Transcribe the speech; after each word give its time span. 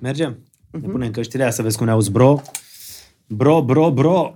Mergem? 0.00 0.38
Ne 0.70 0.88
punem 0.88 1.10
căștile 1.10 1.50
să 1.50 1.62
vezi 1.62 1.76
cum 1.76 1.86
ne 1.86 1.92
auzi, 1.92 2.10
bro. 2.10 2.40
Bro, 3.26 3.62
bro, 3.64 3.90
bro. 3.92 4.34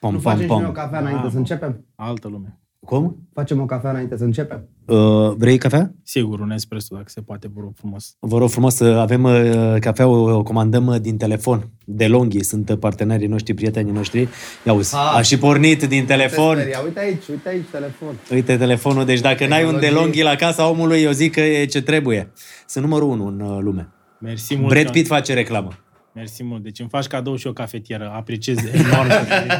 Pom, 0.00 0.12
Nu 0.14 0.18
pom, 0.18 0.32
facem 0.32 0.40
și 0.40 0.46
noi 0.48 0.56
o 0.60 0.64
pom. 0.64 0.72
cafea 0.72 0.98
înainte 0.98 1.30
să 1.30 1.36
începem? 1.36 1.84
Altă 1.94 2.28
lume. 2.28 2.54
Cum? 2.86 3.28
Facem 3.34 3.60
o 3.60 3.64
cafea 3.64 3.90
înainte 3.90 4.16
să 4.16 4.24
începem? 4.24 4.68
Uh, 4.86 5.32
vrei 5.36 5.58
cafea? 5.58 5.94
Sigur, 6.02 6.40
un 6.40 6.50
espresso, 6.50 6.94
dacă 6.94 7.08
se 7.08 7.20
poate, 7.20 7.50
vă 7.54 7.60
rog 7.60 7.72
frumos. 7.76 8.16
Vă 8.18 8.38
rog 8.38 8.50
frumos 8.50 8.74
să 8.74 8.84
avem 8.84 9.24
uh, 9.24 9.74
cafea, 9.80 10.06
o, 10.06 10.36
o 10.36 10.42
comandăm 10.42 10.86
uh, 10.86 11.00
din 11.00 11.16
telefon. 11.16 11.68
De 11.84 12.06
Longhi 12.08 12.42
sunt 12.42 12.68
uh, 12.70 12.78
partenerii 12.78 13.26
noștri, 13.26 13.54
prietenii 13.54 13.92
noștri. 13.92 14.28
Ia 14.66 14.72
uzi, 14.72 14.94
Ah. 14.94 15.14
a 15.16 15.22
și 15.22 15.38
pornit 15.38 15.82
din 15.82 16.04
telefon. 16.06 16.54
Te 16.54 16.60
speria. 16.60 16.80
Uite 16.84 17.00
aici, 17.00 17.26
uite 17.28 17.48
aici 17.48 17.66
telefon. 17.70 18.14
Uite 18.32 18.56
telefonul, 18.56 19.04
deci 19.04 19.20
dacă 19.20 19.46
n-ai 19.46 19.64
un 19.64 19.72
de 19.72 19.78
Tehnologie. 19.78 20.02
Longhi 20.04 20.22
la 20.22 20.46
casa 20.46 20.68
omului, 20.70 21.02
eu 21.02 21.10
zic 21.10 21.32
că 21.32 21.40
e 21.40 21.64
ce 21.64 21.82
trebuie. 21.82 22.32
Sunt 22.66 22.84
numărul 22.84 23.08
unu 23.08 23.26
în 23.26 23.40
uh, 23.40 23.58
lume. 23.60 23.88
Mersi 24.20 24.56
mult. 24.56 24.68
Brad 24.72 24.84
că- 24.84 24.90
Pitt 24.90 25.06
face 25.06 25.34
reclamă. 25.34 25.68
Mersi 26.14 26.44
mult. 26.44 26.62
Deci 26.62 26.78
îmi 26.78 26.88
faci 26.88 27.06
cadou 27.06 27.36
și 27.36 27.46
o 27.46 27.52
cafetieră. 27.52 28.12
Apreciez 28.14 28.58
enorm. 28.72 29.06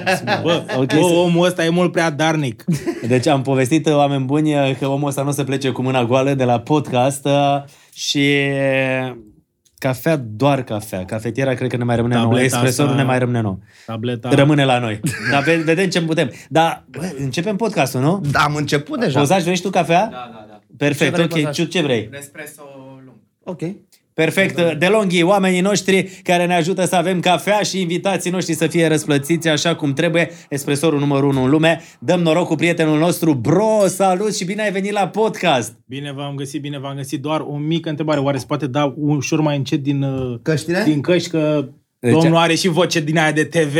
Mersi 0.05 0.23
mult. 0.27 0.43
Bă, 0.43 0.65
Ok, 0.79 0.87
bă, 0.87 0.95
să- 0.95 1.15
omul 1.15 1.47
ăsta 1.47 1.65
e 1.65 1.69
mult 1.69 1.93
prea 1.93 2.11
darnic. 2.11 2.65
Deci 3.07 3.27
am 3.27 3.43
povestit, 3.43 3.87
uh, 3.87 3.95
oameni 3.95 4.25
buni, 4.25 4.55
uh, 4.55 4.77
că 4.79 4.87
omul 4.87 5.09
ăsta 5.09 5.23
nu 5.23 5.30
se 5.33 5.45
plece 5.45 5.71
cu 5.71 5.83
mâna 5.83 6.05
goală 6.05 6.35
de 6.35 6.45
la 6.45 6.61
podcast 6.61 7.25
uh, 7.27 7.62
și 7.95 8.37
uh, 9.09 9.16
cafea, 9.79 10.16
doar 10.16 10.63
cafea. 10.63 11.05
Cafetiera 11.05 11.55
cred 11.55 11.71
că 11.71 11.77
ne 11.77 11.85
mai 11.85 11.97
rămâne 11.97 12.15
nouă. 12.15 12.27
Tableta 12.27 12.57
Espresorul 12.57 12.91
asta- 12.91 13.02
ne 13.02 13.09
mai 13.09 13.19
rămâne 13.19 13.41
nou. 13.41 13.59
Tableta. 13.87 14.29
Rămâne 14.29 14.65
la 14.65 14.79
noi. 14.79 15.01
Dar 15.33 15.43
ve- 15.43 15.57
vedem 15.65 15.88
ce 15.88 16.02
putem. 16.02 16.30
Dar 16.49 16.85
bă, 16.91 17.13
începem 17.19 17.57
podcastul, 17.57 18.01
nu? 18.01 18.21
Da, 18.30 18.41
am 18.41 18.55
început 18.55 19.01
deja. 19.01 19.19
Pozaj, 19.19 19.43
vrei 19.43 19.57
și 19.57 19.63
tu 19.63 19.71
cafea? 19.71 20.09
Da, 20.11 20.30
da, 20.33 20.47
da. 20.49 20.59
Perfect, 20.77 21.16
Ce 21.16 21.23
vrei, 21.23 21.24
ok. 21.24 21.30
Pozaj? 21.30 21.55
Ce, 21.55 21.65
ce 21.65 21.83
vrei? 21.83 22.07
Un 22.11 22.15
espresso 22.19 22.63
lung. 23.05 23.16
Ok. 23.45 23.61
Perfect. 24.24 24.79
De 24.79 24.87
Longhi, 24.87 25.23
oamenii 25.23 25.60
noștri 25.60 26.20
care 26.23 26.47
ne 26.47 26.55
ajută 26.55 26.84
să 26.84 26.97
avem 26.97 27.20
cafea 27.20 27.60
și 27.60 27.80
invitații 27.80 28.30
noștri 28.30 28.55
să 28.55 28.66
fie 28.66 28.87
răsplătiți 28.87 29.49
așa 29.49 29.74
cum 29.74 29.93
trebuie. 29.93 30.30
Espresorul 30.49 30.99
numărul 30.99 31.29
1 31.29 31.43
în 31.45 31.51
lume. 31.51 31.80
Dăm 31.99 32.21
noroc 32.21 32.46
cu 32.46 32.54
prietenul 32.54 32.99
nostru. 32.99 33.35
Bro, 33.35 33.87
salut 33.87 34.37
și 34.37 34.45
bine 34.45 34.62
ai 34.62 34.73
venit 34.73 34.93
la 34.93 35.09
podcast. 35.09 35.73
Bine 35.87 36.12
v-am 36.12 36.35
găsit, 36.35 36.60
bine 36.60 36.79
v-am 36.79 36.96
găsit. 36.96 37.21
Doar 37.23 37.40
o 37.40 37.57
mică 37.57 37.88
întrebare. 37.88 38.21
Oare 38.21 38.38
se 38.38 38.45
poate 38.49 38.66
da 38.66 38.95
ușor 38.96 39.40
mai 39.40 39.57
încet 39.57 39.82
din, 39.82 40.02
uh, 40.02 40.38
Căștile? 40.43 40.82
din 40.84 41.01
căști 41.01 41.30
că 41.30 41.68
Deci- 41.99 42.12
domnul 42.12 42.37
are 42.37 42.55
și 42.55 42.68
voce 42.68 43.01
din 43.01 43.18
aia 43.18 43.32
de 43.32 43.45
TV 43.45 43.77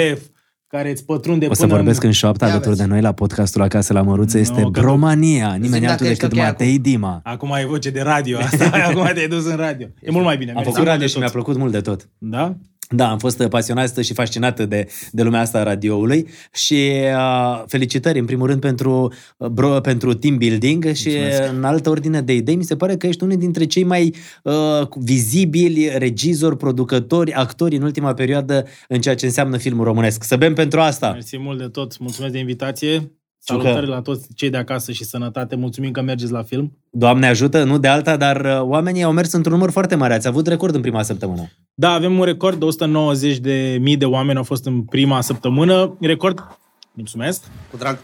care 0.71 0.91
îți 0.91 1.05
pătrunde 1.05 1.47
O 1.47 1.55
să 1.55 1.63
până 1.63 1.75
vorbesc 1.75 2.03
în 2.03 2.11
șoaptă 2.11 2.45
Ia 2.45 2.51
alături 2.51 2.75
vezi. 2.75 2.81
de 2.87 2.93
noi 2.93 3.01
la 3.01 3.13
podcastul 3.13 3.63
Acasă 3.63 3.93
la 3.93 4.03
Măruță. 4.03 4.39
Este 4.39 4.61
Nu, 4.61 4.71
că- 4.71 4.81
Bromania. 4.81 5.55
Nimeni 5.61 5.81
dacă 5.81 5.93
altul 5.93 6.07
ești 6.07 6.21
decât 6.21 6.39
ok 6.39 6.45
Matei 6.45 6.79
Dima. 6.79 7.21
Acum 7.25 7.53
ai 7.53 7.65
voce 7.65 7.91
de 7.91 8.01
radio 8.01 8.39
asta. 8.51 8.71
Acum 8.89 9.11
te-ai 9.15 9.29
dus 9.29 9.47
în 9.47 9.57
radio. 9.57 9.87
E 10.03 10.11
mult 10.11 10.25
mai 10.25 10.37
bine. 10.37 10.51
Am 10.51 10.57
Mersi 10.57 10.71
făcut 10.71 10.87
mult 10.87 10.91
radio 10.91 11.07
de 11.07 11.13
și 11.13 11.19
mi-a 11.19 11.27
tot. 11.27 11.35
plăcut 11.35 11.57
mult 11.57 11.73
de 11.73 11.81
tot. 11.81 12.09
Da? 12.19 12.57
Da, 12.95 13.11
am 13.11 13.19
fost 13.19 13.47
pasionată 13.47 14.03
și 14.03 14.13
fascinată 14.13 14.67
de, 14.67 14.89
de 15.11 15.23
lumea 15.23 15.41
asta 15.41 15.59
a 15.59 15.63
radioului 15.63 16.29
și 16.53 16.91
uh, 17.15 17.63
felicitări 17.67 18.19
în 18.19 18.25
primul 18.25 18.47
rând 18.47 18.61
pentru, 18.61 19.13
uh, 19.37 19.49
bro, 19.49 19.81
pentru 19.81 20.15
team 20.15 20.37
building 20.37 20.93
și 20.93 21.09
Mulțumesc. 21.09 21.53
în 21.53 21.65
altă 21.65 21.91
ordine 21.91 22.21
de 22.21 22.35
idei 22.35 22.57
mi 22.57 22.65
se 22.65 22.77
pare 22.77 22.97
că 22.97 23.07
ești 23.07 23.23
unul 23.23 23.37
dintre 23.37 23.65
cei 23.65 23.85
mai 23.85 24.15
uh, 24.43 24.55
vizibili 24.95 25.91
regizori, 25.99 26.57
producători, 26.57 27.33
actori 27.33 27.77
în 27.77 27.83
ultima 27.83 28.15
perioadă 28.15 28.67
în 28.89 29.01
ceea 29.01 29.15
ce 29.15 29.27
înseamnă 29.27 29.57
filmul 29.57 29.85
românesc. 29.85 30.25
Să 30.25 30.37
bem 30.37 30.55
pentru 30.55 30.81
asta! 30.81 31.11
Mersi 31.11 31.39
mult 31.39 31.59
de 31.59 31.69
tot. 31.69 31.99
Mulțumesc 31.99 32.33
de 32.33 32.39
invitație. 32.39 33.20
Ciucă. 33.51 33.63
Salutări 33.63 33.91
la 33.91 34.01
toți 34.01 34.29
cei 34.35 34.51
de 34.51 34.57
acasă 34.57 34.93
și 34.93 35.05
sănătate. 35.05 35.57
Mulțumim 35.57 35.91
că 35.91 36.03
mergeți 36.03 36.33
la 36.33 36.43
film. 36.43 36.79
Doamne 36.91 37.27
ajută, 37.27 37.65
nu 37.65 37.79
de 37.79 37.89
alta, 37.89 38.17
dar 38.17 38.41
uh, 38.45 38.61
oamenii 38.61 39.03
au 39.03 39.13
mers 39.13 39.33
într-un 39.33 39.55
număr 39.55 39.71
foarte 39.71 39.95
mare. 39.95 40.15
Ați 40.15 40.29
avut 40.29 40.47
record 40.47 40.75
în 40.75 40.81
prima 40.81 41.03
săptămână. 41.03 41.51
Da, 41.75 41.91
avem 41.91 42.19
un 42.19 42.25
record 42.25 42.59
de 42.59 42.65
190 42.65 43.39
de 43.39 43.79
mii 43.81 43.97
de 43.97 44.05
oameni 44.05 44.39
au 44.39 44.45
fost 44.45 44.67
în 44.67 44.83
prima 44.83 45.21
săptămână. 45.21 45.97
Record. 46.01 46.59
Mulțumesc. 46.93 47.43
Cu 47.71 47.77
drag. 47.77 47.99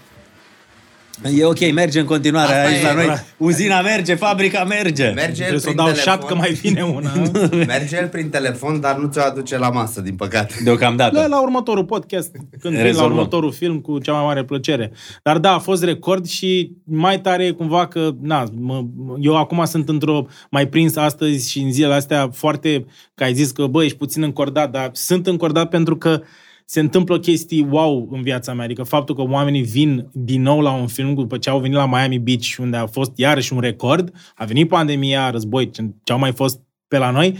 E 1.37 1.45
ok, 1.45 1.73
merge 1.73 2.01
în 2.01 2.07
continuare 2.07 2.53
Asta 2.55 2.69
aici 2.69 2.81
e, 2.83 2.87
la 2.87 2.93
noi. 2.95 3.05
bra. 3.05 3.19
Uzina 3.37 3.81
merge, 3.81 4.15
fabrica 4.15 4.65
merge. 4.65 5.05
Merge 5.15 5.43
Trebuie 5.43 5.53
el 5.53 5.59
să 5.59 5.69
o 5.69 5.73
prin 5.73 5.77
dau 5.77 5.87
telefon. 5.87 6.13
șat 6.13 6.25
că 6.27 6.35
mai 6.35 6.51
vine 6.53 6.83
una. 6.83 7.13
Merge 7.67 7.97
el 7.97 8.09
prin 8.09 8.29
telefon, 8.29 8.81
dar 8.81 8.97
nu 8.97 9.07
ți-o 9.09 9.23
aduce 9.23 9.59
la 9.59 9.71
masă, 9.71 10.01
din 10.01 10.15
păcate. 10.15 10.55
Deocamdată. 10.65 11.19
La, 11.19 11.27
la 11.27 11.43
următorul 11.43 11.85
podcast, 11.85 12.31
când 12.61 12.75
vin 12.75 12.83
la 12.83 12.83
Rezolvăm. 12.83 13.13
următorul 13.17 13.53
film, 13.53 13.81
cu 13.81 13.99
cea 13.99 14.13
mai 14.13 14.25
mare 14.25 14.45
plăcere. 14.45 14.93
Dar 15.23 15.39
da, 15.39 15.53
a 15.55 15.59
fost 15.59 15.83
record 15.85 16.27
și 16.27 16.71
mai 16.85 17.21
tare 17.21 17.45
e 17.45 17.51
cumva 17.51 17.87
că, 17.87 18.11
na, 18.21 18.45
mă, 18.61 18.85
eu 19.21 19.37
acum 19.37 19.65
sunt 19.65 19.89
într-o, 19.89 20.27
mai 20.51 20.67
prins 20.69 20.97
astăzi 20.97 21.51
și 21.51 21.59
în 21.59 21.73
zilele 21.73 21.95
astea 21.95 22.29
foarte, 22.33 22.87
că 23.15 23.25
ai 23.25 23.35
zis 23.35 23.51
că, 23.51 23.67
bă, 23.67 23.85
ești 23.85 23.97
puțin 23.97 24.23
încordat, 24.23 24.71
dar 24.71 24.91
sunt 24.93 25.27
încordat 25.27 25.69
pentru 25.69 25.97
că 25.97 26.21
se 26.69 26.81
întâmplă 26.81 27.19
chestii 27.19 27.67
wow 27.71 28.09
în 28.11 28.23
viața 28.23 28.55
mea. 28.55 28.65
Adică 28.65 28.83
faptul 28.83 29.15
că 29.15 29.23
oamenii 29.23 29.63
vin 29.63 30.09
din 30.13 30.43
nou 30.43 30.61
la 30.61 30.73
un 30.73 30.87
film 30.87 31.15
după 31.15 31.39
ce 31.39 31.51
au 31.51 31.61
venit 31.61 31.77
la 31.77 31.87
Miami 31.87 32.19
Beach, 32.19 32.57
unde 32.59 32.77
a 32.77 32.87
fost 32.87 33.13
iarăși 33.15 33.53
un 33.53 33.61
record, 33.61 34.13
a 34.35 34.45
venit 34.45 34.69
pandemia, 34.69 35.31
război, 35.31 35.71
ce 35.71 35.91
ce 36.05 36.13
au 36.13 36.19
mai 36.19 36.33
fost 36.33 36.61
pe 36.89 36.99
la 36.99 37.11
noi, 37.11 37.37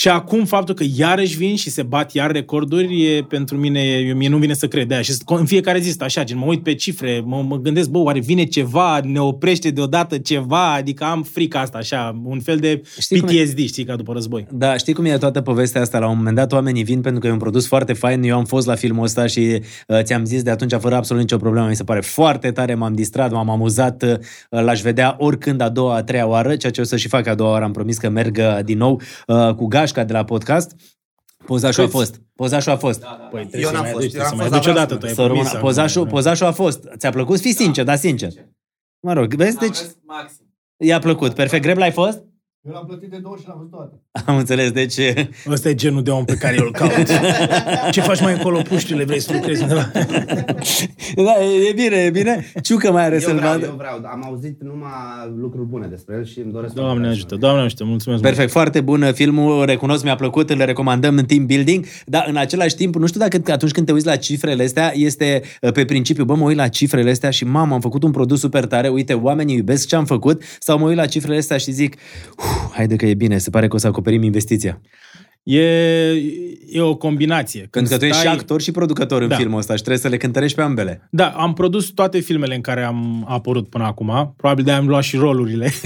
și 0.00 0.08
acum 0.08 0.44
faptul 0.44 0.74
că 0.74 0.84
iarăși 0.96 1.36
vin 1.36 1.56
și 1.56 1.70
se 1.70 1.82
bat 1.82 2.12
iar 2.12 2.30
recorduri, 2.30 3.04
e 3.04 3.22
pentru 3.22 3.56
mine, 3.56 3.80
eu, 3.80 4.16
mie 4.16 4.28
nu 4.28 4.36
vine 4.36 4.54
să 4.54 4.68
cred 4.68 4.88
de 4.88 4.94
aia. 4.94 5.02
Și 5.02 5.12
în 5.26 5.46
fiecare 5.46 5.78
zi 5.78 5.90
stă 5.90 6.04
așa, 6.04 6.24
gen, 6.24 6.38
mă 6.38 6.44
uit 6.44 6.62
pe 6.62 6.74
cifre, 6.74 7.22
mă, 7.24 7.44
mă 7.48 7.56
gândesc, 7.56 7.88
bă, 7.88 7.98
oare 7.98 8.20
vine 8.20 8.44
ceva, 8.44 9.00
ne 9.02 9.20
oprește 9.20 9.70
deodată 9.70 10.18
ceva, 10.18 10.72
adică 10.72 11.04
am 11.04 11.22
frica 11.22 11.60
asta, 11.60 11.78
așa, 11.78 12.20
un 12.24 12.40
fel 12.40 12.56
de 12.56 12.82
Știi 13.00 13.20
cum 13.20 13.28
e? 13.28 13.32
PTSD, 13.32 13.58
știi, 13.58 13.84
ca 13.84 13.96
după 13.96 14.12
război. 14.12 14.46
Da, 14.50 14.76
știi 14.76 14.92
cum 14.92 15.04
e 15.04 15.18
toată 15.18 15.40
povestea 15.40 15.80
asta? 15.80 15.98
La 15.98 16.08
un 16.08 16.16
moment 16.16 16.36
dat 16.36 16.52
oamenii 16.52 16.82
vin 16.82 17.00
pentru 17.00 17.20
că 17.20 17.26
e 17.26 17.30
un 17.30 17.38
produs 17.38 17.66
foarte 17.66 17.92
fain. 17.92 18.22
Eu 18.22 18.36
am 18.36 18.44
fost 18.44 18.66
la 18.66 18.74
filmul 18.74 19.04
ăsta 19.04 19.26
și 19.26 19.62
uh, 19.86 20.02
ți-am 20.02 20.24
zis 20.24 20.42
de 20.42 20.50
atunci 20.50 20.72
fără 20.78 20.94
absolut 20.94 21.22
nicio 21.22 21.36
problemă. 21.36 21.66
Mi 21.66 21.76
se 21.76 21.84
pare 21.84 22.00
foarte 22.00 22.50
tare, 22.50 22.74
m-am 22.74 22.94
distrat, 22.94 23.30
m-am 23.30 23.50
amuzat. 23.50 24.02
Uh, 24.02 24.62
l-aș 24.62 24.80
vedea 24.80 25.16
oricând 25.18 25.60
a 25.60 25.68
doua, 25.68 25.96
a 25.96 26.02
treia 26.02 26.26
oară, 26.26 26.56
ceea 26.56 26.72
ce 26.72 26.80
o 26.80 26.84
să 26.84 26.96
și 26.96 27.08
fac 27.08 27.26
a 27.26 27.34
doua 27.34 27.50
oară. 27.50 27.64
Am 27.64 27.72
promis 27.72 27.98
că 27.98 28.08
merg 28.08 28.38
uh, 28.38 28.64
din 28.64 28.78
nou 28.78 29.00
uh, 29.26 29.54
cu 29.54 29.68
Gașca 29.92 30.04
de 30.04 30.12
la 30.12 30.24
podcast. 30.24 30.74
Pozașul 31.46 31.82
a 31.82 31.86
Câți? 31.86 31.96
fost. 31.96 32.20
Pozașul 32.34 32.72
a 32.72 32.76
fost. 32.76 33.00
Păi, 33.30 33.40
trebuie 33.46 33.60
Eu 33.60 33.66
să 33.66 33.72
n-am 33.72 33.82
mai 33.82 33.90
fost, 33.92 34.04
aduci, 34.04 34.14
eu 34.14 34.20
trebuie 34.20 34.22
am 34.22 34.28
să 34.28 34.34
mai 34.36 34.46
fost, 34.46 34.52
aduci 34.54 34.64
dar 34.66 34.74
odată, 34.74 34.94
tu 34.94 34.98
vreau 34.98 35.10
ai 35.10 35.14
Să 35.14 35.22
rămână. 35.26 35.48
promis. 35.48 35.62
Pozașul, 35.62 36.00
acum, 36.00 36.12
pozașul 36.12 36.46
a 36.46 36.52
fost. 36.52 36.88
Ți-a 36.96 37.10
plăcut? 37.10 37.40
Fii 37.40 37.54
sincer, 37.54 37.84
dar 37.84 37.96
sincer. 37.96 38.32
Mă 39.00 39.12
rog, 39.12 39.34
vezi? 39.34 39.56
Am 39.58 39.66
Deci 39.66 39.78
mers 39.80 39.96
maxim. 40.06 40.46
i-a 40.76 40.98
plăcut. 40.98 41.34
Perfect. 41.34 41.62
Greb 41.62 41.76
l-ai 41.76 41.92
fost? 41.92 42.22
Eu 42.66 42.72
l-am 42.72 42.86
plătit 42.86 43.10
de 43.10 43.18
două 43.22 43.36
și 43.40 43.44
l-am 43.46 43.56
văzut 43.56 43.70
toate. 43.72 43.94
Am 44.26 44.36
înțeles. 44.36 44.70
Deci 44.70 44.94
Ăsta 45.54 45.68
e 45.68 45.74
genul 45.74 46.02
de 46.02 46.10
om 46.10 46.24
pe 46.24 46.34
care 46.34 46.56
eu 46.58 46.64
îl 46.64 46.72
caut. 46.72 47.06
Ce 47.94 48.00
faci 48.00 48.20
mai 48.20 48.32
încolo, 48.32 48.60
puștile, 48.62 49.04
vrei 49.04 49.20
să 49.20 49.32
lucrezi 49.32 49.62
undeva? 49.62 49.90
da, 51.26 51.34
e, 51.44 51.68
e 51.68 51.72
bine, 51.74 51.96
e 51.96 52.10
bine. 52.10 52.52
Ciucă 52.62 52.92
mai 52.92 53.04
are 53.04 53.14
Eu 53.14 53.20
să-l 53.20 53.36
vreau, 53.36 53.52
vadă. 53.52 53.64
eu 53.64 53.74
vreau. 53.78 54.00
Am 54.04 54.24
auzit 54.24 54.62
numai 54.62 54.90
lucruri 55.40 55.66
bune 55.66 55.86
despre 55.86 56.14
el 56.16 56.24
și 56.24 56.38
îmi 56.40 56.52
doresc 56.52 56.74
Doamne 56.74 56.92
foarte 56.92 57.08
ajută, 57.08 57.26
mult. 57.30 57.40
Doamne 57.40 57.62
ajută, 57.62 57.84
mulțumesc. 57.84 58.22
mult. 58.22 58.32
Perfect, 58.34 58.52
foarte 58.52 58.80
bun 58.80 59.12
filmul, 59.14 59.64
recunosc, 59.64 60.04
mi-a 60.04 60.14
plăcut, 60.16 60.50
îl 60.50 60.64
recomandăm 60.64 61.16
în 61.16 61.24
team 61.24 61.46
building, 61.46 61.84
dar 62.06 62.24
în 62.28 62.36
același 62.36 62.74
timp, 62.74 62.94
nu 62.94 63.06
știu 63.06 63.20
dacă 63.20 63.52
atunci 63.52 63.72
când 63.72 63.86
te 63.86 63.92
uiți 63.92 64.06
la 64.06 64.16
cifrele 64.16 64.62
astea, 64.62 64.92
este 64.94 65.42
uh, 65.60 65.72
pe 65.72 65.84
principiu, 65.84 66.24
bă, 66.24 66.34
mă 66.34 66.44
uit 66.44 66.56
la 66.56 66.68
cifrele 66.68 67.10
astea 67.10 67.30
și 67.30 67.44
mamă, 67.44 67.74
am 67.74 67.80
făcut 67.80 68.02
un 68.02 68.10
produs 68.10 68.40
super 68.40 68.66
tare, 68.66 68.88
uite, 68.88 69.12
oamenii 69.14 69.56
iubesc 69.56 69.86
ce 69.88 69.96
am 69.96 70.04
făcut, 70.04 70.42
sau 70.58 70.78
mă 70.78 70.86
uit 70.88 70.96
la 70.96 71.06
cifrele 71.06 71.38
astea 71.38 71.56
și 71.56 71.70
zic, 71.70 71.94
"Uf, 72.38 72.49
haide 72.72 72.96
că 72.96 73.06
e 73.06 73.14
bine, 73.14 73.38
se 73.38 73.50
pare 73.50 73.68
că 73.68 73.74
o 73.76 73.78
să 73.78 73.86
acoperim 73.86 74.22
investiția. 74.22 74.80
E, 75.42 75.62
e 76.70 76.80
o 76.80 76.96
combinație. 76.96 77.58
Când 77.70 77.70
Pentru 77.70 77.92
că 77.92 77.98
tu 77.98 78.04
ești 78.04 78.16
și 78.16 78.22
stai- 78.22 78.34
actor 78.34 78.60
și 78.60 78.70
producător 78.70 79.22
în 79.22 79.28
Da. 79.28 79.36
filmul 79.36 79.58
ăsta 79.58 79.72
și 79.74 79.78
trebuie 79.82 80.02
să 80.02 80.08
le 80.08 80.16
cântărești 80.16 80.56
pe 80.56 80.62
ambele. 80.62 81.08
Da, 81.10 81.26
am 81.28 81.52
produs 81.52 81.86
toate 81.86 82.18
filmele 82.20 82.54
în 82.54 82.60
care 82.60 82.82
am 82.82 83.24
apărut 83.28 83.68
până 83.68 83.84
acum. 83.84 84.34
Probabil 84.36 84.64
de-aia 84.64 84.78
am 84.80 84.88
luat 84.88 85.02
și 85.02 85.16
rolurile. 85.16 85.70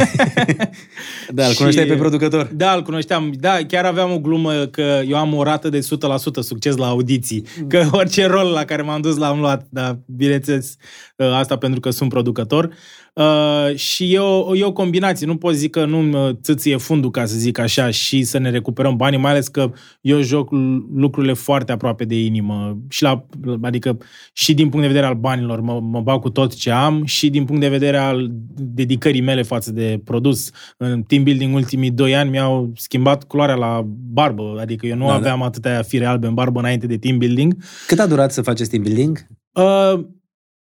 Da, 1.30 1.44
îl 1.44 1.50
Și- 1.50 1.56
cunoșteai 1.56 1.86
pe 1.86 1.94
producător. 1.94 2.50
Da, 2.54 2.72
îl 2.74 2.82
cunoșteam. 2.82 3.32
Da, 3.38 3.56
chiar 3.68 3.84
aveam 3.84 4.12
o 4.12 4.18
glumă 4.18 4.52
că 4.66 5.00
eu 5.08 5.16
am 5.16 5.34
o 5.34 5.42
rată 5.42 5.68
de 5.68 5.78
100% 5.80 6.40
succes 6.40 6.76
la 6.76 6.86
audiții. 6.86 7.44
Că 7.68 7.88
orice 7.92 8.26
rol 8.26 8.46
la 8.50 8.64
care 8.64 8.82
m-am 8.82 9.00
dus 9.00 9.16
l-am 9.16 9.40
luat. 9.40 9.66
Dar, 9.70 9.98
bineînțeles, 10.06 10.76
ă, 11.18 11.34
asta 11.34 11.56
pentru 11.56 11.80
că 11.80 11.90
sunt 11.90 12.08
producător. 12.08 12.64
Uh, 12.64 12.72
și 13.74 14.12
e 14.12 14.18
o, 14.18 14.56
e 14.56 14.64
o 14.64 14.72
combinație. 14.72 15.26
Nu 15.26 15.36
pot 15.36 15.54
zic 15.54 15.70
că 15.70 15.84
nu 15.84 15.98
mă 15.98 16.36
țâție 16.42 16.76
fundul, 16.76 17.10
ca 17.10 17.24
să 17.24 17.36
zic 17.36 17.58
așa, 17.58 17.90
și 17.90 18.22
să 18.22 18.38
ne 18.38 18.50
recuperăm 18.50 18.96
banii, 18.96 19.18
mai 19.18 19.30
ales 19.30 19.48
că 19.48 19.72
eu 20.00 20.20
joc 20.20 20.50
lucrurile 20.94 21.32
foarte 21.32 21.72
aproape 21.72 22.04
de 22.04 22.24
inimă. 22.24 22.78
Și 22.88 23.02
la, 23.02 23.26
adică 23.62 23.98
și 24.32 24.54
din 24.54 24.68
punct 24.68 24.80
de 24.80 24.92
vedere 24.92 25.06
al 25.06 25.14
banilor 25.14 25.60
mă, 25.60 25.80
mă 25.82 26.00
bag 26.00 26.20
cu 26.20 26.30
tot 26.30 26.54
ce 26.54 26.70
am 26.70 27.04
și 27.04 27.30
din 27.30 27.44
punct 27.44 27.60
de 27.60 27.68
vedere 27.68 27.96
al 27.96 28.30
dedicării 28.54 29.20
mele 29.20 29.42
față 29.42 29.72
de 29.72 30.00
produs. 30.04 30.50
În 30.76 31.02
team 31.02 31.22
building 31.22 31.54
ultimii 31.54 31.90
doi 31.90 32.16
ani 32.16 32.30
mi-au 32.30 32.72
schimbat 32.76 33.24
culoarea 33.24 33.54
la 33.54 33.86
barbă, 34.12 34.58
adică 34.60 34.86
eu 34.86 34.96
nu 34.96 35.06
Da, 35.06 35.06
da, 35.06 35.12
da. 35.12 35.18
aveam 35.18 35.42
atâtea 35.42 35.82
fire 35.82 36.04
albe 36.04 36.26
în 36.26 36.34
barbă 36.34 36.58
înainte 36.58 36.86
de 36.86 36.96
team 36.96 37.18
building. 37.18 37.56
Cât 37.86 37.98
a 37.98 38.06
durat 38.06 38.32
să 38.32 38.42
faceți 38.42 38.70
team 38.70 38.82
building? 38.82 39.26
Uh, 39.52 40.04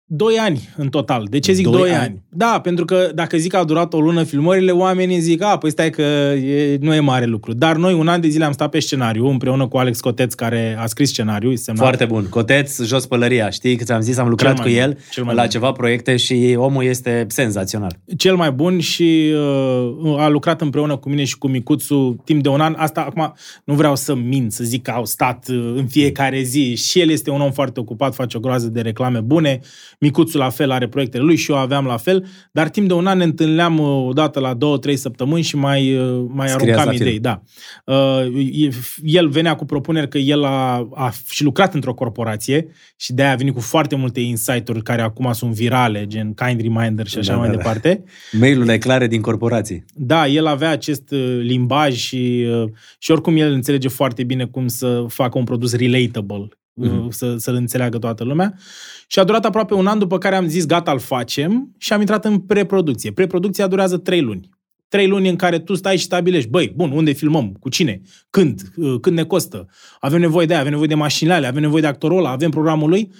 Doi 0.09 0.37
ani 0.39 0.69
în 0.77 0.89
total. 0.89 1.27
De 1.29 1.39
ce 1.39 1.51
zic 1.51 1.63
Doi 1.67 1.79
doi, 1.79 1.89
ani? 1.89 1.99
ani? 1.99 2.21
Da, 2.29 2.59
pentru 2.63 2.85
că 2.85 3.09
dacă 3.15 3.37
zic 3.37 3.51
că 3.51 3.57
a 3.57 3.63
durat 3.63 3.93
o 3.93 3.99
lună 3.99 4.23
filmările, 4.23 4.71
oamenii 4.71 5.19
zic, 5.19 5.43
a, 5.43 5.57
păi 5.57 5.69
stai 5.71 5.89
că 5.89 6.01
e, 6.01 6.77
nu 6.81 6.93
e 6.93 6.99
mare 6.99 7.25
lucru. 7.25 7.53
Dar 7.53 7.75
noi 7.75 7.93
un 7.93 8.07
an 8.07 8.21
de 8.21 8.27
zile 8.27 8.45
am 8.45 8.51
stat 8.51 8.69
pe 8.69 8.79
scenariu 8.79 9.27
împreună 9.27 9.67
cu 9.67 9.77
Alex 9.77 9.99
Coteț, 9.99 10.33
care 10.33 10.77
a 10.79 10.85
scris 10.85 11.09
scenariul. 11.09 11.55
Semnat. 11.55 11.83
Foarte 11.83 12.05
bun. 12.05 12.27
Coteț, 12.29 12.81
jos 12.81 13.05
pălăria. 13.05 13.49
Știi 13.49 13.75
că 13.75 13.83
ți-am 13.83 14.01
zis, 14.01 14.17
am 14.17 14.29
lucrat 14.29 14.53
Cel 14.53 14.63
cu 14.63 14.69
mai 14.69 14.77
el 14.79 14.89
bun, 14.89 14.99
cel 15.11 15.23
mai 15.23 15.35
la 15.35 15.41
bun. 15.41 15.49
ceva 15.49 15.71
proiecte 15.71 16.15
și 16.15 16.55
omul 16.57 16.83
este 16.83 17.25
senzațional. 17.29 17.91
cel 18.17 18.35
mai 18.35 18.51
bun 18.51 18.79
și 18.79 19.31
uh, 20.03 20.19
a 20.19 20.27
lucrat 20.29 20.61
împreună 20.61 20.95
cu 20.97 21.09
mine 21.09 21.23
și 21.23 21.37
cu 21.37 21.47
Micuțu 21.47 22.21
timp 22.23 22.43
de 22.43 22.49
un 22.49 22.59
an. 22.61 22.73
Asta 22.77 23.01
acum 23.01 23.33
nu 23.63 23.73
vreau 23.73 23.95
să 23.95 24.15
mint, 24.15 24.51
să 24.51 24.63
zic 24.63 24.81
că 24.81 24.91
au 24.91 25.05
stat 25.05 25.45
uh, 25.49 25.73
în 25.75 25.87
fiecare 25.87 26.41
zi. 26.41 26.75
Și 26.75 26.99
el 26.99 27.09
este 27.09 27.29
un 27.29 27.41
om 27.41 27.51
foarte 27.51 27.79
ocupat, 27.79 28.15
face 28.15 28.37
o 28.37 28.39
groază 28.39 28.67
de 28.67 28.81
reclame 28.81 29.19
bune. 29.19 29.59
Micuțu 29.99 30.37
la 30.37 30.49
fel 30.49 30.71
are 30.71 30.87
proiectele 30.87 31.23
lui 31.23 31.35
și 31.35 31.51
eu 31.51 31.57
aveam 31.57 31.85
la 31.85 31.97
fel. 31.97 32.25
Dar 32.51 32.69
timp 32.69 32.87
de 32.87 32.93
un 32.93 33.05
an 33.07 33.17
ne 33.17 33.23
întâlneam 33.23 33.79
uh, 33.79 34.05
o 34.07 34.13
dată 34.13 34.39
la 34.39 34.53
două, 34.53 34.77
trei 34.77 34.95
săptămâni 34.95 35.43
și 35.43 35.55
mai, 35.55 35.95
uh, 35.97 36.25
mai 36.29 36.47
Scriați 36.47 36.63
aruncam 36.71 36.85
la 36.85 36.91
film. 36.91 37.07
idei. 37.07 37.19
Da. 37.19 37.41
Uh, 37.85 38.47
e- 38.51 38.69
el 39.03 39.29
venea 39.29 39.55
cu 39.55 39.65
propuneri 39.65 40.09
că 40.09 40.17
el 40.17 40.43
a, 40.43 40.87
a 40.93 41.11
și 41.29 41.43
lucrat 41.43 41.73
într-o 41.73 41.93
corporație 41.93 42.67
și 42.95 43.13
de-aia 43.13 43.31
a 43.31 43.35
venit 43.35 43.53
cu 43.53 43.59
foarte 43.59 43.95
multe 43.95 44.19
insight-uri 44.19 44.83
care 44.83 45.01
acum 45.01 45.33
sunt 45.33 45.53
virale, 45.53 46.05
gen 46.07 46.33
Kind 46.33 46.61
Reminder 46.61 47.07
și 47.07 47.17
așa 47.17 47.31
Da, 47.31 47.37
mai 47.37 47.47
da, 47.47 47.53
da. 47.55 47.57
departe. 47.61 48.03
Mail-urile 48.39 48.77
clare 48.77 49.07
din 49.07 49.21
corporații. 49.21 49.85
Da, 49.93 50.27
el 50.27 50.45
avea 50.45 50.69
acest 50.69 51.11
uh, 51.11 51.37
limbaj 51.41 51.95
și, 51.95 52.45
uh, 52.63 52.69
și 52.99 53.11
oricum 53.11 53.37
el 53.37 53.51
înțelege 53.51 53.87
foarte 53.87 54.23
bine 54.23 54.45
cum 54.45 54.67
să 54.67 55.05
facă 55.07 55.37
un 55.37 55.43
produs 55.43 55.75
relatable, 55.75 56.37
Mhm. 56.37 56.65
Mm-hmm. 56.85 57.09
să, 57.09 57.35
să-l 57.37 57.55
înțeleagă 57.55 57.97
toată 57.97 58.23
lumea. 58.23 58.53
Și 59.07 59.19
a 59.19 59.23
durat 59.23 59.45
aproape 59.45 59.73
un 59.73 59.87
an, 59.87 59.99
după 59.99 60.17
care 60.17 60.35
am 60.35 60.47
zis 60.47 60.65
gata, 60.65 60.91
îl 60.91 60.99
facem 60.99 61.75
și 61.77 61.93
am 61.93 61.99
intrat 61.99 62.25
în 62.25 62.39
preproducție. 62.39 63.11
Preproducția 63.11 63.67
durează 63.67 63.97
trei 63.97 64.21
luni. 64.21 64.49
Trei 64.87 65.07
luni 65.07 65.29
în 65.29 65.35
care 65.35 65.59
tu 65.59 65.75
stai 65.75 65.97
și 65.97 66.03
stabilești, 66.03 66.49
băi, 66.49 66.73
bun, 66.75 66.91
unde 66.91 67.11
filmăm, 67.11 67.51
cu 67.59 67.69
cine, 67.69 68.01
când, 68.29 68.61
uh, 68.75 68.95
când 69.01 69.15
ne 69.15 69.23
costă, 69.23 69.67
avem 69.99 70.19
nevoie 70.19 70.45
de 70.45 70.51
aia, 70.51 70.59
avem 70.59 70.71
nevoie 70.71 70.89
de 70.89 70.95
mașinile 70.95 71.35
alea, 71.35 71.49
avem 71.49 71.61
nevoie 71.61 71.81
de 71.81 71.87
actorul 71.87 72.17
ăla, 72.17 72.29
avem 72.29 72.49
programul 72.49 72.89
lui. 72.89 73.11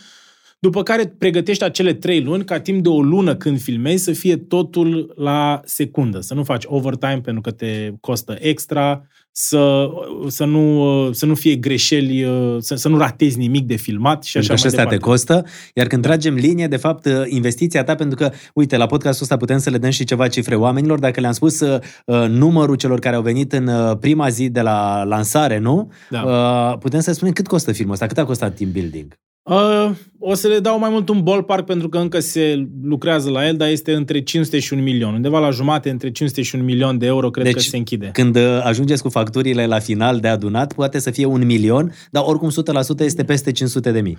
După 0.59 0.83
care 0.83 1.15
pregătești 1.18 1.63
acele 1.63 1.94
trei 1.94 2.21
luni 2.21 2.45
ca 2.45 2.59
timp 2.59 2.83
de 2.83 2.89
o 2.89 3.01
lună 3.01 3.36
când 3.36 3.59
filmezi 3.59 4.04
să 4.04 4.12
fie 4.12 4.38
totul 4.38 5.13
la 5.15 5.59
secundă. 5.63 6.19
Să 6.19 6.33
nu 6.33 6.44
faci 6.44 6.63
overtime 6.68 7.21
pentru 7.21 7.42
că 7.42 7.51
te 7.51 7.94
costă 8.00 8.36
extra, 8.39 9.07
să, 9.39 9.89
să, 10.28 10.45
nu, 10.45 11.10
să 11.13 11.25
nu 11.25 11.36
fie 11.36 11.56
greșeli, 11.56 12.28
să, 12.60 12.75
să 12.75 12.89
nu 12.89 12.98
ratezi 12.98 13.38
nimic 13.38 13.66
de 13.66 13.75
filmat 13.75 14.24
și 14.24 14.34
Pentru 14.34 14.54
așa 14.54 14.62
că 14.62 14.69
și 14.69 14.75
mai 14.75 14.84
ăsta 14.84 14.89
te 14.89 14.95
departe. 14.95 15.34
costă, 15.34 15.45
iar 15.74 15.88
când 15.88 16.04
tragem 16.04 16.34
linie, 16.34 16.68
de 16.68 16.78
fapt, 16.78 17.07
investiția 17.28 17.84
ta, 17.84 17.95
pentru 17.95 18.18
că, 18.18 18.31
uite, 18.54 18.78
la 18.78 18.86
podcastul 18.86 19.24
ăsta 19.24 19.38
putem 19.38 19.57
să 19.57 19.69
le 19.69 19.78
dăm 19.78 19.89
și 19.89 20.04
ceva 20.04 20.28
cifre 20.28 20.56
oamenilor, 20.56 21.00
dacă 21.00 21.19
le-am 21.19 21.34
spus 21.34 21.60
uh, 21.60 21.80
numărul 22.28 22.75
celor 22.75 23.00
care 23.00 23.16
au 23.16 23.22
venit 23.22 23.54
în 23.54 23.68
uh, 23.68 23.98
prima 24.00 24.30
zi 24.30 24.50
de 24.50 24.62
la 24.62 25.04
lansare, 25.04 25.57
nu? 25.57 25.92
Da. 26.10 26.22
Uh, 26.22 26.78
putem 26.78 27.00
să 27.00 27.12
spunem 27.12 27.33
cât 27.33 27.48
costă 27.48 27.72
filmul 27.72 27.94
ăsta, 27.94 28.07
cât 28.07 28.18
a 28.18 28.25
costat 28.25 28.56
team 28.56 28.72
building? 28.72 29.18
Uh, 29.47 29.89
o 30.19 30.33
să 30.33 30.47
le 30.47 30.59
dau 30.59 30.79
mai 30.79 30.89
mult 30.89 31.09
un 31.09 31.23
ballpark 31.23 31.65
pentru 31.65 31.89
că 31.89 31.97
încă 31.97 32.19
se 32.19 32.67
lucrează 32.83 33.29
la 33.29 33.47
el, 33.47 33.55
dar 33.55 33.69
este 33.69 33.94
între 33.94 34.21
500 34.21 34.59
și 34.59 34.73
un 34.73 34.83
milion. 34.83 35.13
Undeva 35.13 35.39
la 35.39 35.49
jumate, 35.49 35.89
între 35.89 36.11
500 36.11 36.41
și 36.41 36.55
un 36.55 36.63
milion 36.63 36.97
de 36.97 37.05
euro, 37.05 37.29
cred 37.29 37.45
Deci, 37.45 37.53
că 37.53 37.59
se 37.59 37.77
închide. 37.77 38.09
Când 38.13 38.35
uh, 38.35 38.61
ajungeți 38.63 39.01
cu 39.01 39.09
facturile 39.09 39.65
la 39.65 39.79
final 39.79 40.19
de 40.19 40.27
adunat, 40.27 40.73
poate 40.73 40.99
să 40.99 41.11
fie 41.11 41.25
un 41.25 41.45
milion, 41.45 41.91
dar 42.11 42.23
oricum 42.25 42.49
100% 42.49 42.99
este 42.99 43.23
peste 43.23 43.51
500 43.51 43.91
de 43.91 44.01
mii. 44.01 44.17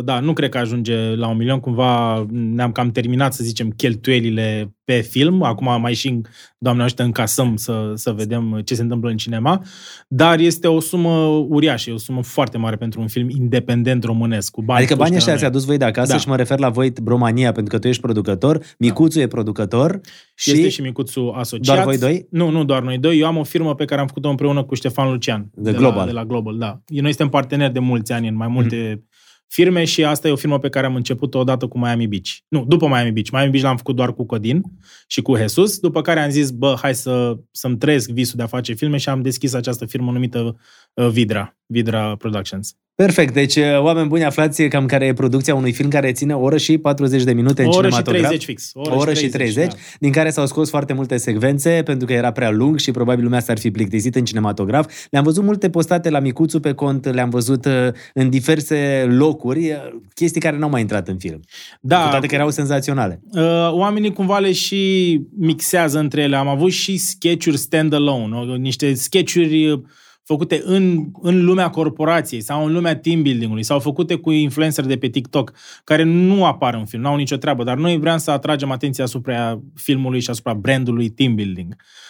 100%, 0.00 0.04
da. 0.04 0.20
Nu 0.20 0.32
cred 0.32 0.48
că 0.48 0.58
ajunge 0.58 1.14
la 1.14 1.28
un 1.28 1.36
milion. 1.36 1.60
Cumva 1.60 2.26
ne-am 2.30 2.72
cam 2.72 2.90
terminat, 2.90 3.34
să 3.34 3.44
zicem, 3.44 3.70
cheltuielile 3.70 4.77
pe 4.88 5.00
film. 5.00 5.42
Acum 5.42 5.80
mai 5.80 5.94
și, 5.94 6.20
Doamne 6.58 6.82
ajută, 6.82 7.02
încasăm 7.02 7.56
să, 7.56 7.92
să 7.94 8.12
vedem 8.12 8.60
ce 8.64 8.74
se 8.74 8.82
întâmplă 8.82 9.10
în 9.10 9.16
cinema. 9.16 9.62
Dar 10.08 10.38
este 10.38 10.66
o 10.66 10.80
sumă 10.80 11.10
uriașă, 11.48 11.90
e 11.90 11.92
o 11.92 11.96
sumă 11.96 12.22
foarte 12.22 12.58
mare 12.58 12.76
pentru 12.76 13.00
un 13.00 13.08
film 13.08 13.28
independent 13.30 14.04
românesc. 14.04 14.50
Cu 14.50 14.62
bani 14.62 14.78
Adică 14.78 14.94
banii 14.94 15.12
puși 15.12 15.24
de 15.24 15.30
ăștia 15.30 15.46
la 15.46 15.50
ți-a 15.50 15.58
dus 15.58 15.66
voi 15.66 15.76
de 15.76 15.84
acasă 15.84 16.12
Da. 16.12 16.18
și 16.18 16.28
mă 16.28 16.36
refer 16.36 16.58
la 16.58 16.68
voi, 16.68 16.92
Bromania, 17.02 17.52
pentru 17.52 17.74
că 17.74 17.78
tu 17.80 17.88
ești 17.88 18.02
producător, 18.02 18.64
Micuțu 18.78 19.20
e 19.20 19.26
producător 19.26 20.00
și... 20.34 20.50
Este 20.50 20.68
și 20.68 20.80
Micuțu 20.80 21.32
asociat. 21.36 21.74
Doar 21.74 21.86
voi 21.86 21.98
doi? 21.98 22.26
Nu, 22.30 22.50
nu 22.50 22.64
doar 22.64 22.82
noi 22.82 22.98
doi. 22.98 23.18
Eu 23.18 23.26
am 23.26 23.36
o 23.36 23.42
firmă 23.42 23.74
pe 23.74 23.84
care 23.84 24.00
am 24.00 24.06
făcut-o 24.06 24.28
împreună 24.28 24.64
cu 24.64 24.74
Ștefan 24.74 25.10
Lucian. 25.10 25.50
De 25.54 25.70
de 25.70 25.76
Global. 25.76 25.98
La, 25.98 26.04
de 26.04 26.12
la 26.12 26.24
Global, 26.24 26.58
da. 26.58 26.80
Noi 26.86 27.08
suntem 27.08 27.28
parteneri 27.28 27.72
de 27.72 27.78
mulți 27.78 28.12
ani 28.12 28.28
în 28.28 28.36
mai 28.36 28.48
multe 28.48 29.04
firme 29.48 29.84
și 29.84 30.04
asta 30.04 30.28
e 30.28 30.30
o 30.30 30.36
firmă 30.36 30.58
pe 30.58 30.68
care 30.68 30.86
am 30.86 30.94
început-o 30.94 31.38
odată 31.38 31.66
cu 31.66 31.78
Miami 31.78 32.06
Beach. 32.06 32.28
Nu, 32.48 32.64
după 32.64 32.86
Miami 32.86 33.12
Beach. 33.12 33.30
Miami 33.30 33.50
Beach 33.50 33.64
l-am 33.64 33.76
făcut 33.76 33.96
doar 33.96 34.14
cu 34.14 34.26
Codin 34.26 34.62
și 35.06 35.22
cu 35.22 35.36
Jesus, 35.36 35.78
după 35.78 36.02
care 36.02 36.20
am 36.20 36.30
zis, 36.30 36.50
bă, 36.50 36.74
hai 36.80 36.94
să, 36.94 37.38
să-mi 37.50 37.78
trăiesc 37.78 38.10
visul 38.10 38.36
de 38.36 38.42
a 38.42 38.46
face 38.46 38.72
filme 38.72 38.96
și 38.96 39.08
am 39.08 39.22
deschis 39.22 39.54
această 39.54 39.86
firmă 39.86 40.12
numită 40.12 40.60
uh, 40.94 41.08
Vidra, 41.08 41.56
Vidra 41.66 42.16
Productions. 42.16 42.76
Perfect, 43.04 43.34
deci 43.34 43.56
uh, 43.56 43.80
oameni 43.80 44.08
buni 44.08 44.24
aflați 44.24 44.62
cam 44.62 44.86
care 44.86 45.06
e 45.06 45.12
producția 45.12 45.54
unui 45.54 45.72
film 45.72 45.88
care 45.88 46.12
ține 46.12 46.34
o 46.34 46.40
oră 46.40 46.56
și 46.56 46.78
40 46.78 47.22
de 47.22 47.32
minute 47.32 47.62
în 47.62 47.68
O 47.68 47.76
oră 47.76 47.88
și 47.88 47.94
cinematograf. 47.94 48.26
30 48.28 48.44
fix. 48.44 48.70
O 48.74 48.96
oră 48.96 49.14
și 49.14 49.28
30, 49.28 49.66
da. 49.66 49.74
din 50.00 50.12
care 50.12 50.30
s-au 50.30 50.46
scos 50.46 50.70
foarte 50.70 50.92
multe 50.92 51.16
secvențe 51.16 51.82
pentru 51.84 52.06
că 52.06 52.12
era 52.12 52.30
prea 52.30 52.50
lung 52.50 52.78
și 52.78 52.90
probabil 52.90 53.24
lumea 53.24 53.40
s-ar 53.40 53.58
fi 53.58 53.70
plictisit 53.70 54.14
în 54.14 54.24
cinematograf. 54.24 54.90
Le-am 55.10 55.24
văzut 55.24 55.44
multe 55.44 55.70
postate 55.70 56.10
la 56.10 56.18
Micuțu 56.20 56.60
pe 56.60 56.72
cont, 56.72 57.14
le-am 57.14 57.30
văzut 57.30 57.64
uh, 57.64 57.72
în 58.14 58.30
diverse 58.30 59.06
locuri, 59.10 59.58
uh, 59.70 59.76
chestii 60.14 60.40
care 60.40 60.56
n-au 60.58 60.70
mai 60.70 60.80
intrat 60.80 61.08
în 61.08 61.18
film. 61.18 61.40
Da, 61.80 62.02
Cu 62.02 62.08
toate 62.10 62.26
că 62.26 62.34
erau 62.34 62.50
senzaționale. 62.50 63.20
Uh, 63.32 63.42
oamenii 63.72 64.12
cumva 64.12 64.38
le 64.38 64.52
și 64.52 65.20
mixează 65.38 65.98
între 65.98 66.22
ele. 66.22 66.36
Am 66.36 66.48
avut 66.48 66.72
și 66.72 66.96
sketch-uri 66.96 67.56
stand-alone, 67.56 68.36
o- 68.36 68.56
niște 68.56 68.94
sketch-uri 68.94 69.70
uh, 69.70 69.80
făcute 70.28 70.62
în, 70.64 71.10
în 71.20 71.44
lumea 71.44 71.70
corporației 71.70 72.40
sau 72.40 72.64
în 72.66 72.72
lumea 72.72 72.96
team 72.96 73.22
building-ului 73.22 73.62
sau 73.62 73.78
făcute 73.78 74.14
cu 74.14 74.30
influencer 74.30 74.84
de 74.84 74.96
pe 74.96 75.08
TikTok 75.08 75.52
care 75.84 76.02
nu 76.02 76.44
apar 76.44 76.74
în 76.74 76.86
film, 76.86 77.02
nu 77.02 77.08
au 77.08 77.16
nicio 77.16 77.36
treabă, 77.36 77.64
dar 77.64 77.76
noi 77.76 77.98
vrem 77.98 78.16
să 78.16 78.30
atragem 78.30 78.70
atenția 78.70 79.04
asupra 79.04 79.60
filmului 79.74 80.20
și 80.20 80.30
asupra 80.30 80.54
brandului 80.54 81.08
team 81.08 81.34
building. 81.34 81.76
Uh, 81.78 82.07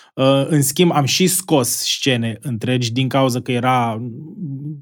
în 0.48 0.62
schimb, 0.62 0.90
am 0.92 1.04
și 1.04 1.26
scos 1.26 1.68
scene 1.68 2.38
întregi 2.40 2.92
din 2.92 3.08
cauza 3.08 3.40
că 3.40 3.52
era... 3.52 4.02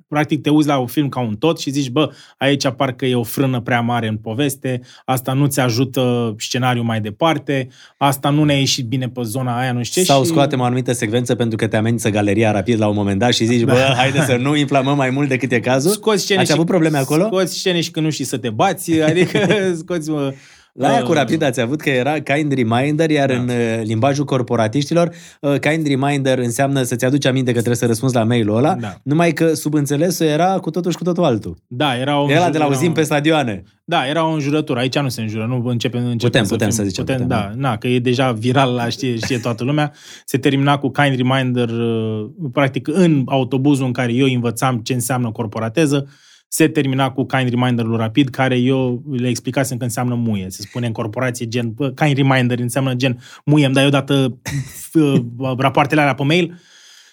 Practic 0.09 0.43
te 0.43 0.51
uiți 0.51 0.69
la 0.69 0.79
un 0.79 0.87
film 0.87 1.09
ca 1.09 1.21
un 1.21 1.35
tot 1.35 1.59
și 1.59 1.71
zici, 1.71 1.91
bă, 1.91 2.11
aici 2.39 2.69
parcă 2.69 3.07
e 3.07 3.15
o 3.15 3.23
frână 3.23 3.61
prea 3.61 3.81
mare 3.81 4.09
în 4.09 4.17
poveste, 4.17 4.81
asta 5.05 5.33
nu 5.33 5.47
ți 5.47 5.61
ajută 5.61 6.35
scenariul 6.39 6.85
mai 6.85 7.01
departe, 7.01 7.69
asta 7.99 8.31
nu 8.31 8.45
ne-a 8.45 8.59
ieșit 8.59 8.87
bine 8.87 9.09
pe 9.09 9.21
zona 9.23 9.59
aia, 9.59 9.73
nu 9.73 9.83
știu 9.83 10.03
ce. 10.03 10.07
Sau 10.07 10.23
și... 10.23 10.29
scoatem 10.29 10.61
o 10.61 10.65
anumită 10.65 10.93
secvență 10.93 11.35
pentru 11.35 11.57
că 11.57 11.67
te 11.67 11.77
amenință 11.77 12.11
galeria 12.11 12.51
rapid 12.51 12.79
la 12.79 12.87
un 12.87 12.95
moment 12.95 13.19
dat 13.19 13.33
și 13.33 13.45
zici, 13.45 13.63
Da. 13.63 13.73
bă, 13.73 13.93
haide 13.97 14.21
să 14.21 14.37
nu 14.37 14.57
inflamăm 14.57 14.97
mai 14.97 15.11
mult 15.11 15.29
decât 15.29 15.53
e 15.53 15.61
cazul. 15.61 15.91
Scoți 15.91 16.23
scene 16.23 16.41
Ați 16.41 16.49
și, 16.49 16.55
avut 16.55 16.67
probleme 16.67 16.99
acolo? 16.99 17.25
Scoți 17.25 17.59
scene 17.59 17.81
și 17.81 17.91
când 17.91 18.05
nu 18.05 18.11
știi 18.11 18.25
să 18.25 18.37
te 18.37 18.51
bați, 18.51 19.01
adică 19.09 19.39
scoți... 19.77 20.11
Mă, 20.11 20.35
La 20.77 20.89
aia 20.89 21.03
cu 21.03 21.11
uh, 21.11 21.17
rapid 21.17 21.43
ați 21.43 21.61
avut 21.61 21.81
că 21.81 21.91
era 21.91 22.21
kind 22.21 22.53
reminder, 22.53 23.11
iar 23.11 23.29
Da. 23.29 23.35
în 23.35 23.49
uh, 23.49 23.81
limbajul 23.83 24.25
corporatiștilor, 24.25 25.11
uh, 25.41 25.59
kind 25.59 25.87
reminder 25.87 26.39
înseamnă 26.39 26.83
să-ți 26.83 27.05
aduci 27.05 27.27
aminte 27.27 27.51
că 27.51 27.57
trebuie 27.57 27.77
să 27.77 27.87
răspunzi 27.87 28.15
la 28.15 28.25
mail-ul 28.25 28.57
ăla, 28.57 28.75
Da. 28.75 28.95
numai 29.03 29.33
că 29.33 29.55
subînțelesul 29.55 30.27
era 30.27 30.59
cu 30.59 30.71
totul 30.71 30.91
și 30.91 30.97
cu 30.97 31.05
totul 31.05 31.25
altul. 31.25 31.57
Da, 31.67 31.97
era 31.99 32.21
o... 32.21 32.31
Era 32.31 32.51
de 32.51 32.59
la 32.59 32.65
era 32.65 32.75
uzim 32.75 32.93
pe 32.93 33.03
stadioane. 33.03 33.63
Da, 33.85 34.09
era 34.09 34.27
o 34.29 34.33
înjurătură. 34.33 34.79
Aici 34.79 34.99
nu 34.99 35.09
se 35.09 35.21
înjură, 35.21 35.47
nu 35.47 35.69
începem, 35.69 36.01
începem 36.07 36.19
Putem, 36.19 36.45
să 36.45 36.53
putem 36.53 36.69
fim, 36.69 36.77
să 36.77 36.85
zicem, 36.85 37.05
Putem, 37.05 37.21
putem, 37.21 37.39
da, 37.39 37.69
na, 37.69 37.77
că 37.77 37.89
e 37.89 37.99
deja 37.99 38.33
viral 38.33 38.75
la 38.75 38.89
știe, 38.89 39.17
știe 39.17 39.39
toată 39.39 39.65
lumea. 39.65 39.93
Se 40.25 40.39
termina 40.39 40.79
cu 40.79 40.91
kind 40.91 41.17
reminder, 41.17 41.69
uh, 41.69 42.27
practic 42.53 42.89
în 42.89 43.23
autobuzul 43.27 43.87
în 43.87 43.93
care 43.93 44.13
eu 44.13 44.27
învățam 44.27 44.79
ce 44.79 44.93
înseamnă 44.93 45.31
corporateză, 45.31 46.09
se 46.49 46.69
termina 46.69 47.11
cu 47.11 47.25
kind 47.25 47.49
reminder-ul 47.49 47.97
rapid, 47.97 48.29
care 48.29 48.57
eu 48.57 49.03
le 49.11 49.29
explicasem 49.29 49.77
că 49.77 49.85
înseamnă 49.85 50.15
muie. 50.15 50.47
Se 50.49 50.63
spune 50.63 50.87
în 50.87 50.93
corporație 50.93 51.47
gen, 51.49 51.73
bă, 51.73 51.91
kind 51.91 52.17
reminder 52.17 52.59
înseamnă 52.59 52.95
gen 52.95 53.19
muie, 53.45 53.65
îmi 53.65 53.75
dai 53.75 53.87
odată 53.87 54.39
uh, 54.93 55.23
rapoartele 55.59 56.01
alea 56.01 56.15
pe 56.15 56.23
mail 56.23 56.61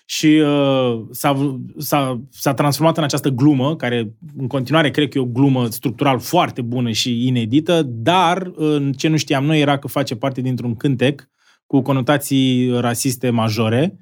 și 0.05 0.27
uh, 0.27 1.01
s-a, 1.11 1.57
s-a, 1.77 2.21
s-a 2.29 2.53
transformat 2.53 2.97
în 2.97 3.03
această 3.03 3.29
glumă, 3.29 3.75
care 3.75 4.13
în 4.37 4.47
continuare 4.47 4.91
cred 4.91 5.09
că 5.09 5.17
e 5.17 5.21
o 5.21 5.25
glumă 5.25 5.67
structural 5.69 6.19
foarte 6.19 6.61
bună 6.61 6.91
și 6.91 7.27
inedită, 7.27 7.81
dar 7.85 8.51
uh, 8.55 8.89
ce 8.97 9.07
nu 9.07 9.17
știam 9.17 9.45
noi 9.45 9.59
era 9.59 9.77
că 9.77 9.87
face 9.87 10.15
parte 10.15 10.41
dintr-un 10.41 10.75
cântec 10.75 11.29
cu 11.65 11.81
conotații 11.81 12.71
rasiste 12.79 13.29
majore, 13.29 13.97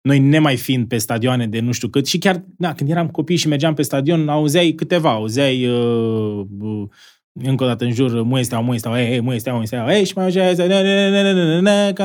noi 0.00 0.18
nemai 0.18 0.56
fiind 0.56 0.88
pe 0.88 0.98
stadioane 0.98 1.46
de 1.46 1.60
nu 1.60 1.72
știu 1.72 1.88
cât 1.88 2.06
și 2.06 2.18
chiar, 2.18 2.44
da, 2.56 2.74
când 2.74 2.90
eram 2.90 3.08
copii 3.08 3.36
și 3.36 3.48
mergeam 3.48 3.74
pe 3.74 3.82
stadion, 3.82 4.28
auzeai 4.28 4.72
câteva, 4.72 5.10
auzeai 5.10 5.66
uh, 5.66 6.46
uh, 6.60 6.88
încă 7.32 7.64
o 7.64 7.66
dată 7.66 7.84
în 7.84 7.92
jur, 7.92 8.22
muie 8.22 8.42
steau, 8.42 8.62
muie 8.62 8.78
steau, 8.78 8.96
ei, 8.96 9.12
ei, 9.12 9.20
muie 9.20 9.38
steau, 9.38 9.54
muie 9.54 9.66
steau, 9.66 9.88
ei, 9.88 10.04
și 10.04 10.12
mai 10.16 10.24
auzea 10.24 10.48
asta, 10.50 10.64
ne, 10.66 10.82
ne, 10.82 11.08
ne, 11.10 11.22
ne, 11.22 11.32
ne, 11.32 11.44
ne, 11.44 11.60
ne, 11.60 11.92
ca 11.92 12.04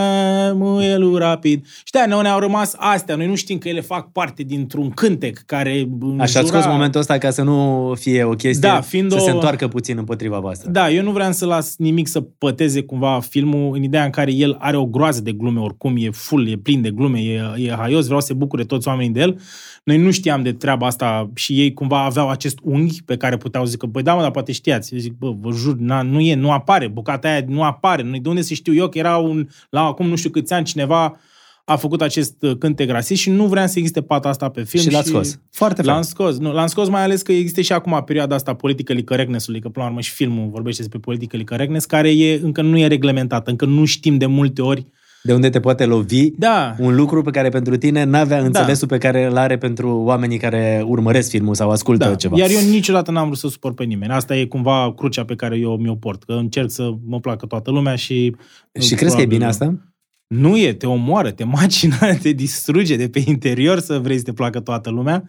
muielul 0.56 1.18
rapid. 1.18 1.66
Și 1.66 1.92
de 1.92 2.00
noi 2.08 2.22
ne-au 2.22 2.40
rămas 2.40 2.74
astea, 2.78 3.16
noi 3.16 3.28
nu 3.28 3.36
știm 3.36 3.58
că 3.58 3.70
ele 3.70 3.82
fac 3.82 4.12
parte 4.12 4.44
dintr-un 4.44 4.90
cântec 4.90 5.38
care 5.46 5.88
Așa 6.18 6.40
ați 6.40 6.48
scos 6.48 6.66
momentul 6.66 7.00
ăsta 7.00 7.18
ca 7.18 7.30
să 7.30 7.42
nu 7.44 7.94
fie 8.00 8.24
o 8.24 8.30
chestie, 8.30 8.70
Da, 8.70 8.82
fiind 8.82 9.12
să 9.12 9.18
o- 9.18 9.24
se 9.24 9.32
întoarcă 9.32 9.68
puțin 9.68 9.98
împotriva 9.98 10.40
voastră. 10.40 10.70
Da, 10.72 10.90
eu 10.92 11.04
nu 11.04 11.12
vreau 11.12 11.32
să 11.32 11.46
las 11.46 11.76
nimic 11.78 12.08
să 12.08 12.22
păteze 12.22 12.82
cumva 12.82 13.20
filmul 13.20 13.76
în 13.76 13.84
ideea 13.84 14.04
în 14.04 14.10
care 14.10 14.34
el 14.34 14.56
are 14.60 14.78
o 14.78 14.86
groază 14.86 15.22
de 15.22 15.32
glume 15.32 15.60
oricum, 15.60 15.96
e 15.98 16.10
full, 16.12 16.48
e 16.50 16.56
plin 16.56 16.82
de 16.82 16.92
glume, 16.92 17.20
e, 17.20 17.42
e 17.56 17.72
haios, 17.78 18.06
vreau 18.06 18.20
să 18.20 18.28
se 18.28 18.34
bucure 18.34 18.64
toți 18.64 18.88
oamenii 18.88 19.12
de 19.14 19.20
el. 19.20 19.40
Noi 19.84 19.98
nu 19.98 20.12
știam 20.12 20.44
de 20.44 20.52
treaba 20.54 20.86
asta 20.86 21.30
și 21.36 21.60
ei 21.60 21.74
cumva 21.74 22.04
aveau 22.04 22.30
acest 22.30 22.60
unghi 22.64 23.04
pe 23.04 23.18
care 23.18 23.38
puteau 23.38 23.66
zic 23.66 23.80
că, 23.80 23.86
băi, 23.86 24.04
da, 24.04 24.14
mă, 24.14 24.22
dar 24.22 24.32
poate 24.32 24.52
știați. 24.52 24.94
Eu 24.94 25.00
zic, 25.00 25.14
bă, 25.18 25.32
vă 25.40 25.52
jur, 25.52 25.76
na, 25.78 26.02
nu 26.02 26.20
e, 26.20 26.36
nu 26.36 26.52
apare, 26.52 26.88
bucata 26.88 27.28
aia 27.28 27.44
nu 27.48 27.64
apare. 27.64 28.04
Nu, 28.04 28.18
de 28.18 28.30
unde 28.30 28.42
să 28.42 28.54
știu 28.54 28.74
eu 28.74 28.90
că 28.90 28.98
era 28.98 29.18
un, 29.18 29.48
la 29.70 29.82
acum 29.82 30.08
nu 30.08 30.16
știu 30.16 30.30
câți 30.30 30.54
ani 30.54 30.66
cineva 30.66 31.18
a 31.66 31.76
făcut 31.76 32.02
acest 32.02 32.36
uh, 32.42 32.58
cântec 32.58 32.90
rasist 32.90 33.22
și 33.22 33.30
nu 33.30 33.46
vreau 33.46 33.68
să 33.68 33.74
existe 33.78 34.02
pata 34.02 34.30
asta 34.30 34.50
pe 34.50 34.64
film. 34.64 34.84
și 34.84 34.92
l-ați 34.92 35.08
scos. 35.08 35.40
Foarte 35.52 35.82
fain. 35.82 35.94
L-am 35.94 36.04
scos. 36.04 36.38
Nu, 36.38 36.54
l-am 36.54 36.68
scos 36.68 36.90
mai 36.90 37.02
ales 37.02 37.22
că 37.22 37.32
există 37.32 37.62
și 37.62 37.74
acum 37.74 38.04
perioada 38.06 38.36
asta 38.36 38.54
politically 38.54 39.04
correctness-ului, 39.04 39.62
că 39.62 39.70
până 39.70 39.86
la 39.86 39.92
urmă 39.92 40.02
și 40.02 40.12
filmul 40.12 40.50
vorbește 40.50 40.82
despre 40.82 41.00
politically 41.00 41.46
correctness, 41.46 41.86
care 41.86 42.10
e, 42.10 42.40
încă 42.44 42.62
nu 42.62 42.78
e 42.78 42.88
reglementată, 42.88 43.50
încă 43.50 43.66
nu 43.66 43.86
știm 43.86 44.18
de 44.18 44.26
multe 44.26 44.62
ori. 44.62 44.88
De 45.26 45.34
unde 45.34 45.50
te 45.50 45.60
poate 45.60 45.86
lovi 45.86 46.30
Da, 46.38 46.76
un 46.80 46.96
lucru 46.96 47.22
pe 47.22 47.30
care 47.30 47.50
pentru 47.50 47.78
tine 47.78 48.04
n-avea 48.04 48.40
înțelesul 48.40 48.88
pe 48.88 48.98
care 48.98 49.26
îl 49.26 49.38
are 49.38 49.58
pentru 49.58 49.90
oamenii 49.90 50.38
care 50.38 50.84
urmăresc 50.88 51.30
filmul 51.30 51.56
sau 51.56 51.70
ascultă 51.70 52.06
da. 52.06 52.16
ceva. 52.16 52.38
Iar 52.38 52.50
eu 52.50 52.70
niciodată 52.70 53.12
n-am 53.12 53.26
vrut 53.26 53.38
să 53.38 53.48
supăr 53.48 53.74
pe 53.74 53.84
nimeni. 53.84 54.12
Asta 54.12 54.36
e 54.36 54.46
cumva 54.46 54.94
crucea 54.94 55.26
pe 55.26 55.36
care 55.36 55.58
eu 55.58 55.78
mi-o 55.78 55.96
port, 55.96 56.24
că 56.24 56.34
încerc 56.34 56.70
să 56.70 56.92
mă 57.06 57.20
placă 57.20 57.46
toată 57.46 57.72
lumea 57.72 57.96
și... 57.96 58.36
Și 58.80 58.96
crezi 58.96 59.16
că 59.16 59.22
e 59.22 59.26
bine 59.26 59.46
asta? 59.46 59.94
Nu 60.28 60.58
e, 60.58 60.74
te 60.74 60.88
omoară, 60.88 61.32
te 61.32 61.44
macină, 61.44 61.96
te 62.22 62.32
distruge 62.32 62.96
de 62.96 63.10
pe 63.10 63.24
interior 63.26 63.80
să 63.80 64.00
vrei 64.00 64.18
să 64.18 64.24
te 64.24 64.34
placă 64.34 64.60
toată 64.60 64.90
lumea. 64.90 65.24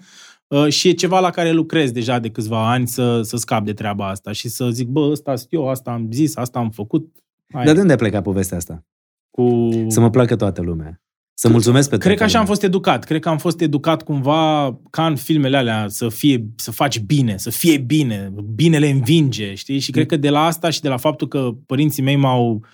Uh, 0.46 0.68
și 0.68 0.88
e 0.88 0.92
ceva 0.92 1.20
la 1.20 1.30
care 1.30 1.52
lucrez 1.52 1.90
deja 1.90 2.18
de 2.18 2.30
câțiva 2.30 2.70
ani 2.70 2.86
să, 2.86 3.20
să 3.22 3.36
scap 3.36 3.64
de 3.64 3.72
treaba 3.72 4.08
asta 4.08 4.32
și 4.32 4.48
să 4.48 4.68
zic, 4.70 4.88
bă, 4.88 5.00
ăsta 5.10 5.36
sunt 5.36 5.52
eu, 5.52 5.68
asta 5.68 5.90
am 5.90 6.08
zis, 6.12 6.36
asta 6.36 6.58
am 6.58 6.70
făcut. 6.70 7.08
Hai, 7.52 7.64
Dar 7.64 7.74
de 7.74 7.80
unde 7.80 7.92
a 7.92 7.96
plecat 7.96 8.22
povestea 8.22 8.56
asta? 8.56 8.84
Cu... 9.36 9.68
Să 9.88 10.00
mă 10.00 10.10
placă 10.10 10.36
toată 10.36 10.62
lumea. 10.62 11.00
Să 11.38 11.48
mulțumesc 11.48 11.90
pe 11.90 11.96
Cred 11.96 12.02
toată 12.06 12.18
că 12.18 12.24
așa 12.24 12.38
am 12.38 12.40
lumea. 12.40 12.54
fost 12.54 12.66
educat. 12.66 13.04
Cred 13.04 13.20
că 13.20 13.28
am 13.28 13.38
fost 13.38 13.60
educat 13.60 14.02
cumva 14.02 14.78
ca 14.90 15.06
în 15.06 15.16
filmele 15.16 15.56
alea 15.56 15.84
să 15.88 16.08
fie, 16.08 16.46
să 16.56 16.70
faci 16.70 17.00
bine, 17.00 17.36
să 17.36 17.50
fie 17.50 17.78
bine, 17.78 18.32
binele 18.54 18.90
învinge, 18.90 19.54
știi? 19.54 19.78
Și 19.78 19.90
cred 19.90 20.06
că 20.06 20.16
de 20.16 20.30
la 20.30 20.44
asta 20.44 20.70
și 20.70 20.80
de 20.80 20.88
la 20.88 20.96
faptul 20.96 21.28
că 21.28 21.50
părinții 21.66 22.02
mei 22.02 22.16
m-au, 22.16 22.64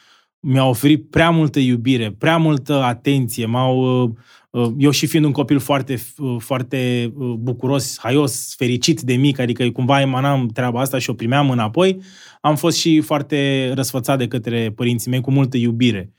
mi-au 0.41 0.69
oferit 0.69 1.11
prea 1.11 1.31
multă 1.31 1.59
iubire, 1.59 2.15
prea 2.19 2.37
multă 2.37 2.83
atenție, 2.83 3.47
m-au, 3.47 4.03
uh, 4.03 4.11
uh, 4.51 4.73
eu 4.79 4.91
și 4.91 5.07
fiind 5.07 5.25
un 5.25 5.33
copil 5.33 5.59
foarte, 5.59 5.99
uh, 6.19 6.37
foarte 6.39 7.13
uh, 7.17 7.35
bucuros, 7.39 7.99
haios, 7.99 8.55
fericit 8.57 9.01
de 9.01 9.15
mic, 9.15 9.39
adică 9.39 9.71
cumva 9.71 10.01
emanam 10.01 10.47
treaba 10.47 10.81
asta 10.81 10.99
și 10.99 11.11
o 11.11 11.15
primeam 11.15 11.51
înapoi, 11.51 12.01
am 12.41 12.57
fost 12.57 12.77
și 12.79 13.01
foarte 13.01 13.71
răsfățat 13.75 14.19
de 14.19 14.29
către 14.29 14.73
părinții 14.75 15.11
mei 15.11 15.21
cu 15.21 15.31
multă 15.31 15.57
iubire. 15.57 16.13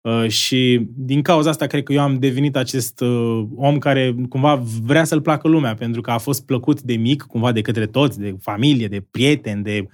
Uh, 0.00 0.28
și 0.28 0.86
din 0.94 1.22
cauza 1.22 1.50
asta 1.50 1.66
cred 1.66 1.82
că 1.82 1.92
eu 1.92 2.00
am 2.00 2.18
devenit 2.18 2.56
acest 2.56 3.00
uh, 3.00 3.46
om 3.54 3.78
care 3.78 4.14
cumva 4.28 4.62
vrea 4.82 5.04
să-l 5.04 5.20
placă 5.20 5.48
lumea, 5.48 5.74
pentru 5.74 6.00
că 6.00 6.10
a 6.10 6.18
fost 6.18 6.46
plăcut 6.46 6.82
de 6.82 6.94
mic, 6.94 7.22
cumva 7.22 7.52
de 7.52 7.60
către 7.60 7.86
toți, 7.86 8.18
de 8.18 8.36
familie, 8.40 8.88
de 8.88 9.04
prieteni, 9.10 9.62
de 9.62 9.82
uh, 9.84 9.90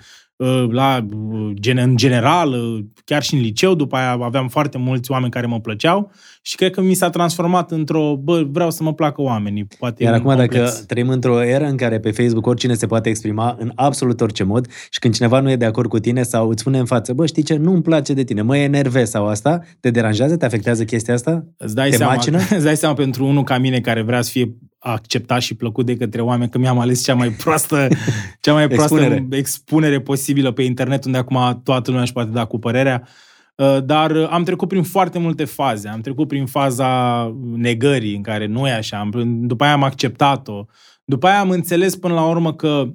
la, 0.71 1.07
uh, 1.31 1.51
gen, 1.55 1.77
în 1.77 1.97
general, 1.97 2.53
uh, 2.53 2.85
chiar 3.05 3.23
și 3.23 3.35
în 3.35 3.41
liceu, 3.41 3.75
după 3.75 3.97
aia 3.97 4.19
aveam 4.21 4.49
foarte 4.49 4.79
mulți 4.79 5.11
oameni 5.11 5.31
care 5.31 5.47
mă 5.47 5.61
plăceau 5.61 6.11
și 6.43 6.57
cred 6.57 6.71
că 6.71 6.81
mi 6.81 6.95
s-a 6.95 7.11
transformat 7.11 7.71
într-o, 7.71 8.17
bă, 8.17 8.47
vreau 8.51 8.71
să 8.71 8.83
mă 8.83 8.95
placă 8.95 9.23
oamenii. 9.23 9.67
Poate 9.79 10.03
Iar 10.03 10.13
un 10.13 10.19
acum, 10.19 10.35
complex. 10.35 10.73
dacă 10.73 10.85
trăim 10.87 11.09
într-o 11.09 11.43
eră 11.43 11.65
în 11.65 11.77
care 11.77 12.01
pe 12.01 12.11
Facebook 12.11 12.47
oricine 12.47 12.75
se 12.75 12.87
poate 12.87 13.09
exprima 13.09 13.57
în 13.59 13.73
absolut 13.75 14.21
orice 14.21 14.43
mod 14.43 14.67
și 14.91 14.99
când 14.99 15.15
cineva 15.15 15.41
nu 15.41 15.51
e 15.51 15.57
de 15.57 15.65
acord 15.65 15.89
cu 15.89 15.99
tine 15.99 16.23
sau 16.23 16.49
îți 16.49 16.61
spune 16.61 16.79
în 16.79 16.85
față, 16.85 17.13
bă, 17.13 17.27
știi 17.27 17.43
ce, 17.43 17.57
nu-mi 17.57 17.83
place 17.83 18.13
de 18.13 18.25
tine, 18.25 18.43
mă 18.43 18.57
enervezi 18.57 19.11
sau 19.11 19.27
asta, 19.27 19.61
te 19.81 19.91
deranjează, 19.91 20.37
te 20.37 20.45
afectează 20.45 20.85
chestia 20.85 21.15
asta? 21.15 21.45
Îți 21.57 21.75
dai, 21.75 21.91
Te 21.91 21.97
seama, 21.97 22.13
macină? 22.13 22.39
îți 22.57 22.65
dai 22.65 22.77
seama 22.77 22.95
pentru 22.95 23.27
unul 23.27 23.43
ca 23.43 23.59
mine 23.59 23.81
care 23.81 24.03
vrea 24.03 24.23
să 24.23 24.31
fie 24.31 24.57
acceptat 24.93 25.41
și 25.41 25.55
plăcut 25.55 25.87
de 25.87 25.97
către 25.97 26.21
oameni 26.21 26.51
că 26.51 26.59
mi-am 26.59 26.79
ales 26.79 27.05
cea 27.05 27.15
mai 27.15 27.29
proastă, 27.29 27.89
cea 28.41 28.53
mai 28.53 28.67
proastă 28.69 28.95
Expunere. 28.95 29.15
expunere. 29.15 29.37
expunere 29.39 30.01
posibilă 30.01 30.51
pe 30.53 30.63
internet 30.63 31.05
unde 31.05 31.19
acum 31.19 31.61
toată 31.65 31.85
lumea 31.87 32.03
își 32.03 32.13
poate 32.13 32.31
da 32.31 32.45
cu 32.45 32.59
părerea. 32.59 33.09
Uh, 33.55 33.85
Dar 33.85 34.11
uh, 34.11 34.29
am 34.31 34.43
trecut 34.43 34.69
prin 34.69 34.83
foarte 34.83 35.19
multe 35.19 35.45
faze. 35.45 35.89
Am 35.89 36.01
trecut 36.01 36.29
prin 36.29 36.47
faza 36.47 37.23
negării 37.55 38.17
în 38.17 38.23
care 38.23 38.47
nu 38.47 38.67
e 38.67 38.73
așa. 38.73 38.99
Am- 38.99 39.41
După 39.47 39.65
aia 39.65 39.73
am 39.73 39.83
acceptat-o. 39.83 40.65
După 41.05 41.27
aia 41.27 41.41
am 41.41 41.51
înțeles 41.51 41.97
până 41.97 42.15
la 42.15 42.27
urmă 42.29 42.55
că 42.55 42.89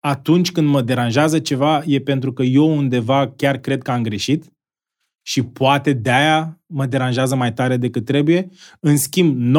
atunci 0.00 0.52
când 0.52 0.68
mă 0.68 0.80
deranjează 0.82 1.38
ceva 1.38 1.82
e 1.86 2.00
pentru 2.00 2.32
că 2.32 2.42
eu 2.42 2.76
undeva 2.76 3.32
chiar 3.36 3.56
cred 3.56 3.82
că 3.82 3.90
am 3.90 4.02
greșit 4.02 4.44
și 5.28 5.42
poate 5.42 5.92
de-aia 5.92 6.60
mă 6.66 6.86
deranjează 6.86 7.34
mai 7.36 7.52
tare 7.52 7.76
decât 7.76 8.04
trebuie. 8.04 8.48
În 8.80 8.96
schimb, 8.96 9.56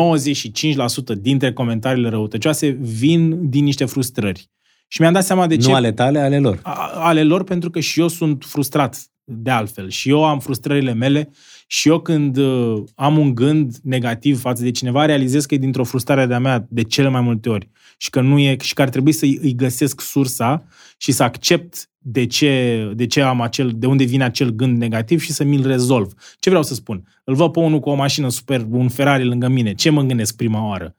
95% 1.15 1.17
dintre 1.19 1.53
comentariile 1.53 2.09
răutăcioase 2.09 2.67
vin 2.79 3.49
din 3.49 3.63
niște 3.63 3.85
frustrări. 3.85 4.49
Și 4.87 5.01
mi-am 5.01 5.13
dat 5.13 5.23
seama 5.25 5.47
de 5.47 5.57
ce 5.57 5.67
Nu 5.67 5.73
ale 5.73 5.91
tale, 5.91 6.19
ale 6.19 6.39
lor. 6.39 6.59
a- 6.63 6.91
ale 6.93 7.23
lor 7.23 7.43
pentru 7.43 7.69
că 7.69 7.79
și 7.79 7.99
eu 7.99 8.07
sunt 8.07 8.43
frustrat 8.47 9.03
de 9.23 9.49
altfel. 9.49 9.89
Și 9.89 10.09
eu 10.09 10.25
am 10.25 10.39
frustrările 10.39 10.93
mele 10.93 11.29
și 11.67 11.87
eu 11.89 11.99
când 11.99 12.37
uh, 12.37 12.83
am 12.95 13.17
un 13.17 13.35
gând 13.35 13.75
negativ 13.83 14.39
față 14.39 14.63
de 14.63 14.71
cineva, 14.71 15.05
realizez 15.05 15.45
că 15.45 15.53
e 15.53 15.57
dintr-o 15.57 15.83
frustrare 15.83 16.25
de-a 16.25 16.39
mea 16.39 16.65
de 16.69 16.83
cele 16.83 17.07
mai 17.09 17.21
multe 17.21 17.49
ori. 17.49 17.69
Și 17.97 18.09
că, 18.09 18.21
nu 18.21 18.39
e, 18.39 18.57
și 18.61 18.73
că 18.73 18.81
ar 18.81 18.89
trebui 18.89 19.11
să 19.11 19.25
îi 19.25 19.53
găsesc 19.55 20.01
sursa 20.01 20.63
și 20.97 21.11
să 21.11 21.23
accept 21.23 21.88
de 22.01 22.25
ce, 22.25 22.91
de 22.95 23.05
ce 23.05 23.21
am 23.21 23.41
acel, 23.41 23.71
de 23.75 23.87
unde 23.87 24.03
vine 24.03 24.23
acel 24.23 24.49
gând 24.49 24.77
negativ 24.77 25.21
și 25.21 25.31
să 25.31 25.43
mi-l 25.43 25.67
rezolv. 25.67 26.13
Ce 26.39 26.49
vreau 26.49 26.63
să 26.63 26.73
spun? 26.73 27.03
Îl 27.23 27.35
văd 27.35 27.51
pe 27.51 27.59
unul 27.59 27.79
cu 27.79 27.89
o 27.89 27.95
mașină 27.95 28.29
super, 28.29 28.65
un 28.69 28.89
Ferrari 28.89 29.25
lângă 29.25 29.47
mine. 29.47 29.73
Ce 29.73 29.89
mă 29.89 30.01
gândesc 30.01 30.35
prima 30.35 30.67
oară? 30.67 30.95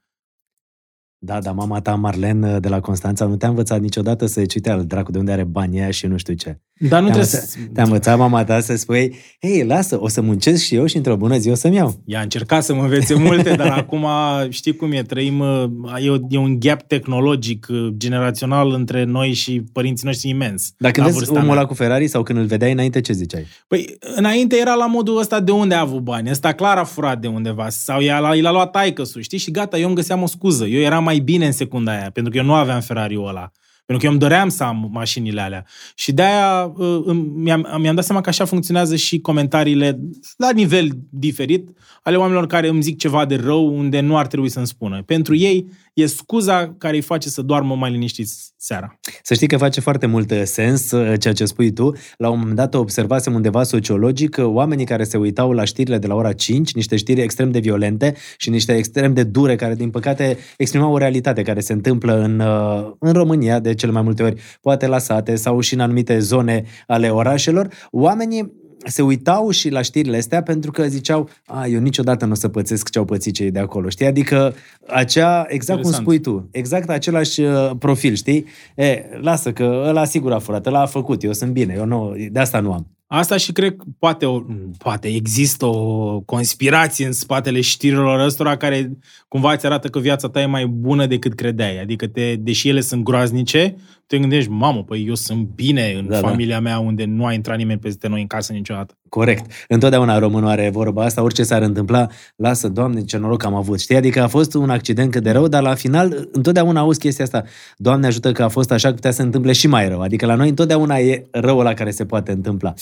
Da, 1.23 1.39
dar 1.39 1.53
mama 1.53 1.81
ta, 1.81 1.95
Marlen, 1.95 2.57
de 2.61 2.67
la 2.67 2.79
Constanța, 2.79 3.25
nu 3.25 3.35
te-a 3.35 3.49
învățat 3.49 3.81
niciodată 3.81 4.25
să-ți 4.25 4.55
uite 4.55 4.69
al 4.69 4.85
dracu 4.85 5.11
de 5.11 5.17
unde 5.17 5.31
are 5.31 5.43
banii 5.43 5.79
aia 5.79 5.91
și 5.91 6.05
nu 6.05 6.17
știu 6.17 6.33
ce. 6.33 6.59
Dar 6.89 7.01
nu 7.01 7.07
Te-a 7.07 7.15
trebuie 7.15 7.39
învățat, 7.39 7.49
să... 7.49 7.57
te-a 7.73 7.83
învățat 7.83 8.17
mama 8.17 8.43
ta 8.43 8.59
să 8.59 8.75
spui, 8.75 9.15
hei, 9.41 9.65
lasă, 9.65 10.01
o 10.01 10.07
să 10.07 10.21
muncesc 10.21 10.63
și 10.63 10.75
eu 10.75 10.85
și 10.85 10.97
într-o 10.97 11.15
bună 11.15 11.37
zi 11.37 11.49
o 11.49 11.55
să-mi 11.55 11.75
iau. 11.75 12.01
Ea 12.05 12.19
a 12.19 12.21
încercat 12.21 12.63
să 12.63 12.73
mă 12.73 12.81
învețe 12.81 13.13
multe, 13.13 13.55
dar 13.55 13.67
acum 13.67 14.07
știi 14.49 14.75
cum 14.75 14.91
e, 14.91 15.01
trăim, 15.01 15.39
uh, 15.39 16.03
e, 16.03 16.09
o, 16.09 16.15
e 16.29 16.37
un 16.37 16.59
gap 16.59 16.81
tehnologic 16.81 17.67
uh, 17.69 17.87
generațional 17.97 18.71
între 18.71 19.03
noi 19.03 19.33
și 19.33 19.63
părinții 19.71 20.05
noștri 20.05 20.29
imens. 20.29 20.73
Dacă 20.77 20.99
la 20.99 21.05
vezi 21.05 21.17
vârsta 21.17 21.33
omul 21.33 21.47
mea. 21.47 21.57
ăla 21.57 21.65
cu 21.65 21.73
Ferrari 21.73 22.07
sau 22.07 22.23
când 22.23 22.39
îl 22.39 22.45
vedeai 22.45 22.71
înainte, 22.71 23.01
ce 23.01 23.13
ziceai? 23.13 23.45
Păi, 23.67 23.97
înainte 24.15 24.57
era 24.59 24.73
la 24.73 24.85
modul 24.85 25.17
ăsta 25.17 25.39
de 25.39 25.51
unde 25.51 25.75
a 25.75 25.79
avut 25.79 26.01
bani. 26.01 26.29
Ăsta 26.29 26.51
clar 26.51 26.77
a 26.77 26.83
furat 26.83 27.19
de 27.19 27.27
undeva. 27.27 27.69
Sau 27.69 27.99
i-a, 27.99 28.31
i 28.35 28.41
l-a 28.41 28.51
luat 28.51 28.71
taică 28.71 29.03
știi? 29.19 29.37
Și 29.37 29.51
gata, 29.51 29.77
eu 29.77 29.85
îmi 29.85 29.95
găseam 29.95 30.21
o 30.21 30.27
scuză. 30.27 30.65
Eu 30.65 30.81
eram 30.81 31.07
mai 31.11 31.19
bine 31.19 31.45
în 31.45 31.51
secunda 31.51 31.91
aia, 31.91 32.09
pentru 32.11 32.31
că 32.31 32.37
eu 32.37 32.43
nu 32.43 32.53
aveam 32.53 32.81
Ferrari-ul 32.81 33.27
ăla. 33.27 33.51
Pentru 33.85 33.97
că 33.97 34.05
eu 34.05 34.11
îmi 34.11 34.19
doream 34.19 34.49
să 34.49 34.63
am 34.63 34.89
mașinile 34.91 35.41
alea. 35.41 35.65
Și 35.95 36.11
de-aia 36.11 36.73
uh, 36.75 37.01
îmi- 37.05 37.31
mi-am, 37.35 37.77
mi-am 37.79 37.95
dat 37.95 38.03
seama 38.03 38.21
că 38.21 38.29
așa 38.29 38.45
funcționează 38.45 38.95
și 38.95 39.19
comentariile 39.19 39.99
la 40.37 40.51
nivel 40.51 40.89
diferit 41.09 41.69
ale 42.03 42.15
oamenilor 42.15 42.47
care 42.47 42.67
îmi 42.67 42.81
zic 42.81 42.97
ceva 42.97 43.25
de 43.25 43.35
rău 43.35 43.77
unde 43.77 43.99
nu 43.99 44.17
ar 44.17 44.27
trebui 44.27 44.49
să-mi 44.49 44.67
spună. 44.67 45.03
Pentru 45.05 45.35
ei 45.35 45.71
e 45.93 46.05
scuza 46.05 46.75
care 46.77 46.95
îi 46.95 47.01
face 47.01 47.29
să 47.29 47.41
doarmă 47.41 47.75
mai 47.75 47.91
liniștiți 47.91 48.53
seara. 48.57 48.99
Să 49.23 49.33
știi 49.33 49.47
că 49.47 49.57
face 49.57 49.79
foarte 49.79 50.05
mult 50.05 50.31
uh, 50.31 50.41
sens 50.43 50.91
uh, 50.91 51.19
ceea 51.19 51.33
ce 51.33 51.45
spui 51.45 51.71
tu. 51.71 51.91
La 52.17 52.29
un 52.29 52.39
moment 52.39 52.55
dat 52.55 52.73
observasem 52.73 53.33
undeva 53.33 53.63
sociologic 53.63 54.29
că 54.29 54.45
oamenii 54.45 54.85
care 54.85 55.03
se 55.03 55.17
uitau 55.17 55.51
la 55.51 55.63
știrile 55.63 55.97
de 55.97 56.07
la 56.07 56.15
ora 56.15 56.33
5, 56.33 56.73
niște 56.73 56.95
știri 56.95 57.21
extrem 57.21 57.51
de 57.51 57.59
violente 57.59 58.15
și 58.37 58.49
niște 58.49 58.75
extrem 58.75 59.13
de 59.13 59.23
dure, 59.23 59.55
care 59.55 59.75
din 59.75 59.89
păcate 59.89 60.37
exprimau 60.57 60.93
o 60.93 60.97
realitate 60.97 61.41
care 61.41 61.59
se 61.59 61.73
întâmplă 61.73 62.21
în, 62.21 62.39
uh, 62.39 62.91
în 62.99 63.13
România 63.13 63.59
de 63.59 63.73
cele 63.73 63.91
mai 63.91 64.01
multe 64.01 64.23
ori, 64.23 64.41
poate 64.61 64.87
la 64.87 64.97
sate 64.97 65.35
sau 65.35 65.59
și 65.59 65.73
în 65.73 65.79
anumite 65.79 66.19
zone 66.19 66.63
ale 66.87 67.09
orașelor, 67.09 67.67
oamenii 67.91 68.60
se 68.85 69.01
uitau 69.01 69.49
și 69.49 69.69
la 69.69 69.81
știrile 69.81 70.17
astea 70.17 70.43
pentru 70.43 70.71
că 70.71 70.87
ziceau, 70.87 71.29
a, 71.45 71.65
eu 71.65 71.79
niciodată 71.79 72.25
nu 72.25 72.31
o 72.31 72.35
să 72.35 72.47
pățesc 72.47 72.89
ce 72.89 72.97
au 72.97 73.05
pățit 73.05 73.33
cei 73.33 73.51
de 73.51 73.59
acolo, 73.59 73.89
știi? 73.89 74.05
Adică 74.05 74.53
acea, 74.87 75.45
exact 75.47 75.81
cum 75.81 75.91
Interesant. 75.91 76.03
spui 76.03 76.19
tu, 76.19 76.49
exact 76.51 76.89
același 76.89 77.41
uh, 77.41 77.71
profil, 77.79 78.15
știi? 78.15 78.45
E, 78.75 79.03
lasă 79.21 79.51
că 79.51 79.83
ăla 79.87 80.05
sigur 80.05 80.31
a 80.31 80.39
furat, 80.39 80.65
ăla 80.65 80.81
a 80.81 80.85
făcut, 80.85 81.23
eu 81.23 81.33
sunt 81.33 81.51
bine, 81.51 81.73
eu 81.77 81.85
nu, 81.85 82.15
de 82.31 82.39
asta 82.39 82.59
nu 82.59 82.73
am. 82.73 82.87
Asta 83.13 83.37
și 83.37 83.51
cred 83.51 83.75
că 83.75 83.83
poate, 83.99 84.25
o, 84.25 84.41
poate 84.77 85.07
există 85.07 85.65
o 85.65 86.19
conspirație 86.19 87.05
în 87.05 87.11
spatele 87.11 87.61
știrilor 87.61 88.19
ăstora 88.19 88.57
care 88.57 88.97
cumva 89.27 89.53
îți 89.53 89.65
arată 89.65 89.87
că 89.87 89.99
viața 89.99 90.29
ta 90.29 90.41
e 90.41 90.45
mai 90.45 90.65
bună 90.65 91.05
decât 91.05 91.33
credeai. 91.33 91.81
Adică, 91.81 92.07
te, 92.07 92.35
deși 92.35 92.69
ele 92.69 92.81
sunt 92.81 93.03
groaznice, 93.03 93.75
te 94.07 94.17
gândești, 94.17 94.49
mamă, 94.49 94.83
păi 94.83 95.05
eu 95.07 95.15
sunt 95.15 95.47
bine 95.55 95.93
în 95.97 96.07
Da, 96.07 96.19
da. 96.19 96.27
familia 96.27 96.59
mea 96.59 96.79
unde 96.79 97.05
nu 97.05 97.25
a 97.25 97.33
intrat 97.33 97.57
nimeni 97.57 97.79
peste 97.79 98.07
noi 98.07 98.21
în 98.21 98.27
casă 98.27 98.53
niciodată. 98.53 98.95
Corect. 99.09 99.51
Întotdeauna 99.67 100.19
românul 100.19 100.49
are 100.49 100.69
vorba 100.73 101.03
asta, 101.03 101.21
orice 101.23 101.43
s-ar 101.43 101.61
întâmpla, 101.61 102.07
lasă, 102.35 102.67
Doamne, 102.69 103.01
ce 103.01 103.17
noroc 103.17 103.43
am 103.45 103.53
avut. 103.55 103.79
Știi? 103.79 103.95
Adică 103.95 104.21
a 104.23 104.27
fost 104.27 104.53
un 104.53 104.69
accident 104.69 105.11
cât 105.11 105.23
de 105.23 105.31
rău, 105.31 105.47
dar 105.47 105.61
la 105.61 105.73
final 105.73 106.29
întotdeauna 106.31 106.79
auzi 106.79 106.99
chestia 106.99 107.23
asta. 107.25 107.43
Doamne 107.77 108.07
ajută 108.07 108.31
că 108.31 108.43
a 108.43 108.47
fost 108.47 108.71
așa, 108.71 108.87
că 108.87 108.93
putea 108.93 109.09
să 109.11 109.15
se 109.17 109.21
întâmple 109.23 109.51
și 109.51 109.67
mai 109.67 109.87
rău. 109.87 110.01
Adică 110.01 110.25
la 110.25 110.35
noi 110.35 110.49
întotdeauna 110.49 110.97
e 110.97 111.25
răul 111.31 111.63
la 111.63 111.73
care 111.73 111.91
se 111.91 112.05
poate 112.05 112.31
întâmpla. 112.31 112.73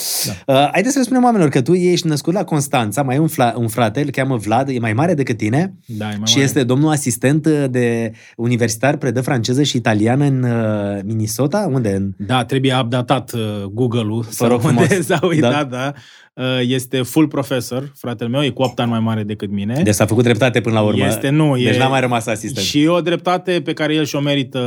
Da. 0.46 0.54
Uh, 0.54 0.70
haideți 0.72 0.94
să 0.94 1.00
le 1.00 1.06
spunem 1.06 1.24
oamenilor 1.24 1.50
că 1.52 1.62
tu 1.62 1.74
ești 1.74 2.08
născut 2.08 2.34
la 2.34 2.44
Constanța, 2.44 3.02
mai 3.02 3.16
ai 3.16 3.22
un, 3.22 3.28
fla- 3.30 3.54
un 3.56 3.68
frate, 3.68 4.02
îl 4.02 4.10
cheamă 4.10 4.36
Vlad, 4.36 4.70
e 4.70 4.80
mai 4.80 4.94
mare 4.94 5.14
decât 5.14 5.38
tine 5.38 5.74
Da, 5.86 6.06
e 6.06 6.16
mai 6.18 6.28
și 6.28 6.34
mare. 6.34 6.46
este 6.46 6.64
domnul 6.64 6.92
asistent 6.92 7.48
de 7.48 8.12
universitar, 8.36 8.98
predă 8.98 9.22
franceză 9.22 9.64
și 9.64 9.78
italiană 9.78 10.26
în 10.26 10.44
uh, 10.44 11.00
Minnesota? 11.20 11.70
Unde? 11.72 11.96
În... 11.96 12.12
Da, 12.18 12.46
trebuie 12.46 12.80
updatat 12.82 13.34
uh, 13.34 13.64
Google-ul 13.72 14.24
sau 14.30 14.48
rog 14.48 14.64
unde 14.64 14.84
frumos. 14.84 15.06
s-a 15.10 15.20
uitat, 15.22 15.52
Da. 15.52 15.64
da. 15.64 15.78
da. 15.78 15.94
Uh, 16.34 16.60
este 16.62 17.02
full 17.02 17.28
profesor, 17.28 17.92
fratele 17.96 18.30
meu, 18.30 18.44
e 18.44 18.50
cu 18.50 18.62
8 18.62 18.80
ani 18.80 18.90
mai 18.90 19.00
mare 19.00 19.24
decât 19.24 19.50
mine. 19.52 19.82
Deci 19.84 19.94
s-a 19.94 20.06
făcut 20.06 20.24
dreptate 20.24 20.62
până 20.62 20.76
la 20.76 20.82
urmă. 20.82 21.06
Este, 21.06 21.30
nu, 21.30 21.56
deci 21.56 21.76
e, 21.76 21.78
n-a 21.78 21.88
mai 21.88 22.00
rămas 22.00 22.26
asistent. 22.26 22.66
Și 22.66 22.84
e 22.84 22.90
o 22.90 23.02
dreptate 23.02 23.62
pe 23.62 23.74
care 23.74 23.94
el 23.94 24.06
și-o 24.06 24.20
merită 24.20 24.60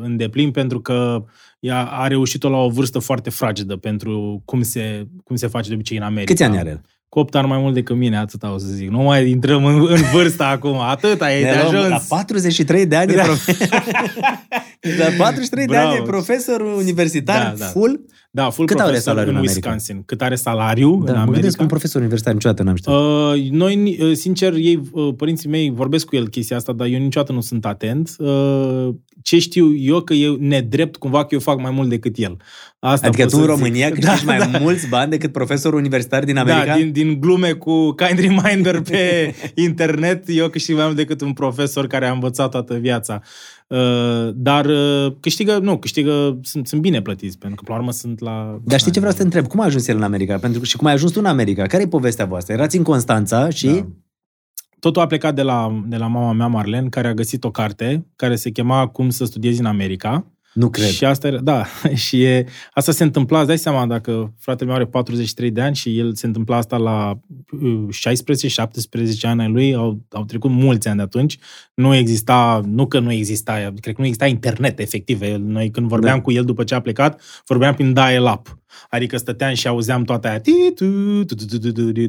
în 0.00 0.16
deplin 0.16 0.50
pentru 0.50 0.80
că 0.80 1.24
ea 1.60 1.84
a 1.84 2.06
reușit-o 2.06 2.48
la 2.48 2.56
o 2.56 2.68
vârstă 2.68 2.98
foarte 2.98 3.30
fragedă 3.30 3.76
pentru 3.76 4.42
cum 4.44 4.62
se, 4.62 5.06
cum 5.24 5.36
se 5.36 5.46
face 5.46 5.68
de 5.68 5.74
obicei 5.74 5.96
în 5.96 6.02
America. 6.02 6.32
Câți 6.32 6.42
ani 6.42 6.58
are 6.58 6.68
el? 6.68 6.80
Cu 7.16 7.22
8 7.22 7.34
ani 7.34 7.46
mai 7.48 7.58
mult 7.58 7.74
decât 7.74 7.96
mine, 7.96 8.16
atâta 8.16 8.52
o 8.52 8.58
să 8.58 8.66
zic. 8.66 8.88
Nu 8.90 8.98
mai 9.02 9.30
intrăm 9.30 9.64
în, 9.64 9.86
în 9.88 10.00
vârsta 10.12 10.46
acum, 10.56 10.78
atâta 10.80 11.32
e 11.32 11.42
de 11.42 11.50
Ne 11.50 11.54
luăm 11.62 11.66
ajuns. 11.74 11.88
La 11.88 12.00
43 12.08 12.86
de 12.86 12.96
ani 12.96 13.12
Da. 13.14 13.22
e 13.22 13.24
profesor. 13.24 13.84
la 14.98 15.06
43 15.16 15.66
de 15.66 15.72
Bravo. 15.72 15.88
ani 15.88 15.98
e 15.98 16.02
profesor 16.02 16.60
universitar 16.60 17.42
Da, 17.42 17.54
da. 17.58 17.64
full. 17.64 18.00
Da, 18.36 18.50
full 18.50 18.66
Cât 18.66 18.76
are 18.76 18.86
profesor 18.86 19.12
salariu 19.12 19.30
în 19.30 19.36
în 19.36 19.44
America? 19.44 19.68
Wisconsin. 19.68 20.02
Cât 20.06 20.22
are 20.22 20.34
salariu 20.34 20.92
în 20.92 21.04
Da, 21.04 21.04
mă 21.04 21.10
America? 21.12 21.32
gândesc 21.32 21.56
că 21.56 21.62
un 21.62 21.68
profesor 21.68 22.00
universitar 22.00 22.32
niciodată 22.32 22.62
n-am 22.62 22.74
știut. 22.74 22.96
Uh, 22.96 23.50
noi, 23.50 23.96
uh, 24.00 24.12
sincer, 24.12 24.52
ei, 24.52 24.80
uh, 24.92 25.14
părinții 25.16 25.48
mei 25.48 25.70
vorbesc 25.70 26.06
cu 26.06 26.16
el 26.16 26.28
chestia 26.28 26.56
asta, 26.56 26.72
dar 26.72 26.86
eu 26.86 26.98
niciodată 26.98 27.32
nu 27.32 27.40
sunt 27.40 27.66
atent. 27.66 28.14
Uh, 28.18 28.88
ce 29.22 29.38
știu 29.38 29.74
eu 29.74 30.00
că 30.00 30.14
e 30.14 30.36
nedrept 30.38 30.96
cumva 30.96 31.20
că 31.20 31.28
eu 31.30 31.40
fac 31.40 31.60
mai 31.60 31.70
mult 31.70 31.88
decât 31.88 32.16
el. 32.16 32.36
Asta 32.78 33.06
adică 33.06 33.22
pot 33.22 33.30
tu 33.30 33.38
în 33.38 33.44
să 33.44 33.52
zic. 33.52 33.58
România 33.60 33.90
câștigi 33.98 34.24
mai 34.24 34.58
mulți 34.60 34.88
bani 34.88 35.10
decât 35.10 35.32
profesorul 35.32 35.78
universitar 35.78 36.24
din 36.24 36.36
America? 36.36 36.64
Da, 36.64 36.76
din, 36.76 36.92
din 36.92 37.20
glume 37.20 37.52
cu 37.52 37.92
kind 37.92 38.18
reminder 38.18 38.80
pe 38.80 39.34
internet, 39.68 40.24
eu 40.26 40.48
câștig 40.48 40.74
mai 40.74 40.84
mult 40.84 40.96
decât 40.96 41.20
un 41.20 41.32
profesor 41.32 41.86
care 41.86 42.06
a 42.06 42.12
învățat 42.12 42.50
toată 42.50 42.74
viața. 42.74 43.20
Uh, 43.66 44.30
dar 44.34 44.64
uh, 44.66 45.12
câștigă, 45.20 45.58
nu, 45.58 45.78
câștigă, 45.78 46.38
sunt, 46.42 46.66
sunt 46.66 46.80
bine 46.80 47.02
plătiți, 47.02 47.38
pentru 47.38 47.56
că, 47.56 47.62
pe 47.64 47.70
la 47.70 47.78
urmă, 47.78 47.92
sunt 47.92 48.20
la... 48.20 48.60
Dar 48.64 48.78
știi 48.78 48.92
ce 48.92 48.98
vreau 48.98 49.14
să 49.14 49.18
te 49.18 49.24
întreb? 49.24 49.46
Cum 49.46 49.60
a 49.60 49.64
ajuns 49.64 49.88
el 49.88 49.96
în 49.96 50.02
America? 50.02 50.38
Pentru 50.38 50.60
că 50.60 50.66
și 50.66 50.76
cum 50.76 50.86
ai 50.86 50.92
ajuns 50.92 51.12
tu 51.12 51.20
în 51.20 51.26
America? 51.26 51.66
Care 51.66 51.82
e 51.82 51.88
povestea 51.88 52.24
voastră? 52.24 52.52
Erați 52.52 52.76
în 52.76 52.82
Constanța 52.82 53.48
și... 53.48 53.66
Da. 53.66 53.86
Totul 54.78 55.02
a 55.02 55.06
plecat 55.06 55.34
de 55.34 55.42
la, 55.42 55.84
de 55.86 55.96
la 55.96 56.06
mama 56.06 56.32
mea, 56.32 56.46
Marlen, 56.46 56.88
care 56.88 57.08
a 57.08 57.14
găsit 57.14 57.44
o 57.44 57.50
carte 57.50 58.06
care 58.16 58.36
se 58.36 58.50
chema 58.50 58.86
Cum 58.86 59.10
să 59.10 59.24
studiezi 59.24 59.60
în 59.60 59.66
America. 59.66 60.26
Nu 60.56 60.70
cred. 60.70 60.88
Și 60.88 61.04
asta, 61.04 61.26
era, 61.26 61.40
da, 61.40 61.64
și 62.04 62.22
e, 62.22 62.46
asta 62.72 62.92
se 62.92 63.02
întâmpla, 63.02 63.38
îți 63.38 63.46
dai 63.46 63.58
seama, 63.58 63.86
dacă 63.86 64.34
fratele 64.38 64.68
meu 64.68 64.78
are 64.78 64.86
43 64.86 65.50
de 65.50 65.60
ani 65.60 65.74
și 65.74 65.98
el 65.98 66.14
se 66.14 66.26
întâmpla 66.26 66.56
asta 66.56 66.76
la 66.76 67.20
uh, 67.62 67.86
16-17 69.20 69.20
ani 69.22 69.52
lui, 69.52 69.74
au, 69.74 70.00
au 70.10 70.24
trecut 70.24 70.50
mulți 70.50 70.88
ani 70.88 70.96
de 70.96 71.02
atunci, 71.02 71.38
nu 71.74 71.94
exista, 71.94 72.60
nu 72.66 72.86
că 72.86 72.98
nu 72.98 73.12
exista, 73.12 73.72
cred 73.80 73.94
că 73.94 74.00
nu 74.00 74.04
exista 74.04 74.26
internet 74.26 74.78
efectiv. 74.78 75.20
Noi 75.38 75.70
când 75.70 75.88
vorbeam 75.88 76.16
da. 76.16 76.22
cu 76.22 76.32
el 76.32 76.44
după 76.44 76.64
ce 76.64 76.74
a 76.74 76.80
plecat, 76.80 77.22
vorbeam 77.46 77.74
prin 77.74 77.92
dial-up. 77.92 78.58
Adică 78.88 79.16
stăteam 79.16 79.54
și 79.54 79.66
auzeam 79.66 80.04
toată 80.04 80.28
aia 80.28 80.42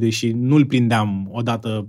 și 0.10 0.32
nu-l 0.32 0.66
prindeam 0.66 1.30
odată 1.32 1.88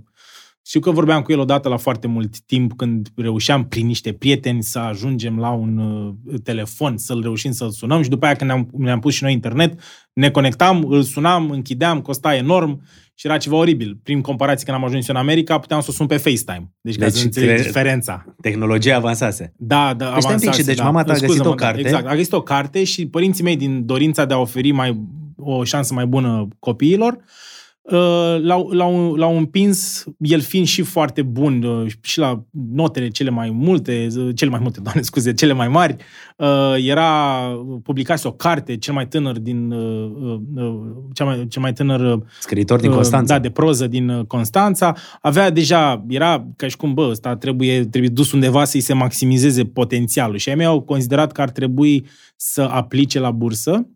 știu 0.69 0.81
că 0.81 0.91
vorbeam 0.91 1.21
cu 1.21 1.31
el 1.31 1.39
odată 1.39 1.69
la 1.69 1.77
foarte 1.77 2.07
mult 2.07 2.39
timp 2.39 2.73
când 2.77 3.07
reușeam 3.15 3.67
prin 3.67 3.85
niște 3.85 4.13
prieteni 4.13 4.63
să 4.63 4.79
ajungem 4.79 5.39
la 5.39 5.49
un 5.49 5.77
uh, 5.77 6.39
telefon, 6.43 6.97
să-l 6.97 7.21
reușim 7.21 7.51
să-l 7.51 7.69
sunăm 7.69 8.01
și 8.01 8.09
după 8.09 8.25
aia 8.25 8.35
când 8.35 8.49
ne-am, 8.49 8.69
ne-am 8.77 8.99
pus 8.99 9.13
și 9.13 9.23
noi 9.23 9.33
internet, 9.33 9.79
ne 10.13 10.29
conectam, 10.29 10.85
îl 10.89 11.01
sunam, 11.01 11.49
închideam, 11.49 12.01
costa 12.01 12.35
enorm 12.35 12.81
și 13.13 13.27
era 13.27 13.37
ceva 13.37 13.55
oribil. 13.55 13.99
Prin 14.03 14.21
comparație 14.21 14.65
când 14.65 14.77
am 14.77 14.83
ajuns 14.83 15.07
eu 15.07 15.15
în 15.15 15.21
America, 15.21 15.59
puteam 15.59 15.81
să 15.81 15.87
o 15.89 15.93
sun 15.93 16.05
pe 16.05 16.17
FaceTime. 16.17 16.71
Deci, 16.81 16.97
ca 16.97 17.05
Deci 17.05 17.13
să 17.13 17.23
înțelegi 17.23 17.53
cre- 17.53 17.63
diferența. 17.63 18.25
Tehnologia 18.41 18.95
avansase. 18.95 19.53
Da, 19.57 19.93
da, 19.97 20.11
Deci 20.13 20.21
stai 20.21 20.33
un 20.33 20.39
pic, 20.39 20.51
și 20.51 20.63
deci 20.63 20.77
da. 20.77 20.83
mama 20.83 21.03
ta 21.03 21.11
a 21.11 21.13
găsit 21.13 21.27
Scuză-mă, 21.27 21.49
o 21.49 21.55
carte? 21.55 21.81
Da, 21.81 21.87
exact, 21.87 22.07
a 22.07 22.15
găsit 22.15 22.33
o 22.33 22.41
carte 22.41 22.83
și 22.83 23.07
părinții 23.07 23.43
mei, 23.43 23.55
din 23.55 23.85
dorința 23.85 24.25
de 24.25 24.33
a 24.33 24.37
oferi 24.37 24.71
mai, 24.71 24.99
o 25.35 25.63
șansă 25.63 25.93
mai 25.93 26.05
bună 26.05 26.47
copiilor, 26.59 27.13
uh, 27.13 27.19
l-au, 28.41 28.69
l-au, 28.71 29.15
l-au 29.15 29.37
împins, 29.37 30.05
el 30.19 30.41
fiind 30.41 30.65
și 30.65 30.81
foarte 30.81 31.21
bun 31.21 31.63
uh, 31.63 31.91
și 32.01 32.19
la 32.19 32.45
notele 32.71 33.07
cele 33.07 33.29
mai 33.29 33.49
multe, 33.49 34.07
uh, 34.15 34.35
cele 34.35 34.49
mai 34.49 34.59
multe, 34.61 34.79
doamne 34.83 35.01
scuze, 35.01 35.33
cele 35.33 35.53
mai 35.53 35.67
mari, 35.67 35.95
uh, 36.37 36.75
era, 36.77 37.39
publicase 37.83 38.27
o 38.27 38.31
carte, 38.31 38.77
cel 38.77 38.93
mai 38.93 39.07
tânăr 39.07 39.39
din, 39.39 39.71
uh, 39.71 40.11
uh, 40.21 40.39
uh, 40.55 40.73
cel 41.13 41.25
mai, 41.25 41.47
cel 41.47 41.61
mai 41.61 41.73
tânăr 41.73 42.13
uh, 42.13 42.21
Scriitor 42.39 42.79
din 42.79 42.89
Uh, 42.89 42.95
Constanța. 42.95 43.33
Da, 43.33 43.39
de 43.39 43.49
proză 43.49 43.87
din 43.87 44.09
uh, 44.09 44.25
Constanța. 44.25 44.95
Avea 45.21 45.49
deja, 45.49 46.05
era 46.07 46.47
ca 46.55 46.67
și 46.67 46.77
cum, 46.77 46.93
bă, 46.93 47.07
ăsta 47.09 47.35
trebuie, 47.35 47.85
trebuie 47.85 48.11
dus 48.11 48.31
undeva 48.31 48.63
să-i 48.63 48.79
se 48.79 48.93
maximizeze 48.93 49.65
potențialul. 49.65 50.37
Și 50.37 50.49
ai 50.49 50.55
mei 50.55 50.65
au 50.65 50.81
considerat 50.81 51.31
că 51.31 51.41
ar 51.41 51.49
trebui 51.49 52.05
să 52.35 52.61
aplice 52.61 53.19
la 53.19 53.31
bursă, 53.31 53.87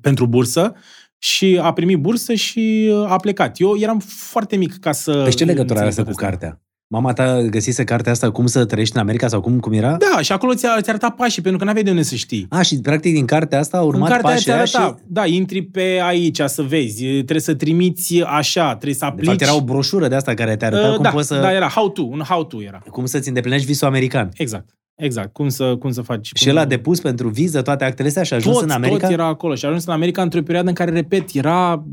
pentru 0.00 0.26
bursă, 0.26 0.72
și 1.18 1.58
a 1.62 1.72
primit 1.72 1.98
bursă 1.98 2.34
și 2.34 2.88
uh, 2.90 3.10
a 3.10 3.16
plecat. 3.16 3.60
Eu 3.60 3.76
eram 3.78 3.98
foarte 4.06 4.56
mic 4.56 4.78
ca 4.78 4.92
să... 4.92 5.22
Deci 5.24 5.34
ce 5.34 5.44
legătură 5.44 5.78
are 5.78 5.86
înțeleg 5.86 5.88
asta 5.88 6.02
cu 6.02 6.10
toate 6.10 6.34
astea. 6.34 6.48
cartea? 6.48 6.60
Mama 6.88 7.12
ta 7.12 7.42
găsise 7.42 7.84
cartea 7.84 8.12
asta 8.12 8.30
cum 8.30 8.46
să 8.46 8.64
trăiești 8.64 8.96
în 8.96 9.00
America 9.00 9.28
sau 9.28 9.40
cum, 9.40 9.60
cum 9.60 9.72
era? 9.72 9.96
Da, 9.96 10.20
și 10.20 10.32
acolo 10.32 10.54
ți-a, 10.54 10.80
ți 10.80 10.88
arăta 10.88 11.10
pașii, 11.10 11.42
pentru 11.42 11.58
că 11.58 11.64
n-aveai 11.64 11.84
de 11.84 11.90
unde 11.90 12.02
să 12.02 12.14
știi. 12.14 12.46
A, 12.48 12.62
și 12.62 12.80
practic 12.80 13.12
din 13.14 13.24
cartea 13.26 13.58
asta 13.58 13.76
a 13.76 13.80
urmat 13.80 14.08
în 14.08 14.14
cartea 14.14 14.30
pașii 14.30 14.44
ți 14.44 14.50
aia 14.50 14.64
și... 14.64 14.76
arăta, 14.76 14.98
da, 15.06 15.26
intri 15.26 15.62
pe 15.62 16.00
aici 16.02 16.40
să 16.40 16.62
vezi, 16.62 17.04
trebuie 17.04 17.40
să 17.40 17.54
trimiți 17.54 18.22
așa, 18.22 18.68
trebuie 18.68 18.94
să 18.94 19.00
De 19.00 19.06
aplici. 19.06 19.26
fapt, 19.26 19.40
era 19.40 19.56
o 19.56 19.60
broșură 19.60 20.08
de 20.08 20.14
asta 20.14 20.34
care 20.34 20.56
te 20.56 20.64
arăta 20.64 20.88
Uh, 20.88 20.94
cum 20.94 21.02
da, 21.02 21.10
poți 21.10 21.26
să... 21.26 21.34
da, 21.40 21.52
era 21.52 21.68
how-to, 21.68 22.02
un 22.02 22.20
how-to 22.28 22.62
era. 22.62 22.78
Cum 22.90 23.06
să-ți 23.06 23.28
îndeplinești 23.28 23.66
visul 23.66 23.86
american. 23.86 24.30
Exact. 24.34 24.68
Exact. 24.96 25.32
Cum 25.32 25.48
să, 25.48 25.76
cum 25.76 25.90
să 25.90 26.02
faci. 26.02 26.26
Și 26.34 26.44
cum... 26.44 26.52
el 26.52 26.58
a 26.58 26.64
depus 26.64 27.00
pentru 27.00 27.28
viză 27.28 27.62
toate 27.62 27.84
actele 27.84 28.08
astea 28.08 28.22
și 28.22 28.32
a 28.32 28.36
ajuns 28.36 28.54
tot, 28.54 28.64
în 28.64 28.70
America? 28.70 28.98
tot 28.98 29.10
era 29.10 29.26
acolo 29.26 29.54
și 29.54 29.64
a 29.64 29.68
ajuns 29.68 29.86
în 29.86 29.92
America 29.92 30.22
într-o 30.22 30.42
perioadă 30.42 30.68
în 30.68 30.74
care, 30.74 30.90
repet, 30.90 31.34
era, 31.34 31.84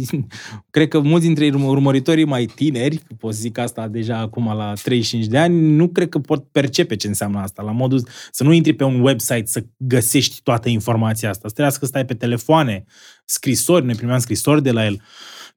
cred 0.70 0.88
că 0.88 1.00
mulți 1.00 1.26
dintre 1.26 1.46
urmă- 1.46 1.68
urmăritorii 1.68 2.24
mai 2.24 2.44
tineri, 2.44 3.02
pot 3.18 3.34
să 3.34 3.40
zic 3.40 3.58
asta 3.58 3.88
deja 3.88 4.18
acum 4.18 4.44
la 4.56 4.72
35 4.82 5.26
de 5.26 5.38
ani, 5.38 5.60
nu 5.60 5.88
cred 5.88 6.08
că 6.08 6.18
pot 6.18 6.44
percepe 6.44 6.96
ce 6.96 7.06
înseamnă 7.06 7.38
asta, 7.38 7.62
la 7.62 7.72
modul 7.72 8.06
să 8.30 8.44
nu 8.44 8.52
intri 8.52 8.72
pe 8.72 8.84
un 8.84 9.00
website 9.00 9.46
să 9.46 9.64
găsești 9.76 10.40
toată 10.42 10.68
informația 10.68 11.28
asta, 11.28 11.48
să 11.48 11.54
trebuia 11.54 11.78
să 11.78 11.86
stai 11.86 12.04
pe 12.04 12.14
telefoane, 12.14 12.84
scrisori, 13.24 13.86
ne 13.86 13.94
primeam 13.94 14.18
scrisori 14.18 14.62
de 14.62 14.70
la 14.70 14.84
el, 14.84 15.00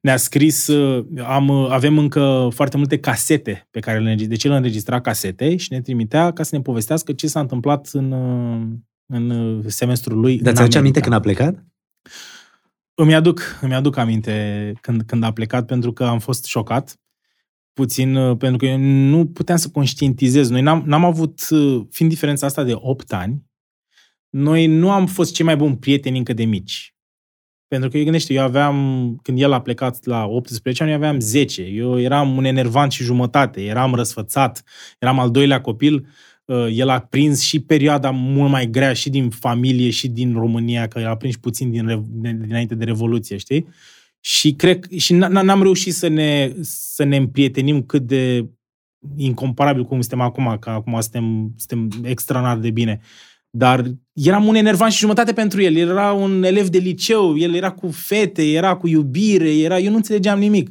ne-a 0.00 0.16
scris, 0.16 0.66
uh, 0.66 1.06
am, 1.24 1.48
uh, 1.48 1.70
avem 1.70 1.98
încă 1.98 2.48
foarte 2.52 2.76
multe 2.76 2.98
casete 2.98 3.66
pe 3.70 3.80
care 3.80 3.98
le 3.98 4.02
înregistra, 4.02 4.34
deci 4.34 4.44
el 4.44 4.52
înregistra 4.52 5.00
casete 5.00 5.56
și 5.56 5.72
ne 5.72 5.80
trimitea 5.80 6.32
ca 6.32 6.42
să 6.42 6.56
ne 6.56 6.62
povestească 6.62 7.12
ce 7.12 7.26
s-a 7.26 7.40
întâmplat 7.40 7.88
în, 7.92 8.12
uh, 8.12 8.66
în 9.06 9.30
uh, 9.30 9.64
semestrul 9.66 10.20
lui 10.20 10.38
Dar 10.38 10.48
în 10.48 10.54
ți-aduce 10.54 10.78
aminte 10.78 10.98
America. 10.98 11.20
când 11.20 11.40
a 11.40 11.44
plecat? 11.46 11.66
Îmi 12.94 13.14
aduc, 13.14 13.58
îmi 13.60 13.74
aduc 13.74 13.96
aminte 13.96 14.72
când, 14.80 15.02
când 15.02 15.22
a 15.22 15.32
plecat 15.32 15.66
pentru 15.66 15.92
că 15.92 16.04
am 16.04 16.18
fost 16.18 16.44
șocat 16.44 17.00
puțin, 17.72 18.14
uh, 18.14 18.36
pentru 18.36 18.56
că 18.56 18.66
eu 18.66 18.78
nu 18.78 19.26
puteam 19.26 19.58
să 19.58 19.68
conștientizez. 19.68 20.48
Noi 20.48 20.62
n-am, 20.62 20.82
n-am 20.86 21.04
avut, 21.04 21.46
uh, 21.50 21.86
fiind 21.90 22.12
diferența 22.12 22.46
asta 22.46 22.64
de 22.64 22.72
8 22.74 23.12
ani, 23.12 23.46
noi 24.28 24.66
nu 24.66 24.90
am 24.90 25.06
fost 25.06 25.34
cei 25.34 25.44
mai 25.44 25.56
buni 25.56 25.78
prieteni 25.78 26.18
încă 26.18 26.32
de 26.32 26.44
mici. 26.44 26.94
Pentru 27.68 27.88
că, 27.88 27.96
eu 27.96 28.02
gândește, 28.02 28.32
eu 28.32 28.42
aveam, 28.42 29.18
când 29.22 29.40
el 29.40 29.52
a 29.52 29.60
plecat 29.60 30.04
la 30.04 30.26
18 30.26 30.82
ani, 30.82 30.92
eu 30.92 30.98
aveam 30.98 31.20
10. 31.20 31.62
Eu 31.62 32.00
eram 32.00 32.36
un 32.36 32.44
enervant 32.44 32.92
și 32.92 33.02
jumătate, 33.02 33.64
eram 33.64 33.94
răsfățat, 33.94 34.62
eram 34.98 35.18
al 35.18 35.30
doilea 35.30 35.60
copil. 35.60 36.06
Uh, 36.44 36.66
El 36.70 36.88
a 36.88 37.00
prins 37.00 37.40
și 37.42 37.60
perioada 37.60 38.10
mult 38.10 38.50
mai 38.50 38.66
grea 38.66 38.92
și 38.92 39.10
din 39.10 39.30
familie 39.30 39.90
și 39.90 40.08
din 40.08 40.32
România, 40.34 40.88
că 40.88 40.98
el 40.98 41.06
a 41.06 41.16
prins 41.16 41.36
puțin 41.36 41.70
din, 41.70 41.86
re- 41.86 42.02
din- 42.08 42.40
dinainte 42.40 42.74
de 42.74 42.84
Revoluție, 42.84 43.36
știi? 43.36 43.66
Și 44.20 44.52
cred 44.52 44.90
și 44.96 45.14
n- 45.14 45.28
n-am 45.42 45.62
reușit 45.62 45.94
să 45.94 46.08
ne, 46.08 46.52
să 46.60 47.04
ne 47.04 47.16
împrietenim 47.16 47.82
cât 47.82 48.02
de 48.02 48.48
incomparabil 49.16 49.84
cum 49.84 50.00
suntem 50.00 50.20
acum, 50.20 50.56
că 50.60 50.70
acum 50.70 51.00
suntem, 51.00 51.54
suntem 51.56 52.04
extraordinar 52.04 52.58
de 52.58 52.70
bine. 52.70 53.00
Dar 53.58 53.84
eram 54.12 54.46
un 54.46 54.54
enervant 54.54 54.92
și 54.92 54.98
jumătate 54.98 55.32
pentru 55.32 55.62
el. 55.62 55.76
El 55.76 55.88
era 55.88 56.12
un 56.12 56.42
elev 56.42 56.68
de 56.68 56.78
liceu, 56.78 57.36
el 57.38 57.54
era 57.54 57.70
cu 57.70 57.90
fete, 57.90 58.50
era 58.52 58.76
cu 58.76 58.88
iubire, 58.88 59.58
era... 59.58 59.78
eu 59.78 59.90
nu 59.90 59.96
înțelegeam 59.96 60.38
nimic. 60.38 60.70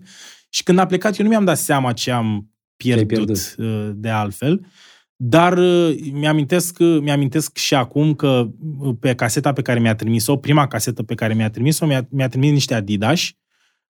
Și 0.49 0.63
când 0.63 0.79
a 0.79 0.85
plecat, 0.85 1.17
eu 1.17 1.25
nu 1.25 1.31
mi-am 1.31 1.45
dat 1.45 1.57
seama 1.57 1.93
ce 1.93 2.11
am 2.11 2.51
pierdut, 2.75 3.07
pierdut. 3.07 3.55
uh, 3.57 3.89
de 3.95 4.09
altfel. 4.09 4.65
Dar 5.15 5.57
uh, 5.57 5.95
mi-amintesc, 6.11 6.79
uh, 6.79 6.99
mi-amintesc 7.01 7.57
și 7.57 7.75
acum 7.75 8.13
că 8.13 8.47
uh, 8.79 8.95
pe 8.99 9.15
caseta 9.15 9.53
pe 9.53 9.61
care 9.61 9.79
mi-a 9.79 9.95
trimis-o, 9.95 10.35
prima 10.35 10.67
casetă 10.67 11.03
pe 11.03 11.15
care 11.15 11.33
mi-a 11.33 11.49
trimis-o, 11.49 11.85
mi-a, 11.85 12.07
mi-a 12.09 12.27
trimis 12.27 12.51
niște 12.51 12.73
Adidas, 12.73 13.31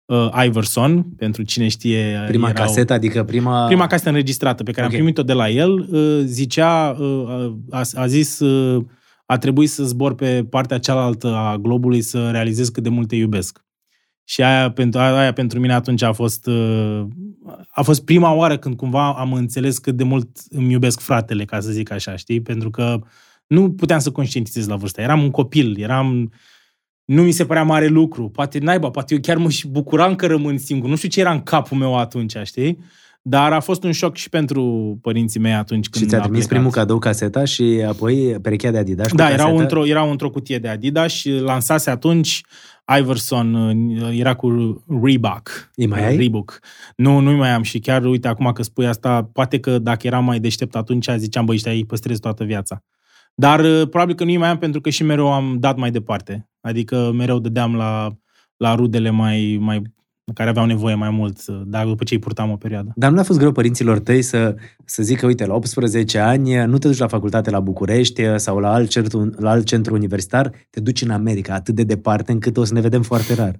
uh, 0.07 0.43
Iverson, 0.45 1.03
pentru 1.17 1.41
cine 1.43 1.67
știe. 1.67 2.23
Prima 2.27 2.49
erau- 2.49 2.65
casetă, 2.65 2.93
adică 2.93 3.23
prima... 3.23 3.65
Prima 3.65 3.87
casetă 3.87 4.09
înregistrată 4.09 4.63
pe 4.63 4.71
care 4.71 4.85
Ok. 4.85 4.91
am 4.91 4.97
primit-o 4.97 5.23
de 5.23 5.33
la 5.33 5.49
el, 5.49 5.71
uh, 5.71 6.21
zicea, 6.25 6.95
uh, 6.99 7.53
a, 7.69 7.81
a 7.95 8.07
zis, 8.07 8.39
uh, 8.39 8.85
a 9.25 9.37
trebuit 9.37 9.69
să 9.69 9.83
zbor 9.83 10.15
pe 10.15 10.45
partea 10.49 10.77
cealaltă 10.77 11.27
a 11.35 11.57
globului 11.57 12.01
să 12.01 12.29
realizez 12.31 12.69
cât 12.69 12.83
de 12.83 12.89
mult 12.89 13.07
te 13.07 13.15
iubesc. 13.15 13.65
Și 14.23 14.43
aia 14.43 14.71
pentru, 14.71 14.99
aia 14.99 15.33
pentru 15.33 15.59
mine 15.59 15.73
atunci 15.73 16.01
a 16.01 16.11
fost, 16.11 16.47
uh, 16.47 17.01
a 17.69 17.81
fost 17.81 18.05
prima 18.05 18.33
oară 18.33 18.57
când 18.57 18.75
cumva 18.75 19.13
am 19.13 19.33
înțeles 19.33 19.77
cât 19.77 19.95
de 19.95 20.03
mult 20.03 20.27
îmi 20.49 20.71
iubesc 20.71 20.99
fratele, 20.99 21.45
ca 21.45 21.59
să 21.59 21.71
zic 21.71 21.91
așa, 21.91 22.15
știi? 22.15 22.41
Pentru 22.41 22.69
că 22.69 22.99
nu 23.47 23.71
puteam 23.71 23.99
să 23.99 24.11
conștientizez 24.11 24.67
la 24.67 24.75
vârsta. 24.75 25.01
Eram 25.01 25.21
un 25.21 25.31
copil, 25.31 25.79
eram... 25.79 26.31
Nu 27.07 27.21
mi 27.23 27.31
se 27.31 27.45
părea 27.45 27.63
mare 27.63 27.87
lucru. 27.87 28.29
Poate 28.29 28.59
naiba, 28.59 28.89
poate 28.89 29.13
eu 29.13 29.19
chiar 29.19 29.37
mă 29.37 29.49
și 29.49 29.67
bucuram 29.67 30.15
că 30.15 30.25
rămân 30.27 30.57
singur. 30.57 30.89
Nu 30.89 30.95
știu 30.95 31.09
ce 31.09 31.19
era 31.19 31.31
în 31.31 31.41
capul 31.41 31.77
meu 31.77 31.97
atunci, 31.97 32.35
știi? 32.43 32.79
Dar 33.21 33.53
a 33.53 33.59
fost 33.59 33.83
un 33.83 33.91
șoc 33.91 34.15
și 34.15 34.29
pentru 34.29 34.97
părinții 35.01 35.39
mei 35.39 35.53
atunci 35.53 35.89
când 35.89 36.03
Și 36.03 36.09
ți-a 36.09 36.17
a 36.17 36.21
trimis 36.21 36.39
plecat. 36.45 36.57
primul 36.57 36.71
cadou 36.81 36.99
caseta 36.99 37.45
și 37.45 37.83
apoi 37.87 38.15
perechea 38.41 38.71
de 38.71 38.77
Adidas 38.77 39.09
cu 39.09 39.15
Da, 39.15 39.23
casetă. 39.23 39.41
erau 39.41 39.57
într-o, 39.57 39.87
erau 39.87 40.11
într-o 40.11 40.29
cutie 40.29 40.57
de 40.59 40.67
Adidas 40.67 41.11
și 41.11 41.31
lansase 41.31 41.89
atunci 41.89 42.41
Iverson, 42.99 43.53
uh, 43.53 44.09
era 44.19 44.33
cu 44.33 44.47
Reebok. 45.03 45.71
Îi 45.75 45.87
mai 45.87 46.05
ai? 46.05 46.15
Reebok. 46.17 46.59
Nu, 46.95 47.19
nu 47.19 47.31
mai 47.31 47.49
am 47.49 47.61
și 47.61 47.79
chiar, 47.79 48.05
uite, 48.05 48.27
acum 48.27 48.51
că 48.51 48.63
spui 48.63 48.87
asta, 48.87 49.29
poate 49.33 49.59
că 49.59 49.79
dacă 49.79 50.07
eram 50.07 50.25
mai 50.25 50.39
deștept 50.39 50.75
atunci, 50.75 51.07
ziceam, 51.17 51.45
băi, 51.45 51.55
ăștia 51.55 51.71
îi 51.71 51.85
păstrez 51.85 52.19
toată 52.19 52.43
viața. 52.43 52.83
Dar 53.35 53.59
uh, 53.59 53.87
probabil 53.89 54.15
că 54.15 54.23
nu 54.23 54.33
mai 54.33 54.49
am 54.49 54.57
pentru 54.57 54.81
că 54.81 54.89
și 54.89 55.03
mereu 55.03 55.33
am 55.33 55.57
dat 55.59 55.77
mai 55.77 55.91
departe. 55.91 56.49
Adică 56.61 57.11
mereu 57.13 57.39
dădeam 57.39 57.75
la, 57.75 58.17
la 58.57 58.75
rudele 58.75 59.09
mai, 59.09 59.57
mai 59.59 59.81
care 60.33 60.49
aveau 60.49 60.65
nevoie 60.65 60.95
mai 60.95 61.09
mult, 61.09 61.37
uh, 61.47 61.61
dar 61.65 61.85
după 61.85 62.03
ce 62.03 62.13
îi 62.13 62.19
purtam 62.19 62.51
o 62.51 62.55
perioadă. 62.55 62.91
Dar 62.95 63.09
nu 63.09 63.15
le-a 63.15 63.23
fost 63.23 63.39
greu 63.39 63.51
părinților 63.51 63.99
tăi 63.99 64.21
să, 64.21 64.55
să 64.85 65.03
zică, 65.03 65.25
uite, 65.25 65.45
la 65.45 65.53
18 65.53 66.19
ani 66.19 66.65
nu 66.65 66.77
te 66.77 66.87
duci 66.87 66.97
la 66.97 67.07
facultate 67.07 67.49
la 67.49 67.59
București 67.59 68.23
sau 68.35 68.59
la 68.59 68.73
alt, 68.73 68.89
centru, 68.89 69.33
la 69.37 69.49
alt 69.49 69.65
centru 69.65 69.93
universitar, 69.93 70.51
te 70.69 70.79
duci 70.79 71.01
în 71.01 71.09
America 71.09 71.53
atât 71.53 71.75
de 71.75 71.83
departe 71.83 72.31
încât 72.31 72.57
o 72.57 72.63
să 72.63 72.73
ne 72.73 72.81
vedem 72.81 73.01
foarte 73.01 73.33
rar. 73.33 73.59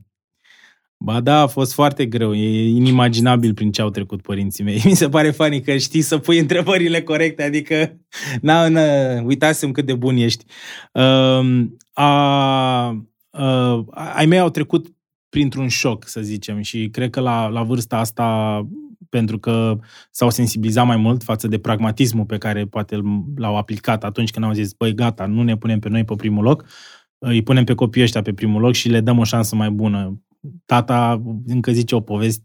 Ba 0.99 1.19
da, 1.19 1.41
a 1.41 1.47
fost 1.47 1.73
foarte 1.73 2.05
greu. 2.05 2.35
E 2.35 2.67
inimaginabil 2.69 3.53
prin 3.53 3.71
ce 3.71 3.81
au 3.81 3.89
trecut 3.89 4.21
părinții 4.21 4.63
mei. 4.63 4.81
Mi 4.85 4.95
se 4.95 5.09
pare 5.09 5.31
funny 5.31 5.61
că 5.61 5.77
știi 5.77 6.01
să 6.01 6.17
pui 6.17 6.39
întrebările 6.39 7.01
corecte, 7.01 7.43
adică 7.43 7.99
na, 8.41 8.67
na, 8.67 8.81
uitasem 9.21 9.71
cât 9.71 9.85
de 9.85 9.95
bun 9.95 10.15
ești. 10.15 10.45
Uh, 10.91 11.65
a, 11.93 12.89
uh, 13.29 13.83
ai 14.15 14.25
mei 14.25 14.39
au 14.39 14.49
trecut 14.49 14.87
printr-un 15.29 15.67
șoc, 15.67 16.07
să 16.07 16.21
zicem, 16.21 16.61
și 16.61 16.89
cred 16.89 17.09
că 17.09 17.19
la, 17.19 17.47
la 17.47 17.63
vârsta 17.63 17.97
asta, 17.97 18.67
pentru 19.09 19.39
că 19.39 19.79
s-au 20.11 20.29
sensibilizat 20.29 20.85
mai 20.85 20.97
mult 20.97 21.23
față 21.23 21.47
de 21.47 21.57
pragmatismul 21.59 22.25
pe 22.25 22.37
care 22.37 22.65
poate 22.65 22.95
îl- 22.95 23.23
l-au 23.35 23.57
aplicat 23.57 24.03
atunci 24.03 24.31
când 24.31 24.45
au 24.45 24.53
zis, 24.53 24.73
băi, 24.73 24.93
gata, 24.93 25.25
nu 25.25 25.43
ne 25.43 25.57
punem 25.57 25.79
pe 25.79 25.89
noi 25.89 26.03
pe 26.03 26.15
primul 26.15 26.43
loc, 26.43 26.65
îi 27.17 27.41
punem 27.43 27.63
pe 27.63 27.73
copiii 27.73 28.03
ăștia 28.03 28.21
pe 28.21 28.33
primul 28.33 28.61
loc 28.61 28.73
și 28.73 28.89
le 28.89 29.01
dăm 29.01 29.17
o 29.17 29.23
șansă 29.23 29.55
mai 29.55 29.69
bună. 29.69 30.21
Tata 30.65 31.21
încă 31.45 31.71
zice 31.71 31.95
o 31.95 31.99
poveste, 31.99 32.43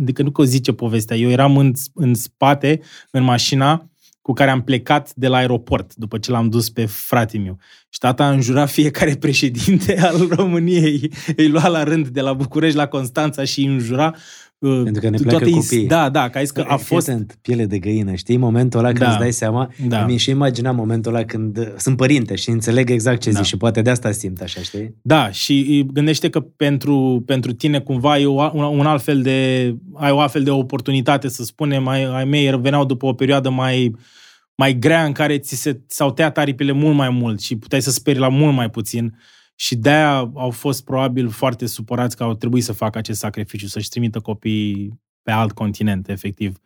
adică 0.00 0.22
nu 0.22 0.30
că 0.30 0.40
o 0.40 0.44
zice 0.44 0.72
povestea, 0.72 1.16
eu 1.16 1.30
eram 1.30 1.56
în, 1.56 1.72
în 1.94 2.14
spate, 2.14 2.80
în 3.10 3.22
mașina 3.22 3.88
cu 4.24 4.32
care 4.32 4.50
am 4.50 4.62
plecat 4.62 5.14
de 5.14 5.28
la 5.28 5.36
aeroport, 5.36 5.94
după 5.94 6.18
ce 6.18 6.30
l-am 6.30 6.48
dus 6.48 6.70
pe 6.70 6.86
fratele 6.86 7.42
meu. 7.42 7.58
Și 7.88 7.98
tata 7.98 8.24
a 8.24 8.30
înjurat 8.30 8.70
fiecare 8.70 9.16
președinte 9.26 10.00
al 10.00 10.28
României. 10.28 11.10
Îi 11.36 11.48
lua 11.48 11.68
la 11.68 11.82
rând 11.82 12.08
de 12.08 12.20
la 12.20 12.32
București 12.32 12.76
la 12.76 12.86
Constanța 12.86 13.44
și 13.44 13.60
îi 13.60 13.66
înjura. 13.66 14.14
Uh, 14.68 14.80
Pentru 14.84 15.02
că 15.02 15.08
ne 15.08 15.16
toate 15.16 15.28
pleacă 15.36 15.48
is- 15.58 15.68
copiii. 15.68 15.86
Da, 15.86 16.08
da, 16.10 16.28
că 16.28 16.38
a 16.38 16.40
zis 16.40 16.50
că 16.50 16.64
a 16.68 16.76
Fii 16.76 16.84
fost... 16.86 17.08
atent, 17.08 17.38
piele 17.42 17.66
de 17.66 17.78
găină, 17.78 18.14
știi? 18.14 18.36
Momentul 18.36 18.78
ăla 18.78 18.88
când 18.88 19.00
Da. 19.00 19.08
îți 19.10 19.18
dai 19.18 19.32
seama, 19.32 19.70
Da. 19.88 20.04
mi 20.06 20.16
și 20.16 20.30
imagina 20.30 20.70
momentul 20.70 21.14
ăla 21.14 21.24
când 21.24 21.58
uh, 21.58 21.66
sunt 21.76 21.96
părinte 21.96 22.34
și 22.34 22.50
înțeleg 22.50 22.90
exact 22.90 23.20
ce 23.20 23.30
Da. 23.30 23.36
zici 23.38 23.46
și 23.46 23.56
poate 23.56 23.82
de 23.82 23.90
asta 23.90 24.10
simt 24.10 24.40
așa, 24.40 24.60
știi? 24.60 24.94
Da, 25.02 25.30
și 25.30 25.86
gândește 25.92 26.28
că 26.30 26.40
pentru, 26.40 27.22
pentru 27.26 27.52
tine 27.52 27.80
cumva 27.80 28.18
e 28.18 28.26
o, 28.26 28.50
un, 28.52 28.64
un 28.78 28.86
alt 28.86 29.02
fel 29.02 29.22
de, 29.22 29.74
ai 29.94 30.10
o 30.10 30.18
altfel 30.20 30.42
de 30.42 30.50
oportunitate, 30.50 31.28
să 31.28 31.42
spunem, 31.42 31.86
ai, 31.88 32.04
ai 32.04 32.24
mei 32.24 32.60
veneau 32.60 32.84
după 32.84 33.06
o 33.06 33.12
perioadă 33.12 33.50
mai, 33.50 33.94
mai 34.54 34.78
grea 34.78 35.04
în 35.04 35.12
care 35.12 35.38
ți 35.38 35.54
se, 35.54 35.80
s-au 35.86 36.10
tăiat 36.12 36.38
aripile 36.38 36.72
mult 36.72 36.94
mai 36.96 37.10
mult 37.10 37.40
și 37.40 37.56
puteai 37.56 37.82
să 37.82 37.90
speri 37.90 38.18
la 38.18 38.28
mult 38.28 38.54
mai 38.54 38.70
puțin 38.70 39.14
și 39.54 39.76
de-aia 39.76 40.30
au 40.34 40.50
fost 40.50 40.84
probabil 40.84 41.28
foarte 41.28 41.66
supărați 41.66 42.16
că 42.16 42.22
au 42.22 42.34
trebuit 42.34 42.64
să 42.64 42.72
facă 42.72 42.98
acest 42.98 43.18
sacrificiu, 43.18 43.66
să-și 43.66 43.88
trimită 43.88 44.20
copiii 44.20 45.00
pe 45.22 45.30
alt 45.30 45.52
continent, 45.52 46.08
efectiv. 46.08 46.58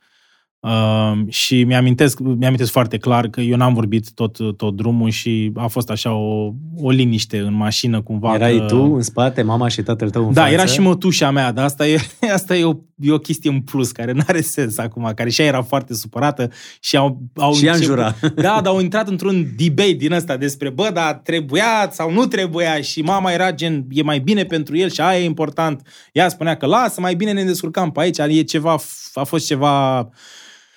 Uh, 0.61 1.13
și 1.29 1.65
mi-amintesc, 1.65 2.19
mi-amintesc 2.19 2.71
foarte 2.73 2.97
clar 2.99 3.29
că 3.29 3.41
eu 3.41 3.57
n-am 3.57 3.75
vorbit 3.75 4.13
tot, 4.13 4.57
tot 4.57 4.77
drumul 4.77 5.11
și 5.11 5.53
a 5.55 5.67
fost 5.67 5.91
așa 5.91 6.13
o, 6.15 6.53
o 6.77 6.91
liniște 6.91 7.39
în 7.39 7.55
mașină 7.55 8.03
cumva. 8.03 8.35
Erai 8.35 8.59
că... 8.59 8.65
tu 8.65 8.77
în 8.95 9.03
spate, 9.03 9.43
mama 9.43 9.69
și 9.69 9.83
tatăl 9.83 10.11
tău 10.11 10.27
în 10.27 10.33
Da, 10.33 10.41
față. 10.41 10.53
era 10.53 10.65
și 10.65 10.81
mătușa 10.81 11.31
mea, 11.31 11.53
dar 11.53 11.65
asta 11.65 11.87
e, 11.87 11.99
asta 12.33 12.57
e, 12.57 12.65
o, 12.65 12.73
e 12.97 13.13
o 13.13 13.19
chestie 13.19 13.51
în 13.51 13.61
plus 13.61 13.93
care 13.93 14.13
nu 14.13 14.21
are 14.27 14.41
sens 14.41 14.79
acum, 14.79 15.13
care 15.15 15.31
și 15.31 15.41
ea 15.41 15.47
era 15.47 15.63
foarte 15.63 15.95
supărată 15.95 16.51
și 16.81 16.97
au, 16.97 17.23
au 17.37 17.53
Și 17.55 17.67
ea 17.67 17.73
început- 17.75 17.97
înjura. 17.97 18.15
Da, 18.43 18.61
dar 18.63 18.67
au 18.73 18.81
intrat 18.81 19.09
într-un 19.09 19.47
debate 19.57 19.93
din 19.93 20.13
ăsta 20.13 20.37
despre, 20.37 20.71
bă, 20.71 20.91
dar 20.95 21.15
trebuia 21.15 21.89
sau 21.93 22.13
nu 22.13 22.27
trebuia 22.27 22.81
și 22.81 23.03
mama 23.03 23.33
era 23.33 23.53
gen, 23.53 23.87
e 23.91 24.03
mai 24.03 24.19
bine 24.19 24.45
pentru 24.45 24.77
el 24.77 24.91
și 24.91 25.01
aia 25.01 25.21
e 25.21 25.25
important. 25.25 25.83
Ea 26.13 26.29
spunea 26.29 26.57
că 26.57 26.67
lasă, 26.67 27.01
mai 27.01 27.15
bine 27.15 27.33
ne 27.33 27.45
descurcam 27.45 27.91
pe 27.93 28.01
aici, 28.01 28.19
e 28.19 28.43
ceva, 28.43 28.77
a 29.15 29.25
fost 29.25 29.47
ceva... 29.47 30.09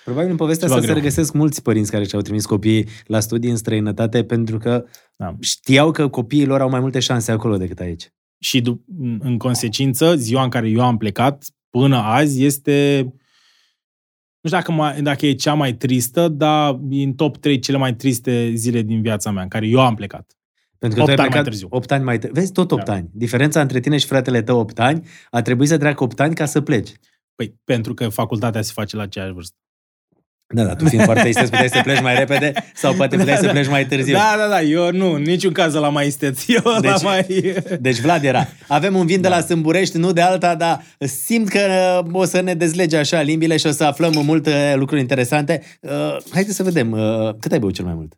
Probabil 0.03 0.29
în 0.29 0.35
povestea 0.35 0.67
Ceva 0.67 0.79
asta 0.79 0.87
se 0.87 0.93
greu. 0.93 1.03
regăsesc 1.03 1.33
mulți 1.33 1.61
părinți 1.61 1.91
care 1.91 2.03
și-au 2.03 2.21
trimis 2.21 2.45
copiii 2.45 2.87
la 3.05 3.19
studii 3.19 3.49
în 3.49 3.55
străinătate 3.55 4.23
pentru 4.23 4.57
că 4.57 4.85
Da. 5.15 5.35
știau 5.39 5.91
că 5.91 6.07
copiii 6.07 6.45
lor 6.45 6.61
au 6.61 6.69
mai 6.69 6.79
multe 6.79 6.99
șanse 6.99 7.31
acolo 7.31 7.57
decât 7.57 7.79
aici. 7.79 8.09
Și 8.39 8.61
du- 8.61 8.85
în 9.19 9.37
consecință, 9.37 10.15
ziua 10.15 10.43
în 10.43 10.49
care 10.49 10.69
eu 10.69 10.81
am 10.81 10.97
plecat, 10.97 11.45
până 11.69 11.97
azi, 11.97 12.43
este... 12.43 13.01
Nu 14.41 14.49
știu 14.49 14.57
dacă, 14.59 14.71
mai, 14.71 15.01
dacă 15.01 15.25
e 15.25 15.33
cea 15.33 15.53
mai 15.53 15.73
tristă, 15.73 16.27
dar 16.27 16.79
e 16.89 17.03
în 17.03 17.13
top 17.13 17.37
3 17.37 17.59
cele 17.59 17.77
mai 17.77 17.95
triste 17.95 18.51
zile 18.55 18.81
din 18.81 19.01
viața 19.01 19.31
mea, 19.31 19.43
în 19.43 19.49
care 19.49 19.67
eu 19.67 19.79
am 19.79 19.95
plecat. 19.95 20.37
Pentru 20.77 20.97
că 20.97 21.03
Opt 21.03 21.15
tu 21.15 21.21
ai 21.21 21.27
ani 21.27 21.33
mai 21.35 21.43
plecat 21.43 21.43
târziu. 21.43 21.67
8 21.69 21.91
ani 21.91 22.03
mai 22.03 22.19
târziu. 22.19 22.39
Vezi, 22.39 22.51
tot 22.51 22.71
8 22.71 22.85
Da. 22.85 22.93
ani. 22.93 23.09
Diferența 23.13 23.61
între 23.61 23.79
tine 23.79 23.97
și 23.97 24.05
fratele 24.05 24.41
tău 24.41 24.59
8 24.59 24.79
ani 24.79 25.07
a 25.29 25.41
trebuit 25.41 25.69
să 25.69 25.77
treacă 25.77 26.03
8 26.03 26.19
ani 26.19 26.35
ca 26.35 26.45
să 26.45 26.61
pleci. 26.61 26.91
Păi, 27.35 27.55
pentru 27.63 27.93
că 27.93 28.09
facultatea 28.09 28.61
se 28.61 28.71
face 28.73 28.95
la 28.95 29.01
aceeași 29.01 29.31
vârstă. 29.33 29.55
Da, 30.53 30.63
da, 30.63 30.75
tu 30.75 30.85
fiind 30.87 31.03
foarte 31.03 31.27
isteț, 31.27 31.49
puteai 31.49 31.69
să 31.69 31.81
pleci 31.83 32.01
mai 32.01 32.15
repede 32.15 32.53
sau 32.73 32.93
poate 32.93 33.17
puteai 33.17 33.37
să 33.37 33.47
pleci 33.47 33.67
mai 33.67 33.85
târziu. 33.85 34.13
Da, 34.13 34.35
da, 34.37 34.47
da, 34.47 34.61
eu 34.61 34.91
nu, 34.91 35.13
în 35.13 35.21
niciun 35.21 35.51
caz 35.51 35.73
la 35.73 35.89
mai 35.89 36.07
isteț. 36.07 36.39
Eu 36.47 36.61
deci... 36.81 36.91
la 36.91 36.91
Deci- 36.91 37.03
mai... 37.03 37.53
Deci 37.79 37.99
Vlad 37.99 38.23
era. 38.23 38.47
Avem 38.67 38.95
un 38.95 39.05
vin 39.05 39.21
de 39.21 39.27
Da. 39.27 39.35
la 39.35 39.41
Sâmburești, 39.41 39.97
nu 39.97 40.11
de 40.13 40.21
alta, 40.21 40.55
dar 40.55 40.83
simt 41.25 41.47
că 41.49 41.59
uh, 42.05 42.09
o 42.11 42.25
să 42.25 42.41
ne 42.41 42.53
dezlege 42.53 42.97
așa 42.97 43.21
limbile 43.21 43.57
și 43.57 43.67
o 43.67 43.71
să 43.71 43.83
aflăm 43.83 44.11
multe 44.25 44.73
lucruri 44.77 45.01
interesante. 45.01 45.61
Uh, 45.81 46.17
haideți 46.31 46.55
să 46.55 46.63
vedem. 46.63 46.91
Uh, 46.91 47.29
cât 47.39 47.51
ai 47.51 47.59
băut 47.59 47.73
cel 47.73 47.85
mai 47.85 47.93
mult? 47.93 48.13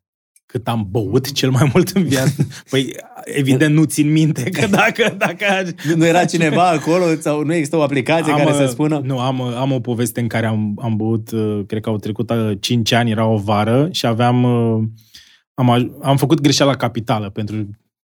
Cât 0.53 0.67
am 0.67 0.87
băut 0.89 1.31
cel 1.31 1.49
mai 1.49 1.69
mult 1.73 1.89
în 1.89 2.03
viață. 2.03 2.47
Păi, 2.69 2.95
evident, 3.23 3.75
nu 3.75 3.83
țin 3.83 4.11
minte 4.11 4.49
că 4.49 4.67
dacă... 4.81 5.15
dacă 5.17 5.45
Nu, 5.87 5.95
nu 5.95 6.05
era 6.05 6.25
cineva 6.25 6.69
acolo 6.69 7.03
sau 7.19 7.43
nu 7.43 7.53
există 7.53 7.77
o 7.77 7.81
aplicație 7.81 8.33
care 8.33 8.51
să 8.53 8.63
uh, 8.63 8.69
spună? 8.69 9.01
Nu, 9.03 9.19
am, 9.19 9.39
uh, 9.39 9.55
am 9.55 9.71
o 9.71 9.79
poveste 9.79 10.19
în 10.19 10.27
care 10.27 10.45
am, 10.45 10.79
am 10.81 10.95
băut, 10.95 11.31
uh, 11.31 11.61
cred 11.67 11.81
că 11.81 11.89
au 11.89 11.97
trecut 11.97 12.31
5 12.59 12.91
ani, 12.91 13.11
era 13.11 13.25
o 13.25 13.37
vară 13.37 13.87
și 13.91 14.05
aveam... 14.05 14.43
uh, 14.43 14.83
Am, 15.53 15.77
aj- 15.77 16.01
am 16.01 16.17
făcut 16.17 16.41
greșeala 16.41 16.75
capitală 16.75 17.29
pentru 17.29 17.55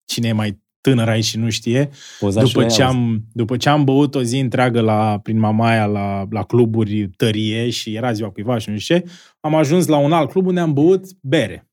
cine 0.06 0.28
e 0.28 0.32
mai 0.32 0.62
tânăr 0.82 1.10
aici 1.10 1.24
și 1.24 1.38
nu 1.38 1.50
știe. 1.50 1.90
Poza 2.20 2.44
și 2.44 2.54
După 2.54 2.66
o 2.66 2.70
ce, 2.70 2.82
iau. 2.82 2.90
am, 2.90 3.24
după 3.34 3.58
ce 3.58 3.70
am 3.70 3.84
băut 3.84 4.16
o 4.16 4.22
zi 4.24 4.38
întreagă 4.40 4.82
la, 4.82 5.20
prin 5.24 5.40
Mamaia 5.40 5.86
la, 5.86 6.26
la 6.30 6.44
cluburi 6.44 7.10
tărie 7.18 7.70
și 7.70 7.96
era 7.96 8.12
ziua 8.12 8.30
cuiva 8.30 8.58
și 8.58 8.70
nu 8.70 8.78
știu 8.78 8.96
ce, 8.96 9.06
am 9.40 9.56
ajuns 9.56 9.88
la 9.88 9.98
un 9.98 10.12
alt 10.12 10.30
club 10.30 10.46
unde 10.46 10.60
am 10.60 10.74
băut 10.74 11.06
bere. 11.22 11.68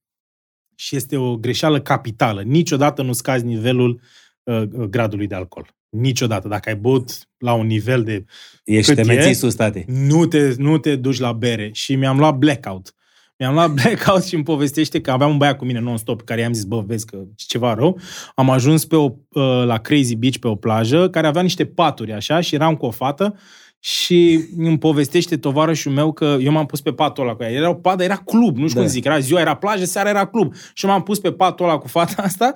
Și 0.82 0.96
este 0.96 1.16
o 1.16 1.36
greșeală 1.36 1.80
capitală. 1.80 2.42
Niciodată 2.42 3.02
nu 3.02 3.12
scazi 3.12 3.44
nivelul 3.44 4.00
uh, 4.42 4.62
gradului 4.62 5.26
de 5.26 5.34
alcool. 5.34 5.74
Niciodată. 5.88 6.48
Dacă 6.48 6.68
ai 6.68 6.76
băut 6.76 7.28
la 7.38 7.52
un 7.52 7.66
nivel 7.66 8.02
de 8.02 8.24
Ești 8.64 8.94
cât 8.94 9.04
te 9.04 9.12
e? 9.12 9.14
menții 9.14 9.34
sus, 9.34 9.54
tate. 9.54 9.84
nu 9.86 10.26
te, 10.26 10.54
nu 10.56 10.78
te 10.78 10.96
duci 10.96 11.18
la 11.18 11.32
bere. 11.32 11.70
Și 11.72 11.94
mi-am 11.94 12.18
luat 12.18 12.34
blackout. 12.34 12.94
Mi-am 13.38 13.54
luat 13.54 13.70
blackout 13.82 14.24
și 14.24 14.34
îmi 14.34 14.44
povestește 14.44 15.00
că 15.00 15.10
aveam 15.10 15.30
un 15.30 15.36
băiat 15.36 15.56
cu 15.56 15.64
mine 15.64 15.80
non-stop, 15.80 16.22
care 16.22 16.40
i-am 16.40 16.52
zis, 16.52 16.64
bă, 16.64 16.80
vezi 16.86 17.06
că 17.06 17.16
e 17.16 17.32
ceva 17.36 17.74
rău. 17.74 18.00
Am 18.34 18.50
ajuns 18.50 18.84
pe 18.84 18.96
o, 18.96 19.04
uh, 19.04 19.64
la 19.64 19.78
Crazy 19.78 20.16
Beach, 20.16 20.36
pe 20.36 20.48
o 20.48 20.54
plajă, 20.54 21.10
care 21.10 21.26
avea 21.26 21.42
niște 21.42 21.66
paturi, 21.66 22.12
așa, 22.12 22.40
și 22.40 22.54
eram 22.54 22.76
cu 22.76 22.86
o 22.86 22.90
fată 22.90 23.38
și 23.84 24.44
îmi 24.56 24.78
povestește 24.78 25.36
tovarășul 25.36 25.92
meu 25.92 26.12
că 26.12 26.36
eu 26.40 26.52
m-am 26.52 26.66
pus 26.66 26.80
pe 26.80 26.92
patul 26.92 27.22
ăla 27.24 27.34
cu 27.34 27.42
ea. 27.42 27.50
Era 27.50 27.70
o 27.70 27.74
padă, 27.74 28.02
era 28.02 28.16
club, 28.16 28.56
nu 28.56 28.66
știu 28.68 28.78
Da. 28.80 28.84
cum 28.84 28.94
zic, 28.94 29.04
era 29.04 29.18
ziua, 29.18 29.40
era 29.40 29.54
plajă, 29.54 29.84
seara 29.84 30.08
era 30.08 30.26
club. 30.26 30.54
Și 30.74 30.86
m-am 30.86 31.02
pus 31.02 31.18
pe 31.18 31.32
patul 31.32 31.64
ăla 31.64 31.78
cu 31.78 31.88
fata 31.88 32.22
asta 32.22 32.52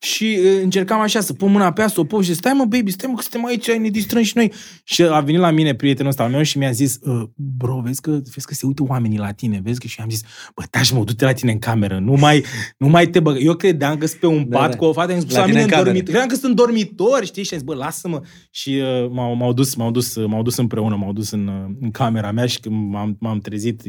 și 0.00 0.38
uh, 0.44 0.60
încercam 0.62 1.00
așa 1.00 1.20
să 1.20 1.32
pun 1.32 1.50
mâna 1.50 1.72
pe 1.72 1.80
ea, 1.80 1.88
să 1.88 2.00
o 2.00 2.04
pun 2.04 2.22
și 2.22 2.34
stai 2.34 2.52
mă, 2.52 2.64
baby, 2.64 2.90
stai 2.90 3.10
mă, 3.10 3.16
că 3.16 3.22
suntem 3.22 3.44
aici, 3.44 3.70
ne 3.70 3.88
distrăm 3.88 4.22
și 4.22 4.32
noi. 4.36 4.52
Și 4.84 5.02
a 5.02 5.20
venit 5.20 5.40
la 5.40 5.50
mine 5.50 5.74
prietenul 5.74 6.10
ăsta 6.10 6.22
al 6.22 6.30
meu 6.30 6.42
și 6.42 6.58
mi-a 6.58 6.70
zis, 6.70 6.98
uh, 7.02 7.22
bro, 7.34 7.80
vezi 7.84 8.00
că, 8.00 8.10
vezi 8.10 8.46
că 8.46 8.54
se 8.54 8.66
uită 8.66 8.82
oamenii 8.86 9.18
la 9.18 9.30
tine, 9.32 9.60
vezi 9.64 9.80
că 9.80 9.86
și 9.86 10.00
am 10.00 10.10
zis, 10.10 10.22
bă, 10.54 10.62
taci 10.70 10.90
mă, 10.92 11.04
du-te 11.04 11.24
la 11.24 11.32
tine 11.32 11.52
în 11.52 11.58
cameră, 11.58 11.98
nu 11.98 12.12
mai, 12.12 12.44
nu 12.76 12.88
mai 12.88 13.06
te 13.06 13.20
băgă. 13.20 13.38
Eu 13.38 13.54
credeam 13.54 13.96
că 13.96 14.06
sunt 14.06 14.20
pe 14.20 14.26
un 14.26 14.48
Da, 14.48 14.58
pat 14.58 14.70
da. 14.70 14.76
cu 14.76 14.84
o 14.84 14.92
fată, 14.92 15.12
am 15.12 15.20
spus 15.20 15.32
La 15.32 15.38
la, 15.38 15.44
tine 15.44 15.58
mine 15.58 15.64
în 15.64 15.70
în 15.70 15.84
cameră. 15.84 15.84
dormitor. 15.90 16.08
Credeam 16.14 16.28
că 16.28 16.34
sunt 16.34 16.48
în 16.58 16.64
dormitor, 16.64 17.24
știi, 17.24 17.42
și 17.42 17.52
am 17.52 17.58
zis, 17.58 17.66
bă, 17.68 17.74
lasă-mă. 17.74 18.20
Și 18.50 18.70
uh, 19.02 19.10
m-au, 19.10 19.34
m-au, 19.34 19.52
dus, 19.52 19.74
m-au, 19.74 19.90
dus, 19.90 20.16
m-au 20.26 20.42
dus 20.42 20.56
împreună, 20.56 20.96
m-au 20.96 21.12
dus 21.12 21.30
în, 21.30 21.46
uh, 21.46 21.76
în 21.80 21.90
camera 21.90 22.32
mea 22.32 22.46
și 22.46 22.60
când 22.60 22.90
m-am, 22.90 23.16
m-am 23.20 23.38
trezit, 23.38 23.82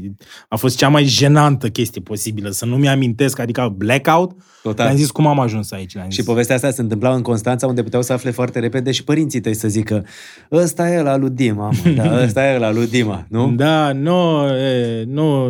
a 0.50 0.56
fost 0.56 0.78
cea 0.78 0.90
mai 0.90 1.06
jenantă 1.06 1.70
chestie 1.70 2.02
posibilă, 2.02 2.50
să 2.50 2.66
nu 2.66 2.76
mi-amintesc, 2.78 3.40
adică 3.40 3.74
blackout. 3.78 4.32
Total. 4.64 4.86
Le-am 4.86 4.98
zis 4.98 5.12
cum 5.12 5.28
am 5.28 5.40
ajuns 5.40 5.72
aici. 5.72 5.98
Le-am 6.00 6.10
Și 6.10 6.16
zis. 6.16 6.26
povestea 6.26 6.56
asta 6.56 6.72
se 6.72 6.82
întâmpla 6.82 7.14
în 7.14 7.22
Constanța, 7.22 7.68
unde 7.68 7.84
puteau 7.84 8.02
să 8.02 8.14
afle 8.14 8.32
foarte 8.32 8.60
repede 8.60 8.92
și 8.92 9.04
părinții 9.04 9.40
tăi 9.40 9.54
să 9.54 9.68
zică 9.68 10.06
ăsta 10.52 10.90
e 10.90 11.02
la 11.02 11.18
lui 11.18 11.30
Dima, 11.30 11.72
mă, 11.84 11.90
da, 11.90 12.18
ăsta 12.24 12.52
e 12.54 12.58
la 12.58 12.72
lui 12.72 12.88
Dima, 12.88 13.26
nu? 13.30 13.52
Da, 13.52 13.92
nu, 13.92 14.48
e, 14.48 15.04
nu, 15.08 15.46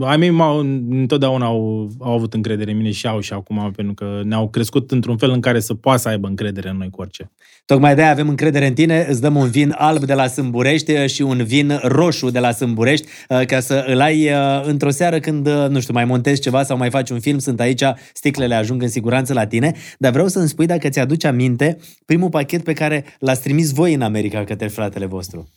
ai 0.00 0.16
mei 0.16 0.30
m-au, 0.30 0.58
întotdeauna 0.90 1.46
au, 1.46 1.90
au 1.98 2.12
avut 2.12 2.34
încredere 2.34 2.70
în 2.70 2.76
mine 2.76 2.90
și 2.90 3.06
au 3.06 3.20
și 3.20 3.32
acum, 3.32 3.72
pentru 3.76 3.94
că 3.94 4.20
ne-au 4.24 4.48
crescut 4.48 4.90
într-un 4.90 5.16
fel 5.16 5.30
în 5.30 5.40
care 5.40 5.60
să 5.60 5.74
poată 5.74 6.00
să 6.00 6.08
aibă 6.08 6.26
încredere 6.26 6.68
în 6.68 6.76
noi 6.76 6.90
cu 6.90 7.00
orice. 7.00 7.30
Tocmai 7.66 7.94
de-aia 7.94 8.10
avem 8.10 8.28
încredere 8.28 8.66
în 8.66 8.74
tine, 8.74 9.06
îți 9.08 9.20
dăm 9.20 9.36
un 9.36 9.50
vin 9.50 9.74
alb 9.78 10.04
de 10.04 10.14
la 10.14 10.26
Sâmburești 10.26 11.06
și 11.06 11.22
un 11.22 11.44
vin 11.44 11.80
roșu 11.82 12.30
de 12.30 12.38
la 12.38 12.52
Sâmburești, 12.52 13.06
uh, 13.28 13.44
ca 13.46 13.60
să 13.60 13.84
îl 13.86 14.00
ai 14.00 14.30
uh, 14.32 14.64
într-o 14.64 14.90
seară 14.90 15.18
când, 15.18 15.46
uh, 15.46 15.66
nu 15.68 15.80
știu, 15.80 15.94
mai 15.94 16.04
montezi 16.04 16.40
ceva 16.40 16.62
sau 16.62 16.76
mai 16.76 16.90
faci 16.90 17.10
un 17.10 17.20
film, 17.20 17.38
sunt 17.38 17.60
aici, 17.60 17.82
sticlele 18.12 18.54
ajung 18.54 18.82
în 18.82 18.88
siguranță 18.88 19.32
la 19.32 19.46
tine, 19.46 19.72
dar 19.98 20.12
vreau 20.12 20.28
să-mi 20.28 20.48
spui 20.48 20.66
dacă 20.66 20.88
ți-aduci 20.88 21.24
aminte 21.24 21.76
primul 22.04 22.28
pachet 22.28 22.64
pe 22.64 22.72
care 22.72 23.04
l-ați 23.18 23.42
trimis 23.42 23.72
voi 23.72 23.94
în 23.94 24.02
America 24.02 24.44
către 24.44 24.68
fratele 24.68 25.06
vostru. 25.06 25.48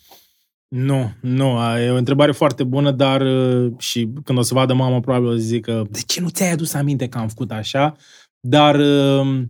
Nu, 0.68 1.10
nu, 1.20 1.56
a- 1.56 1.80
e 1.80 1.90
o 1.90 1.96
întrebare 1.96 2.32
foarte 2.32 2.64
bună, 2.64 2.90
dar 2.90 3.20
uh, 3.20 3.72
și 3.78 4.08
când 4.24 4.38
o 4.38 4.42
să 4.42 4.54
vadă 4.54 4.74
mama, 4.74 5.00
probabil 5.00 5.28
o 5.28 5.32
să 5.32 5.38
zică, 5.38 5.86
de 5.90 6.00
ce 6.06 6.20
nu 6.20 6.28
ți-ai 6.28 6.52
adus 6.52 6.74
aminte 6.74 7.08
că 7.08 7.18
am 7.18 7.28
făcut 7.28 7.50
așa? 7.50 7.96
Dar, 8.40 8.74
uh, 8.74 9.42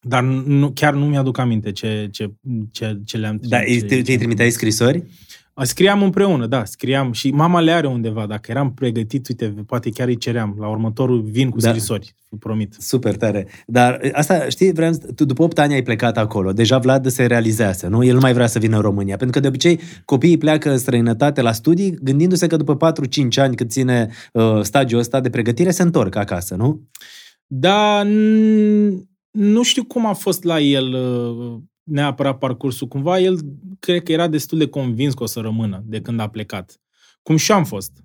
dar 0.00 0.22
nu, 0.22 0.70
chiar 0.70 0.94
nu 0.94 1.04
mi-aduc 1.06 1.38
aminte 1.38 1.72
ce, 1.72 2.08
ce, 2.10 2.30
ce, 2.70 3.00
ce 3.04 3.16
le-am 3.16 3.38
Da, 3.42 3.58
ce, 3.58 3.80
te, 3.84 4.02
te 4.02 4.16
trimiteai 4.16 4.50
scrisori? 4.50 5.04
Scriam 5.62 6.02
împreună, 6.02 6.46
da, 6.46 6.64
scriam 6.64 7.12
și 7.12 7.30
mama 7.30 7.60
le 7.60 7.70
are 7.70 7.86
undeva. 7.86 8.26
Dacă 8.26 8.50
eram 8.50 8.74
pregătit, 8.74 9.28
uite, 9.28 9.54
poate 9.66 9.90
chiar 9.90 10.08
îi 10.08 10.16
ceream. 10.16 10.56
La 10.58 10.68
următorul 10.68 11.22
vin 11.22 11.50
cu 11.50 11.58
Da. 11.58 11.68
scrisori, 11.68 12.14
vă 12.28 12.36
promit. 12.36 12.74
Super 12.78 13.16
tare. 13.16 13.46
Dar 13.66 14.00
asta, 14.12 14.48
știi, 14.48 14.72
vreau, 14.72 14.92
să- 14.92 15.12
tu 15.14 15.24
după 15.24 15.42
8 15.42 15.58
ani 15.58 15.74
ai 15.74 15.82
plecat 15.82 16.16
acolo. 16.18 16.52
Deja 16.52 16.78
Vlad 16.78 17.06
se 17.06 17.26
realizează, 17.26 17.86
nu? 17.86 18.04
El 18.04 18.14
nu 18.14 18.20
mai 18.20 18.32
vrea 18.32 18.46
să 18.46 18.58
vină 18.58 18.76
în 18.76 18.82
România. 18.82 19.16
Pentru 19.16 19.36
că 19.36 19.40
de 19.42 19.48
obicei 19.48 19.80
copiii 20.04 20.38
pleacă 20.38 20.70
în 20.70 20.78
străinătate 20.78 21.40
la 21.40 21.52
studii, 21.52 21.98
gândindu-se 22.02 22.46
că 22.46 22.56
după 22.56 22.76
4-5 22.76 23.38
ani 23.38 23.56
cât 23.56 23.70
ține 23.70 24.08
uh, 24.32 24.60
stagiul 24.62 25.00
ăsta 25.00 25.20
de 25.20 25.30
pregătire, 25.30 25.70
se 25.70 25.82
întorc 25.82 26.14
acasă, 26.16 26.54
nu? 26.54 26.88
Dar 27.46 28.06
n- 28.06 29.08
nu 29.30 29.62
știu 29.62 29.84
cum 29.84 30.06
a 30.06 30.12
fost 30.12 30.44
la 30.44 30.60
el 30.60 30.92
uh, 30.92 31.60
neapărat 31.82 32.38
parcursul. 32.38 32.88
Cumva 32.88 33.18
el 33.18 33.38
cred 33.78 34.02
că 34.02 34.12
era 34.12 34.28
destul 34.28 34.58
de 34.58 34.66
convins 34.66 35.14
că 35.14 35.22
o 35.22 35.26
să 35.26 35.40
rămână 35.40 35.82
de 35.86 36.00
când 36.00 36.20
a 36.20 36.28
plecat. 36.28 36.80
Cum 37.22 37.36
și 37.36 37.50
eu 37.50 37.56
am 37.56 37.64
fost. 37.64 38.04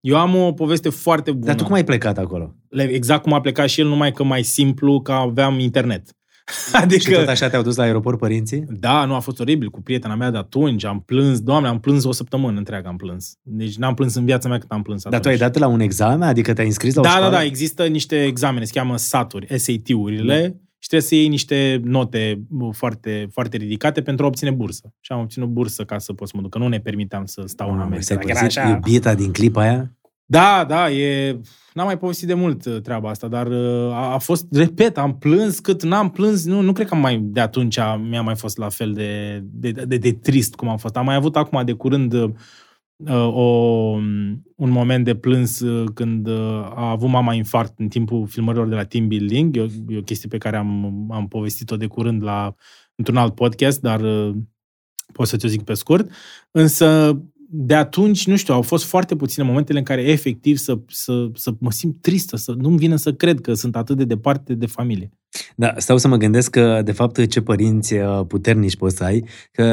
Eu 0.00 0.16
am 0.16 0.34
o 0.34 0.52
poveste 0.52 0.88
foarte 0.88 1.32
bună. 1.32 1.44
Dar 1.46 1.54
tu 1.54 1.64
cum 1.64 1.72
ai 1.72 1.84
plecat 1.84 2.18
acolo? 2.18 2.54
Le- 2.68 2.82
Exact 2.82 3.22
cum 3.22 3.32
a 3.32 3.40
plecat 3.40 3.68
și 3.68 3.80
el, 3.80 3.86
numai 3.86 4.12
că 4.12 4.22
mai 4.22 4.42
simplu, 4.42 5.00
că 5.00 5.12
aveam 5.12 5.58
internet. 5.58 6.16
Și 6.66 6.72
tot 6.72 6.80
Adică, 6.82 7.30
așa 7.30 7.48
te-au 7.48 7.62
dus 7.62 7.76
la 7.76 7.82
aeroport 7.82 8.18
părinții? 8.18 8.64
da, 8.68 9.04
nu 9.04 9.14
a 9.14 9.18
fost 9.18 9.40
oribil 9.40 9.68
cu 9.70 9.82
prietena 9.82 10.14
mea 10.14 10.30
de 10.30 10.36
atunci, 10.36 10.84
am 10.84 11.00
plâns, 11.00 11.40
doamne, 11.40 11.68
am 11.68 11.80
plâns 11.80 12.04
o 12.04 12.12
săptămână 12.12 12.58
întreagă, 12.58 12.88
am 12.88 12.96
plâns. 12.96 13.32
Deci 13.42 13.76
n-am 13.76 13.94
plâns 13.94 14.14
în 14.14 14.24
viața 14.24 14.48
mea 14.48 14.58
cât 14.58 14.70
am 14.70 14.82
plâns 14.82 15.02
Dar 15.02 15.12
atunci. 15.12 15.36
tu 15.36 15.42
ai 15.42 15.48
dat 15.50 15.60
la 15.60 15.66
un 15.66 15.80
examen? 15.80 16.22
Adică 16.28 16.52
te-ai 16.52 16.66
înscris 16.66 16.94
la 16.94 17.00
o 17.00 17.04
Da, 17.04 17.08
da, 17.10 17.14
școală? 17.16 17.34
da, 17.34 17.42
există 17.44 17.86
niște 17.86 18.24
examene, 18.24 18.64
se 18.64 18.72
cheamă 18.74 18.96
SAT-uri, 18.96 19.58
SAT-urile, 19.58 20.60
și 20.82 20.88
trebuie 20.88 21.08
să 21.08 21.14
iei 21.14 21.28
niște 21.28 21.80
note 21.84 22.40
bă, 22.48 22.68
foarte, 22.72 23.28
foarte 23.32 23.56
ridicate 23.56 24.02
pentru 24.02 24.24
a 24.24 24.28
obține 24.28 24.50
bursă. 24.50 24.92
Și 25.00 25.12
am 25.12 25.20
obținut 25.20 25.48
bursă 25.48 25.84
ca 25.84 25.98
să 25.98 26.12
pot 26.12 26.28
să 26.28 26.32
mă 26.36 26.42
duc, 26.42 26.50
că 26.50 26.58
nu 26.58 26.68
ne 26.68 26.78
permiteam 26.80 27.24
să 27.26 27.42
stau 27.46 27.66
în 27.68 27.72
Mamă, 27.72 27.84
America. 27.84 28.04
ți-ai 28.06 28.16
Dacă 28.18 28.30
era 28.30 28.38
părăsit 28.38 28.58
așa- 28.58 28.68
iubita 28.68 29.14
din 29.14 29.32
clipa 29.32 29.60
aia? 29.60 29.94
Da, 30.30 30.64
da, 30.68 30.90
e... 30.90 31.40
N-am 31.74 31.86
mai 31.86 31.98
povestit 31.98 32.26
de 32.26 32.34
mult 32.34 32.64
uh, 32.64 32.80
treaba 32.80 33.08
asta, 33.08 33.28
dar 33.28 33.46
uh, 33.46 33.92
a, 33.92 34.12
a 34.12 34.18
fost, 34.18 34.46
repet, 34.52 34.98
am 34.98 35.18
plâns 35.18 35.58
cât 35.58 35.82
n-am 35.82 36.10
plâns, 36.10 36.44
nu, 36.44 36.60
nu 36.60 36.72
cred 36.72 36.86
că 36.86 36.94
mai 36.94 37.18
de 37.18 37.40
atunci 37.40 37.78
mi-a 38.08 38.22
mai 38.22 38.36
fost 38.36 38.56
la 38.56 38.68
fel 38.68 38.92
de, 38.92 39.40
de, 39.44 39.70
de, 39.70 39.96
de 39.96 40.12
trist 40.12 40.54
cum 40.54 40.68
am 40.68 40.76
fost. 40.76 40.96
Am 40.96 41.04
mai 41.04 41.14
avut 41.14 41.36
acum 41.36 41.64
de 41.64 41.72
curând 41.72 42.12
uh, 42.12 42.30
o, 43.32 43.42
un 44.56 44.70
moment 44.70 45.04
de 45.04 45.14
plâns 45.14 45.60
uh, 45.60 45.88
când 45.94 46.26
uh, 46.26 46.72
a 46.74 46.90
avut 46.90 47.08
mama 47.08 47.34
infarct 47.34 47.78
în 47.78 47.88
timpul 47.88 48.26
filmărilor 48.26 48.68
de 48.68 48.74
la 48.74 48.84
Team 48.84 49.08
Building. 49.08 49.56
E 49.56 49.60
o, 49.60 49.66
e 49.88 49.98
o 49.98 50.02
chestie 50.02 50.28
pe 50.28 50.38
care 50.38 50.56
am, 50.56 51.08
am 51.12 51.28
povestit-o 51.28 51.76
de 51.76 51.86
curând 51.86 52.22
la, 52.22 52.54
într-un 52.94 53.16
alt 53.16 53.34
podcast, 53.34 53.80
dar 53.80 54.00
uh, 54.00 54.34
pot 55.12 55.26
să 55.26 55.36
ți-o 55.36 55.48
zic 55.48 55.62
pe 55.62 55.74
scurt. 55.74 56.10
Însă 56.50 57.18
de 57.52 57.74
atunci, 57.74 58.26
nu 58.26 58.36
știu, 58.36 58.54
au 58.54 58.62
fost 58.62 58.84
foarte 58.84 59.16
puține 59.16 59.44
momentele 59.44 59.78
în 59.78 59.84
care 59.84 60.02
efectiv 60.02 60.56
să, 60.56 60.78
să, 60.86 61.30
să 61.34 61.54
mă 61.58 61.70
simt 61.70 62.00
tristă, 62.00 62.36
să 62.36 62.52
nu-mi 62.52 62.78
vină 62.78 62.96
să 62.96 63.12
cred 63.12 63.40
că 63.40 63.54
sunt 63.54 63.76
atât 63.76 63.96
de 63.96 64.04
departe 64.04 64.54
de 64.54 64.66
familie. 64.66 65.10
Da, 65.56 65.74
stau 65.76 65.98
să 65.98 66.08
mă 66.08 66.16
gândesc 66.16 66.50
că, 66.50 66.80
de 66.84 66.92
fapt, 66.92 67.26
ce 67.26 67.40
părinți 67.40 67.94
uh, 67.94 68.20
puternici 68.26 68.76
poți 68.76 68.96
să 68.96 69.04
ai, 69.04 69.24
că 69.52 69.64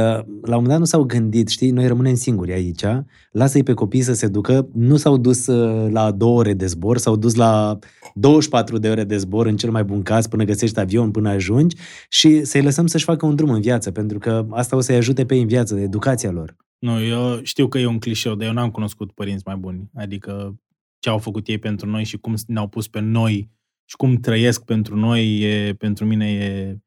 la 0.41 0.55
un 0.55 0.61
moment 0.61 0.67
dat 0.67 0.79
nu 0.79 0.85
s-au 0.85 1.03
gândit, 1.03 1.47
știi, 1.47 1.69
noi 1.69 1.87
rămânem 1.87 2.15
singuri 2.15 2.53
aici, 2.53 2.83
lasă-i 3.31 3.63
pe 3.63 3.73
copii 3.73 4.01
să 4.01 4.13
se 4.13 4.27
ducă, 4.27 4.67
nu 4.73 4.95
s-au 4.95 5.17
dus 5.17 5.47
uh, 5.47 5.91
la 5.91 6.11
două 6.11 6.37
ore 6.37 6.53
de 6.53 6.65
zbor, 6.65 6.97
s-au 6.97 7.15
dus 7.15 7.35
la 7.35 7.79
24 8.13 8.77
de 8.77 8.89
ore 8.89 9.03
de 9.03 9.17
zbor, 9.17 9.45
în 9.45 9.57
cel 9.57 9.71
mai 9.71 9.83
bun 9.83 10.01
caz, 10.01 10.27
până 10.27 10.43
găsești 10.43 10.79
avion, 10.79 11.11
până 11.11 11.29
ajungi 11.29 11.75
și 12.09 12.43
să-i 12.43 12.61
lăsăm 12.61 12.87
să-și 12.87 13.03
facă 13.03 13.25
un 13.25 13.35
drum 13.35 13.49
în 13.49 13.61
viață, 13.61 13.91
pentru 13.91 14.17
că 14.17 14.45
asta 14.49 14.75
o 14.75 14.79
să-i 14.79 14.95
ajute 14.95 15.25
pe 15.25 15.35
ei 15.35 15.41
în 15.41 15.47
viață, 15.47 15.79
educația 15.79 16.31
lor. 16.31 16.55
Nu, 16.79 17.03
eu 17.03 17.39
știu 17.43 17.67
că 17.67 17.77
e 17.77 17.85
un 17.85 17.99
clișeu, 17.99 18.35
dar 18.35 18.47
eu 18.47 18.53
n-am 18.53 18.71
cunoscut 18.71 19.11
părinți 19.11 19.43
mai 19.45 19.55
buni. 19.55 19.89
Adică 19.95 20.55
ce 20.99 21.09
au 21.09 21.17
făcut 21.17 21.47
ei 21.47 21.57
pentru 21.57 21.89
noi 21.89 22.03
și 22.03 22.17
cum 22.17 22.33
ne-au 22.47 22.67
pus 22.67 22.87
pe 22.87 22.99
noi 22.99 23.49
și 23.89 23.95
cum 23.95 24.15
trăiesc 24.15 24.63
pentru 24.63 24.95
noi, 24.95 25.39
e, 25.39 25.73
pentru 25.73 26.05
mine 26.05 26.31
e... 26.31 26.77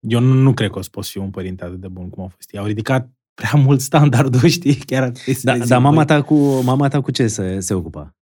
Eu 0.00 0.20
nu, 0.20 0.32
nu 0.34 0.54
cred 0.54 0.70
că 0.70 0.78
o 0.78 0.82
să 0.82 0.88
pot 0.92 1.06
fi 1.06 1.18
un 1.18 1.30
părinte 1.30 1.64
atât 1.64 1.80
de 1.80 1.88
bun 1.88 2.08
cum 2.10 2.22
au 2.22 2.28
fost 2.28 2.52
ei. 2.54 2.60
Au 2.60 2.66
ridicat 2.66 3.10
prea 3.34 3.60
mult 3.66 3.80
standardul, 3.80 4.48
știi? 4.48 4.74
Chiar 4.74 5.02
ar 5.02 5.10
trebui 5.10 5.32
să 5.34 5.40
Da, 5.44 5.52
le 5.52 5.58
zic, 5.60 5.68
dar 5.68 5.80
mama 5.80 5.94
băi. 5.96 6.04
ta 6.04 6.22
cu, 6.22 6.34
mama 6.64 6.88
ta 6.88 7.00
cu 7.00 7.10
ce 7.10 7.26
se, 7.26 7.60
se 7.60 7.74
ocupa? 7.74 8.16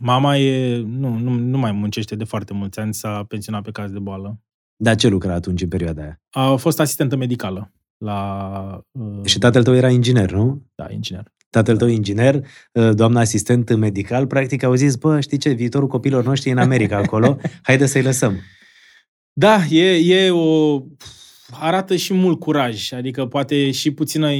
Mama 0.00 0.36
e, 0.36 0.76
nu, 0.78 1.18
nu, 1.18 1.30
nu 1.30 1.58
mai 1.58 1.72
muncește 1.72 2.14
de 2.16 2.24
foarte 2.24 2.52
mulți 2.54 2.78
ani, 2.78 2.94
s-a 2.94 3.24
pensionat 3.28 3.62
pe 3.62 3.70
caz 3.70 3.90
de 3.90 3.98
boală. 3.98 4.40
Dar 4.76 4.96
ce 4.96 5.08
lucra 5.08 5.34
atunci 5.34 5.62
în 5.62 5.68
perioada 5.68 6.02
aia? 6.02 6.20
A 6.30 6.54
fost 6.54 6.80
asistentă 6.80 7.16
medicală 7.16 7.72
la... 7.96 8.80
Uh, 8.90 9.24
Și 9.24 9.38
tatăl 9.38 9.62
tău 9.62 9.74
era 9.74 9.88
inginer, 9.90 10.30
nu? 10.32 10.62
Da, 10.74 10.90
inginer. 10.90 11.32
Tatăl 11.50 11.76
tău 11.76 11.88
inginer, 11.88 12.34
uh, 12.72 12.90
doamna 12.94 13.20
asistent 13.20 13.76
medical, 13.76 14.26
practic 14.26 14.62
au 14.62 14.74
zis, 14.74 14.96
bă, 14.96 15.20
știi 15.20 15.38
ce, 15.38 15.50
viitorul 15.50 15.88
copilor 15.88 16.24
noștri 16.24 16.48
e 16.48 16.52
în 16.52 16.58
America 16.58 16.96
acolo, 16.96 17.36
haide 17.66 17.86
să-i 17.86 18.02
lăsăm. 18.02 18.40
Da, 19.32 19.64
e, 19.70 20.24
e 20.24 20.30
o... 20.30 20.80
Arată 21.50 21.96
și 21.96 22.14
mult 22.14 22.40
curaj, 22.40 22.92
adică 22.92 23.26
poate 23.26 23.70
și 23.70 23.90
puțină... 23.90 24.30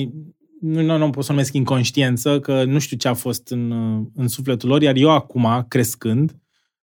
Nu, 0.60 0.82
nu, 0.82 0.96
nu 0.96 1.10
pot 1.10 1.24
să 1.24 1.30
o 1.30 1.34
numesc 1.34 1.54
inconștiență, 1.54 2.40
că 2.40 2.64
nu 2.64 2.78
știu 2.78 2.96
ce 2.96 3.08
a 3.08 3.14
fost 3.14 3.48
în, 3.48 3.72
în 4.14 4.28
sufletul 4.28 4.68
lor, 4.68 4.82
iar 4.82 4.96
eu 4.96 5.10
acum, 5.10 5.64
crescând, 5.68 6.36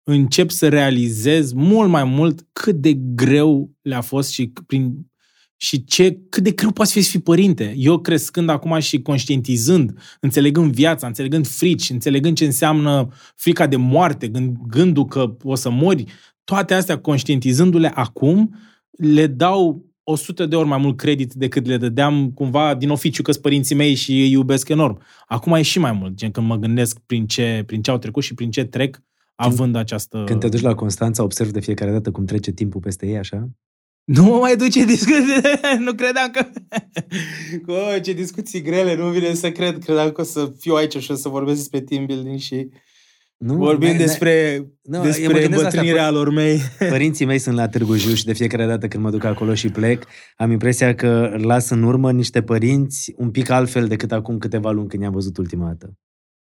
încep 0.02 0.50
să 0.50 0.68
realizez 0.68 1.52
mult 1.52 1.88
mai 1.88 2.04
mult 2.04 2.46
cât 2.52 2.74
de 2.74 2.92
greu 2.92 3.70
le-a 3.82 4.00
fost 4.00 4.30
și 4.30 4.52
prin 4.66 5.06
și 5.56 5.84
ce, 5.84 6.18
cât 6.28 6.42
de 6.42 6.50
greu 6.50 6.70
poate 6.70 6.90
fi 6.90 7.00
să 7.00 7.10
fii 7.10 7.20
părinte. 7.20 7.74
Eu 7.76 7.98
crescând 7.98 8.48
acum 8.48 8.78
și 8.78 9.02
conștientizând, 9.02 9.98
înțelegând 10.20 10.72
viața, 10.72 11.06
înțelegând 11.06 11.46
frici, 11.46 11.90
înțelegând 11.90 12.36
ce 12.36 12.44
înseamnă 12.44 13.08
frica 13.34 13.66
de 13.66 13.76
moarte, 13.76 14.28
gând, 14.28 14.56
gândul 14.68 15.04
că 15.04 15.36
o 15.42 15.54
să 15.54 15.70
mori, 15.70 16.04
toate 16.44 16.74
astea 16.74 16.98
conștientizându-le 16.98 17.90
acum, 17.94 18.56
le 18.90 19.26
dau 19.26 19.86
100 20.02 20.46
de 20.46 20.56
ori 20.56 20.68
mai 20.68 20.78
mult 20.78 20.96
credit 20.96 21.32
decât 21.32 21.66
le 21.66 21.76
dădeam 21.76 22.30
cumva 22.30 22.74
din 22.74 22.90
oficiu 22.90 23.22
că 23.22 23.32
părinții 23.32 23.74
mei 23.74 23.94
și 23.94 24.12
îi 24.12 24.30
iubesc 24.30 24.68
enorm. 24.68 25.00
Acum 25.26 25.52
e 25.52 25.62
și 25.62 25.78
mai 25.78 25.92
mult, 25.92 26.14
gen 26.14 26.30
când 26.30 26.46
mă 26.46 26.56
gândesc 26.56 26.98
prin 26.98 27.26
ce, 27.26 27.62
prin 27.66 27.82
ce 27.82 27.90
au 27.90 27.98
trecut 27.98 28.22
și 28.22 28.34
prin 28.34 28.50
ce 28.50 28.64
trec, 28.64 29.02
având 29.34 29.74
această... 29.74 30.22
Când 30.26 30.40
te 30.40 30.48
duci 30.48 30.60
la 30.60 30.74
Constanța, 30.74 31.22
observi 31.22 31.52
de 31.52 31.60
fiecare 31.60 31.90
dată 31.90 32.10
cum 32.10 32.24
trece 32.24 32.50
timpul 32.50 32.80
peste 32.80 33.06
ei, 33.06 33.16
așa? 33.16 33.48
Nu 34.04 34.22
mă 34.22 34.36
mai 34.36 34.56
duce 34.56 34.84
discuții, 34.84 35.40
nu 35.78 35.92
credeam 35.92 36.30
că... 36.30 36.46
Că, 37.66 37.98
ce 38.02 38.12
discuții 38.12 38.62
grele, 38.62 38.96
nu 38.96 39.08
vine 39.08 39.34
să 39.34 39.50
cred. 39.52 39.84
Credeam 39.84 40.10
că 40.10 40.20
o 40.20 40.24
să 40.24 40.52
fiu 40.58 40.74
aici 40.74 40.96
și 40.96 41.10
o 41.10 41.14
să 41.14 41.28
vorbesc 41.28 41.56
despre 41.56 41.80
team 41.80 42.06
building 42.06 42.38
și 42.38 42.68
Nu, 43.36 43.54
vorbim 43.54 43.88
n-ai- 43.88 43.96
despre, 43.96 44.66
Nu, 44.82 44.96
eu 44.96 45.00
mă 45.00 45.06
despre 45.06 45.26
gândesc 45.26 45.50
la 45.50 45.56
asta, 45.56 45.80
îmbătrânirea 45.80 46.10
lor 46.10 46.30
mei. 46.30 46.58
Părinții 46.78 47.26
mei 47.26 47.38
sunt 47.38 47.56
la 47.56 47.68
Târgu 47.68 47.94
Jiu 47.94 48.14
și 48.14 48.24
de 48.24 48.32
fiecare 48.32 48.66
dată 48.66 48.88
când 48.88 49.02
mă 49.02 49.10
duc 49.10 49.24
acolo 49.24 49.54
și 49.54 49.68
plec, 49.68 50.04
am 50.36 50.50
impresia 50.50 50.94
că 50.94 51.34
las 51.36 51.70
în 51.70 51.82
urmă 51.82 52.12
niște 52.12 52.42
părinți 52.42 53.14
un 53.16 53.30
pic 53.30 53.50
altfel 53.50 53.86
decât 53.88 54.12
acum 54.12 54.38
câteva 54.38 54.70
luni 54.70 54.88
când 54.88 55.02
i-am 55.02 55.12
văzut 55.12 55.36
ultima 55.36 55.66
dată. 55.66 55.94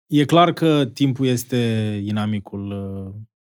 E 0.07 0.25
clar 0.25 0.53
că 0.53 0.91
timpul 0.93 1.27
este 1.27 1.57
inamicul. 2.05 2.73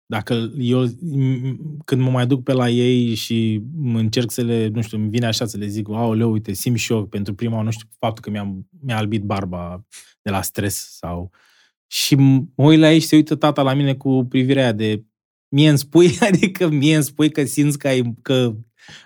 Uh, 0.08 0.16
Dacă 0.16 0.52
eu, 0.58 0.86
m- 0.86 1.56
când 1.84 2.02
mă 2.02 2.10
mai 2.10 2.26
duc 2.26 2.42
pe 2.42 2.52
la 2.52 2.68
ei 2.68 3.14
și 3.14 3.62
mă 3.74 3.98
încerc 3.98 4.30
să 4.30 4.42
le, 4.42 4.68
nu 4.68 4.82
știu, 4.82 4.98
îmi 4.98 5.08
vine 5.08 5.26
așa 5.26 5.46
să 5.46 5.56
le 5.56 5.66
zic, 5.66 5.88
aoleu, 5.88 6.32
uite, 6.32 6.52
simt 6.52 6.78
și 6.78 6.92
eu 6.92 7.06
pentru 7.06 7.34
prima, 7.34 7.52
oară, 7.52 7.64
nu 7.64 7.70
știu, 7.70 7.88
faptul 7.98 8.22
că 8.22 8.30
mi-am, 8.30 8.68
mi-a 8.80 8.96
albit 8.96 9.22
barba 9.22 9.84
de 10.22 10.30
la 10.30 10.42
stres 10.42 10.96
sau... 10.96 11.30
Și 11.88 12.14
m- 12.14 12.44
mă 12.56 12.64
uit 12.64 12.78
la 12.78 12.92
ei 12.92 12.98
și 12.98 13.06
se 13.06 13.16
uită 13.16 13.34
tata 13.34 13.62
la 13.62 13.74
mine 13.74 13.94
cu 13.94 14.24
privirea 14.28 14.62
aia 14.62 14.72
de 14.72 15.04
mie 15.48 15.68
îmi 15.68 15.78
spui, 15.78 16.18
adică 16.30 16.68
mie 16.68 16.94
îmi 16.94 17.04
spui 17.04 17.30
că 17.30 17.44
simți 17.44 17.78
că 17.78 17.88
ai, 17.88 18.14
că 18.22 18.56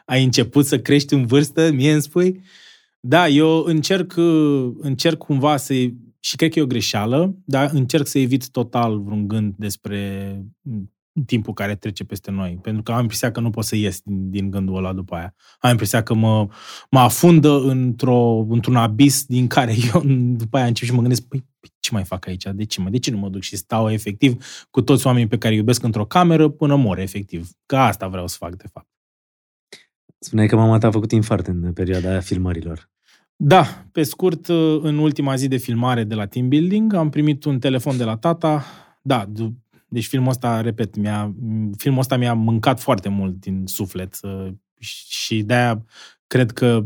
ai 0.04 0.24
început 0.24 0.66
să 0.66 0.80
crești 0.80 1.14
în 1.14 1.26
vârstă, 1.26 1.70
mie 1.72 1.92
îmi 1.92 2.02
spui. 2.02 2.40
Da, 3.00 3.28
eu 3.28 3.62
încerc, 3.64 4.14
uh, 4.16 4.72
încerc 4.78 5.18
cumva 5.18 5.56
să 5.56 5.74
și 6.20 6.36
cred 6.36 6.50
că 6.50 6.58
e 6.58 6.62
o 6.62 6.66
greșeală, 6.66 7.36
dar 7.44 7.70
încerc 7.72 8.06
să 8.06 8.18
evit 8.18 8.50
total 8.50 9.00
vreun 9.00 9.28
gând 9.28 9.54
despre 9.56 10.32
m, 10.60 10.90
timpul 11.26 11.54
care 11.54 11.74
trece 11.74 12.04
peste 12.04 12.30
noi. 12.30 12.58
Pentru 12.62 12.82
că 12.82 12.92
am 12.92 13.00
impresia 13.00 13.30
că 13.30 13.40
nu 13.40 13.50
pot 13.50 13.64
să 13.64 13.76
ies 13.76 14.00
din, 14.04 14.30
din 14.30 14.50
gândul 14.50 14.76
ăla 14.76 14.92
după 14.92 15.14
aia. 15.14 15.34
Am 15.58 15.70
impresia 15.70 16.02
că 16.02 16.14
mă, 16.14 16.48
mă 16.90 16.98
afundă 16.98 17.60
într-o, 17.60 18.46
într-un 18.48 18.76
abis 18.76 19.24
din 19.24 19.46
care 19.46 19.74
eu 19.94 20.02
după 20.36 20.56
aia 20.56 20.66
încep 20.66 20.86
și 20.86 20.92
mă 20.94 21.00
gândesc, 21.00 21.22
păi, 21.22 21.46
ce 21.80 21.90
mai 21.92 22.04
fac 22.04 22.26
aici? 22.26 22.44
De 22.54 22.64
ce, 22.64 22.80
mă? 22.80 22.90
De 22.90 22.98
ce 22.98 23.10
nu 23.10 23.18
mă 23.18 23.28
duc 23.28 23.42
și 23.42 23.56
stau 23.56 23.90
efectiv 23.90 24.44
cu 24.70 24.82
toți 24.82 25.06
oamenii 25.06 25.28
pe 25.28 25.38
care 25.38 25.52
îi 25.52 25.58
iubesc 25.58 25.82
într-o 25.82 26.06
cameră 26.06 26.48
până 26.48 26.76
mor, 26.76 26.98
efectiv? 26.98 27.50
Că 27.66 27.76
asta 27.76 28.08
vreau 28.08 28.26
să 28.26 28.36
fac, 28.38 28.56
de 28.56 28.66
fapt. 28.72 28.88
Spuneai 30.18 30.48
că 30.48 30.56
mama 30.56 30.78
ta 30.78 30.86
a 30.86 30.90
făcut 30.90 31.12
infart 31.12 31.46
în 31.46 31.72
perioada 31.72 32.10
aia 32.10 32.20
filmărilor. 32.20 32.90
Da, 33.42 33.86
pe 33.92 34.02
scurt, 34.02 34.48
în 34.82 34.98
ultima 34.98 35.34
zi 35.34 35.48
de 35.48 35.56
filmare 35.56 36.04
de 36.04 36.14
la 36.14 36.26
team 36.26 36.48
building 36.48 36.92
am 36.94 37.10
primit 37.10 37.44
un 37.44 37.58
telefon 37.58 37.96
de 37.96 38.04
la 38.04 38.16
tata. 38.16 38.64
Da, 39.02 39.26
d- 39.32 39.52
deci 39.88 40.06
filmul 40.06 40.28
ăsta, 40.28 40.60
repet, 40.60 40.96
mi-a, 40.96 41.34
filmul 41.76 42.00
ăsta 42.00 42.16
mi-a 42.16 42.34
mâncat 42.34 42.80
foarte 42.80 43.08
mult 43.08 43.40
din 43.40 43.66
suflet 43.66 44.18
uh, 44.22 44.48
și 44.78 45.42
de-aia 45.42 45.84
cred 46.26 46.50
că 46.50 46.84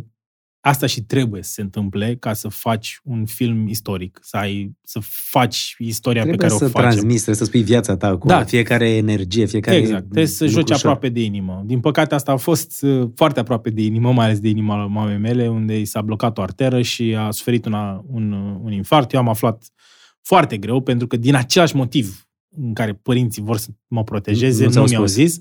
asta 0.66 0.86
și 0.86 1.02
trebuie 1.02 1.42
să 1.42 1.50
se 1.52 1.60
întâmple 1.60 2.16
ca 2.20 2.32
să 2.32 2.48
faci 2.48 3.00
un 3.02 3.24
film 3.26 3.68
istoric, 3.68 4.18
să 4.22 4.36
ai, 4.36 4.76
să 4.82 4.98
faci 5.02 5.74
istoria 5.78 6.22
Trebuie 6.22 6.46
pe 6.48 6.54
care 6.54 6.58
să 6.58 6.64
o 6.64 6.68
facem. 6.68 6.88
transmiți, 6.90 7.14
trebuie 7.22 7.36
să 7.36 7.44
spui 7.44 7.62
viața 7.62 7.96
ta 7.96 8.06
acolo, 8.06 8.34
Da. 8.34 8.44
fiecare 8.44 8.88
energie, 8.90 9.46
fiecare 9.46 9.76
Exact, 9.76 10.02
trebuie 10.02 10.26
să 10.26 10.44
lucru 10.44 10.58
joci 10.58 10.70
ușor. 10.70 10.76
aproape 10.90 11.08
de 11.08 11.20
inimă. 11.22 11.62
Din 11.66 11.80
păcate 11.80 12.14
asta 12.14 12.32
a 12.32 12.36
fost 12.36 12.82
uh, 12.82 13.08
foarte 13.14 13.40
aproape 13.40 13.70
de 13.70 13.82
inimă, 13.82 14.12
mai 14.12 14.24
ales 14.26 14.40
de 14.40 14.48
inima 14.48 14.86
mamei 14.86 15.18
mele, 15.18 15.48
unde 15.48 15.80
i 15.80 15.84
s-a 15.84 16.02
blocat 16.02 16.38
o 16.38 16.42
arteră 16.42 16.82
și 16.82 17.14
a 17.18 17.30
suferit 17.30 17.64
una, 17.64 18.04
un, 18.06 18.32
uh, 18.32 18.58
un 18.62 18.72
infart. 18.72 19.12
Eu 19.12 19.20
am 19.20 19.28
aflat 19.28 19.64
foarte 20.22 20.56
greu, 20.56 20.80
pentru 20.80 21.06
că 21.06 21.16
din 21.16 21.34
același 21.34 21.76
motiv 21.76 22.26
în 22.56 22.72
care 22.72 22.92
părinții 22.92 23.42
vor 23.42 23.56
să 23.56 23.68
mă 23.86 24.04
protejeze, 24.04 24.58
Nu 24.58 24.64
nu, 24.64 24.70
ți-au 24.72 24.84
nu 24.84 24.90
mi-au 24.90 25.06
spus. 25.06 25.22
zis. 25.22 25.40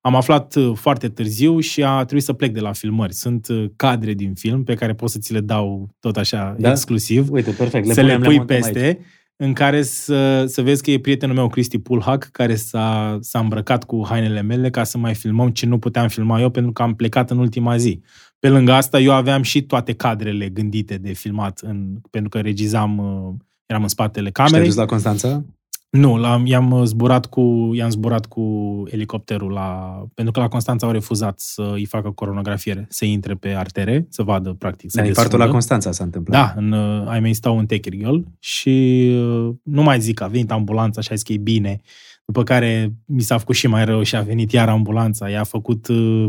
Am 0.00 0.14
aflat 0.14 0.54
uh, 0.54 0.72
foarte 0.74 1.08
târziu 1.08 1.60
și 1.60 1.82
a 1.82 1.96
trebuit 1.96 2.22
să 2.22 2.32
plec 2.32 2.52
de 2.52 2.60
la 2.60 2.72
filmări. 2.72 3.14
Sunt 3.14 3.48
uh, 3.48 3.64
cadre 3.76 4.12
din 4.12 4.34
film 4.34 4.64
pe 4.64 4.74
care 4.74 4.94
pot 4.94 5.10
să 5.10 5.18
ți 5.18 5.32
le 5.32 5.40
dau 5.40 5.88
tot 6.00 6.16
așa 6.16 6.56
Da? 6.58 6.70
exclusiv 6.70 7.30
Uite, 7.30 7.50
perfect. 7.50 7.86
Le 7.86 7.92
să 7.92 8.00
le 8.00 8.12
punem, 8.12 8.26
pui 8.26 8.36
montăm 8.36 8.56
peste, 8.56 8.84
aici. 8.84 8.98
în 9.36 9.52
care 9.52 9.82
să, 9.82 10.44
să 10.46 10.62
vezi 10.62 10.82
că 10.82 10.90
e 10.90 10.98
prietenul 10.98 11.34
meu, 11.34 11.48
Cristi 11.48 11.78
Pulhac, 11.78 12.28
care 12.32 12.54
s-a, 12.54 13.18
s-a 13.20 13.38
îmbrăcat 13.38 13.84
cu 13.84 14.06
hainele 14.06 14.42
mele 14.42 14.70
ca 14.70 14.84
să 14.84 14.98
mai 14.98 15.14
filmăm 15.14 15.48
ce 15.50 15.66
nu 15.66 15.78
puteam 15.78 16.08
filma 16.08 16.40
eu 16.40 16.50
pentru 16.50 16.72
că 16.72 16.82
am 16.82 16.94
plecat 16.94 17.30
în 17.30 17.38
ultima 17.38 17.76
zi. 17.76 18.00
Pe 18.38 18.48
lângă 18.48 18.72
asta, 18.72 19.00
eu 19.00 19.12
aveam 19.12 19.42
și 19.42 19.62
toate 19.62 19.92
cadrele 19.92 20.48
gândite 20.48 20.96
de 20.96 21.12
filmat, 21.12 21.58
în, 21.58 21.96
pentru 22.10 22.28
că 22.28 22.38
regizam, 22.38 22.98
uh, 22.98 23.34
eram 23.66 23.82
în 23.82 23.88
spatele 23.88 24.26
Și 24.26 24.32
te-ai 24.32 24.46
camerei. 24.46 24.68
dus 24.68 24.76
la 24.76 24.84
Constanța? 24.84 25.44
Nu, 25.90 26.16
l-am, 26.16 26.46
i-am 26.46 26.70
uh, 26.70 26.84
zburat 26.84 27.26
cu, 27.26 27.70
i-am 27.74 27.90
zburat 27.90 28.26
cu 28.26 28.42
elicopterul 28.90 29.50
la... 29.52 30.00
Pentru 30.14 30.32
că 30.32 30.40
la 30.40 30.48
Constanța 30.48 30.86
au 30.86 30.92
refuzat 30.92 31.40
să 31.40 31.70
îi 31.74 31.84
facă 31.84 32.10
coronografiere, 32.10 32.86
să 32.88 33.04
intre 33.04 33.34
pe 33.34 33.48
artere, 33.48 34.06
să 34.08 34.22
vadă, 34.22 34.52
practic, 34.58 34.90
să 34.90 35.00
Da, 35.00 35.06
infartul 35.06 35.38
la 35.38 35.44
desfundă. 35.44 35.52
Constanța 35.52 35.92
s-a 35.92 36.04
întâmplat. 36.04 36.54
Da, 36.54 36.60
în, 36.60 36.72
uh, 36.72 37.08
ai 37.08 37.20
mei 37.20 37.34
stau 37.34 37.58
în 37.58 37.66
Techirghiol 37.66 38.24
și 38.38 39.08
uh, 39.14 39.54
nu 39.62 39.82
mai 39.82 40.00
zic 40.00 40.14
că 40.14 40.24
a 40.24 40.26
venit 40.26 40.50
ambulanța 40.50 41.00
și 41.00 41.08
a 41.12 41.14
zis 41.14 41.24
că 41.24 41.32
e 41.32 41.36
bine. 41.36 41.80
După 42.24 42.42
care 42.42 42.92
mi 43.04 43.20
s-a 43.20 43.38
făcut 43.38 43.54
și 43.54 43.66
mai 43.66 43.84
rău 43.84 44.02
și 44.02 44.16
a 44.16 44.20
venit 44.20 44.52
iar 44.52 44.68
ambulanța. 44.68 45.28
I-a 45.28 45.44
făcut, 45.44 45.88
uh, 45.88 46.26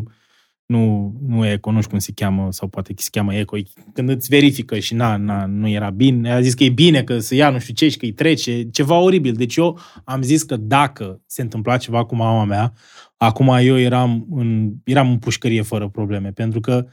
nu, 0.70 1.14
nu 1.28 1.46
eco, 1.46 1.72
nu 1.72 1.78
știu 1.78 1.90
cum 1.90 2.00
se 2.00 2.12
cheamă, 2.16 2.48
sau 2.52 2.68
poate 2.68 2.94
se 2.98 3.08
cheamă 3.12 3.36
eco, 3.36 3.58
e 3.58 3.64
când 3.94 4.10
îți 4.10 4.30
verifică 4.30 4.80
și 4.80 4.94
na, 4.94 5.18
na, 5.18 5.46
nu 5.46 5.68
era 5.68 5.90
bine. 5.90 6.32
A 6.32 6.42
zis 6.42 6.54
că 6.54 6.64
e 6.64 6.70
bine, 6.70 7.04
că 7.04 7.20
să 7.20 7.36
ia 7.36 7.50
nu 7.50 7.60
știu 7.60 7.74
ce 7.74 7.90
și 7.90 7.98
că 7.98 8.06
îi 8.06 8.12
trece. 8.12 8.64
Ceva 8.64 8.98
oribil. 8.98 9.34
Deci 9.34 9.56
eu 9.56 9.80
am 10.04 10.22
zis 10.22 10.44
că 10.44 10.58
dacă 10.58 11.22
se 11.26 11.42
întâmpla 11.42 11.78
ceva 11.78 12.06
cu 12.06 12.16
mama 12.16 12.44
mea, 12.44 12.74
acum 13.18 13.48
eu 13.48 13.80
eram 13.80 14.28
în, 14.32 14.72
eram 14.84 15.10
în 15.10 15.18
pușcărie 15.18 15.62
fără 15.62 15.88
probleme. 15.88 16.32
Pentru 16.32 16.60
că 16.60 16.86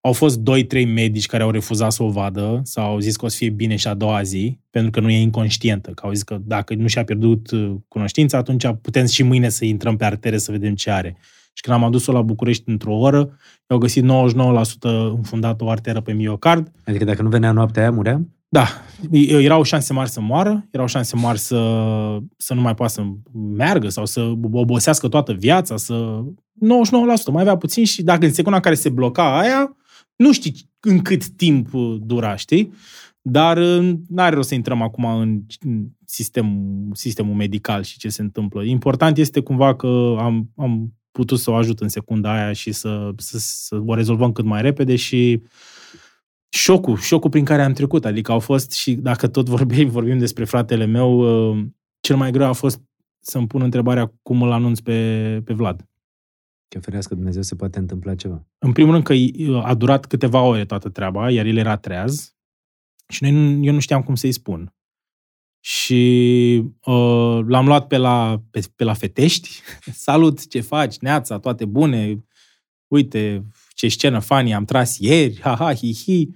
au 0.00 0.12
fost 0.12 0.40
2-3 0.40 0.42
medici 0.86 1.26
care 1.26 1.42
au 1.42 1.50
refuzat 1.50 1.92
să 1.92 2.02
o 2.02 2.08
vadă 2.08 2.60
sau 2.64 2.84
au 2.84 2.98
zis 2.98 3.16
că 3.16 3.24
o 3.24 3.28
să 3.28 3.36
fie 3.36 3.50
bine 3.50 3.76
și 3.76 3.88
a 3.88 3.94
doua 3.94 4.22
zi, 4.22 4.58
pentru 4.70 4.90
că 4.90 5.00
nu 5.00 5.10
e 5.10 5.20
inconștientă. 5.20 5.90
Că 5.90 6.06
au 6.06 6.12
zis 6.12 6.22
că 6.22 6.38
dacă 6.44 6.74
nu 6.74 6.86
și-a 6.86 7.04
pierdut 7.04 7.50
uh, 7.50 7.74
cunoștința, 7.88 8.38
atunci 8.38 8.66
putem 8.82 9.06
și 9.06 9.22
mâine 9.22 9.48
să 9.48 9.64
intrăm 9.64 9.96
pe 9.96 10.04
artere 10.04 10.38
să 10.38 10.52
vedem 10.52 10.74
ce 10.74 10.90
are. 10.90 11.16
Și 11.52 11.62
când 11.62 11.76
am 11.76 11.84
adus-o 11.84 12.12
la 12.12 12.22
București 12.22 12.70
într-o 12.70 12.96
oră, 12.96 13.36
au 13.66 13.78
găsit 13.78 14.04
99% 14.04 14.06
înfundat 15.14 15.60
o 15.60 15.70
arteră 15.70 16.00
pe 16.00 16.12
miocard. 16.12 16.72
Adică 16.84 17.04
dacă 17.04 17.22
nu 17.22 17.28
venea 17.28 17.52
noaptea 17.52 17.82
aia, 17.82 17.90
murea? 17.90 18.22
Da, 18.52 18.66
erau 19.10 19.62
șanse 19.62 19.92
mari 19.92 20.10
să 20.10 20.20
moară, 20.20 20.68
erau 20.70 20.86
șanse 20.86 21.16
mari 21.16 21.38
să, 21.38 21.58
să 22.36 22.54
nu 22.54 22.60
mai 22.60 22.74
poată 22.74 22.92
să 22.92 23.02
meargă 23.56 23.88
sau 23.88 24.06
să 24.06 24.32
obosească 24.52 25.08
toată 25.08 25.32
viața, 25.32 25.76
să... 25.76 26.24
99%, 26.24 27.32
mai 27.32 27.42
avea 27.42 27.56
puțin 27.56 27.84
și 27.84 28.02
dacă 28.02 28.24
în 28.24 28.32
secunda 28.32 28.56
în 28.56 28.62
care 28.62 28.74
se 28.74 28.88
bloca 28.88 29.38
aia, 29.38 29.76
nu 30.16 30.32
știi 30.32 30.70
în 30.80 30.98
cât 30.98 31.26
timp 31.26 31.74
uh, 31.74 31.96
dura, 32.00 32.36
știi? 32.36 32.72
Dar 33.22 33.56
uh, 33.56 33.92
n-are 34.08 34.34
rost 34.34 34.48
să 34.48 34.54
intrăm 34.54 34.82
acum 34.82 35.04
în 35.04 35.42
în 35.60 35.86
sistemul, 36.04 36.88
sistemul 36.92 37.34
medical 37.34 37.82
și 37.82 37.98
ce 37.98 38.08
se 38.08 38.22
întâmplă. 38.22 38.62
Important 38.64 39.18
este 39.18 39.40
cumva 39.40 39.74
că 39.74 40.16
am, 40.18 40.50
am 40.56 40.92
putut 41.10 41.38
să 41.38 41.50
o 41.50 41.54
ajut 41.54 41.80
în 41.80 41.88
secunda 41.88 42.32
aia 42.32 42.52
și 42.52 42.72
să, 42.72 43.10
să, 43.16 43.38
să 43.38 43.82
o 43.86 43.94
rezolvăm 43.94 44.32
cât 44.32 44.44
mai 44.44 44.62
repede 44.62 44.96
și 44.96 45.42
șocul, 46.48 46.96
șocul 46.96 47.30
prin 47.30 47.44
care 47.44 47.62
am 47.62 47.72
trecut. 47.72 48.04
Adică 48.04 48.32
au 48.32 48.38
fost 48.38 48.72
și 48.72 48.94
dacă 48.94 49.28
tot 49.28 49.48
vorbim, 49.48 49.88
vorbim 49.98 50.18
despre 50.18 50.44
fratele 50.44 50.84
meu, 50.84 51.18
uh, 51.50 51.64
cel 52.00 52.16
mai 52.16 52.30
greu 52.30 52.46
a 52.46 52.52
fost 52.52 52.80
să-mi 53.20 53.46
pun 53.46 53.62
întrebarea 53.62 54.12
cum 54.22 54.42
îl 54.42 54.52
anunț 54.52 54.78
pe, 54.78 55.40
pe 55.44 55.52
Vlad. 55.52 55.84
Că 56.68 56.80
ferească 56.80 57.14
Dumnezeu 57.14 57.42
se 57.42 57.54
poate 57.54 57.78
întâmpla 57.78 58.14
ceva. 58.14 58.46
În 58.58 58.72
primul 58.72 58.92
rând 58.92 59.04
că 59.04 59.14
a 59.62 59.74
durat 59.74 60.06
câteva 60.06 60.42
ore 60.42 60.64
toată 60.64 60.88
treaba, 60.88 61.30
iar 61.30 61.46
el 61.46 61.56
era 61.56 61.76
treaz 61.76 62.34
și 63.08 63.22
noi, 63.22 63.32
nu- 63.32 63.64
eu 63.64 63.72
nu 63.72 63.80
știam 63.80 64.02
cum 64.02 64.14
să-i 64.14 64.32
spun. 64.32 64.74
Și 65.60 66.62
uh, 66.84 67.38
l-am 67.46 67.66
luat 67.66 67.86
pe 67.86 67.96
la, 67.96 68.42
pe, 68.50 68.60
pe 68.76 68.84
la 68.84 68.94
fetești. 68.94 69.50
Salut, 69.92 70.48
ce 70.48 70.60
faci? 70.60 70.96
Neața, 70.98 71.38
toate 71.38 71.64
bune. 71.64 72.24
Uite, 72.88 73.44
ce 73.74 73.88
scenă 73.88 74.18
funny 74.18 74.54
am 74.54 74.64
tras 74.64 74.98
ieri. 74.98 75.40
Ha, 75.40 75.54
ha, 75.58 75.74
hi, 75.74 75.94
hi. 75.94 76.28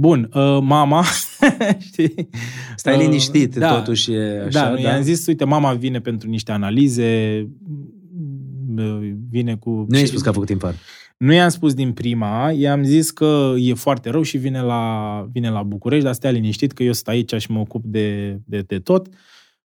Bun, 0.00 0.30
uh, 0.34 0.58
mama, 0.62 1.04
știi? 1.88 2.28
Stai 2.76 2.94
Uh, 2.94 3.00
liniștit, 3.00 3.54
da. 3.54 3.74
totuși 3.78 4.12
e 4.12 4.40
așa, 4.46 4.48
da, 4.48 4.68
nu, 4.70 4.78
i-am 4.80 5.02
zis, 5.02 5.26
uite, 5.26 5.44
mama 5.44 5.72
vine 5.74 6.00
pentru 6.00 6.28
niște 6.28 6.52
analize, 6.52 7.42
m- 8.76 9.14
vine 9.30 9.56
cu... 9.56 9.70
Nu 9.88 9.96
i-ai 9.96 10.06
spus 10.06 10.22
că 10.22 10.28
a 10.28 10.32
făcut 10.32 10.48
infart. 10.48 10.76
Nu 11.16 11.32
i-am 11.32 11.48
spus 11.48 11.74
din 11.74 11.92
prima, 11.92 12.50
i-am 12.50 12.82
zis 12.82 13.10
că 13.10 13.54
e 13.56 13.74
foarte 13.74 14.10
rău 14.10 14.22
și 14.22 14.38
vine 14.38 14.62
la, 14.62 15.26
vine 15.32 15.50
la 15.50 15.62
București, 15.62 16.04
dar 16.04 16.14
stai 16.14 16.32
liniștit 16.32 16.72
că 16.72 16.82
eu 16.82 16.92
sunt 16.92 17.08
aici 17.08 17.34
și 17.34 17.50
mă 17.50 17.58
ocup 17.58 17.84
de, 17.84 18.38
de, 18.44 18.62
de 18.62 18.78
tot. 18.78 19.08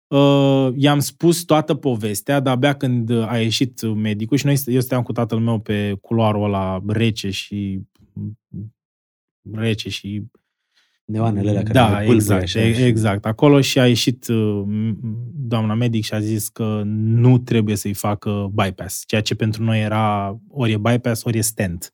Uh, 0.07 0.69
i-am 0.75 0.99
spus 0.99 1.43
toată 1.43 1.73
povestea, 1.73 2.39
dar 2.39 2.53
abia 2.53 2.75
când 2.75 3.09
a 3.09 3.39
ieșit 3.39 3.81
medicul 3.81 4.37
și 4.37 4.45
noi, 4.45 4.61
eu 4.65 4.79
stăteam 4.79 5.03
cu 5.03 5.11
tatăl 5.11 5.39
meu 5.39 5.59
pe 5.59 5.97
culoarul 6.01 6.43
ăla 6.43 6.81
rece 6.87 7.29
și 7.29 7.81
rece 9.51 9.89
și 9.89 10.23
Neoanele 11.11 11.49
alea 11.49 11.61
care 11.61 11.73
da, 11.73 11.81
mai 11.87 11.91
pâlpâie 12.05 12.15
exact, 12.15 12.41
așa 12.43 12.59
e- 12.61 12.73
și- 12.73 12.81
exact. 12.83 13.25
Acolo 13.25 13.61
și 13.61 13.79
a 13.79 13.87
ieșit 13.87 14.27
uh, 14.27 14.63
doamna 15.33 15.73
medic 15.73 16.03
și 16.03 16.13
a 16.13 16.19
zis 16.19 16.47
că 16.49 16.81
nu 16.85 17.37
trebuie 17.37 17.75
să-i 17.75 17.93
facă 17.93 18.51
bypass, 18.53 19.03
ceea 19.07 19.21
ce 19.21 19.35
pentru 19.35 19.63
noi 19.63 19.81
era 19.81 20.39
ori 20.49 20.71
e 20.71 20.77
bypass, 20.77 21.23
ori 21.23 21.37
e 21.37 21.41
stent. 21.41 21.93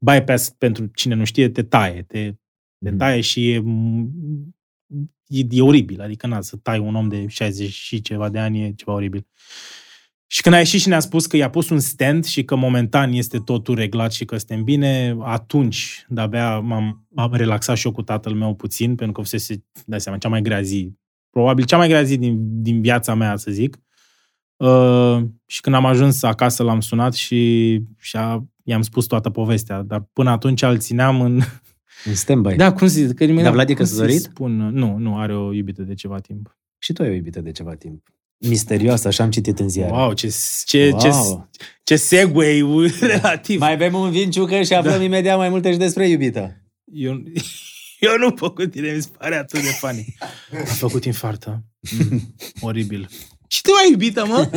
Bypass, 0.00 0.48
pentru 0.58 0.86
cine 0.86 1.14
nu 1.14 1.24
știe, 1.24 1.48
te 1.48 1.62
taie, 1.62 2.02
te, 2.02 2.34
te 2.78 2.88
Mhm. 2.90 2.96
taie 2.98 3.20
și 3.20 3.50
e, 3.52 3.62
e, 5.26 5.42
e 5.50 5.62
oribil, 5.62 6.00
adică 6.00 6.26
na, 6.26 6.40
să 6.40 6.56
tai 6.56 6.78
un 6.78 6.94
om 6.94 7.08
de 7.08 7.26
60 7.26 7.70
și 7.72 8.00
ceva 8.00 8.28
de 8.28 8.38
ani 8.38 8.62
e 8.62 8.72
ceva 8.76 8.92
oribil. 8.92 9.26
Și 10.34 10.42
când 10.42 10.54
a 10.54 10.58
ieșit 10.58 10.80
și 10.80 10.88
ne-a 10.88 11.00
spus 11.00 11.26
că 11.26 11.36
i-a 11.36 11.50
pus 11.50 11.68
un 11.68 11.78
stand 11.78 12.24
și 12.24 12.44
că 12.44 12.54
momentan 12.54 13.12
este 13.12 13.38
totul 13.38 13.74
reglat 13.74 14.12
și 14.12 14.24
că 14.24 14.36
suntem 14.36 14.64
bine, 14.64 15.16
atunci 15.20 16.06
de-abia 16.08 16.58
m-am 16.58 17.06
am 17.14 17.34
relaxat 17.34 17.76
și 17.76 17.86
eu 17.86 17.92
cu 17.92 18.02
tatăl 18.02 18.32
meu 18.32 18.54
puțin, 18.54 18.94
pentru 18.94 19.12
că 19.12 19.20
fusese, 19.20 19.64
dai 19.84 20.00
seama, 20.00 20.18
cea 20.18 20.28
mai 20.28 20.42
grea 20.42 20.60
zi, 20.60 20.92
probabil 21.30 21.64
cea 21.64 21.76
mai 21.76 21.88
grea 21.88 22.02
zi 22.02 22.16
din, 22.16 22.62
din 22.62 22.80
viața 22.80 23.14
mea, 23.14 23.36
să 23.36 23.50
zic. 23.50 23.78
Uh, 24.56 25.22
și 25.46 25.60
când 25.60 25.74
am 25.74 25.86
ajuns 25.86 26.22
acasă 26.22 26.62
l-am 26.62 26.80
sunat 26.80 27.14
și, 27.14 27.80
și 27.98 28.16
a, 28.16 28.44
i-am 28.64 28.82
spus 28.82 29.06
toată 29.06 29.30
povestea, 29.30 29.82
dar 29.82 30.08
până 30.12 30.30
atunci 30.30 30.62
îl 30.62 30.78
țineam 30.78 31.20
în... 31.20 31.40
În 32.04 32.14
stand-by. 32.14 32.56
Da, 32.56 32.72
cum 32.72 32.86
să 32.86 33.00
zic? 33.00 33.14
Că 33.16 33.24
nimeni, 33.24 33.42
Dar 33.42 33.52
da, 33.52 33.52
Vlad 33.52 33.68
e 33.68 33.74
cum 33.74 33.84
să 33.84 33.90
căsătorit? 33.90 34.20
Spun, 34.20 34.56
nu, 34.56 34.96
nu, 34.96 35.18
are 35.18 35.36
o 35.36 35.52
iubită 35.52 35.82
de 35.82 35.94
ceva 35.94 36.18
timp. 36.18 36.56
Și 36.78 36.92
tu 36.92 37.02
ai 37.02 37.08
o 37.08 37.12
iubită 37.12 37.40
de 37.40 37.50
ceva 37.50 37.74
timp. 37.74 38.13
Misterioasă, 38.38 39.08
așa 39.08 39.22
am 39.24 39.30
citit 39.30 39.58
în 39.58 39.68
ziare. 39.68 39.92
Wow, 39.92 40.12
ce, 40.12 40.26
ce, 40.64 40.94
ce, 41.00 41.08
Wow. 41.08 41.48
ce 41.82 41.96
segue 41.96 42.62
relativ. 43.00 43.60
Mai 43.60 43.76
bem 43.76 43.94
un 43.94 44.10
vin 44.10 44.30
ciucă 44.30 44.62
și 44.62 44.74
aflăm 44.74 44.98
Da. 44.98 45.04
imediat 45.04 45.36
mai 45.38 45.48
multe 45.48 45.72
și 45.72 45.78
despre 45.78 46.08
iubita. 46.08 46.56
Eu, 46.92 47.12
eu 48.08 48.16
nu 48.18 48.32
pot 48.32 48.54
cu 48.54 48.64
tine, 48.66 48.92
mi 48.92 49.02
se 49.02 49.08
pare 49.18 49.36
atât 49.36 49.60
de 49.62 49.68
funny. 49.68 50.14
Am 50.58 50.64
făcut 50.64 51.04
infartă. 51.04 51.64
Mm, 52.10 52.34
oribil. 52.60 53.08
Și 53.48 53.60
tu 53.62 53.70
ai 53.84 53.90
iubită, 53.90 54.26
mă? 54.26 54.48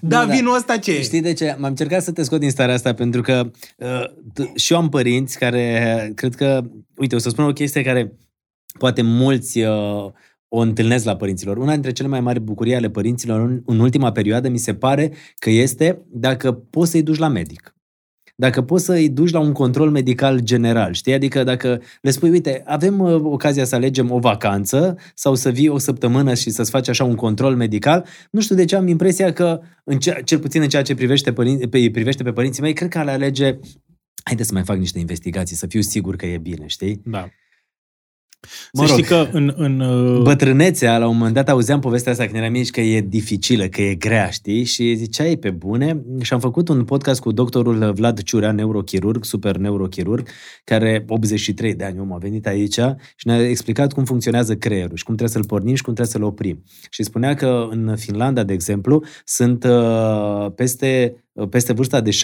Da, 0.00 0.24
da. 0.26 0.32
vinul 0.34 0.54
ăsta 0.56 0.78
ce 0.78 0.92
e? 0.92 1.02
Știi 1.02 1.20
de 1.20 1.32
ce? 1.32 1.56
M-am 1.58 1.70
încercat 1.70 2.02
să 2.02 2.12
te 2.12 2.22
scot 2.22 2.40
din 2.40 2.50
starea 2.50 2.74
asta 2.74 2.94
pentru 2.94 3.20
că 3.22 3.50
uh, 3.76 4.04
t- 4.08 4.54
și 4.54 4.72
eu 4.72 4.78
am 4.78 4.88
părinți 4.88 5.38
care 5.38 6.12
cred 6.14 6.34
că, 6.34 6.62
uite, 6.96 7.14
o 7.14 7.18
să 7.18 7.28
spun 7.28 7.44
o 7.44 7.52
chestie 7.52 7.82
care 7.82 8.12
poate 8.78 9.02
mulți 9.02 9.58
uh, 9.60 10.12
o 10.54 10.58
întâlnesc 10.58 11.04
la 11.04 11.16
părinților. 11.16 11.56
Una 11.56 11.72
dintre 11.72 11.92
cele 11.92 12.08
mai 12.08 12.20
mari 12.20 12.40
bucurii 12.40 12.74
ale 12.74 12.90
părinților 12.90 13.40
în, 13.40 13.62
în 13.66 13.78
ultima 13.78 14.12
perioadă 14.12 14.48
mi 14.48 14.58
se 14.58 14.74
pare 14.74 15.12
că 15.38 15.50
este 15.50 16.02
dacă 16.08 16.52
poți 16.52 16.90
să-i 16.90 17.02
duci 17.02 17.18
la 17.18 17.28
medic. 17.28 17.74
Dacă 18.36 18.62
poți 18.62 18.84
să-i 18.84 19.08
duci 19.08 19.30
la 19.30 19.38
un 19.38 19.52
control 19.52 19.90
medical 19.90 20.40
general, 20.40 20.92
știi? 20.92 21.12
Adică 21.12 21.44
dacă 21.44 21.80
le 22.00 22.10
spui, 22.10 22.30
uite, 22.30 22.62
avem 22.66 22.98
uh, 23.00 23.20
ocazia 23.22 23.64
să 23.64 23.74
alegem 23.74 24.10
o 24.10 24.18
vacanță 24.18 24.96
sau 25.14 25.34
să 25.34 25.50
vii 25.50 25.68
o 25.68 25.78
săptămână 25.78 26.34
și 26.34 26.50
să-ți 26.50 26.70
faci 26.70 26.88
așa 26.88 27.04
un 27.04 27.14
control 27.14 27.56
medical, 27.56 28.06
nu 28.30 28.40
știu 28.40 28.54
de 28.56 28.64
ce 28.64 28.76
am 28.76 28.88
impresia 28.88 29.32
că, 29.32 29.60
în 29.84 29.98
ce, 29.98 30.20
cel 30.24 30.38
puțin 30.38 30.62
în 30.62 30.68
ceea 30.68 30.82
ce 30.82 30.94
privește, 30.94 31.32
părin, 31.32 31.68
pe, 31.68 31.90
privește 31.92 32.22
pe 32.22 32.32
părinții 32.32 32.62
mei, 32.62 32.72
cred 32.72 32.88
că 32.88 32.98
ale 32.98 33.10
alege, 33.10 33.58
haide 34.24 34.42
să 34.42 34.50
mai 34.52 34.64
fac 34.64 34.76
niște 34.76 34.98
investigații, 34.98 35.56
să 35.56 35.66
fiu 35.66 35.80
sigur 35.80 36.16
că 36.16 36.26
e 36.26 36.38
bine, 36.38 36.66
știi? 36.66 37.00
Da. 37.04 37.28
Mă 38.72 38.86
Să 38.86 38.92
rog. 38.92 39.04
știi 39.04 39.16
că 39.16 39.28
în... 39.32 39.52
în 39.56 39.80
uh, 39.80 40.22
Bătrânețea, 40.22 40.98
la 40.98 41.06
un 41.08 41.16
moment 41.16 41.34
dat 41.34 41.48
auzeam 41.48 41.80
povestea 41.80 42.12
asta 42.12 42.24
când 42.24 42.36
eram 42.36 42.52
mici 42.52 42.70
că 42.70 42.80
e 42.80 43.00
dificilă, 43.00 43.64
că 43.66 43.82
e 43.82 43.94
grea, 43.94 44.30
știi? 44.30 44.64
Și 44.64 44.94
zicea 44.94 45.26
ei 45.26 45.36
pe 45.36 45.50
bune 45.50 46.02
și 46.22 46.32
am 46.32 46.40
făcut 46.40 46.68
un 46.68 46.84
podcast 46.84 47.20
cu 47.20 47.32
doctorul 47.32 47.92
Vlad 47.92 48.22
Ciurea, 48.22 48.52
neurochirurg, 48.52 49.24
super 49.24 49.56
neurochirurg, 49.56 50.28
care 50.64 51.04
83 51.08 51.74
de 51.74 51.84
ani 51.84 52.00
om 52.00 52.12
a 52.12 52.16
venit 52.16 52.46
aici 52.46 52.78
și 53.16 53.26
ne-a 53.26 53.48
explicat 53.48 53.92
cum 53.92 54.04
funcționează 54.04 54.54
creierul 54.54 54.96
și 54.96 55.04
cum 55.04 55.14
trebuie 55.14 55.36
să-l 55.42 55.48
pornim 55.48 55.74
și 55.74 55.82
cum 55.82 55.94
trebuie 55.94 56.14
să-l 56.14 56.22
oprim. 56.22 56.62
Și 56.90 57.02
spunea 57.02 57.34
că 57.34 57.66
în 57.70 57.96
Finlanda, 57.96 58.42
de 58.42 58.52
exemplu, 58.52 59.04
sunt 59.24 59.64
uh, 59.64 60.46
peste 60.54 61.23
peste 61.50 61.72
vârsta 61.72 62.00
de 62.00 62.10
70%, 62.10 62.16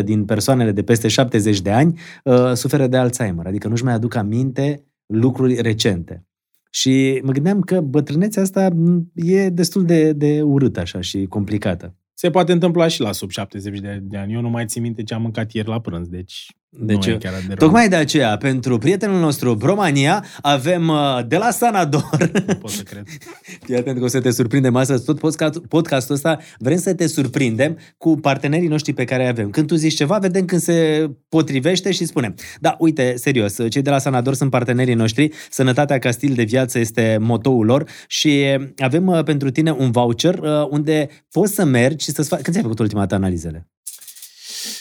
70% 0.00 0.04
din 0.04 0.24
persoanele 0.24 0.72
de 0.72 0.82
peste 0.82 1.08
70 1.08 1.60
de 1.60 1.70
ani 1.70 1.98
uh, 2.24 2.52
suferă 2.52 2.86
de 2.86 2.96
Alzheimer, 2.96 3.46
adică 3.46 3.68
nu-și 3.68 3.84
mai 3.84 3.92
aduc 3.92 4.14
aminte 4.14 4.84
lucruri 5.06 5.60
recente. 5.60 6.26
Și 6.70 7.20
mă 7.24 7.32
gândeam 7.32 7.60
că 7.60 7.80
bătrânețea 7.80 8.42
asta 8.42 8.68
m, 8.68 9.10
e 9.14 9.48
destul 9.48 9.84
de, 9.84 10.12
de 10.12 10.42
urâtă 10.42 10.80
așa 10.80 11.00
și 11.00 11.26
complicată. 11.26 11.96
se 12.14 12.30
poate 12.30 12.52
întâmpla 12.52 12.88
și 12.88 13.00
la 13.00 13.12
sub 13.12 13.30
70 13.30 13.78
de, 13.78 13.98
de 14.02 14.16
ani. 14.16 14.34
Eu 14.34 14.40
nu 14.40 14.48
mai 14.48 14.66
țin 14.66 14.82
minte 14.82 15.02
ce 15.02 15.14
am 15.14 15.22
mâncat 15.22 15.52
ieri 15.52 15.68
la 15.68 15.80
prânz, 15.80 16.08
deci, 16.08 16.56
Deci, 16.70 17.06
nu 17.06 17.12
e 17.12 17.16
chiar 17.16 17.32
de 17.32 17.44
rău. 17.46 17.56
Tocmai 17.56 17.88
de 17.88 17.96
aceea, 17.96 18.36
pentru 18.36 18.78
prietenul 18.78 19.20
nostru 19.20 19.54
Bromania, 19.54 20.24
avem 20.40 20.88
uh, 20.88 21.18
de 21.26 21.36
la 21.36 21.50
Sanador 21.50 22.30
Nu 22.46 22.54
pot 22.54 22.70
să 22.70 22.82
cred. 22.82 23.04
Fii 23.64 23.76
atent 23.76 23.98
că 23.98 24.04
o 24.04 24.08
să 24.08 24.20
te 24.20 24.30
surprindem 24.30 24.76
astăzi. 24.76 25.04
Tot 25.04 25.18
podcast- 25.18 25.66
podcastul 25.68 26.14
ăsta 26.14 26.38
vrem 26.58 26.78
să 26.78 26.94
te 26.94 27.06
surprindem 27.06 27.78
cu 27.98 28.16
partenerii 28.16 28.68
noștri 28.68 28.92
pe 28.92 29.04
care 29.04 29.22
îi 29.22 29.28
avem. 29.28 29.50
Când 29.50 29.66
tu 29.66 29.74
zici 29.74 29.94
ceva, 29.94 30.18
vedem 30.18 30.44
când 30.44 30.60
se 30.60 31.10
potrivește 31.28 31.92
și 31.92 32.04
spunem. 32.04 32.34
Da, 32.60 32.76
uite, 32.78 33.14
serios, 33.16 33.56
cei 33.68 33.82
de 33.82 33.90
la 33.90 33.98
Sanador 33.98 34.34
sunt 34.34 34.50
partenerii 34.50 34.94
noștri, 34.94 35.30
sănătatea 35.50 35.98
ca 35.98 36.10
stil 36.10 36.34
de 36.34 36.42
viață 36.42 36.78
este 36.78 37.18
motoul 37.20 37.64
lor 37.64 37.88
și 38.06 38.44
avem 38.76 39.06
uh, 39.06 39.22
pentru 39.22 39.50
tine 39.50 39.70
un 39.70 39.90
voucher 39.90 40.38
uh, 40.38 40.66
unde 40.70 41.08
poți 41.30 41.54
să 41.54 41.64
mergi 41.64 42.04
și 42.04 42.10
să-ți 42.10 42.28
faci... 42.28 42.40
Când 42.40 42.50
ți-ai 42.52 42.62
făcut 42.62 42.78
ultima 42.78 43.00
dată 43.00 43.14
analizele? 43.14 43.68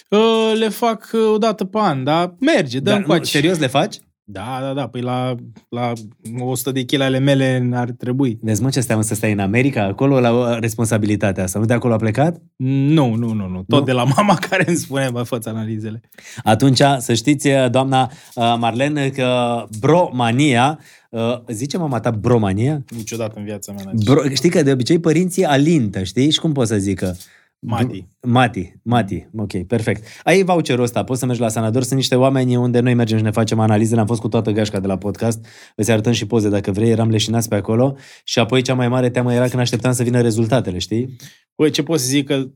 Uh, 0.10 0.54
Le 0.60 0.70
fac 0.70 1.10
uh, 1.14 1.34
o 1.34 1.38
dată 1.38 1.64
pe 1.66 1.78
an, 1.82 2.04
dar 2.04 2.36
merge, 2.40 2.80
dăm 2.80 2.94
Da, 2.94 3.00
nu, 3.00 3.06
coace. 3.06 3.24
serios 3.32 3.58
le 3.60 3.68
faci? 3.68 3.96
Da, 4.30 4.58
da, 4.62 4.74
da, 4.74 4.88
păi 4.88 5.02
la, 5.02 5.36
la 5.70 5.92
100 6.40 6.72
de 6.72 6.86
kg 6.86 7.00
ale 7.02 7.20
mele 7.20 7.70
ar 7.74 7.90
trebui. 7.92 8.40
Vezi, 8.42 8.62
mă, 8.62 8.70
ce 8.70 8.78
înseamnă 8.78 9.04
să 9.04 9.16
stai 9.16 9.32
în 9.32 9.40
America, 9.40 9.84
acolo, 9.84 10.20
la 10.20 10.32
uh, 10.32 10.58
responsabilitatea 10.60 11.44
asta. 11.44 11.60
Nu 11.60 11.66
de 11.66 11.74
acolo 11.74 11.94
a 11.94 11.98
plecat? 11.98 12.42
Nu, 12.56 13.14
nu, 13.16 13.34
nu, 13.34 13.48
nu. 13.48 13.64
Tot 13.68 13.80
Nu? 13.80 13.86
de 13.86 13.92
la 13.92 14.04
mama 14.04 14.36
care 14.50 14.64
îmi 14.68 14.78
spune, 14.78 15.10
bă, 15.12 15.22
fă 15.24 15.40
analizele. 15.44 16.02
Atunci, 16.44 16.82
să 16.98 17.14
știți, 17.14 17.50
doamna 17.72 18.12
uh, 18.36 18.56
Marlen, 18.60 19.10
că 19.12 19.64
bromania, 19.80 20.80
uh, 21.10 21.40
zice 21.48 21.78
mama 21.78 22.00
ta 22.00 22.12
bromania? 22.12 22.84
Niciodată 22.96 23.34
în 23.38 23.44
viața 23.44 23.72
mea. 23.72 23.84
n-am 23.86 23.96
Bro, 24.04 24.30
știi 24.34 24.50
că 24.50 24.64
de 24.64 24.72
obicei 24.72 25.00
părinții 25.00 25.46
alintă, 25.46 26.04
știi? 26.04 26.32
Și 26.32 26.40
cum 26.40 26.52
poți 26.52 26.70
să 26.70 26.78
zică? 26.78 27.18
Mati. 27.60 28.08
Mati, 28.22 28.80
Mati, 28.84 29.28
ok, 29.38 29.64
perfect. 29.64 30.04
Ai 30.24 30.44
voucherul 30.44 30.84
ăsta, 30.84 31.04
poți 31.04 31.20
să 31.20 31.26
mergi 31.26 31.42
la 31.42 31.50
Sanador, 31.50 31.84
sunt 31.84 31.96
niște 31.96 32.16
oameni 32.16 32.56
unde 32.56 32.80
noi 32.80 32.94
mergem 32.94 33.18
și 33.18 33.24
ne 33.24 33.32
facem 33.32 33.60
analizele, 33.60 34.00
am 34.00 34.06
fost 34.06 34.22
cu 34.22 34.28
toată 34.28 34.52
gașca 34.52 34.80
de 34.80 34.88
la 34.88 34.98
podcast, 34.98 35.46
îți 35.76 35.92
arătăm 35.92 36.12
și 36.12 36.28
poze 36.28 36.50
dacă 36.50 36.72
vrei, 36.72 36.90
eram 36.90 37.10
leșinați 37.10 37.50
pe 37.50 37.56
acolo 37.56 37.96
și 38.24 38.40
apoi 38.40 38.62
cea 38.62 38.74
mai 38.74 38.88
mare 38.88 39.10
teamă 39.10 39.34
era 39.34 39.48
când 39.48 39.62
așteptam 39.62 39.92
să 39.92 40.04
vină 40.04 40.22
rezultatele, 40.22 40.78
știi? 40.78 41.16
Băi, 41.56 41.70
ce 41.70 41.84
pot 41.84 42.00
să 42.00 42.08
zic 42.08 42.28
că... 42.28 42.48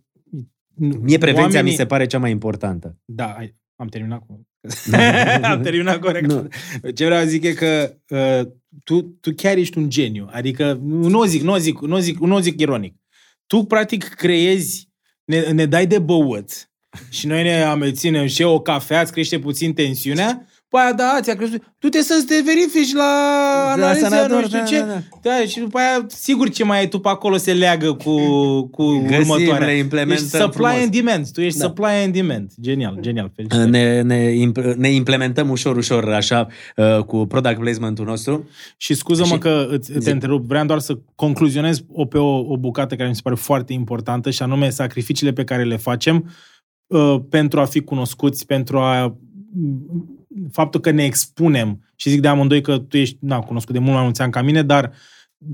Mie 0.75 1.17
prevenția 1.17 1.43
oamenii... 1.43 1.71
mi 1.71 1.77
se 1.77 1.85
pare 1.85 2.05
cea 2.05 2.19
mai 2.19 2.31
importantă. 2.31 2.97
Da, 3.05 3.33
hai, 3.35 3.55
am 3.75 3.87
terminat 3.87 4.25
cu... 4.25 4.47
am 5.51 5.61
terminat 5.61 5.99
corect. 5.99 6.31
Nu. 6.31 6.47
Ce 6.93 7.05
vreau 7.05 7.21
să 7.21 7.27
zic 7.27 7.43
e 7.43 7.53
că 7.53 7.93
uh, 8.09 8.51
tu, 8.83 9.01
tu 9.01 9.33
chiar 9.35 9.57
ești 9.57 9.77
un 9.77 9.89
geniu. 9.89 10.27
Adică, 10.31 10.79
nu 10.83 11.19
o 11.19 11.25
zic, 11.25 11.41
nu 11.41 11.51
o 11.51 11.57
zic, 11.57 11.79
nu 11.79 11.95
o 11.95 11.99
zic, 11.99 12.19
nu 12.19 12.35
o 12.35 12.39
zic 12.39 12.59
ironic. 12.59 12.95
Tu, 13.47 13.63
practic, 13.63 14.03
creezi, 14.03 14.90
ne, 15.32 15.51
ne 15.51 15.65
dai 15.65 15.88
de 15.88 15.99
băut 15.99 16.69
și 17.09 17.27
noi 17.27 17.43
ne 17.43 17.63
ameținem 17.63 18.27
și 18.27 18.41
o 18.41 18.59
cafea, 18.59 19.01
îți 19.01 19.11
crește 19.11 19.39
puțin 19.39 19.73
tensiunea, 19.73 20.47
Păi 20.72 20.82
aia, 20.84 20.93
da, 20.93 21.17
ți-a 21.22 21.36
crescut. 21.36 21.61
Tu 21.80 21.88
te 21.89 22.01
să 22.01 22.24
te 22.28 22.36
verifici 22.45 22.93
la 22.93 23.11
De 23.76 23.82
la 23.82 23.88
analiză, 23.88 24.07
Sanador, 24.07 24.39
nu 24.39 24.45
știu 24.45 24.59
da, 24.59 24.63
ce. 24.65 24.80
da, 24.80 24.86
da. 24.86 24.99
Da, 25.22 25.45
și 25.47 25.59
după 25.59 25.78
aia, 25.78 26.05
sigur 26.07 26.49
ce 26.49 26.63
mai 26.63 26.80
ai 26.80 26.88
tu 26.88 26.99
pe 26.99 27.09
acolo 27.09 27.38
se 27.38 27.53
leagă 27.53 27.93
cu, 27.93 28.15
cu 28.61 28.86
Găsim, 29.07 29.30
următoarea. 29.30 29.67
le 29.67 29.74
implementăm 29.78 30.15
Ești 30.26 30.38
supply 30.38 30.51
frumos. 30.65 30.82
and 30.84 30.91
demand. 30.91 31.30
Tu 31.32 31.41
ești 31.41 31.59
Da. 31.59 31.65
supply 31.65 31.86
and 32.03 32.13
demand. 32.13 32.51
Genial, 32.61 32.97
genial. 32.99 33.32
Felicitări. 33.36 33.69
Ne, 33.69 34.01
ne, 34.01 34.32
imp- 34.34 34.76
ne 34.76 34.89
implementăm 34.89 35.49
ușor, 35.49 35.76
ușor, 35.78 36.09
așa, 36.13 36.47
uh, 36.76 36.97
cu 37.03 37.26
product 37.26 37.59
placement-ul 37.59 38.05
nostru. 38.05 38.49
Și 38.78 38.93
scuză-mă 38.93 39.34
Și- 39.34 39.38
că 39.39 39.67
îți, 39.69 39.91
zi. 39.91 39.99
te 39.99 40.11
întrerup, 40.11 40.45
vreau 40.45 40.65
doar 40.65 40.80
să 40.80 40.97
concluzionez 41.15 41.80
o, 41.93 42.05
pe 42.05 42.17
o, 42.17 42.38
o 42.39 42.57
bucată 42.57 42.95
care 42.95 43.09
mi 43.09 43.15
se 43.15 43.22
pare 43.24 43.36
foarte 43.36 43.74
importantă 43.74 44.30
și 44.30 44.41
anume 44.43 44.69
sacrificiile 44.69 45.32
pe 45.34 45.43
care 45.43 45.63
le 45.63 45.78
facem 45.78 46.32
uh, 46.88 47.15
pentru 47.30 47.59
a 47.59 47.65
fi 47.65 47.82
cunoscuți, 47.82 48.45
pentru 48.45 48.78
a 48.78 49.05
m, 49.05 50.19
faptul 50.51 50.79
că 50.79 50.91
ne 50.91 51.03
expunem 51.03 51.84
și 51.95 52.09
zic 52.09 52.21
de 52.21 52.27
amândoi 52.27 52.61
că 52.61 52.77
tu 52.77 52.97
ești 52.97 53.17
na, 53.19 53.39
cunoscut 53.39 53.73
de 53.73 53.79
mult 53.79 53.93
mai 53.93 54.03
mulți 54.03 54.21
ani 54.21 54.32
ca 54.32 54.41
mine, 54.41 54.63
dar 54.63 54.91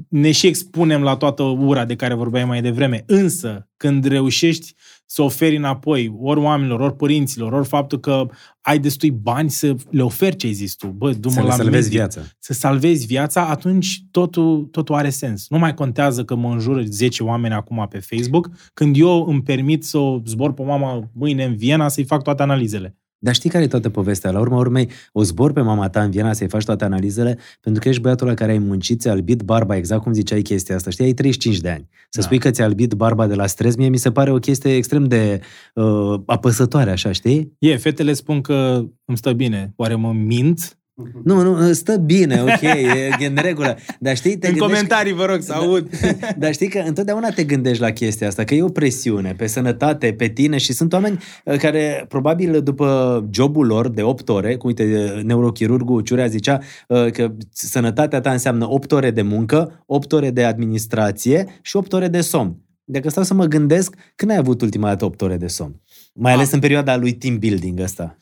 ne 0.07 0.31
și 0.31 0.47
expunem 0.47 1.01
la 1.01 1.15
toată 1.15 1.43
ura 1.43 1.85
de 1.85 1.95
care 1.95 2.13
vorbeai 2.13 2.45
mai 2.45 2.61
devreme. 2.61 3.03
Însă, 3.05 3.69
când 3.77 4.05
reușești 4.05 4.73
să 5.05 5.21
oferi 5.21 5.55
înapoi 5.55 6.15
ori 6.19 6.39
oamenilor, 6.39 6.79
ori 6.79 6.95
părinților, 6.95 7.53
ori 7.53 7.67
faptul 7.67 7.99
că 7.99 8.25
ai 8.61 8.79
destui 8.79 9.11
bani 9.11 9.49
să 9.49 9.75
le 9.89 10.01
oferi 10.01 10.35
ce 10.35 10.47
ai 10.47 10.53
zis 10.53 10.75
tu, 10.75 10.87
bă, 10.87 11.11
du 11.11 11.29
Să 11.29 11.39
le 11.39 11.45
la 11.45 11.51
salvezi 11.51 11.75
medic, 11.75 11.91
viața. 11.91 12.21
să 12.39 12.53
salvezi 12.53 13.05
viața, 13.05 13.47
atunci 13.47 14.03
totul, 14.11 14.67
totul 14.71 14.95
are 14.95 15.09
sens. 15.09 15.45
Nu 15.49 15.57
mai 15.57 15.73
contează 15.73 16.23
că 16.23 16.35
mă 16.35 16.51
înjură 16.51 16.81
10 16.83 17.23
oameni 17.23 17.53
acum 17.53 17.87
pe 17.89 17.99
Facebook, 17.99 18.49
când 18.73 18.97
eu 18.97 19.25
îmi 19.27 19.41
permit 19.41 19.83
să 19.83 19.97
o 19.97 20.21
zbor 20.25 20.53
pe 20.53 20.63
mama 20.63 21.09
mâine 21.13 21.43
în 21.43 21.55
Viena 21.55 21.87
să-i 21.87 22.03
fac 22.03 22.23
toate 22.23 22.41
analizele. 22.41 22.95
Dar 23.19 23.33
știi 23.33 23.49
care 23.49 23.63
e 23.63 23.67
toată 23.67 23.89
povestea? 23.89 24.31
La 24.31 24.39
urma 24.39 24.57
urmei, 24.57 24.89
o 25.11 25.23
zbor 25.23 25.51
pe 25.53 25.61
mama 25.61 25.89
ta 25.89 26.01
în 26.03 26.11
Viena 26.11 26.33
să-i 26.33 26.47
faci 26.47 26.63
toate 26.63 26.83
analizele, 26.83 27.37
pentru 27.61 27.81
că 27.81 27.89
ești 27.89 28.01
băiatul 28.01 28.27
la 28.27 28.33
care 28.33 28.51
ai 28.51 28.57
muncit, 28.57 28.99
ți-a 28.99 29.11
albit 29.11 29.41
barba, 29.41 29.75
exact 29.75 30.01
cum 30.01 30.13
ziceai 30.13 30.41
chestia 30.41 30.75
asta. 30.75 30.89
Știi, 30.89 31.05
ai 31.05 31.11
35 31.13 31.59
de 31.59 31.69
ani. 31.69 31.87
Să 32.09 32.19
Da. 32.19 32.21
spui 32.25 32.37
că 32.39 32.49
ți-a 32.51 32.63
albit 32.65 32.93
barba 32.93 33.27
de 33.27 33.33
la 33.35 33.47
stres, 33.47 33.75
mie 33.75 33.89
mi 33.89 33.97
se 33.97 34.11
pare 34.11 34.31
o 34.31 34.37
chestie 34.37 34.75
extrem 34.75 35.03
de 35.03 35.39
uh, 35.73 36.19
apăsătoare, 36.25 36.91
așa, 36.91 37.11
știi? 37.11 37.55
E, 37.59 37.77
fetele 37.77 38.13
spun 38.13 38.41
că 38.41 38.83
îmi 39.05 39.17
stă 39.17 39.33
bine. 39.33 39.73
Oare 39.75 39.95
mă 39.95 40.13
mint? 40.13 40.76
Nu, 41.23 41.41
nu, 41.41 41.73
stă 41.73 41.97
bine, 41.97 42.41
ok, 42.41 42.61
e, 42.95 43.09
e 43.19 43.25
în 43.25 43.35
regulă. 43.41 43.77
Dar 43.99 44.15
știi, 44.15 44.37
te 44.37 44.47
în 44.47 44.53
gândești... 44.53 44.73
comentarii, 44.73 45.13
vă 45.13 45.25
rog, 45.25 45.41
să 45.41 45.51
Da. 45.51 45.57
aud. 45.57 45.89
Dar 46.37 46.53
știi 46.53 46.67
că 46.67 46.83
întotdeauna 46.85 47.29
te 47.29 47.43
gândești 47.43 47.81
la 47.81 47.91
chestia 47.91 48.27
asta, 48.27 48.43
că 48.43 48.53
e 48.53 48.61
o 48.63 48.67
presiune 48.69 49.33
pe 49.37 49.47
sănătate, 49.47 50.13
pe 50.13 50.27
tine 50.27 50.57
și 50.57 50.73
sunt 50.73 50.93
oameni 50.93 51.19
uh, 51.45 51.57
care 51.57 52.05
probabil 52.07 52.61
după 52.61 53.27
jobul 53.31 53.65
lor 53.65 53.89
de 53.89 54.01
8 54.01 54.29
ore, 54.29 54.55
cum 54.55 54.69
uite, 54.69 55.11
neurochirurgul 55.23 56.01
Ciurea 56.01 56.27
zicea 56.27 56.59
uh, 56.87 57.11
că 57.11 57.31
sănătatea 57.51 58.21
ta 58.21 58.31
înseamnă 58.31 58.69
8 58.69 58.91
ore 58.91 59.11
de 59.11 59.21
muncă, 59.21 59.83
8 59.85 60.11
ore 60.11 60.29
de 60.31 60.43
administrație 60.43 61.47
și 61.61 61.75
8 61.75 61.93
ore 61.93 62.07
de 62.07 62.21
somn. 62.21 62.61
Dacă 62.83 63.09
stau 63.09 63.23
să 63.23 63.33
mă 63.33 63.45
gândesc, 63.45 63.95
când 64.15 64.31
ai 64.31 64.37
avut 64.37 64.61
ultima 64.61 64.87
dată 64.87 65.05
8 65.05 65.21
ore 65.21 65.37
de 65.37 65.47
somn? 65.47 65.81
Mai 66.13 66.33
ales 66.33 66.47
Ah. 66.47 66.53
în 66.53 66.59
perioada 66.59 66.97
lui 66.97 67.13
team 67.13 67.37
building 67.39 67.79
ăsta. 67.79 68.17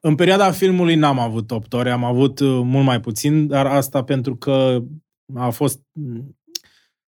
În 0.00 0.14
perioada 0.14 0.50
filmului 0.50 0.94
n-am 0.94 1.18
avut 1.18 1.50
8 1.50 1.72
ore, 1.72 1.90
am 1.90 2.04
avut 2.04 2.40
uh, 2.40 2.60
mult 2.64 2.84
mai 2.84 3.00
puțin, 3.00 3.46
dar 3.46 3.66
asta 3.66 4.02
pentru 4.02 4.36
că 4.36 4.78
a 5.34 5.48
fost... 5.50 5.80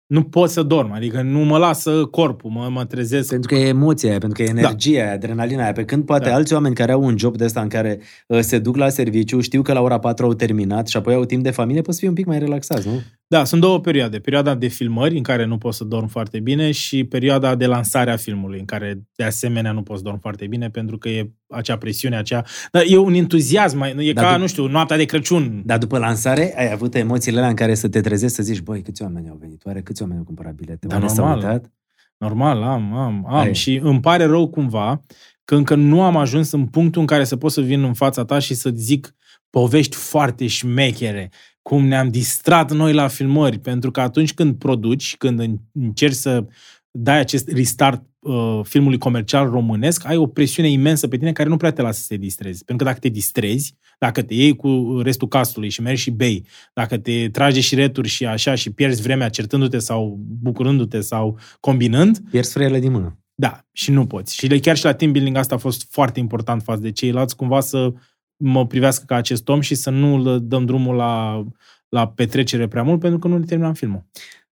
Nu 0.07 0.23
pot 0.23 0.51
să 0.51 0.63
dorm, 0.63 0.93
adică 0.93 1.23
nu 1.23 1.39
mă 1.39 1.59
lasă 1.59 2.05
corpul, 2.05 2.51
mă, 2.51 2.69
mă 2.71 2.85
trezesc. 2.85 3.29
Pentru 3.29 3.55
că 3.55 3.61
e 3.61 3.67
emoția 3.69 4.09
aia, 4.11 4.19
pentru 4.19 4.45
că 4.45 4.51
e 4.51 4.59
energia 4.59 5.03
aia, 5.03 5.13
adrenalina 5.13 5.63
aia. 5.63 5.73
Pe 5.73 5.85
când 5.85 6.05
poate 6.05 6.29
Da. 6.29 6.35
alți 6.35 6.53
oameni 6.53 6.75
care 6.75 6.93
au 6.93 7.03
un 7.03 7.19
job 7.19 7.37
de 7.37 7.45
ăsta 7.45 7.61
în 7.61 7.69
care 7.69 8.01
uh, 8.27 8.41
se 8.41 8.59
duc 8.59 8.77
la 8.77 8.89
serviciu, 8.89 9.41
știu 9.41 9.63
că 9.63 9.73
la 9.73 9.81
ora 9.81 9.99
4 9.99 10.27
au 10.27 10.35
terminat 10.35 10.89
și 10.89 10.97
apoi 10.97 11.15
au 11.15 11.25
timp 11.25 11.43
de 11.43 11.51
familie, 11.51 11.83
poți 11.83 11.99
fi 11.99 12.07
un 12.07 12.15
pic 12.15 12.27
mai 12.27 12.39
relaxați, 12.39 12.89
nu? 12.89 13.03
Da, 13.29 13.45
sunt 13.45 13.61
două 13.61 13.81
perioade. 13.81 14.19
Perioada 14.19 14.55
de 14.55 14.67
filmări, 14.67 15.17
în 15.17 15.23
care 15.23 15.45
nu 15.45 15.59
pot 15.59 15.75
să 15.75 15.85
dorm 15.85 16.07
foarte 16.07 16.41
bine, 16.41 16.71
și 16.71 17.05
perioada 17.05 17.55
de 17.55 17.67
lansare 17.67 18.11
a 18.11 18.17
filmului, 18.17 18.59
în 18.59 18.65
care, 18.65 19.03
de 19.15 19.25
asemenea, 19.25 19.73
nu 19.73 19.83
pot 19.83 19.97
să 19.97 20.03
dorm 20.03 20.21
foarte 20.21 20.47
bine, 20.47 20.71
pentru 20.71 20.99
că 20.99 21.09
e 21.09 21.31
acea 21.49 21.77
presiune, 21.77 22.17
acea... 22.17 22.43
Dar 22.73 22.83
e 22.87 22.97
un 22.97 23.15
entuziasm, 23.15 23.79
mai, 23.79 24.07
e 24.07 24.13
Dar 24.13 24.25
ca, 24.25 24.35
dup- 24.37 24.41
nu 24.41 24.47
știu, 24.47 24.67
noaptea 24.67 24.97
de 24.97 25.05
Crăciun. 25.05 25.63
Dar 25.65 25.79
după 25.79 25.99
lansare 25.99 26.55
ai 26.57 26.73
avut 26.73 26.95
emoțiile 26.95 27.37
alea 27.39 27.51
în 27.51 27.57
care 27.57 27.75
să 27.75 27.89
te 27.89 28.01
trezești 28.01 28.37
să 28.37 28.43
zici, 28.43 28.61
băi, 28.61 28.83
câți 28.83 29.03
oameni 29.03 29.29
au 29.29 29.37
venit? 29.41 29.65
Oare 29.65 29.81
câți 29.83 30.03
oameni 30.03 30.19
au 30.19 30.25
cumpărat 30.25 30.55
bilete? 30.55 30.87
Da, 30.87 30.95
Oare 30.95 31.07
s-au 31.07 31.25
normal. 31.27 31.45
uitat? 31.45 31.73
Normal, 32.19 32.63
am, 32.63 32.95
am, 32.95 33.27
am. 33.29 33.35
Ai. 33.35 33.55
Și 33.55 33.81
îmi 33.83 34.01
pare 34.01 34.25
rău 34.25 34.49
cumva 34.49 35.03
că 35.45 35.55
încă 35.55 35.75
nu 35.75 36.03
am 36.03 36.17
ajuns 36.17 36.53
în 36.53 36.67
punctul 36.67 37.01
în 37.01 37.07
care 37.07 37.25
să 37.25 37.37
pot 37.37 37.53
să 37.53 37.61
vin 37.61 37.83
în 37.83 37.95
fața 37.95 38.25
ta 38.25 38.39
și 38.39 38.55
să 38.55 38.71
zic 38.75 39.15
povești 39.51 39.97
foarte 39.97 40.47
șmechere, 40.47 41.31
cum 41.69 41.87
ne-am 41.87 42.09
distrat 42.09 42.73
noi 42.73 42.93
la 42.93 43.09
filmări, 43.09 43.59
pentru 43.59 43.91
că 43.91 44.01
atunci 44.01 44.35
când 44.35 44.55
produci, 44.59 45.17
când 45.17 45.39
în- 45.41 45.57
încerci 45.73 46.15
să 46.15 46.45
dai 46.91 47.19
acest 47.19 47.49
restart 47.49 48.03
uh, 48.19 48.61
filmului 48.63 48.99
comercial 48.99 49.51
românesc, 49.51 50.07
ai 50.09 50.17
o 50.17 50.27
presiune 50.27 50.71
imensă 50.71 51.09
pe 51.09 51.17
tine 51.17 51.33
care 51.33 51.49
nu 51.49 51.57
prea 51.57 51.71
te 51.73 51.83
lasă 51.83 52.01
să 52.01 52.07
te 52.09 52.17
distrezi. 52.17 52.65
Pentru 52.65 52.85
că 52.87 52.91
dacă 52.93 53.03
te 53.07 53.13
distrezi, 53.13 53.77
dacă 53.99 54.23
te 54.23 54.35
iei 54.35 54.57
cu 54.57 55.01
restul 55.03 55.29
castului 55.29 55.69
și 55.69 55.81
mergi 55.81 56.03
și 56.03 56.11
bei, 56.11 56.47
dacă 56.75 56.99
te 56.99 57.29
tragi 57.29 57.61
și 57.61 57.75
returi 57.75 58.09
și 58.09 58.27
așa 58.27 58.55
și 58.55 58.71
pierzi 58.71 59.03
vremea 59.03 59.29
certându-te 59.29 59.79
sau 59.79 60.19
bucurându-te 60.43 61.01
sau 61.01 61.39
combinând, 61.61 62.19
Pierzi 62.31 62.53
frâiele 62.53 62.79
din 62.81 62.91
mână. 62.93 63.19
da, 63.35 63.61
și 63.73 63.91
nu 63.91 64.07
poți. 64.07 64.35
Și 64.35 64.47
le- 64.47 64.59
chiar 64.59 64.77
și 64.77 64.85
la 64.85 64.93
team 64.95 65.13
building 65.13 65.37
asta 65.37 65.55
a 65.55 65.59
fost 65.59 65.87
foarte 65.91 66.21
important 66.21 66.63
față 66.63 66.81
de 66.81 66.91
ceilalți, 66.93 67.37
cumva 67.37 67.61
să 67.61 67.93
mă 68.37 68.67
privească 68.67 69.05
ca 69.07 69.15
acest 69.15 69.49
om 69.49 69.61
și 69.61 69.75
să 69.75 69.91
nu 69.91 70.23
le 70.23 70.39
dăm 70.39 70.65
drumul 70.65 70.95
la, 70.95 71.45
la 71.89 72.09
petrecere 72.09 72.69
prea 72.69 72.83
mult, 72.83 73.01
pentru 73.01 73.19
că 73.19 73.29
nu 73.29 73.39
ne 73.39 73.45
terminam 73.45 73.73
filmul. 73.73 74.05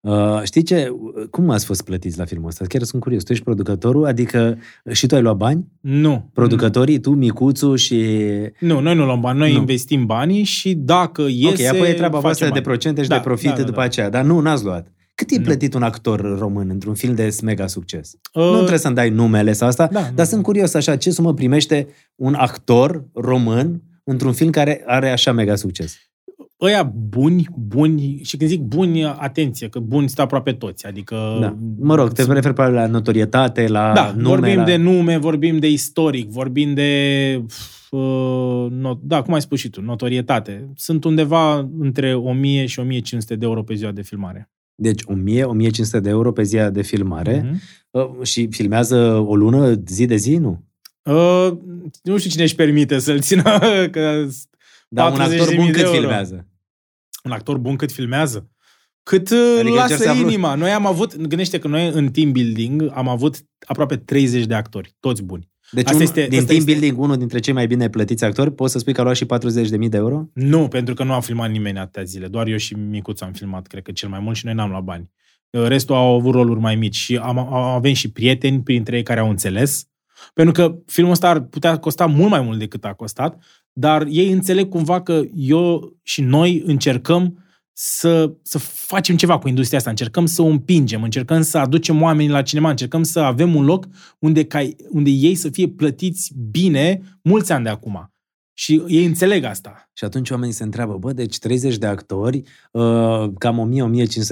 Uh, 0.01 0.41
știi 0.43 0.63
ce? 0.63 0.89
Cum 1.31 1.51
ați 1.51 1.65
fost 1.65 1.85
plătiți 1.85 2.19
la 2.19 2.25
filmul 2.25 2.49
ăsta? 2.49 2.65
Chiar 2.69 2.83
sunt 2.83 3.03
curios. 3.03 3.23
Tu 3.23 3.33
ești 3.33 3.45
producătorul, 3.45 4.07
adică 4.07 4.59
și 4.91 5.07
tu 5.07 5.15
ai 5.15 5.23
luat 5.23 5.37
bani? 5.37 5.67
Nu. 5.81 6.31
Producătorii, 6.33 7.01
tu, 7.01 7.11
Micuțu 7.11 7.75
și... 7.75 8.17
Nu, 8.61 8.81
noi 8.81 8.95
nu 8.95 9.05
luăm 9.05 9.21
bani, 9.21 9.39
noi 9.39 9.53
Nu. 9.53 9.59
investim 9.59 10.07
banii 10.07 10.43
și 10.43 10.75
dacă 10.75 11.23
iese, 11.29 11.69
ok, 11.69 11.75
apoi 11.75 11.89
e 11.91 11.93
treaba 11.93 12.07
facem 12.07 12.21
voastră 12.21 12.45
de 12.47 12.51
bani. 12.53 12.65
procente 12.65 13.03
și 13.03 13.09
Da, 13.09 13.15
de 13.15 13.21
profit 13.23 13.51
da, 13.51 13.57
da, 13.57 13.63
după 13.63 13.77
da. 13.79 13.83
aceea. 13.83 14.11
Dar 14.11 14.25
nu, 14.25 14.41
n-ați 14.41 14.65
luat. 14.65 14.93
Cât 15.21 15.31
e 15.31 15.37
Nu. 15.37 15.43
plătit 15.45 15.75
un 15.75 15.83
actor 15.83 16.39
român 16.39 16.69
într-un 16.71 16.95
film 16.95 17.15
de 17.15 17.37
mega 17.43 17.67
succes? 17.67 18.13
Uh, 18.33 18.43
Nu 18.45 18.57
trebuie 18.57 18.79
să-mi 18.79 18.95
dai 18.95 19.11
numele 19.11 19.53
sau 19.53 19.69
asta, 19.69 19.87
Da, 19.93 20.01
dar 20.01 20.13
nu. 20.15 20.25
sunt 20.25 20.43
curios 20.43 20.75
așa, 20.75 20.97
ce 20.97 21.11
sumă 21.11 21.35
primește 21.35 21.87
un 22.15 22.35
actor 22.35 23.05
român 23.15 23.83
într-un 24.05 24.33
film 24.33 24.51
care 24.51 24.83
are 24.87 25.11
așa 25.11 25.33
mega 25.33 25.55
succes? 25.55 25.97
ăia 26.61 26.83
buni, 27.09 27.47
buni, 27.57 28.21
și 28.23 28.37
când 28.37 28.51
zic 28.51 28.61
buni, 28.61 29.05
atenție, 29.05 29.69
că 29.69 29.79
buni 29.79 30.07
sunt 30.07 30.19
aproape 30.19 30.53
toți, 30.53 30.87
adică... 30.87 31.39
Da. 31.41 31.57
Mă 31.79 31.95
rog, 31.95 32.13
te 32.13 32.23
referi 32.23 32.55
probabil 32.55 32.75
la 32.75 32.87
notorietate, 32.87 33.67
la 33.67 33.93
Da, 33.95 34.13
nume, 34.17 34.29
vorbim 34.29 34.57
la... 34.57 34.65
de 34.65 34.77
nume, 34.77 35.17
vorbim 35.17 35.59
de 35.59 35.71
istoric, 35.71 36.29
vorbim 36.31 36.75
de, 36.75 37.43
uh, 37.91 38.67
not, 38.71 39.01
da, 39.03 39.23
cum 39.23 39.35
ai 39.35 39.41
spus 39.41 39.59
și 39.59 39.69
tu, 39.69 39.83
notorietate. 39.83 40.69
Sunt 40.77 41.05
undeva 41.05 41.69
între 41.79 42.15
1000 42.15 42.67
și 42.67 42.79
1500 42.79 43.37
de 43.37 43.45
euro 43.45 43.63
pe 43.63 43.75
ziua 43.75 43.91
de 43.91 44.03
filmare. 44.03 44.51
Deci 44.83 45.03
1000-1500 45.05 46.01
de 46.03 46.09
euro 46.09 46.33
pe 46.33 46.43
ziua 46.43 46.71
de 46.71 46.83
filmare 46.83 47.43
Mhm. 47.47 47.61
uh, 47.91 48.27
și 48.27 48.49
filmează 48.51 48.97
o 49.27 49.37
lună 49.37 49.75
zi 49.87 50.07
de 50.07 50.17
zi, 50.17 50.37
nu? 50.37 50.65
Uh, 51.03 51.51
nu 52.03 52.17
știu 52.19 52.31
cine 52.31 52.43
își 52.43 52.55
permite 52.55 52.99
să-l 52.99 53.21
țină, 53.21 53.43
că 53.95 54.27
Dar 54.89 55.13
un 55.13 55.19
40.000 55.19 55.41
actor 55.41 55.55
bun 55.55 55.67
de 55.67 55.71
cât 55.73 55.83
euro. 55.83 55.97
filmează? 55.99 56.47
un 57.25 57.31
actor 57.31 57.59
bun 57.59 57.77
cât 57.77 57.93
filmează. 57.93 58.51
Cât 59.03 59.31
uh, 59.31 59.37
Adică 59.39 59.61
adică 59.61 59.81
încerci 59.83 59.99
să 59.99 60.05
lasă 60.07 60.11
aflu- 60.11 60.29
inima. 60.29 60.55
Noi 60.55 60.71
am 60.71 60.87
avut, 60.87 61.17
gândește 61.17 61.59
că 61.59 61.69
noi 61.69 61.89
în 61.95 62.11
team 62.11 62.33
building 62.33 62.91
am 62.95 63.09
avut 63.09 63.37
aproape 63.67 63.97
30 63.97 64.45
de 64.47 64.55
actori, 64.55 64.97
toți 65.01 65.23
buni. 65.23 65.50
Deci 65.71 65.85
Asta 65.85 65.97
un, 65.97 66.03
este- 66.03 66.27
din 66.29 66.39
asta 66.39 66.47
team 66.53 66.59
este- 66.59 66.73
building, 66.73 67.01
unul 67.01 67.17
dintre 67.17 67.39
cei 67.39 67.53
mai 67.55 67.67
bine 67.67 67.89
plătiți 67.89 68.25
actori, 68.25 68.53
poți 68.53 68.73
să 68.73 68.79
spui 68.79 68.93
că 68.93 69.01
a 69.01 69.05
luat 69.05 69.17
și 69.17 69.25
40.000 69.25 69.89
de 69.89 69.97
euro? 69.97 70.29
Nu, 70.35 70.69
pentru 70.69 70.95
că 70.95 71.05
nu 71.05 71.13
a 71.13 71.21
filmat 71.21 71.51
nimeni 71.51 71.79
atâtea 71.79 72.03
zile. 72.03 72.27
Doar 72.27 72.47
eu 72.47 72.57
și 72.57 72.75
Micuț 72.75 73.21
am 73.21 73.33
filmat, 73.33 73.67
cred 73.67 73.83
că 73.83 73.93
cel 73.93 74.09
mai 74.09 74.21
mult 74.21 74.37
și 74.37 74.45
noi 74.45 74.55
n-am 74.55 74.71
luat 74.71 74.83
bani. 74.83 75.11
Uh, 75.51 75.63
Restul 75.67 75.95
au 75.95 76.15
avut 76.15 76.35
roluri 76.35 76.61
mai 76.61 76.77
mici 76.77 76.95
și 76.97 77.17
am, 77.17 77.39
am, 77.39 77.53
avem 77.53 77.93
și 77.93 78.11
prieteni 78.13 78.63
printre 78.63 78.97
ei 78.97 79.03
care 79.03 79.21
au 79.21 79.29
înțeles. 79.29 79.85
Pentru 80.35 80.53
că 80.53 80.75
filmul 80.87 81.13
ăsta 81.13 81.29
ar 81.29 81.41
putea 81.41 81.77
costa 81.77 82.07
mult 82.07 82.31
mai 82.31 82.41
mult 82.41 82.59
decât 82.59 82.85
a 82.85 82.93
costat, 82.93 83.45
dar 83.73 84.07
ei 84.11 84.31
înțeleg 84.31 84.69
cumva 84.69 85.03
că 85.03 85.23
eu 85.35 85.97
și 86.03 86.21
noi 86.21 86.63
încercăm 86.67 87.45
să, 87.83 88.33
să 88.43 88.59
facem 88.59 89.17
ceva 89.17 89.39
cu 89.39 89.49
industria 89.49 89.79
asta, 89.79 89.91
încercăm 89.91 90.27
să 90.27 90.43
o 90.43 90.47
împingem, 90.47 91.03
încercăm 91.03 91.43
să 91.43 91.59
aducem 91.59 92.03
oamenii 92.03 92.33
la 92.33 92.43
cinema, 92.43 92.71
încercăm 92.71 93.03
să 93.03 93.21
avem 93.21 93.55
un 93.55 93.65
loc 93.65 93.89
unde, 94.19 94.45
ca, 94.45 94.69
unde 94.91 95.11
ei 95.11 95.35
să 95.35 95.49
fie 95.49 95.69
plătiți 95.69 96.33
bine 96.51 97.01
mulți 97.23 97.53
ani 97.53 97.65
de 97.65 97.71
acum. 97.71 98.13
Și 98.61 98.83
ei 98.87 99.05
înțeleg 99.05 99.45
asta. 99.45 99.91
Și 99.93 100.05
atunci 100.05 100.31
oamenii 100.31 100.55
se 100.55 100.63
întreabă, 100.63 100.97
bă, 100.99 101.13
deci 101.13 101.39
30 101.39 101.77
de 101.77 101.87
actori, 101.87 102.43
uh, 102.71 103.31
cam 103.39 103.71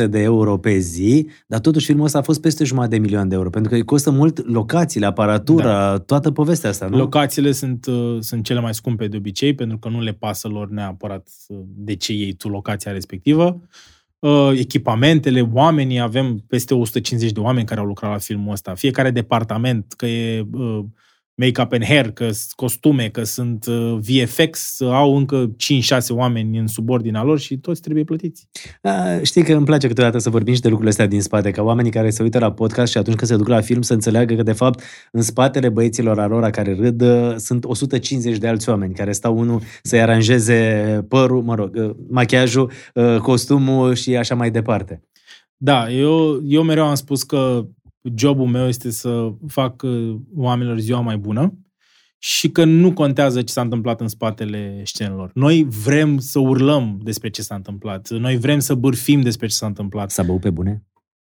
1000-1500 0.04 0.06
de 0.08 0.18
euro 0.18 0.56
pe 0.56 0.78
zi, 0.78 1.28
dar 1.46 1.60
totuși 1.60 1.86
filmul 1.86 2.04
ăsta 2.04 2.18
a 2.18 2.22
fost 2.22 2.40
peste 2.40 2.64
jumătate 2.64 2.96
de 2.96 3.02
milion 3.02 3.28
de 3.28 3.34
euro, 3.34 3.50
pentru 3.50 3.70
că 3.70 3.76
îi 3.76 3.84
costă 3.84 4.10
mult 4.10 4.52
locațiile, 4.52 5.06
aparatura, 5.06 5.64
da. 5.64 5.98
toată 5.98 6.30
povestea 6.30 6.70
asta, 6.70 6.86
nu? 6.86 6.96
Locațiile 6.96 7.52
sunt, 7.52 7.86
uh, 7.86 8.16
sunt 8.20 8.44
cele 8.44 8.60
mai 8.60 8.74
scumpe 8.74 9.06
de 9.06 9.16
obicei, 9.16 9.54
pentru 9.54 9.78
că 9.78 9.88
nu 9.88 10.00
le 10.00 10.12
pasă 10.12 10.48
lor 10.48 10.68
neapărat 10.68 11.28
uh, 11.48 11.58
de 11.66 11.94
ce 11.94 12.12
iei 12.12 12.32
tu 12.32 12.48
locația 12.48 12.92
respectivă. 12.92 13.60
Uh, 14.18 14.50
echipamentele, 14.54 15.48
oamenii, 15.52 16.00
avem 16.00 16.44
peste 16.46 16.74
150 16.74 17.32
de 17.32 17.40
oameni 17.40 17.66
care 17.66 17.80
au 17.80 17.86
lucrat 17.86 18.10
la 18.10 18.18
filmul 18.18 18.52
ăsta. 18.52 18.74
Fiecare 18.74 19.10
departament, 19.10 19.92
că 19.96 20.06
e 20.06 20.46
uh, 20.52 20.84
make-up 21.38 21.72
and 21.72 21.84
hair, 21.84 22.10
că 22.10 22.24
sunt 22.24 22.52
costume, 22.56 23.08
că 23.08 23.22
sunt 23.22 23.66
uh, 23.66 23.98
VFX, 24.00 24.80
au 24.80 25.16
încă 25.16 25.50
5-6 25.96 26.06
oameni 26.08 26.58
în 26.58 26.66
subordinea 26.66 27.22
lor 27.22 27.38
și 27.38 27.56
toți 27.56 27.80
trebuie 27.80 28.04
plătiți. 28.04 28.48
A, 28.82 29.20
știi 29.22 29.42
că 29.42 29.52
îmi 29.54 29.64
place 29.64 29.86
câteodată 29.86 30.18
să 30.18 30.30
vorbim 30.30 30.54
și 30.54 30.60
de 30.60 30.68
lucrurile 30.68 30.90
astea 30.90 31.06
din 31.06 31.22
spate, 31.22 31.50
ca 31.50 31.62
oamenii 31.62 31.90
care 31.90 32.10
se 32.10 32.22
uită 32.22 32.38
la 32.38 32.52
podcast 32.52 32.92
și 32.92 32.98
atunci 32.98 33.16
când 33.16 33.30
se 33.30 33.36
duc 33.36 33.48
la 33.48 33.60
film 33.60 33.82
să 33.82 33.92
înțeleagă 33.92 34.34
că, 34.34 34.42
de 34.42 34.52
fapt, 34.52 34.82
în 35.12 35.22
spatele 35.22 35.68
băieților 35.68 36.20
alora 36.20 36.50
care 36.50 36.76
râd, 36.80 37.00
uh, 37.00 37.34
sunt 37.36 37.64
150 37.64 38.38
de 38.38 38.48
alți 38.48 38.68
oameni 38.68 38.94
care 38.94 39.12
stau 39.12 39.38
unul 39.38 39.62
să-i 39.82 40.00
aranjeze 40.00 41.04
părul, 41.08 41.42
mă 41.42 41.54
rog, 41.54 41.74
uh, 41.74 41.90
machiajul, 42.10 42.70
uh, 42.94 43.16
costumul 43.16 43.94
și 43.94 44.16
așa 44.16 44.34
mai 44.34 44.50
departe. 44.50 45.02
Da, 45.60 45.90
eu, 45.90 46.40
eu 46.44 46.62
mereu 46.62 46.84
am 46.84 46.94
spus 46.94 47.22
că 47.22 47.66
jobul 48.16 48.46
meu 48.46 48.66
este 48.68 48.90
să 48.90 49.32
fac 49.46 49.82
uh, 49.82 50.16
oamenilor 50.36 50.78
ziua 50.78 51.00
mai 51.00 51.16
bună 51.16 51.58
și 52.18 52.50
că 52.50 52.64
nu 52.64 52.92
contează 52.92 53.42
ce 53.42 53.52
s-a 53.52 53.60
întâmplat 53.60 54.00
în 54.00 54.08
spatele 54.08 54.80
scenelor. 54.84 55.30
Noi 55.34 55.66
vrem 55.84 56.18
să 56.18 56.38
urlăm 56.38 56.98
despre 57.02 57.28
ce 57.30 57.42
s-a 57.42 57.54
întâmplat. 57.54 58.10
Noi 58.10 58.36
vrem 58.36 58.58
să 58.58 58.74
bârfim 58.74 59.20
despre 59.20 59.46
ce 59.46 59.54
s-a 59.54 59.66
întâmplat. 59.66 60.10
S-a 60.10 60.22
băut 60.22 60.40
pe 60.40 60.50
bune? 60.50 60.82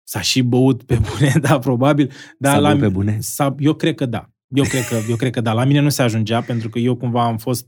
S-a 0.03 0.21
și 0.21 0.41
băut 0.41 0.83
pe 0.83 0.99
bune, 1.09 1.33
da, 1.47 1.59
probabil. 1.59 2.11
Dar 2.37 2.53
S-a 2.53 2.59
la 2.59 2.67
băut 2.69 2.79
pe 2.79 2.85
mi- 2.87 2.91
bune? 2.93 3.17
S-a, 3.21 3.55
eu 3.59 3.73
cred 3.73 3.95
că 3.95 4.05
da. 4.05 4.29
Eu 4.47 4.63
cred 4.63 4.83
că, 4.87 4.95
eu 5.09 5.15
cred 5.15 5.31
că 5.31 5.41
da. 5.41 5.53
La 5.53 5.63
mine 5.65 5.79
nu 5.79 5.89
se 5.89 6.01
ajungea, 6.01 6.41
pentru 6.41 6.69
că 6.69 6.79
eu 6.79 6.95
cumva 6.95 7.25
am 7.25 7.37
fost 7.37 7.67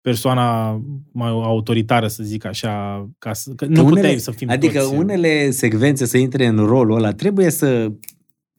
persoana 0.00 0.70
mai 1.12 1.28
autoritară, 1.28 2.08
să 2.08 2.22
zic 2.22 2.44
așa, 2.44 3.06
ca 3.18 3.32
să, 3.32 3.50
că 3.50 3.64
nu 3.66 3.80
unele, 3.80 3.94
puteai 3.94 4.18
să 4.18 4.30
fim 4.30 4.50
Adică 4.50 4.78
toți. 4.78 4.94
unele 4.94 5.50
secvențe 5.50 6.04
să 6.06 6.18
intre 6.18 6.46
în 6.46 6.56
rolul 6.56 6.96
ăla, 6.96 7.12
trebuie 7.12 7.50
să, 7.50 7.92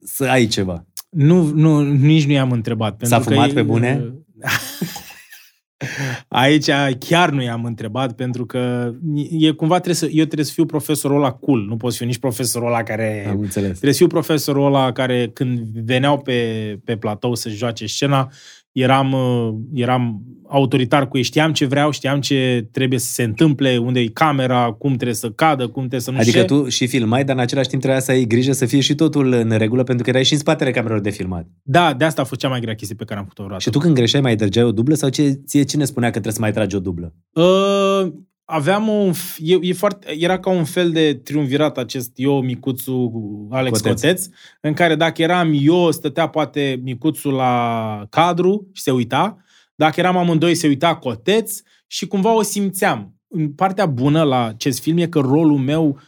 să 0.00 0.24
ai 0.24 0.46
ceva. 0.46 0.86
Nu, 1.08 1.42
nu, 1.42 1.82
nici 1.82 2.26
nu 2.26 2.32
i-am 2.32 2.52
întrebat. 2.52 2.96
Pentru 2.96 3.18
S-a 3.18 3.22
fumat 3.24 3.48
că 3.48 3.54
pe 3.54 3.62
bune? 3.62 4.04
Aici 6.28 6.70
chiar 6.98 7.30
nu 7.30 7.42
i-am 7.42 7.64
întrebat, 7.64 8.12
pentru 8.12 8.46
că 8.46 8.92
e 9.30 9.50
cumva 9.50 9.74
trebuie 9.74 9.94
să, 9.94 10.06
eu 10.06 10.24
trebuie 10.24 10.44
să 10.44 10.52
fiu 10.52 10.66
profesorul 10.66 11.16
ăla 11.16 11.32
cool. 11.32 11.60
Nu 11.60 11.76
pot 11.76 11.94
fi 11.94 12.04
nici 12.04 12.18
profesorul 12.18 12.68
ăla 12.68 12.82
care... 12.82 13.26
Am 13.28 13.40
înțeles. 13.40 13.70
Trebuie 13.70 13.92
să 13.92 13.98
fiu 13.98 14.06
profesorul 14.06 14.66
ăla 14.66 14.92
care 14.92 15.30
când 15.32 15.58
veneau 15.84 16.18
pe, 16.18 16.78
pe 16.84 16.96
platou 16.96 17.34
să 17.34 17.48
joace 17.48 17.86
scena, 17.86 18.32
eram, 18.80 19.12
uh, 19.12 19.54
eram 19.72 20.22
autoritar 20.48 21.08
cu 21.08 21.16
ei, 21.16 21.22
știam 21.22 21.52
ce 21.52 21.66
vreau, 21.66 21.90
știam 21.90 22.20
ce 22.20 22.68
trebuie 22.72 22.98
să 22.98 23.12
se 23.12 23.22
întâmple, 23.22 23.76
unde 23.76 24.00
e 24.00 24.06
camera, 24.06 24.72
cum 24.78 24.94
trebuie 24.94 25.14
să 25.14 25.30
cadă, 25.30 25.64
cum 25.64 25.80
trebuie 25.80 26.00
să 26.00 26.10
nu 26.10 26.16
Adică 26.16 26.38
știu 26.38 26.56
ce. 26.56 26.62
tu 26.62 26.68
și 26.68 26.86
filmai, 26.86 27.24
dar 27.24 27.36
în 27.36 27.42
același 27.42 27.68
timp 27.68 27.82
trebuia 27.82 28.02
să 28.02 28.10
ai 28.10 28.24
grijă 28.24 28.52
să 28.52 28.66
fie 28.66 28.80
și 28.80 28.94
totul 28.94 29.32
în 29.32 29.50
regulă, 29.50 29.82
pentru 29.82 30.04
că 30.04 30.10
erai 30.10 30.24
și 30.24 30.32
în 30.32 30.38
spatele 30.38 30.70
camerelor 30.70 31.02
de 31.02 31.10
filmat. 31.10 31.46
Da, 31.62 31.94
de 31.94 32.04
asta 32.04 32.22
a 32.22 32.24
fost 32.24 32.40
cea 32.40 32.48
mai 32.48 32.60
grea 32.60 32.74
chestie 32.74 32.96
pe 32.96 33.04
care 33.04 33.18
am 33.18 33.24
făcut-o 33.24 33.42
vreodată. 33.42 33.70
Și 33.70 33.76
tu 33.76 33.78
când 33.78 33.94
greșeai 33.94 34.22
mai 34.22 34.36
trăgeai 34.36 34.64
o 34.64 34.72
dublă 34.72 34.94
sau 34.94 35.08
ce, 35.08 35.40
ție 35.46 35.62
cine 35.62 35.84
spunea 35.84 36.08
că 36.08 36.20
trebuie 36.20 36.32
să 36.32 36.40
mai 36.40 36.52
tragi 36.52 36.76
o 36.76 36.80
dublă? 36.80 37.14
Uh, 37.32 38.12
aveam 38.50 38.88
un... 38.88 39.12
f- 39.12 39.36
E, 39.38 39.58
e 39.60 39.72
foarte, 39.72 40.14
era 40.18 40.38
ca 40.38 40.50
un 40.50 40.64
fel 40.64 40.90
de 40.90 41.14
triumvirat 41.14 41.78
acest 41.78 42.12
eu, 42.14 42.40
Micuțu, 42.40 43.12
Alex 43.50 43.80
Coteț. 43.80 44.00
Coteț. 44.00 44.26
în 44.60 44.72
care 44.72 44.94
dacă 44.94 45.22
eram 45.22 45.50
eu, 45.60 45.90
stătea 45.90 46.26
poate 46.28 46.80
Micuțu 46.82 47.30
la 47.30 48.06
cadru 48.10 48.68
și 48.72 48.82
se 48.82 48.90
uita. 48.90 49.36
Dacă 49.74 50.00
eram 50.00 50.16
amândoi, 50.16 50.54
se 50.54 50.66
uita 50.66 50.96
Coteț 50.96 51.60
și 51.86 52.06
cumva 52.06 52.34
o 52.34 52.42
simțeam. 52.42 53.14
În 53.28 53.48
partea 53.52 53.86
bună 53.86 54.22
la 54.22 54.44
acest 54.46 54.80
film 54.80 54.98
e 54.98 55.06
că 55.06 55.18
rolul 55.18 55.58
meu 55.58 55.98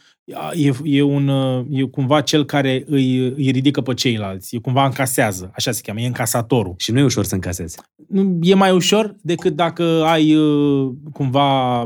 e, 0.53 0.71
e, 0.83 1.01
un, 1.01 1.27
uh, 1.27 1.65
e 1.69 1.81
cumva 1.83 2.21
cel 2.21 2.45
care 2.45 2.83
îi, 2.87 3.17
îi 3.17 3.51
ridică 3.51 3.81
pe 3.81 3.93
ceilalți. 3.93 4.55
E 4.55 4.59
cumva 4.59 4.85
încasează, 4.85 5.51
așa 5.55 5.71
se 5.71 5.81
cheamă, 5.83 5.99
e 6.01 6.05
încasatorul 6.05 6.73
Și 6.77 6.91
nu 6.91 6.99
e 6.99 7.03
ușor 7.03 7.23
să 7.25 7.33
încasezi. 7.35 7.77
nu- 8.07 8.37
e 8.41 8.53
mai 8.53 8.71
ușor 8.71 9.15
decât 9.21 9.55
dacă 9.55 9.83
ai 10.05 10.35
uh, 10.35 10.91
cumva 11.13 11.79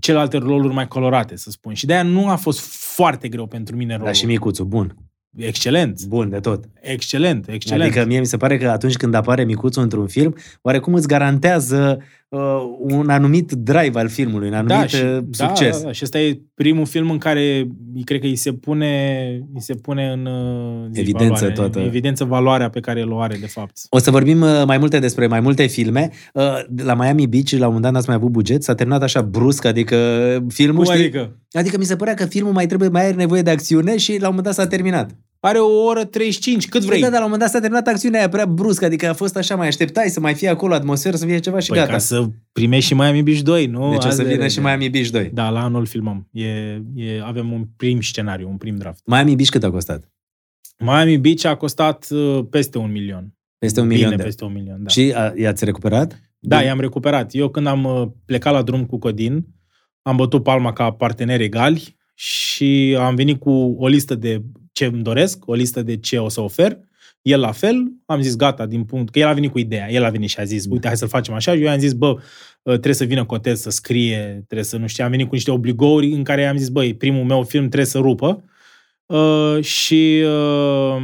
celelalte 0.00 0.36
roluri 0.36 0.74
mai 0.74 0.88
colorate, 0.88 1.36
să 1.36 1.50
spun. 1.50 1.74
Și 1.74 1.86
de-aia 1.86 2.02
nu 2.02 2.28
a 2.28 2.36
fost 2.36 2.60
foarte 2.94 3.28
greu 3.28 3.46
pentru 3.46 3.76
mine 3.76 3.90
rolul. 3.92 4.06
Dar 4.06 4.14
și 4.14 4.26
micuțul, 4.26 4.64
bun. 4.64 4.96
Excelent, 5.36 6.04
Bun 6.04 6.28
de 6.28 6.40
tot. 6.40 6.64
excelent, 6.80 7.48
excelent. 7.48 7.82
Adică 7.82 8.04
mie 8.06 8.18
mi 8.18 8.26
se 8.26 8.36
pare 8.36 8.58
că 8.58 8.68
atunci 8.70 8.96
când 8.96 9.14
apare 9.14 9.44
micuțul 9.44 9.82
într-un 9.82 10.06
film, 10.06 10.34
oarecum 10.62 10.94
îți 10.94 11.08
garantează 11.08 12.02
uh, 12.28 12.40
un 12.78 13.08
anumit 13.08 13.52
drive 13.52 13.98
al 13.98 14.08
filmului, 14.08 14.48
un 14.48 14.54
anumit 14.54 14.88
și, 14.88 15.02
uh, 15.02 15.18
succes. 15.30 15.78
Da, 15.78 15.84
da, 15.84 15.92
și 15.92 16.00
ăsta 16.04 16.18
e 16.20 16.40
primul 16.54 16.86
film 16.86 17.10
în 17.10 17.18
care 17.18 17.68
cred 18.04 18.20
că 18.20 18.26
îi 18.26 18.36
se 18.36 18.52
pune, 18.52 19.22
îi 19.54 19.60
se 19.62 19.74
pune 19.74 20.10
în 20.12 20.26
uh, 20.26 20.88
zi, 20.92 21.00
Evidență 21.00 21.32
valoare, 21.34 21.52
toată. 21.54 21.78
în 21.78 21.84
evidență 21.84 22.24
valoarea 22.24 22.70
pe 22.70 22.80
care 22.80 23.02
o 23.02 23.18
are, 23.20 23.36
de 23.40 23.46
fapt. 23.46 23.78
O 23.90 23.98
să 23.98 24.10
vorbim 24.10 24.40
uh, 24.40 24.62
mai 24.66 24.78
multe 24.78 24.98
despre 24.98 25.26
mai 25.26 25.40
multe 25.40 25.66
filme. 25.66 26.10
Uh, 26.34 26.42
La 26.84 26.94
Miami 26.94 27.26
Beach, 27.26 27.50
la 27.50 27.56
un 27.58 27.64
moment 27.66 27.82
dat 27.82 27.92
n-ați 27.92 28.06
mai 28.08 28.16
avut 28.16 28.30
buget, 28.30 28.62
s-a 28.62 28.74
terminat 28.74 29.02
așa 29.02 29.22
brusc, 29.22 29.64
adică 29.64 29.96
filmul, 30.48 30.84
Cum 30.84 30.92
știi? 30.94 31.04
adică? 31.04 31.36
Adică 31.52 31.78
mi 31.78 31.84
se 31.84 31.96
părea 31.96 32.14
că 32.14 32.26
filmul 32.26 32.52
mai 32.52 32.66
trebuie, 32.66 32.88
mai 32.88 33.04
are 33.06 33.14
nevoie 33.14 33.42
de 33.42 33.50
acțiune 33.50 33.96
și 33.96 34.10
la 34.10 34.28
un 34.28 34.34
moment 34.34 34.44
dat 34.44 34.54
s-a 34.54 34.66
terminat. 34.66 35.10
Are 35.40 35.58
o 35.58 35.82
oră 35.84 36.04
35, 36.04 36.68
cât 36.68 36.82
vrei. 36.82 37.00
Da, 37.00 37.10
dar 37.10 37.18
la 37.18 37.24
un 37.24 37.30
moment 37.30 37.40
dat 37.40 37.50
s-a 37.50 37.60
terminat 37.60 37.86
acțiunea 37.86 38.18
aia 38.18 38.28
prea 38.28 38.46
brusc, 38.46 38.82
adică 38.82 39.08
a 39.08 39.12
fost 39.12 39.36
așa, 39.36 39.56
mai 39.56 39.66
așteptai 39.66 40.08
să 40.08 40.20
mai 40.20 40.34
fie 40.34 40.48
acolo 40.48 40.74
atmosferă, 40.74 41.16
să 41.16 41.26
fie 41.26 41.38
ceva 41.38 41.58
și 41.58 41.68
păi 41.68 41.78
gata. 41.78 41.92
ca 41.92 41.98
să 41.98 42.26
primești 42.52 42.86
și 42.86 42.94
Miami 42.94 43.22
Beach 43.22 43.40
2, 43.40 43.66
nu? 43.66 43.90
Deci 43.90 43.98
o 43.98 44.00
să 44.00 44.06
Azi 44.06 44.16
de 44.16 44.22
vină 44.22 44.36
rege. 44.36 44.54
și 44.54 44.60
Miami 44.60 44.88
Beach 44.88 45.08
2. 45.08 45.30
Da, 45.34 45.50
la 45.50 45.62
anul 45.62 45.86
filmăm. 45.86 46.28
E, 46.32 46.46
e, 46.94 47.22
avem 47.24 47.52
un 47.52 47.64
prim 47.76 48.00
scenariu, 48.00 48.48
un 48.48 48.56
prim 48.56 48.76
draft. 48.76 49.02
Miami 49.04 49.34
Beach 49.34 49.48
cât 49.48 49.64
a 49.64 49.70
costat? 49.70 50.12
Miami 50.78 51.18
Beach 51.18 51.44
a 51.44 51.56
costat 51.56 52.06
uh, 52.10 52.44
peste 52.50 52.78
un 52.78 52.90
milion. 52.90 53.34
Peste 53.58 53.80
un 53.80 53.88
Bine 53.88 54.00
milion 54.00 54.16
de 54.16 54.24
peste 54.24 54.44
un 54.44 54.52
milion, 54.52 54.82
da. 54.82 54.88
Și 54.88 55.12
a, 55.16 55.32
i-ați 55.36 55.64
recuperat? 55.64 56.20
Da, 56.38 56.62
i-am 56.62 56.80
recuperat. 56.80 57.34
Eu 57.34 57.48
când 57.48 57.66
am 57.66 57.84
uh, 57.84 58.08
plecat 58.24 58.52
la 58.52 58.62
drum 58.62 58.86
cu 58.86 58.98
Codin, 58.98 59.46
am 60.02 60.16
bătut 60.16 60.42
palma 60.42 60.72
ca 60.72 60.90
parteneri 60.90 61.44
egali 61.44 61.96
și 62.14 62.96
am 63.00 63.14
venit 63.14 63.40
cu 63.40 63.50
o 63.78 63.86
listă 63.86 64.14
de 64.14 64.42
ce 64.78 64.84
îmi 64.84 65.02
doresc, 65.02 65.46
o 65.46 65.54
listă 65.54 65.82
de 65.82 65.96
ce 65.96 66.18
o 66.18 66.28
să 66.28 66.40
ofer. 66.40 66.78
El 67.22 67.40
la 67.40 67.52
fel, 67.52 67.92
am 68.06 68.20
zis 68.20 68.36
gata, 68.36 68.66
din 68.66 68.84
punct, 68.84 69.12
că 69.12 69.18
el 69.18 69.26
a 69.26 69.32
venit 69.32 69.50
cu 69.50 69.58
ideea, 69.58 69.90
el 69.90 70.04
a 70.04 70.08
venit 70.08 70.28
și 70.28 70.40
a 70.40 70.44
zis, 70.44 70.66
uite, 70.68 70.86
hai 70.86 70.96
să 70.96 71.06
facem 71.06 71.34
așa, 71.34 71.54
eu 71.54 71.62
i-am 71.62 71.78
zis, 71.78 71.92
bă, 71.92 72.08
uh, 72.08 72.22
trebuie 72.62 72.94
să 72.94 73.04
vină 73.04 73.24
Cotez 73.24 73.60
să 73.60 73.70
scrie, 73.70 74.44
trebuie 74.46 74.64
să, 74.64 74.76
nu 74.76 74.86
știu, 74.86 75.04
am 75.04 75.10
venit 75.10 75.28
cu 75.28 75.34
niște 75.34 75.50
obligouri 75.50 76.06
în 76.06 76.22
care 76.24 76.40
i-am 76.40 76.56
zis, 76.56 76.68
băi, 76.68 76.94
primul 76.94 77.24
meu 77.24 77.42
film 77.42 77.64
trebuie 77.64 77.86
să 77.86 77.98
rupă 77.98 78.44
uh, 79.06 79.62
și 79.62 80.22
uh, 80.24 81.02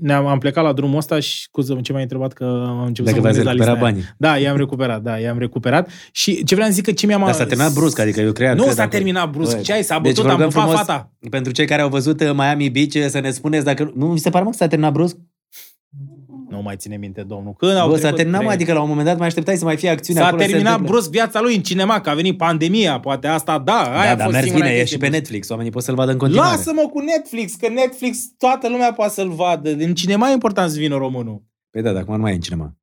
ne-am, 0.00 0.26
am 0.26 0.38
plecat 0.38 0.64
la 0.64 0.72
drumul 0.72 0.96
ăsta 0.96 1.20
și, 1.20 1.42
scuză 1.42 1.78
ce 1.82 1.92
m-ai 1.92 2.02
întrebat 2.02 2.32
că 2.32 2.44
am 2.44 2.82
început 2.84 3.10
Dacă 3.12 3.16
să 3.16 3.16
mă 3.16 3.20
v-ați 3.22 3.36
gândesc 3.36 3.44
la 3.44 3.52
lista 3.52 3.64
recuperat 3.64 3.82
aia. 3.82 3.92
banii. 3.92 4.04
Da, 4.16 4.36
i-am 4.38 4.56
recuperat, 4.56 5.02
da, 5.02 5.18
i-am 5.18 5.38
recuperat. 5.38 5.88
Și 6.12 6.44
ce 6.44 6.54
vreau 6.54 6.68
să 6.70 6.74
zic 6.74 6.84
că 6.84 6.92
ce 6.92 7.06
mi-am... 7.06 7.20
Dar 7.24 7.32
s-a 7.32 7.44
terminat 7.46 7.72
brusc, 7.72 7.98
adică 7.98 8.20
eu 8.20 8.32
cred 8.32 8.56
Nu 8.56 8.62
că 8.62 8.68
s-a 8.68 8.74
dacă- 8.74 8.88
terminat 8.88 9.30
brusc. 9.30 9.54
Băi, 9.54 9.62
Ce 9.62 9.72
ai, 9.72 9.82
s-a 9.82 9.98
deci 9.98 10.14
bătut, 10.14 10.24
vă 10.24 10.30
am 10.30 10.36
rugăm 10.36 10.48
pupat 10.50 10.62
frumos, 10.68 10.86
fata. 10.86 11.12
Pentru 11.30 11.52
cei 11.52 11.66
care 11.66 11.82
au 11.82 11.88
văzut 11.88 12.20
uh, 12.20 12.30
Miami 12.34 12.70
Beach, 12.70 13.10
să 13.10 13.20
ne 13.20 13.30
spuneți 13.30 13.64
dacă... 13.64 13.92
Nu, 13.96 14.06
mi 14.06 14.18
se 14.18 14.30
pare 14.30 14.44
mă 14.44 14.50
că 14.50 14.56
s-a 14.56 14.66
terminat 14.66 14.92
brusc? 14.92 15.16
Nu 16.50 16.62
mai 16.62 16.76
ține 16.76 16.96
minte, 16.96 17.22
domnul. 17.22 17.54
Când 17.58 17.76
au 17.76 17.88
Bă, 17.88 17.92
s-a 17.94 18.00
trecut 18.00 18.16
terminat, 18.16 18.40
mă, 18.40 18.46
trei- 18.46 18.56
adică 18.56 18.72
la 18.72 18.80
un 18.82 18.88
moment 18.88 19.06
dat 19.06 19.18
mai 19.18 19.26
așteptai 19.26 19.56
să 19.56 19.64
mai 19.64 19.76
fie 19.76 19.88
acțiune 19.88 20.20
S-a 20.20 20.26
acolo, 20.26 20.40
să 20.40 20.46
se 20.46 20.52
terminat 20.52 20.72
întâmple. 20.78 20.96
brusc 20.98 21.10
viața 21.12 21.40
lui 21.40 21.54
în 21.56 21.62
cinema, 21.62 22.00
că 22.00 22.10
a 22.10 22.14
venit 22.14 22.36
pandemia, 22.36 23.00
poate 23.00 23.26
asta, 23.26 23.58
da, 23.58 23.82
aia 23.82 23.92
Da, 23.92 24.10
a 24.10 24.14
dar 24.14 24.20
fost 24.20 24.32
mers 24.32 24.44
singura 24.44 24.64
bine, 24.64 24.76
e 24.76 24.78
chestie 24.78 24.96
și 24.96 25.02
pe 25.02 25.06
bruscă. 25.08 25.16
Netflix, 25.16 25.48
oamenii 25.50 25.70
pot 25.72 25.82
să-l 25.82 25.94
vadă 25.94 26.10
în 26.12 26.18
continuare. 26.18 26.56
Lasă-mă 26.56 26.88
cu 26.92 27.00
Netflix, 27.00 27.54
că 27.54 27.68
Netflix 27.68 28.18
toată 28.38 28.68
lumea 28.68 28.92
poate 28.92 29.12
să-l 29.12 29.28
vadă. 29.30 29.70
În 29.70 29.94
cinema 29.94 30.28
e 30.28 30.32
important 30.32 30.70
să 30.70 30.78
vină 30.78 30.96
românul. 30.96 31.42
Păi 31.70 31.82
da, 31.82 31.92
dar 31.92 32.02
acum 32.02 32.14
nu 32.14 32.20
mai 32.20 32.32
e 32.32 32.34
în 32.34 32.40
cinema. 32.40 32.74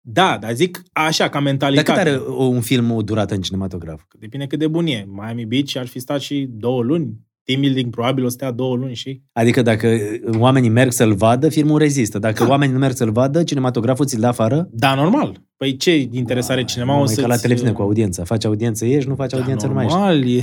Da, 0.00 0.38
dar 0.40 0.52
zic 0.52 0.82
așa, 0.92 1.24
ca 1.24 1.30
Dar 1.32 1.42
mentalitate. 1.42 1.90
cât 1.90 2.00
are 2.00 2.16
o- 2.16 2.44
un 2.44 2.60
film 2.60 2.90
o 2.90 3.02
durată 3.02 3.34
în 3.34 3.40
cinematograf? 3.40 4.00
Depinde 4.18 4.46
cât 4.46 4.58
de 4.58 4.66
bun 4.68 4.86
e. 4.86 5.04
Miami 5.08 5.44
Beach 5.44 5.76
ar 5.76 5.86
fi 5.86 5.98
stat 5.98 6.20
și 6.20 6.46
două 6.50 6.82
luni. 6.82 7.26
Team 7.48 7.60
building 7.60 7.90
probabil 7.90 8.24
o 8.24 8.28
stea 8.28 8.50
două 8.50 8.76
luni 8.76 8.94
și... 8.94 9.22
Adică 9.32 9.62
dacă 9.62 9.98
oamenii 10.38 10.68
merg 10.68 10.92
să-l 10.92 11.14
vadă, 11.14 11.48
filmul 11.48 11.78
rezistă. 11.78 12.18
Dacă 12.18 12.48
oamenii 12.48 12.74
nu 12.74 12.80
merg 12.80 12.94
să-l 12.94 13.10
vadă, 13.10 13.42
cinematograful 13.42 14.06
ți-l 14.06 14.20
dă 14.20 14.26
afară? 14.26 14.68
Da, 14.72 14.94
normal. 14.94 15.40
Păi 15.56 15.76
ce 15.76 16.08
interes 16.10 16.48
are 16.48 16.64
cinema? 16.64 16.94
Nu, 16.94 17.00
O 17.00 17.04
e 17.04 17.06
să 17.06 17.20
ca 17.20 17.26
la 17.26 17.36
televiziune 17.36 17.72
cu 17.72 17.82
audiența. 17.82 18.24
Faci 18.24 18.44
audiență, 18.44 18.84
ieși, 18.84 19.08
nu 19.08 19.14
faci 19.14 19.34
audiență, 19.34 19.66
nu 19.66 19.72
mai 19.72 19.84
ești. 19.84 19.96
Da, 19.96 20.04
normal, 20.04 20.28
e, 20.32 20.42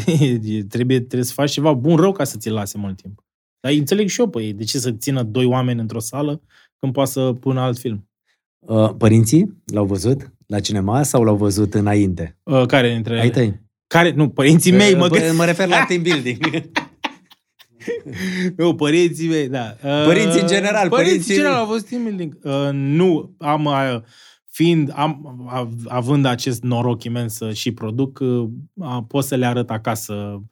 e, 0.58 0.64
trebuie, 0.64 0.98
trebuie 0.98 1.24
să 1.24 1.34
faci 1.34 1.52
ceva 1.52 1.74
bun 1.74 1.96
rău 1.96 2.12
ca 2.12 2.24
să 2.24 2.38
ți-l 2.38 2.54
lase 2.54 2.78
mult 2.78 3.02
timp. 3.02 3.24
Dar 3.60 3.72
înțeleg 3.72 4.08
și 4.08 4.20
eu, 4.20 4.28
păi, 4.28 4.54
de 4.54 4.64
ce 4.64 4.78
să 4.78 4.92
țină 4.92 5.24
doi 5.24 5.46
oameni 5.46 5.80
într-o 5.80 6.00
sală 6.00 6.42
când 6.80 6.94
poate 6.94 7.12
să 7.12 7.34
pună 7.40 7.60
alt 7.60 7.78
film? 7.78 8.10
Uh, 8.60 8.90
Părinții 8.98 9.62
l-au 9.66 9.86
văzut 9.86 10.34
la 10.48 10.60
cinema 10.60 11.04
sau 11.04 11.24
l-au 11.24 11.36
văzut 11.36 11.74
înainte? 11.74 12.38
Uh, 12.44 12.66
care 12.66 12.94
dintre 12.94 13.20
Ai 13.20 13.30
tăi. 13.30 13.64
Care? 13.88 14.12
Nu, 14.12 14.30
părinții 14.30 14.72
mei, 14.72 14.96
mă 14.96 15.04
Uh, 15.06 15.12
gândesc. 15.12 15.36
Mă 15.38 15.46
refer 15.46 15.68
la 15.68 15.86
team 15.88 16.02
building. 16.02 16.38
Nu, 18.58 18.76
părinții 18.76 19.28
mei, 19.28 19.50
da. 19.50 19.76
Uh, 19.84 20.04
Părinții 20.06 20.42
în 20.42 20.48
general, 20.48 20.90
Părinții 20.90 21.12
părinții- 21.12 21.34
în 21.36 21.40
general 21.42 21.60
au 21.60 21.66
fost 21.66 21.90
team 21.90 22.04
building. 22.04 22.38
Uh, 22.44 22.70
nu, 22.72 23.36
am... 23.38 23.66
Uh, 23.66 23.98
fiind, 24.50 24.92
am, 24.96 25.46
av- 25.50 25.86
având 25.88 26.26
acest 26.26 26.64
noroc 26.64 27.04
imens 27.04 27.34
să 27.36 27.54
și 27.54 27.72
produc, 27.72 28.20
uh, 28.22 28.50
a- 28.80 29.04
pot 29.08 29.24
să 29.24 29.36
le 29.36 29.46
arăt 29.46 29.70
acasă 29.70 30.44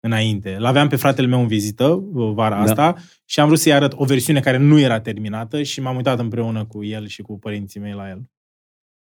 înainte. 0.00 0.56
L-aveam 0.58 0.88
pe 0.88 0.96
fratele 0.96 1.26
meu 1.26 1.40
în 1.40 1.46
vizită 1.46 1.86
uh, 1.88 2.32
vara 2.34 2.54
Da. 2.56 2.62
asta 2.62 2.94
și 3.24 3.40
am 3.40 3.46
vrut 3.46 3.58
să-i 3.58 3.72
arăt 3.72 3.92
o 3.96 4.04
versiune 4.04 4.40
care 4.40 4.56
nu 4.56 4.78
era 4.78 5.00
terminată 5.00 5.62
și 5.62 5.80
m-am 5.80 5.96
uitat 5.96 6.18
împreună 6.18 6.64
cu 6.64 6.84
el 6.84 7.06
și 7.06 7.22
cu 7.22 7.38
părinții 7.38 7.80
mei 7.80 7.92
la 7.92 8.08
el, 8.08 8.22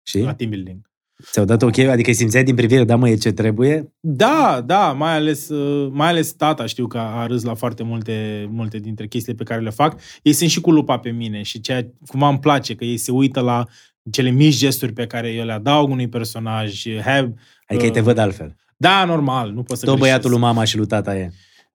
Și? 0.03 0.19
la 0.19 0.33
team 0.33 0.49
building. 0.49 0.90
Ți-au 1.31 1.45
dat 1.45 1.61
ok? 1.61 1.77
Adică 1.77 2.11
simțeai 2.11 2.43
din 2.43 2.55
privire, 2.55 2.83
da 2.83 2.95
mă, 2.95 3.09
e 3.09 3.15
ce 3.15 3.31
trebuie? 3.31 3.93
Da, 3.99 4.63
da, 4.65 4.91
mai 4.91 5.13
ales, 5.15 5.49
uh, 5.49 5.89
mai 5.93 6.07
ales 6.07 6.31
tata 6.31 6.65
știu 6.65 6.87
că 6.87 6.97
a 6.97 7.25
râs 7.25 7.43
la 7.43 7.53
foarte 7.53 7.83
multe, 7.83 8.47
multe 8.51 8.77
dintre 8.77 9.07
chestiile 9.07 9.37
pe 9.37 9.43
care 9.43 9.61
le 9.61 9.69
fac. 9.69 9.99
Ei 10.21 10.33
sunt 10.33 10.49
și 10.49 10.61
cu 10.61 10.71
lupa 10.71 10.99
pe 10.99 11.09
mine 11.09 11.41
și 11.41 11.61
ceea 11.61 11.87
cumva 12.07 12.27
îmi 12.29 12.39
place 12.39 12.75
că 12.75 12.83
ei 12.83 12.97
se 12.97 13.11
uită 13.11 13.39
la 13.39 13.65
cele 14.11 14.29
mici 14.29 14.57
gesturi 14.57 14.93
pe 14.93 15.07
care 15.07 15.29
eu 15.31 15.45
le 15.45 15.51
adaug 15.51 15.89
unui 15.89 16.07
personaj. 16.09 16.83
Have, 17.03 17.33
Adică 17.67 17.85
ei 17.85 17.91
te 17.91 17.99
văd 18.01 18.17
altfel. 18.17 18.55
Da, 18.77 19.05
normal, 19.05 19.51
nu 19.51 19.63
pot 19.63 19.77
să 19.77 19.85
Tot 19.85 19.93
greșesc. 19.95 19.99
băiatul 19.99 20.29
lui 20.29 20.39
mama 20.39 20.63
și 20.63 20.77
lui 20.77 20.85
tata 20.87 21.15
e. 21.17 21.31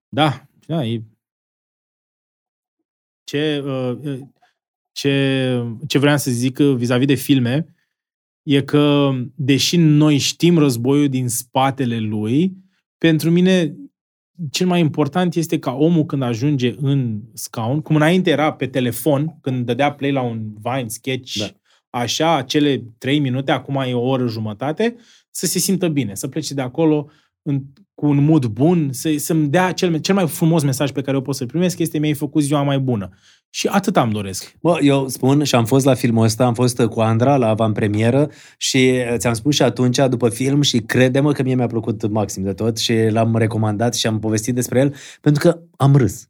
Da, 0.09 0.47
da, 0.65 0.85
e, 0.85 1.01
Ce, 3.23 3.63
uh, 3.65 4.19
ce, 4.91 5.63
ce 5.87 5.97
vreau 5.97 6.17
să 6.17 6.31
zic 6.31 6.57
vis-a-vis 6.59 7.07
de 7.07 7.13
filme 7.13 7.75
e 8.47 8.61
că, 8.61 9.11
deși 9.35 9.77
noi 9.77 10.17
știm 10.17 10.57
războiul 10.57 11.09
din 11.09 11.27
spatele 11.27 11.99
lui, 11.99 12.57
pentru 12.97 13.29
mine 13.29 13.75
cel 14.51 14.67
mai 14.67 14.79
important 14.79 15.35
este 15.35 15.59
ca 15.59 15.71
omul 15.71 16.05
când 16.05 16.21
ajunge 16.21 16.75
în 16.77 17.21
scaun, 17.33 17.81
cum 17.81 17.95
înainte 17.95 18.29
era 18.29 18.53
pe 18.53 18.67
telefon, 18.67 19.37
când 19.41 19.65
dădea 19.65 19.91
play 19.91 20.11
la 20.11 20.21
un 20.21 20.53
Vine 20.61 20.87
sketch, 20.87 21.37
da. 21.37 21.47
așa, 21.89 22.41
cele 22.41 22.83
trei 22.97 23.19
minute, 23.19 23.51
acum 23.51 23.75
e 23.75 23.93
o 23.93 24.07
oră 24.07 24.27
jumătate, 24.27 24.95
să 25.29 25.45
se 25.45 25.59
simtă 25.59 25.87
bine, 25.87 26.15
să 26.15 26.27
plece 26.27 26.53
de 26.53 26.61
acolo 26.61 27.09
în, 27.41 27.63
cu 27.99 28.07
un 28.07 28.23
mood 28.23 28.45
bun, 28.45 28.89
să, 28.91 29.09
să-mi 29.17 29.47
dea 29.47 29.71
cel, 29.71 29.97
cel 29.97 30.15
mai 30.15 30.27
frumos 30.27 30.63
mesaj 30.63 30.91
pe 30.91 31.01
care 31.01 31.15
eu 31.15 31.21
pot 31.21 31.35
să-l 31.35 31.47
primesc 31.47 31.79
este 31.79 31.97
mi-ai 31.97 32.13
făcut 32.13 32.41
ziua 32.41 32.63
mai 32.63 32.79
bună. 32.79 33.09
Și 33.49 33.67
atât 33.67 33.97
am 33.97 34.09
doresc. 34.09 34.55
Bă, 34.61 34.77
eu 34.81 35.07
spun 35.07 35.43
și 35.43 35.55
am 35.55 35.65
fost 35.65 35.85
la 35.85 35.93
filmul 35.93 36.23
ăsta, 36.23 36.45
am 36.45 36.53
fost 36.53 36.81
cu 36.81 36.99
Andra 36.99 37.37
la 37.37 37.47
avantpremieră 37.47 38.29
și 38.57 38.93
ți-am 39.15 39.33
spus 39.33 39.55
și 39.55 39.61
atunci, 39.61 39.97
după 40.09 40.29
film, 40.29 40.61
și 40.61 40.79
crede-mă 40.79 41.31
că 41.31 41.43
mie 41.43 41.55
mi-a 41.55 41.67
plăcut 41.67 42.09
maxim 42.09 42.43
de 42.43 42.53
tot 42.53 42.77
și 42.77 42.93
l-am 43.09 43.35
recomandat 43.35 43.93
și 43.95 44.07
am 44.07 44.19
povestit 44.19 44.55
despre 44.55 44.79
el, 44.79 44.95
pentru 45.21 45.49
că 45.49 45.59
am 45.75 45.95
râs 45.95 46.27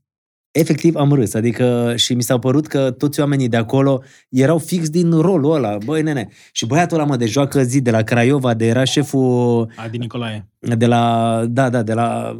efectiv 0.60 0.96
am 0.96 1.12
râs, 1.12 1.34
adică 1.34 1.94
și 1.96 2.14
mi 2.14 2.22
s-a 2.22 2.40
părut 2.40 2.68
că 2.68 2.92
toți 2.92 3.20
oamenii 3.20 3.48
de 3.48 3.58
acolo 3.58 4.02
erau 4.30 4.58
fix 4.58 4.90
din 4.90 5.12
rolul 5.12 5.56
ăla, 5.56 5.78
băi 5.86 6.02
nene. 6.02 6.30
Și 6.52 6.66
băiatul 6.66 6.98
ăla 6.98 7.08
mă 7.08 7.16
de 7.16 7.26
joacă 7.26 7.64
zi 7.64 7.82
de 7.82 7.92
la 7.92 8.02
Craiova, 8.02 8.54
de 8.54 8.66
era 8.66 8.84
șeful... 8.84 9.70
Adi 9.76 9.98
Nicolae. 9.98 10.48
De 10.60 10.86
la, 10.86 11.44
da, 11.50 11.70
da, 11.70 11.84
de 11.84 11.94
la 11.94 12.40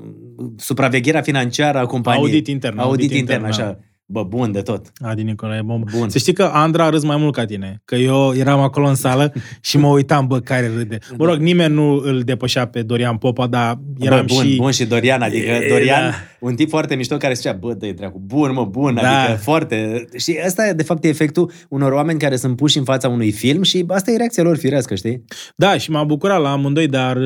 supravegherea 0.56 1.22
financiară 1.22 1.78
a 1.78 1.86
companiei. 1.86 2.24
Audit 2.24 2.48
intern. 2.48 2.78
Audit, 2.78 2.92
audit 2.92 3.18
intern, 3.18 3.44
intern, 3.44 3.62
așa. 3.62 3.80
Da. 4.10 4.22
Bă, 4.22 4.24
bun 4.24 4.52
de 4.52 4.62
tot. 4.62 4.92
Adi 5.00 5.24
Nicolae, 5.24 5.62
bun. 5.62 5.84
bun. 5.98 6.10
Să 6.10 6.18
știi 6.18 6.34
că 6.34 6.44
Andra 6.44 6.84
a 6.84 6.90
râs 6.90 7.04
mai 7.04 7.18
mult 7.18 7.34
ca 7.34 7.46
tine. 7.46 7.82
Că 7.86 7.96
eu 7.96 8.34
eram 8.36 8.60
acolo 8.60 8.88
în 8.88 8.96
sală 8.96 9.34
și 9.62 9.78
mă 9.78 9.88
uitam, 9.88 10.28
bă, 10.28 10.40
care 10.40 10.72
râde. 10.76 10.98
Mă 11.18 11.26
rog, 11.26 11.38
nimeni 11.38 11.74
nu 11.74 12.02
îl 12.04 12.22
depășea 12.22 12.68
pe 12.68 12.82
Dorian 12.82 13.18
Popa, 13.18 13.48
dar 13.48 13.80
eram 14.00 14.26
bă, 14.26 14.34
bun, 14.34 14.46
și... 14.46 14.56
Bun 14.56 14.72
și 14.72 14.86
Dorian, 14.86 15.22
adică 15.22 15.52
e, 15.52 15.68
Dorian, 15.70 16.10
da. 16.10 16.16
un 16.40 16.56
tip 16.56 16.70
foarte 16.70 16.96
mișto 16.96 17.18
care 17.18 17.34
zicea, 17.34 17.54
bă, 17.54 17.74
dă 17.74 17.92
dracu, 17.96 18.22
bun, 18.26 18.54
mă, 18.54 18.66
bun, 18.66 18.94
da. 19.02 19.22
adică 19.22 19.38
foarte... 19.38 20.06
Și 20.18 20.40
asta, 20.46 20.74
de 20.74 20.84
fapt, 20.84 21.04
e 21.04 21.08
efectul 21.08 21.52
unor 21.70 21.92
oameni 21.92 22.20
care 22.20 22.36
sunt 22.36 22.56
puși 22.56 22.78
în 22.78 22.84
fața 22.84 23.10
unui 23.10 23.32
film 23.32 23.64
și 23.64 23.86
asta 23.88 24.12
e 24.12 24.18
reacția 24.18 24.44
lor 24.44 24.58
firească, 24.58 24.96
știi? 24.96 25.24
Da, 25.56 25.78
și 25.78 25.92
m-a 25.92 26.04
bucurat 26.04 26.42
la 26.42 26.52
amândoi, 26.52 26.88
dar 26.88 27.18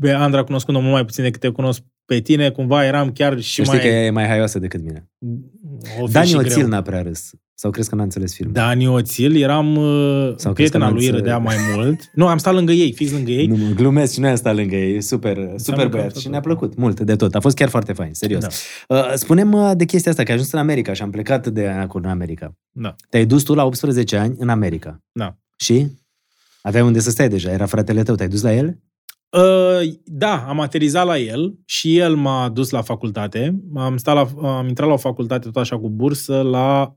pe 0.00 0.10
Andra 0.10 0.44
cunoscând-o 0.44 0.80
mult 0.80 0.92
mai 0.92 1.04
puțin 1.04 1.24
decât 1.24 1.40
te 1.40 1.48
cunosc 1.48 1.82
pe 2.04 2.20
tine, 2.20 2.50
cumva 2.50 2.84
eram 2.84 3.12
chiar 3.12 3.40
și 3.40 3.50
Știi 3.50 3.64
mai... 3.66 3.80
că 3.80 3.86
e 3.86 4.10
mai 4.10 4.26
haioasă 4.26 4.58
decât 4.58 4.82
mine. 4.82 5.10
Dani 6.10 6.34
Oțil 6.34 6.66
n-a 6.66 6.82
prea 6.82 7.02
râs. 7.02 7.30
Sau 7.54 7.70
crezi 7.70 7.88
că 7.88 7.94
n-a 7.94 8.02
înțeles 8.02 8.34
filmul? 8.34 8.54
Dani 8.54 8.86
Oțil, 8.86 9.36
eram 9.36 9.76
uh, 9.76 10.32
Sau 10.36 10.52
prietena 10.52 10.90
lui, 10.90 11.08
râdea 11.08 11.38
mai 11.38 11.56
mult. 11.74 12.10
Nu, 12.12 12.26
am 12.26 12.38
stat 12.38 12.54
lângă 12.54 12.72
ei, 12.72 12.92
fix 12.92 13.10
lângă 13.12 13.30
ei. 13.30 13.46
Nu, 13.46 13.56
mă, 13.56 13.68
glumesc 13.74 14.12
și 14.12 14.20
noi 14.20 14.30
am 14.30 14.36
stat 14.36 14.54
lângă 14.54 14.76
ei. 14.76 15.00
Super, 15.00 15.52
super 15.56 15.88
băiat. 15.88 16.16
Și 16.16 16.28
ne-a 16.28 16.40
plăcut 16.40 16.76
mult 16.76 17.00
de 17.00 17.16
tot. 17.16 17.34
A 17.34 17.40
fost 17.40 17.56
chiar 17.56 17.68
foarte 17.68 17.92
fain, 17.92 18.14
serios. 18.14 18.44
Da. 18.86 18.96
Uh, 18.96 19.12
spunem 19.14 19.52
uh, 19.52 19.70
de 19.76 19.84
chestia 19.84 20.10
asta, 20.10 20.22
că 20.22 20.30
ai 20.30 20.36
ajuns 20.36 20.52
în 20.52 20.58
America 20.58 20.92
și 20.92 21.02
am 21.02 21.10
plecat 21.10 21.46
de 21.46 21.66
acolo 21.66 22.04
în 22.04 22.10
America. 22.10 22.54
Da. 22.70 22.94
Te-ai 23.10 23.26
dus 23.26 23.42
tu 23.42 23.54
la 23.54 23.64
18 23.64 24.16
ani 24.16 24.34
în 24.38 24.48
America. 24.48 25.02
Da. 25.12 25.36
Și? 25.56 25.86
Aveai 26.62 26.84
unde 26.84 27.00
să 27.00 27.10
stai 27.10 27.28
deja, 27.28 27.50
era 27.50 27.66
fratele 27.66 28.02
tău, 28.02 28.14
te-ai 28.14 28.28
dus 28.28 28.42
la 28.42 28.54
el? 28.54 28.78
Uh, 29.36 29.92
da, 30.04 30.44
am 30.48 30.60
aterizat 30.60 31.06
la 31.06 31.18
el 31.18 31.58
și 31.64 31.98
el 31.98 32.16
m-a 32.16 32.48
dus 32.48 32.70
la 32.70 32.82
facultate. 32.82 33.60
Am, 33.74 33.96
stat 33.96 34.14
la, 34.14 34.48
am 34.48 34.68
intrat 34.68 34.88
la 34.88 34.94
o 34.94 34.96
facultate 34.96 35.44
tot 35.44 35.56
așa 35.56 35.78
cu 35.78 35.90
bursă 35.90 36.42
la 36.42 36.96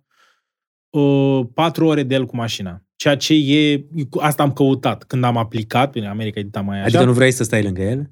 uh, 0.90 1.46
patru 1.54 1.86
ore 1.86 2.04
de 2.04 2.14
el 2.16 2.26
cu 2.26 2.36
mașina. 2.36 2.84
Ceea 2.96 3.18
ce 3.18 3.34
e, 3.34 3.86
asta 4.20 4.44
am 4.44 4.52
căutat 4.52 5.04
când 5.04 5.24
am 5.24 5.38
aplicat, 5.38 5.96
în 5.96 6.04
America 6.04 6.40
e 6.40 6.50
mai 6.62 6.78
așa. 6.78 6.86
Adică 6.86 7.04
nu 7.04 7.14
vrei 7.14 7.32
să 7.32 7.44
stai 7.44 7.64
lângă 7.64 7.82
el? 7.82 8.12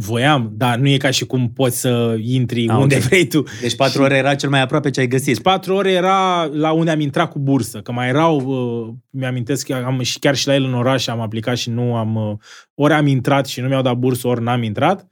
Voiam, 0.00 0.50
dar 0.52 0.78
nu 0.78 0.88
e 0.88 0.96
ca 0.96 1.10
și 1.10 1.26
cum 1.26 1.52
poți 1.52 1.80
să 1.80 2.16
intri 2.20 2.68
A, 2.68 2.74
ah, 2.74 2.80
unde 2.80 2.94
okay. 2.94 3.06
vrei 3.06 3.26
tu. 3.26 3.42
Deci 3.60 3.76
patru 3.76 4.02
ore 4.02 4.16
era 4.16 4.34
cel 4.34 4.50
mai 4.50 4.60
aproape 4.60 4.90
ce 4.90 5.00
ai 5.00 5.06
găsit. 5.06 5.26
Deci 5.26 5.42
patru 5.42 5.74
ore 5.74 5.92
era 5.92 6.44
la 6.52 6.72
unde 6.72 6.90
am 6.90 7.00
intrat 7.00 7.30
cu 7.30 7.38
bursă, 7.38 7.78
că 7.78 7.92
mai 7.92 8.08
erau, 8.08 8.40
uh, 8.40 8.94
mi-amintesc 9.10 9.66
că 9.66 9.82
am 9.86 10.00
și 10.00 10.18
chiar 10.18 10.34
și 10.34 10.46
la 10.46 10.54
el 10.54 10.64
în 10.64 10.74
oraș 10.74 11.06
am 11.06 11.20
aplicat 11.20 11.56
și 11.56 11.70
nu 11.70 11.94
am, 11.94 12.14
uh, 12.14 12.36
ori 12.74 12.92
am 12.92 13.06
intrat 13.06 13.46
și 13.46 13.60
nu 13.60 13.68
mi-au 13.68 13.82
dat 13.82 13.94
bursă, 13.94 14.26
ori 14.26 14.42
n-am 14.42 14.62
intrat. 14.62 15.07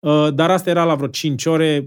Uh, 0.00 0.28
dar 0.34 0.50
asta 0.50 0.70
era 0.70 0.84
la 0.84 0.94
vreo 0.94 1.08
5 1.08 1.46
ore, 1.46 1.80
4-5 1.80 1.86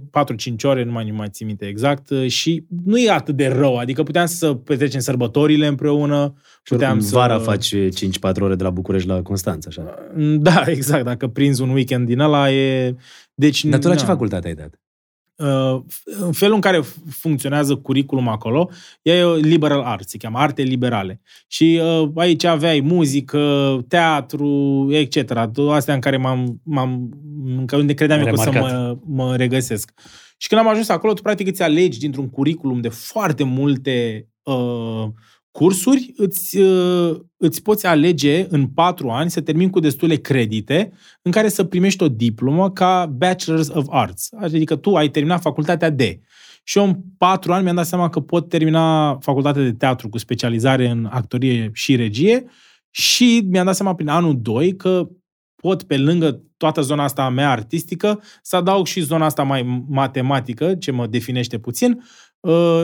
ore, 0.63 0.83
nu 0.83 0.91
mai, 0.91 1.09
nu 1.09 1.15
mai 1.15 1.27
țin 1.29 1.47
minte 1.47 1.65
exact, 1.65 2.09
uh, 2.09 2.27
și 2.27 2.65
nu 2.85 2.97
e 2.97 3.11
atât 3.11 3.35
de 3.35 3.47
rău, 3.47 3.77
adică 3.77 4.03
puteam 4.03 4.25
să 4.25 4.53
petrecem 4.53 4.99
sărbătorile 4.99 5.67
împreună, 5.67 6.33
puteam 6.63 6.99
să... 6.99 7.15
Vara 7.15 7.39
faci 7.39 7.75
5-4 7.75 7.79
ore 8.39 8.55
de 8.55 8.63
la 8.63 8.69
București 8.69 9.07
la 9.07 9.21
Constanța, 9.21 9.69
așa. 9.69 9.95
Uh, 10.17 10.35
da, 10.39 10.63
exact, 10.65 11.03
dacă 11.03 11.27
prinzi 11.27 11.61
un 11.61 11.69
weekend 11.69 12.07
din 12.07 12.19
ăla 12.19 12.51
e... 12.51 12.95
Deci, 13.33 13.65
Dar 13.65 13.79
tu 13.79 13.87
la 13.87 13.95
ce 13.95 14.05
facultate 14.05 14.47
ai 14.47 14.53
dat? 14.53 14.82
Uh, 15.35 15.81
în 16.03 16.31
felul 16.31 16.55
în 16.55 16.61
care 16.61 16.81
funcționează 17.09 17.75
curriculum 17.75 18.27
acolo, 18.27 18.69
e 19.01 19.25
liberal 19.35 19.81
arts, 19.81 20.09
se 20.09 20.17
cheamă 20.17 20.37
arte 20.37 20.61
liberale. 20.61 21.21
Și 21.47 21.81
uh, 21.83 22.09
aici 22.15 22.43
aveai 22.43 22.79
muzică, 22.79 23.77
teatru, 23.87 24.87
etc. 24.91 25.37
Astea 25.71 25.93
în 25.93 25.99
care 25.99 26.17
m-am, 26.17 26.61
m-am 26.63 27.09
unde 27.71 27.93
credeam 27.93 28.19
eu 28.19 28.33
că 28.33 28.41
să 28.41 28.51
mă, 28.51 28.97
mă 29.05 29.35
regăsesc. 29.35 29.91
Și 30.37 30.47
când 30.47 30.61
am 30.61 30.67
ajuns 30.67 30.89
acolo, 30.89 31.13
tu 31.13 31.21
practic 31.21 31.47
îți 31.47 31.61
alegi 31.61 31.99
dintr-un 31.99 32.29
curriculum 32.29 32.81
de 32.81 32.89
foarte 32.89 33.43
multe 33.43 34.27
uh, 34.43 35.05
cursuri, 35.53 36.13
îți, 36.15 36.57
uh, 36.57 37.19
îți 37.37 37.61
poți 37.61 37.85
alege 37.85 38.45
în 38.49 38.67
patru 38.67 39.09
ani 39.09 39.31
să 39.31 39.41
termin 39.41 39.69
cu 39.69 39.79
destule 39.79 40.15
credite 40.15 40.91
în 41.21 41.31
care 41.31 41.49
să 41.49 41.63
primești 41.63 42.03
o 42.03 42.09
diplomă 42.09 42.71
ca 42.71 43.15
Bachelor's 43.17 43.73
of 43.73 43.85
Arts. 43.89 44.29
Adică 44.37 44.75
tu 44.75 44.95
ai 44.95 45.09
terminat 45.09 45.41
facultatea 45.41 45.89
de. 45.89 46.19
Și 46.63 46.77
eu 46.77 46.83
în 46.83 46.95
patru 47.17 47.53
ani 47.53 47.63
mi-am 47.63 47.75
dat 47.75 47.85
seama 47.85 48.09
că 48.09 48.19
pot 48.19 48.49
termina 48.49 49.17
facultatea 49.19 49.61
de 49.61 49.73
teatru 49.73 50.09
cu 50.09 50.17
specializare 50.17 50.89
în 50.89 51.07
actorie 51.11 51.69
și 51.73 51.95
regie 51.95 52.45
și 52.89 53.47
mi-am 53.49 53.65
dat 53.65 53.75
seama 53.75 53.95
prin 53.95 54.07
anul 54.07 54.41
2 54.41 54.75
că 54.75 55.07
pot, 55.55 55.83
pe 55.83 55.97
lângă 55.97 56.43
toată 56.57 56.81
zona 56.81 57.03
asta 57.03 57.23
a 57.23 57.29
mea 57.29 57.51
artistică, 57.51 58.21
să 58.41 58.55
adaug 58.55 58.85
și 58.85 59.01
zona 59.01 59.25
asta 59.25 59.43
mai 59.43 59.83
matematică, 59.89 60.75
ce 60.75 60.91
mă 60.91 61.07
definește 61.07 61.59
puțin, 61.59 61.91
Uh, 61.91 62.32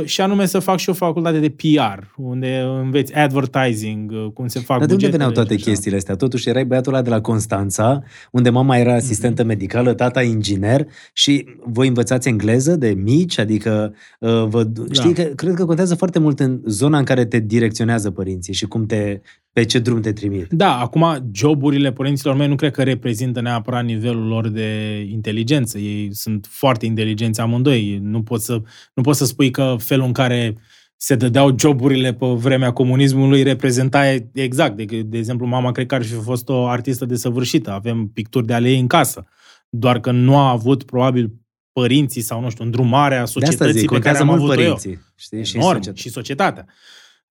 și 0.03 0.21
anume 0.21 0.45
să 0.45 0.59
fac 0.59 0.77
și 0.77 0.89
o 0.89 0.93
facultate 0.93 1.39
de 1.39 1.49
PR, 1.49 2.03
unde 2.15 2.65
înveți 2.81 3.15
advertising, 3.15 4.11
uh, 4.11 4.31
cum 4.33 4.47
se 4.47 4.59
fac 4.59 4.77
Dar 4.77 4.87
de 4.87 4.93
unde 4.93 5.07
veneau 5.07 5.31
toate 5.31 5.55
chestiile 5.55 5.97
astea? 5.97 6.15
Totuși 6.15 6.49
erai 6.49 6.65
băiatul 6.65 6.93
ăla 6.93 7.01
de 7.01 7.09
la 7.09 7.21
Constanța, 7.21 8.03
unde 8.31 8.49
mama 8.49 8.77
era 8.77 8.93
asistentă 8.93 9.43
mm-hmm. 9.43 9.47
medicală, 9.47 9.93
tata 9.93 10.21
inginer 10.21 10.87
și 11.13 11.45
voi 11.65 11.87
învățați 11.87 12.27
engleză 12.27 12.75
de 12.75 12.89
mici, 12.89 13.37
adică 13.37 13.93
uh, 14.19 14.45
vă, 14.47 14.63
da. 14.63 14.83
știi 14.91 15.13
că 15.13 15.21
cred 15.21 15.53
că 15.53 15.65
contează 15.65 15.95
foarte 15.95 16.19
mult 16.19 16.39
în 16.39 16.61
zona 16.65 16.97
în 16.97 17.05
care 17.05 17.25
te 17.25 17.39
direcționează 17.39 18.11
părinții 18.11 18.53
și 18.53 18.65
cum 18.65 18.85
te, 18.85 19.21
pe 19.59 19.65
ce 19.65 19.79
drum 19.79 20.01
te 20.01 20.13
trimit. 20.13 20.47
Da, 20.49 20.79
acum 20.79 21.29
joburile 21.31 21.91
părinților 21.91 22.35
mei 22.35 22.47
nu 22.47 22.55
cred 22.55 22.71
că 22.71 22.83
reprezintă 22.83 23.41
neapărat 23.41 23.83
nivelul 23.83 24.27
lor 24.27 24.47
de 24.47 24.99
inteligență. 25.11 25.77
Ei 25.77 26.09
sunt 26.13 26.47
foarte 26.49 26.85
inteligenți 26.85 27.39
amândoi. 27.39 27.99
Nu 28.01 28.23
pot 28.23 28.41
să, 28.41 28.61
nu 28.93 29.03
pot 29.03 29.15
să 29.15 29.25
spui 29.25 29.51
că 29.51 29.75
felul 29.79 30.05
în 30.05 30.11
care 30.11 30.57
se 30.97 31.15
dădeau 31.15 31.55
joburile 31.59 32.13
pe 32.13 32.25
vremea 32.25 32.71
comunismului 32.71 33.43
reprezenta 33.43 34.15
exact. 34.33 34.75
De, 34.75 35.01
de 35.01 35.17
exemplu, 35.17 35.45
mama 35.45 35.71
cred 35.71 35.85
că 35.85 35.95
ar 35.95 36.03
fi 36.03 36.13
fost 36.13 36.49
o 36.49 36.67
artistă 36.67 37.05
desăvârșită. 37.05 37.71
Avem 37.71 38.07
picturi 38.13 38.45
de 38.45 38.53
ale 38.53 38.69
ei 38.69 38.79
în 38.79 38.87
casă. 38.87 39.25
Doar 39.69 39.99
că 39.99 40.11
nu 40.11 40.37
a 40.37 40.49
avut, 40.49 40.83
probabil, 40.83 41.31
părinții 41.71 42.21
sau, 42.21 42.41
nu 42.41 42.49
știu, 42.49 42.63
îndrumarea 42.63 43.25
societății 43.25 43.79
zic, 43.79 43.91
pe 43.91 43.99
care 43.99 44.17
am 44.17 44.29
avut 44.29 44.47
părinții, 44.47 44.91
eu. 44.91 44.97
Știi? 45.15 45.45
Și, 45.45 45.55
Enorm, 45.55 45.73
societatea. 45.73 46.01
și 46.01 46.09
societatea. 46.09 46.65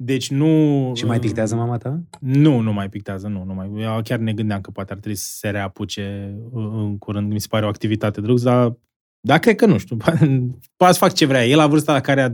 Deci 0.00 0.30
nu... 0.30 0.92
Și 0.94 1.04
mai 1.04 1.18
pictează 1.18 1.54
mama 1.54 1.76
ta? 1.76 2.00
Nu, 2.20 2.60
nu 2.60 2.72
mai 2.72 2.88
pictează, 2.88 3.28
nu. 3.28 3.44
nu 3.44 3.54
mai. 3.54 3.70
Eu 3.76 4.00
chiar 4.02 4.18
ne 4.18 4.32
gândeam 4.32 4.60
că 4.60 4.70
poate 4.70 4.92
ar 4.92 4.98
trebui 4.98 5.18
să 5.18 5.30
se 5.36 5.48
reapuce 5.48 6.34
în 6.52 6.98
curând. 6.98 7.32
Mi 7.32 7.40
se 7.40 7.46
pare 7.50 7.64
o 7.64 7.68
activitate 7.68 8.20
drăguț, 8.20 8.42
dar 8.42 8.76
dar 9.20 9.38
cred 9.38 9.56
că 9.56 9.66
nu 9.66 9.78
știu. 9.78 9.96
Poate 10.76 10.92
să 10.92 10.98
fac 10.98 11.12
ce 11.12 11.26
vrea. 11.26 11.46
El 11.46 11.56
la 11.56 11.66
vârsta 11.66 11.92
la 11.92 12.00
care 12.00 12.22
a, 12.22 12.32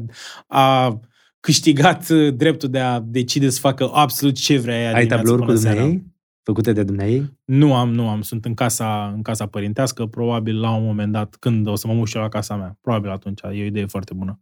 a 0.60 1.00
câștigat 1.40 2.08
uh, 2.08 2.34
dreptul 2.34 2.68
de 2.68 2.78
a 2.78 3.00
decide 3.00 3.48
să 3.48 3.60
facă 3.60 3.90
absolut 3.92 4.34
ce 4.34 4.58
vrea 4.58 4.94
Ai 4.94 5.06
tablouri 5.06 5.44
cu 5.44 5.52
dumneai? 5.52 6.12
Făcute 6.42 6.72
de 6.72 6.82
dumneai? 6.82 7.38
Nu 7.44 7.74
am, 7.74 7.94
nu 7.94 8.08
am. 8.08 8.22
Sunt 8.22 8.44
în 8.44 8.54
casa, 8.54 9.12
în 9.14 9.22
casa 9.22 9.46
părintească. 9.46 10.06
Probabil 10.06 10.60
la 10.60 10.74
un 10.74 10.84
moment 10.84 11.12
dat, 11.12 11.36
când 11.40 11.66
o 11.66 11.74
să 11.74 11.86
mă 11.86 11.92
mușc 11.92 12.14
la 12.14 12.28
casa 12.28 12.56
mea. 12.56 12.78
Probabil 12.80 13.10
atunci. 13.10 13.40
E 13.42 13.62
o 13.62 13.64
idee 13.64 13.86
foarte 13.86 14.14
bună. 14.14 14.40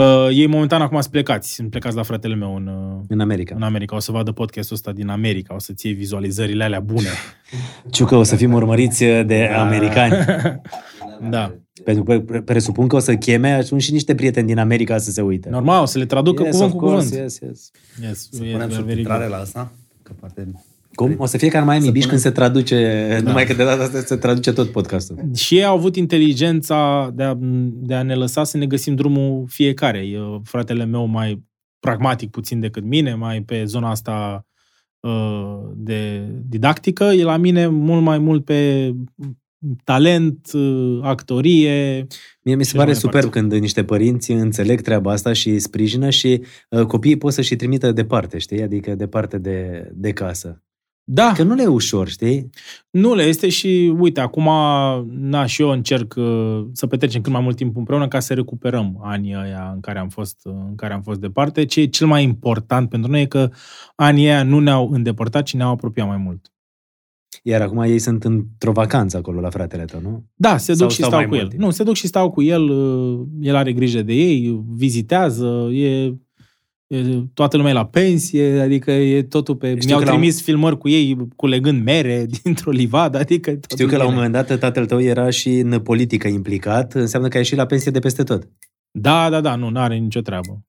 Uh, 0.00 0.28
ei 0.30 0.46
momentan 0.46 0.82
acum 0.82 1.00
sunt 1.00 1.12
plecați. 1.12 1.54
Sunt 1.54 1.70
plecați 1.70 1.96
la 1.96 2.02
fratele 2.02 2.34
meu 2.34 2.56
în, 2.56 2.66
uh, 2.66 3.04
în 3.08 3.20
America. 3.20 3.54
În 3.54 3.62
America. 3.62 3.96
O 3.96 3.98
să 3.98 4.12
vadă 4.12 4.32
podcastul 4.32 4.76
ăsta 4.76 4.92
din 4.92 5.08
America. 5.08 5.54
O 5.54 5.58
să-ți 5.58 5.86
iei 5.86 5.94
vizualizările 5.94 6.64
alea 6.64 6.80
bune. 6.80 7.08
Ciucă, 7.90 8.16
o 8.16 8.22
să 8.22 8.36
fim 8.36 8.52
urmăriți 8.52 9.04
de 9.04 9.48
da. 9.52 9.60
americani. 9.60 10.14
da. 11.30 11.54
Pentru 11.84 12.02
că 12.02 12.20
pre- 12.20 12.42
presupun 12.42 12.88
că 12.88 12.96
o 12.96 12.98
să 12.98 13.14
cheme 13.14 13.50
atunci 13.50 13.82
și 13.82 13.92
niște 13.92 14.14
prieteni 14.14 14.46
din 14.46 14.58
America 14.58 14.98
să 14.98 15.10
se 15.10 15.22
uite. 15.22 15.48
Normal, 15.48 15.82
o 15.82 15.84
să 15.84 15.98
le 15.98 16.06
traducă 16.06 16.42
Yes, 16.42 16.52
cuvânt 16.52 16.72
of 16.72 16.78
cu 16.78 16.86
course, 16.86 17.08
cuvânt. 17.08 17.22
Yes, 17.22 17.38
yes. 17.38 17.70
Yes, 18.02 18.28
Să 18.30 18.44
yes, 18.44 18.52
punem 18.52 18.68
very 18.68 18.74
subtitrare 18.74 19.20
good. 19.24 19.34
la 19.34 19.40
asta? 19.40 19.72
Că 20.02 20.12
poate... 20.20 20.46
Cum? 21.00 21.14
O 21.18 21.26
să 21.26 21.38
fie 21.38 21.48
ca 21.48 21.58
în 21.58 21.64
Miami 21.64 21.84
Să 21.84 21.90
Beach 21.90 22.06
punem- 22.06 22.08
când 22.08 22.20
se 22.20 22.30
traduce, 22.30 23.20
numai 23.24 23.46
că 23.46 23.54
de 23.54 23.64
data 23.64 23.82
asta 23.82 24.00
se 24.00 24.16
traduce 24.16 24.52
tot 24.52 24.68
podcastul. 24.68 25.30
Și 25.34 25.56
ei 25.56 25.64
au 25.64 25.76
avut 25.76 25.96
inteligența 25.96 27.10
de 27.14 27.22
a, 27.22 27.36
de 27.72 27.94
a 27.94 28.02
ne 28.02 28.14
lăsa 28.14 28.44
să 28.44 28.56
ne 28.56 28.66
găsim 28.66 28.94
drumul 28.94 29.44
fiecare. 29.48 29.98
E, 29.98 30.18
fratele 30.44 30.84
meu 30.84 31.06
mai 31.06 31.44
pragmatic 31.78 32.30
puțin 32.30 32.60
decât 32.60 32.84
mine, 32.84 33.14
mai 33.14 33.42
pe 33.42 33.64
zona 33.64 33.90
asta 33.90 34.46
uh, 35.00 35.58
de 35.74 36.28
didactică, 36.48 37.04
e 37.04 37.22
la 37.22 37.36
mine 37.36 37.66
mult 37.66 38.02
mai 38.02 38.18
mult 38.18 38.44
pe 38.44 38.90
talent, 39.84 40.50
uh, 40.52 40.98
actorie. 41.02 42.06
Mie 42.42 42.54
mi 42.54 42.64
se 42.64 42.70
Și 42.70 42.76
pare 42.76 42.90
așa 42.90 43.00
mai 43.02 43.12
superb 43.12 43.30
când 43.30 43.52
niște 43.60 43.84
părinți 43.84 44.30
înțeleg 44.30 44.80
treaba 44.80 45.12
asta 45.12 45.32
și 45.32 45.48
îi 45.48 45.58
sprijină 45.58 46.10
și 46.10 46.42
uh, 46.70 46.84
copiii 46.84 47.16
pot 47.16 47.32
să-și 47.32 47.56
trimită 47.56 47.92
departe, 47.92 48.38
știi? 48.38 48.62
Adică 48.62 48.94
departe 48.94 49.38
de, 49.38 49.88
de 49.94 50.12
casă. 50.12 50.62
Da, 51.12 51.32
Că 51.34 51.42
nu 51.42 51.54
le 51.54 51.62
e 51.62 51.66
ușor, 51.66 52.08
știi? 52.08 52.50
nu 52.90 53.14
le 53.14 53.22
este 53.22 53.48
și, 53.48 53.94
uite, 53.98 54.20
acum, 54.20 54.48
na, 55.08 55.46
și 55.46 55.62
eu 55.62 55.68
încerc 55.68 56.14
uh, 56.16 56.64
să 56.72 56.86
petrecem 56.86 57.20
cât 57.20 57.32
mai 57.32 57.40
mult 57.40 57.56
timp 57.56 57.76
împreună 57.76 58.08
ca 58.08 58.20
să 58.20 58.34
recuperăm 58.34 58.98
anii 59.02 59.34
ăia 59.44 59.70
în 59.74 59.80
care 59.80 59.98
am 59.98 60.08
fost, 60.08 60.40
uh, 60.44 60.52
în 60.68 60.74
care 60.74 60.92
am 60.92 61.02
fost 61.02 61.20
departe. 61.20 61.64
Ce 61.64 61.80
e 61.80 61.86
cel 61.86 62.06
mai 62.06 62.22
important 62.22 62.88
pentru 62.88 63.10
noi 63.10 63.20
e 63.20 63.26
că 63.26 63.50
anii 63.94 64.24
ăia 64.26 64.42
nu 64.42 64.58
ne-au 64.58 64.88
îndepărtat, 64.92 65.42
ci 65.42 65.54
ne-au 65.54 65.70
apropiat 65.70 66.06
mai 66.06 66.16
mult. 66.16 66.52
Iar 67.42 67.60
acum 67.60 67.78
ei 67.80 67.98
sunt 67.98 68.24
într-o 68.24 68.72
vacanță 68.72 69.16
acolo 69.16 69.40
la 69.40 69.50
fratele 69.50 69.84
tău, 69.84 70.00
nu? 70.00 70.24
Da, 70.34 70.56
se 70.56 70.72
Sau 70.72 70.86
duc 70.86 70.90
și 70.90 71.02
stau 71.02 71.08
stau 71.08 71.20
mai 71.20 71.28
cu 71.28 71.34
mult 71.34 71.42
el. 71.44 71.48
timp? 71.50 71.62
Nu, 71.62 71.70
se 71.70 71.82
duc 71.82 71.94
și 71.94 72.06
stau 72.06 72.30
cu 72.30 72.42
el, 72.42 72.62
uh, 72.68 73.20
el 73.40 73.54
are 73.56 73.72
grijă 73.72 74.02
de 74.02 74.12
ei, 74.12 74.64
vizitează, 74.74 75.68
e, 75.72 75.86
e 76.04 76.14
toată 77.34 77.56
lumea 77.56 77.70
e 77.72 77.74
la 77.74 77.86
pensie, 77.86 78.60
adică 78.60 78.90
e 78.90 79.22
totul 79.22 79.56
pe... 79.56 79.68
Știu 79.74 79.86
Mi-au 79.86 79.98
că 79.98 80.04
la 80.04 80.12
un- 80.12 80.18
trimis 80.18 80.42
filmări 80.42 80.78
cu 80.78 80.88
ei 80.88 81.16
culegând 81.36 81.84
mere 81.84 82.26
dintr-o 82.42 82.70
livadă, 82.70 83.18
adică 83.18 83.50
totul 83.50 83.76
Știu 83.76 83.86
că 83.88 83.96
la 83.96 84.02
un 84.04 84.08
bine. 84.14 84.22
moment 84.26 84.46
dat 84.48 84.58
tatăl 84.58 84.86
tău 84.86 85.00
era 85.00 85.30
și 85.30 85.48
în 85.58 85.80
politică 85.80 86.28
implicat, 86.28 86.92
înseamnă 86.94 87.28
că 87.28 87.36
a 87.36 87.40
ieșit 87.40 87.56
la 87.56 87.66
pensie 87.66 87.90
de 87.90 87.98
peste 87.98 88.22
tot. 88.22 88.48
Da, 88.90 89.30
da, 89.30 89.40
da, 89.40 89.54
nu, 89.54 89.68
n-are 89.68 89.96
nicio 89.96 90.20
treabă. 90.20 90.64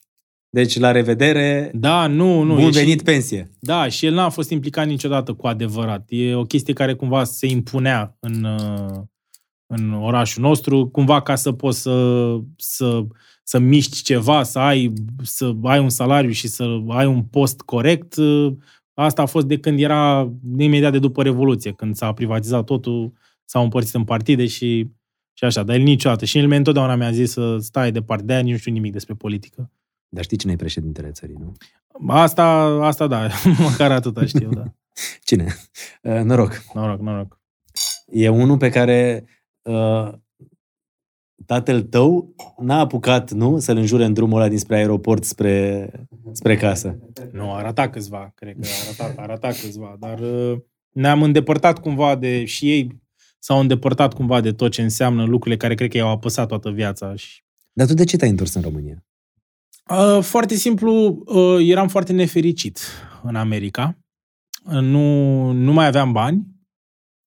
Deci, 0.49 0.79
la 0.79 0.91
revedere, 0.91 1.71
Da, 1.73 2.07
nu, 2.07 2.41
nu. 2.43 2.53
bun 2.53 2.63
e 2.63 2.69
venit 2.69 2.97
Și, 2.99 3.05
pensie. 3.05 3.51
da, 3.59 3.87
și 3.87 4.05
el 4.05 4.13
n-a 4.13 4.29
fost 4.29 4.49
implicat 4.49 4.87
niciodată 4.87 5.33
cu 5.33 5.47
adevărat. 5.47 6.05
E 6.09 6.35
o 6.35 6.43
chestie 6.43 6.73
care 6.73 6.93
cumva 6.93 7.23
se 7.23 7.47
impunea 7.47 8.17
în, 8.19 8.43
uh, 8.43 8.99
în 9.73 9.93
orașul 9.93 10.41
nostru, 10.43 10.87
cumva 10.87 11.21
ca 11.21 11.35
să 11.35 11.51
poți 11.51 11.81
să, 11.81 12.25
să, 12.57 13.01
să 13.51 13.59
miști 13.59 14.01
ceva, 14.01 14.43
să 14.43 14.59
ai, 14.59 14.93
să 15.23 15.53
ai 15.63 15.79
un 15.79 15.89
salariu 15.89 16.29
și 16.29 16.47
să 16.47 16.81
ai 16.87 17.05
un 17.05 17.23
post 17.23 17.61
corect. 17.61 18.15
uh, 18.15 18.53
Asta 18.93 19.21
a 19.21 19.25
fost 19.25 19.45
de 19.45 19.59
când 19.59 19.79
era 19.79 20.31
imediat 20.57 20.91
de 20.91 20.99
după 20.99 21.23
Revoluție, 21.23 21.71
când 21.71 21.95
s-a 21.95 22.13
privatizat 22.13 22.63
totul, 22.63 23.13
s-au 23.45 23.63
împărțit 23.63 23.93
în 23.93 24.03
partide 24.03 24.45
și, 24.47 24.91
și 25.33 25.43
așa. 25.43 25.63
Dar 25.63 25.75
el 25.75 25.81
niciodată. 25.81 26.25
Și 26.25 26.37
el 26.37 26.47
mie 26.47 26.57
întotdeauna 26.57 26.95
mi-a 26.95 27.11
zis 27.11 27.31
să 27.31 27.57
stai 27.57 27.91
departe 27.91 28.23
de 28.23 28.33
aia, 28.33 28.41
nici 28.41 28.51
nu 28.51 28.57
știu 28.57 28.71
nimic 28.71 28.91
despre 28.91 29.13
politică. 29.13 29.71
Dar 30.09 30.23
știi 30.23 30.37
cine 30.37 30.51
e 30.51 30.55
președintele 30.55 31.11
țării, 31.11 31.37
nu? 31.39 31.53
Asta, 32.07 32.43
asta 32.81 33.07
da, 33.07 33.27
măcar 33.69 33.91
atâta 33.91 34.25
știu, 34.25 34.49
da. 34.49 34.63
Cine? 35.27 35.55
Uh, 36.01 36.21
noroc. 36.23 36.63
Noroc, 36.73 36.99
noroc. 36.99 37.39
E 38.05 38.29
unul 38.29 38.57
pe 38.57 38.69
care 38.69 39.25
uh, 39.61 40.11
tatăl 41.51 41.81
tău 41.81 42.35
n-a 42.57 42.79
apucat, 42.79 43.31
nu? 43.31 43.59
Să-l 43.59 43.77
înjure 43.77 44.05
în 44.05 44.13
drumul 44.13 44.39
ăla 44.39 44.47
dinspre 44.47 44.75
aeroport 44.75 45.23
spre, 45.23 45.89
spre 46.31 46.57
casă. 46.57 46.97
Nu, 47.31 47.53
arăta 47.53 47.89
câțiva, 47.89 48.31
cred 48.35 48.55
că 48.61 48.67
arăta, 48.85 49.21
arăta 49.21 49.47
câțiva, 49.47 49.95
dar 49.99 50.19
uh, 50.19 50.57
ne-am 50.91 51.23
îndepărtat 51.23 51.79
cumva 51.79 52.15
de, 52.15 52.45
și 52.45 52.71
ei 52.71 53.01
s-au 53.39 53.59
îndepărtat 53.59 54.13
cumva 54.13 54.41
de 54.41 54.51
tot 54.51 54.71
ce 54.71 54.81
înseamnă 54.81 55.23
lucrurile 55.23 55.57
care 55.57 55.75
cred 55.75 55.89
că 55.89 55.97
i-au 55.97 56.09
apăsat 56.09 56.47
toată 56.47 56.69
viața. 56.69 57.15
Și, 57.15 57.43
Dar 57.73 57.87
tu 57.87 57.93
de 57.93 58.03
ce 58.03 58.17
te-ai 58.17 58.29
întors 58.29 58.53
în 58.53 58.61
România? 58.61 59.05
uh, 59.89 60.23
foarte 60.23 60.55
simplu, 60.55 61.23
uh, 61.25 61.57
eram 61.67 61.87
foarte 61.87 62.13
nefericit 62.13 62.79
în 63.23 63.35
America. 63.35 63.97
Uh, 64.65 64.79
Nu, 64.79 65.51
nu 65.51 65.73
mai 65.73 65.85
aveam 65.85 66.11
bani, 66.11 66.47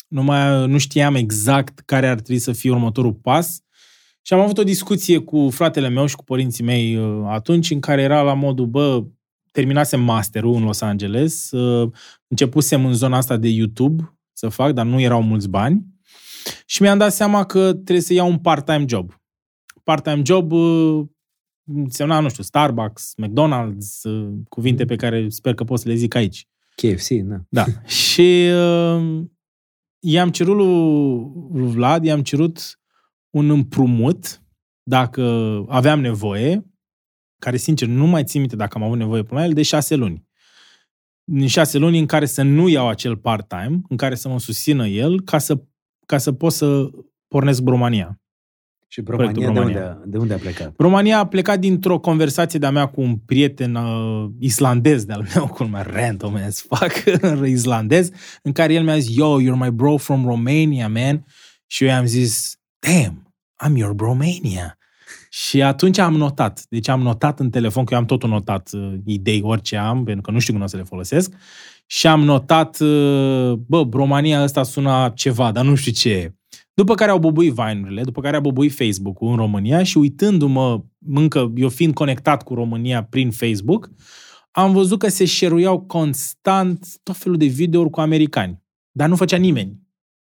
nu, 0.09 0.23
mai, 0.23 0.67
nu 0.67 0.79
știam 0.79 1.15
exact 1.15 1.79
care 1.79 2.09
ar 2.09 2.21
trebui 2.21 2.41
să 2.41 2.53
fie 2.53 2.71
următorul 2.71 3.13
pas 3.13 3.59
și 4.27 4.33
am 4.33 4.41
avut 4.41 4.59
o 4.59 4.65
discuție 4.65 5.19
cu 5.19 5.51
fratele 5.51 5.89
meu 5.89 6.07
și 6.07 6.17
cu 6.17 6.25
părinții 6.25 6.65
mei 6.65 6.97
uh, 6.97 7.25
atunci 7.29 7.71
în 7.71 7.81
care 7.81 8.03
era 8.03 8.23
la 8.23 8.35
modul, 8.35 8.67
bă, 8.67 9.05
terminasem 9.51 10.01
masterul 10.01 10.55
în 10.55 10.65
Los 10.65 10.81
Angeles, 10.81 11.51
uh, 11.51 11.91
începusem 12.29 12.87
în 12.87 12.93
zona 12.93 13.17
asta 13.17 13.37
de 13.37 13.49
YouTube 13.49 14.19
să 14.33 14.49
fac, 14.49 14.73
dar 14.73 14.87
nu 14.87 15.01
erau 15.01 15.23
mulți 15.23 15.49
bani 15.49 15.87
și 16.67 16.83
mi-am 16.83 16.99
dat 16.99 17.13
seama 17.13 17.45
că 17.45 17.73
trebuie 17.73 18.01
să 18.01 18.13
iau 18.13 18.29
un 18.29 18.39
part-time 18.39 18.85
job. 18.89 19.23
Part-time 19.83 20.23
job 20.25 20.53
uh, 20.53 21.05
însemna, 21.65 22.21
nu 22.21 22.29
știu, 22.29 22.43
Starbucks, 22.43 23.15
McDonald's, 23.23 24.03
uh, 24.03 24.29
cuvinte 24.49 24.85
pe 24.85 24.97
care 24.97 25.29
sper 25.29 25.55
că 25.55 25.65
pot 25.65 25.79
să 25.79 25.89
le 25.89 25.95
zic 25.95 26.15
aici. 26.15 26.49
KFC, 26.77 27.09
na. 27.11 27.45
Da. 27.49 27.65
și 28.03 28.49
uh, 28.53 29.23
i-am 29.99 30.31
cerut 30.31 30.57
lui, 30.57 31.61
lui 31.61 31.71
Vlad, 31.71 32.05
i-am 32.05 32.23
cerut 32.23 32.79
un 33.35 33.51
împrumut 33.51 34.43
dacă 34.83 35.23
aveam 35.69 36.01
nevoie, 36.01 36.65
care 37.39 37.57
sincer 37.57 37.89
nu 37.89 38.07
mai 38.07 38.25
țin 38.25 38.41
minte 38.41 38.57
dacă 38.57 38.79
am 38.79 38.85
avut 38.85 38.99
nevoie 38.99 39.23
până 39.23 39.41
la 39.41 39.47
el, 39.47 39.53
de 39.53 39.63
șase 39.63 39.95
luni. 39.95 40.27
În 41.33 41.47
șase 41.47 41.79
luni 41.79 41.99
în 41.99 42.07
care 42.07 42.27
să 42.27 42.43
nu 42.43 42.69
iau 42.69 42.89
acel 42.89 43.17
part-time, 43.17 43.81
în 43.89 43.97
care 43.97 44.15
să 44.15 44.29
mă 44.29 44.39
susțină 44.39 44.87
el, 44.87 45.21
ca 45.21 45.39
să, 45.39 45.63
ca 46.07 46.19
să 46.19 46.33
pot 46.33 46.53
să 46.53 46.91
pornesc 47.29 47.63
Bromania. 47.63 48.19
Și 48.89 49.03
România, 49.07 49.33
de 49.33 49.45
România. 49.45 49.65
unde, 49.65 49.79
a, 49.79 50.03
de 50.05 50.19
unde 50.19 50.35
a 50.35 50.39
plecat? 50.39 50.75
România 50.77 51.19
a 51.19 51.27
plecat 51.27 51.59
dintr-o 51.59 51.99
conversație 51.99 52.59
de-a 52.59 52.71
mea 52.71 52.87
cu 52.87 53.01
un 53.01 53.17
prieten 53.17 53.75
uh, 53.75 54.31
islandez 54.39 55.05
de-al 55.05 55.27
meu, 55.35 55.47
cum 55.47 55.77
random 55.83 56.35
as 56.35 56.61
fuck, 56.61 57.21
islandez, 57.47 58.11
în 58.43 58.53
care 58.53 58.73
el 58.73 58.85
mi-a 58.85 58.99
zis, 58.99 59.17
yo, 59.17 59.41
you're 59.41 59.59
my 59.59 59.71
bro 59.71 59.97
from 59.97 60.27
Romania, 60.27 60.89
man. 60.89 61.25
Și 61.67 61.85
eu 61.85 61.91
i-am 61.91 62.07
zis, 62.07 62.59
damn, 62.79 63.24
I'm 63.69 63.77
your 63.77 63.93
Bromania. 63.93 64.79
Și 65.31 65.63
atunci 65.63 65.99
am 65.99 66.15
notat. 66.17 66.65
Deci 66.69 66.89
am 66.89 67.01
notat 67.01 67.41
în 67.41 67.51
telefon, 67.51 67.85
că 67.85 67.95
eu 67.95 68.01
am 68.01 68.07
totul 68.07 68.29
notat, 68.29 68.71
uh, 68.73 68.95
idei, 69.05 69.41
orice 69.43 69.77
am, 69.77 70.05
pentru 70.05 70.23
că 70.23 70.31
nu 70.31 70.39
știu 70.39 70.53
cum 70.53 70.63
o 70.63 70.67
să 70.67 70.77
le 70.77 70.83
folosesc. 70.83 71.33
Și 71.87 72.07
am 72.07 72.21
notat, 72.21 72.81
uh, 72.81 73.53
bă, 73.53 73.85
Bromania 73.85 74.43
ăsta 74.43 74.63
sună 74.63 75.13
ceva, 75.15 75.53
dar 75.53 75.65
nu 75.65 75.75
știu 75.75 75.93
ce 75.93 76.11
e. 76.11 76.35
După 76.75 76.95
care 76.95 77.11
au 77.11 77.19
bubuit 77.19 77.53
Vine-urile, 77.53 78.03
după 78.03 78.21
care 78.21 78.37
a 78.37 78.41
bubuit 78.41 78.75
Facebook-ul 78.75 79.31
în 79.31 79.37
România 79.37 79.83
și 79.83 79.99
uitându-mă, 79.99 80.85
încă 81.07 81.53
eu 81.55 81.69
fiind 81.69 81.95
conectat 81.95 82.43
cu 82.43 82.55
România 82.55 83.05
prin 83.05 83.31
Facebook, 83.31 83.91
am 84.51 84.73
văzut 84.73 84.99
că 84.99 85.09
se 85.09 85.25
șeruiau 85.25 85.81
constant 85.81 86.87
tot 87.03 87.17
felul 87.17 87.37
de 87.37 87.47
videouri 87.47 87.91
cu 87.91 88.01
americani. 88.01 88.63
Dar 88.91 89.09
nu 89.09 89.17
făcea 89.17 89.37
nimeni 89.37 89.81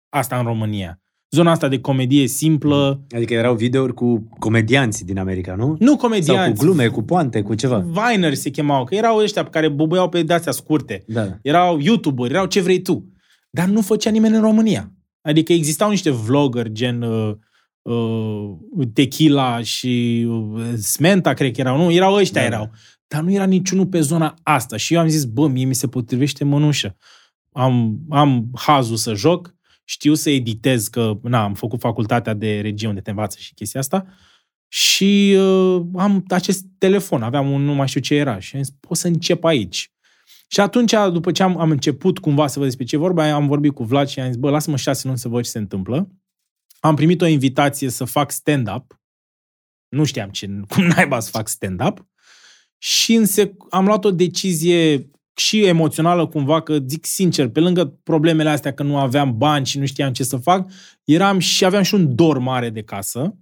asta 0.10 0.38
în 0.38 0.44
România. 0.44 1.01
Zona 1.36 1.52
asta 1.52 1.68
de 1.68 1.80
comedie 1.80 2.28
simplă, 2.28 3.02
Adică 3.16 3.34
erau 3.34 3.56
videouri 3.56 3.94
cu 3.94 4.30
comedianți 4.40 5.06
din 5.06 5.18
America, 5.18 5.56
nu? 5.56 5.76
nu 5.80 5.88
Sau 5.88 5.96
comedianți. 5.96 6.60
cu 6.60 6.66
glume, 6.66 6.88
cu 6.88 7.02
poante, 7.02 7.42
cu 7.42 7.54
ceva. 7.56 7.78
Vineri 7.80 8.36
se 8.36 8.50
chemau, 8.50 8.84
că 8.84 8.96
erau 8.96 9.18
ăștia 9.18 9.44
pe 9.44 9.50
care 9.50 9.70
bubuiau 9.70 10.10
pe 10.10 10.24
de-astea 10.24 10.52
scurte. 10.52 11.04
Da. 11.08 11.38
Erau 11.42 11.80
youtuberi, 11.80 12.34
erau 12.34 12.46
ce 12.46 12.62
vrei 12.62 12.82
tu. 12.82 13.14
Dar 13.50 13.68
nu 13.68 13.82
făcea 13.82 14.10
nimeni 14.10 14.36
în 14.36 14.42
România. 14.42 14.92
Adică 15.22 15.54
existau 15.54 15.90
niște 15.90 16.10
vloggeri 16.10 16.72
gen 16.72 17.02
uh, 17.02 17.34
uh, 17.82 18.88
Tequila 18.94 19.62
și 19.62 20.26
uh, 20.30 20.74
Smenta, 20.78 21.34
cred 21.34 21.54
că 21.54 21.62
erau. 21.62 21.78
Nu, 21.78 21.92
erau 21.92 22.14
ăștia, 22.14 22.42
Da, 22.42 22.50
da, 22.50 22.56
erau. 22.56 22.72
Dar 23.08 23.22
nu 23.22 23.32
era 23.32 23.46
niciunul 23.46 23.86
pe 23.88 24.00
zona 24.00 24.34
asta. 24.44 24.78
Și 24.78 24.94
eu 24.94 25.00
am 25.00 25.08
zis, 25.08 25.24
bă, 25.26 25.48
mie 25.48 25.66
mi 25.66 25.76
se 25.76 25.88
potrivește 25.88 26.44
mănușă. 26.44 26.96
Am, 27.52 28.00
am 28.10 28.50
hazul 28.54 28.96
să 28.96 29.14
joc, 29.14 29.56
știu 29.92 30.14
să 30.14 30.30
editez, 30.30 30.88
că 30.88 31.20
na, 31.22 31.44
am 31.44 31.54
făcut 31.54 31.80
facultatea 31.80 32.34
de 32.34 32.60
regie 32.60 32.88
unde 32.88 33.02
te 33.02 33.10
învață 33.10 33.38
și 33.40 33.54
chestia 33.54 33.80
asta. 33.80 34.06
Și 34.68 35.36
uh, 35.38 35.82
am 35.96 36.26
acest 36.28 36.66
telefon, 36.78 37.24
aveam 37.24 37.52
un, 37.52 37.62
nu 37.62 37.74
mai 37.74 37.88
știu 37.88 38.02
ce 38.02 38.16
era. 38.16 38.40
Și 38.40 38.56
am 38.56 38.62
zis, 38.62 38.74
pot 38.80 38.98
să 38.98 39.08
încep 39.08 39.44
aici. 39.44 39.92
Și 40.48 40.60
atunci, 40.60 40.94
după 41.12 41.32
ce 41.32 41.44
am, 41.44 41.60
am 41.60 41.72
început 41.72 42.20
cumva 42.20 42.48
să 42.48 42.60
văd 42.60 42.68
despre 42.68 42.86
ce 42.86 42.96
e 42.96 43.00
vorba, 43.00 43.34
am 43.34 43.48
vorbit 43.48 43.74
cu 43.74 43.84
Vlad 43.84 44.08
și 44.08 44.20
am 44.20 44.28
zis, 44.28 44.36
bă, 44.36 44.50
lasă-mă 44.50 44.78
șase 44.78 45.08
luni 45.08 45.20
să 45.20 45.28
văd 45.28 45.44
ce 45.44 45.50
se 45.50 45.58
întâmplă. 45.58 46.10
Am 46.80 46.96
primit 46.96 47.22
o 47.22 47.26
invitație 47.26 47.90
să 47.90 48.06
fac 48.06 48.32
stand-up. 48.32 49.02
Nu 49.88 50.04
știam 50.04 50.30
ce, 50.30 50.48
cum 50.68 50.84
naiba 50.96 51.20
să 51.20 51.30
fac 51.30 51.48
stand-up. 51.48 52.06
Și 52.78 53.14
în 53.14 53.26
sec- 53.26 53.70
am 53.70 53.86
luat 53.86 54.06
o 54.06 54.12
decizie 54.12 55.10
și 55.36 55.64
emoțională 55.66 56.28
cumva, 56.28 56.62
că 56.62 56.78
zic 56.88 57.06
sincer, 57.06 57.48
pe 57.48 57.60
lângă 57.60 57.86
problemele 58.04 58.50
astea 58.50 58.74
că 58.74 58.84
nu 58.84 58.98
aveam 58.98 59.38
bani 59.38 59.66
și 59.66 59.80
nu 59.80 59.86
știam 59.86 60.12
ce 60.14 60.24
să 60.24 60.38
fac, 60.38 60.70
eram 61.04 61.40
și 61.40 61.66
aveam 61.66 61.84
și 61.84 61.94
un 61.94 62.16
dor 62.16 62.38
mare 62.40 62.70
de 62.70 62.82
casă. 62.82 63.36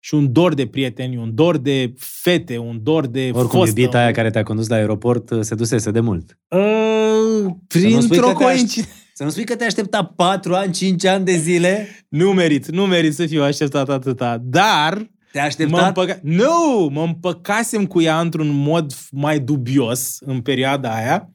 și 0.00 0.14
un 0.14 0.32
dor 0.32 0.54
de 0.54 0.66
prieteni, 0.66 1.16
un 1.16 1.34
dor 1.34 1.56
de 1.56 1.92
fete, 1.96 2.58
un 2.58 2.78
dor 2.82 3.06
de 3.06 3.30
Oricum, 3.32 3.58
fostă. 3.58 3.80
iubita 3.80 3.98
aia 3.98 4.10
care 4.10 4.30
te-a 4.30 4.42
condus 4.42 4.68
la 4.68 4.76
aeroport 4.76 5.30
uh, 5.30 5.40
se 5.40 5.54
dusese 5.54 5.90
de 5.90 6.00
mult. 6.00 6.38
Uh, 6.48 6.58
Să 7.68 7.78
nu 7.78 8.00
spui 8.00 8.08
printr-o 8.08 8.26
că 8.26 8.32
te 8.38 8.44
coincidență. 8.44 8.92
Să 9.14 9.24
nu 9.24 9.30
spui 9.30 9.44
că 9.44 9.56
te 9.56 9.64
aștepta 9.64 10.04
4 10.16 10.54
ani, 10.54 10.72
5 10.72 11.04
ani 11.04 11.24
de 11.24 11.32
zile. 11.36 11.88
Nu 12.08 12.32
merit, 12.32 12.66
nu 12.70 12.86
merit 12.86 13.14
să 13.14 13.26
fiu 13.26 13.42
așteptat 13.42 13.88
atâta, 13.88 14.38
dar 14.44 15.10
Te-a 15.32 15.40
mă 15.40 15.46
așteptat? 15.46 15.86
împăca... 15.86 16.18
Nu! 16.22 16.88
Mă 16.92 17.02
împăcasem 17.02 17.86
cu 17.86 18.00
ea 18.00 18.20
într-un 18.20 18.48
mod 18.48 18.92
mai 19.10 19.38
dubios 19.40 20.16
în 20.20 20.40
perioada 20.40 20.94
aia 20.94 21.30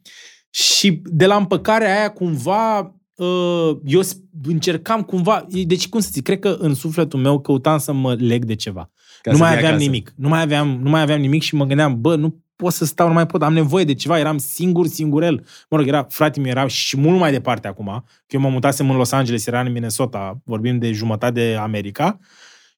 și 0.49 1.01
de 1.05 1.25
la 1.25 1.35
împăcarea 1.35 1.97
aia 1.97 2.09
cumva 2.09 2.79
uh, 3.15 3.77
eu 3.85 4.01
s- 4.01 4.17
încercam 4.43 5.01
cumva, 5.01 5.45
deci 5.65 5.87
cum 5.89 5.99
să 5.99 6.09
zic, 6.11 6.23
cred 6.23 6.39
că 6.39 6.55
în 6.59 6.73
sufletul 6.73 7.19
meu 7.19 7.39
căutam 7.39 7.77
să 7.77 7.91
mă 7.93 8.13
leg 8.19 8.45
de 8.45 8.55
ceva. 8.55 8.89
Ca 9.21 9.31
nu 9.31 9.37
să 9.37 9.43
mai 9.43 9.51
fii 9.51 9.59
aveam 9.59 9.73
acasă. 9.73 9.89
nimic. 9.89 10.13
Nu 10.15 10.27
mai 10.27 10.41
aveam, 10.41 10.79
nu 10.81 10.89
mai 10.89 11.01
aveam 11.01 11.19
nimic 11.19 11.41
și 11.41 11.55
mă 11.55 11.65
gândeam, 11.65 12.01
bă, 12.01 12.15
nu 12.15 12.41
pot 12.55 12.73
să 12.73 12.85
stau, 12.85 13.07
nu 13.07 13.13
mai 13.13 13.25
pot, 13.25 13.41
am 13.43 13.53
nevoie 13.53 13.83
de 13.83 13.93
ceva, 13.93 14.19
eram 14.19 14.37
singur, 14.37 14.87
singurel. 14.87 15.45
Mă 15.69 15.77
rog, 15.77 15.87
era, 15.87 16.05
frate 16.09 16.39
mi 16.39 16.49
era 16.49 16.67
și 16.67 16.97
mult 16.97 17.19
mai 17.19 17.31
departe 17.31 17.67
acum, 17.67 18.03
că 18.05 18.35
eu 18.35 18.39
mă 18.39 18.49
mutasem 18.49 18.89
în 18.89 18.95
Los 18.97 19.11
Angeles, 19.11 19.47
era 19.47 19.59
în 19.59 19.71
Minnesota, 19.71 20.41
vorbim 20.45 20.77
de 20.79 20.91
jumătate 20.91 21.31
de 21.39 21.55
America, 21.61 22.19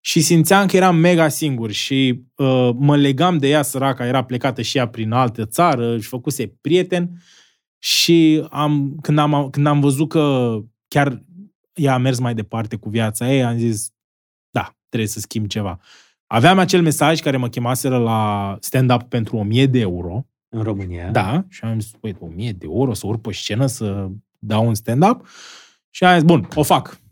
și 0.05 0.21
simțeam 0.21 0.67
că 0.67 0.75
eram 0.75 0.95
mega 0.95 1.27
singur 1.27 1.71
și 1.71 2.23
uh, 2.35 2.69
mă 2.75 2.97
legam 2.97 3.37
de 3.37 3.47
ea, 3.47 3.61
săraca, 3.61 4.05
era 4.05 4.23
plecată 4.23 4.61
și 4.61 4.77
ea 4.77 4.87
prin 4.87 5.11
altă 5.11 5.45
țară, 5.45 5.95
își 5.95 6.07
făcuse 6.07 6.47
prieten 6.61 7.21
și 7.77 8.47
am, 8.49 8.97
când, 9.01 9.17
am, 9.17 9.49
când 9.49 9.65
am 9.65 9.79
văzut 9.79 10.09
că 10.09 10.55
chiar 10.87 11.23
ea 11.73 11.93
a 11.93 11.97
mers 11.97 12.19
mai 12.19 12.33
departe 12.33 12.75
cu 12.75 12.89
viața 12.89 13.33
ei, 13.33 13.43
am 13.43 13.57
zis, 13.57 13.89
da, 14.49 14.75
trebuie 14.89 15.09
să 15.09 15.19
schimb 15.19 15.47
ceva. 15.47 15.79
Aveam 16.25 16.59
acel 16.59 16.81
mesaj 16.81 17.19
care 17.19 17.37
mă 17.37 17.49
chemaseră 17.49 17.97
la 17.97 18.57
stand-up 18.59 19.01
pentru 19.01 19.37
1000 19.37 19.65
de 19.65 19.79
euro. 19.79 20.27
În 20.49 20.63
România. 20.63 21.11
Da, 21.11 21.45
și 21.49 21.63
am 21.63 21.79
zis, 21.79 21.91
băi, 22.01 22.15
1000 22.19 22.51
de 22.51 22.65
euro 22.65 22.93
să 22.93 23.07
urc 23.07 23.21
pe 23.21 23.31
scenă 23.31 23.65
să 23.65 24.07
dau 24.39 24.67
un 24.67 24.73
stand-up. 24.73 25.27
Și 25.89 26.03
am 26.03 26.13
zis, 26.13 26.23
bun, 26.23 26.47
o 26.55 26.63
fac. 26.63 27.03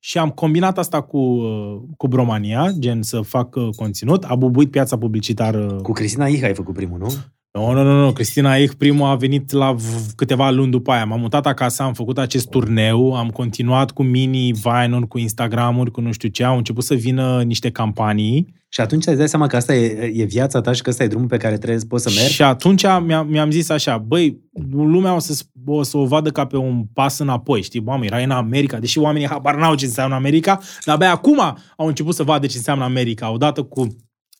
Și 0.00 0.18
am 0.18 0.28
combinat 0.30 0.78
asta 0.78 1.00
cu, 1.00 1.18
uh, 1.18 1.80
cu 1.96 2.08
Bromania, 2.08 2.70
gen 2.78 3.02
să 3.02 3.20
fac 3.20 3.54
uh, 3.54 3.68
conținut. 3.76 4.24
A 4.24 4.34
bubuit 4.34 4.70
piața 4.70 4.98
publicitară. 4.98 5.66
Cu 5.82 5.92
Cristina 5.92 6.26
Iha 6.26 6.46
ai 6.46 6.54
făcut 6.54 6.74
primul, 6.74 6.98
nu? 6.98 7.08
Nu, 7.52 7.72
nu, 7.72 7.82
nu, 7.82 8.04
nu. 8.04 8.12
Cristina 8.12 8.56
Eich 8.56 8.74
primul 8.78 9.06
a 9.06 9.14
venit 9.14 9.50
la 9.50 9.72
v- 9.72 10.12
câteva 10.16 10.50
luni 10.50 10.70
după 10.70 10.90
aia. 10.90 11.04
M-am 11.04 11.20
mutat 11.20 11.46
acasă, 11.46 11.82
am 11.82 11.92
făcut 11.92 12.18
acest 12.18 12.48
turneu, 12.48 13.16
am 13.16 13.28
continuat 13.28 13.90
cu 13.90 14.02
mini 14.02 14.52
Vine-uri, 14.52 15.08
cu 15.08 15.18
Instagram-uri, 15.18 15.90
cu 15.90 16.00
nu 16.00 16.12
știu 16.12 16.28
ce. 16.28 16.44
Au 16.44 16.56
început 16.56 16.84
să 16.84 16.94
vină 16.94 17.42
niște 17.42 17.70
campanii. 17.70 18.54
Și 18.70 18.80
atunci 18.80 19.06
îți 19.06 19.16
dai 19.16 19.28
seama 19.28 19.46
că 19.46 19.56
asta 19.56 19.74
e, 19.74 20.12
e 20.14 20.24
viața 20.24 20.60
ta 20.60 20.72
și 20.72 20.82
că 20.82 20.90
ăsta 20.90 21.02
e 21.02 21.06
drumul 21.06 21.28
pe 21.28 21.36
care 21.36 21.56
trebuie 21.56 21.78
să 21.78 21.86
poți 21.86 22.02
să 22.02 22.10
mergi? 22.20 22.32
Și 22.32 22.42
atunci 22.42 22.82
mi-am, 22.82 23.26
mi-am 23.28 23.50
zis 23.50 23.68
așa, 23.68 23.98
băi, 23.98 24.40
lumea 24.70 25.14
o 25.14 25.18
să, 25.18 25.42
o 25.66 25.82
să 25.82 25.96
o 25.96 26.06
vadă 26.06 26.30
ca 26.30 26.46
pe 26.46 26.56
un 26.56 26.84
pas 26.92 27.18
înapoi, 27.18 27.62
știi? 27.62 27.80
Mamă, 27.80 28.04
erai 28.04 28.24
în 28.24 28.30
America, 28.30 28.78
deși 28.78 28.98
oamenii 28.98 29.28
habar 29.28 29.56
n-au 29.56 29.74
ce 29.74 29.84
înseamnă 29.84 30.14
America, 30.14 30.60
dar 30.84 30.94
abia 30.94 31.10
acum 31.10 31.38
au 31.76 31.86
început 31.86 32.14
să 32.14 32.22
vadă 32.22 32.46
ce 32.46 32.56
înseamnă 32.56 32.84
America, 32.84 33.32
odată 33.32 33.62
cu 33.62 33.86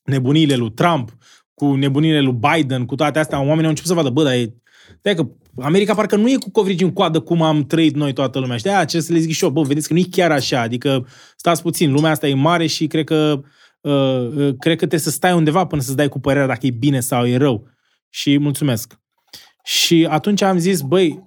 nebuniile 0.05 0.55
lui 0.55 0.71
Trump, 0.71 1.17
cu 1.55 1.75
nebuniile 1.75 2.21
lui 2.21 2.39
Biden, 2.53 2.85
cu 2.85 2.95
toate 2.95 3.19
astea, 3.19 3.39
oamenii 3.39 3.65
au 3.65 3.69
început 3.69 3.91
să 3.91 3.97
vadă, 3.97 4.09
bă, 4.09 4.23
dar 4.23 4.33
e... 4.33 4.55
Stai 4.99 5.15
că 5.15 5.29
America 5.61 5.95
parcă 5.95 6.17
nu 6.17 6.31
e 6.31 6.35
cu 6.35 6.51
covrigi 6.51 6.85
în 6.85 6.93
coadă 6.93 7.21
cum 7.21 7.43
am 7.43 7.65
trăit 7.65 7.95
noi 7.95 8.13
toată 8.13 8.39
lumea. 8.39 8.57
Știi? 8.57 8.71
Aia 8.71 8.85
ce 8.85 9.01
să 9.01 9.13
le 9.13 9.19
zic 9.19 9.33
și 9.33 9.45
eu, 9.45 9.51
bă, 9.51 9.63
vedeți 9.63 9.89
că 9.89 9.93
nu 9.93 9.99
e 9.99 10.07
chiar 10.11 10.31
așa. 10.31 10.61
Adică 10.61 11.07
stați 11.37 11.63
puțin, 11.63 11.93
lumea 11.93 12.11
asta 12.11 12.29
e 12.29 12.35
mare 12.35 12.67
și 12.67 12.87
cred 12.87 13.05
că 13.05 13.15
uh, 13.15 13.39
uh, 13.39 13.45
cred 14.59 14.59
că 14.59 14.77
trebuie 14.77 15.01
să 15.01 15.11
stai 15.11 15.33
undeva 15.33 15.67
până 15.67 15.83
să-ți 15.83 15.97
dai 15.97 16.09
cu 16.09 16.21
părerea 16.21 16.47
dacă 16.47 16.67
e 16.67 16.71
bine 16.71 17.01
sau 17.01 17.27
e 17.27 17.37
rău. 17.37 17.69
Și 18.09 18.39
mulțumesc. 18.39 19.01
Și 19.65 20.07
atunci 20.11 20.43
am 20.43 20.59
zis, 20.59 20.81
băi, 20.81 21.23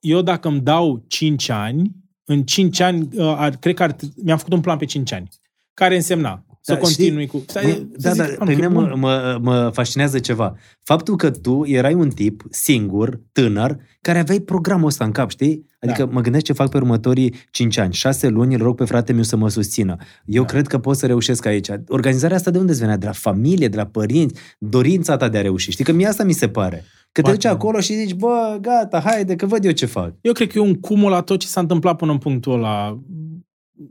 eu 0.00 0.22
dacă 0.22 0.48
îmi 0.48 0.60
dau 0.60 1.04
5 1.08 1.48
ani, 1.48 1.90
în 2.24 2.42
5 2.42 2.80
ani, 2.80 3.08
uh, 3.12 3.34
ar, 3.36 3.56
cred 3.56 3.74
că 3.74 3.82
ar, 3.82 3.96
mi-am 4.22 4.38
făcut 4.38 4.52
un 4.52 4.60
plan 4.60 4.78
pe 4.78 4.84
5 4.84 5.12
ani. 5.12 5.28
Care 5.74 5.94
însemna 5.94 6.44
să 6.64 6.72
Da, 6.72 6.78
continui 6.78 7.26
cu... 7.26 7.44
Stai, 7.46 7.62
Mă, 7.64 7.70
să 7.98 8.08
da, 8.08 8.10
zic, 8.10 8.22
da, 8.22 8.24
"Ah, 8.24 8.36
nu, 8.38 8.44
pe 8.44 8.44
că 8.44 8.50
e 8.50 8.54
mine 8.54 8.66
mă, 8.66 8.80
bun." 8.88 8.98
mă, 8.98 9.38
mă 9.42 9.70
fascinează 9.72 10.18
ceva. 10.18 10.54
Faptul 10.82 11.16
că 11.16 11.30
tu 11.30 11.62
erai 11.66 11.94
un 11.94 12.08
tip 12.08 12.42
singur, 12.50 13.20
tânăr, 13.32 13.76
care 14.00 14.18
aveai 14.18 14.38
programul 14.40 14.86
ăsta 14.86 15.04
în 15.04 15.10
cap, 15.10 15.30
știi? 15.30 15.66
Adică 15.80 16.04
Da. 16.04 16.10
mă 16.12 16.20
gândesc 16.20 16.44
ce 16.44 16.52
fac 16.52 16.70
pe 16.70 16.76
următorii 16.76 17.34
5 17.50 17.78
ani. 17.78 17.92
6 17.92 18.28
luni 18.28 18.54
îl 18.54 18.62
rog 18.62 18.76
pe 18.76 18.84
frate 18.84 19.12
meu 19.12 19.22
să 19.22 19.36
mă 19.36 19.48
susțină. 19.48 19.96
Eu 20.24 20.42
Da. 20.42 20.48
cred 20.48 20.66
că 20.66 20.78
pot 20.78 20.96
să 20.96 21.06
reușesc 21.06 21.46
aici. 21.46 21.68
Organizarea 21.88 22.36
asta 22.36 22.50
de 22.50 22.58
unde 22.58 22.70
îți 22.72 22.80
venea? 22.80 22.96
De 22.96 23.06
la 23.06 23.12
familie, 23.12 23.68
de 23.68 23.76
la 23.76 23.86
părinți, 23.86 24.40
dorința 24.58 25.16
ta 25.16 25.28
de 25.28 25.38
a 25.38 25.42
reuși. 25.42 25.70
Știi 25.70 25.84
că 25.84 25.92
mie 25.92 26.06
asta 26.06 26.24
mi 26.24 26.32
se 26.32 26.48
pare. 26.48 26.76
Că 27.12 27.20
te 27.20 27.20
Poate. 27.20 27.36
duci 27.36 27.44
acolo 27.46 27.80
și 27.80 27.94
zici, 27.94 28.14
bă, 28.14 28.58
gata, 28.60 29.00
haide, 29.00 29.36
că 29.36 29.46
văd 29.46 29.64
eu 29.64 29.70
ce 29.70 29.86
fac. 29.86 30.12
Eu 30.20 30.32
cred 30.32 30.48
că 30.52 30.58
e 30.58 30.60
un 30.60 30.74
cumul 30.74 31.10
la 31.10 31.20
tot 31.20 31.38
ce 31.38 31.46
s-a 31.46 31.60
întâmplat 31.60 31.96
până 31.96 32.12
în 32.12 32.18
punctul 32.18 32.52
ăla. 32.52 32.98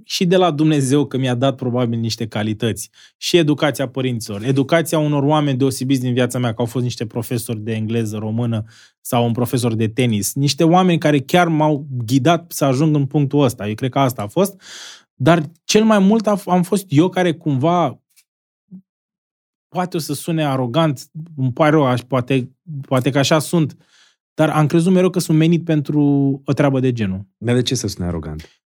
Și 0.04 0.26
de 0.26 0.36
la 0.36 0.52
Dumnezeu 0.52 1.06
că 1.06 1.18
mi-a 1.18 1.36
dat 1.36 1.56
probabil 1.56 2.00
niște 2.00 2.28
calități. 2.28 2.90
Și 3.18 3.38
educația 3.38 3.88
părinților. 3.88 4.44
Educația 4.44 5.00
unor 5.00 5.24
oameni 5.24 5.58
deosebiți 5.58 6.02
din 6.02 6.14
viața 6.14 6.40
mea, 6.40 6.54
că 6.54 6.62
au 6.62 6.66
fost 6.68 6.84
niște 6.84 7.06
profesori 7.06 7.60
de 7.60 7.74
engleză, 7.74 8.18
română 8.18 8.64
sau 9.02 9.26
un 9.26 9.32
profesor 9.32 9.74
de 9.76 9.88
tenis. 9.88 10.34
Niște 10.34 10.64
oameni 10.64 10.98
care 11.00 11.20
chiar 11.20 11.48
m-au 11.48 11.88
ghidat 12.06 12.52
să 12.52 12.66
ajung 12.66 12.96
în 12.96 13.06
punctul 13.06 13.44
ăsta. 13.44 13.68
Eu 13.68 13.74
cred 13.76 13.90
că 13.90 14.00
asta 14.00 14.22
a 14.22 14.28
fost. 14.28 14.62
Dar 15.14 15.44
cel 15.64 15.84
mai 15.84 16.00
mult 16.00 16.28
a- 16.28 16.42
am 16.46 16.64
fost 16.64 16.86
eu 16.90 17.10
care 17.10 17.34
cumva 17.34 18.02
poate 19.68 19.98
o 19.98 20.00
să 20.00 20.14
sune 20.14 20.46
arogant, 20.46 21.10
îmi 21.38 21.54
pare 21.54 21.70
rău, 21.72 21.86
aș- 21.86 22.02
poate, 22.02 22.52
poate 22.88 23.10
că 23.10 23.18
așa 23.18 23.40
sunt, 23.40 23.78
dar 24.34 24.50
am 24.50 24.68
crezut 24.68 24.94
mereu 24.94 25.10
că 25.10 25.20
sunt 25.20 25.38
menit 25.38 25.64
pentru 25.64 26.02
o 26.46 26.54
treabă 26.54 26.80
de 26.80 26.92
genul. 26.94 27.28
Dar 27.38 27.56
de 27.56 27.62
ce 27.62 27.76
să 27.76 27.88
sune 27.88 28.08
arogant? 28.08 28.61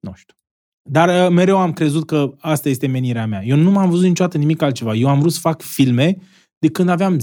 Nu 0.00 0.12
știu. 0.14 0.34
Dar 0.82 1.26
uh, 1.26 1.34
mereu 1.34 1.58
am 1.58 1.72
crezut 1.72 2.06
că 2.06 2.34
asta 2.38 2.68
este 2.68 2.86
menirea 2.86 3.26
mea. 3.26 3.44
Eu 3.44 3.56
nu 3.56 3.70
m-am 3.70 3.90
văzut 3.90 4.06
niciodată 4.06 4.38
nimic 4.38 4.62
altceva. 4.62 4.94
Eu 4.94 5.08
am 5.08 5.20
vrut 5.20 5.32
să 5.32 5.38
fac 5.40 5.62
filme 5.62 6.16
de 6.58 6.68
când 6.68 6.88
aveam 6.88 7.18
10-11 7.18 7.20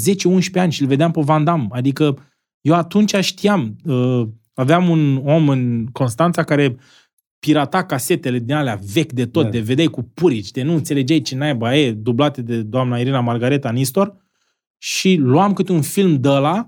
ani 0.53 0.71
și 0.71 0.81
îl 0.81 0.87
vedeam 0.87 1.11
pe 1.11 1.21
Van 1.21 1.43
Damme. 1.43 1.67
Adică 1.71 2.17
eu 2.61 2.73
atunci 2.73 3.15
știam. 3.15 3.75
Uh, 3.85 4.27
aveam 4.53 4.89
un 4.89 5.21
om 5.25 5.49
în 5.49 5.85
Constanța 5.91 6.43
care 6.43 6.77
pirata 7.39 7.83
casetele 7.83 8.39
din 8.39 8.53
alea 8.53 8.79
vechi 8.93 9.11
de 9.11 9.25
tot, 9.25 9.43
Da. 9.43 9.49
de 9.49 9.59
vedeai 9.59 9.87
cu 9.87 10.03
purici, 10.03 10.51
de 10.51 10.63
nu 10.63 10.73
înțelegeai 10.73 11.21
ce 11.21 11.35
naiba 11.35 11.75
e, 11.77 11.91
dublate 11.91 12.41
de 12.41 12.61
doamna 12.61 12.99
Irina 12.99 13.19
Margareta 13.19 13.71
Nistor 13.71 14.15
și 14.77 15.15
luam 15.15 15.53
câte 15.53 15.71
un 15.71 15.81
film 15.81 16.19
de 16.19 16.29
ăla 16.29 16.65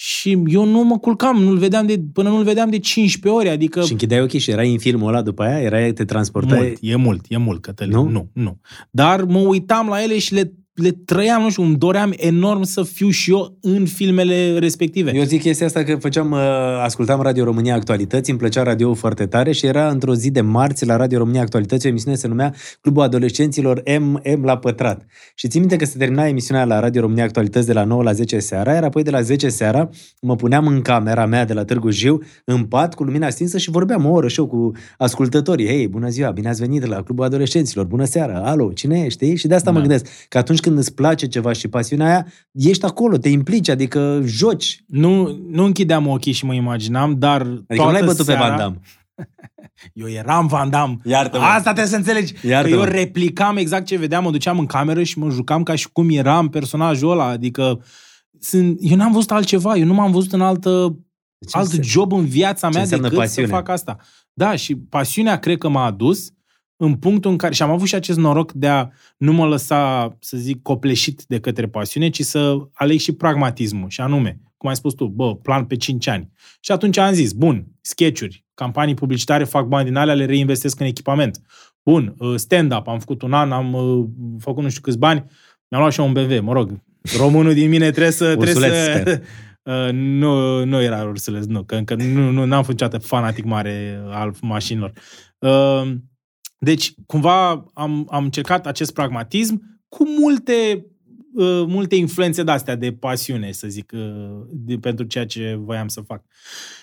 și 0.00 0.42
eu 0.46 0.64
nu 0.64 0.84
mă 0.84 0.98
culcam, 0.98 1.42
nu-l 1.42 1.56
vedeam 1.56 1.86
de, 1.86 2.00
până 2.12 2.28
nu-l 2.28 2.42
vedeam 2.42 2.70
de 2.70 2.78
15 2.78 3.40
ori, 3.40 3.48
adică 3.48 3.82
Și 3.82 3.92
închideai 3.92 4.20
ochii 4.20 4.38
și 4.38 4.50
erai 4.50 4.72
în 4.72 4.78
filmul 4.78 5.08
ăla 5.08 5.22
după 5.22 5.42
aia? 5.42 5.60
Erai, 5.60 5.92
te 5.92 6.04
transportai? 6.04 6.58
mult, 6.58 6.78
e 6.80 6.96
mult, 6.96 7.24
e 7.28 7.36
mult, 7.36 7.60
Cătălin. 7.60 7.94
Nu? 7.94 8.02
Nu? 8.02 8.10
nu, 8.10 8.28
nu. 8.32 8.60
Dar 8.90 9.22
mă 9.24 9.38
uitam 9.38 9.88
la 9.88 10.02
ele 10.02 10.18
și 10.18 10.34
le, 10.34 10.52
le 10.78 10.90
trăiam, 10.90 11.42
nu 11.42 11.50
știu, 11.50 11.62
îmi 11.62 11.76
doream 11.76 12.12
enorm 12.16 12.62
să 12.62 12.82
fiu 12.82 13.10
și 13.10 13.30
eu 13.30 13.58
în 13.60 13.86
filmele 13.86 14.58
respective. 14.58 15.12
Eu 15.14 15.22
zic 15.24 15.40
chestia 15.40 15.66
asta 15.66 15.82
că 15.82 15.96
făceam, 15.96 16.30
uh, 16.30 16.38
ascultam 16.82 17.20
Radio 17.20 17.44
România 17.44 17.74
Actualități, 17.74 18.30
îmi 18.30 18.38
plăcea 18.38 18.62
radio 18.62 18.94
foarte 18.94 19.26
tare 19.26 19.52
și 19.52 19.66
era 19.66 19.88
într-o 19.88 20.14
zi 20.14 20.30
de 20.30 20.40
marți 20.40 20.86
la 20.86 20.96
Radio 20.96 21.18
România 21.18 21.40
Actualități, 21.40 21.86
o 21.86 21.88
emisiune 21.88 22.16
se 22.16 22.28
numea 22.28 22.54
Clubul 22.80 23.02
Adolescenților 23.02 23.82
M, 24.00 24.20
M 24.38 24.44
la 24.44 24.58
pătrat. 24.58 25.06
Și 25.34 25.48
țin 25.48 25.60
minte 25.60 25.76
că 25.76 25.84
se 25.84 25.98
termina 25.98 26.26
emisiunea 26.26 26.64
la 26.64 26.80
Radio 26.80 27.00
România 27.00 27.24
Actualități 27.24 27.66
de 27.66 27.72
la 27.72 27.84
9 27.84 28.02
la 28.02 28.12
10 28.12 28.38
seara, 28.38 28.72
iar 28.72 28.84
apoi 28.84 29.02
de 29.02 29.10
la 29.10 29.20
10 29.20 29.48
seara 29.48 29.88
mă 30.20 30.36
puneam 30.36 30.66
în 30.66 30.80
camera 30.80 31.26
mea 31.26 31.44
de 31.44 31.52
la 31.52 31.64
Târgu 31.64 31.90
Jiu, 31.90 32.18
în 32.44 32.64
pat, 32.64 32.94
cu 32.94 33.02
lumina 33.02 33.30
stinsă 33.30 33.58
și 33.58 33.70
vorbeam 33.70 34.06
o 34.06 34.10
oră 34.10 34.28
și 34.28 34.40
eu 34.40 34.46
cu 34.46 34.72
ascultătorii. 34.98 35.66
Hei, 35.66 35.88
bună 35.88 36.08
ziua, 36.08 36.30
bine 36.30 36.48
ați 36.48 36.60
venit 36.60 36.86
la 36.86 37.02
Clubul 37.02 37.24
Adolescenților, 37.24 37.84
bună 37.84 38.04
seara, 38.04 38.40
alo, 38.44 38.72
cine 38.72 38.98
ești? 38.98 39.24
Știi? 39.24 39.36
Și 39.36 39.46
de 39.46 39.54
asta 39.54 39.70
Da. 39.70 39.76
mă 39.76 39.80
gândesc, 39.80 40.06
că 40.28 40.38
atunci 40.38 40.60
când 40.68 40.80
îți 40.80 40.94
place 40.94 41.26
ceva 41.26 41.52
și 41.52 41.68
pasiunea 41.68 42.06
aia, 42.06 42.26
ești 42.52 42.84
acolo, 42.84 43.16
te 43.16 43.28
implici, 43.28 43.68
adică 43.68 44.22
joci. 44.24 44.84
Nu, 44.86 45.38
nu 45.50 45.64
închideam 45.64 46.06
ochii 46.06 46.32
și 46.32 46.44
mă 46.44 46.54
imaginam, 46.54 47.18
dar 47.18 47.40
Adică 47.40 47.64
toată 47.66 47.82
nu 47.84 47.90
l-ai 47.90 48.06
bătut 48.06 48.24
seara, 48.24 48.40
pe 48.40 48.48
Van 48.48 48.56
Damme. 48.56 48.80
Eu 49.92 50.08
eram 50.08 50.46
Van 50.46 50.70
Damme. 50.70 50.96
Iartă-mă. 51.04 51.44
Asta 51.44 51.62
trebuie 51.62 51.86
să 51.86 51.96
înțelegi. 51.96 52.34
Iartă-mă. 52.46 52.74
Că 52.74 52.80
eu 52.80 52.88
replicam 52.92 53.56
exact 53.56 53.86
ce 53.86 53.96
vedeam, 53.96 54.22
mă 54.22 54.30
duceam 54.30 54.58
în 54.58 54.66
cameră 54.66 55.02
și 55.02 55.18
mă 55.18 55.30
jucam 55.30 55.62
ca 55.62 55.74
și 55.74 55.88
cum 55.92 56.08
eram 56.10 56.48
personajul 56.48 57.10
ăla. 57.10 57.24
Adică 57.24 57.84
sunt, 58.40 58.78
eu 58.80 58.96
n-am 58.96 59.12
văzut 59.12 59.30
altceva, 59.30 59.76
eu 59.76 59.86
nu 59.86 59.94
m-am 59.94 60.10
văzut 60.10 60.32
în 60.32 60.40
altă, 60.40 60.98
Ce 61.48 61.56
alt 61.56 61.64
înseamnă? 61.64 61.88
job 61.88 62.12
în 62.12 62.24
viața 62.24 62.66
ce 62.66 62.72
mea 62.72 62.82
înseamnă 62.82 63.08
decât 63.08 63.22
pasiune? 63.22 63.48
să 63.48 63.54
fac 63.54 63.68
asta. 63.68 63.96
Da, 64.32 64.56
și 64.56 64.76
pasiunea 64.76 65.38
cred 65.38 65.58
că 65.58 65.68
m-a 65.68 65.84
adus 65.84 66.32
în 66.80 66.94
punctul 66.94 67.30
în 67.30 67.36
care, 67.36 67.54
și 67.54 67.62
am 67.62 67.70
avut 67.70 67.86
și 67.86 67.94
acest 67.94 68.18
noroc 68.18 68.52
de 68.52 68.68
a 68.68 68.88
nu 69.16 69.32
mă 69.32 69.46
lăsa, 69.46 70.16
să 70.20 70.36
zic, 70.36 70.62
copleșit 70.62 71.24
de 71.26 71.40
către 71.40 71.66
pasiune, 71.66 72.08
ci 72.08 72.22
să 72.22 72.56
aleg 72.72 72.98
și 72.98 73.12
pragmatismul, 73.12 73.88
și 73.88 74.00
anume, 74.00 74.40
cum 74.56 74.68
ai 74.68 74.76
spus 74.76 74.94
tu, 74.94 75.06
bă, 75.06 75.36
plan 75.36 75.64
pe 75.64 75.76
5 75.76 76.06
ani. 76.06 76.30
Și 76.60 76.72
atunci 76.72 76.96
am 76.96 77.12
zis, 77.12 77.32
bun, 77.32 77.66
sketchuri, 77.80 78.44
campanii 78.54 78.94
publicitare, 78.94 79.44
fac 79.44 79.66
bani 79.66 79.84
din 79.84 79.96
alea, 79.96 80.14
le 80.14 80.24
reinvestesc 80.24 80.80
în 80.80 80.86
echipament. 80.86 81.40
Bun, 81.82 82.14
uh, 82.18 82.34
stand-up, 82.36 82.88
am 82.88 82.98
făcut 82.98 83.22
un 83.22 83.32
an, 83.32 83.52
am 83.52 83.72
uh, 83.72 84.06
făcut 84.38 84.62
nu 84.62 84.68
știu 84.68 84.82
câți 84.82 84.98
bani, 84.98 85.24
mi-am 85.68 85.82
luat 85.82 85.92
și 85.92 86.00
eu 86.00 86.06
un 86.06 86.12
BMW, 86.12 86.42
mă 86.42 86.52
rog. 86.52 86.82
Românul 87.18 87.54
din 87.54 87.68
mine 87.68 87.90
trebuie 87.90 88.12
să... 88.12 88.24
trebuie 88.24 88.48
Ursuleț, 88.48 88.72
să 88.84 89.00
sper. 89.00 89.22
Uh, 89.62 89.92
nu, 89.92 90.64
nu 90.64 90.82
era 90.82 91.02
ursuleț, 91.02 91.44
nu, 91.44 91.62
că 91.62 91.74
încă 91.74 91.94
nu, 91.94 92.30
nu, 92.30 92.44
n-am 92.44 92.62
fost 92.62 92.68
niciodată 92.68 93.06
fanatic 93.06 93.44
mare 93.44 94.00
al 94.10 94.34
mașinilor. 94.40 94.92
Uh, 95.38 95.92
deci, 96.58 96.94
cumva 97.06 97.64
am, 97.74 98.06
am 98.10 98.24
încercat 98.24 98.66
acest 98.66 98.92
pragmatism 98.92 99.80
cu 99.88 100.08
multe, 100.20 100.86
uh, 101.34 101.64
multe 101.66 101.94
influențe 101.94 102.42
de-astea 102.42 102.76
de 102.76 102.92
pasiune, 102.92 103.52
să 103.52 103.68
zic, 103.68 103.92
uh, 103.94 104.46
de, 104.50 104.76
pentru 104.76 105.04
ceea 105.04 105.26
ce 105.26 105.58
voiam 105.64 105.88
să 105.88 106.00
fac. 106.00 106.22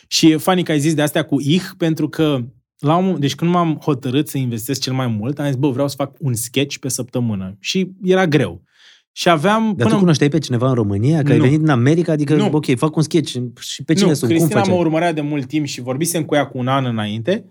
Și 0.07 0.32
e 0.32 0.38
funny 0.38 0.63
că 0.63 0.71
ai 0.71 0.80
zis 0.80 0.93
de 0.93 1.01
astea 1.01 1.23
cu 1.23 1.41
ich, 1.41 1.65
pentru 1.78 2.09
că 2.09 2.45
la 2.80 2.95
un, 2.95 3.19
deci 3.19 3.36
când 3.36 3.51
m-am 3.51 3.80
hotărât 3.82 4.28
să 4.28 4.38
investesc 4.38 4.82
cel 4.82 4.93
mai 4.93 5.07
mult, 5.07 5.39
am 5.39 5.45
zis, 5.45 5.55
bă, 5.55 5.69
vreau 5.69 5.88
să 5.88 5.95
fac 5.97 6.15
un 6.19 6.34
sketch 6.34 6.78
pe 6.78 6.89
săptămână. 6.89 7.57
Și 7.59 7.91
era 8.03 8.28
greu. 8.28 8.63
Și 9.11 9.30
aveam... 9.30 9.73
Dar 9.78 9.91
tu 9.91 9.97
cunoșteai 9.97 10.30
pe 10.30 10.38
cineva 10.38 10.67
în 10.67 10.73
România? 10.73 11.21
Că 11.23 11.32
ai 11.32 11.38
Nu. 11.38 11.43
venit 11.43 11.59
din 11.59 11.69
America? 11.69 12.11
Adică, 12.11 12.36
Nu. 12.36 12.49
ok, 12.51 12.76
fac 12.78 12.95
un 12.95 13.01
sketch. 13.01 13.36
Și 13.59 13.84
pe 13.84 13.93
cine 13.93 14.07
nu, 14.07 14.13
sunt? 14.13 14.32
Cum 14.32 14.39
Cristina 14.39 14.59
mă 14.59 14.65
faceai? 14.65 14.80
urmărea 14.80 15.13
de 15.13 15.21
mult 15.21 15.45
timp 15.45 15.65
și 15.65 15.82
vorbisem 15.82 16.23
cu 16.23 16.36
ea 16.36 16.45
cu 16.45 16.57
un 16.57 16.67
an 16.67 16.86
înainte, 16.86 17.45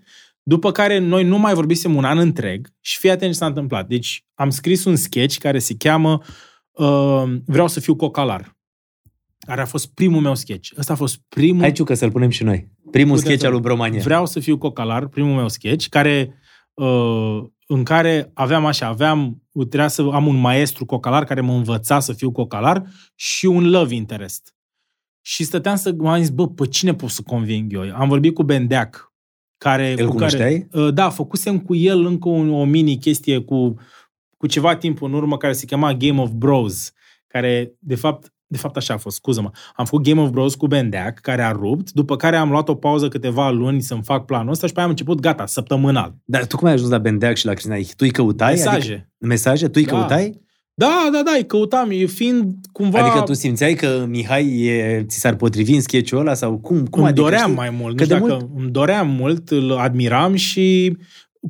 după 0.46 0.70
care 0.72 0.98
noi 0.98 1.24
nu 1.24 1.38
mai 1.38 1.54
vorbisem 1.54 1.94
un 1.96 2.04
an 2.04 2.18
întreg 2.18 2.68
și 2.80 2.98
fii 2.98 3.10
atent 3.10 3.32
ce 3.32 3.38
s-a 3.38 3.46
întâmplat. 3.46 3.88
Deci 3.88 4.24
am 4.34 4.50
scris 4.50 4.84
un 4.84 4.96
sketch 4.96 5.38
care 5.38 5.58
se 5.58 5.74
cheamă 5.78 6.22
uh, 6.70 7.22
Vreau 7.46 7.68
să 7.68 7.80
fiu 7.80 7.96
cocalar. 7.96 8.56
Care 9.46 9.60
a 9.60 9.66
fost 9.66 9.94
primul 9.94 10.20
meu 10.20 10.34
sketch. 10.34 10.70
Ăsta 10.78 10.92
a 10.92 10.96
fost 10.96 11.20
primul... 11.28 11.60
Hai, 11.60 11.72
Ciucă, 11.72 11.94
să-l 11.94 12.10
punem 12.10 12.30
și 12.30 12.42
noi. 12.42 12.68
Primul 12.90 13.14
Putem 13.14 13.24
sketch 13.24 13.40
să- 13.40 13.46
al 13.46 13.52
lui 13.52 13.60
Bromania. 13.60 14.00
Vreau 14.00 14.26
să 14.26 14.40
fiu 14.40 14.58
cocalar, 14.58 15.06
primul 15.06 15.34
meu 15.34 15.48
sketch, 15.48 15.86
care, 15.88 16.38
uh, 16.74 17.42
în 17.66 17.82
care 17.82 18.30
aveam 18.34 18.64
așa, 18.66 18.86
aveam, 18.86 19.42
trebuia 19.52 19.88
să 19.88 20.08
am 20.12 20.26
un 20.26 20.36
maestru 20.36 20.84
cocalar 20.84 21.24
care 21.24 21.40
mă 21.40 21.52
învăța 21.52 22.00
să 22.00 22.12
fiu 22.12 22.32
cocalar 22.32 22.84
și 23.14 23.46
un 23.46 23.70
love 23.70 23.94
interest. 23.94 24.54
Și 25.20 25.44
stăteam 25.44 25.76
să 25.76 25.94
m-am 25.96 26.20
zis, 26.20 26.30
bă, 26.30 26.48
pe 26.48 26.66
cine 26.66 26.94
pot 26.94 27.10
să 27.10 27.22
conving 27.22 27.72
eu? 27.72 27.94
Am 27.94 28.08
vorbit 28.08 28.34
cu 28.34 28.42
Bendeac, 28.42 29.13
care... 29.58 29.90
Îl 29.90 29.94
cu 29.96 29.98
care, 29.98 30.10
cunoșteai? 30.12 30.68
uh, 30.72 30.94
da, 30.94 31.08
făcusem 31.10 31.58
cu 31.58 31.74
el 31.74 32.04
încă 32.04 32.28
un, 32.28 32.52
o 32.52 32.64
mini 32.64 32.98
chestie 32.98 33.38
cu, 33.38 33.74
cu 34.36 34.46
ceva 34.46 34.76
timp 34.76 35.02
în 35.02 35.12
urmă 35.12 35.36
care 35.36 35.52
se 35.52 35.64
chema 35.66 35.94
Game 35.94 36.20
of 36.20 36.30
Bros, 36.30 36.92
care, 37.26 37.72
de 37.78 37.94
fapt, 37.94 38.32
de 38.46 38.56
fapt 38.56 38.76
așa 38.76 38.94
a 38.94 38.96
fost, 38.96 39.16
scuză-mă. 39.16 39.50
Am 39.76 39.84
făcut 39.84 40.04
Game 40.04 40.20
of 40.20 40.30
Bros 40.30 40.54
cu 40.54 40.66
Bendeac, 40.66 41.18
care 41.20 41.42
a 41.42 41.50
rupt, 41.50 41.90
după 41.92 42.16
care 42.16 42.36
am 42.36 42.50
luat 42.50 42.68
o 42.68 42.74
pauză 42.74 43.08
câteva 43.08 43.50
luni 43.50 43.80
să-mi 43.80 44.02
fac 44.02 44.24
planul 44.24 44.52
ăsta 44.52 44.66
și 44.66 44.72
pe 44.72 44.78
aia 44.78 44.86
am 44.88 44.92
început, 44.92 45.20
gata, 45.20 45.46
săptămânal. 45.46 46.14
Dar 46.24 46.46
tu 46.46 46.56
cum 46.56 46.66
ai 46.66 46.72
ajuns 46.72 46.90
la 46.90 46.98
Bendeac 46.98 47.36
și 47.36 47.46
la 47.46 47.52
Cristina? 47.52 47.76
Ich? 47.76 47.88
Tu 47.88 48.04
îi 48.04 48.10
căutai? 48.10 48.50
Mesaje. 48.52 48.92
Adică, 48.92 49.08
mesaje? 49.18 49.66
Tu 49.66 49.72
îi 49.78 49.84
Da. 49.84 49.92
căutai? 49.92 50.42
Da, 50.76 51.08
da, 51.12 51.22
da, 51.22 51.30
îi 51.36 51.46
căutam, 51.46 51.90
e 51.92 52.04
fiind 52.06 52.54
cumva... 52.72 52.98
Adică 53.00 53.20
tu 53.24 53.32
simțeai 53.32 53.74
că 53.74 54.04
Mihai 54.08 54.60
e, 54.60 55.04
ți 55.08 55.18
s-ar 55.18 55.34
potrivi 55.36 55.74
în 55.74 55.80
sketch-ul 55.80 56.18
ăla? 56.18 56.34
Sau 56.34 56.58
cum? 56.58 56.86
cum 56.86 57.00
îmi 57.00 57.08
adică, 57.08 57.22
doream 57.22 57.42
știi? 57.42 57.54
mai 57.54 57.70
mult. 57.70 57.96
Că 57.96 58.04
Nu 58.04 58.14
știu 58.14 58.26
de 58.26 58.32
dacă 58.32 58.50
îmi 58.56 58.70
doream 58.70 59.08
mult, 59.10 59.50
îl 59.50 59.72
admiram 59.72 60.34
și 60.34 60.96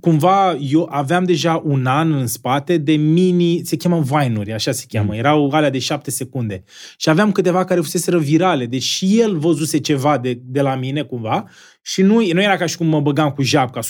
cumva 0.01 0.57
eu 0.61 0.89
aveam 0.91 1.25
deja 1.25 1.63
un 1.65 1.87
an 1.87 2.13
în 2.13 2.27
spate 2.27 2.77
de 2.77 2.93
mini, 2.93 3.61
se 3.65 3.77
cheamă 3.77 4.01
Vine-uri, 4.01 4.53
așa 4.53 4.73
se 4.73 4.85
cheamă, 4.89 5.13
Mm. 5.13 5.19
erau 5.19 5.51
alea 5.51 5.71
de 5.71 5.79
șapte 5.79 6.11
secunde. 6.11 6.65
Și 6.97 7.09
aveam 7.09 7.33
câteva 7.33 7.65
care 7.65 7.81
fuseseră 7.81 8.19
virale, 8.19 8.67
deci 8.67 8.83
și 8.83 9.21
el 9.21 9.39
văzuse 9.39 9.79
ceva 9.79 10.19
de, 10.19 10.39
de 10.45 10.61
la 10.61 10.75
mine 10.77 11.03
cumva 11.03 11.45
și 11.83 12.03
nu, 12.03 12.15
nu 12.33 12.43
era 12.43 12.57
ca 12.57 12.67
și 12.67 12.77
cum 12.77 12.87
mă 12.87 13.01
băgam 13.01 13.31
cu 13.31 13.43
japca 13.43 13.81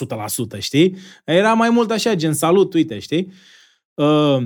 100%, 0.57 0.59
știi? 0.59 0.97
Era 1.25 1.53
mai 1.53 1.71
mult 1.71 1.91
așa, 1.91 2.15
gen 2.15 2.33
salut, 2.33 2.75
uite, 2.75 2.99
știi? 2.99 3.33
Uh, 3.95 4.37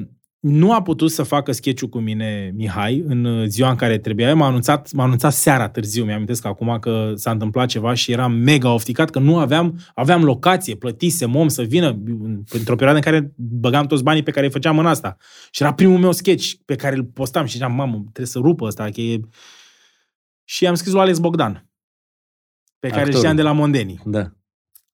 nu 0.41 0.73
a 0.73 0.83
putut 0.83 1.11
să 1.11 1.23
facă 1.23 1.53
sketch 1.53 1.85
cu 1.91 1.99
mine 1.99 2.53
Mihai 2.55 3.03
în 3.07 3.25
uh, 3.25 3.47
ziua 3.47 3.71
în 3.71 3.77
care 3.77 3.99
trebuia. 3.99 4.35
M-a 4.35 4.47
anunțat, 4.47 4.93
m-a 4.93 5.03
anunțat 5.05 5.33
seara 5.33 5.69
târziu, 5.69 6.03
mi-am 6.05 6.15
amintesc 6.15 6.45
acum 6.45 6.79
că 6.81 7.13
s-a 7.15 7.31
întâmplat 7.31 7.69
ceva 7.69 7.95
și 7.95 8.13
eram 8.13 8.33
mega 8.33 8.73
ofticat 8.73 9.11
că 9.11 9.19
nu 9.19 9.39
aveam, 9.39 9.79
aveam 9.95 10.25
locație, 10.25 10.75
plătisem 10.75 11.35
om 11.37 11.49
să 11.49 11.63
vină 11.63 11.89
în- 12.07 12.43
într-o 12.51 12.75
perioadă 12.77 12.97
în 12.97 13.13
care 13.13 13.33
băgam 13.37 13.87
toți 13.87 14.03
banii 14.03 14.23
pe 14.23 14.31
care 14.31 14.47
îi 14.47 14.53
făceam 14.53 14.79
în 14.79 14.87
asta. 14.87 15.17
Și 15.51 15.63
era 15.63 15.75
primul 15.75 15.99
meu 15.99 16.13
sketch 16.13 16.51
pe 16.65 16.75
care 16.75 16.97
îl 16.97 17.05
postam 17.05 17.45
și 17.45 17.53
ziceam, 17.53 17.75
mamă, 17.75 17.99
trebuie 18.03 18.27
să 18.27 18.39
rupă 18.39 18.65
ăsta. 18.65 18.85
Că 18.95 19.01
e... 19.01 19.21
Și 20.45 20.67
am 20.67 20.75
scris 20.75 20.93
lui 20.93 21.01
Alex 21.03 21.19
Bogdan, 21.19 21.69
pe 22.79 22.89
care 22.89 23.01
îl 23.01 23.07
Actorul. 23.07 23.19
știam 23.21 23.37
de 23.37 23.43
la 23.43 23.53
Mondeni. 23.53 24.01
Da. 24.05 24.33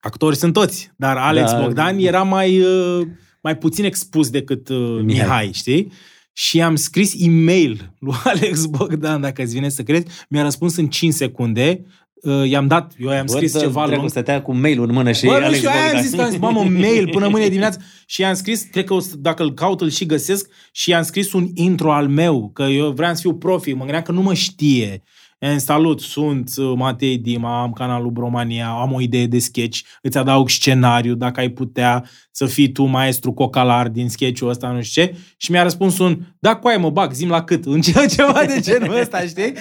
Actori 0.00 0.36
sunt 0.36 0.52
toți, 0.52 0.92
dar 0.96 1.16
Alex 1.16 1.50
Da. 1.50 1.60
Bogdan 1.60 1.98
era 1.98 2.22
mai, 2.22 2.60
uh, 2.60 3.06
mai 3.44 3.56
puțin 3.56 3.84
expus 3.84 4.30
decât 4.30 4.68
uh, 4.68 4.76
Mihai. 4.78 5.02
Mihai. 5.02 5.24
Mihai, 5.26 5.50
știi? 5.52 5.92
Și 6.32 6.62
am 6.62 6.76
scris 6.76 7.14
e-mail 7.18 7.90
lui 7.98 8.14
Alex 8.24 8.64
Bogdan, 8.66 9.20
dacă 9.20 9.42
îți 9.42 9.52
vine 9.54 9.68
să 9.68 9.82
crezi. 9.82 10.06
Mi-a 10.28 10.42
răspuns 10.42 10.76
în 10.76 10.86
5 10.88 11.12
secunde. 11.12 11.84
Uh, 12.14 12.48
i-am 12.48 12.66
dat, 12.66 12.92
eu 12.98 13.10
i-am 13.10 13.26
scris 13.26 13.52
Bă, 13.52 13.58
ceva 13.58 13.82
dracu, 13.84 13.96
lung. 13.98 14.10
stătea 14.10 14.42
cu 14.42 14.54
mail-ul 14.54 14.88
în 14.88 14.94
mână 14.94 15.12
și 15.12 15.24
Bă, 15.26 15.38
nu 15.38 15.44
Alex 15.44 15.56
știu, 15.56 15.68
aia 15.68 15.78
am 15.78 15.84
Bogdan. 15.86 16.02
zis, 16.02 16.14
că 16.14 16.22
am 16.22 16.30
zis, 16.30 16.38
mamă, 16.38 16.62
mail 16.80 17.08
până 17.08 17.28
mâine 17.28 17.46
dimineață. 17.48 17.80
Și 18.06 18.20
i-am 18.20 18.34
scris, 18.34 18.62
cred 18.62 18.84
că 18.84 18.94
o 18.94 19.00
să, 19.00 19.16
dacă 19.16 19.42
îl 19.42 19.54
caut, 19.54 19.80
îl 19.80 19.90
și 19.90 20.06
găsesc, 20.06 20.50
și 20.72 20.90
i-am 20.90 21.02
scris 21.02 21.32
un 21.32 21.48
intro 21.54 21.92
al 21.92 22.08
meu, 22.08 22.50
că 22.52 22.62
eu 22.62 22.90
vreau 22.90 23.14
să 23.14 23.20
fiu 23.20 23.34
profi, 23.34 23.72
mă 23.72 23.78
gândeam 23.82 24.02
că 24.02 24.12
nu 24.12 24.22
mă 24.22 24.34
știe. 24.34 25.02
I-am 25.44 25.52
zis, 25.52 25.64
salut, 25.64 26.00
sunt 26.00 26.50
uh, 26.56 26.72
Matei 26.76 27.18
Dima, 27.18 27.62
am 27.62 27.72
canalul 27.72 28.10
Bromania, 28.10 28.68
am 28.68 28.92
o 28.92 29.00
idee 29.00 29.26
de 29.26 29.38
sketch, 29.38 29.80
îți 30.02 30.18
adaug 30.18 30.48
scenariu, 30.48 31.14
dacă 31.14 31.40
ai 31.40 31.48
putea 31.48 32.04
să 32.30 32.46
fii 32.46 32.72
tu 32.72 32.84
maestru 32.84 33.32
cocalar 33.32 33.88
din 33.88 34.08
sketch-ul 34.08 34.48
ăsta, 34.48 34.70
nu 34.70 34.82
știu 34.82 35.02
ce. 35.02 35.16
Și 35.36 35.50
mi-a 35.50 35.62
răspuns 35.62 35.98
un, 35.98 36.20
da, 36.38 36.56
cu 36.56 36.68
aia 36.68 36.78
mă 36.78 36.90
bag, 36.90 37.12
zim 37.12 37.28
la 37.28 37.44
cât, 37.44 37.64
în 37.74 37.80
ce- 37.80 38.06
ceva 38.06 38.44
de 38.46 38.60
genul 38.60 39.00
ăsta, 39.00 39.20
știi? 39.20 39.52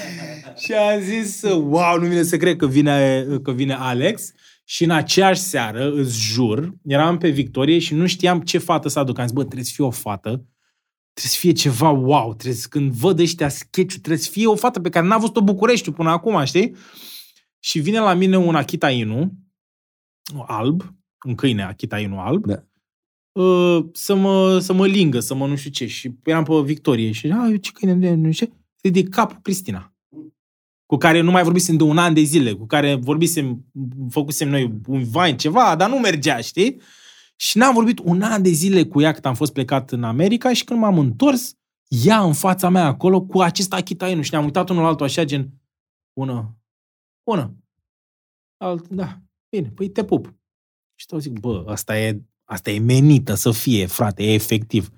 Și 0.58 0.74
am 0.74 1.00
zis, 1.00 1.42
wow, 1.42 1.98
nu 2.00 2.08
vine 2.08 2.24
să 2.24 2.38
cred 2.38 2.56
că 2.56 2.68
vine, 2.68 3.26
că 3.44 3.52
vine 3.52 3.74
Alex. 3.74 4.32
Și 4.66 4.84
în 4.84 4.90
aceeași 4.90 5.40
seară, 5.40 5.92
îți 5.92 6.20
jur, 6.20 6.74
eram 6.86 7.18
pe 7.18 7.30
Victorie 7.30 7.80
și 7.80 7.94
nu 7.94 8.08
știam 8.08 8.42
ce 8.42 8.58
fată 8.58 8.90
să 8.90 9.00
aduc. 9.00 9.20
Am 9.20 9.26
zis, 9.26 9.34
bă, 9.34 9.42
trebuie 9.42 9.64
să 9.64 9.72
fie 9.76 9.86
o 9.86 9.90
fată, 9.90 10.46
trebuie 11.14 11.32
să 11.34 11.40
fie 11.40 11.52
ceva 11.52 11.90
wow, 11.90 12.34
trebuie 12.34 12.62
să, 12.62 12.68
când 12.70 12.92
văd 12.92 13.20
ăștia 13.20 13.50
sketch 13.50 13.96
trebuie 13.96 14.18
să 14.24 14.30
fie 14.30 14.48
o 14.48 14.56
fată 14.56 14.80
pe 14.80 14.90
care 14.90 15.06
n-a 15.08 15.18
văzut-o 15.18 15.42
București 15.42 15.92
până 15.92 16.10
acum, 16.10 16.44
știi? 16.44 16.76
Și 17.60 17.80
vine 17.80 18.00
la 18.00 18.14
mine 18.14 18.38
un 18.38 18.56
Akita 18.56 18.92
Inu, 18.92 19.32
alb, 20.48 20.94
un 21.26 21.36
câine 21.36 21.64
Akita 21.64 22.00
Inu 22.00 22.20
alb, 22.20 22.46
Da. 22.46 22.64
uh, 23.42 23.86
să, 23.94 24.16
mă, 24.16 24.60
să 24.60 24.74
mă 24.74 24.88
lingă, 24.88 25.20
să 25.20 25.36
mă 25.36 25.48
nu 25.48 25.56
știu 25.56 25.70
ce. 25.70 25.88
Și 25.88 26.12
eram 26.24 26.44
pe 26.44 26.54
Victorie 26.64 27.12
și, 27.12 27.28
a, 27.28 27.48
eu 27.50 27.56
ce 27.56 27.72
câine, 27.72 27.94
de, 27.94 28.14
nu 28.14 28.32
știu 28.32 28.46
ce, 28.46 28.52
ridic 28.82 29.10
capul 29.10 29.40
Cristina 29.42 29.94
cu 30.86 30.98
care 30.98 31.22
nu 31.22 31.32
mai 31.32 31.44
vorbisem 31.44 31.78
de 31.78 31.84
un 31.84 31.98
an 31.98 32.14
de 32.14 32.22
zile, 32.22 32.54
cu 32.54 32.66
care 32.66 32.96
vorbisem, 32.96 33.66
făcusem 34.10 34.50
noi 34.50 34.74
un 34.88 35.04
vain, 35.04 35.38
ceva, 35.38 35.76
dar 35.76 35.90
nu 35.90 36.00
mergea, 36.00 36.38
știi? 36.40 36.82
Și 37.36 37.58
n-am 37.58 37.74
vorbit 37.74 38.00
un 38.04 38.22
an 38.22 38.42
de 38.42 38.50
zile 38.50 38.86
cu 38.86 39.02
ea 39.02 39.12
cât 39.12 39.26
am 39.26 39.36
fost 39.36 39.54
plecat 39.54 39.92
în 39.92 40.04
America 40.04 40.54
și 40.54 40.64
când 40.64 40.80
m-am 40.80 40.98
întors, 41.00 41.56
ea 41.88 42.22
în 42.22 42.34
fața 42.34 42.70
mea 42.70 42.86
acolo 42.86 43.22
cu 43.22 43.42
acest 43.42 43.74
Akita 43.74 44.10
Inu 44.10 44.22
și 44.22 44.32
ne-am 44.32 44.44
uitat 44.44 44.70
unul 44.70 44.82
la 44.82 44.88
altul 44.88 45.06
așa, 45.06 45.24
gen, 45.24 45.50
bună, 46.20 46.58
bună, 47.30 47.56
alt, 48.58 48.88
da, 48.88 49.22
bine, 49.50 49.72
păi 49.76 49.90
te 49.90 50.04
pup. 50.04 50.34
Și 50.96 51.06
tău 51.06 51.20
zic, 51.20 51.40
bă, 51.40 51.64
asta 51.68 52.00
e, 52.00 52.22
asta 52.44 52.72
e 52.72 52.80
menită 52.80 53.34
să 53.34 53.52
fie, 53.52 53.86
frate, 53.86 54.24
e 54.24 54.34
efectiv. 54.34 54.90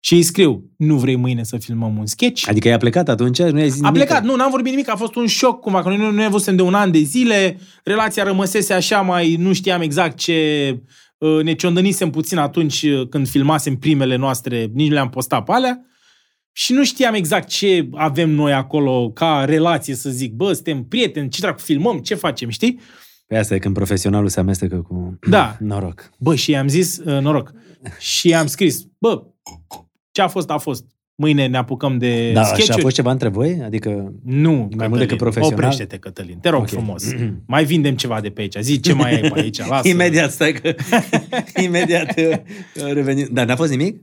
Și 0.00 0.14
îi 0.14 0.22
scriu, 0.22 0.70
nu 0.76 0.96
vrei 0.96 1.16
mâine 1.16 1.42
să 1.42 1.58
filmăm 1.58 1.98
un 1.98 2.06
sketch? 2.06 2.48
Adică 2.48 2.68
ea 2.68 2.74
a 2.74 2.78
plecat 2.78 3.08
atunci? 3.08 3.42
Nu 3.42 3.58
i-ai 3.58 3.70
zis 3.70 3.82
A 3.82 3.90
nimic? 3.90 4.04
plecat, 4.04 4.24
nu, 4.24 4.36
n-am 4.36 4.50
vorbit 4.50 4.70
nimic, 4.70 4.88
a 4.88 4.96
fost 4.96 5.14
un 5.14 5.26
șoc 5.26 5.60
cumva, 5.60 5.82
că 5.82 5.88
noi 5.88 5.96
nu 5.96 6.10
ne 6.10 6.28
văzusem 6.28 6.56
de 6.56 6.62
un 6.62 6.74
an 6.74 6.90
de 6.90 6.98
zile, 6.98 7.58
relația 7.84 8.24
rămăsese 8.24 8.72
așa, 8.72 9.00
mai 9.00 9.36
nu 9.36 9.52
știam 9.52 9.80
exact 9.80 10.16
ce, 10.16 10.70
uh, 10.72 10.86
ne 11.42 11.52
ciondănisem 11.54 12.10
puțin 12.10 12.38
atunci 12.38 12.82
uh, 12.82 13.08
când 13.08 13.28
filmasem 13.28 13.76
primele 13.76 14.16
noastre, 14.16 14.70
nici 14.72 14.88
nu 14.88 14.94
le-am 14.94 15.08
postat 15.10 15.44
pe 15.44 15.52
alea, 15.52 15.86
și 16.52 16.72
nu 16.72 16.84
știam 16.84 17.14
exact 17.14 17.48
ce 17.48 17.88
avem 17.92 18.30
noi 18.30 18.52
acolo 18.52 19.10
ca 19.10 19.44
relație, 19.44 19.94
să 19.94 20.10
zic, 20.10 20.32
bă, 20.32 20.52
suntem 20.52 20.84
prieteni, 20.84 21.28
ce 21.28 21.40
dracu 21.40 21.60
filmăm, 21.60 21.98
ce 21.98 22.14
facem, 22.14 22.48
știi? 22.48 22.80
Pe 23.26 23.36
asta 23.36 23.54
e 23.54 23.58
când 23.58 23.74
profesionalul 23.74 24.28
se 24.28 24.40
amestecă 24.40 24.76
cu 24.76 25.18
Da. 25.28 25.56
noroc. 25.60 26.10
Bă, 26.18 26.34
și 26.34 26.50
i-am 26.50 26.68
zis, 26.68 26.98
uh, 26.98 27.20
noroc, 27.20 27.52
și 27.98 28.28
i-am 28.28 28.46
scris, 28.46 28.82
bă, 28.98 29.22
ce 30.10 30.22
a 30.22 30.28
fost, 30.28 30.50
a 30.50 30.58
fost. 30.58 30.84
Mâine 31.16 31.46
ne 31.46 31.56
apucăm 31.56 31.98
de 31.98 32.30
Da, 32.32 32.42
și 32.42 32.46
sketch-uri. 32.48 32.78
a 32.78 32.82
fost 32.82 32.94
ceva 32.94 33.10
între 33.10 33.28
voi? 33.28 33.60
Adică 33.64 34.12
Nu, 34.24 34.50
Mai 34.50 34.66
Cătălin, 34.70 34.88
mult 34.88 35.00
decât 35.00 35.16
profesional? 35.16 35.58
Oprește-te, 35.58 35.96
Cătălin. 35.96 36.38
Te 36.40 36.48
rog 36.48 36.60
Ok. 36.60 36.68
frumos. 36.68 37.04
Mai 37.46 37.64
vindem 37.64 37.94
ceva 37.94 38.20
de 38.20 38.30
pe 38.30 38.40
aici. 38.40 38.56
Zi 38.60 38.80
ce 38.80 38.92
mai 38.92 39.14
ai 39.14 39.30
pe 39.30 39.40
aici. 39.40 39.58
Lasă. 39.68 39.88
imediat, 39.88 40.30
stai 40.30 40.52
că 40.52 40.74
imediat 41.62 42.14
uh, 42.18 42.36
revenim. 42.92 43.28
Da, 43.32 43.44
n-a 43.44 43.56
fost 43.56 43.70
nimic? 43.70 44.00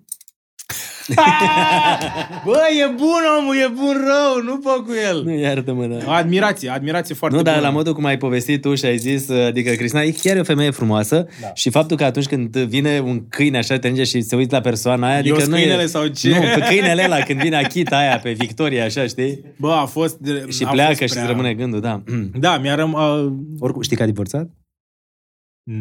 Bă, 2.46 2.60
e 2.84 2.94
bun 2.96 3.22
omul, 3.40 3.56
e 3.56 3.68
bun 3.76 3.94
rău, 4.06 4.44
nu 4.54 4.58
pot 4.60 4.86
cu 4.86 4.92
el. 5.10 5.24
Nu, 5.26 5.40
iartă-mă, 5.40 5.86
da. 5.86 6.16
Admirație, 6.16 6.70
admirație 6.70 7.16
foarte 7.16 7.38
Nu, 7.38 7.44
dar 7.44 7.54
bună. 7.54 7.66
la 7.68 7.74
modul 7.74 7.94
cum 7.94 8.06
ai 8.06 8.18
povestit 8.18 8.62
tu 8.62 8.76
și 8.76 8.86
ai 8.86 8.98
zis, 8.98 9.30
adică 9.30 9.72
Cristina 9.72 10.02
e 10.02 10.12
chiar 10.22 10.38
o 10.38 10.44
femeie 10.44 10.70
frumoasă 10.72 11.28
Da. 11.42 11.48
și 11.54 11.70
faptul 11.70 11.98
că 11.98 12.04
atunci 12.04 12.26
când 12.26 12.58
vine 12.58 13.00
un 13.06 13.22
câine 13.30 13.58
așa 13.58 13.78
te 13.80 13.88
înge 13.88 14.04
și 14.04 14.22
se 14.22 14.36
uită 14.36 14.56
la 14.56 14.62
persoana 14.62 15.08
aia, 15.08 15.18
adică 15.18 15.40
Eu 15.40 15.48
nu 15.48 15.56
câinele 15.56 15.82
e... 15.84 15.86
sau 15.86 16.08
ce? 16.08 16.30
Nu, 16.30 16.40
pe 16.40 16.66
câinele 16.68 17.04
ăla 17.06 17.18
când 17.20 17.40
vine 17.42 17.56
Achita 17.56 17.98
aia 17.98 18.20
pe 18.24 18.32
Victoria, 18.32 18.86
așa, 18.86 19.06
știi? 19.06 19.42
Bă, 19.58 19.72
a 19.72 19.86
fost... 19.86 20.18
Și 20.50 20.64
a 20.64 20.70
pleacă 20.70 20.94
fost 20.94 21.02
și 21.02 21.08
prea- 21.10 21.22
îți 21.22 21.32
rămâne 21.32 21.54
gândul, 21.54 21.80
da. 21.80 22.02
Da, 22.40 22.58
mi-a 22.58 22.76
răm... 22.76 22.92
Uh, 22.94 23.32
Oricum, 23.60 23.82
știi 23.82 23.96
că 23.98 24.04
a 24.04 24.06
divorțat? 24.06 24.50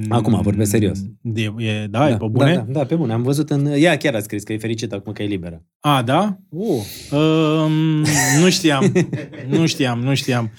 Acum, 0.09 0.41
vorbesc 0.43 0.71
serios. 0.71 0.99
De, 1.21 1.55
e, 1.57 1.87
da, 1.87 2.09
e 2.09 2.17
pe 2.17 2.27
bune? 2.31 2.55
Da, 2.55 2.61
da, 2.61 2.73
da, 2.73 2.85
pe 2.85 2.95
bune. 2.95 3.13
Am 3.13 3.23
văzut 3.23 3.51
în... 3.51 3.67
Ea 3.67 3.97
chiar 3.97 4.15
a 4.15 4.21
scris 4.21 4.43
că 4.43 4.53
e 4.53 4.59
fericită 4.59 4.95
acum 4.95 5.13
că 5.13 5.23
e 5.23 5.27
liberă. 5.27 5.65
A, 5.81 6.03
da? 6.03 6.37
Uh. 6.49 7.19
Um, 7.19 8.05
nu 8.41 8.51
știam. 8.51 8.93
nu 9.59 9.67
știam, 9.67 10.01
nu 10.01 10.15
știam. 10.15 10.51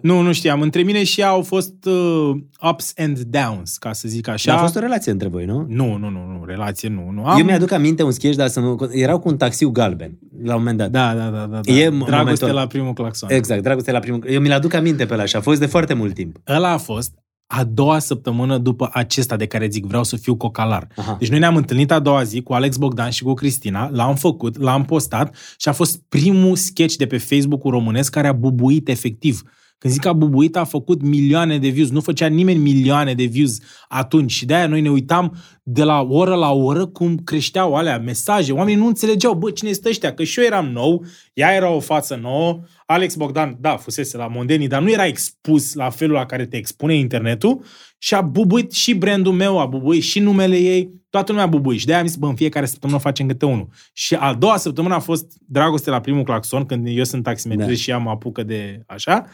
Nu, 0.00 0.20
nu 0.20 0.32
știam. 0.32 0.60
Între 0.60 0.82
mine 0.82 1.04
și 1.04 1.20
ea 1.20 1.28
au 1.28 1.42
fost 1.42 1.84
uh, 1.84 2.30
ups 2.70 2.92
and 2.96 3.18
downs, 3.18 3.76
ca 3.76 3.92
să 3.92 4.08
zic 4.08 4.28
așa. 4.28 4.50
Dar 4.50 4.60
a 4.60 4.62
fost 4.62 4.76
o 4.76 4.80
relație 4.80 5.12
între 5.12 5.28
voi, 5.28 5.44
nu? 5.44 5.64
Nu, 5.68 5.96
nu, 5.96 6.08
nu, 6.08 6.26
nu, 6.38 6.44
relație 6.44 6.88
nu. 6.88 7.10
nu. 7.10 7.24
Am... 7.24 7.38
Eu 7.38 7.44
mi-aduc 7.44 7.70
aminte 7.70 8.02
un 8.02 8.10
sketch, 8.10 8.36
dar 8.36 8.48
să 8.48 8.60
nu... 8.60 8.76
Erau 8.92 9.18
cu 9.18 9.28
un 9.28 9.36
taxiu 9.36 9.70
galben, 9.70 10.18
la 10.42 10.54
un 10.54 10.58
moment 10.58 10.78
dat. 10.78 10.90
Da, 10.90 11.14
da, 11.14 11.28
da, 11.28 11.46
da. 11.50 11.60
da. 11.60 11.72
E 11.72 11.88
Dragoste 11.88 12.12
momentul- 12.16 12.52
la 12.52 12.66
primul 12.66 12.92
claxon. 12.92 13.30
Exact, 13.30 13.62
dragoste 13.62 13.92
la 13.92 13.98
primul... 13.98 14.24
Eu 14.28 14.40
mi-l 14.40 14.52
aduc 14.52 14.74
aminte 14.74 15.06
pe 15.06 15.14
ăla 15.14 15.24
și 15.24 15.36
a 15.36 15.40
fost 15.40 15.60
de 15.60 15.66
foarte 15.66 15.94
mult 15.94 16.14
timp. 16.14 16.36
Ăla 16.48 16.70
a 16.70 16.78
fost 16.78 17.12
a 17.46 17.64
doua 17.64 17.98
săptămână 17.98 18.58
după 18.58 18.90
acesta 18.92 19.36
de 19.36 19.46
care 19.46 19.68
zic 19.68 19.86
vreau 19.86 20.04
să 20.04 20.16
fiu 20.16 20.36
cocalar. 20.36 20.88
Aha. 20.96 21.16
Deci 21.18 21.28
noi 21.28 21.38
ne-am 21.38 21.56
întâlnit 21.56 21.90
a 21.90 21.98
doua 21.98 22.22
zi 22.22 22.42
cu 22.42 22.52
Alex 22.52 22.76
Bogdan 22.76 23.10
și 23.10 23.22
cu 23.22 23.34
Cristina, 23.34 23.88
l-am 23.92 24.14
făcut, 24.14 24.58
l-am 24.58 24.84
postat 24.84 25.36
și 25.56 25.68
a 25.68 25.72
fost 25.72 26.02
primul 26.08 26.56
sketch 26.56 26.94
de 26.96 27.06
pe 27.06 27.18
Facebook-ul 27.18 27.70
românesc 27.70 28.10
care 28.10 28.28
a 28.28 28.32
bubuit 28.32 28.88
efectiv. 28.88 29.42
Când 29.78 29.92
zic 29.92 30.06
a 30.06 30.12
bubuit, 30.12 30.56
a 30.56 30.64
făcut 30.64 31.02
milioane 31.02 31.58
de 31.58 31.68
views. 31.68 31.90
Nu 31.90 32.00
făcea 32.00 32.26
nimeni 32.26 32.58
milioane 32.58 33.14
de 33.14 33.24
views 33.24 33.58
atunci. 33.88 34.32
Și 34.32 34.46
de-aia 34.46 34.66
noi 34.66 34.80
ne 34.80 34.90
uitam 34.90 35.36
de 35.62 35.82
la 35.82 36.00
oră 36.00 36.34
la 36.34 36.52
oră 36.52 36.86
cum 36.86 37.16
creșteau 37.16 37.74
alea 37.74 37.98
mesaje. 37.98 38.52
Oamenii 38.52 38.80
nu 38.80 38.86
înțelegeau, 38.86 39.34
bă, 39.34 39.50
cine 39.50 39.70
este 39.70 39.88
ăștia? 39.88 40.14
Că 40.14 40.24
și 40.24 40.38
eu 40.38 40.44
eram 40.44 40.66
nou, 40.66 41.04
ea 41.34 41.54
era 41.54 41.70
o 41.70 41.80
față 41.80 42.18
nouă, 42.22 42.60
Alex 42.86 43.14
Bogdan, 43.14 43.56
da, 43.60 43.76
fusese 43.76 44.16
la 44.16 44.26
Mondenii, 44.26 44.68
dar 44.68 44.82
nu 44.82 44.90
era 44.90 45.06
expus 45.06 45.74
la 45.74 45.90
felul 45.90 46.14
la 46.14 46.26
care 46.26 46.46
te 46.46 46.56
expune 46.56 46.94
internetul 46.94 47.64
și 47.98 48.14
a 48.14 48.20
bubuit 48.20 48.72
și 48.72 48.94
brandul 48.94 49.32
meu, 49.32 49.58
a 49.58 49.66
bubuit 49.66 50.02
și 50.02 50.18
numele 50.20 50.56
ei, 50.56 50.90
toată 51.10 51.30
lumea 51.30 51.46
a 51.46 51.48
bubuit. 51.48 51.78
Și 51.78 51.86
de-aia 51.86 52.00
am 52.00 52.06
zis, 52.06 52.16
bă, 52.16 52.26
în 52.26 52.34
fiecare 52.34 52.66
săptămână 52.66 52.98
facem 52.98 53.26
câte 53.26 53.44
unul. 53.44 53.68
Și 53.92 54.14
a 54.14 54.34
doua 54.34 54.56
săptămână 54.56 54.94
a 54.94 54.98
fost 54.98 55.26
dragoste 55.46 55.90
la 55.90 56.00
primul 56.00 56.22
claxon, 56.24 56.66
când 56.66 56.86
eu 56.90 57.04
sunt 57.04 57.22
taximetrist 57.22 57.68
Da. 57.68 57.74
și 57.76 57.90
ea 57.90 57.98
mă 57.98 58.10
apucă 58.10 58.42
de 58.42 58.82
așa. 58.86 59.26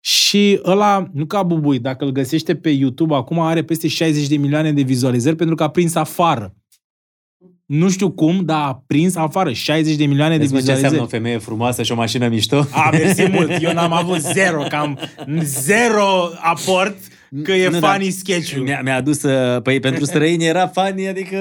Și 0.00 0.60
ăla, 0.64 1.08
nu 1.12 1.26
că 1.26 1.36
a 1.36 1.42
bubuit, 1.42 1.82
dacă 1.82 2.04
îl 2.04 2.10
găsește 2.10 2.54
pe 2.56 2.70
YouTube, 2.70 3.14
acum 3.14 3.38
are 3.38 3.62
peste 3.64 3.88
60 3.88 4.28
de 4.28 4.36
milioane 4.36 4.72
de 4.72 4.82
vizualizări 4.82 5.36
pentru 5.36 5.54
că 5.54 5.62
a 5.62 5.68
prins 5.68 5.94
afară. 5.94 6.54
Nu 7.68 7.90
știu 7.90 8.10
cum, 8.10 8.40
dar 8.44 8.60
a 8.60 8.82
prins 8.86 9.16
afară 9.16 9.52
60 9.52 9.94
de 9.96 10.04
milioane 10.04 10.36
de 10.36 10.40
Vezi 10.40 10.52
mă 10.52 10.60
ce 10.60 10.70
înseamnă 10.70 10.86
o 10.86 10.90
vizualizări. 10.90 11.22
femeie 11.22 11.38
frumoasă 11.38 11.82
și 11.82 11.92
o 11.92 11.94
mașină 11.94 12.28
mișto? 12.28 12.66
A, 12.70 12.88
mersi 12.90 13.30
mult. 13.34 13.50
Eu 13.62 13.72
n-am 13.72 13.92
avut 13.92 14.18
zero, 14.20 14.62
cam 14.68 14.98
zero 15.42 16.28
aport 16.42 16.96
că 17.42 17.52
e 17.52 17.68
Nu, 17.68 17.78
da. 17.78 17.88
funny 17.92 18.10
sketch-ul. 18.10 18.62
Mi-a, 18.62 18.80
mi-a 18.84 18.96
adus, 18.96 19.22
uh, 19.22 19.62
păi 19.62 19.80
pentru 19.80 20.04
străini 20.10 20.44
era 20.46 20.66
funny, 20.66 21.08
adică 21.08 21.36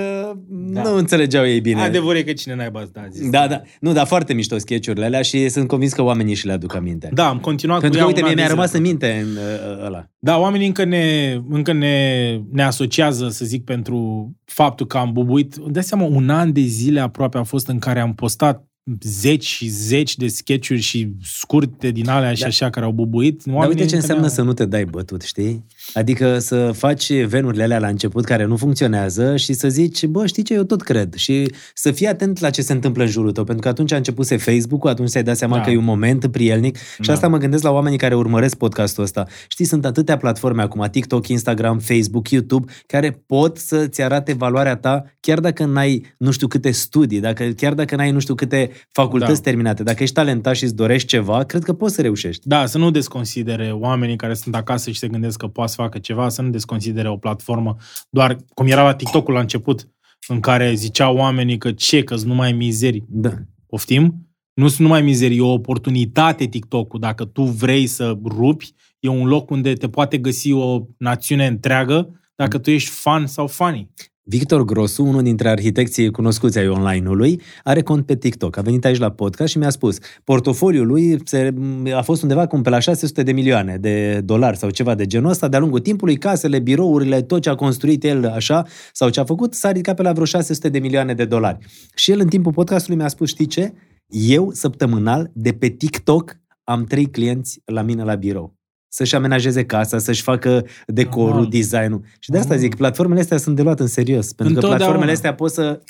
Da. 0.49 0.81
nu 0.81 0.95
înțelegeau 0.95 1.45
ei 1.47 1.61
bine. 1.61 1.81
Adevărul 1.81 2.15
e 2.17 2.23
că 2.23 2.33
cine 2.33 2.55
n-ai 2.55 2.71
da, 2.71 3.01
a 3.01 3.07
zis. 3.11 3.29
Da, 3.29 3.47
da. 3.47 3.61
Nu, 3.79 3.93
dar 3.93 4.05
foarte 4.07 4.33
mișto 4.33 4.57
sketch-urile 4.57 5.05
alea 5.05 5.21
și 5.21 5.49
sunt 5.49 5.67
convins 5.67 5.93
că 5.93 6.01
oamenii 6.01 6.35
și 6.35 6.45
le 6.45 6.51
aduc 6.51 6.75
aminte. 6.75 7.09
Da, 7.13 7.27
am 7.27 7.39
continuat 7.39 7.79
Pentru 7.79 7.99
cu 7.99 8.05
că, 8.05 8.11
ea 8.11 8.15
uite, 8.15 8.29
un 8.29 8.35
mie 8.35 8.43
an 8.45 8.47
mi-a 8.47 8.47
de 8.47 8.53
rămas 8.53 8.71
zile. 8.71 8.77
în 8.81 8.87
minte 8.87 9.25
în, 9.29 9.35
uh, 9.77 9.85
ăla. 9.85 10.09
Da, 10.19 10.37
oamenii 10.37 10.67
încă 10.67 10.83
ne, 10.83 11.37
încă 11.49 11.73
ne, 11.73 12.39
ne 12.51 12.63
asociază, 12.63 13.29
să 13.29 13.45
zic, 13.45 13.63
pentru 13.63 14.29
faptul 14.45 14.85
că 14.85 14.97
am 14.97 15.11
bubuit. 15.11 15.53
Îmi 15.53 15.71
dai 15.73 15.83
seama, 15.83 16.03
un 16.03 16.29
an 16.29 16.51
de 16.53 16.61
zile 16.61 16.99
aproape 16.99 17.37
a 17.37 17.43
fost 17.43 17.67
în 17.67 17.79
care 17.79 17.99
am 17.99 18.13
postat 18.13 18.61
zeci 19.01 19.45
și 19.45 19.67
zeci 19.67 20.15
de 20.15 20.27
sketch-uri 20.27 20.79
și 20.79 21.07
scurte 21.23 21.91
din 21.91 22.09
alea 22.09 22.33
și 22.33 22.41
Da. 22.41 22.47
așa 22.47 22.69
care 22.69 22.85
au 22.85 22.91
bubuit. 22.91 23.43
Dar 23.43 23.55
Oamenii 23.55 23.75
uite 23.75 23.87
ce 23.89 23.95
încă 23.95 24.07
înseamnă 24.07 24.21
ne-au- 24.25 24.35
să 24.35 24.41
nu 24.41 24.53
te 24.53 24.65
dai 24.65 24.85
bătut, 24.85 25.21
știi? 25.21 25.65
Adică 25.93 26.39
să 26.39 26.71
faci 26.75 27.13
venurile 27.23 27.63
alea 27.63 27.79
la 27.79 27.87
început 27.87 28.25
care 28.25 28.45
nu 28.45 28.55
funcționează 28.57 29.35
și 29.37 29.53
să 29.53 29.69
zici, 29.69 30.05
bă, 30.05 30.25
știi 30.25 30.43
ce, 30.43 30.53
eu 30.53 30.63
tot 30.63 30.81
cred. 30.81 31.13
Și 31.13 31.51
să 31.73 31.91
fii 31.91 32.07
atent 32.07 32.39
la 32.39 32.49
ce 32.49 32.61
se 32.61 32.73
întâmplă 32.73 33.03
în 33.03 33.09
jurul 33.09 33.31
tău, 33.31 33.43
pentru 33.43 33.63
că 33.63 33.69
atunci 33.69 33.91
a 33.91 33.95
început 33.95 34.27
Facebook-ul, 34.41 34.89
atunci 34.89 35.09
ți-ai 35.09 35.23
dat 35.23 35.37
seama 35.37 35.55
Da. 35.55 35.61
că 35.61 35.69
e 35.69 35.77
un 35.77 35.83
moment 35.83 36.27
prielnic 36.27 36.77
și 36.77 37.07
Da. 37.07 37.13
asta 37.13 37.27
mă 37.27 37.37
gândesc 37.37 37.63
la 37.63 37.71
oamenii 37.71 37.97
care 37.97 38.15
urmăresc 38.15 38.55
podcastul 38.55 39.03
ăsta. 39.03 39.25
Știi, 39.47 39.65
sunt 39.65 39.85
atâtea 39.85 40.17
platforme 40.17 40.61
acum, 40.61 40.87
TikTok, 40.91 41.27
Instagram, 41.27 41.79
Facebook, 41.79 42.29
YouTube, 42.29 42.71
care 42.87 43.23
pot 43.25 43.57
să-ți 43.57 44.01
arate 44.01 44.33
valoarea 44.33 44.75
ta 44.75 45.03
chiar 45.19 45.39
dacă 45.39 45.65
n-ai 45.65 46.05
nu 46.17 46.31
știu 46.31 46.47
câte 46.47 46.71
studii, 46.71 47.19
dacă, 47.19 47.43
chiar 47.43 47.73
dacă 47.73 47.95
n-ai 47.95 48.11
nu 48.11 48.19
știu 48.19 48.35
câte 48.35 48.71
facultăți 48.91 49.33
Da. 49.33 49.49
terminate. 49.49 49.83
Dacă 49.83 50.03
ești 50.03 50.15
talentat 50.15 50.55
și 50.55 50.63
îți 50.63 50.75
dorești 50.75 51.07
ceva, 51.07 51.43
cred 51.43 51.63
că 51.63 51.73
poți 51.73 51.95
să 51.95 52.01
reușești. 52.01 52.47
Da, 52.47 52.65
să 52.65 52.77
nu 52.77 52.91
desconsidere 52.91 53.71
oamenii 53.71 54.15
care 54.15 54.33
sunt 54.33 54.55
acasă 54.55 54.91
și 54.91 54.99
se 54.99 55.07
gândesc 55.07 55.37
că 55.37 55.47
poate 55.47 55.69
să 55.71 55.76
facă 55.81 55.97
ceva, 55.97 56.29
să 56.29 56.41
nu 56.41 56.49
desconsidere 56.49 57.09
o 57.09 57.17
platformă 57.17 57.75
doar 58.09 58.37
cum 58.53 58.67
era 58.67 58.83
la 58.83 58.95
TikTok-ul 58.95 59.33
la 59.33 59.39
început, 59.39 59.87
în 60.27 60.39
care 60.39 60.73
ziceau 60.73 61.17
oamenii 61.17 61.57
că 61.57 61.71
ce, 61.71 62.03
că 62.03 62.15
nu 62.25 62.33
mai 62.33 62.51
mizerii. 62.51 63.05
Da. 63.09 63.31
Poftim? 63.67 64.27
Nu 64.53 64.67
sunt 64.67 64.79
numai 64.79 65.01
mizerii, 65.01 65.37
e 65.37 65.41
o 65.41 65.51
oportunitate 65.51 66.45
TikTok-ul. 66.45 66.99
Dacă 66.99 67.25
tu 67.25 67.43
vrei 67.43 67.87
să 67.87 68.17
rupi, 68.23 68.73
e 68.99 69.07
un 69.07 69.27
loc 69.27 69.49
unde 69.49 69.73
te 69.73 69.89
poate 69.89 70.17
găsi 70.17 70.51
o 70.51 70.81
națiune 70.97 71.47
întreagă 71.47 72.21
dacă 72.35 72.57
tu 72.57 72.71
ești 72.71 72.89
fan 72.89 73.27
sau 73.27 73.47
funny. 73.47 73.89
Victor 74.29 74.65
Grosu, 74.65 75.03
unul 75.03 75.23
dintre 75.23 75.49
arhitecții 75.49 76.11
cunoscuți 76.11 76.57
ai 76.57 76.67
online-ului, 76.67 77.41
are 77.63 77.81
cont 77.81 78.05
pe 78.05 78.15
TikTok. 78.15 78.57
A 78.57 78.61
venit 78.61 78.85
aici 78.85 78.97
la 78.97 79.11
podcast 79.11 79.51
și 79.51 79.57
mi-a 79.57 79.69
spus, 79.69 79.97
portofoliul 80.23 80.87
lui 80.87 81.19
se, 81.23 81.53
a 81.95 82.01
fost 82.01 82.21
undeva 82.21 82.47
cum 82.47 82.61
pe 82.61 82.69
la 82.69 82.79
600 82.79 83.23
de 83.23 83.31
milioane 83.31 83.77
de 83.77 84.21
dolari 84.25 84.57
sau 84.57 84.69
ceva 84.69 84.95
de 84.95 85.05
genul 85.05 85.29
ăsta, 85.29 85.47
de-a 85.47 85.59
lungul 85.59 85.79
timpului, 85.79 86.17
casele, 86.17 86.59
birourile, 86.59 87.21
tot 87.21 87.41
ce 87.41 87.49
a 87.49 87.55
construit 87.55 88.03
el 88.03 88.27
așa 88.27 88.65
sau 88.93 89.09
ce 89.09 89.19
a 89.19 89.23
făcut, 89.23 89.53
s-a 89.53 89.71
ridicat 89.71 89.95
pe 89.95 90.01
la 90.01 90.11
vreo 90.11 90.25
600 90.25 90.69
de 90.69 90.79
milioane 90.79 91.13
de 91.13 91.25
dolari. 91.25 91.65
Și 91.95 92.11
el 92.11 92.19
în 92.19 92.27
timpul 92.27 92.51
podcastului 92.51 92.97
mi-a 92.97 93.07
spus, 93.07 93.29
știi 93.29 93.45
ce? 93.45 93.73
Eu, 94.07 94.51
săptămânal, 94.51 95.31
de 95.33 95.51
pe 95.51 95.67
TikTok, 95.67 96.35
am 96.63 96.83
trei 96.83 97.05
clienți 97.05 97.61
la 97.65 97.81
mine 97.81 98.03
la 98.03 98.15
birou 98.15 98.56
să-și 98.87 99.15
amenajeze 99.15 99.65
casa, 99.65 99.97
să-și 99.97 100.21
facă 100.21 100.65
decorul, 100.87 101.29
Normal. 101.29 101.49
designul. 101.49 102.03
Și 102.19 102.29
de 102.29 102.37
asta 102.37 102.49
Normal. 102.53 102.69
zic, 102.69 102.77
platformele 102.77 103.19
astea 103.19 103.37
sunt 103.37 103.55
de 103.55 103.61
luat 103.61 103.79
în 103.79 103.87
serios. 103.87 104.25
Pentru 104.33 104.43
că 104.43 104.49
Întotdeauna. 104.49 104.77
platformele 104.77 105.11
astea 105.11 105.33
pot 105.35 105.51
să 105.51 105.81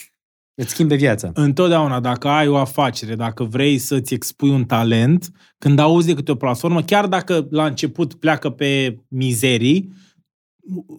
îți 0.56 0.70
schimbe 0.70 0.96
viața. 0.96 1.32
Întotdeauna, 1.34 2.00
dacă 2.00 2.28
ai 2.28 2.48
o 2.48 2.58
afacere, 2.58 3.16
dacă 3.16 3.44
vrei 3.44 3.78
să-ți 3.78 4.14
expui 4.14 4.50
un 4.50 4.66
talent, 4.66 5.32
când 5.58 5.80
auzi 5.80 6.08
de 6.08 6.14
câte 6.14 6.32
o 6.32 6.36
platformă, 6.36 6.82
chiar 6.84 7.08
dacă 7.08 7.48
la 7.50 7.66
început 7.66 8.14
pleacă 8.14 8.50
pe 8.50 9.00
mizerii, 9.08 9.94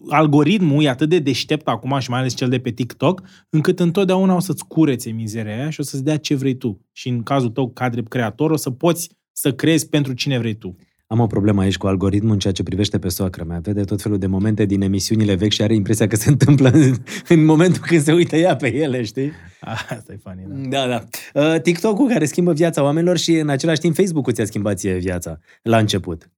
algoritmul 0.09 0.83
e 0.83 0.89
atât 0.89 1.09
de 1.09 1.19
deștept 1.19 1.67
acum 1.67 1.99
și 1.99 2.09
mai 2.09 2.19
ales 2.19 2.33
cel 2.33 2.49
de 2.49 2.59
pe 2.59 2.69
TikTok, 2.69 3.21
încât 3.49 3.79
întotdeauna 3.79 4.35
o 4.35 4.39
să-ți 4.39 4.65
curețe 4.67 5.09
mizeria 5.11 5.55
aia 5.55 5.69
și 5.69 5.79
o 5.79 5.83
să-ți 5.83 6.03
dea 6.03 6.17
ce 6.17 6.35
vrei 6.35 6.55
tu. 6.55 6.85
Și 6.91 7.09
în 7.09 7.23
cazul 7.23 7.49
tău, 7.49 7.69
ca 7.69 7.89
drept 7.89 8.07
creator, 8.07 8.51
o 8.51 8.55
să 8.55 8.69
poți 8.71 9.09
să 9.31 9.53
creezi 9.53 9.89
pentru 9.89 10.13
cine 10.13 10.37
vrei 10.37 10.53
tu. 10.53 10.75
Am 11.11 11.19
o 11.19 11.27
problemă 11.27 11.61
aici 11.61 11.77
cu 11.77 11.87
algoritmul 11.87 12.31
în 12.31 12.39
ceea 12.39 12.53
ce 12.53 12.63
privește 12.63 12.99
pe 12.99 13.09
soacră 13.09 13.43
mea. 13.43 13.59
Vede 13.59 13.83
tot 13.83 14.01
felul 14.01 14.17
de 14.17 14.27
momente 14.27 14.65
din 14.65 14.81
emisiunile 14.81 15.35
vechi 15.35 15.51
și 15.51 15.61
are 15.61 15.73
impresia 15.75 16.07
că 16.07 16.15
se 16.15 16.29
întâmplă 16.35 16.69
în, 16.69 16.93
în 17.27 17.45
momentul 17.45 17.81
când 17.85 18.01
se 18.01 18.13
uită 18.13 18.35
ea 18.35 18.55
pe 18.55 18.73
ele, 18.75 19.03
știi? 19.03 19.31
Asta 19.89 20.13
e 20.13 20.19
funny, 20.23 20.69
da. 20.69 20.85
Da, 20.87 20.87
da. 21.33 21.51
Uh, 21.53 21.61
TikTok-ul 21.61 22.07
care 22.07 22.25
schimbă 22.25 22.53
viața 22.53 22.83
oamenilor 22.83 23.17
și 23.17 23.31
în 23.33 23.49
același 23.49 23.79
timp 23.79 23.95
Facebook-ul 23.95 24.33
ți-a 24.33 24.45
schimbat 24.45 24.77
ție 24.77 24.93
viața 24.97 25.39
la 25.61 25.77
început. 25.77 26.29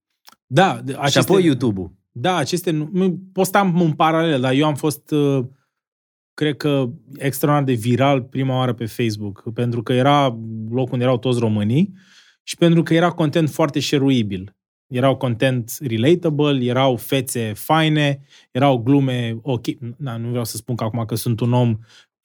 Da, 0.46 0.82
de- 0.84 0.92
Și 0.92 0.98
aceste, 1.02 1.20
apoi 1.20 1.46
YouTube-ul. 1.46 1.92
Da, 2.12 2.36
aceste 2.36 2.72
nu- 2.72 2.90
nu- 2.94 3.20
postam 3.34 3.82
în 3.82 3.92
paralel, 3.92 4.42
dar 4.42 4.54
eu 4.54 4.66
am 4.66 4.76
fost, 4.76 5.12
uh, 5.12 5.46
cred 6.34 6.58
că, 6.58 6.90
extraordinar 7.18 7.76
de 7.76 7.82
viral 7.82 8.22
prima 8.22 8.56
oară 8.56 8.74
pe 8.74 8.86
Facebook, 8.86 9.44
pentru 9.54 9.84
că 9.84 9.94
era 9.94 10.26
locul 10.70 10.92
unde 10.92 11.04
erau 11.04 11.18
toți 11.18 11.40
românii 11.40 11.94
și 12.44 12.56
pentru 12.56 12.84
că 12.84 12.94
era 12.94 13.10
content 13.12 13.50
foarte 13.50 13.80
șeruibil. 13.80 14.56
Erau 14.92 15.16
content 15.16 15.78
relatable, 15.80 16.66
erau 16.66 16.96
fețe 16.96 17.54
faine, 17.56 18.20
erau 18.52 18.78
glume 18.78 19.38
ok. 19.42 19.66
Na, 19.98 20.18
nu 20.18 20.30
vreau 20.30 20.46
să 20.46 20.58
spun 20.58 20.76
că 20.76 20.84
acum 20.84 21.06
că 21.06 21.16
sunt 21.16 21.40
un 21.40 21.54
om 21.54 21.78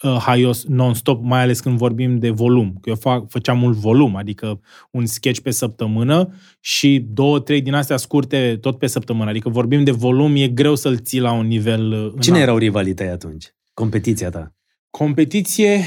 uh, 0.02 0.16
haios 0.20 0.64
non-stop, 0.64 1.22
mai 1.24 1.40
ales 1.40 1.60
când 1.60 1.78
vorbim 1.78 2.18
de 2.18 2.30
volum. 2.30 2.78
Că 2.80 2.88
eu 2.88 2.94
fac, 2.94 3.30
făceam 3.30 3.59
mult 3.59 3.76
volum, 3.76 4.16
adică 4.16 4.60
un 4.90 5.06
sketch 5.06 5.40
pe 5.40 5.51
săptămână 5.51 6.34
și 6.60 7.06
două, 7.09 7.40
trei 7.40 7.60
din 7.60 7.74
astea 7.74 7.97
scurte 7.97 8.59
tot 8.60 8.78
pe 8.78 8.86
săptămână. 8.86 9.30
Adică 9.30 9.48
vorbim 9.48 9.84
de 9.84 9.90
volum, 9.90 10.36
e 10.36 10.48
greu 10.48 10.74
să-l 10.74 10.98
ții 10.98 11.20
la 11.20 11.32
un 11.32 11.47
nivel 11.47 11.93
uh, 11.93 12.12
Cine 12.20 12.34
înalt. 12.34 12.43
erau 12.43 12.59
rivalii 12.59 12.94
tăi 12.94 13.09
atunci? 13.09 13.55
Competiția 13.74 14.30
ta? 14.30 14.55
Competiție, 14.90 15.80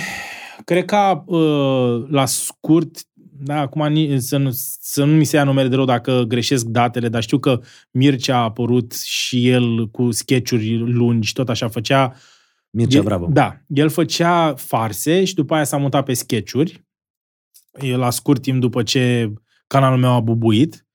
Cred 0.66 0.86
că 0.86 1.24
uh, 1.26 2.10
la 2.10 2.26
scurt, 2.26 2.98
da, 3.44 3.60
acum 3.60 3.88
ni- 3.92 4.22
să 4.22 4.38
nu, 4.38 4.50
să 4.82 5.04
nu 5.04 5.16
mi 5.16 5.24
se 5.24 5.36
ia 5.36 5.44
numele 5.44 5.68
de 5.68 5.76
rău 5.76 5.86
dacă 5.86 6.24
greșesc 6.28 6.66
datele, 6.66 7.10
dar 7.10 7.22
știu 7.22 7.40
că 7.40 7.62
Mircea 7.92 8.38
a 8.38 8.44
apărut 8.44 8.94
și 8.94 9.50
el 9.50 9.90
cu 9.90 10.12
sketchuri 10.12 10.78
lungi, 10.78 11.34
tot 11.34 11.50
așa 11.50 11.68
făcea 11.68 12.14
Mircea 12.70 12.98
el, 12.98 13.04
Bravo. 13.04 13.28
Da, 13.32 13.58
el 13.68 13.90
făcea 13.90 14.54
farse 14.56 15.24
și 15.24 15.34
după 15.34 15.54
aia 15.54 15.64
s-a 15.64 15.78
mutat 15.78 16.06
pe 16.06 16.14
sketchuri. 16.14 16.86
El 17.82 18.00
la 18.00 18.10
scurt 18.10 18.42
timp 18.42 18.60
după 18.62 18.84
ce 18.84 19.34
canalul 19.68 20.00
meu 20.00 20.12
a 20.12 20.20
bubuit. 20.20 20.86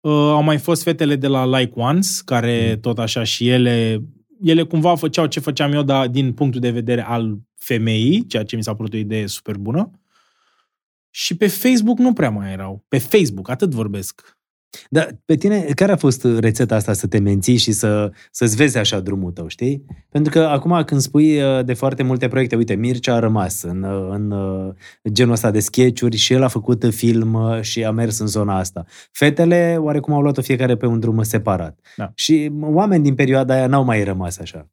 Uh, 0.00 0.12
au 0.12 0.42
mai 0.42 0.58
fost 0.58 0.82
fetele 0.82 1.16
de 1.16 1.26
la 1.26 1.58
Like 1.58 1.72
Ones, 1.80 2.20
care 2.20 2.70
Mm. 2.74 2.80
tot 2.80 2.98
așa 2.98 3.22
și 3.22 3.48
ele, 3.48 4.02
ele 4.42 4.62
cumva 4.62 4.94
făceau 4.96 5.26
ce 5.26 5.40
făceam 5.40 5.72
eu, 5.72 5.82
dar 5.82 6.08
din 6.08 6.32
punctul 6.32 6.60
de 6.60 6.70
vedere 6.70 7.04
al 7.04 7.38
femeii, 7.56 8.26
ceea 8.26 8.44
ce 8.44 8.56
mi 8.56 8.62
s-a 8.62 8.74
părut 8.74 8.92
o 8.92 8.96
idee 8.96 9.26
super 9.26 9.56
bună. 9.56 9.90
Și 11.10 11.36
pe 11.36 11.46
Facebook 11.46 11.98
nu 11.98 12.12
prea 12.12 12.30
mai 12.30 12.52
erau. 12.52 12.84
Pe 12.88 12.98
Facebook, 12.98 13.48
atât 13.50 13.70
vorbesc. 13.70 14.38
Dar 14.90 15.20
pe 15.24 15.34
tine, 15.34 15.60
care 15.60 15.92
a 15.92 15.96
fost 15.96 16.24
rețeta 16.38 16.74
asta 16.74 16.92
să 16.92 17.06
te 17.06 17.18
menții 17.18 17.56
și 17.56 17.72
să, 17.72 18.12
să-ți 18.30 18.56
vezi 18.56 18.78
așa 18.78 19.00
drumul 19.00 19.32
tău, 19.32 19.48
știi? 19.48 19.84
Pentru 20.08 20.32
că 20.32 20.38
acum 20.38 20.82
când 20.84 21.00
spui 21.00 21.42
uh, 21.42 21.64
de 21.64 21.74
foarte 21.74 22.02
multe 22.02 22.28
proiecte, 22.28 22.56
uite, 22.56 22.74
Mircea 22.74 23.14
a 23.14 23.18
rămas 23.18 23.62
în, 23.62 23.82
uh, 23.82 24.08
în 24.10 24.30
uh, 24.30 24.74
genul 25.12 25.32
ăsta 25.32 25.50
de 25.50 25.60
sketchuri 25.60 26.16
și 26.16 26.32
el 26.32 26.42
a 26.42 26.48
făcut 26.48 26.84
film 26.90 27.34
uh, 27.34 27.60
și 27.60 27.84
a 27.84 27.90
mers 27.90 28.18
în 28.18 28.26
zona 28.26 28.58
asta. 28.58 28.84
Fetele, 29.12 29.76
oarecum 29.80 30.14
au 30.14 30.22
luat-o 30.22 30.42
fiecare 30.42 30.76
pe 30.76 30.86
un 30.86 31.00
drum 31.00 31.22
separat. 31.22 31.78
Da. 31.96 32.12
Și 32.14 32.52
oameni 32.60 33.02
din 33.02 33.14
perioada 33.14 33.54
aia 33.54 33.66
n-au 33.66 33.84
mai 33.84 34.04
rămas 34.04 34.38
așa. 34.38 34.68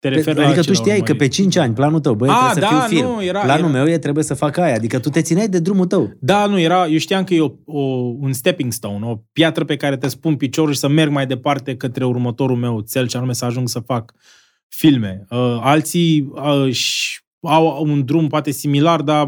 Te 0.00 0.08
Pe, 0.08 0.14
referi 0.14 0.38
la 0.38 0.44
adică 0.44 0.60
ce 0.60 0.66
tu 0.66 0.72
la 0.72 0.78
știai 0.78 0.96
că 0.96 1.02
urmărit? 1.12 1.18
pe 1.22 1.28
5 1.28 1.56
ani, 1.56 1.74
planul 1.74 2.00
tău, 2.00 2.14
băi, 2.14 2.28
A, 2.28 2.32
trebuie 2.50 2.54
să 2.54 2.60
da, 2.74 2.80
fiu 2.80 2.96
film. 2.98 3.10
nu, 3.10 3.24
era- 3.24 3.40
planul 3.40 3.68
era- 3.70 3.78
meu 3.82 3.92
e 3.92 3.98
trebuie 3.98 4.24
să 4.24 4.34
fac 4.34 4.56
aia. 4.56 4.74
Adică 4.74 4.98
tu 4.98 5.08
te 5.08 5.20
țineai 5.22 5.48
de 5.48 5.58
drumul 5.58 5.86
tău. 5.86 6.10
Da, 6.20 6.46
nu, 6.46 6.60
era, 6.60 6.86
eu 6.86 6.98
știam 6.98 7.24
că 7.24 7.34
e 7.34 7.40
o, 7.40 7.50
o, 7.64 7.80
un 8.20 8.32
stepping 8.32 8.72
stone, 8.72 9.06
o 9.06 9.16
piatră 9.32 9.64
pe 9.64 9.76
care 9.76 9.96
te 9.96 10.08
spun 10.08 10.36
piciorul 10.36 10.72
și 10.72 10.78
să 10.78 10.88
merg 10.88 11.10
mai 11.10 11.26
departe 11.26 11.76
către 11.76 12.04
următorul 12.04 12.56
meu 12.56 12.80
cel, 12.90 13.06
ce 13.06 13.16
anume 13.16 13.32
să 13.32 13.44
ajung 13.44 13.68
să 13.68 13.78
fac 13.78 14.12
filme. 14.68 15.26
Uh, 15.30 15.58
alții 15.60 16.30
uh, 16.64 16.72
și 16.72 17.20
au 17.40 17.84
un 17.88 18.04
drum 18.04 18.26
poate 18.26 18.50
similar, 18.50 19.02
dar 19.02 19.26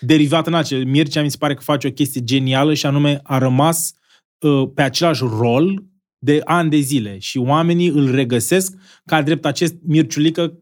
derivat 0.00 0.46
în 0.46 0.54
acel. 0.54 0.84
Mircea 0.84 1.22
mi 1.22 1.30
se 1.30 1.36
pare 1.38 1.54
că 1.54 1.60
face 1.62 1.86
o 1.86 1.90
chestie 1.90 2.20
genială 2.24 2.74
și 2.74 2.86
anume 2.86 3.20
a 3.22 3.38
rămas 3.38 3.92
uh, 4.38 4.68
pe 4.74 4.82
același 4.82 5.22
rol 5.38 5.82
de 6.18 6.40
ani 6.44 6.70
de 6.70 6.78
zile 6.78 7.18
și 7.18 7.38
oamenii 7.38 7.88
îl 7.88 8.14
regăsesc 8.14 8.74
ca 9.10 9.22
drept 9.22 9.44
acest 9.44 9.74
Mirciulică 9.82 10.58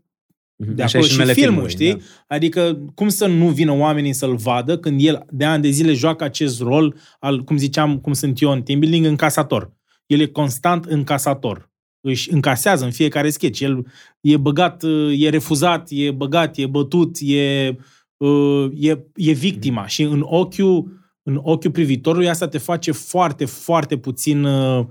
de 0.56 0.82
Așa 0.82 0.98
acolo 0.98 1.04
e 1.04 1.12
și 1.12 1.18
numele 1.18 1.32
filmul, 1.32 1.68
filmului, 1.68 1.70
știi? 1.70 2.08
Adică 2.28 2.78
cum 2.94 3.08
să 3.08 3.26
nu 3.26 3.48
vină 3.48 3.72
oamenii 3.72 4.12
să-l 4.12 4.36
vadă 4.36 4.78
când 4.78 5.00
el 5.02 5.26
de 5.30 5.44
ani 5.44 5.62
de 5.62 5.68
zile 5.68 5.92
joacă 5.92 6.24
acest 6.24 6.60
rol 6.60 6.96
al, 7.18 7.44
cum 7.44 7.56
ziceam, 7.56 7.98
cum 7.98 8.12
sunt 8.12 8.40
eu 8.40 8.50
în 8.50 8.62
team 8.62 8.78
building, 8.78 9.06
încasator. 9.06 9.72
El 10.06 10.20
e 10.20 10.26
constant 10.26 10.84
încasator. 10.84 11.70
Își 12.00 12.32
încasează 12.32 12.84
în 12.84 12.90
fiecare 12.90 13.30
sketch. 13.30 13.60
El 13.60 13.86
e 14.20 14.36
băgat, 14.36 14.82
e 15.16 15.28
refuzat, 15.28 15.88
e 15.90 16.10
băgat, 16.10 16.56
e 16.56 16.66
bătut, 16.66 17.16
e, 17.20 17.76
uh, 18.16 18.70
e, 18.74 19.04
e 19.14 19.32
victima. 19.32 19.86
Și 19.86 20.02
în 20.02 20.24
ochiul, 20.24 21.00
în 21.22 21.40
ochiul 21.42 21.70
privitorului 21.70 22.28
asta 22.28 22.48
te 22.48 22.58
face 22.58 22.92
foarte, 22.92 23.44
foarte 23.44 23.96
puțin... 23.96 24.44
uh, 24.44 24.78
uh, 24.78 24.86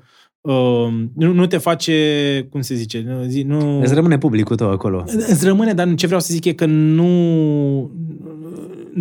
nu, 1.16 1.34
nu 1.34 1.46
te 1.46 1.58
face, 1.58 2.48
cum 2.50 2.62
se 2.62 2.76
zice, 2.76 3.04
nu, 3.08 3.24
zi- 3.24 3.44
nu... 3.44 3.82
Îți 3.82 3.94
rămâne 3.94 4.18
publicul 4.18 4.56
tău 4.56 4.70
acolo. 4.70 5.04
Îți 5.06 5.46
rămâne, 5.46 5.74
dar 5.74 5.96
ce 5.96 6.06
vreau 6.06 6.22
să 6.22 6.34
zic 6.34 6.46
e 6.46 6.54
că 6.54 6.66
nu, 6.66 7.92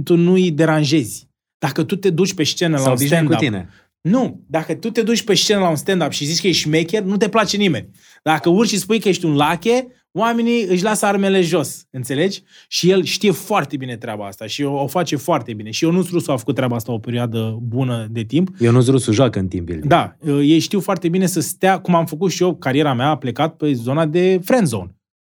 tu 0.05 0.17
nu 0.17 0.33
îi 0.33 0.51
deranjezi. 0.51 1.29
Dacă 1.59 1.83
tu 1.83 1.97
te 1.97 2.11
duci 2.11 2.35
pe 2.35 2.43
scenă 2.43 2.77
la 2.77 2.79
Sau 2.79 2.87
un 2.87 2.93
obișnuit 2.93 3.27
cu 3.27 3.33
stand-up... 3.33 3.49
tine. 3.49 3.69
Nu, 4.01 4.45
dacă 4.47 4.75
tu 4.75 4.91
te 4.91 5.03
duci 5.03 5.23
pe 5.23 5.35
scenă 5.35 5.61
la 5.61 5.69
un 5.69 5.77
stand-up 5.77 6.11
și 6.11 6.25
zici 6.25 6.41
că 6.41 6.47
ești 6.47 6.63
șmecher, 6.63 7.03
nu 7.03 7.17
te 7.17 7.29
place 7.29 7.57
nimeni. 7.57 7.91
Dacă 8.23 8.49
urci 8.49 8.69
și 8.69 8.79
spui 8.79 9.01
că 9.01 9.09
ești 9.09 9.25
un 9.25 9.35
lache, 9.35 9.87
oamenii 10.17 10.65
își 10.65 10.83
lasă 10.83 11.07
armele 11.07 11.41
jos, 11.41 11.87
înțelegi? 11.91 12.43
Și 12.69 12.91
el 12.91 13.03
știe 13.03 13.31
foarte 13.31 13.77
bine 13.77 13.97
treaba 13.97 14.27
asta 14.27 14.47
și 14.47 14.63
o, 14.63 14.83
o 14.83 14.87
face 14.87 15.17
foarte 15.17 15.55
bine. 15.55 15.71
Și 15.71 15.85
Ionuț 15.85 16.09
Rusu 16.11 16.33
a 16.33 16.37
făcut 16.37 16.55
treaba 16.55 16.77
asta 16.77 16.93
o 16.93 16.99
perioadă 16.99 17.59
bună 17.63 18.07
de 18.11 18.23
timp. 18.23 18.49
Ionuț 18.59 18.87
Rusu 18.87 19.13
joacă 19.13 19.39
în 19.39 19.49
team 19.49 19.65
building. 19.65 19.89
Da, 19.91 20.17
ei 20.43 20.59
știu 20.59 20.81
foarte 20.81 21.09
bine 21.09 21.27
să 21.27 21.41
stea, 21.41 21.79
cum 21.79 21.95
am 21.95 22.07
făcut 22.07 22.31
și 22.31 22.43
eu, 22.43 22.57
cariera 22.57 22.95
mea 22.95 23.09
a 23.09 23.17
plecat 23.17 23.57
pe 23.57 23.73
zona 23.73 24.07
de 24.07 24.41
friend 24.45 24.67
zone. 24.67 24.96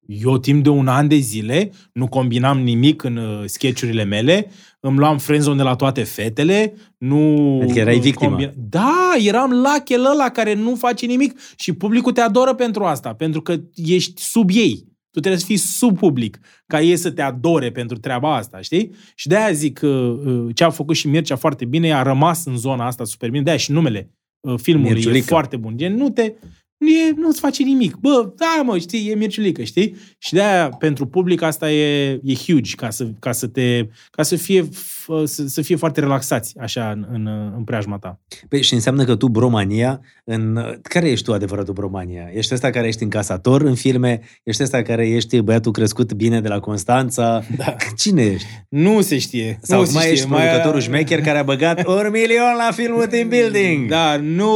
Eu 0.08 0.38
timp 0.38 0.64
de 0.64 0.70
un 0.70 0.88
an 0.88 1.08
de 1.08 1.16
zile 1.16 1.72
nu 1.94 2.08
combinam 2.08 2.60
nimic 2.60 3.04
în 3.04 3.18
uh, 3.18 3.44
sketchurile 3.46 4.04
mele, 4.04 4.52
îmi 4.80 4.98
luam 4.98 5.18
friendzone 5.18 5.58
de 5.58 5.64
la 5.64 5.76
toate 5.76 6.04
fetele, 6.04 6.74
nu... 6.98 7.60
Adică 7.62 7.80
erai 7.80 8.00
victima. 8.00 8.52
Da, 8.56 9.14
eram 9.26 9.52
lachel 9.52 10.06
ăla 10.06 10.30
care 10.30 10.54
nu 10.54 10.76
face 10.76 11.06
nimic 11.06 11.40
și 11.56 11.74
publicul 11.74 12.12
te 12.12 12.22
adoră 12.22 12.54
pentru 12.54 12.84
asta, 12.84 13.14
pentru 13.14 13.42
că 13.42 13.56
ești 13.76 14.22
sub 14.22 14.50
ei. 14.54 14.86
Tu 15.12 15.20
trebuie 15.20 15.42
să 15.42 15.48
fii 15.48 15.58
sub 15.58 15.98
public, 15.98 16.40
ca 16.66 16.82
ei 16.82 16.98
să 16.98 17.12
te 17.12 17.22
adore 17.22 17.72
pentru 17.72 17.98
treaba 17.98 18.36
asta, 18.36 18.62
știi? 18.62 18.92
Și 19.16 19.28
de-aia 19.28 19.52
zic 19.52 19.78
că 19.78 19.88
uh, 19.88 20.56
ce 20.56 20.64
a 20.64 20.70
făcut 20.70 20.96
și 20.96 21.08
Mircea 21.08 21.36
foarte 21.36 21.66
bine, 21.66 21.94
a 21.94 22.02
rămas 22.02 22.46
în 22.46 22.58
zona 22.58 22.86
asta 22.86 23.04
super 23.04 23.30
bine, 23.30 23.44
de-aia 23.44 23.60
și 23.60 23.72
numele 23.72 24.12
uh, 24.40 24.60
filmului 24.60 24.94
Mirciulică. 24.94 25.26
e 25.26 25.30
foarte 25.30 25.58
bun. 25.58 25.78
Gen, 25.78 25.96
nu 25.96 26.10
te, 26.10 26.34
nu 26.42 26.48
e, 26.80 27.14
nu-ți 27.16 27.40
face 27.40 27.64
nimic. 27.64 27.96
Bă, 27.96 28.34
da, 28.36 28.62
mă, 28.64 28.78
știi, 28.78 29.10
e 29.10 29.16
Mirciulică, 29.16 29.64
știi? 29.64 29.96
Și 30.18 30.34
de-aia, 30.34 30.70
pentru 30.70 31.06
public, 31.06 31.42
asta 31.42 31.72
e, 31.72 32.12
e 32.24 32.34
huge, 32.34 32.76
ca 32.76 32.90
să, 32.90 33.08
ca 33.20 33.32
să 33.32 33.48
te, 33.48 33.88
ca 34.12 34.24
să 34.24 34.36
fie, 34.36 34.64
f- 34.64 35.24
să, 35.24 35.48
să 35.48 35.62
fie 35.62 35.76
foarte 35.76 36.00
relaxați, 36.00 36.54
așa, 36.60 36.92
în, 36.92 37.08
în, 37.12 37.28
în 37.58 37.64
preajma 37.64 37.98
ta. 37.98 38.20
Păi, 38.50 38.62
și 38.62 38.74
înseamnă 38.74 39.04
că 39.04 39.16
tu, 39.16 39.28
Bromania, 39.28 40.02
în... 40.24 40.60
care 40.82 41.10
ești 41.10 41.26
tu 41.26 41.34
adevăratul 41.34 41.74
Bromania? 41.74 42.30
Ești 42.34 42.54
ăsta 42.54 42.70
care 42.70 42.88
ești 42.88 43.04
încasator 43.04 43.62
în 43.62 43.76
filme? 43.76 44.22
Ești 44.44 44.64
ăsta 44.64 44.82
care 44.82 45.08
ești 45.10 45.42
băiatul 45.42 45.72
crescut 45.72 46.14
bine 46.14 46.42
de 46.42 46.48
la 46.48 46.60
Constanța? 46.60 47.44
Da. 47.58 47.76
Cine 47.98 48.22
ești? 48.24 48.48
Nu 48.70 49.02
se 49.02 49.18
știe. 49.18 49.60
Sau 49.62 49.80
nu 49.80 49.86
se 49.86 49.92
mai 49.94 50.02
știe. 50.02 50.14
ești 50.14 50.28
producătorul 50.28 50.80
șmecher 50.82 51.22
care 51.22 51.38
a 51.38 51.44
băgat 51.44 51.88
un 51.88 52.10
milion 52.12 52.56
la 52.58 52.72
filmul 52.72 53.06
Team 53.06 53.30
Building? 53.30 53.90
Da, 53.90 54.18
nu, 54.18 54.54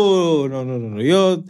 nu, 0.47 0.63
nu, 0.63 0.77
nu. 0.77 0.87
nu. 0.87 1.03
Eu, 1.03 1.43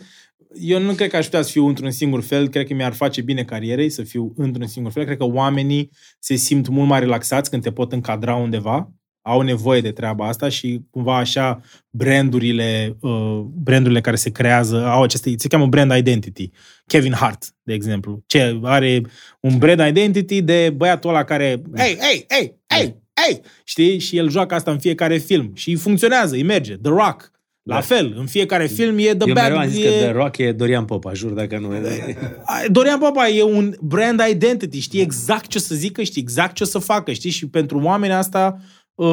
eu 0.59 0.79
nu 0.79 0.93
cred 0.93 1.09
că 1.09 1.17
aș 1.17 1.25
putea 1.25 1.41
să 1.41 1.51
fiu 1.51 1.65
într-un 1.67 1.91
singur 1.91 2.21
fel. 2.23 2.49
Cred 2.49 2.67
că 2.67 2.73
mi-ar 2.73 2.93
face 2.93 3.21
bine 3.21 3.43
carierei 3.43 3.89
să 3.89 4.03
fiu 4.03 4.33
într-un 4.35 4.67
singur 4.67 4.91
fel. 4.91 5.05
Cred 5.05 5.17
că 5.17 5.25
oamenii 5.25 5.89
se 6.19 6.35
simt 6.35 6.67
mult 6.67 6.87
mai 6.87 6.99
relaxați 6.99 7.49
când 7.49 7.63
te 7.63 7.71
pot 7.71 7.91
încadra 7.91 8.35
undeva. 8.35 8.91
Au 9.21 9.41
nevoie 9.41 9.81
de 9.81 9.91
treaba 9.91 10.27
asta 10.27 10.49
și 10.49 10.81
cumva 10.89 11.17
așa 11.17 11.61
brandurile, 11.89 12.97
uh, 13.01 13.39
brandurile 13.53 14.01
care 14.01 14.15
se 14.15 14.29
creează 14.29 14.85
au 14.85 15.03
aceste, 15.03 15.33
se 15.37 15.47
cheamă 15.47 15.67
brand 15.67 15.91
identity. 15.91 16.49
Kevin 16.85 17.13
Hart, 17.13 17.43
de 17.63 17.73
exemplu. 17.73 18.23
Ce 18.25 18.59
are 18.63 19.01
un 19.39 19.57
brand 19.57 19.87
identity 19.87 20.41
de 20.41 20.73
băiatul 20.75 21.09
ăla 21.09 21.23
care, 21.23 21.61
ei, 21.77 21.97
ei, 22.11 22.25
ei, 22.39 22.55
ei, 22.79 22.95
ei, 23.27 23.41
știi? 23.63 23.99
Și 23.99 24.17
el 24.17 24.29
joacă 24.29 24.55
asta 24.55 24.71
în 24.71 24.79
fiecare 24.79 25.17
film 25.17 25.51
și 25.53 25.75
funcționează, 25.75 26.35
îi 26.35 26.43
merge. 26.43 26.75
The 26.75 26.91
Rock, 26.91 27.31
la 27.63 27.73
Da. 27.75 27.81
fel, 27.81 28.13
în 28.17 28.25
fiecare 28.25 28.65
film 28.67 28.97
e 28.97 29.01
The 29.15 29.27
Eu 29.27 29.33
Bad... 29.33 29.43
mereu 29.43 29.57
am 29.57 29.67
zis 29.67 29.83
e... 29.85 29.87
că 29.87 29.89
The 29.91 30.11
Rock 30.11 30.37
e 30.37 30.51
Dorian 30.51 30.85
Popa, 30.85 31.13
jur 31.13 31.31
dacă 31.31 31.57
nu 31.59 31.73
e. 31.75 32.15
Dorian 32.71 32.99
Popa 32.99 33.27
e 33.29 33.43
un 33.43 33.73
brand 33.81 34.21
identity, 34.31 34.79
știi 34.79 35.01
exact 35.01 35.47
ce 35.47 35.57
o 35.57 35.61
să 35.61 35.75
zică, 35.75 36.03
știi 36.03 36.21
exact 36.21 36.55
ce 36.55 36.63
o 36.63 36.65
să 36.65 36.79
facă, 36.79 37.11
știi? 37.11 37.29
Și 37.29 37.47
pentru 37.49 37.79
oameni 37.79 38.13
asta, 38.13 38.57
uh, 38.95 39.07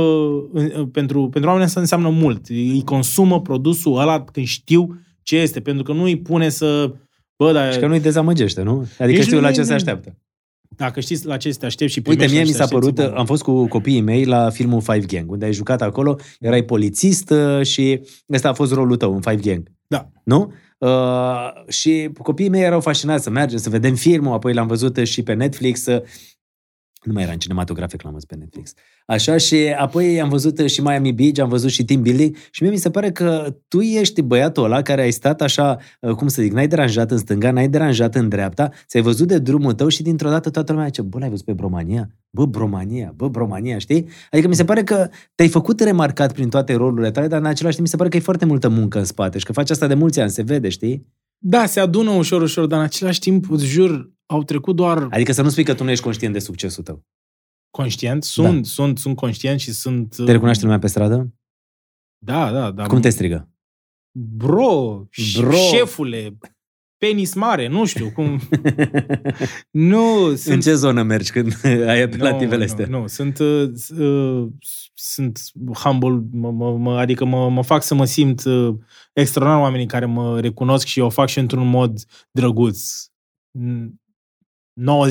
uh, 0.53 0.87
pentru, 0.93 1.29
pentru 1.29 1.49
oameni 1.49 1.65
asta 1.67 1.81
înseamnă 1.81 2.09
mult. 2.09 2.47
Îi 2.49 2.83
consumă 2.85 3.41
produsul 3.43 3.99
ăla 3.99 4.25
când 4.25 4.47
știu 4.47 5.01
ce 5.23 5.37
este, 5.37 5.61
pentru 5.61 5.83
că 5.83 5.93
nu 5.93 6.03
îi 6.03 6.19
pune 6.19 6.49
să... 6.49 6.93
Bă, 7.37 7.53
dar 7.53 7.73
Și 7.73 7.79
că 7.79 7.87
nu-i 7.87 8.01
dezamăgește, 8.01 8.63
nu? 8.63 8.79
Adică 8.99 9.05
Nici 9.19 9.23
știu 9.23 9.37
nu- 9.37 9.43
la 9.43 9.51
ce 9.53 9.61
nu- 9.61 9.67
se 9.67 9.73
așteaptă. 9.73 10.17
Dacă 10.77 11.01
știți 11.01 11.27
la 11.27 11.37
ce 11.37 11.53
să 11.53 11.59
te 11.59 11.67
aștepți 11.67 11.93
și 11.93 12.03
Uite, 12.07 12.11
primești 12.11 12.35
mie 12.35 12.43
la 12.43 12.49
mi 12.49 12.53
ce 12.53 12.59
s-a 12.63 12.67
te 12.67 12.75
aștepți, 12.75 12.95
părut, 12.95 13.13
bă. 13.13 13.19
am 13.19 13.27
fost 13.27 13.43
cu 13.43 13.67
copiii 13.67 14.01
mei 14.01 14.25
la 14.25 14.51
filmul 14.51 14.81
Five 14.81 15.07
Gang, 15.07 15.31
unde 15.31 15.45
ai 15.45 15.53
jucat 15.53 15.83
acolo, 15.83 16.17
erai 16.41 16.63
polițist 16.63 17.31
uh, 17.31 17.67
și 17.67 18.01
ăsta 18.33 18.49
a 18.49 18.53
fost 18.53 18.73
rolul 18.73 18.97
tău 18.97 19.15
în 19.15 19.21
Five 19.21 19.53
Gang. 19.53 19.71
Da. 19.87 20.09
Nu? 20.25 20.53
Uh, 20.79 21.69
și 21.69 22.11
copiii 22.23 22.49
mei 22.49 22.63
erau 22.63 22.81
fascinați 22.81 23.23
să 23.23 23.31
mergem, 23.31 23.59
să 23.59 23.71
vedem 23.71 23.95
filmul, 23.95 24.33
apoi 24.33 24.55
l-am 24.55 24.67
văzut 24.67 24.97
și 24.97 25.23
pe 25.23 25.33
Netflix. 25.33 25.87
uh, 25.87 26.03
Nu 27.03 27.13
mai 27.13 27.23
era 27.23 27.33
în 27.33 27.39
cinematografic, 27.39 28.03
l-am 28.03 28.13
văzut 28.13 28.29
pe 28.29 28.37
Netflix. 28.37 28.73
Așa 29.11 29.37
și 29.37 29.57
apoi 29.79 30.21
am 30.21 30.29
văzut 30.29 30.59
și 30.59 30.81
Miami 30.81 31.13
Beach, 31.13 31.39
am 31.39 31.49
văzut 31.49 31.71
și 31.71 31.85
Team 31.85 32.03
Building 32.03 32.37
și 32.51 32.63
mie 32.63 32.71
mi 32.71 32.79
se 32.79 32.91
pare 32.91 33.11
că 33.11 33.57
tu 33.69 33.81
ești 33.81 34.23
băiatul 34.23 34.65
ăla 34.65 34.83
care 34.83 35.01
ai 35.01 35.11
stat 35.11 35.41
așa, 35.41 35.79
uh, 36.01 36.11
cum 36.11 36.29
să 36.29 36.43
zic, 36.43 36.53
n-ai 36.53 36.69
deranjat 36.69 37.11
în 37.11 37.19
stânga, 37.19 37.51
n-ai 37.51 37.69
deranjat 37.69 38.15
în 38.15 38.29
dreapta, 38.29 38.71
ți-ai 38.87 39.03
văzut 39.03 39.29
de 39.29 39.39
drumul 39.39 39.73
tău 39.73 39.89
și 39.89 40.03
dintr-o 40.03 40.29
dată 40.29 40.51
toată 40.51 40.73
lumea 40.73 40.87
zice, 40.87 41.03
bă, 41.03 41.19
l-ai 41.19 41.29
văzut 41.29 41.45
pe 41.45 41.53
Bromania? 41.53 42.09
Bă, 42.31 42.47
Bromania, 42.47 43.13
bă, 43.17 43.29
Bromania, 43.29 43.79
știi? 43.79 44.09
Adică 44.31 44.49
mi 44.49 44.55
se 44.55 44.65
pare 44.65 44.83
că 44.83 45.09
te-ai 45.35 45.49
făcut 45.49 45.81
remarcat 45.81 46.33
prin 46.33 46.49
toate 46.49 46.75
rolurile 46.75 47.11
tale, 47.11 47.27
dar 47.27 47.41
în 47.41 47.47
același 47.47 47.75
timp 47.75 47.87
mi 47.87 47.93
se 47.93 47.97
pare 47.97 48.09
că 48.09 48.17
e 48.17 48.21
foarte 48.21 48.45
multă 48.45 48.69
muncă 48.69 48.99
în 48.99 49.05
spate 49.05 49.39
și 49.39 49.45
că 49.45 49.53
faci 49.53 49.71
asta 49.71 49.87
de 49.87 49.95
mulți 49.95 50.21
ani, 50.21 50.31
se 50.31 50.43
vede, 50.43 50.69
știi? 50.69 51.07
Da, 51.39 51.67
se 51.67 51.81
adună 51.81 52.11
ușor, 52.11 52.43
ușor, 52.43 52.67
dar 52.67 52.79
în 52.79 52.85
același 52.85 53.21
timp, 53.21 53.51
îți 53.51 53.65
jur, 53.65 54.13
au 54.27 54.43
trecut 54.43 54.77
doar 54.77 55.07
Adică 55.11 55.33
să 55.33 55.43
nu 55.43 55.49
spui 55.49 55.65
că 55.65 55.75
tu 55.75 55.85
nu 55.85 55.91
ești 55.91 56.05
conștient 56.05 56.33
de 56.33 56.39
succesul 56.39 56.83
tău. 56.83 57.05
Conștient? 57.71 58.25
Sunt, 58.25 58.67
sunt, 58.67 58.99
sunt 58.99 59.17
conștient 59.17 59.61
și 59.61 59.73
sunt... 59.73 60.15
Te 60.15 60.33
recunoaște 60.33 60.63
lumea 60.63 60.79
pe 60.79 60.87
stradă? 60.87 61.35
Da, 62.19 62.53
da, 62.53 62.71
da. 62.71 62.87
Cum 62.87 63.01
te 63.01 63.09
strigă? 63.09 63.49
Bro, 64.19 65.09
Bro. 65.35 65.47
Bro. 65.47 65.57
șefule, 65.57 66.39
penis 66.99 67.35
mare, 67.35 67.69
nu 67.69 67.85
știu 67.85 68.11
cum... 68.11 68.41
nu, 69.71 70.25
În 70.25 70.37
sunt... 70.37 70.63
ce 70.63 70.75
zonă 70.75 71.03
mergi 71.03 71.31
când 71.31 71.61
ai 71.89 72.03
apelativele 72.03 72.65
astea? 72.65 72.87
Nu, 72.87 73.01
nu, 73.01 73.07
sunt, 73.07 73.39
uh, 73.39 73.71
uh, 73.99 74.49
sunt 74.95 75.41
humble, 75.83 76.23
mă, 76.33 76.51
mă, 76.51 76.77
mă, 76.77 76.99
adică 76.99 77.25
mă, 77.25 77.51
mă 77.51 77.63
fac 77.63 77.83
să 77.83 77.95
mă 77.95 78.05
simt 78.05 78.45
uh, 78.45 78.75
extraordinar 79.13 79.63
oamenii 79.63 79.87
care 79.87 80.05
mă 80.05 80.41
recunosc 80.41 80.87
și 80.87 81.01
o 81.01 81.09
fac 81.09 81.29
și 81.29 81.39
într-un 81.39 81.69
mod 81.69 82.01
drăguț. 82.31 83.07
Mm, 84.81 85.07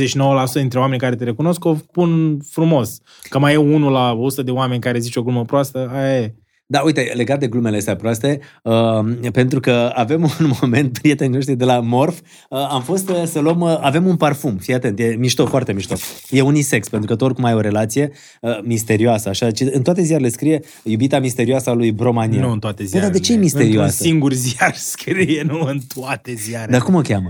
99% 0.47 0.53
dintre 0.53 0.79
oamenii 0.79 0.99
care 0.99 1.15
te 1.15 1.23
recunosc 1.23 1.65
o 1.65 1.75
pun 1.91 2.39
frumos. 2.49 3.01
Că 3.29 3.39
mai 3.39 3.53
e 3.53 3.57
unul 3.57 3.91
la 3.91 4.13
100 4.13 4.43
de 4.43 4.51
oameni 4.51 4.81
care 4.81 4.99
zice 4.99 5.19
o 5.19 5.23
glumă 5.23 5.45
proastă, 5.45 5.91
aia 5.93 6.17
e. 6.17 6.33
Da, 6.69 6.81
uite, 6.81 7.11
legat 7.15 7.39
de 7.39 7.47
glumele 7.47 7.77
astea 7.77 7.95
proaste, 7.95 8.39
uh, 8.63 9.31
pentru 9.31 9.59
că 9.59 9.91
avem 9.93 10.23
un 10.39 10.51
moment, 10.61 10.97
prietenii 10.99 11.33
noștri 11.33 11.55
de 11.55 11.65
la 11.65 11.79
Morf, 11.79 12.19
uh, 12.49 12.67
am 12.69 12.81
fost 12.81 13.09
uh, 13.09 13.23
să 13.25 13.39
luăm, 13.39 13.59
uh, 13.59 13.77
avem 13.81 14.07
un 14.07 14.15
parfum, 14.15 14.57
fii 14.57 14.73
atent, 14.73 14.99
e 14.99 15.15
mișto, 15.19 15.45
foarte 15.45 15.73
mișto. 15.73 15.95
E 16.29 16.41
unisex, 16.41 16.89
pentru 16.89 17.09
că 17.09 17.15
tu 17.15 17.23
oricum 17.23 17.43
ai 17.43 17.53
o 17.53 17.59
relație 17.59 18.11
uh, 18.41 18.59
misterioasă, 18.63 19.29
așa, 19.29 19.51
ci 19.51 19.59
în 19.59 19.81
toate 19.81 20.01
ziarele 20.01 20.29
scrie 20.29 20.59
iubita 20.83 21.19
misterioasă 21.19 21.69
a 21.69 21.73
lui 21.73 21.91
Bromania. 21.91 22.39
Nu 22.41 22.51
în 22.51 22.59
toate 22.59 22.81
Bă, 22.83 22.87
ziarele. 22.87 23.11
dar 23.11 23.19
de 23.21 23.25
ce 23.25 23.33
e 23.33 23.37
misterioasă? 23.37 23.81
Într-un 23.89 24.07
singur 24.07 24.33
ziar 24.47 24.73
scrie, 24.75 25.43
nu 25.47 25.59
în 25.59 25.79
toate 25.95 26.33
ziarele. 26.33 26.71
Dar 26.71 26.81
cum 26.81 26.95
o 26.95 27.01
cheamă? 27.01 27.29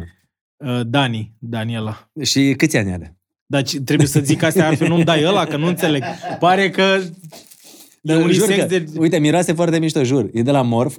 Uh, 0.58 0.82
Dani, 0.86 1.32
Daniela. 1.40 2.10
Și 2.24 2.54
câți 2.58 2.78
ani 2.78 2.92
are? 2.92 3.18
Dar 3.46 3.64
ce- 3.64 3.80
trebuie 3.82 4.08
să 4.08 4.20
zic 4.20 4.44
astea, 4.44 4.68
altfel 4.68 4.88
nu-mi 4.88 5.04
dai 5.04 5.24
ăla, 5.26 5.46
că 5.46 5.58
nu 5.58 5.68
înțeleg. 5.68 6.04
Pare 6.40 6.70
că 6.70 6.82
e 6.82 7.12
Dar 8.02 8.16
jur 8.18 8.26
unisex 8.26 8.56
că, 8.60 8.66
de... 8.66 8.86
Uite, 8.98 9.18
miroase 9.20 9.54
foarte 9.54 9.80
mișto, 9.80 10.04
jur. 10.04 10.30
E 10.34 10.42
de 10.42 10.52
la 10.52 10.62
Morf. 10.62 10.98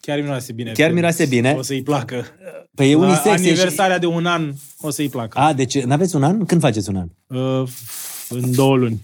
Chiar 0.00 0.20
miroase 0.20 0.52
bine. 0.52 0.72
Chiar 0.72 0.90
miroase 0.92 1.26
bine. 1.26 1.54
O 1.58 1.62
să-i 1.62 1.82
placă. 1.82 2.24
Păi 2.74 2.90
e 2.90 2.94
La 2.94 3.00
unisex. 3.06 3.24
e 3.24 3.28
și- 3.42 3.48
aniversarea 3.48 3.98
de 3.98 4.06
un 4.06 4.26
an 4.26 4.52
o 4.80 4.90
să-i 4.90 5.08
placă. 5.08 5.38
A, 5.38 5.52
deci 5.52 5.82
n-aveți 5.82 6.16
un 6.16 6.22
an? 6.22 6.44
Când 6.44 6.60
faceți 6.60 6.88
un 6.88 6.96
an? 6.96 7.08
Uh, 7.60 7.68
în 8.28 8.54
două 8.54 8.76
luni. 8.76 9.02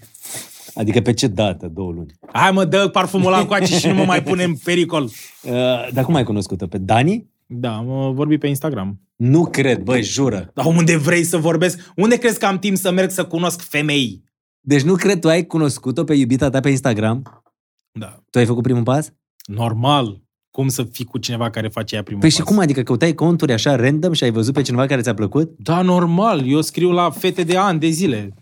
Adică 0.73 1.01
pe 1.01 1.13
ce 1.13 1.27
dată? 1.27 1.67
Două 1.73 1.91
luni. 1.91 2.11
Hai 2.31 2.51
mă, 2.51 2.65
dă 2.65 2.87
parfumul 2.87 3.27
ăla 3.27 3.39
încoace 3.39 3.77
și 3.77 3.87
nu 3.87 3.93
mă 3.93 4.03
mai 4.03 4.23
pune 4.23 4.43
în 4.43 4.55
pericol. 4.55 5.03
Uh, 5.03 5.51
dar 5.93 6.03
cum 6.05 6.15
ai 6.15 6.23
cunoscut-o? 6.23 6.67
Pe 6.67 6.77
Dani? 6.77 7.29
Da, 7.53 7.71
mă 7.71 8.11
vorbi 8.11 8.37
pe 8.37 8.47
Instagram. 8.47 8.99
Nu 9.15 9.45
cred, 9.45 9.81
băi, 9.81 10.03
jură. 10.03 10.51
Dar 10.53 10.65
unde 10.65 10.97
vrei 10.97 11.23
să 11.23 11.37
vorbesc? 11.37 11.91
Unde 11.95 12.17
crezi 12.17 12.39
că 12.39 12.45
am 12.45 12.59
timp 12.59 12.77
să 12.77 12.91
merg 12.91 13.09
să 13.11 13.25
cunosc 13.25 13.61
femei? 13.61 14.23
Deci 14.59 14.81
nu 14.81 14.95
cred 14.95 15.19
tu 15.19 15.27
ai 15.29 15.45
cunoscut-o 15.45 16.03
pe 16.03 16.13
iubita 16.13 16.49
ta 16.49 16.59
pe 16.59 16.69
Instagram? 16.69 17.43
Da. 17.91 18.17
Tu 18.29 18.37
ai 18.39 18.45
făcut 18.45 18.63
primul 18.63 18.83
pas? 18.83 19.11
Normal. 19.45 20.21
Cum 20.51 20.67
să 20.67 20.83
fii 20.83 21.05
cu 21.05 21.17
cineva 21.17 21.49
care 21.49 21.67
face 21.67 21.95
ea 21.95 22.03
primul 22.03 22.21
Păi 22.21 22.29
pas? 22.29 22.37
și 22.39 22.43
cum 22.45 22.59
adică 22.59 22.81
căutai 22.81 23.13
conturi 23.13 23.53
așa 23.53 23.75
random 23.75 24.13
și 24.13 24.23
ai 24.23 24.31
văzut 24.31 24.53
pe 24.53 24.61
cineva 24.61 24.85
care 24.85 25.01
ți-a 25.01 25.13
plăcut? 25.13 25.51
Da, 25.57 25.81
normal. 25.81 26.47
Eu 26.47 26.61
scriu 26.61 26.91
la 26.91 27.09
fete 27.09 27.43
de 27.43 27.57
ani 27.57 27.79
de 27.79 27.87
zile. 27.89 28.33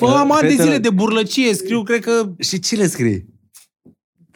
Bă, 0.00 0.08
am 0.18 0.32
ani 0.32 0.40
de 0.40 0.46
Fetele- 0.48 0.62
zile 0.62 0.78
de 0.78 0.90
burlăcie. 0.90 1.54
Scriu, 1.54 1.82
cred 1.82 2.00
că... 2.00 2.32
Și 2.38 2.58
ce 2.58 2.76
le 2.76 2.86
scrii? 2.86 3.34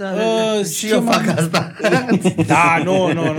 Da, 0.00 0.12
Uh, 0.58 0.64
și 0.64 0.86
eu 0.88 1.00
schema- 1.00 1.10
fac 1.10 1.38
asta. 1.38 1.72
Da, 2.46 2.80
nu, 2.84 3.12
nu, 3.12 3.22
nu. 3.24 3.32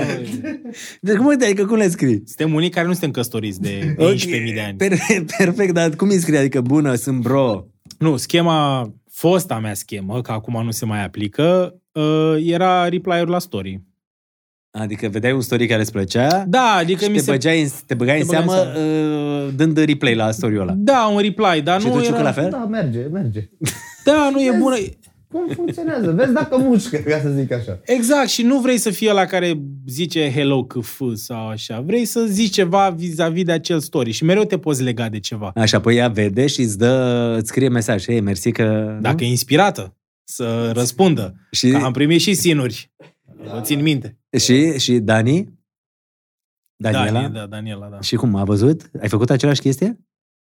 Deci 1.01 1.15
cum 1.15 1.27
adică 1.27 1.65
cum 1.65 1.77
le 1.77 1.89
scrii? 1.89 2.23
Suntem 2.25 2.53
unii 2.53 2.69
care 2.69 2.85
nu 2.85 2.91
suntem 2.91 3.11
căsătoriți 3.11 3.61
de 3.61 3.95
11.000 3.99 4.53
de 4.53 4.61
ani. 4.65 4.77
Per- 4.77 4.97
perfect, 5.37 5.73
dar 5.73 5.89
cum 5.95 6.09
îi 6.09 6.19
scrii? 6.19 6.37
Adică 6.37 6.61
bună, 6.61 6.95
sunt 6.95 7.21
bro. 7.21 7.65
Nu, 7.97 8.17
schema, 8.17 8.91
fosta 9.11 9.59
mea 9.59 9.73
schemă, 9.73 10.21
că 10.21 10.31
acum 10.31 10.63
nu 10.65 10.71
se 10.71 10.85
mai 10.85 11.03
aplică, 11.03 11.75
uh, 11.91 12.35
era 12.45 12.87
reply-uri 12.89 13.29
la 13.29 13.39
story. 13.39 13.81
Adică 14.71 15.07
vedeai 15.07 15.33
un 15.33 15.41
story 15.41 15.67
care 15.67 15.81
îți 15.81 15.91
plăcea 15.91 16.45
Da, 16.47 16.73
adică 16.77 17.03
și 17.03 17.09
mi 17.09 17.15
te, 17.17 17.21
se... 17.23 17.31
băgeai 17.31 17.61
în, 17.61 17.67
te 17.85 17.93
băgai 17.93 18.19
în 18.21 18.27
te 18.27 18.35
băgai 18.35 18.47
seamă 18.47 18.71
în 18.75 19.11
uh, 19.13 19.53
dând 19.55 19.77
replay 19.77 20.15
la 20.15 20.31
story-ul 20.31 20.61
ăla. 20.61 20.73
Da, 20.77 21.09
un 21.13 21.19
reply, 21.21 21.61
dar 21.63 21.81
Și 21.81 21.87
nu 21.87 21.93
tu, 21.93 21.99
Ciucă, 22.01 22.13
era... 22.13 22.23
la 22.23 22.31
fel? 22.31 22.49
Da, 22.49 22.65
merge, 22.69 22.99
merge. 23.11 23.49
Da, 24.03 24.29
nu 24.31 24.39
e 24.41 24.51
bună. 24.59 24.75
Cum 25.31 25.47
funcționează? 25.55 26.11
Vezi 26.11 26.33
dacă 26.33 26.57
mușcă, 26.57 26.97
ca 26.97 27.19
să 27.19 27.29
zic 27.29 27.51
așa. 27.51 27.79
Exact, 27.83 28.29
și 28.29 28.43
nu 28.43 28.59
vrei 28.59 28.77
să 28.77 28.89
fie 28.89 29.11
la 29.11 29.25
care 29.25 29.61
zice 29.87 30.31
hello 30.31 30.63
câf 30.63 31.01
sau 31.13 31.47
așa. 31.47 31.81
Vrei 31.81 32.05
să 32.05 32.25
zici 32.25 32.53
ceva 32.53 32.89
vis-a-vis 32.89 33.43
de 33.43 33.51
acel 33.51 33.79
story 33.79 34.11
și 34.11 34.23
mereu 34.23 34.43
te 34.43 34.57
poți 34.57 34.83
lega 34.83 35.09
de 35.09 35.19
ceva. 35.19 35.51
Așa, 35.55 35.77
apoi 35.77 35.95
ea 35.95 36.07
vede 36.07 36.47
și 36.47 36.61
îți 36.61 36.77
dă, 36.77 37.35
îți 37.37 37.47
scrie 37.47 37.69
mesaj. 37.69 38.07
Ei, 38.07 38.19
mersi 38.19 38.51
că... 38.51 38.91
nu? 38.95 39.01
Dacă 39.01 39.23
e 39.23 39.27
inspirată 39.27 39.95
să 40.23 40.71
răspundă. 40.73 41.35
Și, 41.51 41.69
Că 41.69 41.77
am 41.77 41.91
primit 41.91 42.21
și 42.21 42.33
sinuri. 42.33 42.91
O 43.57 43.61
țin 43.61 43.81
minte. 43.81 44.17
și, 44.37 44.79
și 44.79 44.99
Dani? 44.99 45.59
Daniela? 46.75 47.21
Dani, 47.21 47.33
da, 47.33 47.45
Daniela, 47.45 47.87
da. 47.87 48.01
Și 48.01 48.15
cum, 48.15 48.35
a 48.35 48.43
văzut? 48.43 48.89
Ai 49.01 49.09
făcut 49.09 49.29
același 49.29 49.61
chestie? 49.61 49.99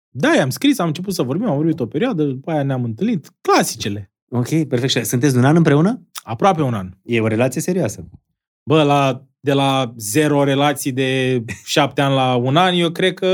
Da, 0.10 0.36
i-am 0.36 0.50
scris, 0.50 0.80
am 0.80 0.88
început 0.88 1.14
să 1.14 1.24
vorbim, 1.24 1.48
am 1.48 1.56
vorbit 1.56 1.80
o 1.80 1.86
perioadă, 1.86 2.24
după 2.24 2.52
aia 2.52 2.64
ne-am 2.64 2.84
întâlnit. 2.84 3.32
Clasicele. 3.42 4.13
Ok, 4.30 4.48
perfect. 4.48 4.92
Și 4.92 5.04
sunteți 5.04 5.34
de 5.34 5.40
un 5.40 5.46
an 5.46 5.56
împreună? 5.56 6.08
Aproape 6.24 6.62
un 6.62 6.74
an. 6.74 6.90
E 7.04 7.22
o 7.22 7.28
relație 7.28 7.62
serioasă. 7.62 8.10
Bă, 8.64 8.84
la, 8.84 9.28
de 9.46 9.54
la 9.54 9.94
zero 9.98 10.44
relații 10.44 10.92
de 10.92 11.44
șapte 11.66 12.02
ani 12.02 12.14
la 12.14 12.36
un 12.36 12.56
an, 12.56 12.74
eu 12.74 12.90
cred 12.90 13.14
că 13.14 13.28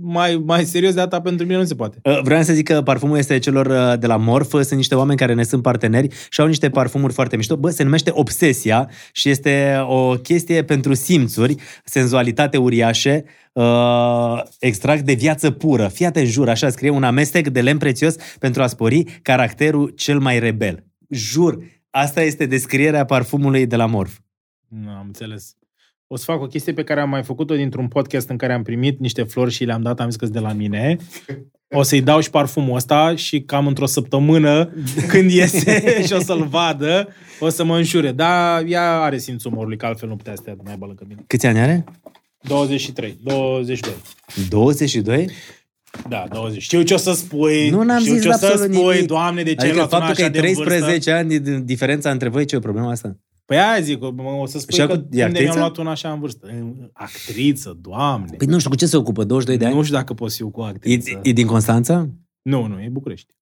mai, 0.00 0.42
mai 0.44 0.64
serios 0.64 0.94
de 0.94 1.00
data 1.00 1.20
pentru 1.20 1.46
mine 1.46 1.58
nu 1.58 1.64
se 1.64 1.74
poate. 1.74 1.98
Uh, 2.02 2.20
Vreau 2.22 2.42
să 2.42 2.52
zic 2.52 2.68
că 2.68 2.82
parfumul 2.82 3.18
este 3.18 3.38
celor 3.38 3.66
uh, 3.66 3.98
de 3.98 4.06
la 4.06 4.16
Morf, 4.16 4.50
sunt 4.50 4.70
niște 4.70 4.94
oameni 4.94 5.18
care 5.18 5.34
ne 5.34 5.42
sunt 5.42 5.62
parteneri 5.62 6.08
și 6.30 6.40
au 6.40 6.46
niște 6.46 6.70
parfumuri 6.70 7.12
foarte 7.12 7.36
mișto. 7.36 7.56
Bă, 7.56 7.70
se 7.70 7.82
numește 7.82 8.10
Obsesia 8.14 8.90
și 9.12 9.28
este 9.28 9.84
o 9.86 10.14
chestie 10.14 10.64
pentru 10.64 10.94
simțuri, 10.94 11.54
senzualitate 11.84 12.56
uriașe, 12.56 13.24
uh, 13.52 14.42
extract 14.58 15.02
de 15.02 15.12
viață 15.12 15.50
pură. 15.50 15.88
Fii 15.88 16.06
atent, 16.06 16.26
jur, 16.26 16.48
așa 16.48 16.68
scrie, 16.68 16.90
un 16.90 17.02
amestec 17.02 17.48
de 17.48 17.60
lemn 17.60 17.78
prețios 17.78 18.14
pentru 18.38 18.62
a 18.62 18.66
spori 18.66 19.04
caracterul 19.22 19.92
cel 19.96 20.18
mai 20.18 20.38
rebel. 20.38 20.84
Jur, 21.08 21.58
asta 21.90 22.22
este 22.22 22.46
descrierea 22.46 23.04
parfumului 23.04 23.66
de 23.66 23.76
la 23.76 23.86
Morf. 23.86 24.12
Nu 24.80 24.90
am 24.90 25.04
înțeles. 25.06 25.56
O 26.06 26.16
să 26.16 26.24
fac 26.24 26.40
o 26.40 26.46
chestie 26.46 26.72
pe 26.72 26.84
care 26.84 27.00
am 27.00 27.08
mai 27.08 27.22
făcut-o 27.22 27.54
dintr-un 27.54 27.88
podcast 27.88 28.28
în 28.28 28.36
care 28.36 28.52
am 28.52 28.62
primit 28.62 28.98
niște 28.98 29.22
flori 29.22 29.50
și 29.50 29.64
le-am 29.64 29.82
dat, 29.82 30.00
am 30.00 30.08
zis 30.08 30.18
că 30.18 30.26
de 30.26 30.38
la 30.38 30.52
mine. 30.52 30.96
O 31.74 31.82
să-i 31.82 32.02
dau 32.02 32.20
și 32.20 32.30
parfumul 32.30 32.76
ăsta 32.76 33.14
și 33.16 33.40
cam 33.42 33.66
într-o 33.66 33.86
săptămână, 33.86 34.72
când 35.10 35.30
iese 35.30 35.82
și 36.06 36.12
o 36.12 36.20
să-l 36.20 36.46
vadă, 36.46 37.08
o 37.40 37.48
să 37.48 37.64
mă 37.64 37.76
înșure. 37.76 38.12
Dar 38.12 38.64
ea 38.66 39.00
are 39.00 39.18
simțul 39.18 39.52
umorului, 39.52 39.76
că 39.76 39.86
altfel 39.86 40.08
nu 40.08 40.16
putea 40.16 40.34
să 40.34 40.42
te 40.42 40.54
mai 40.64 40.76
bală 40.78 40.94
ca 40.94 41.04
mine. 41.08 41.24
Câți 41.26 41.46
ani 41.46 41.58
are? 41.58 41.84
23, 42.40 43.18
22. 43.22 43.92
22? 44.48 45.30
Da, 46.08 46.26
20. 46.30 46.62
Știu 46.62 46.82
ce 46.82 46.94
o 46.94 46.96
să 46.96 47.12
spui. 47.12 47.70
Nu, 47.70 47.82
n-am 47.82 48.00
știu 48.00 48.12
zis 48.12 48.22
ce 48.22 48.28
o 48.28 48.32
să 48.32 48.46
absolut 48.46 48.74
spui, 48.74 48.94
nimic. 48.94 49.06
doamne, 49.06 49.42
de 49.42 49.54
ce 49.54 49.60
ai 49.60 49.68
Adică 49.68 49.74
luat 49.74 49.92
una 49.92 50.00
faptul 50.00 50.14
că 50.14 50.22
așa 50.22 50.32
ai 50.32 50.40
de 50.42 50.48
în 50.48 50.54
vârstă? 50.54 50.84
13 50.84 51.10
ani, 51.10 51.38
de 51.38 51.60
diferența 51.60 52.10
între 52.10 52.28
voi, 52.28 52.44
ce 52.44 52.54
e 52.54 52.58
o 52.58 52.60
problemă 52.60 52.90
asta? 52.90 53.16
Păi 53.52 53.60
aia 53.60 53.80
zic, 53.80 54.02
o- 54.02 54.14
o 54.40 54.46
să 54.46 54.58
spui 54.58 54.74
Și 54.74 54.80
că 54.86 54.92
acum 54.92 54.96
e 54.96 55.02
unde 55.02 55.16
mi-am 55.16 55.28
actriță? 55.30 55.58
luat 55.58 55.76
una 55.76 55.90
așa 55.90 56.12
în 56.12 56.20
vârstă. 56.20 56.48
Actriță, 56.92 57.76
doamne. 57.80 58.36
Păi 58.36 58.46
nu 58.46 58.58
știu, 58.58 58.70
cu 58.70 58.76
ce 58.76 58.86
se 58.86 58.96
ocupă? 58.96 59.24
22 59.24 59.58
de 59.58 59.66
ani? 59.66 59.74
Nu 59.74 59.82
știu 59.82 59.94
dacă 59.96 60.14
pot 60.14 60.32
fiu 60.32 60.50
cu 60.50 60.60
E, 60.62 60.64
actriță. 60.66 61.20
e 61.22 61.32
din 61.32 61.46
Constanța? 61.46 62.08
Nu, 62.42 62.66
nu, 62.66 62.80
e 62.80 62.88
București. 62.88 63.34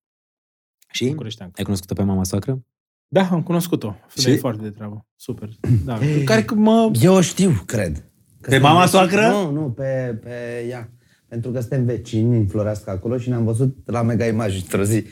Și? 0.91 1.05
Bucureștean. 1.07 1.51
Ai 1.55 1.63
cunoscut-o 1.63 1.93
pe 1.93 2.03
mama 2.03 2.23
soacră? 2.23 2.63
Da, 3.07 3.27
am 3.31 3.43
cunoscut-o. 3.43 3.95
Femeie 4.07 4.35
Și? 4.35 4.41
foarte 4.41 4.61
de 4.61 4.69
treabă. 4.69 5.05
Super. 5.15 5.49
Da. 5.85 5.99
Care 6.25 6.43
că 6.43 6.55
mă... 6.55 6.91
Eu 7.01 7.13
o 7.13 7.21
știu, 7.21 7.61
cred. 7.65 7.93
Că 7.95 8.01
Pe 8.49 8.51
suntem 8.51 8.61
mama 8.61 8.79
vecini. 8.85 8.99
soacră? 8.99 9.27
Nu, 9.27 9.51
nu, 9.51 9.69
pe, 9.69 10.19
pe 10.23 10.65
ea. 10.69 10.91
Pentru 11.27 11.51
că 11.51 11.59
suntem 11.59 11.85
vecini 11.85 12.37
în 12.37 12.47
Floreasca 12.47 12.91
acolo 12.91 13.17
și 13.17 13.29
ne-am 13.29 13.43
văzut 13.43 13.77
la 13.85 14.01
Mega 14.01 14.25
Image 14.25 14.55
într-o 14.55 14.83
zi. 14.83 15.03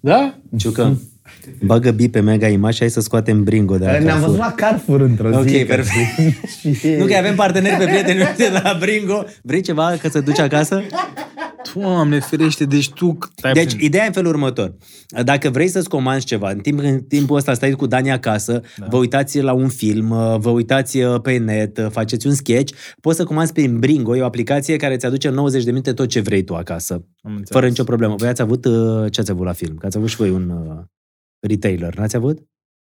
Da? 0.00 0.38
Ciucă, 0.56 1.00
bagă 1.62 1.90
bi 1.90 2.08
pe 2.08 2.20
Mega 2.20 2.46
Image 2.48 2.72
și 2.74 2.78
hai 2.80 2.90
să 2.90 3.00
scoatem 3.00 3.44
Bringo 3.44 3.76
de 3.78 3.84
la 3.84 3.90
Ne-am 3.90 4.02
Carrefour. 4.04 4.26
văzut 4.26 4.38
la 4.40 4.52
Carrefour 4.56 5.00
într-o 5.00 5.28
Ok, 5.38 5.46
zi. 5.46 5.64
perfect. 5.64 6.16
și... 6.78 6.88
Nu 6.98 7.04
că 7.04 7.14
avem 7.18 7.34
parteneri 7.34 7.76
pe 7.76 7.84
prietenii 7.84 8.22
noștri 8.22 8.36
de 8.36 8.60
la 8.62 8.76
Bringo. 8.80 9.24
Vrei 9.42 9.60
ceva 9.60 9.96
ca 10.02 10.08
să 10.08 10.20
duci 10.20 10.38
acasă? 10.38 10.82
Doamne 11.74 12.18
ferește, 12.20 12.64
deci 12.64 12.90
tu... 12.90 13.18
Stai 13.36 13.52
Deci, 13.52 13.64
puțin. 13.64 13.78
ideea 13.80 14.04
e 14.04 14.06
în 14.06 14.12
felul 14.12 14.30
următor. 14.30 14.74
Dacă 15.24 15.50
vrei 15.50 15.68
să-ți 15.68 15.88
comanzi 15.88 16.26
ceva, 16.26 16.50
în, 16.50 16.58
timp, 16.58 16.78
în 16.78 17.00
timpul 17.00 17.36
ăsta 17.36 17.54
stai 17.54 17.70
cu 17.70 17.86
Dani 17.86 18.10
acasă, 18.10 18.60
da. 18.76 18.86
vă 18.90 18.96
uitați 18.96 19.40
la 19.40 19.52
un 19.52 19.68
film, 19.68 20.08
vă 20.38 20.48
uitați 20.50 20.98
pe 20.98 21.36
net, 21.36 21.88
faceți 21.90 22.26
un 22.26 22.34
sketch, 22.34 22.74
poți 23.00 23.16
să 23.16 23.24
comanzi 23.24 23.52
prin 23.52 23.78
Bringo, 23.78 24.16
e 24.16 24.20
o 24.20 24.24
aplicație 24.24 24.76
care 24.76 24.94
îți 24.94 25.06
aduce 25.06 25.28
în 25.28 25.34
90 25.34 25.64
de 25.64 25.70
minute 25.70 25.92
tot 25.92 26.08
ce 26.08 26.20
vrei 26.20 26.42
tu 26.44 26.54
acasă. 26.54 26.92
Am 26.94 27.04
înțeles. 27.30 27.48
Fără 27.50 27.66
nicio 27.66 27.84
problemă. 27.84 28.14
Voi 28.16 28.28
ați 28.28 28.42
avut, 28.42 28.64
uh, 28.64 28.72
ce 29.12 29.20
ați 29.20 29.30
avut 29.30 29.46
la 29.46 29.52
film? 29.52 29.76
Că 29.76 29.86
ați 29.86 29.96
avut 29.96 30.08
și 30.08 30.16
voi 30.16 30.30
un 30.30 30.50
uh, 30.50 30.76
retailer, 31.40 31.96
n-ați 31.96 32.16
avut? 32.16 32.38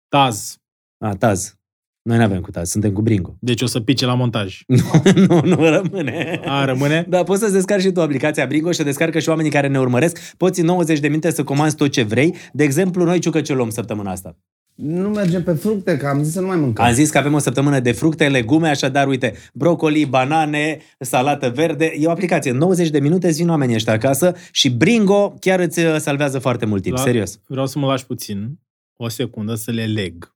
Taz. 0.07 0.57
A, 0.97 1.15
Taz. 1.15 1.57
Noi 2.01 2.17
nu 2.17 2.23
avem 2.23 2.41
cu 2.41 2.51
tare, 2.51 2.65
suntem 2.65 2.93
cu 2.93 3.01
Bringo. 3.01 3.35
Deci 3.39 3.61
o 3.61 3.65
să 3.65 3.79
pice 3.79 4.05
la 4.05 4.13
montaj. 4.13 4.61
nu, 5.27 5.41
nu 5.43 5.69
rămâne. 5.69 6.41
A, 6.45 6.65
rămâne? 6.65 7.05
Da, 7.09 7.23
poți 7.23 7.39
să-ți 7.39 7.53
descarci 7.53 7.81
și 7.81 7.91
tu 7.91 8.01
aplicația 8.01 8.45
Bringo 8.45 8.71
și 8.71 8.77
să 8.77 8.83
descarcă 8.83 9.19
și 9.19 9.29
oamenii 9.29 9.51
care 9.51 9.67
ne 9.67 9.79
urmăresc. 9.79 10.35
Poți 10.37 10.59
în 10.59 10.65
90 10.65 10.99
de 10.99 11.07
minute 11.07 11.31
să 11.31 11.43
comanzi 11.43 11.75
tot 11.75 11.89
ce 11.91 12.03
vrei. 12.03 12.35
De 12.53 12.63
exemplu, 12.63 13.03
noi 13.03 13.19
ciucă 13.19 13.41
ce 13.41 13.53
luăm 13.53 13.69
săptămâna 13.69 14.11
asta. 14.11 14.37
Nu 14.75 15.09
mergem 15.09 15.43
pe 15.43 15.53
fructe, 15.53 15.97
că 15.97 16.07
am 16.07 16.23
zis 16.23 16.33
să 16.33 16.39
nu 16.41 16.47
mai 16.47 16.57
mâncăm. 16.57 16.85
Am 16.85 16.93
zis 16.93 17.09
că 17.09 17.17
avem 17.17 17.33
o 17.33 17.37
săptămână 17.39 17.79
de 17.79 17.91
fructe, 17.91 18.27
legume, 18.29 18.69
așadar, 18.69 19.07
uite, 19.07 19.33
brocoli, 19.53 20.05
banane, 20.05 20.77
salată 20.99 21.49
verde. 21.49 21.93
E 21.97 22.07
o 22.07 22.11
aplicație. 22.11 22.51
În 22.51 22.57
90 22.57 22.89
de 22.89 22.99
minute 22.99 23.27
îți 23.27 23.37
vin 23.37 23.49
oamenii 23.49 23.75
ăștia 23.75 23.93
acasă 23.93 24.35
și 24.51 24.69
Bringo 24.71 25.33
chiar 25.39 25.59
îți 25.59 25.79
uh, 25.79 25.95
salvează 25.97 26.39
foarte 26.39 26.65
mult 26.65 26.81
timp. 26.81 26.95
La- 26.97 27.03
Serios. 27.03 27.39
Vreau 27.47 27.65
să 27.67 27.79
mă 27.79 27.87
lași 27.87 28.05
puțin, 28.05 28.59
o 28.95 29.07
secundă, 29.09 29.55
să 29.55 29.71
le 29.71 29.85
leg. 29.85 30.35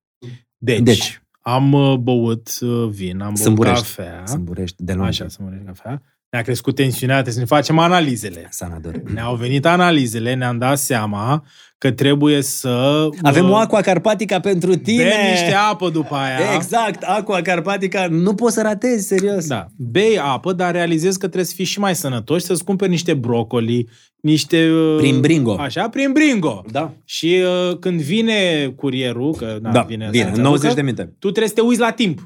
Deci, 0.58 0.80
Deci. 0.84 1.22
am 1.42 1.74
uh, 1.74 1.96
băut 1.98 2.50
uh, 2.62 2.90
vin, 2.90 3.20
am 3.20 3.28
băut 3.28 3.38
Sâmburești. 3.38 3.96
cafea. 3.96 4.24
Sâmburești 4.26 4.84
de 4.84 4.94
lung. 4.94 5.06
Așa, 5.08 5.28
să 5.28 5.38
mă 5.42 5.50
cafea. 5.66 6.02
Ne-a 6.30 6.42
crescut 6.42 6.76
tensiunea, 6.76 7.14
trebuie 7.16 7.34
să 7.34 7.40
ne 7.40 7.46
facem 7.46 7.78
analizele. 7.80 8.48
Sanador. 8.50 9.02
Ne-au 9.14 9.36
venit 9.36 9.66
analizele, 9.66 10.34
ne-am 10.34 10.58
dat 10.58 10.78
seama 10.78 11.46
că 11.78 11.92
trebuie 11.92 12.42
să... 12.42 13.08
Avem 13.22 13.46
uh, 13.46 13.52
o 13.52 13.56
Aqua 13.56 13.82
Carpatica 13.82 14.40
pentru 14.40 14.76
tine. 14.76 15.04
Bem 15.04 15.30
niște 15.32 15.54
apă 15.72 15.90
după 15.90 16.16
aia. 16.16 16.38
Exact, 16.56 17.04
Aqua 17.04 17.42
Carpatica. 17.42 18.08
Nu 18.10 18.34
poți 18.34 18.54
să 18.54 18.62
ratezi, 18.62 19.08
serios. 19.08 19.48
Da, 19.48 19.66
bei 19.78 20.20
apă, 20.20 20.54
dar 20.54 20.72
realizezi 20.72 21.14
că 21.20 21.26
trebuie 21.26 21.46
să 21.46 21.54
fii 21.56 21.66
și 21.66 21.80
mai 21.80 21.96
sănătos, 21.96 22.44
să-ți 22.44 22.64
cumperi 22.64 22.90
niște 22.90 23.14
brocoli, 23.14 23.88
niște... 24.22 24.70
uh, 24.70 24.96
Prin 24.98 25.20
Bringo. 25.20 25.56
Așa, 25.60 25.90
prin 25.90 26.12
Bringo. 26.12 26.64
Da. 26.72 26.94
Și 27.06 27.38
uh, 27.70 27.78
când 27.78 28.02
vine 28.02 28.68
curierul, 28.76 29.34
că 29.36 29.58
na, 29.62 29.72
Da, 29.72 29.82
vine, 29.82 30.08
bine, 30.12 30.24
să-ți 30.24 30.40
90 30.40 30.66
aducă, 30.66 30.82
de 30.82 30.82
minute. 30.82 31.04
Tu 31.20 31.28
trebuie 31.32 31.48
să 31.48 31.54
te 31.54 31.62
uiți 31.62 31.80
la 31.80 31.92
timp. 31.92 32.20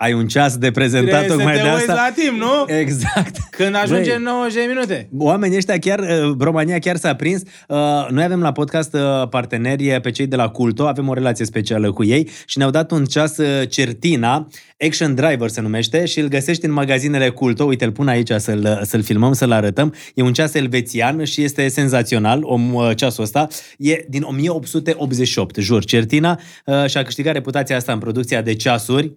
Ai 0.00 0.12
un 0.12 0.26
ceas 0.26 0.56
de 0.56 0.70
prezentat 0.70 1.24
Trebuie 1.24 1.28
să 1.28 1.34
tocmai 1.36 1.54
te 1.56 1.62
de 1.62 1.68
uiți 1.68 1.90
asta. 1.90 1.94
la 1.94 2.22
timp, 2.22 2.38
nu? 2.38 2.74
Exact. 2.78 3.36
Când 3.50 3.74
ajunge 3.74 4.08
Băi. 4.10 4.16
în 4.16 4.22
90 4.22 4.54
de 4.54 4.66
minute. 4.68 5.08
Oamenii 5.18 5.56
ăștia 5.56 5.78
chiar, 5.78 5.98
uh, 5.98 6.34
România 6.38 6.78
chiar 6.78 6.96
s-a 6.96 7.14
prins. 7.14 7.42
Uh, 7.68 7.76
Noi 8.10 8.24
avem 8.24 8.40
la 8.40 8.52
podcast 8.52 8.94
uh, 8.94 9.28
parteneri 9.28 10.00
pe 10.00 10.10
cei 10.10 10.26
de 10.26 10.36
la 10.36 10.48
Culto, 10.48 10.86
avem 10.86 11.08
o 11.08 11.12
relație 11.12 11.44
specială 11.44 11.92
cu 11.92 12.04
ei 12.04 12.28
și 12.46 12.58
ne-au 12.58 12.70
dat 12.70 12.90
un 12.90 13.04
ceas 13.04 13.36
uh, 13.36 13.68
Certina, 13.68 14.48
Action 14.86 15.14
Driver 15.14 15.48
se 15.48 15.60
numește 15.60 16.04
și 16.04 16.20
îl 16.20 16.28
găsești 16.28 16.64
în 16.64 16.72
magazinele 16.72 17.28
Culto. 17.28 17.64
Uite, 17.64 17.84
îl 17.84 17.92
pun 17.92 18.08
aici 18.08 18.30
să-l, 18.36 18.80
să-l 18.82 19.02
filmăm, 19.02 19.32
să-l 19.32 19.52
arătăm. 19.52 19.94
E 20.14 20.22
un 20.22 20.32
ceas 20.32 20.54
elvețian 20.54 21.24
și 21.24 21.42
este 21.42 21.68
senzațional, 21.68 22.40
om, 22.42 22.74
uh, 22.74 22.90
ceasul 22.96 23.22
ăsta. 23.24 23.46
E 23.78 24.04
din 24.08 24.22
1888, 24.22 25.56
jur. 25.56 25.84
Certina 25.84 26.40
uh, 26.64 26.86
și-a 26.86 27.02
câștigat 27.02 27.32
reputația 27.34 27.76
asta 27.76 27.92
în 27.92 27.98
producția 27.98 28.42
de 28.42 28.54
ceasuri. 28.54 29.12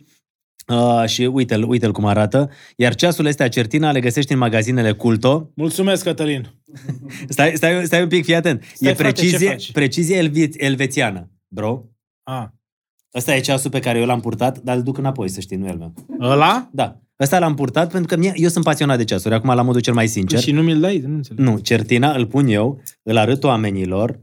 Uh, 0.68 1.04
și 1.06 1.22
uite-l, 1.26 1.64
uite-l 1.70 1.92
cum 1.92 2.06
arată. 2.06 2.50
Iar 2.76 2.96
ceasul 2.96 3.26
ăsta 3.26 3.48
Certina 3.48 3.92
le 3.92 4.00
găsești 4.00 4.32
în 4.32 4.38
magazinele 4.38 4.92
Culto. 4.92 5.52
Mulțumesc, 5.56 6.04
Cătălin. 6.04 6.48
Stai, 7.30 7.52
stai, 7.56 7.86
stai 7.86 8.02
un 8.02 8.08
pic, 8.08 8.24
fii 8.26 8.36
atent. 8.36 8.64
Stai, 8.74 8.92
e 8.92 8.94
frate, 8.94 9.14
ce 9.14 9.22
precizie, 9.22 9.50
faci? 9.50 9.72
precizie 9.72 10.16
elvi, 10.18 10.48
elvețiană, 10.58 11.30
bro. 11.48 11.84
A, 12.24 12.54
Ăsta 13.16 13.36
e 13.36 13.40
ceasul 13.40 13.70
pe 13.70 13.80
care 13.80 14.00
eu 14.00 14.06
l-am 14.06 14.20
purtat, 14.20 14.60
dar 14.60 14.76
îl 14.76 14.84
duc 14.84 14.98
înapoi, 14.98 15.30
să 15.30 15.40
știi, 15.40 15.58
nu 15.58 15.66
e 15.66 15.70
al 15.70 15.78
meu. 15.78 15.94
ăla? 16.22 16.70
Da. 16.72 17.02
Ăsta 17.20 17.40
l-am 17.40 17.56
purtat 17.56 17.92
pentru 17.92 18.16
că 18.16 18.22
mie, 18.22 18.32
eu 18.36 18.50
sunt 18.50 18.64
pasionat 18.64 18.98
de 18.98 19.04
ceasuri, 19.04 19.34
acum 19.34 19.54
la 19.56 19.62
modul 19.62 19.82
cel 19.82 19.94
mai 19.94 20.08
sincer. 20.08 20.40
Și 20.40 20.52
nu 20.52 20.62
mi-l 20.62 20.80
dai? 20.80 20.98
Nu 20.98 21.16
înțeleg. 21.16 21.46
Nu, 21.46 21.58
Certina 21.58 22.12
îl 22.16 22.26
pun 22.26 22.48
eu, 22.48 22.82
îl 23.04 23.18
arăt 23.18 23.44
oamenilor 23.44 24.20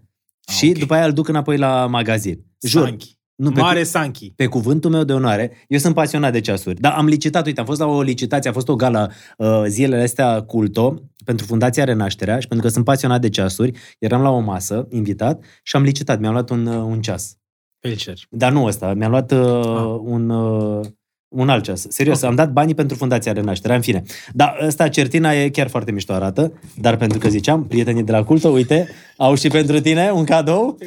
și 0.50 0.64
Ah, 0.64 0.70
ok. 0.70 0.78
după 0.78 0.94
aia 0.94 1.04
îl 1.06 1.12
duc 1.12 1.28
înapoi 1.28 1.56
la 1.56 1.86
magazin. 1.86 2.44
Jur. 2.62 2.82
Sanchi. 2.82 3.17
Nu, 3.38 3.50
pe, 3.50 3.60
Mare 3.60 3.82
Sanchi. 3.82 4.32
pe 4.36 4.46
cuvântul 4.46 4.90
meu 4.90 5.04
de 5.04 5.12
onoare, 5.12 5.52
eu 5.68 5.78
sunt 5.78 5.94
pasionat 5.94 6.32
de 6.32 6.40
ceasuri. 6.40 6.80
Dar 6.80 6.92
am 6.92 7.06
licitat, 7.06 7.46
uite, 7.46 7.60
am 7.60 7.66
fost 7.66 7.80
la 7.80 7.86
o 7.86 8.02
licitație, 8.02 8.50
a 8.50 8.52
fost 8.52 8.68
o 8.68 8.76
gală 8.76 9.10
uh, 9.36 9.62
zilele 9.66 10.02
astea 10.02 10.40
culto 10.42 11.02
pentru 11.24 11.46
Fundația 11.46 11.84
Renașterea 11.84 12.38
și 12.40 12.46
pentru 12.48 12.66
că 12.66 12.72
sunt 12.72 12.84
pasionat 12.84 13.20
de 13.20 13.28
ceasuri, 13.28 13.72
eram 13.98 14.22
la 14.22 14.30
o 14.30 14.38
masă, 14.38 14.86
invitat, 14.90 15.44
și 15.62 15.76
am 15.76 15.82
licitat, 15.82 16.20
mi-am 16.20 16.32
luat 16.32 16.50
un, 16.50 16.66
uh, 16.66 16.74
un 16.76 17.00
ceas. 17.00 17.36
Felicitări. 17.80 18.26
Dar 18.30 18.52
nu 18.52 18.64
ăsta, 18.64 18.94
mi-am 18.94 19.10
luat 19.10 19.32
uh, 19.32 19.38
Ah. 19.38 19.98
un, 20.02 20.30
uh, 20.30 20.86
un 21.28 21.48
alt 21.48 21.64
ceas. 21.64 21.86
Serios, 21.88 22.22
Ok. 22.22 22.28
am 22.28 22.34
dat 22.34 22.52
banii 22.52 22.74
pentru 22.74 22.96
Fundația 22.96 23.32
Renașterea, 23.32 23.76
în 23.76 23.82
fine. 23.82 24.02
Dar 24.32 24.58
ăsta, 24.66 24.88
Certina, 24.88 25.32
e 25.32 25.48
chiar 25.48 25.68
foarte 25.68 25.92
mișto 25.92 26.12
arată, 26.12 26.52
dar 26.80 26.96
pentru 26.96 27.18
că 27.18 27.28
ziceam, 27.28 27.64
prietenii 27.66 28.02
de 28.02 28.12
la 28.12 28.24
culto, 28.24 28.48
uite, 28.48 28.88
au 29.16 29.34
și 29.34 29.48
pentru 29.48 29.80
tine 29.80 30.10
un 30.10 30.24
cadou. 30.24 30.78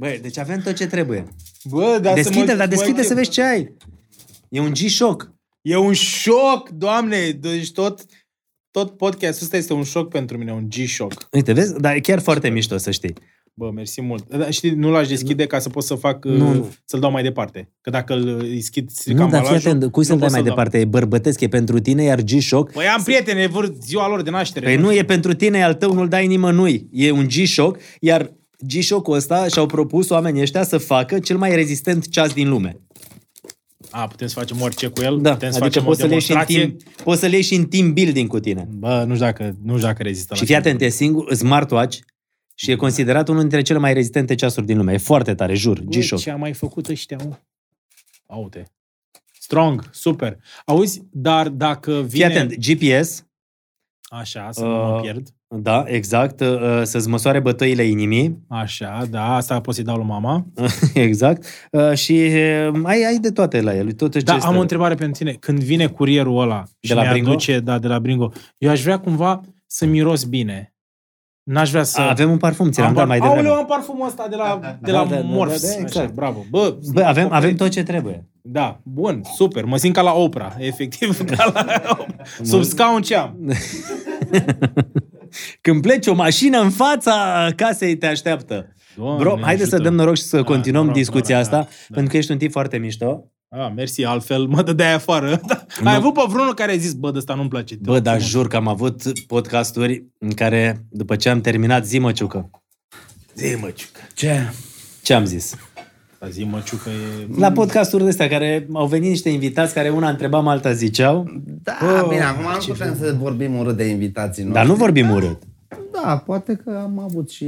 Băi, 0.00 0.18
deci 0.22 0.38
avem 0.38 0.60
tot 0.60 0.74
ce 0.74 0.86
trebuie. 0.86 1.24
Bă, 1.64 1.98
dar 2.02 2.14
Deschide-l, 2.14 2.56
dar 2.56 2.68
deschide 2.68 3.02
să 3.02 3.14
vezi 3.14 3.30
ce 3.30 3.42
ai. 3.42 3.76
E 4.48 4.60
un 4.60 4.72
G-Shock. 4.72 5.32
E 5.62 5.76
un 5.76 5.92
șoc, 5.92 6.68
doamne! 6.68 7.30
Deci 7.30 7.72
tot, 7.72 8.00
tot 8.70 8.96
podcastul 8.96 9.44
ăsta 9.44 9.56
este 9.56 9.72
un 9.72 9.82
șoc 9.82 10.08
pentru 10.08 10.38
mine, 10.38 10.52
un 10.52 10.68
G-shock. 10.68 11.28
Uite, 11.32 11.52
vezi? 11.52 11.80
Dar 11.80 11.94
e 11.94 12.00
chiar 12.00 12.20
foarte 12.20 12.48
mișto, 12.48 12.76
să 12.76 12.90
știi. 12.90 13.14
Bă, 13.54 13.70
mersi 13.70 14.00
mult. 14.00 14.28
Dar 14.28 14.52
știi, 14.52 14.70
nu 14.70 14.90
l-aș 14.90 15.08
deschide 15.08 15.46
ca 15.46 15.58
să 15.58 15.68
pot 15.68 15.82
să 15.82 15.94
fac, 15.94 16.24
Nu. 16.24 16.52
nu. 16.52 16.72
să-l 16.84 17.00
dau 17.00 17.10
mai 17.10 17.22
departe. 17.22 17.72
Că 17.80 17.90
dacă 17.90 18.14
îl 18.14 18.48
deschid 18.54 18.90
stric 18.90 19.16
nu, 19.16 19.20
dar 19.20 19.28
fii 19.28 19.38
ambalajul, 19.38 19.70
atent, 19.70 19.92
cui 19.92 20.04
să-l 20.04 20.14
nu 20.14 20.20
dai 20.20 20.28
pot 20.28 20.36
mai 20.36 20.46
să-l 20.46 20.56
dau. 20.56 20.64
departe? 20.64 20.78
E 20.78 20.90
bărbătesc, 20.90 21.40
e 21.40 21.48
pentru 21.48 21.80
tine, 21.80 22.02
iar 22.02 22.20
G-Shock 22.20 22.72
Păi 22.72 22.86
am 22.86 23.02
prieteni, 23.02 23.46
vor 23.46 23.74
ziua 23.80 24.08
lor 24.08 24.22
de 24.22 24.30
naștere. 24.30 24.64
Păi 24.66 24.76
nu 24.76 24.92
e 24.92 25.04
pentru 25.04 25.34
tine, 25.34 25.58
e 25.58 25.62
al 25.62 25.74
tău, 25.74 25.92
nu-l 25.92 26.08
dai 26.08 26.26
nimănui. 26.26 26.88
E 26.92 27.10
un 27.10 27.26
G-Shock, 27.28 27.78
iar 28.00 28.30
G-Shock-ul 28.66 29.14
ăsta 29.14 29.48
și-au 29.48 29.66
propus 29.66 30.08
oamenii 30.10 30.42
ăștia 30.42 30.62
să 30.64 30.78
facă 30.78 31.18
cel 31.18 31.36
mai 31.36 31.54
rezistent 31.54 32.08
ceas 32.08 32.32
din 32.32 32.48
lume. 32.48 32.76
A, 33.90 34.06
putem 34.06 34.26
să 34.28 34.38
facem 34.38 34.60
orice 34.60 34.86
cu 34.88 35.02
el? 35.02 35.20
Da, 35.20 35.32
putem 35.32 35.50
să 35.50 35.56
adică 35.64 35.80
facem 35.80 35.84
poți 35.84 36.00
o 36.00 36.02
să, 36.02 36.06
le 36.06 36.12
iei 36.12 36.20
și 36.20 36.30
în 36.30 36.36
demonstrație? 36.36 36.76
team, 36.86 37.04
poți 37.04 37.20
să 37.20 37.26
le 37.26 37.32
iei 37.34 37.42
și 37.42 37.54
în 37.54 37.66
team 37.66 37.92
building 37.92 38.28
cu 38.28 38.40
tine. 38.40 38.68
Bă, 38.70 39.04
nu 39.06 39.12
știu 39.14 39.26
dacă, 39.26 39.56
nu 39.62 39.74
știu 39.74 39.86
dacă 39.86 40.02
rezistă 40.02 40.34
Și 40.34 40.40
la 40.40 40.46
fii 40.46 40.54
timp. 40.54 40.66
atent, 40.66 40.80
e 40.80 40.88
singur, 40.88 41.34
smartwatch 41.34 41.98
și 42.54 42.70
e 42.70 42.74
considerat 42.76 43.28
unul 43.28 43.40
dintre 43.40 43.62
cele 43.62 43.78
mai 43.78 43.92
rezistente 43.92 44.34
ceasuri 44.34 44.66
din 44.66 44.76
lume. 44.76 44.92
E 44.92 44.96
foarte 44.96 45.34
tare, 45.34 45.54
jur, 45.54 45.80
Bă, 45.82 45.90
G-Shock. 45.98 46.22
ce 46.22 46.30
a 46.30 46.36
mai 46.36 46.52
făcut 46.52 46.88
ăștia, 46.88 47.18
mă? 47.28 47.36
Aute. 48.26 48.72
Strong, 49.40 49.88
super. 49.92 50.38
Auzi, 50.64 51.02
dar 51.10 51.48
dacă 51.48 51.92
Fii 51.98 52.08
vine... 52.08 52.24
atent, 52.24 52.56
GPS, 52.58 53.24
Așa, 54.08 54.48
să 54.52 54.60
nu 54.64 54.68
mă 54.68 54.94
Uh, 54.94 55.00
pierd. 55.02 55.28
Da, 55.56 55.84
exact, 55.86 56.40
uh, 56.40 56.80
să-ți 56.82 57.08
măsoare 57.08 57.40
bătăile 57.40 57.82
inimii, 57.82 58.38
Așa, 58.48 59.02
da, 59.10 59.34
asta 59.34 59.60
pot 59.60 59.74
să-i 59.74 59.84
dau 59.84 59.96
lui 59.96 60.06
mama. 60.06 60.46
exact, 60.94 61.44
uh, 61.70 61.92
și 61.94 62.12
uh, 62.12 62.80
ai, 62.82 63.04
ai 63.04 63.18
de 63.20 63.30
toate 63.30 63.60
la 63.60 63.76
el. 63.76 63.92
Tot 63.92 64.12
ce 64.12 64.18
Da, 64.20 64.34
este- 64.34 64.46
am 64.46 64.56
o 64.56 64.60
întrebare 64.60 64.94
pentru 64.94 65.24
tine. 65.24 65.36
Când 65.36 65.58
vine 65.62 65.86
curierul 65.86 66.40
ăla 66.40 66.64
și 66.80 66.88
De 66.88 66.94
la 66.94 67.02
mi 67.02 67.08
Bringo? 67.08 67.30
aduce, 67.30 67.60
da, 67.60 67.78
de 67.78 67.86
la 67.86 68.00
Bringo, 68.00 68.32
eu 68.58 68.70
aș 68.70 68.82
vrea 68.82 68.98
cumva 68.98 69.40
să 69.66 69.86
miros 69.86 70.24
bine. 70.24 70.74
N-aș 71.52 71.70
vrea 71.70 71.82
să... 71.82 72.00
Avem 72.00 72.30
un 72.30 72.36
parfum, 72.36 72.70
ți 72.70 72.78
l-am 72.78 72.88
Am 72.88 72.94
dat 72.94 73.06
par- 73.06 73.18
mai 73.18 73.28
devreme. 73.28 73.48
Aoleu, 73.48 73.60
am 73.62 73.66
parfumul 73.68 74.06
ăsta 74.06 74.26
de 74.30 74.36
la, 74.36 74.58
de 74.80 74.90
la 74.90 74.98
Da, 75.04 75.10
da, 75.10 75.14
da, 75.16 75.22
Morphs. 75.24 75.60
da, 75.62 75.66
da, 75.68 75.72
Așa, 75.74 75.80
exact. 75.82 76.12
bravo. 76.14 76.44
Bă, 76.50 76.76
Bă, 76.92 77.00
avem, 77.00 77.22
complet. 77.22 77.42
avem 77.42 77.54
tot 77.56 77.70
ce 77.70 77.82
trebuie. 77.82 78.28
Da, 78.42 78.80
bun, 78.82 79.20
super. 79.34 79.64
Mă 79.64 79.76
simt 79.76 79.94
ca 79.94 80.00
la 80.00 80.12
Oprah, 80.12 80.52
efectiv, 80.70 81.24
ca 81.36 81.50
la 81.54 81.62
Oprah. 81.90 82.26
Sub 82.42 82.62
scaun 82.62 83.02
ce 83.02 83.16
am. 83.16 83.36
Când 85.60 85.82
pleci 85.82 86.06
o 86.06 86.14
mașină 86.14 86.60
în 86.60 86.70
fața 86.70 87.46
casei 87.56 87.96
te 87.96 88.06
așteaptă. 88.06 88.74
Doamne, 88.96 89.18
Bro, 89.22 89.38
haide 89.42 89.64
să 89.64 89.74
ajută. 89.74 89.88
dăm 89.88 89.94
noroc 89.98 90.16
și 90.16 90.22
să 90.22 90.36
Da, 90.36 90.42
continuăm 90.42 90.82
noroc, 90.84 90.98
discuția 90.98 91.36
noroc, 91.36 91.52
asta, 91.52 91.62
da, 91.62 91.68
da. 91.88 91.94
pentru 91.94 92.10
că 92.12 92.16
ești 92.18 92.32
un 92.32 92.38
tip 92.38 92.50
foarte 92.50 92.76
mișto. 92.76 93.24
Ah, 93.52 93.72
mersi, 93.74 94.04
altfel 94.04 94.46
mă 94.46 94.62
dădeai 94.62 94.92
afară. 94.92 95.40
Da. 95.82 95.90
Ai 95.90 95.94
avut 95.96 96.14
pe 96.14 96.20
vreunul 96.28 96.54
care 96.54 96.72
a 96.72 96.76
zis, 96.76 96.92
bă, 96.92 97.10
de 97.10 97.18
ăsta 97.18 97.34
nu-mi 97.34 97.48
place. 97.48 97.76
Bă, 97.80 98.00
dar 98.00 98.20
jur 98.22 98.48
că 98.48 98.56
am 98.56 98.68
avut 98.68 99.02
podcasturi 99.26 100.04
în 100.18 100.32
care, 100.32 100.84
după 100.90 101.16
ce 101.16 101.28
am 101.28 101.40
terminat, 101.40 101.86
zi 101.86 101.98
măciucă. 101.98 102.50
Zi, 103.34 103.56
mă, 103.60 103.70
ciucă. 103.74 104.00
Ce? 104.14 104.52
Ce 105.02 105.14
am 105.14 105.24
zis? 105.24 105.54
Zi, 106.30 106.44
mă, 106.44 106.62
ciucă 106.64 106.88
e... 106.90 107.26
La 107.38 107.52
podcasturile 107.52 108.08
astea 108.08 108.28
care 108.28 108.66
au 108.72 108.86
venit 108.86 109.08
niște 109.08 109.28
invitați 109.28 109.74
care 109.74 109.88
una 109.88 110.08
întrebam, 110.08 110.48
alta 110.48 110.72
ziceau, 110.72 111.26
Da, 111.62 111.78
Bă, 111.80 112.06
bine, 112.08 112.22
acum 112.22 112.42
nu 112.52 112.58
ce 112.58 112.70
putem 112.72 112.96
să 113.00 113.14
vorbim 113.18 113.58
urât 113.58 113.76
de 113.76 113.84
invitații 113.84 114.42
noștri. 114.42 114.60
dar 114.62 114.70
nu 114.70 114.78
vorbim 114.78 115.10
urât. 115.10 115.42
Da, 115.92 116.16
poate 116.26 116.54
că 116.64 116.80
am 116.82 116.98
avut 116.98 117.30
și... 117.30 117.44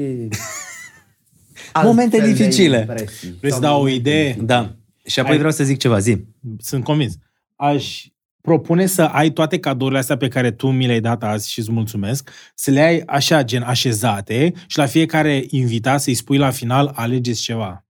Momente 1.83 2.16
altfel 2.16 2.35
de 2.35 2.43
dificile. 2.43 2.79
impresii. 2.79 3.37
Vreți 3.41 3.55
să 3.55 3.61
Sau 3.61 3.70
dau 3.70 3.74
o 3.74 3.79
momente 3.79 3.99
idee? 4.11 4.37
Da. 4.41 4.77
Și 5.05 5.19
apoi 5.19 5.31
Hai. 5.31 5.39
vreau 5.39 5.53
să 5.53 5.65
zic 5.65 5.79
ceva, 5.79 5.99
zi. 5.99 6.24
Sunt 6.59 6.85
convins. 6.85 7.15
Aș 7.57 8.05
propune 8.41 8.87
să 8.87 9.03
ai 9.03 9.31
toate 9.31 9.59
cadourile 9.59 9.99
astea 9.99 10.16
pe 10.16 10.29
care 10.29 10.51
tu 10.51 10.70
mi 10.70 10.87
le-ai 10.87 11.01
dat 11.01 11.23
azi 11.23 11.51
și 11.51 11.59
îți 11.59 11.73
mulțumesc, 11.73 12.31
să 12.55 12.70
le 12.70 12.81
ai 12.81 13.03
așa, 13.07 13.45
gen 13.45 13.62
așezate 13.62 14.53
și 14.66 14.79
la 14.79 14.87
fiecare 14.87 15.45
invitat 15.49 16.01
să-i 16.01 16.15
spui 16.15 16.39
la 16.39 16.51
final, 16.51 16.93
alegeți 16.95 17.41
ceva 17.43 17.85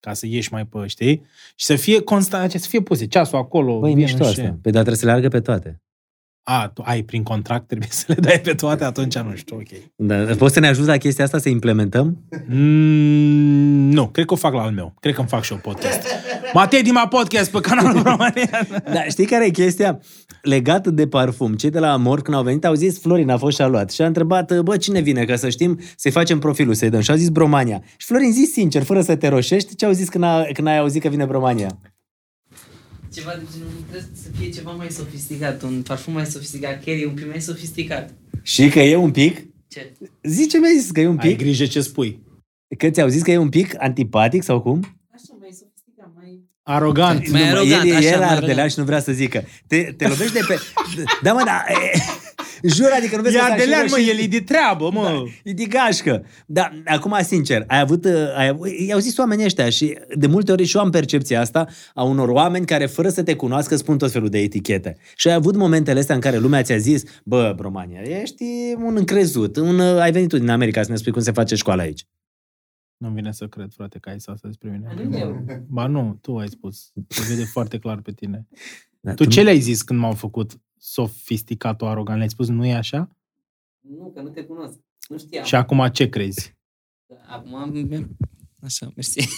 ca 0.00 0.12
să 0.12 0.26
ieși 0.26 0.52
mai 0.52 0.66
pe, 0.66 0.86
știi? 0.86 1.22
Și 1.56 1.64
să 1.64 1.76
fie 1.76 2.00
constant, 2.00 2.50
să 2.50 2.68
fie 2.68 2.80
puse 2.80 3.06
ceasul 3.06 3.38
acolo. 3.38 3.78
Băi, 3.78 3.92
vine 3.92 4.02
mișto 4.02 4.22
și- 4.22 4.28
asta. 4.28 4.42
Păi 4.42 4.72
dar 4.72 4.82
trebuie 4.82 4.96
să 4.96 5.06
le 5.06 5.12
argă 5.12 5.28
pe 5.28 5.40
toate. 5.40 5.82
A, 6.50 6.70
tu 6.74 6.82
ai 6.84 7.02
prin 7.02 7.22
contract, 7.22 7.66
trebuie 7.66 7.88
să 7.90 8.04
le 8.06 8.14
dai 8.14 8.40
pe 8.40 8.54
toate, 8.54 8.84
atunci 8.84 9.18
nu 9.18 9.34
știu, 9.34 9.56
ok. 9.56 9.68
Da, 9.96 10.34
poți 10.38 10.54
să 10.54 10.60
ne 10.60 10.68
ajuți 10.68 10.88
la 10.88 10.96
chestia 10.96 11.24
asta 11.24 11.38
să 11.38 11.48
implementăm? 11.48 12.18
Mm, 12.46 13.90
nu, 13.90 14.08
cred 14.08 14.24
că 14.24 14.32
o 14.32 14.36
fac 14.36 14.52
la 14.52 14.62
al 14.62 14.70
meu. 14.70 14.94
Cred 15.00 15.14
că 15.14 15.20
îmi 15.20 15.28
fac 15.28 15.42
și 15.42 15.52
eu 15.52 15.58
podcast. 15.58 16.06
Matei 16.54 16.82
Dima 16.82 17.08
Podcast 17.08 17.50
pe 17.50 17.60
canalul 17.60 18.02
România. 18.10 18.66
Da, 18.92 19.02
știi 19.04 19.26
care 19.26 19.46
e 19.46 19.50
chestia? 19.50 20.00
Legată 20.42 20.90
de 20.90 21.06
parfum. 21.06 21.54
Cei 21.54 21.70
de 21.70 21.78
la 21.78 21.92
Amor, 21.92 22.22
când 22.22 22.36
au 22.36 22.42
venit, 22.42 22.64
au 22.64 22.74
zis 22.74 23.00
Florin 23.00 23.30
a 23.30 23.36
fost 23.36 23.56
și 23.56 23.62
a 23.62 23.66
luat. 23.66 23.90
Și 23.90 24.02
a 24.02 24.06
întrebat, 24.06 24.60
bă, 24.60 24.76
cine 24.76 25.00
vine, 25.00 25.24
ca 25.24 25.36
să 25.36 25.48
știm, 25.48 25.78
să-i 25.96 26.10
facem 26.10 26.38
profilul, 26.38 26.74
să-i 26.74 26.90
dăm. 26.90 27.00
Și 27.00 27.10
a 27.10 27.16
zis 27.16 27.28
Bromania. 27.28 27.82
Și 27.96 28.06
Florin, 28.06 28.32
zi 28.32 28.50
sincer, 28.52 28.82
fără 28.82 29.00
să 29.00 29.16
te 29.16 29.28
roșești, 29.28 29.76
ce 29.76 29.84
au 29.84 29.92
zis 29.92 30.08
când, 30.08 30.24
a, 30.24 30.46
când 30.52 30.68
ai 30.68 30.78
auzit 30.78 31.02
că 31.02 31.08
vine 31.08 31.24
Bromania? 31.24 31.78
Ceva 33.18 33.34
de 33.38 33.42
genul, 33.52 33.68
trebuie 33.90 34.08
să 34.22 34.28
fie 34.38 34.50
ceva 34.50 34.70
mai 34.70 34.90
sofisticat, 34.90 35.62
un 35.62 35.82
parfum 35.82 36.12
mai 36.12 36.26
sofisticat, 36.26 36.82
Kelly 36.84 37.04
un 37.04 37.14
pic 37.14 37.26
mai 37.26 37.40
sofisticat. 37.40 38.14
Și 38.42 38.68
că 38.68 38.80
e 38.80 38.96
un 38.96 39.10
pic? 39.10 39.46
Ce? 39.68 39.92
Zi 40.22 40.46
ce 40.46 40.58
mi-ai 40.58 40.78
zis, 40.80 40.90
că 40.90 41.00
e 41.00 41.06
un 41.06 41.18
Ai 41.18 41.28
pic? 41.28 41.38
grijă 41.38 41.66
ce 41.66 41.80
spui. 41.80 42.22
Că 42.78 42.90
ți-au 42.90 43.08
zis 43.08 43.22
că 43.22 43.30
e 43.30 43.36
un 43.36 43.48
pic 43.48 43.74
antipatic 43.82 44.42
sau 44.42 44.60
cum? 44.60 44.98
Așa, 45.14 45.36
mai 45.40 45.48
sofisticat, 45.50 46.10
mai... 46.16 46.40
Arogant. 46.62 47.30
Mai 47.30 47.40
Nu, 47.42 47.46
mă, 47.48 47.52
arogant, 47.56 47.84
el, 47.88 47.96
așa, 47.96 48.08
el 48.08 48.18
mai 48.18 48.28
ardelean 48.28 48.48
arogant. 48.48 48.70
și 48.70 48.78
nu 48.78 48.84
vrea 48.84 49.00
să 49.00 49.12
zică. 49.12 49.44
Te, 49.66 49.82
te 49.96 50.08
lovești 50.08 50.32
de 50.32 50.40
pe... 50.48 50.58
Da, 51.22 51.32
mă, 51.32 51.42
da... 51.44 51.64
E, 51.68 51.98
jur, 52.62 52.88
adică 52.96 53.16
nu 53.16 53.22
vezi 53.22 53.36
E 53.36 53.38
că 53.38 53.44
s-a 53.46 53.52
Adelean, 53.52 53.84
și 53.86 53.90
mă, 53.90 53.96
roșit. 53.96 54.12
el 54.12 54.18
e 54.18 54.26
de 54.26 54.40
treabă, 54.40 54.90
mă. 54.92 55.02
Da, 55.02 55.22
e 55.50 55.52
de 55.52 55.64
gașcă. 55.64 56.24
Da, 56.46 56.70
acum, 56.84 57.16
sincer, 57.22 57.64
ai 57.66 57.80
avut, 57.80 58.04
uh, 58.04 58.12
ai, 58.36 58.48
avut- 58.48 58.68
i-au 58.86 58.98
zis 58.98 59.16
oamenii 59.18 59.44
ăștia 59.44 59.68
și 59.70 59.98
de 60.16 60.26
multe 60.26 60.52
ori 60.52 60.64
și 60.64 60.76
eu 60.76 60.82
am 60.82 60.90
percepția 60.90 61.40
asta 61.40 61.66
a 61.94 62.02
unor 62.02 62.28
oameni 62.28 62.66
care, 62.66 62.86
fără 62.86 63.08
să 63.08 63.22
te 63.22 63.36
cunoască, 63.36 63.76
spun 63.76 63.98
tot 63.98 64.10
felul 64.12 64.28
de 64.28 64.38
etichete. 64.38 64.96
Și 65.16 65.28
ai 65.28 65.34
avut 65.34 65.56
momentele 65.56 65.98
astea 65.98 66.14
în 66.14 66.20
care 66.20 66.38
lumea 66.38 66.62
ți-a 66.62 66.76
zis, 66.78 67.02
bă, 67.24 67.52
Bromania, 67.56 68.00
ești 68.00 68.44
un 68.76 68.96
încrezut, 68.96 69.56
un, 69.56 69.78
uh, 69.78 70.00
ai 70.00 70.12
venit 70.12 70.28
tu 70.28 70.38
din 70.38 70.48
America 70.48 70.82
să 70.82 70.90
ne 70.90 70.96
spui 70.96 71.12
cum 71.12 71.22
se 71.22 71.30
face 71.32 71.54
școala 71.54 71.82
aici. 71.82 72.06
Nu 72.96 73.08
vine 73.08 73.32
să 73.32 73.46
cred, 73.46 73.68
frate, 73.76 73.98
că 73.98 74.08
ai 74.08 74.20
să 74.20 74.30
asta 74.30 74.46
despre 74.48 74.70
mine. 74.70 75.04
Nu 75.08 75.18
eu. 75.18 75.44
Ba 75.68 75.86
nu, 75.86 76.18
tu 76.20 76.36
ai 76.36 76.48
spus. 76.48 76.92
Se 77.08 77.22
vede 77.28 77.44
foarte 77.44 77.78
clar 77.78 78.00
pe 78.00 78.12
tine. 78.12 78.46
Da, 79.00 79.14
Tu 79.14 79.24
ce 79.24 79.42
le-ai 79.42 79.58
zis 79.60 79.82
când 79.82 79.98
m-au 80.00 80.12
făcut 80.12 80.52
sofisticat 80.78 81.82
arogant? 81.82 82.16
Le-ai 82.16 82.30
spus 82.30 82.48
nu 82.48 82.66
e 82.66 82.74
așa? 82.74 83.16
Nu, 83.80 84.12
că 84.14 84.20
nu 84.20 84.28
te 84.28 84.42
cunosc. 84.44 84.78
Nu 85.08 85.18
știam. 85.18 85.44
Și 85.44 85.54
acum 85.54 85.88
ce 85.92 86.08
crezi? 86.08 86.56
Acum 87.26 87.54
am... 87.54 88.16
Așa, 88.62 88.92
mersi. 88.94 89.18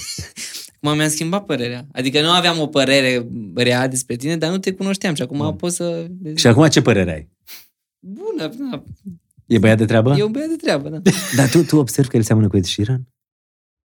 Acum 0.83 0.97
mi-am 0.97 1.09
schimbat 1.09 1.45
părerea. 1.45 1.87
Adică 1.93 2.21
nu 2.21 2.31
aveam 2.31 2.59
o 2.59 2.67
părere 2.67 3.27
rea 3.55 3.89
despre 3.89 4.17
tine, 4.17 4.37
dar 4.37 4.51
nu 4.51 4.59
te 4.59 4.73
cunoșteam 4.75 5.15
și 5.15 5.23
acum 5.23 5.39
Bun. 5.39 5.57
pot 5.57 5.73
să... 5.73 6.11
le 6.23 6.29
zic. 6.29 6.39
Și 6.39 6.47
acum 6.47 6.69
ce 6.69 6.83
părere 6.83 7.13
ai? 7.13 7.29
Bună, 7.99 8.49
da. 8.71 8.85
E 9.47 9.59
băiat 9.59 9.79
de 9.79 9.85
treabă? 9.85 10.15
E 10.17 10.23
un 10.23 10.33
băiat 10.33 10.49
de 10.49 10.57
treabă, 10.57 10.89
da. 10.89 11.01
Dar 11.37 11.51
tu, 11.51 11.63
tu 11.63 11.77
observi 11.77 12.11
că 12.11 12.17
el 12.17 12.23
seamănă 12.23 12.49
cu 12.49 12.57
Ed 12.57 12.65
Sheeran? 12.65 13.09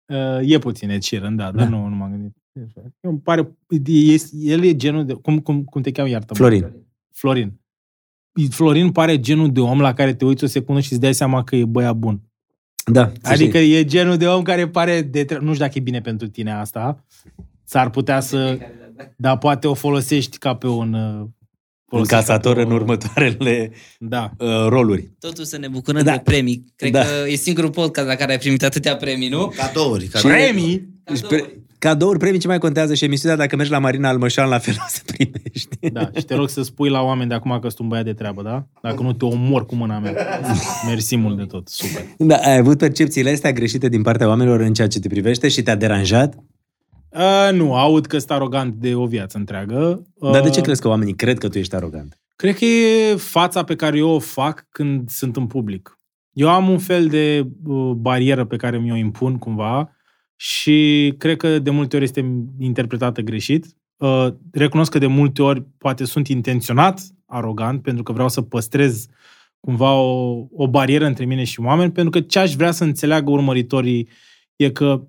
Uh, 0.06 0.38
e 0.50 0.58
puțin 0.58 0.90
Ed 0.90 1.02
Sheeran, 1.02 1.36
da, 1.36 1.44
dar 1.52 1.52
Da. 1.64 1.68
nu, 1.68 1.86
nu 1.86 1.94
m-am 1.94 2.10
gândit. 2.10 2.36
Eu 3.00 3.10
îmi 3.10 3.20
pare, 3.20 3.56
e, 3.86 4.16
el 4.32 4.64
e 4.64 4.76
genul 4.76 5.04
de, 5.04 5.12
cum, 5.12 5.38
cum, 5.40 5.64
cum 5.64 5.82
te 5.82 5.90
cheamă, 5.92 6.08
iartă 6.08 6.34
Florin. 6.34 6.72
Florin. 7.12 7.60
Florin 8.50 8.92
pare 8.92 9.20
genul 9.20 9.52
de 9.52 9.60
om 9.60 9.80
la 9.80 9.92
care 9.94 10.14
te 10.14 10.24
uiți 10.24 10.44
o 10.44 10.46
secundă 10.46 10.80
și 10.80 10.92
îți 10.92 11.00
dai 11.00 11.14
seama 11.14 11.44
că 11.44 11.56
e 11.56 11.64
băiat 11.64 11.96
bun. 11.96 12.20
Da. 12.92 13.12
să 13.22 13.32
Adică 13.32 13.58
știi. 13.58 13.74
e 13.74 13.84
genul 13.84 14.16
de 14.16 14.26
om 14.26 14.42
care 14.42 14.68
pare 14.68 15.02
de 15.02 15.24
tre- 15.24 15.38
Nu 15.38 15.52
știu 15.52 15.64
dacă 15.64 15.78
e 15.78 15.80
bine 15.80 16.00
pentru 16.00 16.28
tine 16.28 16.52
asta. 16.52 17.04
S-ar 17.64 17.90
putea 17.90 18.20
să... 18.20 18.58
Dar 19.16 19.38
poate 19.38 19.66
o 19.68 19.74
folosești 19.74 20.38
ca 20.38 20.54
pe 20.56 20.66
un... 20.66 20.96
uh, 21.92 21.98
un 22.00 22.04
folosești 22.04 22.26
casator 22.26 22.54
ca 22.54 22.60
pe 22.60 22.66
în 22.66 22.72
o- 22.72 22.74
următoarele 22.74 23.72
Da. 23.98 24.30
uh, 24.38 24.48
roluri. 24.68 25.10
Totul 25.18 25.44
să 25.44 25.58
ne 25.58 25.68
bucurăm 25.68 26.02
Da. 26.04 26.12
de 26.12 26.20
premii. 26.24 26.64
Cred 26.76 26.92
Da. 26.92 27.00
că 27.00 27.06
e 27.28 27.34
singurul 27.34 27.70
podcast 27.70 28.06
la 28.06 28.14
care 28.14 28.32
ai 28.32 28.38
primit 28.38 28.62
atâtea 28.64 28.96
premii, 28.96 29.28
nu? 29.28 29.52
Cadouri. 29.56 30.06
cadouri. 30.06 30.36
Premii? 30.42 30.88
Deci, 31.04 31.20
pre- 31.20 31.56
cadouri, 31.78 32.18
premii 32.18 32.38
ce 32.40 32.46
mai 32.46 32.58
contează 32.58 32.94
și 32.94 33.04
emisiunea 33.04 33.36
dacă 33.36 33.56
mergi 33.56 33.70
la 33.72 33.78
Marina 33.78 34.08
Almășan 34.08 34.48
la 34.48 34.58
fel 34.58 34.74
o 34.78 34.84
să 34.88 35.00
primești. 35.06 35.76
Da, 35.92 36.10
și 36.16 36.24
te 36.24 36.34
rog 36.34 36.48
să 36.48 36.62
spui 36.62 36.88
la 36.88 37.00
oameni 37.02 37.28
de 37.28 37.34
acum 37.34 37.50
că 37.50 37.68
sunt 37.68 37.78
un 37.78 37.88
băiat 37.88 38.04
de 38.04 38.12
treabă, 38.12 38.42
da? 38.42 38.66
Dacă 38.82 39.02
nu 39.02 39.12
te 39.12 39.24
omor 39.24 39.66
cu 39.66 39.74
mâna 39.74 39.98
mea. 39.98 40.40
Mersi 40.86 41.16
mult 41.16 41.36
de 41.36 41.44
tot, 41.44 41.68
super. 41.68 42.02
Da, 42.18 42.36
ai 42.36 42.56
avut 42.56 42.78
percepțiile 42.78 43.30
astea 43.30 43.52
greșite 43.52 43.88
din 43.88 44.02
partea 44.02 44.28
oamenilor 44.28 44.60
în 44.60 44.74
ceea 44.74 44.88
ce 44.88 45.00
te 45.00 45.08
privește 45.08 45.48
și 45.48 45.62
te-a 45.62 45.74
deranjat? 45.76 46.34
Uh, 47.14 47.52
nu, 47.52 47.74
aud 47.74 48.06
că 48.06 48.18
sunt 48.18 48.30
arogant 48.30 48.74
de 48.74 48.94
o 48.94 49.06
viață 49.06 49.38
întreagă. 49.38 50.02
Uh, 50.14 50.30
Dar 50.30 50.42
de 50.42 50.50
ce 50.50 50.60
crezi 50.60 50.80
că 50.80 50.88
oamenii 50.88 51.14
cred 51.14 51.38
că 51.38 51.48
tu 51.48 51.58
ești 51.58 51.74
arogant? 51.74 52.20
Cred 52.36 52.56
că 52.56 52.64
e 52.64 53.14
fața 53.16 53.64
pe 53.64 53.76
care 53.76 53.98
eu 53.98 54.08
o 54.08 54.18
fac 54.18 54.66
când 54.70 55.10
sunt 55.10 55.36
în 55.36 55.46
public. 55.46 55.98
Eu 56.32 56.48
am 56.48 56.68
un 56.68 56.78
fel 56.78 57.06
de 57.06 57.46
uh, 57.64 57.92
barieră 57.94 58.44
pe 58.44 58.56
care 58.56 58.78
mi-o 58.78 58.96
impun 58.96 59.38
cumva 59.38 59.92
și 60.36 61.14
cred 61.18 61.36
că 61.36 61.58
de 61.58 61.70
multe 61.70 61.96
ori 61.96 62.04
este 62.04 62.44
interpretată 62.58 63.20
greșit. 63.20 63.66
Uh, 63.96 64.26
recunosc 64.52 64.90
că 64.90 64.98
de 64.98 65.06
multe 65.06 65.42
ori 65.42 65.62
poate 65.78 66.04
sunt 66.04 66.28
intenționat 66.28 67.00
arogant 67.26 67.82
pentru 67.82 68.02
că 68.02 68.12
vreau 68.12 68.28
să 68.28 68.42
păstrez 68.42 69.06
cumva 69.60 69.94
o, 69.94 70.46
o 70.52 70.68
barieră 70.68 71.06
între 71.06 71.24
mine 71.24 71.44
și 71.44 71.60
oameni, 71.60 71.92
pentru 71.92 72.10
că 72.10 72.20
ce 72.20 72.38
aș 72.38 72.54
vrea 72.54 72.70
să 72.70 72.84
înțeleagă 72.84 73.30
urmăritorii 73.30 74.08
e 74.56 74.70
că 74.70 75.02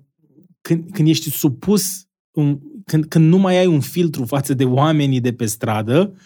când, 0.68 0.90
când 0.92 1.08
ești 1.08 1.30
supus, 1.30 2.06
un, 2.30 2.58
când, 2.84 3.04
când 3.04 3.28
nu 3.28 3.38
mai 3.38 3.56
ai 3.58 3.66
un 3.66 3.80
filtru 3.80 4.24
față 4.24 4.54
de 4.54 4.64
oamenii 4.64 5.20
de 5.20 5.32
pe 5.32 5.46
stradă, 5.46 6.18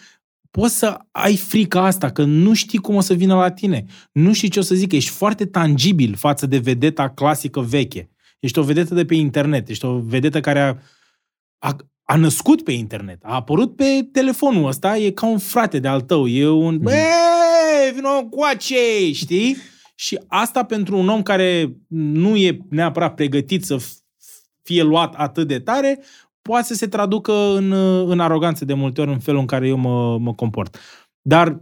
poți 0.51 0.77
să 0.77 0.97
ai 1.11 1.37
frica 1.37 1.85
asta, 1.85 2.09
că 2.11 2.23
nu 2.23 2.53
știi 2.53 2.79
cum 2.79 2.95
o 2.95 3.01
să 3.01 3.13
vină 3.13 3.35
la 3.35 3.51
tine. 3.51 3.85
Nu 4.11 4.33
știi 4.33 4.49
ce 4.49 4.59
o 4.59 4.61
să 4.61 4.75
zică. 4.75 4.95
Ești 4.95 5.09
foarte 5.09 5.45
tangibil 5.45 6.15
față 6.15 6.45
de 6.45 6.57
vedeta 6.57 7.09
clasică 7.09 7.59
veche. 7.59 8.09
Ești 8.39 8.59
o 8.59 8.63
vedetă 8.63 8.93
de 8.93 9.05
pe 9.05 9.15
internet. 9.15 9.69
Ești 9.69 9.85
o 9.85 9.99
vedetă 9.99 10.39
care 10.39 10.59
a, 10.59 10.75
a, 11.57 11.75
a 12.03 12.15
născut 12.15 12.63
pe 12.63 12.71
internet. 12.71 13.19
A 13.23 13.33
apărut 13.33 13.75
pe 13.75 14.09
telefonul 14.11 14.67
ăsta. 14.67 14.97
E 14.97 15.11
ca 15.11 15.25
un 15.25 15.37
frate 15.37 15.79
de 15.79 15.87
al 15.87 16.01
tău. 16.01 16.27
E 16.27 16.47
un... 16.47 16.73
Mhm. 16.73 16.83
Bă, 16.83 16.91
vino 17.93 18.27
coace, 18.29 19.11
știi? 19.13 19.57
Și 19.95 20.19
asta 20.27 20.63
pentru 20.63 20.97
un 20.97 21.09
om 21.09 21.21
care 21.21 21.75
nu 21.87 22.35
e 22.35 22.59
neapărat 22.69 23.15
pregătit 23.15 23.63
să 23.63 23.77
f- 23.77 23.99
fie 24.69 24.83
luat 24.83 25.13
atât 25.15 25.47
de 25.47 25.59
tare, 25.59 25.99
poate 26.41 26.65
să 26.65 26.73
se 26.73 26.87
traducă 26.87 27.33
în, 27.55 27.71
în 28.09 28.19
aroganță 28.19 28.65
de 28.65 28.73
multe 28.73 29.01
ori 29.01 29.11
în 29.11 29.19
felul 29.19 29.39
în 29.39 29.45
care 29.45 29.67
eu 29.67 29.77
mă, 29.77 30.17
mă 30.17 30.33
comport. 30.33 30.77
Dar 31.21 31.61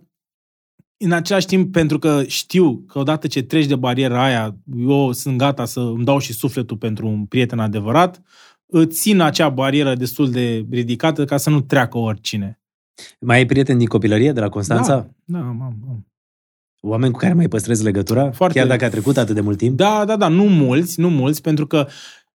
în 0.97 1.11
același 1.11 1.45
timp, 1.45 1.71
pentru 1.71 1.99
că 1.99 2.23
știu 2.23 2.83
că 2.87 2.99
odată 2.99 3.27
ce 3.27 3.41
treci 3.41 3.65
de 3.65 3.75
bariera 3.75 4.23
aia, 4.23 4.55
eu 4.77 5.11
sunt 5.11 5.37
gata 5.37 5.65
să 5.65 5.79
îmi 5.79 6.05
dau 6.05 6.19
și 6.19 6.33
sufletul 6.33 6.77
pentru 6.77 7.07
un 7.07 7.25
prieten 7.25 7.59
adevărat, 7.59 8.21
îți 8.65 8.99
țin 8.99 9.19
acea 9.19 9.49
barieră 9.49 9.95
destul 9.95 10.31
de 10.31 10.65
ridicată 10.69 11.25
ca 11.25 11.37
să 11.37 11.49
nu 11.49 11.61
treacă 11.61 11.97
oricine. 11.97 12.59
Mai 13.19 13.37
ai 13.37 13.45
prieteni 13.45 13.77
din 13.77 13.87
copilărie 13.87 14.31
de 14.31 14.39
la 14.39 14.49
Constanța? 14.49 14.95
Da, 14.95 15.39
da, 15.39 15.47
am, 15.47 15.61
am. 15.61 16.07
Oameni 16.81 17.11
cu 17.11 17.19
care 17.19 17.33
mai 17.33 17.47
păstrezi 17.47 17.83
legătura? 17.83 18.31
Foarte- 18.31 18.57
Chiar 18.57 18.67
dacă 18.67 18.85
a 18.85 18.89
trecut 18.89 19.17
atât 19.17 19.35
de 19.35 19.41
mult 19.41 19.57
timp? 19.57 19.77
Da, 19.77 20.05
da, 20.05 20.15
da, 20.15 20.27
nu 20.27 20.43
mulți, 20.43 20.99
nu 20.99 21.09
mulți, 21.09 21.41
pentru 21.41 21.67
că 21.67 21.87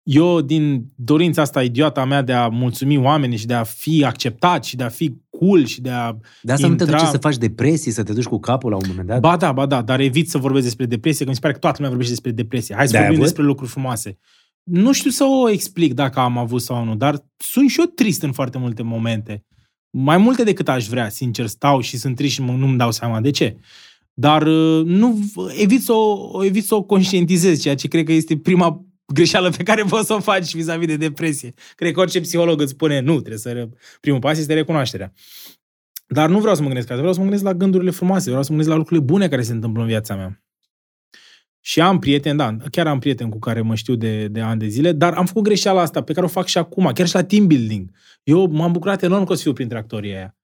eu, 0.04 0.42
din 0.42 0.86
dorința 0.96 1.42
asta 1.42 1.64
idiotă 1.64 2.00
a 2.00 2.06
mea 2.06 2.22
de 2.22 2.34
a 2.34 2.48
mulțumi 2.48 2.98
oamenii 2.98 3.38
și 3.38 3.46
de 3.46 3.54
a 3.54 3.64
fi 3.64 4.04
acceptat 4.06 4.64
și 4.66 4.76
de 4.76 4.84
a 4.84 4.90
fi 4.90 5.14
cool 5.30 5.66
și 5.66 5.82
de 5.82 5.90
a 5.90 6.16
De 6.42 6.52
asta 6.52 6.68
nu 6.68 6.76
te 6.76 6.84
intra- 6.84 6.98
duce 6.98 7.06
să 7.06 7.18
faci 7.18 7.38
depresii, 7.38 7.92
să 7.92 8.04
te 8.04 8.14
duci 8.14 8.24
cu 8.26 8.40
capul 8.40 8.70
la 8.70 8.76
un 8.76 8.84
moment 8.88 9.08
dat? 9.08 9.20
Ba 9.20 9.38
da, 9.38 9.52
ba 9.52 9.66
da, 9.66 9.82
dar 9.82 10.00
evit 10.00 10.30
să 10.30 10.38
vorbesc 10.38 10.64
despre 10.64 10.86
depresie, 10.86 11.24
că 11.24 11.30
mi 11.30 11.36
se 11.36 11.42
pare 11.42 11.54
că 11.54 11.60
toată 11.60 11.76
lumea 11.78 11.90
vorbește 11.96 12.14
despre 12.14 12.32
depresie. 12.32 12.76
Hai 12.76 12.86
să 12.86 12.92
De-ai 12.92 13.04
vorbim 13.04 13.22
avut? 13.22 13.34
despre 13.34 13.50
lucruri 13.52 13.72
frumoase. 13.72 14.18
Nu 14.64 14.92
știu 14.92 15.10
să 15.10 15.24
o 15.24 15.50
explic 15.50 15.94
dacă 15.94 16.20
am 16.20 16.38
avut 16.38 16.62
sau 16.62 16.84
nu, 16.84 16.96
dar 16.96 17.26
sunt 17.38 17.70
și 17.70 17.80
eu 17.80 17.86
trist 17.86 18.22
în 18.24 18.32
foarte 18.32 18.58
multe 18.58 18.84
momente. 18.84 19.46
Mai 19.90 20.18
multe 20.18 20.44
decât 20.44 20.70
aș 20.70 20.88
vrea, 20.88 21.10
sincer, 21.10 21.48
stau 21.48 21.80
și 21.82 21.98
sunt 21.98 22.16
trist 22.16 22.34
și 22.34 22.42
mă- 22.42 22.52
nu-mi 22.58 22.78
dau 22.78 22.92
seama 22.92 23.22
de 23.22 23.30
ce. 23.32 23.58
Dar 24.14 24.42
uh, 24.48 24.86
nu 24.86 25.20
evit 25.62 25.84
să, 25.84 25.94
o, 25.94 26.44
evit 26.46 26.66
să 26.66 26.76
o 26.76 26.84
conștientizez, 26.84 27.62
ceea 27.62 27.76
ce 27.76 27.88
cred 27.88 28.06
că 28.06 28.12
este 28.12 28.38
prima 28.38 28.86
greșeală 29.14 29.50
pe 29.50 29.64
care 29.64 29.84
poți 29.84 30.06
să 30.06 30.14
o 30.14 30.20
faci 30.20 30.54
vis-a-vis 30.54 30.88
de 30.88 30.98
depresie. 30.98 31.54
Cred 31.76 31.94
că 31.94 32.00
orice 32.00 32.22
psiholog 32.22 32.62
îți 32.62 32.72
spune, 32.72 33.00
nu, 33.00 33.20
trebuie 33.20 33.38
să... 33.38 33.70
Primul 34.00 34.20
pas 34.20 34.38
este 34.38 34.54
recunoașterea. 34.54 35.14
Dar 36.08 36.30
nu 36.30 36.40
vreau 36.40 36.56
să 36.56 36.62
mă 36.62 36.68
gândesc 36.68 36.90
asta, 36.90 37.00
vreau 37.00 37.14
să 37.14 37.20
mă 37.20 37.26
gândesc 37.26 37.48
la 37.48 37.54
gândurile 37.54 37.92
frumoase, 37.92 38.30
vreau 38.30 38.44
să 38.44 38.52
mă 38.52 38.58
gândesc 38.58 38.76
la 38.76 38.82
lucrurile 38.82 39.06
bune 39.06 39.28
care 39.28 39.42
se 39.42 39.52
întâmplă 39.52 39.82
în 39.82 39.88
viața 39.88 40.16
mea. 40.16 40.44
Și 41.64 41.82
am 41.82 42.00
prieteni, 42.00 42.38
da, 42.38 42.56
chiar 42.72 42.88
am 42.88 43.00
prieteni 43.00 43.30
cu 43.30 43.40
care 43.40 43.62
mă 43.62 43.76
știu 43.76 43.96
de, 43.96 44.28
de 44.28 44.42
ani 44.42 44.60
de 44.60 44.68
zile, 44.68 44.92
dar 44.92 45.14
am 45.14 45.26
făcut 45.26 45.44
greșeala 45.44 45.82
asta 45.82 46.04
pe 46.04 46.14
care 46.14 46.26
o 46.26 46.30
fac 46.30 46.46
și 46.46 46.58
acum, 46.58 46.92
chiar 46.94 47.08
și 47.08 47.16
la 47.16 47.24
team 47.24 47.48
building. 47.48 47.92
Eu 48.24 48.48
m-am 48.52 48.72
bucurat 48.72 49.04
enorm 49.04 49.26
că 49.26 49.32
o 49.32 49.36
să 49.36 49.42
fiu 49.42 49.54
printre 49.54 49.78
actorii 49.78 50.14
aia. 50.14 50.36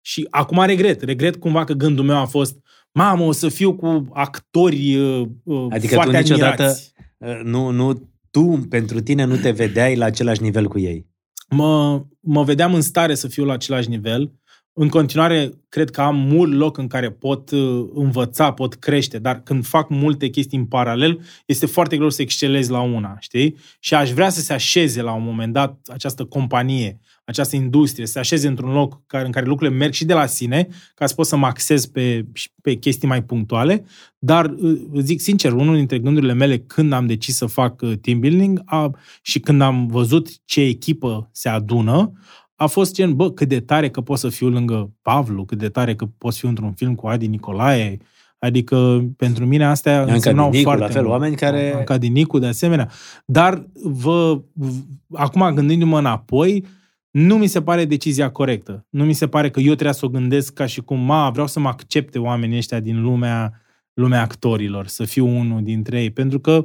Și 0.00 0.26
acum 0.30 0.64
regret. 0.64 1.02
Regret 1.02 1.36
cumva 1.36 1.64
că 1.64 1.72
gândul 1.72 2.04
meu 2.04 2.16
a 2.16 2.24
fost, 2.24 2.58
mamă, 2.92 3.24
o 3.24 3.32
să 3.32 3.48
fiu 3.48 3.74
cu 3.74 4.08
actori 4.12 4.96
uh, 4.96 5.28
uh, 5.42 5.66
Adică 5.70 5.94
foarte 5.94 6.12
tu 6.12 6.18
niciodată 6.18 6.62
admirați. 6.62 6.92
Uh, 7.18 7.40
nu, 7.42 7.70
nu, 7.70 8.10
tu, 8.30 8.66
pentru 8.68 9.00
tine, 9.00 9.24
nu 9.24 9.36
te 9.36 9.50
vedeai 9.50 9.96
la 9.96 10.04
același 10.04 10.42
nivel 10.42 10.68
cu 10.68 10.78
ei. 10.78 11.06
Mă, 11.50 12.02
mă 12.20 12.42
vedeam 12.42 12.74
în 12.74 12.80
stare 12.80 13.14
să 13.14 13.28
fiu 13.28 13.44
la 13.44 13.52
același 13.52 13.88
nivel. 13.88 14.32
în 14.72 14.88
continuare, 14.88 15.50
cred 15.68 15.90
că 15.90 16.00
am 16.00 16.16
mult 16.16 16.52
loc 16.52 16.76
în 16.78 16.86
care 16.86 17.10
pot 17.10 17.50
uh, 17.50 17.88
învăța, 17.94 18.52
pot 18.52 18.74
crește, 18.74 19.18
dar 19.18 19.42
când 19.42 19.66
fac 19.66 19.88
multe 19.88 20.28
chestii 20.28 20.58
în 20.58 20.66
paralel, 20.66 21.20
este 21.46 21.66
foarte 21.66 21.96
greu 21.96 22.10
să 22.10 22.22
excelezi 22.22 22.70
la 22.70 22.80
una, 22.80 23.16
știi? 23.18 23.56
Și 23.80 23.94
aș 23.94 24.10
vrea 24.10 24.28
să 24.28 24.40
se 24.40 24.52
așeze 24.52 25.02
la 25.02 25.12
un 25.12 25.24
moment 25.24 25.52
dat 25.52 25.78
această 25.86 26.24
companie, 26.24 27.00
această 27.28 27.56
industrie, 27.56 28.06
să 28.06 28.12
se 28.12 28.18
așeze 28.18 28.48
într-un 28.48 28.72
loc 28.72 29.00
care, 29.06 29.24
în 29.26 29.30
care 29.32 29.46
lucrurile 29.46 29.76
merg 29.76 29.92
și 29.92 30.04
de 30.04 30.14
la 30.14 30.26
sine, 30.26 30.68
ca 30.94 31.06
să 31.06 31.14
pot 31.14 31.26
să 31.26 31.36
mă 31.36 31.46
axez 31.46 31.86
pe, 31.86 32.26
pe 32.62 32.74
chestii 32.74 33.08
mai 33.08 33.22
punctuale, 33.22 33.84
dar 34.18 34.44
uh, 34.58 34.80
zic 34.98 35.20
sincer, 35.20 35.52
unul 35.52 35.76
dintre 35.76 35.98
gândurile 35.98 36.32
mele 36.32 36.58
când 36.58 36.92
am 36.92 37.06
decis 37.06 37.36
să 37.36 37.46
fac 37.46 37.80
uh, 37.82 37.92
team 38.00 38.20
building 38.20 38.62
a, 38.64 38.90
și 39.22 39.40
când 39.40 39.60
am 39.60 39.86
văzut 39.86 40.28
ce 40.44 40.60
echipă 40.60 41.28
se 41.32 41.48
adună, 41.48 42.12
a 42.56 42.66
fost 42.66 42.94
gen, 42.94 43.14
bă, 43.16 43.30
cât 43.30 43.48
de 43.48 43.60
tare 43.60 43.90
că 43.90 44.00
pot 44.00 44.18
să 44.18 44.28
fiu 44.28 44.48
lângă 44.48 44.90
Pavlu, 45.02 45.44
cât 45.44 45.58
de 45.58 45.68
tare 45.68 45.94
că 45.94 46.04
pot 46.18 46.32
să 46.32 46.38
fiu 46.38 46.48
într-un 46.48 46.72
film 46.72 46.94
cu 46.94 47.06
Adi 47.06 47.26
Nicolae, 47.26 47.98
Adică, 48.40 49.04
pentru 49.16 49.46
mine, 49.46 49.64
astea 49.64 50.00
Anca 50.00 50.12
însemnau 50.12 50.50
Dinicu, 50.50 50.68
foarte 50.68 50.84
la 50.86 50.90
fel, 50.92 51.00
mult. 51.02 51.12
oameni 51.12 51.36
care- 51.36 51.74
Anca 51.76 51.98
Dinicu, 51.98 52.38
de 52.38 52.46
asemenea. 52.46 52.90
Dar, 53.24 53.66
vă, 53.82 54.40
v- 54.52 54.84
acum, 55.12 55.50
gândindu-mă 55.54 55.98
înapoi, 55.98 56.64
nu 57.18 57.38
mi 57.38 57.46
se 57.46 57.62
pare 57.62 57.84
decizia 57.84 58.30
corectă. 58.30 58.86
Nu 58.90 59.04
mi 59.04 59.12
se 59.12 59.28
pare 59.28 59.50
că 59.50 59.60
eu 59.60 59.74
trebuie 59.74 59.94
să 59.94 60.06
o 60.06 60.08
gândesc 60.08 60.52
ca 60.52 60.66
și 60.66 60.80
cum, 60.80 61.00
ma, 61.00 61.30
vreau 61.30 61.46
să 61.46 61.60
mă 61.60 61.68
accepte 61.68 62.18
oamenii 62.18 62.56
ăștia 62.56 62.80
din 62.80 63.02
lumea, 63.02 63.62
lumea 63.94 64.22
actorilor, 64.22 64.86
să 64.86 65.04
fiu 65.04 65.26
unul 65.26 65.62
dintre 65.62 66.02
ei. 66.02 66.10
Pentru 66.10 66.40
că, 66.40 66.64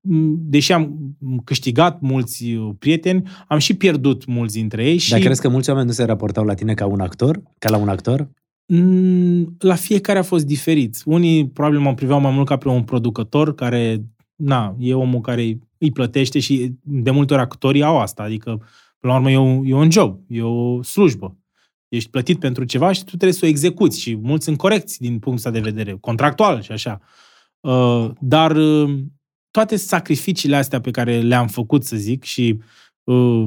m, 0.00 0.34
deși 0.38 0.72
am 0.72 1.14
câștigat 1.44 2.00
mulți 2.00 2.52
uh, 2.52 2.70
prieteni, 2.78 3.28
am 3.48 3.58
și 3.58 3.74
pierdut 3.74 4.26
mulți 4.26 4.54
dintre 4.54 4.84
ei. 4.84 4.96
Și... 4.96 5.10
Dar 5.10 5.20
crezi 5.20 5.40
că 5.40 5.48
mulți 5.48 5.70
oameni 5.70 5.86
nu 5.86 5.92
se 5.92 6.04
raportau 6.04 6.44
la 6.44 6.54
tine 6.54 6.74
ca 6.74 6.86
un 6.86 7.00
actor? 7.00 7.42
Ca 7.58 7.70
la 7.70 7.76
un 7.76 7.88
actor? 7.88 8.28
Mm, 8.66 9.56
la 9.58 9.74
fiecare 9.74 10.18
a 10.18 10.22
fost 10.22 10.46
diferit. 10.46 11.02
Unii 11.04 11.48
probabil 11.48 11.78
mă 11.78 11.94
priveau 11.94 12.20
mai 12.20 12.32
mult 12.32 12.46
ca 12.46 12.56
pe 12.56 12.68
un 12.68 12.82
producător 12.82 13.54
care, 13.54 14.04
na, 14.36 14.76
e 14.78 14.94
omul 14.94 15.20
care 15.20 15.58
îi 15.78 15.90
plătește 15.92 16.38
și 16.38 16.72
de 16.82 17.10
multe 17.10 17.32
ori 17.32 17.42
actorii 17.42 17.82
au 17.82 17.98
asta. 17.98 18.22
Adică, 18.22 18.62
până 19.02 19.12
la 19.12 19.18
urmă, 19.18 19.30
e 19.30 19.36
un, 19.36 19.64
e 19.64 19.74
un 19.74 19.90
job, 19.90 20.20
e 20.26 20.42
o 20.42 20.82
slujbă. 20.82 21.36
Ești 21.88 22.10
plătit 22.10 22.38
pentru 22.38 22.64
ceva 22.64 22.92
și 22.92 23.00
tu 23.00 23.06
trebuie 23.06 23.32
să 23.32 23.44
o 23.44 23.48
execuți 23.48 24.00
și 24.00 24.16
mulți 24.16 24.44
sunt 24.44 24.56
corecți 24.56 25.00
din 25.00 25.10
punctul 25.10 25.34
ăsta 25.34 25.50
de 25.50 25.70
vedere, 25.70 25.96
contractual 26.00 26.62
și 26.62 26.72
așa. 26.72 27.00
Uh, 27.60 28.10
dar 28.20 28.56
uh, 28.56 28.98
toate 29.50 29.76
sacrificiile 29.76 30.56
astea 30.56 30.80
pe 30.80 30.90
care 30.90 31.20
le-am 31.20 31.46
făcut, 31.46 31.84
să 31.84 31.96
zic, 31.96 32.24
și 32.24 32.58
uh, 33.04 33.46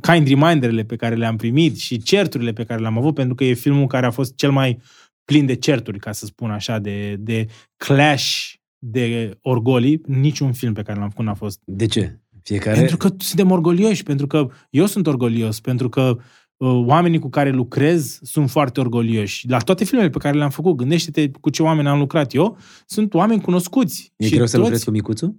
kind 0.00 0.28
reminderele 0.28 0.84
pe 0.84 0.96
care 0.96 1.14
le-am 1.14 1.36
primit 1.36 1.76
și 1.76 2.02
certurile 2.02 2.52
pe 2.52 2.64
care 2.64 2.80
le-am 2.80 2.98
avut, 2.98 3.14
pentru 3.14 3.34
că 3.34 3.44
e 3.44 3.52
filmul 3.52 3.86
care 3.86 4.06
a 4.06 4.10
fost 4.10 4.34
cel 4.34 4.50
mai 4.50 4.80
plin 5.24 5.46
de 5.46 5.54
certuri, 5.54 5.98
ca 5.98 6.12
să 6.12 6.24
spun 6.24 6.50
așa, 6.50 6.78
de, 6.78 7.16
de 7.16 7.46
clash 7.76 8.52
de 8.78 9.38
orgolii. 9.42 10.00
Niciun 10.06 10.52
film 10.52 10.72
pe 10.72 10.82
care 10.82 10.98
l-am 10.98 11.08
făcut 11.08 11.24
n-a 11.24 11.34
fost. 11.34 11.60
De 11.64 11.86
ce? 11.86 12.20
Fiecare... 12.48 12.78
Pentru 12.78 12.96
că 12.96 13.08
suntem 13.18 13.50
orgolioși, 13.50 14.02
pentru 14.02 14.26
că 14.26 14.48
eu 14.70 14.86
sunt 14.86 15.06
orgolios, 15.06 15.60
pentru 15.60 15.88
că 15.88 16.16
uh, 16.56 16.82
oamenii 16.86 17.18
cu 17.18 17.28
care 17.28 17.50
lucrez 17.50 18.18
sunt 18.22 18.50
foarte 18.50 18.80
orgolioși. 18.80 19.48
La 19.48 19.58
toate 19.58 19.84
filmele 19.84 20.10
pe 20.10 20.18
care 20.18 20.36
le-am 20.36 20.50
făcut, 20.50 20.76
gândește-te 20.76 21.30
cu 21.40 21.50
ce 21.50 21.62
oameni 21.62 21.88
am 21.88 21.98
lucrat 21.98 22.34
eu, 22.34 22.56
sunt 22.86 23.14
oameni 23.14 23.40
cunoscuți. 23.40 24.12
E 24.16 24.28
greu 24.28 24.46
să 24.46 24.58
lucrezi 24.58 24.84
cu 24.84 24.90
micuțul? 24.90 25.36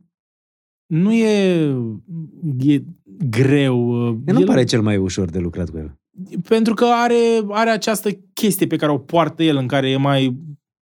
Nu 0.86 1.14
e, 1.14 1.64
e 2.60 2.84
greu. 3.30 4.08
uh, 4.08 4.18
Nu 4.26 4.40
El- 4.40 4.46
pare 4.46 4.64
cel 4.64 4.82
mai 4.82 4.98
ușor 4.98 5.30
de 5.30 5.40
lucrat 5.40 5.70
cu 5.70 5.78
el. 5.78 5.98
pentru 6.48 6.74
că 6.74 6.86
are, 6.86 7.16
are 7.50 7.70
această 7.70 8.10
chestie 8.34 8.68
pe 8.68 8.76
care 8.76 8.92
o 8.92 8.98
poartă 8.98 9.44
el, 9.44 9.58
în 9.58 9.68
care 9.68 9.90
e 9.90 9.98
mai, 9.98 10.38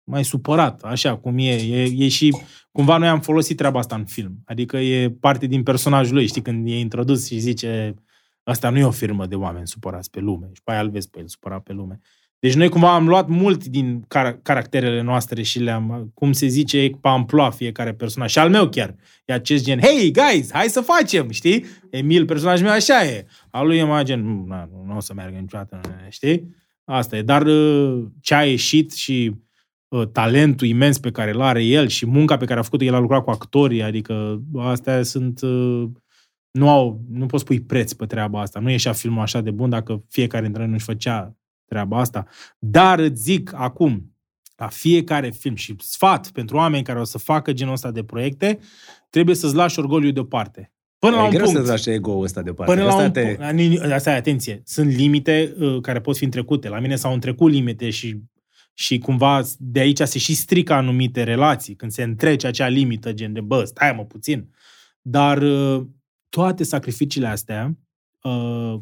mai 0.06 0.24
supărat, 0.24 0.82
așa 0.82 1.16
cum 1.16 1.38
e. 1.38 1.54
e. 1.54 1.82
E 2.04 2.08
și, 2.08 2.36
cumva 2.72 2.96
noi 2.96 3.08
am 3.08 3.20
folosit 3.20 3.56
treaba 3.56 3.78
asta 3.78 3.94
în 3.94 4.04
film. 4.04 4.38
Adică 4.44 4.76
e 4.76 5.10
parte 5.10 5.46
din 5.46 5.62
personajul 5.62 6.14
lui, 6.14 6.26
știi, 6.26 6.42
când 6.42 6.68
e 6.68 6.78
introdus 6.78 7.26
și 7.26 7.38
zice 7.38 7.94
asta 8.42 8.70
nu 8.70 8.78
e 8.78 8.84
o 8.84 8.90
firmă 8.90 9.26
de 9.26 9.34
oameni 9.34 9.66
supărați 9.66 10.10
pe 10.10 10.20
lume. 10.20 10.50
Și 10.52 10.62
pe 10.62 10.70
aia 10.72 10.80
îl 10.80 10.90
vezi 10.90 11.10
pe 11.10 11.18
el 11.18 11.26
supărat 11.26 11.62
pe 11.62 11.72
lume. 11.72 12.00
Deci 12.38 12.54
noi 12.54 12.68
cumva 12.68 12.94
am 12.94 13.08
luat 13.08 13.28
mult 13.28 13.64
din 13.64 14.06
car- 14.08 14.42
caracterele 14.42 15.02
noastre 15.02 15.42
și 15.42 15.58
le-am, 15.58 16.10
cum 16.14 16.32
se 16.32 16.46
zice, 16.46 16.90
pe 17.00 17.08
amploa 17.08 17.50
fiecare 17.50 17.94
personaj. 17.94 18.30
Și 18.30 18.38
al 18.38 18.50
meu 18.50 18.68
chiar. 18.68 18.94
E 19.24 19.32
acest 19.32 19.64
gen, 19.64 19.80
hey, 19.80 20.10
guys, 20.10 20.52
hai 20.52 20.68
să 20.68 20.80
facem, 20.80 21.30
știi? 21.30 21.64
Emil, 21.90 22.24
personajul 22.24 22.64
meu 22.66 22.74
așa 22.74 23.04
e. 23.04 23.26
Al 23.50 23.66
lui 23.66 23.76
e 23.76 23.82
mai 23.82 24.04
gen, 24.04 24.20
"Mm, 24.22 24.46
na, 24.48 24.68
nu, 24.72 24.84
nu 24.86 24.96
o 24.96 25.00
să 25.00 25.14
meargă 25.14 25.38
niciodată, 25.38 25.80
știi? 26.08 26.54
Asta 26.84 27.16
e. 27.16 27.22
Dar 27.22 27.46
uh, 27.46 28.04
ce 28.20 28.34
a 28.34 28.44
ieșit 28.44 28.92
și 28.92 29.30
uh, 29.30 29.36
talentul 30.12 30.66
imens 30.66 30.98
pe 30.98 31.10
care 31.10 31.30
îl 31.30 31.40
are 31.40 31.62
el 31.64 31.88
și 31.88 32.06
munca 32.06 32.36
pe 32.36 32.44
care 32.44 32.60
a 32.60 32.62
făcut-o, 32.62 32.84
el 32.84 32.94
a 32.94 32.98
lucrat 32.98 33.24
cu 33.24 33.30
actorii, 33.30 33.82
adică 33.82 34.42
astea 34.58 35.02
sunt... 35.02 35.40
uh, 35.40 35.84
Nu, 36.50 36.68
au, 36.68 37.00
nu 37.10 37.26
poți 37.26 37.44
pui 37.44 37.60
preț 37.60 37.92
pe 37.92 38.06
treaba 38.06 38.40
asta. 38.40 38.60
Nu 38.60 38.70
ieșea 38.70 38.92
filmul 38.92 39.22
așa 39.22 39.40
de 39.40 39.50
bun 39.50 39.70
dacă 39.70 40.04
fiecare 40.08 40.42
dintre 40.44 40.62
noi 40.62 40.70
nu-și 40.70 40.84
făcea 40.84 41.36
treaba 41.66 41.98
asta. 41.98 42.26
Dar 42.58 42.98
îți 42.98 43.22
zic 43.22 43.52
acum, 43.54 44.14
la 44.56 44.68
fiecare 44.68 45.30
film 45.30 45.54
și 45.54 45.74
sfat 45.78 46.30
pentru 46.30 46.56
oameni 46.56 46.84
care 46.84 47.00
o 47.00 47.04
să 47.04 47.18
facă 47.18 47.52
genul 47.52 47.72
ăsta 47.72 47.90
de 47.90 48.04
proiecte, 48.04 48.58
trebuie 49.10 49.34
să-ți 49.34 49.54
lași 49.54 49.78
orgoliul 49.78 50.12
deoparte. 50.12 50.72
Până 50.98 51.16
la 51.16 51.22
e 51.22 51.24
un 51.24 51.30
greu 51.30 51.42
punct. 51.44 51.56
să-ți 51.56 51.70
lași 51.70 51.90
ego-ul 51.90 52.24
ăsta 52.24 52.42
deoparte. 52.42 52.72
Până 52.72 52.84
la 52.84 52.92
Asta 52.92 53.04
un 53.04 53.10
te... 53.10 53.22
punct. 53.22 53.92
Asta 53.92 54.10
e, 54.10 54.14
atenție. 54.14 54.62
Sunt 54.64 54.92
limite 54.92 55.54
uh, 55.58 55.80
care 55.80 56.00
pot 56.00 56.16
fi 56.16 56.24
întrecute. 56.24 56.68
La 56.68 56.78
mine 56.78 56.96
s-au 56.96 57.12
întrecut 57.12 57.52
limite 57.52 57.90
și, 57.90 58.22
și 58.78 58.98
cumva 58.98 59.42
de 59.58 59.80
aici 59.80 60.00
se 60.00 60.18
și 60.18 60.34
strică 60.34 60.72
anumite 60.72 61.22
relații. 61.22 61.74
Când 61.74 61.92
se 61.92 62.02
întrece 62.02 62.46
acea 62.46 62.68
limită, 62.68 63.12
gen 63.12 63.32
de, 63.32 63.40
bă, 63.40 63.64
stai 63.64 63.92
mă 63.92 64.04
puțin. 64.04 64.48
Dar 65.00 65.42
uh, 65.42 65.86
toate 66.28 66.64
sacrificiile 66.64 67.26
astea 67.26 67.76
uh, 68.22 68.74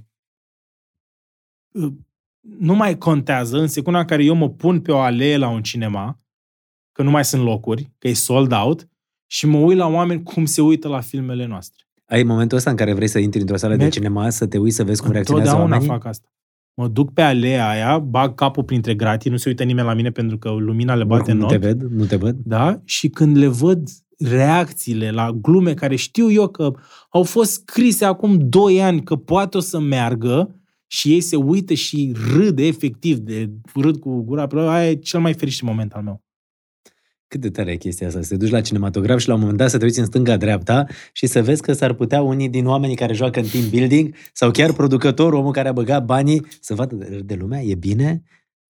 uh, 1.73 1.93
nu 2.41 2.75
mai 2.75 2.99
contează 2.99 3.59
în 3.59 3.67
secunda 3.67 3.99
în 3.99 4.05
care 4.05 4.25
eu 4.25 4.35
mă 4.35 4.51
pun 4.51 4.81
pe 4.81 4.93
o 4.93 4.99
alee 4.99 5.37
la 5.37 5.49
un 5.49 5.63
cinema, 5.63 6.21
că 6.93 7.03
nu 7.03 7.11
mai 7.11 7.25
sunt 7.25 7.43
locuri, 7.43 7.93
că 7.99 8.09
e 8.09 8.13
sold 8.13 8.53
out, 8.53 8.89
și 9.27 9.47
mă 9.47 9.59
uit 9.59 9.77
la 9.77 9.87
oameni 9.87 10.23
cum 10.23 10.45
se 10.45 10.61
uită 10.61 10.89
la 10.89 11.01
filmele 11.01 11.47
noastre. 11.47 11.85
Ai 12.05 12.23
momentul 12.23 12.57
ăsta 12.57 12.71
în 12.71 12.77
care 12.77 12.93
vrei 12.93 13.09
să 13.09 13.19
intri 13.19 13.41
într-o 13.41 13.57
sală 13.57 13.77
de 13.77 13.85
Merg- 13.85 13.93
cinema, 13.93 14.31
să 14.31 14.47
te 14.47 14.59
uiți 14.59 14.77
să 14.77 14.85
vezi 14.85 15.03
cum 15.03 15.11
reacționează 15.11 15.51
Întotdeauna 15.51 15.77
oamenii? 15.77 16.03
fac 16.03 16.11
asta. 16.11 16.29
Mă 16.75 16.89
duc 16.89 17.13
pe 17.13 17.23
alea 17.23 17.69
aia, 17.69 17.99
bag 17.99 18.35
capul 18.35 18.65
printre 18.65 18.95
gratii, 18.95 19.31
nu 19.31 19.37
se 19.37 19.49
uită 19.49 19.63
nimeni 19.63 19.87
la 19.87 19.95
mine 19.95 20.11
pentru 20.11 20.39
că 20.39 20.51
lumina 20.51 20.95
le 20.95 21.05
bate 21.05 21.31
Oricum 21.31 21.33
în 21.33 21.39
nu 21.39 21.45
ochi. 21.45 21.53
te 21.53 21.67
ved, 21.67 21.83
nu 21.83 22.05
te 22.05 22.17
văd. 22.17 22.37
Da? 22.45 22.81
Și 22.85 23.09
când 23.09 23.37
le 23.37 23.47
văd 23.47 23.89
reacțiile 24.19 25.11
la 25.11 25.33
glume 25.33 25.75
care 25.75 25.97
știu 25.97 26.31
eu 26.31 26.49
că 26.49 26.73
au 27.11 27.23
fost 27.23 27.53
scrise 27.53 28.05
acum 28.05 28.49
2 28.49 28.83
ani 28.83 29.03
că 29.03 29.17
poate 29.17 29.57
o 29.57 29.61
să 29.61 29.81
meargă 29.81 30.61
și 30.87 31.13
ei 31.13 31.21
se 31.21 31.37
uită 31.37 31.75
și 31.75 32.15
râd 32.35 32.59
efectiv, 32.59 33.17
de 33.17 33.51
râd 33.75 33.97
cu 33.97 34.23
gura 34.23 34.47
pe 34.47 34.59
aia 34.59 34.91
e 34.91 34.95
cel 34.95 35.21
mai 35.21 35.35
fericit 35.35 35.63
moment 35.63 35.93
al 35.93 36.03
meu. 36.03 36.23
Cât 37.29 37.41
de 37.41 37.51
tare 37.51 37.71
e 37.73 37.77
chestia 37.77 38.07
asta, 38.07 38.23
să 38.23 38.29
te 38.29 38.37
duci 38.37 38.51
la 38.51 38.61
cinematograf 38.61 39.19
și 39.19 39.29
la 39.29 39.35
un 39.35 39.41
moment 39.41 39.59
dat 39.59 39.71
să 39.71 39.79
te 39.79 39.85
uiți 39.85 39.99
în 39.99 40.05
stânga-dreapta 40.05 40.87
și 41.13 41.27
să 41.27 41.43
vezi 41.43 41.63
că 41.63 41.73
s-ar 41.73 41.93
putea 41.93 42.23
unii 42.23 42.49
din 42.49 42.67
oamenii 42.67 42.97
care 42.97 43.13
joacă 43.13 43.41
în 43.41 43.47
team 43.47 43.65
building 43.71 44.15
sau 44.33 44.51
chiar 44.51 44.73
producătorul, 44.73 45.39
omul 45.39 45.53
care 45.53 45.69
a 45.69 45.73
băgat 45.73 46.05
banii, 46.05 46.47
să 46.61 46.75
vadă 46.75 46.95
de, 46.95 47.21
de 47.25 47.35
lumea, 47.35 47.61
e 47.63 47.75
bine, 47.75 48.23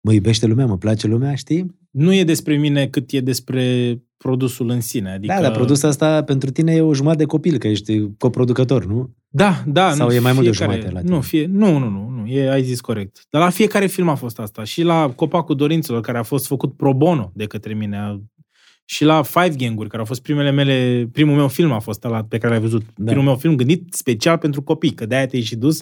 mă 0.01 0.13
iubește 0.13 0.45
lumea, 0.45 0.65
mă 0.65 0.77
place 0.77 1.07
lumea, 1.07 1.35
știi? 1.35 1.75
Nu 1.91 2.13
e 2.13 2.23
despre 2.23 2.57
mine 2.57 2.88
cât 2.88 3.11
e 3.11 3.19
despre 3.19 3.97
produsul 4.17 4.69
în 4.69 4.81
sine. 4.81 5.11
Adică... 5.11 5.34
Da, 5.34 5.41
dar 5.41 5.51
produsul 5.51 5.89
asta 5.89 6.23
pentru 6.23 6.51
tine 6.51 6.73
e 6.73 6.81
o 6.81 6.93
jumătate 6.93 7.21
de 7.23 7.30
copil, 7.30 7.57
că 7.57 7.67
ești 7.67 8.07
coproducător, 8.17 8.85
nu? 8.85 9.13
Da, 9.27 9.63
da. 9.67 9.91
Sau 9.91 10.07
nu, 10.07 10.13
e 10.13 10.19
mai 10.19 10.31
mult 10.31 10.43
de 10.43 10.49
o 10.49 10.53
fiecare- 10.53 10.71
jumătate 10.80 10.93
la 10.93 10.99
tine? 11.01 11.15
Nu, 11.15 11.21
fie, 11.21 11.45
nu, 11.45 11.77
nu, 11.77 11.89
nu, 11.89 12.09
nu, 12.09 12.27
e, 12.27 12.51
ai 12.51 12.63
zis 12.63 12.81
corect. 12.81 13.25
Dar 13.30 13.41
la 13.41 13.49
fiecare 13.49 13.85
film 13.85 14.09
a 14.09 14.15
fost 14.15 14.39
asta. 14.39 14.63
Și 14.63 14.81
la 14.84 15.11
Copacul 15.15 15.55
Dorințelor, 15.55 16.01
care 16.01 16.17
a 16.17 16.23
fost 16.23 16.47
făcut 16.47 16.77
pro 16.77 16.93
bono 16.93 17.31
de 17.35 17.45
către 17.45 17.73
mine, 17.73 17.97
a- 17.97 18.19
și 18.85 19.03
la 19.03 19.22
Five 19.22 19.49
Gang-uri, 19.55 19.88
care 19.89 19.99
au 20.01 20.05
fost 20.07 20.22
primele 20.22 20.51
mele, 20.51 21.07
primul 21.11 21.35
meu 21.35 21.47
film 21.47 21.72
a 21.72 21.80
fost 21.80 22.03
ăla 22.03 22.23
pe 22.23 22.38
care 22.38 22.53
l-ai 22.53 22.61
văzut. 22.61 22.81
Da. 22.95 23.05
Primul 23.05 23.23
meu 23.23 23.35
film 23.38 23.55
gândit 23.55 23.93
special 23.93 24.38
pentru 24.38 24.61
copii, 24.61 24.93
că 24.93 25.05
de-aia 25.05 25.27
te-ai 25.27 25.41
și 25.41 25.55
dus 25.55 25.81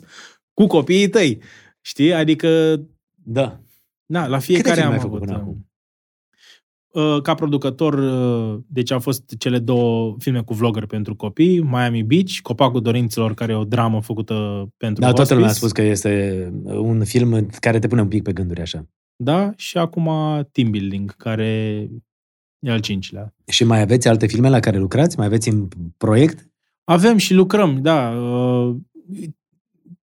cu 0.53 0.67
copiii 0.67 1.09
tăi. 1.09 1.41
Știi? 1.81 2.13
Adică, 2.13 2.81
Da. 3.23 3.59
da, 4.05 4.27
la 4.27 4.39
fiecare 4.39 4.73
filme 4.75 4.87
am 4.87 4.93
ai 4.93 4.99
făcut 4.99 5.15
avut. 5.15 5.27
până 5.27 5.37
uh, 5.37 5.43
acum? 5.43 5.69
uh, 7.15 7.21
Ca 7.21 7.33
producător, 7.33 7.93
uh, 7.93 8.59
deci 8.67 8.91
au 8.91 8.99
fost 8.99 9.35
cele 9.37 9.59
două 9.59 10.15
filme 10.19 10.41
cu 10.41 10.53
vlogger 10.53 10.85
pentru 10.85 11.15
copii, 11.15 11.59
Miami 11.59 12.03
Beach, 12.03 12.31
Copacul 12.41 12.81
Dorințelor, 12.81 13.33
care 13.33 13.51
e 13.51 13.55
o 13.55 13.63
dramă 13.63 14.01
făcută 14.01 14.33
pentru 14.77 15.01
Da, 15.01 15.05
toată 15.11 15.19
hospice. 15.19 15.33
lumea 15.33 15.49
a 15.49 15.53
spus 15.53 15.71
că 15.71 15.81
este 15.81 16.47
un 16.65 17.03
film 17.03 17.47
care 17.59 17.79
te 17.79 17.87
pune 17.87 18.01
un 18.01 18.07
pic 18.07 18.23
pe 18.23 18.33
gânduri 18.33 18.61
așa. 18.61 18.87
Da, 19.15 19.51
și 19.55 19.77
acum 19.77 20.05
Team 20.51 20.69
Building, 20.69 21.15
care 21.15 21.87
e 22.61 22.71
al 22.71 22.79
cincilea. 22.79 23.33
Și 23.47 23.63
mai 23.63 23.81
aveți 23.81 24.07
alte 24.07 24.27
filme 24.27 24.49
la 24.49 24.59
care 24.59 24.77
lucrați? 24.77 25.17
Mai 25.17 25.25
aveți 25.25 25.49
în 25.49 25.67
proiect? 25.97 26.49
Avem 26.83 27.17
și 27.17 27.33
lucrăm, 27.33 27.81
da. 27.81 28.09
uh, 28.09 28.75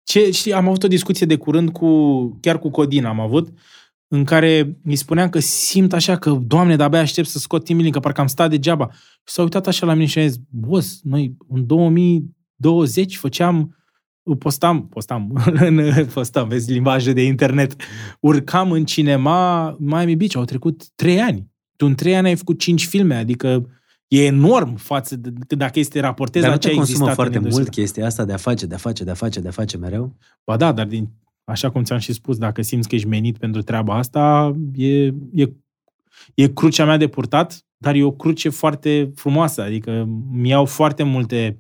Ce, 0.03 0.31
știi, 0.31 0.53
am 0.53 0.69
avut 0.69 0.83
o 0.83 0.89
discuție 0.89 1.27
de 1.27 1.37
curând 1.37 1.70
cu, 1.70 1.89
chiar 2.41 2.59
cu 2.59 2.70
Codin 2.70 3.05
am 3.05 3.20
avut, 3.20 3.49
în 4.09 4.24
care 4.24 4.77
îi 4.85 4.97
spuneam 4.97 5.29
că 5.29 5.39
simt 5.39 5.93
așa 5.93 6.16
că, 6.16 6.31
doamne, 6.31 6.77
de-abia 6.77 7.01
aștept 7.01 7.29
să 7.29 7.39
scot 7.39 7.65
Tim 7.65 7.79
Link, 7.79 7.93
că 7.93 8.01
parcă 8.01 8.20
am 8.20 8.27
stat 8.27 8.51
degeaba. 8.51 8.91
Și 8.93 9.35
s-a 9.35 9.43
uitat 9.43 9.66
așa 9.66 9.87
la 9.87 9.95
mine 9.95 10.07
și 10.07 10.19
a 10.19 10.27
zis, 10.27 10.41
boss, 10.49 11.01
noi 11.03 11.37
în 11.49 11.66
2020 11.66 13.16
făceam 13.16 13.77
postam, 14.39 14.89
postam, 14.89 15.33
postam, 16.15 16.49
vezi 16.49 16.73
limbajul 16.73 17.12
de 17.12 17.23
internet, 17.24 17.77
urcam 18.20 18.73
în 18.73 18.85
cinema 18.85 19.77
Miami 19.79 20.16
Beach, 20.16 20.37
au 20.37 20.45
trecut 20.45 20.89
trei 20.95 21.20
ani. 21.20 21.52
Tu 21.83 21.89
în 21.89 21.95
trei 21.95 22.17
ani 22.17 22.27
ai 22.27 22.37
făcut 22.37 22.59
cinci 22.59 22.87
filme, 22.87 23.15
adică 23.15 23.69
e 24.09 24.25
enorm 24.25 24.77
față 24.77 25.17
de 25.17 25.55
dacă 25.55 25.79
este 25.79 26.01
raportez 26.01 26.43
Dar 26.43 26.51
la 26.51 26.57
nu 26.57 26.61
ce 26.61 26.69
te 26.69 26.75
a 26.75 26.77
consumă 26.77 26.97
existat 26.97 27.15
foarte 27.15 27.37
în 27.37 27.43
mult 27.43 27.55
industrie. 27.55 27.85
chestia 27.85 28.07
asta 28.07 28.25
de 28.25 28.33
a 28.33 28.37
face, 28.37 28.67
de 28.67 28.75
a 28.75 28.79
face, 28.79 29.05
de 29.05 29.11
a 29.11 29.15
face, 29.15 29.41
de 29.41 29.49
a 29.49 29.51
face 29.51 29.77
mereu? 29.77 30.17
Ba 30.45 30.57
da, 30.57 30.73
dar 30.73 30.87
din, 30.87 31.09
așa 31.45 31.71
cum 31.71 31.83
ți-am 31.83 31.99
și 31.99 32.13
spus, 32.13 32.39
dacă 32.39 32.63
simți 32.63 32.89
că 32.89 32.95
ești 32.95 33.07
menit 33.07 33.39
pentru 33.39 33.63
treaba 33.63 33.97
asta, 33.97 34.53
e, 34.75 35.07
e, 35.35 35.53
e 36.35 36.49
crucea 36.49 36.85
mea 36.85 36.97
de 36.97 37.09
purtat, 37.09 37.67
dar 37.77 37.95
e 37.95 38.03
o 38.03 38.13
cruce 38.13 38.49
foarte 38.49 39.13
frumoasă, 39.15 39.63
adică 39.63 40.09
mi 40.31 40.49
iau 40.49 40.65
foarte 40.65 41.03
multe 41.03 41.59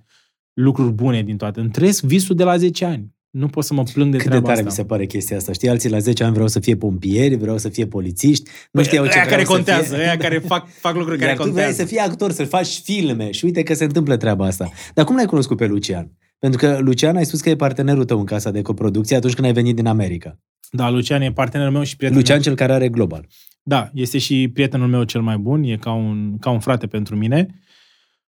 lucruri 0.52 0.92
bune 0.92 1.22
din 1.22 1.36
toate. 1.36 1.60
Îmi 1.60 1.70
trăiesc 1.70 2.02
visul 2.04 2.36
de 2.36 2.44
la 2.44 2.56
10 2.56 2.84
ani. 2.84 3.14
Nu 3.32 3.48
pot 3.48 3.64
să 3.64 3.74
mă 3.74 3.82
plâng 3.92 4.10
de 4.10 4.16
Cât 4.16 4.24
de 4.26 4.30
treaba 4.30 4.46
tare 4.46 4.58
asta. 4.58 4.68
mi 4.70 4.76
se 4.76 4.84
pare 4.84 5.06
chestia 5.06 5.36
asta. 5.36 5.52
Știi, 5.52 5.68
alții 5.68 5.90
la 5.90 5.98
10 5.98 6.24
ani 6.24 6.32
vreau 6.32 6.48
să 6.48 6.60
fie 6.60 6.76
pompieri, 6.76 7.34
vreau 7.34 7.58
să 7.58 7.68
fie 7.68 7.86
polițiști, 7.86 8.50
nu 8.72 8.82
știau 8.82 9.04
ce 9.04 9.10
Păi, 9.10 9.18
Aia 9.18 9.24
vreau 9.26 9.36
care 9.36 9.44
să 9.44 9.52
contează, 9.54 9.94
fie. 9.94 10.04
aia 10.04 10.16
care 10.16 10.38
fac, 10.38 10.68
fac 10.68 10.94
lucruri 10.94 11.18
care 11.18 11.28
Iar 11.30 11.36
tu 11.36 11.42
vrei 11.42 11.52
contează. 11.54 11.82
să 11.82 11.88
fii 11.88 11.98
actor, 11.98 12.30
să 12.32 12.44
faci 12.44 12.80
filme 12.84 13.30
și 13.30 13.44
uite 13.44 13.62
că 13.62 13.74
se 13.74 13.84
întâmplă 13.84 14.16
treaba 14.16 14.46
asta. 14.46 14.70
Dar 14.94 15.04
cum 15.04 15.16
l-ai 15.16 15.24
cunoscut 15.26 15.56
pe 15.56 15.66
Lucian? 15.66 16.10
Pentru 16.38 16.58
că 16.58 16.78
Lucian 16.80 17.16
ai 17.16 17.24
spus 17.26 17.40
că 17.40 17.48
e 17.50 17.56
partenerul 17.56 18.04
tău 18.04 18.18
în 18.18 18.24
casa 18.24 18.50
de 18.50 18.62
coproducție 18.62 19.16
atunci 19.16 19.34
când 19.34 19.46
ai 19.46 19.52
venit 19.52 19.74
din 19.76 19.86
America. 19.86 20.38
Da, 20.70 20.90
Lucian 20.90 21.20
e 21.22 21.32
partenerul 21.32 21.72
meu 21.72 21.82
și 21.82 21.96
prietenul 21.96 22.22
Lucian 22.22 22.38
meu. 22.44 22.46
cel 22.46 22.66
care 22.66 22.72
are 22.72 22.88
Global. 22.88 23.26
Da, 23.62 23.90
este 23.94 24.18
și 24.18 24.50
prietenul 24.52 24.88
meu 24.88 25.02
cel 25.04 25.20
mai 25.20 25.36
bun, 25.36 25.62
e 25.62 25.76
ca 25.76 25.92
un, 25.92 26.38
ca 26.40 26.50
un 26.50 26.60
frate 26.60 26.86
pentru 26.86 27.16
mine. 27.16 27.46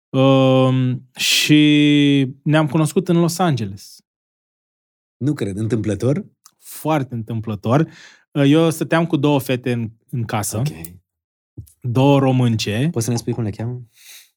Uh, 0.09 0.91
și 1.15 1.61
ne-am 2.43 2.67
cunoscut 2.67 3.07
în 3.09 3.17
Los 3.19 3.37
Angeles. 3.39 3.95
Nu 5.21 5.33
cred, 5.33 5.57
întâmplător? 5.57 6.25
Foarte 6.59 7.13
întâmplător. 7.15 7.87
Uh, 8.31 8.43
Eu 8.47 8.69
stăteam 8.69 9.05
cu 9.05 9.15
două 9.17 9.39
fete 9.39 9.71
în, 9.71 9.89
în 10.09 10.23
casă, 10.23 10.57
Ok. 10.57 10.67
două 11.81 12.19
românce. 12.19 12.87
Poți 12.91 13.05
să 13.05 13.11
ne 13.11 13.17
spui 13.17 13.33
cum 13.33 13.43
le 13.43 13.49
cheamă? 13.49 13.81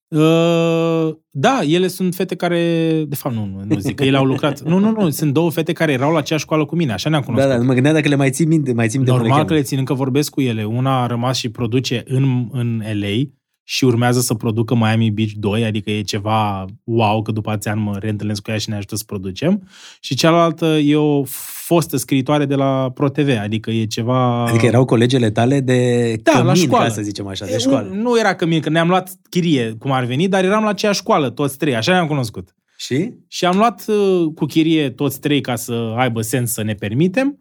Uh, 0.09 1.17
da, 1.31 1.61
ele 1.63 1.87
sunt 1.87 2.15
fete 2.15 2.35
care... 2.35 3.05
De 3.09 3.15
fapt, 3.15 3.35
nu, 3.35 3.45
nu, 3.47 3.65
nu 3.69 3.79
zic 3.79 3.95
că 3.97 4.05
ele 4.05 4.17
au 4.17 4.25
lucrat. 4.25 4.61
Nu, 4.63 4.79
nu, 4.79 4.91
nu, 4.91 5.11
sunt 5.11 5.33
două 5.33 5.51
fete 5.51 5.73
care 5.73 5.93
erau 5.93 6.13
la 6.13 6.19
aceeași 6.19 6.45
școală 6.45 6.65
cu 6.65 6.77
mine, 6.77 6.93
așa 6.93 7.09
ne-am 7.09 7.21
Da, 7.27 7.27
cunoscut. 7.27 7.57
da, 7.57 7.63
mă 7.65 7.73
gândeam 7.73 7.95
dacă 7.95 8.09
le 8.09 8.15
mai 8.15 8.31
ții 8.31 8.47
minte, 8.47 8.73
mai 8.73 8.89
ții 8.89 8.99
minte 8.99 9.13
cum 9.13 9.23
le 9.23 9.29
Normal 9.29 9.45
cheamă. 9.47 9.55
că 9.55 9.61
le 9.63 9.67
țin, 9.69 9.79
încă 9.79 9.95
vorbesc 9.95 10.31
cu 10.31 10.41
ele. 10.41 10.65
Una 10.65 11.03
a 11.03 11.07
rămas 11.07 11.37
și 11.37 11.49
produce 11.51 12.03
în, 12.07 12.49
în 12.53 12.83
LA 12.93 13.23
și 13.67 13.85
urmează 13.85 14.21
să 14.21 14.35
producă 14.35 14.75
Miami 14.75 15.11
Beach 15.11 15.31
2, 15.37 15.65
adică 15.65 15.91
e 15.91 16.03
ceva 16.03 16.65
wow, 16.85 17.23
că 17.23 17.33
după 17.33 17.51
ați 17.51 17.69
ani 17.69 17.81
mă 17.81 17.97
reîntâlnesc 17.99 18.43
cu 18.43 18.51
ea 18.51 18.59
și 18.59 18.69
ne 18.69 18.77
ajută 18.77 18.97
să 18.97 19.05
producem. 19.07 19.69
Și 20.01 20.15
cealaltă 20.15 20.67
e 20.67 20.97
o 20.97 21.23
fostă 21.65 21.97
scriitoare 21.97 22.45
de 22.45 22.55
la 22.55 22.91
ProTV, 22.95 23.29
adică 23.43 23.71
e 23.71 23.85
ceva... 23.85 24.45
Adică 24.47 24.67
erau 24.67 24.85
colegele 24.85 25.31
tale 25.31 25.61
de 25.61 26.13
Da, 26.23 26.33
la 26.33 26.39
cămin, 26.39 26.55
școală. 26.55 26.87
ca 26.87 26.93
să 26.93 27.03
zicem 27.03 27.27
așa, 27.27 27.45
de 27.45 27.53
E, 27.53 27.59
școală. 27.59 27.89
Nu, 27.89 28.01
nu 28.01 28.19
era 28.19 28.35
că 28.35 28.47
mine, 28.47 28.61
că 28.61 28.69
ne-am 28.71 28.89
luat 28.89 29.11
chirie, 29.31 29.75
cum 29.79 29.93
ar 29.93 30.05
veni, 30.05 30.29
dar 30.29 30.45
eram 30.45 30.63
la 30.63 30.69
aceeași 30.69 30.99
școală, 30.99 31.31
toți 31.31 31.59
trei, 31.59 31.77
așa 31.77 31.93
ne-am 31.93 32.07
cunoscut. 32.07 32.55
Și? 32.77 33.13
Și 33.29 33.45
am 33.45 33.57
luat 33.57 33.85
uh, 33.89 34.27
cu 34.35 34.45
chirie 34.45 34.91
toți 34.91 35.21
trei 35.21 35.41
ca 35.41 35.57
să 35.57 35.95
aibă 35.97 36.21
sens 36.21 36.53
să 36.53 36.63
ne 36.63 36.75
permitem. 36.75 37.39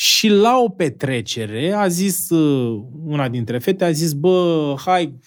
Și 0.00 0.28
la 0.28 0.58
o 0.64 0.68
petrecere 0.68 1.72
a 1.76 1.88
zis, 1.88 2.30
uh, 2.30 2.82
una 3.04 3.28
dintre 3.28 3.58
fete 3.58 3.84
a 3.84 3.90
zis, 3.90 4.12
bă, 4.12 4.74
hai, 4.84 5.18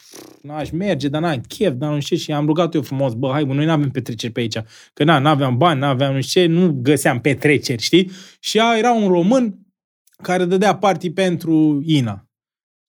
n-aș 0.41 0.69
merge, 0.69 1.07
dar 1.07 1.21
n-am 1.21 1.41
chef, 1.47 1.73
dar 1.73 1.93
nu 1.93 1.99
știu 1.99 2.15
ce. 2.15 2.21
Și 2.21 2.31
am 2.31 2.45
rugat 2.45 2.73
eu 2.73 2.81
frumos, 2.81 3.13
bă, 3.13 3.29
hai, 3.31 3.45
bă, 3.45 3.53
noi 3.53 3.65
n-avem 3.65 3.89
petreceri 3.89 4.31
pe 4.31 4.39
aici. 4.39 4.57
Că 4.93 5.03
na, 5.03 5.19
n-aveam 5.19 5.57
bani, 5.57 5.79
n-aveam 5.79 6.13
nu 6.13 6.21
știu 6.21 6.41
ce, 6.41 6.47
nu 6.47 6.79
găseam 6.81 7.19
petreceri, 7.19 7.81
știi? 7.81 8.11
Și 8.39 8.57
ea 8.57 8.75
era 8.77 8.91
un 8.93 9.07
român 9.07 9.59
care 10.23 10.45
dădea 10.45 10.75
party 10.75 11.09
pentru 11.09 11.81
Ina. 11.85 12.25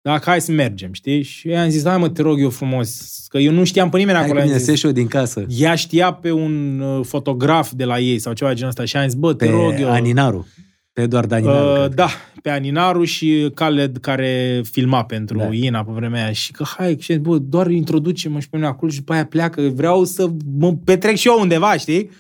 Dacă 0.01 0.23
hai 0.31 0.41
să 0.41 0.53
mergem, 0.53 0.93
știi? 0.93 1.23
Și 1.23 1.49
eu 1.51 1.59
am 1.59 1.69
zis, 1.69 1.85
hai 1.85 1.99
mă, 1.99 2.09
te 2.09 2.23
rog 2.23 2.41
eu 2.41 2.51
frumos, 2.51 3.25
că 3.29 3.39
eu 3.39 3.53
nu 3.53 3.65
știam 3.65 3.89
pe 3.89 3.99
nimeni 3.99 4.17
Hai 4.17 4.25
acolo. 4.25 4.39
cu 4.39 4.45
am 4.45 4.51
mine, 4.51 4.59
zis, 4.59 4.67
să 4.67 4.73
ieși 4.73 4.87
eu 4.87 4.93
din 4.93 5.07
casă. 5.07 5.45
ea 5.49 5.75
știa 5.75 6.13
pe 6.13 6.31
un 6.31 6.81
uh, 6.81 7.05
fotograf 7.07 7.71
de 7.73 7.85
la 7.85 7.99
ei 7.99 8.19
sau 8.19 8.33
ceva 8.33 8.51
de 8.51 8.57
genul 8.57 8.71
ăsta 8.71 8.85
și 8.85 8.97
am 8.97 9.09
zis, 9.09 9.15
bă, 9.19 9.35
te 9.35 9.45
Pe 9.45 9.51
rog 9.51 9.75
eu. 9.79 9.91
Aninaru. 9.91 10.47
Pe 10.93 11.03
Eduard 11.03 11.33
Aninaru. 11.33 11.69
Uh, 11.73 11.77
cred. 11.79 11.95
da, 11.95 12.09
pe 12.43 12.51
Aninaru 12.51 13.05
și 13.05 13.51
Khaled 13.55 13.97
care 13.97 14.61
filma 14.71 15.05
pentru 15.05 15.39
Da. 15.39 15.45
da. 15.45 15.55
Ina 15.55 15.85
pe 15.85 15.91
vremea 15.93 16.23
aia. 16.25 16.33
Și 16.33 16.53
că 16.53 16.65
hai, 16.77 16.97
și 17.01 17.15
bă, 17.15 17.39
doar 17.39 17.71
introduce-mă 17.71 18.41
și 18.41 18.49
pe 18.49 18.57
mine 18.57 18.69
acolo 18.69 18.91
și 18.91 18.99
după 18.99 19.13
aia 19.13 19.27
pleacă. 19.27 19.63
Vreau 19.63 20.05
să 20.05 20.29
mă 20.59 20.75
petrec 20.85 21.17
și 21.17 21.29
eu 21.29 21.41
undeva, 21.41 21.77
știi? 21.77 22.11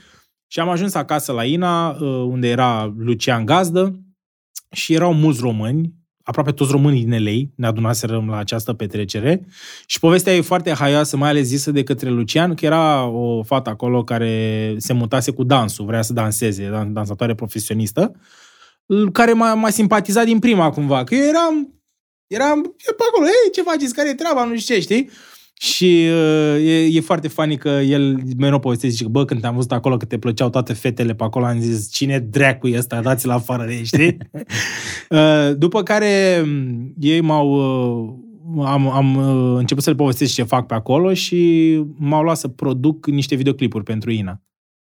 Și 0.47 0.61
am 0.61 0.69
ajuns 0.69 0.95
acasă 0.95 1.33
la 1.33 1.45
Ina, 1.45 1.91
uh, 1.91 1.99
unde 2.29 2.49
era 2.49 2.95
Lucian 2.99 3.45
Gazdă 3.45 3.99
și 4.71 4.93
erau 4.95 5.15
mulți 5.15 5.41
români, 5.41 5.93
aproape 6.23 6.53
toți 6.53 6.71
românii 6.71 7.05
din 7.05 7.25
LA, 7.25 7.31
ne 7.55 7.67
adunaserăm 7.67 8.29
la 8.29 8.37
această 8.37 8.73
petrecere 8.73 9.47
și 9.87 9.99
povestea 9.99 10.35
e 10.35 10.41
foarte 10.41 10.73
haioasă, 10.73 11.17
mai 11.17 11.29
ales 11.29 11.47
zisă 11.47 11.71
de 11.71 11.83
către 11.83 12.09
Lucian, 12.11 12.55
că 12.55 12.65
era 12.67 13.05
o 13.07 13.43
fată 13.43 13.71
acolo 13.71 14.05
care 14.05 14.75
se 14.79 14.93
mutase 14.93 15.31
cu 15.31 15.45
dansul, 15.45 15.85
vrea 15.87 16.03
să 16.03 16.13
danseze, 16.13 16.69
dan- 16.71 16.93
dansatoare 16.93 17.35
profesionistă, 17.35 18.01
l- 18.03 18.17
care 19.13 19.33
m-a, 19.33 19.55
m-a 19.55 19.71
simpatizat 19.71 20.25
din 20.25 20.39
prima 20.39 20.71
cumva, 20.71 21.05
că 21.05 21.15
eu 21.15 21.25
eram, 21.25 21.83
eram 22.27 22.57
eu 22.57 22.95
pe 22.97 23.03
acolo, 23.09 23.27
ei, 23.27 23.53
ce 23.53 23.63
faceți, 23.63 23.95
care 23.95 24.09
e 24.09 24.15
treaba, 24.15 24.45
nu 24.45 24.57
știu 24.57 24.75
ce, 24.75 24.81
știi? 24.81 25.11
Și 25.55 26.07
uh, 26.11 26.67
e, 26.67 26.85
e 26.85 27.01
foarte 27.01 27.29
funny 27.29 27.57
că 27.57 27.69
el 27.69 28.19
mereu 28.39 28.59
povestește, 28.59 28.89
zice 28.93 29.05
că, 29.05 29.11
bă, 29.11 29.25
când 29.25 29.41
te-am 29.41 29.55
văzut 29.55 29.73
acolo, 29.73 29.97
că 29.97 30.05
te 30.05 30.19
plăceau 30.19 30.51
toate 30.51 30.73
fetele 30.73 31.15
pe 31.15 31.25
acolo, 31.25 31.45
am 31.45 31.61
zis, 31.61 31.91
cine 31.93 32.19
dracu 32.19 32.69
e 32.69 32.79
ăsta, 32.79 33.01
dați-l 33.01 33.31
afară 33.31 33.65
de 33.67 33.73
ei, 33.73 33.85
știi? 33.85 34.17
Uh, 35.09 35.57
După 35.57 35.83
care 35.83 36.43
m, 36.47 36.93
ei 37.01 37.21
m-au... 37.21 37.49
uh, 37.51 38.65
Am, 38.67 38.91
am 38.91 39.17
uh, 39.17 39.59
început 39.59 39.83
să 39.83 39.91
le 39.91 39.97
povestesc 39.97 40.35
ce 40.35 40.43
fac 40.43 40.67
pe 40.67 40.75
acolo 40.75 41.15
și 41.15 41.81
m-au 41.97 42.23
luat 42.23 42.37
să 42.37 42.49
produc 42.49 43.07
niște 43.07 43.35
videoclipuri 43.35 43.85
pentru 43.85 44.11
Ina. 44.11 44.43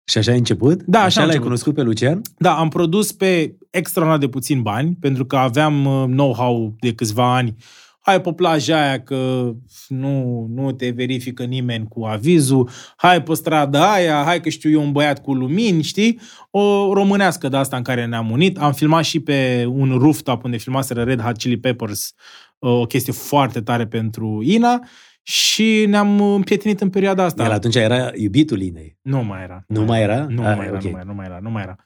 Și 0.05 0.19
așa 0.19 0.31
ai 0.33 0.39
început? 0.39 0.83
Da, 0.83 0.99
așa 0.99 1.07
așa 1.07 1.21
am 1.21 1.27
l-ai 1.27 1.37
început. 1.37 1.47
cunoscut 1.47 1.75
pe 1.75 1.83
Lucian? 1.83 2.21
Da, 2.39 2.59
am 2.59 2.69
produs 2.69 3.13
pe 3.13 3.57
extraordinar 3.73 4.21
de 4.21 4.29
puțin 4.29 4.63
bani, 4.63 4.97
pentru 5.01 5.25
că 5.27 5.37
aveam 5.37 5.85
uh, 5.85 6.05
know-how 6.07 6.75
de 6.81 6.95
câțiva 6.95 7.35
ani. 7.35 7.57
Hai 8.05 8.21
pe 8.21 8.33
plaja 8.33 8.83
aia 8.83 9.01
că 9.03 9.51
nu, 9.89 10.47
nu 10.55 10.73
te 10.73 10.91
verifică 10.91 11.45
nimeni 11.45 11.87
cu 11.89 12.05
avizul, 12.05 12.69
hai 12.97 13.23
pe 13.23 13.35
strada 13.35 13.93
aia, 13.93 14.23
hai 14.25 14.41
că 14.41 14.49
știu 14.49 14.71
eu 14.71 14.83
un 14.83 14.93
băiat 14.93 15.23
cu 15.23 15.35
lumini, 15.35 15.83
știi? 15.83 16.21
O 16.51 16.93
românească 16.93 17.49
de 17.49 17.57
asta 17.57 17.77
în 17.77 17.83
care 17.83 18.07
ne-am 18.07 18.31
unit. 18.31 18.59
Am 18.59 18.73
filmat 18.73 19.05
și 19.05 19.21
pe 19.21 19.65
un 19.69 19.99
rooftop 19.99 20.45
unde 20.45 20.57
filmaseră 20.57 21.03
Red 21.03 21.21
Hot 21.21 21.37
Chili 21.37 21.59
Peppers, 21.59 22.15
uh, 22.59 22.71
o 22.71 22.85
chestie 22.87 23.13
foarte 23.13 23.61
tare 23.61 23.87
pentru 23.87 24.41
Ina 24.45 24.81
și 25.23 25.85
ne-am 25.89 26.21
împrietenit 26.21 26.81
în 26.81 26.91
perioada 26.91 27.25
asta. 27.25 27.45
El 27.45 27.51
atunci 27.51 27.75
era 27.75 28.11
iubitul 28.15 28.61
Inei. 28.61 28.99
Nu 29.03 29.25
mai 29.25 29.43
era. 29.43 29.65
Nu 29.67 29.85
mai 29.85 30.03
era? 30.03 30.27
Nu 30.29 30.43
Ah, 30.47 30.57
mai 30.57 30.67
era, 30.67 30.75
ok. 30.77 30.83
nu 30.83 30.91
mai 30.91 31.01
era, 31.01 31.05
nu 31.05 31.15
mai 31.15 31.27
era, 31.27 31.39
nu 31.43 31.51
mai 31.51 31.63
era. 31.63 31.77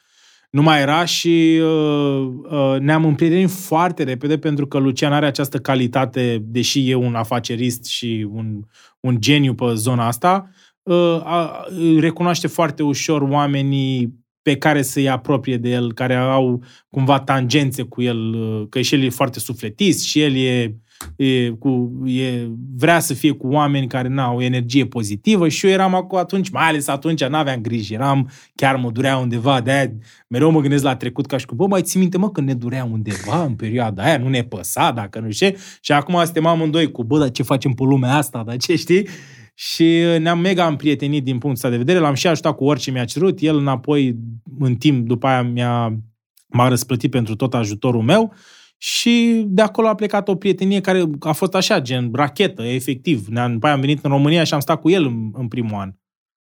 Nu 0.51 0.63
mai 0.63 0.81
era 0.81 1.05
și 1.05 1.61
uh, 1.63 2.29
uh, 2.51 2.77
ne-am 2.79 3.05
împrietenit 3.05 3.51
foarte 3.51 4.03
repede 4.03 4.39
pentru 4.39 4.67
că 4.67 4.79
Lucian 4.79 5.13
are 5.13 5.27
această 5.27 5.59
calitate, 5.59 6.43
deși 6.43 6.91
e 6.91 6.95
un 6.95 7.15
afacerist 7.15 7.85
și 7.85 8.29
un, 8.33 8.61
un 9.01 9.21
geniu 9.21 9.55
pe 9.55 9.75
zona 9.75 10.07
asta, 10.07 10.51
uh, 10.83 11.21
a, 11.25 11.65
recunoaște 11.99 12.47
foarte 12.47 12.83
ușor 12.83 13.23
oamenii 13.23 14.25
pe 14.43 14.57
care 14.57 14.83
să-i 14.83 15.09
apropie 15.09 15.57
de 15.57 15.71
el, 15.71 15.93
care 15.93 16.15
au 16.15 16.63
cumva 16.91 17.21
tangențe 17.21 17.83
cu 17.83 18.03
el, 18.03 18.35
uh, 18.35 18.67
că 18.69 18.81
și 18.81 18.95
el 18.95 19.03
e 19.03 19.09
foarte 19.09 19.39
sufletist 19.39 20.05
și 20.05 20.21
el 20.21 20.37
e, 20.37 20.77
e, 21.17 21.49
cu, 21.49 22.03
e 22.07 22.49
vrea 22.77 22.99
să 22.99 23.15
fie 23.15 23.31
cu 23.31 23.47
oameni 23.47 23.87
care 23.87 24.09
n 24.09 24.19
au 24.19 24.41
energie 24.41 24.87
pozitivă 24.87 25.49
și 25.49 25.67
eu 25.67 25.73
eram 25.73 25.95
acolo 25.95 26.21
atunci, 26.21 26.51
mai 26.51 26.69
ales 26.69 26.89
atunci, 26.89 27.25
n-aveam 27.25 27.61
griji, 27.61 27.95
eram, 27.95 28.31
chiar 28.55 28.77
mă 28.77 28.91
durea 28.91 29.17
undeva, 29.17 29.61
de-aia 29.61 29.93
mereu 30.29 30.51
mă 30.51 30.61
gândesc 30.61 30.83
la 30.83 30.97
trecut 30.97 31.27
ca 31.27 31.37
și 31.37 31.47
cum, 31.47 31.57
bă, 31.57 31.67
mai 31.67 31.83
ții 31.83 32.01
minte, 32.01 32.19
mă, 32.19 32.31
când 32.31 32.47
ne 32.47 32.55
durea 32.55 32.85
undeva 32.85 33.45
în 33.45 33.55
perioada 33.55 34.03
aia, 34.03 34.19
nu 34.19 34.29
ne 34.29 34.43
păsa, 34.43 34.91
dacă 34.91 35.19
nu 35.19 35.31
știu 35.31 35.49
ce, 35.49 35.59
și 35.81 35.93
acum 35.93 36.25
suntem 36.25 36.47
amândoi 36.47 36.91
cu, 36.91 37.05
bă, 37.05 37.19
dar 37.19 37.31
ce 37.31 37.43
facem 37.43 37.73
pe 37.73 37.83
lumea 37.83 38.15
asta, 38.15 38.43
dar 38.47 38.57
ce 38.57 38.77
știi? 38.77 39.09
Și 39.55 40.03
ne-am 40.19 40.39
mega 40.39 40.67
împrietenit 40.67 41.25
din 41.25 41.39
punctul 41.39 41.53
ăsta 41.53 41.69
de 41.69 41.77
vedere, 41.77 41.99
l-am 41.99 42.15
și 42.15 42.27
ajutat 42.27 42.57
cu 42.57 42.65
orice 42.65 42.91
mi-a 42.91 43.05
cerut, 43.05 43.39
el 43.41 43.57
înapoi, 43.57 44.17
în 44.59 44.75
timp, 44.75 45.07
după 45.07 45.27
aia 45.27 45.43
mi-a, 45.43 45.99
m-a 46.47 46.69
răsplătit 46.69 47.11
pentru 47.11 47.35
tot 47.35 47.55
ajutorul 47.55 48.03
meu 48.03 48.35
și 48.77 49.45
de 49.47 49.63
acolo 49.63 49.89
a 49.89 49.95
plecat 49.95 50.29
o 50.29 50.35
prietenie 50.35 50.81
care 50.81 51.05
a 51.21 51.33
fost 51.33 51.55
așa, 51.55 51.81
gen 51.81 52.11
rachetă, 52.13 52.63
efectiv. 52.63 53.27
Ne-am, 53.27 53.53
după 53.53 53.67
aia 53.67 53.75
am 53.75 53.81
venit 53.81 54.05
în 54.05 54.11
România 54.11 54.45
și 54.45 54.55
am 54.55 54.61
stat 54.61 54.81
cu 54.81 54.91
el 54.91 55.05
în, 55.05 55.31
în 55.33 55.49
primul 55.49 55.81
an. 55.81 55.93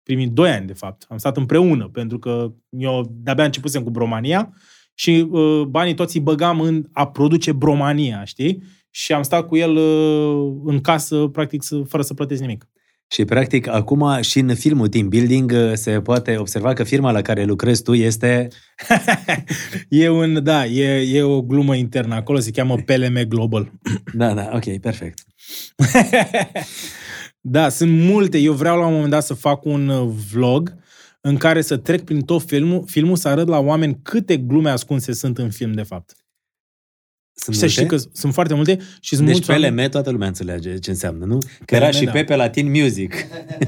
primii 0.02 0.28
doi 0.28 0.50
ani, 0.50 0.66
de 0.66 0.72
fapt. 0.72 1.06
Am 1.08 1.16
stat 1.16 1.36
împreună, 1.36 1.88
pentru 1.88 2.18
că 2.18 2.52
eu 2.68 3.06
de-abia 3.10 3.44
începusem 3.44 3.82
cu 3.82 3.90
Bromania 3.90 4.52
și 4.94 5.26
uh, 5.30 5.62
banii 5.62 5.94
toți 5.94 6.16
îi 6.16 6.22
băgam 6.22 6.60
în 6.60 6.84
a 6.92 7.06
produce 7.06 7.52
Bromania, 7.52 8.24
știi? 8.24 8.62
Și 8.90 9.12
am 9.12 9.22
stat 9.22 9.46
cu 9.46 9.56
el 9.56 9.76
uh, 9.76 10.60
în 10.64 10.80
casă, 10.80 11.26
practic, 11.26 11.62
să, 11.62 11.82
fără 11.82 12.02
să 12.02 12.14
plătesc 12.14 12.40
nimic. 12.40 12.68
Și 13.08 13.24
practic 13.24 13.68
acum 13.68 14.20
și 14.20 14.38
în 14.38 14.54
filmul 14.54 14.88
Team 14.88 15.08
Building 15.08 15.52
uh, 15.54 15.72
se 15.74 16.00
poate 16.00 16.36
observa 16.36 16.72
că 16.72 16.84
firma 16.84 17.10
la 17.10 17.22
care 17.22 17.44
lucrezi 17.44 17.82
tu 17.82 17.94
este... 17.94 18.48
e 19.88 20.08
un, 20.08 20.42
da, 20.42 20.66
e, 20.66 21.16
e 21.16 21.22
o 21.22 21.42
glumă 21.42 21.74
internă 21.74 22.14
acolo, 22.14 22.38
se 22.38 22.50
cheamă 22.50 22.76
PLM 22.76 23.22
Global. 23.28 23.72
Da, 24.14 24.34
da, 24.34 24.50
ok, 24.52 24.78
perfect. 24.78 25.18
da, 27.40 27.68
sunt 27.68 27.90
multe. 27.90 28.38
Eu 28.38 28.52
vreau 28.52 28.78
la 28.78 28.86
un 28.86 28.92
moment 28.92 29.10
dat 29.10 29.24
să 29.24 29.34
fac 29.34 29.64
un 29.64 29.88
uh, 29.88 30.12
vlog 30.32 30.74
în 31.20 31.36
care 31.36 31.60
să 31.60 31.76
trec 31.76 32.04
prin 32.04 32.20
tot 32.20 32.42
filmul, 32.42 32.84
filmul 32.86 33.16
să 33.16 33.28
arăt 33.28 33.48
la 33.48 33.58
oameni 33.58 33.98
câte 34.02 34.36
glume 34.36 34.70
ascunse 34.70 35.12
sunt 35.12 35.38
în 35.38 35.50
film, 35.50 35.72
de 35.72 35.82
fapt. 35.82 36.25
Sunt 37.38 37.56
și 37.56 37.60
să 37.62 37.66
știi 37.66 37.86
că 37.86 37.96
sunt 38.12 38.32
foarte 38.32 38.54
multe 38.54 38.78
și 39.00 39.14
sunt 39.14 39.26
deci 39.26 39.34
mulți 39.36 39.52
PLM 39.52 39.62
oameni... 39.62 39.90
toată 39.90 40.10
lumea 40.10 40.26
înțelege 40.28 40.78
ce 40.78 40.90
înseamnă, 40.90 41.24
nu? 41.24 41.38
Că 41.64 41.74
era 41.74 41.90
și 41.90 42.04
da. 42.04 42.10
Pepe 42.10 42.36
la 42.36 42.48
Teen 42.48 42.70
Music, 42.70 43.14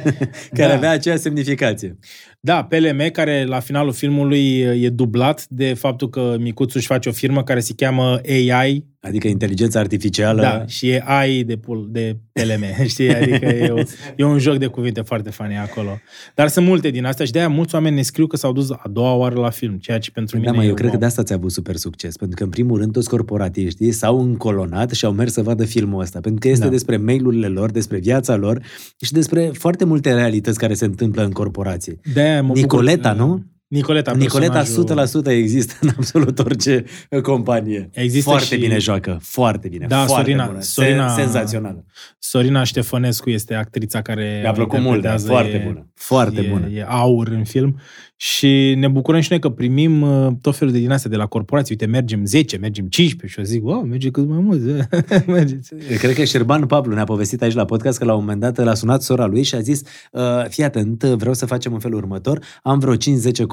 care 0.57 0.69
Da. 0.69 0.75
avea 0.75 0.91
aceeași 0.91 1.21
semnificație. 1.21 1.99
Da, 2.41 2.65
PLM, 2.65 3.09
care 3.13 3.45
la 3.45 3.61
finalul 3.61 3.93
filmului 3.93 4.59
e 4.59 4.89
dublat 4.89 5.47
de 5.49 5.75
faptul 5.75 6.09
că 6.09 6.37
Micuțu 6.41 6.77
își 6.79 6.87
face 6.87 7.09
o 7.09 7.13
firmă 7.13 7.43
care 7.43 7.61
se 7.61 7.73
cheamă 7.77 8.21
AI, 8.29 8.85
Adică 9.09 9.29
inteligența 9.29 9.81
artificială. 9.81 10.41
da, 10.41 10.67
și 10.67 10.89
e 10.89 11.03
AI 11.07 11.45
de, 11.45 11.57
pul, 11.57 11.89
de 11.91 12.17
PLM, 12.33 12.85
știi? 12.95 13.15
Adică 13.15 13.47
e, 13.47 13.71
o, 13.71 13.79
e 14.17 14.25
un 14.25 14.39
joc 14.39 14.57
de 14.57 14.67
cuvinte 14.67 15.01
foarte 15.01 15.31
funny 15.31 15.57
acolo. 15.57 15.99
Dar 16.35 16.49
sunt 16.49 16.67
multe 16.67 16.91
din 16.91 17.05
astea 17.05 17.25
și 17.25 17.33
de-aia 17.33 17.49
mulți 17.49 17.75
oameni 17.75 17.95
ne 17.95 18.03
scriu 18.03 18.27
că 18.27 18.37
s-au 18.37 18.53
dus 18.53 18.71
a 18.71 18.89
doua 18.91 19.15
oară 19.15 19.35
la 19.35 19.51
film, 19.51 19.77
ceea 19.77 19.99
ce 19.99 20.11
pentru 20.11 20.37
Da, 20.37 20.43
mine 20.43 20.57
mă, 20.57 20.65
e 20.65 20.69
eu 20.69 20.75
cred 20.75 20.87
că 20.87 20.93
wow. 20.93 21.01
de 21.01 21.07
asta 21.07 21.23
ți-a 21.23 21.37
avut 21.37 21.53
super 21.53 21.77
succes, 21.77 22.17
pentru 22.17 22.37
că 22.37 22.43
în 22.45 22.51
primul 22.51 22.79
rând 22.79 22.93
toți 22.93 23.09
corporatiștii 23.09 23.93
s-au 23.93 24.21
încolonat 24.21 24.91
și 24.91 25.05
au 25.05 25.13
mers 25.13 25.33
să 25.33 25.43
vadă 25.43 25.65
filmul 25.65 26.01
ăsta, 26.01 26.21
pentru 26.21 26.41
că 26.41 26.49
este 26.49 26.65
Da. 26.65 26.71
despre 26.71 26.97
mail-urile 26.97 27.47
lor, 27.47 27.71
despre 27.71 27.99
viața 27.99 28.37
lor 28.37 28.63
și 29.01 29.13
despre 29.13 29.51
foarte 29.53 29.85
multe 29.85 30.13
realități 30.13 30.59
care 30.59 30.75
se 30.75 30.85
întâmplă 30.85 31.25
în 31.25 31.31
corporații. 31.31 32.01
De-aia 32.15 32.43
mă 32.43 32.53
Nicoleta, 32.55 33.13
bucur, 33.13 33.27
nu? 33.27 33.45
Nicoleta, 33.69 34.13
Nicoleta 34.13 34.53
personajul- 34.53 35.29
100% 35.29 35.31
există 35.31 35.75
în 35.81 35.89
absolut 35.97 36.39
orice 36.39 36.85
companie. 37.23 37.89
Există 37.93 38.31
foarte 38.31 38.55
și- 38.55 38.61
bine 38.61 38.79
joacă, 38.79 39.19
foarte 39.23 39.69
bine, 39.69 39.87
Da, 39.87 40.05
foarte 40.05 40.31
Sorina- 40.33 40.47
bună, 40.47 40.59
Sorina- 40.61 41.11
Sen- 41.13 41.15
senzațională. 41.17 41.85
Sorina 42.19 42.63
Ștefănescu 42.65 43.31
este 43.31 43.55
actrița 43.55 44.03
care 44.03 44.39
Mi-a 44.43 44.51
o 44.51 44.53
plăcut 44.53 44.79
mult, 44.81 45.03
da, 45.03 45.11
interpretează, 45.13 45.27
foarte 45.27 45.57
e- 45.57 45.67
bună, 45.67 45.87
foarte 45.95 46.41
e, 46.41 46.49
bună. 46.49 46.67
E 46.69 46.85
aur 46.89 47.29
în 47.29 47.45
film 47.45 47.79
și 48.17 48.75
ne 48.79 48.89
bucurăm 48.89 49.21
și 49.21 49.27
noi 49.31 49.39
că 49.41 49.49
primim 49.49 50.03
uh, 50.03 50.33
tot 50.41 50.57
felul 50.57 50.73
de 50.73 50.79
din 50.79 50.91
astea 50.91 51.11
de 51.11 51.17
la 51.17 51.27
corporații. 51.27 51.77
Uite, 51.81 51.93
mergem 51.93 52.25
10, 52.25 52.57
mergem 52.57 52.87
15 52.87 53.41
și 53.41 53.47
eu 53.47 53.55
zic, 53.55 53.65
wow, 53.65 53.81
merge 53.81 54.11
cât 54.11 54.29
mai 54.29 54.39
mult. 54.41 54.61
Mergeți. 55.27 55.75
Cred 55.99 56.15
că 56.15 56.25
Șerban 56.25 56.67
Pablu 56.67 56.95
ne-a 56.95 57.05
povestit 57.05 57.43
aici 57.43 57.55
la 57.55 57.65
podcast 57.65 57.99
că 57.99 58.05
la 58.05 58.13
un 58.15 58.21
moment 58.21 58.41
dat 58.41 58.57
l-a 58.65 58.75
sunat 58.75 59.03
sora 59.03 59.27
lui 59.27 59.43
și 59.43 59.55
a 59.55 59.61
zis 59.61 59.83
uh, 60.13 60.23
fii 60.49 60.65
atent, 60.65 61.03
vreau 61.05 61.35
să 61.35 61.47
facem 61.47 61.73
în 61.73 61.79
felul 61.79 61.99
următor, 61.99 62.39
am 62.63 62.79
vreo 62.79 62.95
5-10 62.97 62.97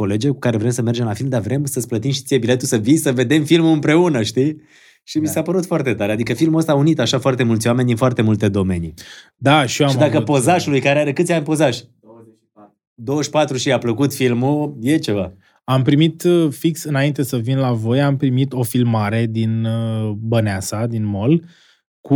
colegi 0.06 0.28
cu 0.28 0.40
care 0.40 0.58
vrem 0.58 0.72
să 0.72 0.82
mergem 0.82 1.06
la 1.06 1.14
film, 1.14 1.30
dar 1.30 1.42
vrem 1.42 1.66
să-ți 1.66 1.88
plătim 1.88 2.12
și 2.12 2.22
ție 2.22 2.38
biletul 2.38 2.68
să 2.68 2.78
vii 2.78 2.98
să 2.98 3.12
vedem 3.12 3.44
filmul 3.44 3.72
împreună, 3.72 4.22
știi? 4.24 4.62
Și 5.04 5.18
mi 5.18 5.26
Da. 5.26 5.32
s-a 5.32 5.42
părut 5.42 5.66
foarte 5.66 5.94
tare. 5.94 6.12
Adică 6.12 6.34
filmul 6.34 6.60
ăsta 6.60 6.72
a 6.72 6.76
unit 6.76 7.00
așa 7.00 7.20
foarte 7.20 7.44
mulți 7.44 7.68
oameni 7.68 7.88
din 7.88 7.96
foarte 7.96 8.22
multe 8.22 8.50
domenii. 8.50 8.94
Da, 9.36 9.66
și 9.66 9.82
eu 9.82 9.88
am 9.88 9.94
și 9.94 10.00
dacă 10.00 10.16
avut, 10.16 10.26
pozașului 10.26 10.80
care 10.82 11.00
are 11.00 11.14
câți 11.14 11.32
ani 11.32 11.44
pozaj? 11.44 11.78
24. 12.02 12.74
24 12.96 13.58
și 13.58 13.68
i-a 13.68 13.78
plăcut 13.78 14.14
filmul, 14.14 14.78
e 14.82 14.98
ceva. 14.98 15.34
Am 15.64 15.82
primit 15.82 16.24
uh, 16.24 16.48
fix 16.52 16.84
înainte 16.84 17.24
să 17.24 17.38
vin 17.38 17.58
la 17.58 17.72
voi, 17.72 18.02
am 18.02 18.18
primit 18.18 18.54
o 18.54 18.64
filmare 18.64 19.26
din 19.30 19.66
uh, 19.66 20.12
Băneasa, 20.12 20.86
din 20.88 21.06
mall, 21.06 21.44
cu 22.02 22.16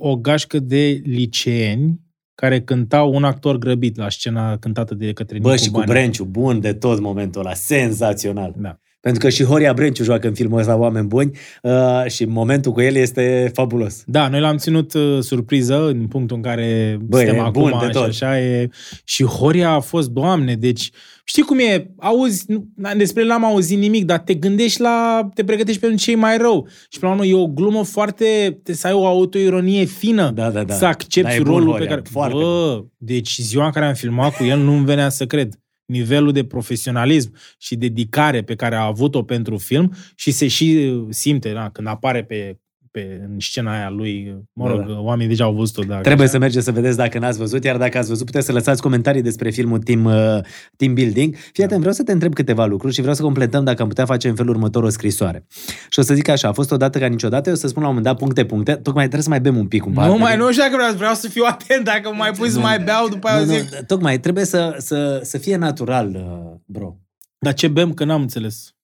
o 0.00 0.16
gașcă 0.16 0.58
de 0.58 1.00
liceeni 1.04 2.00
care 2.36 2.60
cântau 2.60 3.14
un 3.14 3.24
actor 3.24 3.58
grăbit 3.58 3.96
la 3.96 4.08
scena 4.08 4.56
cântată 4.56 4.94
de 4.94 5.12
către 5.12 5.38
Bă, 5.38 5.50
Nicu 5.50 5.62
și 5.62 5.70
cu 5.70 5.78
Bani. 5.78 5.90
Brenciu, 5.90 6.24
bun 6.24 6.60
de 6.60 6.72
tot 6.72 7.00
momentul 7.00 7.40
ăla, 7.40 7.54
senzațional. 7.54 8.54
Da. 8.56 8.78
Pentru 9.06 9.24
că 9.24 9.30
și 9.30 9.44
Horia 9.44 9.72
Brenciu 9.72 10.04
joacă 10.04 10.26
în 10.26 10.34
filmul 10.34 10.58
ăsta 10.58 10.76
Oameni 10.76 11.06
Buni 11.06 11.30
uh, 11.62 12.04
și 12.06 12.24
momentul 12.24 12.72
cu 12.72 12.80
el 12.80 12.94
este 12.94 13.50
fabulos. 13.54 14.02
Da, 14.06 14.28
noi 14.28 14.40
l-am 14.40 14.56
ținut 14.56 14.94
uh, 14.94 15.18
surpriză 15.20 15.86
în 15.86 16.06
punctul 16.06 16.36
în 16.36 16.42
care 16.42 16.98
Bă, 17.00 17.16
suntem 17.16 17.34
e 17.34 17.38
acum 17.38 17.52
bun 17.62 17.76
de 17.80 17.84
și 17.84 17.90
tot. 17.90 18.06
așa 18.06 18.40
e. 18.40 18.68
Și 19.04 19.24
Horia 19.24 19.70
a 19.70 19.80
fost, 19.80 20.08
doamne, 20.10 20.54
deci 20.54 20.90
știi 21.24 21.42
cum 21.42 21.58
e, 21.58 21.90
auzi, 21.98 22.44
nu, 22.46 22.66
despre 22.96 23.22
el 23.22 23.28
n-am 23.28 23.44
auzit 23.44 23.78
nimic, 23.78 24.04
dar 24.04 24.18
te 24.18 24.34
gândești 24.34 24.80
la, 24.80 25.28
te 25.34 25.44
pregătești 25.44 25.80
pentru 25.80 25.98
ce 25.98 26.10
e 26.10 26.16
mai 26.16 26.36
rău. 26.36 26.68
Și 26.88 26.98
până 26.98 27.12
la 27.12 27.18
urmă 27.18 27.30
e 27.30 27.34
o 27.42 27.46
glumă 27.46 27.84
foarte, 27.84 28.24
trebuie 28.50 28.76
să 28.76 28.86
ai 28.86 28.92
o 28.92 29.06
autoironie 29.06 29.84
fină, 29.84 30.30
Da, 30.34 30.50
da, 30.50 30.64
da. 30.64 30.74
să 30.74 30.84
accepti 30.84 31.28
Da, 31.28 31.34
e 31.34 31.40
bun 31.40 31.52
rolul 31.52 31.70
Horia, 31.70 31.86
pe 31.86 31.90
care... 31.94 32.02
foarte 32.10 32.38
Bă, 32.38 32.84
deci 32.96 33.38
ziua 33.40 33.64
în 33.64 33.70
care 33.70 33.86
am 33.86 33.94
filmat 33.94 34.36
cu 34.36 34.44
el 34.44 34.58
nu-mi 34.58 34.84
venea 34.84 35.08
să 35.08 35.26
cred 35.26 35.58
nivelul 35.86 36.32
de 36.32 36.44
profesionalism 36.44 37.34
și 37.58 37.76
dedicare 37.76 38.42
pe 38.42 38.54
care 38.54 38.74
a 38.74 38.84
avut-o 38.84 39.22
pentru 39.22 39.58
film 39.58 39.92
și 40.14 40.30
se 40.30 40.48
și 40.48 40.94
simte 41.08 41.52
da, 41.52 41.70
când 41.70 41.86
apare 41.86 42.24
pe, 42.24 42.58
pe, 42.96 43.20
în 43.28 43.40
scena 43.40 43.72
aia 43.72 43.90
lui, 43.90 44.34
mă 44.52 44.66
Da, 44.68 44.70
rog, 44.70 44.86
da. 44.86 45.00
oamenii 45.00 45.28
deja 45.28 45.44
au 45.44 45.52
văzut-o. 45.52 45.82
Dacă 45.82 46.00
Trebuie 46.02 46.26
așa. 46.26 46.34
să 46.34 46.38
mergeți 46.38 46.64
să 46.64 46.72
vedeți 46.72 46.96
dacă 46.96 47.18
n-ați 47.18 47.38
văzut, 47.38 47.64
iar 47.64 47.76
dacă 47.76 47.98
ați 47.98 48.08
văzut, 48.08 48.26
puteți 48.26 48.46
să 48.46 48.52
lăsați 48.52 48.82
comentarii 48.82 49.22
despre 49.22 49.50
filmul 49.50 49.78
Team, 49.78 50.04
uh, 50.04 50.38
team 50.76 50.94
Building. 50.94 51.34
Fii 51.52 51.64
atent, 51.64 51.80
vreau 51.80 51.94
să 51.94 52.02
te 52.02 52.12
întreb 52.12 52.34
câteva 52.34 52.66
lucruri 52.66 52.94
și 52.94 53.00
vreau 53.00 53.14
să 53.14 53.22
completăm 53.22 53.64
dacă 53.64 53.82
am 53.82 53.88
putea 53.88 54.04
face 54.04 54.28
în 54.28 54.34
felul 54.34 54.54
următor 54.54 54.82
o 54.82 54.88
scrisoare. 54.88 55.46
Și 55.88 55.98
o 55.98 56.02
să 56.02 56.14
zic 56.14 56.28
așa, 56.28 56.48
a 56.48 56.52
fost 56.52 56.72
odată 56.72 56.98
ca 56.98 57.06
niciodată, 57.06 57.48
eu 57.48 57.54
o 57.54 57.58
să 57.58 57.66
spun 57.66 57.82
la 57.82 57.88
un 57.88 57.94
moment 57.94 58.12
dat 58.12 58.22
puncte, 58.22 58.44
puncte, 58.44 58.72
tocmai 58.72 59.02
trebuie 59.02 59.22
să 59.22 59.28
mai 59.28 59.40
bem 59.40 59.56
un 59.56 59.66
pic 59.66 59.86
un 59.86 59.92
Nu 59.92 60.16
mai, 60.18 60.36
nu 60.36 60.50
știu 60.50 60.62
dacă 60.62 60.76
vreau, 60.76 60.92
vreau 60.94 61.14
să 61.14 61.28
fiu 61.28 61.44
atent, 61.46 61.84
dacă 61.84 62.08
mă 62.08 62.14
mai 62.18 62.30
pui 62.30 62.48
să 62.48 62.58
mai 62.58 62.78
beau, 62.78 63.08
după 63.08 63.28
aia 63.28 63.38
nu, 63.38 63.52
zic... 63.52 63.62
nu, 63.62 63.78
tocmai 63.86 64.18
trebuie 64.18 64.44
să, 64.44 64.74
să, 64.78 65.20
să 65.22 65.38
fie 65.38 65.56
natural, 65.56 66.08
uh, 66.14 66.60
bro. 66.64 66.96
Dar 67.38 67.54
ce 67.54 67.68
bem, 67.68 67.94
că 67.94 68.04
n-am 68.04 68.20
înțeles. 68.20 68.64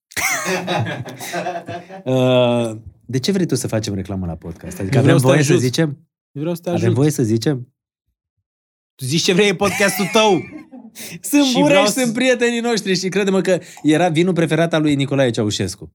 Uh, 2.05 2.71
de 3.07 3.19
ce 3.19 3.33
vrei 3.33 3.47
tu 3.47 3.55
să 3.55 3.67
facem 3.69 3.95
reclamă 3.95 4.27
la 4.27 4.35
podcast? 4.37 4.79
Adică 4.81 4.97
Eu 4.97 5.03
vreau 5.03 5.17
avem 5.17 5.19
să 5.19 5.25
te 5.27 5.33
voie 5.33 5.43
să 5.45 5.53
ajut. 5.53 5.63
zicem? 5.65 5.89
Eu 6.33 6.41
vreau 6.41 6.55
să 6.55 6.61
te 6.63 6.69
Avem 6.71 6.83
ajut. 6.83 6.95
voie 6.95 7.11
să 7.11 7.23
zicem? 7.23 7.75
Tu 8.95 9.05
zici 9.05 9.23
ce 9.23 9.33
vrei 9.33 9.49
e 9.49 9.55
podcastul 9.55 10.05
tău. 10.13 10.41
Sunt 11.21 11.45
Și 11.45 11.53
burești, 11.53 11.63
vreau 11.63 11.87
sunt 11.87 12.07
să- 12.07 12.13
prietenii 12.13 12.61
noștri 12.61 12.95
și 12.99 13.09
crede-mă 13.09 13.41
că 13.41 13.59
era 13.83 14.09
vinul 14.09 14.33
preferat 14.33 14.73
al 14.75 14.83
lui 14.83 14.95
Nicolae 14.95 15.31
Ceaușescu. 15.31 15.93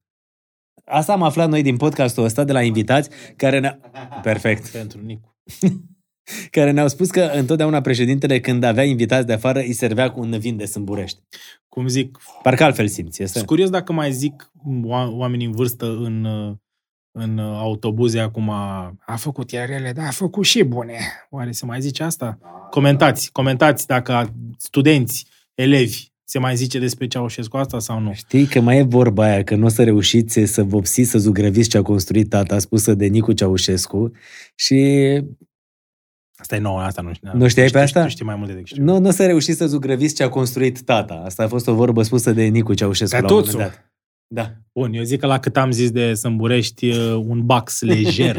Asta 0.86 1.14
am 1.14 1.24
aflat 1.24 1.50
noi 1.50 1.62
din 1.62 1.78
podcastul 1.78 2.24
ăsta 2.24 2.44
de 2.44 2.52
la 2.52 2.62
invitați 2.62 3.10
care 3.36 3.60
ne 3.60 3.80
Perfect. 4.22 4.68
Pentru 4.68 5.02
Nicu. 5.02 5.36
Care 6.52 6.72
ne-au 6.72 6.88
spus 6.88 7.10
că 7.10 7.22
întotdeauna 7.22 7.82
președintele 7.82 8.40
când 8.40 8.64
avea 8.64 8.84
invitați 8.84 9.28
de 9.28 9.34
afară 9.34 9.60
îi 9.60 9.74
servea 9.74 10.12
cu 10.12 10.20
un 10.20 10.40
vin 10.40 10.58
de 10.58 10.66
sâmburești. 10.66 11.20
Cum 11.68 11.88
zic, 11.88 12.18
Parcă 12.44 12.64
altfel 12.64 12.88
simți, 12.88 13.22
este? 13.22 13.36
Sunt 13.38 13.50
curios 13.50 13.70
dacă 13.70 13.94
mai 13.94 14.12
zic 14.12 14.52
oa- 14.86 15.10
oamenii 15.12 15.46
în 15.46 15.52
vârstă 15.52 15.86
în, 15.86 16.24
uh, 16.24 16.56
în 17.18 17.38
uh, 17.38 17.58
autobuze 17.60 18.20
acum 18.20 18.50
a 18.50 19.16
făcut 19.16 19.52
iar 19.52 19.70
ele, 19.70 19.92
da, 19.92 20.04
a 20.08 20.12
făcut 20.12 20.46
și 20.46 20.64
bune. 20.64 20.98
Oare 21.30 21.52
se 21.52 21.66
mai 21.66 21.82
zice 21.82 22.04
asta? 22.04 22.38
Comentați, 22.70 23.32
comentați 23.32 23.88
dacă 23.88 24.34
studenți, 24.58 25.26
elevi, 25.54 26.06
se 26.24 26.40
mai 26.40 26.56
zice 26.56 26.80
despre 26.80 27.08
Ceaușescu 27.08 27.58
asta 27.58 27.80
sau 27.80 28.00
nu. 28.00 28.14
Știi 28.14 28.46
că 28.46 28.60
mai 28.60 28.78
e 28.78 28.82
vorba 28.82 29.24
aia, 29.24 29.44
că 29.44 29.56
nu 29.56 29.66
o 29.66 29.70
să 29.70 29.84
reușiți 29.84 30.40
să 30.46 30.64
vopsiți, 30.64 31.10
să 31.10 31.18
zugrăviți 31.18 31.70
ce 31.70 31.78
a 31.78 31.82
construit 31.82 32.30
tata, 32.30 32.60
spusă 32.60 32.94
de 32.94 33.06
Nicu 33.06 33.34
Ceaușescu 33.34 34.12
și 34.56 35.22
Asta 36.40 36.56
e 36.56 36.60
nouă, 36.60 36.80
asta 36.80 37.02
nu 37.02 37.14
știu. 37.14 37.30
Nu 37.34 37.48
știai 37.48 37.68
pe 37.70 37.80
asta? 37.80 38.02
Tu 38.04 38.08
știi 38.10 38.26
mai 38.26 38.36
multe 38.36 38.52
decât 38.54 38.68
știu. 38.68 38.84
nu, 38.84 39.00
nu 39.00 39.08
o 39.08 39.12
să 39.12 39.26
reușiți 39.26 39.58
să 39.58 39.66
zugrăviți 39.68 40.16
ce 40.16 40.24
a 40.24 40.30
construit 40.30 40.82
tata. 40.82 41.14
Asta 41.26 41.44
a 41.44 41.48
fost 41.48 41.68
o 41.68 41.74
vorbă 41.74 42.02
spusă 42.04 42.32
de 42.32 42.44
Nicu 42.44 42.74
Ceaușescu 42.74 43.16
la 43.16 43.22
un 43.22 43.28
Tătuțu. 43.28 43.52
moment 43.52 43.72
dat. 43.72 43.92
Da. 44.30 44.52
Bun, 44.74 44.94
eu 44.94 45.04
zic 45.04 45.20
că 45.20 45.26
la 45.28 45.40
cât 45.40 45.58
am 45.58 45.72
zis 45.72 45.92
de 45.92 46.14
Sâmburești, 46.14 46.90
uh, 46.90 47.14
un 47.28 47.46
bax 47.46 47.82
lejer. 47.82 48.38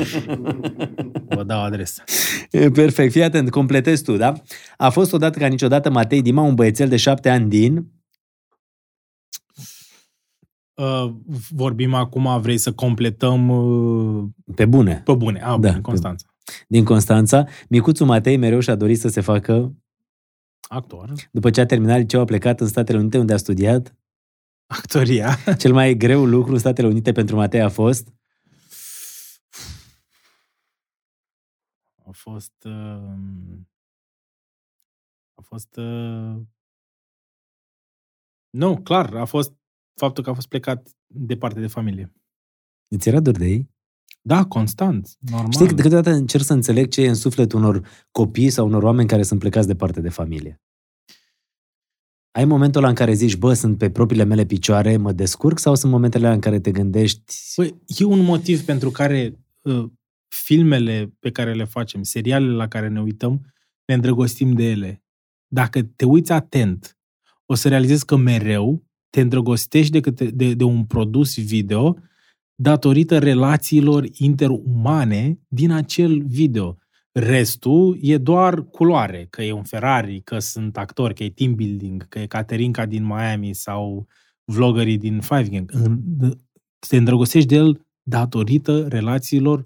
Vă 1.28 1.42
dau 1.46 1.62
adresa. 1.62 2.04
E, 2.50 2.70
Perfect, 2.70 3.12
fii 3.12 3.22
atent, 3.22 3.50
completezi 3.50 4.02
tu, 4.02 4.16
da? 4.16 4.32
A 4.76 4.90
fost 4.90 5.12
odată 5.12 5.38
ca 5.38 5.46
niciodată 5.46 5.90
Matei 5.90 6.22
Dima, 6.22 6.42
un 6.42 6.54
băiețel 6.54 6.88
de 6.88 6.96
șapte 6.96 7.28
ani 7.28 7.48
din... 7.48 7.86
Uh, 10.74 11.12
vorbim 11.50 11.94
acum, 11.94 12.40
vrei 12.40 12.58
să 12.58 12.72
completăm 12.72 13.48
uh, 13.48 14.24
Pe 14.54 14.64
bune. 14.66 15.00
pe 15.04 15.14
bune. 15.14 15.38
Ah, 15.40 15.46
Da, 15.60 15.68
da, 15.68 15.72
pe- 15.72 15.80
Constanța. 15.80 16.26
Din 16.68 16.84
Constanța, 16.84 17.44
micuțul 17.68 18.06
Matei 18.06 18.36
mereu 18.36 18.60
și-a 18.60 18.74
dorit 18.74 18.98
să 19.00 19.08
se 19.08 19.20
facă, 19.20 19.74
Actor. 20.68 21.12
după 21.32 21.50
ce 21.50 21.60
a 21.60 21.66
terminat 21.66 21.98
liceul, 21.98 22.22
a 22.22 22.24
plecat 22.24 22.60
în 22.60 22.66
Statele 22.66 22.98
Unite, 22.98 23.18
unde 23.18 23.32
a 23.32 23.36
studiat. 23.36 23.96
Actoria. 24.68 25.36
Cel 25.62 25.72
mai 25.72 25.94
greu 25.94 26.24
lucru 26.24 26.52
în 26.52 26.58
Statele 26.58 26.86
Unite 26.86 27.12
pentru 27.12 27.36
Matei 27.36 27.60
a 27.60 27.68
fost... 27.68 28.12
A 32.04 32.10
fost... 32.12 32.64
Uh, 32.64 33.58
a 35.34 35.42
fost... 35.42 35.76
Uh, 35.76 36.36
Nu, 38.50 38.80
clar, 38.82 39.14
a 39.14 39.24
fost 39.24 39.52
faptul 39.94 40.24
că 40.24 40.30
a 40.30 40.34
fost 40.34 40.48
plecat 40.48 40.88
departe 41.06 41.60
de 41.60 41.66
familie. 41.66 42.12
Îți 42.88 43.08
era 43.08 43.20
dor 43.20 43.36
de 43.36 43.44
ei? 43.44 43.70
Da, 44.20 44.44
constant, 44.44 45.16
normal. 45.18 45.52
Știi, 45.52 45.66
de 45.66 45.82
câteodată 45.82 46.10
încerc 46.10 46.44
să 46.44 46.52
înțeleg 46.52 46.88
ce 46.88 47.02
e 47.02 47.08
în 47.08 47.14
sufletul 47.14 47.58
unor 47.58 48.06
copii 48.10 48.50
sau 48.50 48.66
unor 48.66 48.82
oameni 48.82 49.08
care 49.08 49.22
sunt 49.22 49.40
plecați 49.40 49.66
departe 49.66 50.00
de 50.00 50.08
familie. 50.08 50.62
Ai 52.30 52.44
momentul 52.44 52.80
ăla 52.80 52.88
în 52.88 52.94
care 52.94 53.12
zici, 53.12 53.36
bă, 53.36 53.52
sunt 53.52 53.78
pe 53.78 53.90
propriile 53.90 54.24
mele 54.24 54.44
picioare, 54.44 54.96
mă 54.96 55.12
descurc, 55.12 55.58
sau 55.58 55.74
sunt 55.74 55.92
momentele 55.92 56.22
alea 56.22 56.34
în 56.34 56.40
care 56.40 56.60
te 56.60 56.70
gândești, 56.70 57.22
Păi, 57.54 57.74
e 57.86 58.04
un 58.04 58.20
motiv 58.20 58.60
pentru 58.60 58.90
care 58.90 59.38
uh, 59.62 59.84
filmele 60.28 61.16
pe 61.18 61.30
care 61.30 61.54
le 61.54 61.64
facem, 61.64 62.02
serialele 62.02 62.52
la 62.52 62.68
care 62.68 62.88
ne 62.88 63.00
uităm, 63.00 63.40
ne 63.84 63.94
îndrăgostim 63.94 64.52
de 64.52 64.70
ele. 64.70 65.02
Dacă 65.46 65.82
te 65.82 66.04
uiți 66.04 66.32
atent, 66.32 66.98
o 67.46 67.54
să 67.54 67.68
realizezi 67.68 68.04
că 68.04 68.16
mereu 68.16 68.84
te 69.10 69.20
îndrăgostești 69.20 69.92
de, 69.92 70.00
câte, 70.00 70.24
de, 70.24 70.54
de 70.54 70.64
un 70.64 70.84
produs 70.84 71.36
video 71.36 71.96
datorită 72.54 73.18
relațiilor 73.18 74.06
interumane 74.12 75.38
din 75.48 75.70
acel 75.70 76.22
video. 76.22 76.76
Restul 77.12 77.98
e 78.00 78.18
doar 78.18 78.62
culoare, 78.64 79.26
că 79.30 79.42
e 79.42 79.52
un 79.52 79.62
Ferrari, 79.62 80.20
că 80.20 80.38
sunt 80.38 80.76
actori, 80.76 81.14
că 81.14 81.24
e 81.24 81.30
team 81.30 81.54
building, 81.54 82.08
că 82.08 82.18
e 82.18 82.26
Caterinca 82.26 82.86
din 82.86 83.04
Miami 83.04 83.54
sau 83.54 84.06
vloggerii 84.44 84.98
din 84.98 85.20
Five 85.20 85.48
Gang. 85.48 85.70
În- 85.74 86.38
Te 86.88 86.96
îndrăgostești 86.96 87.48
de 87.48 87.54
el 87.54 87.86
datorită 88.02 88.86
relațiilor 88.88 89.64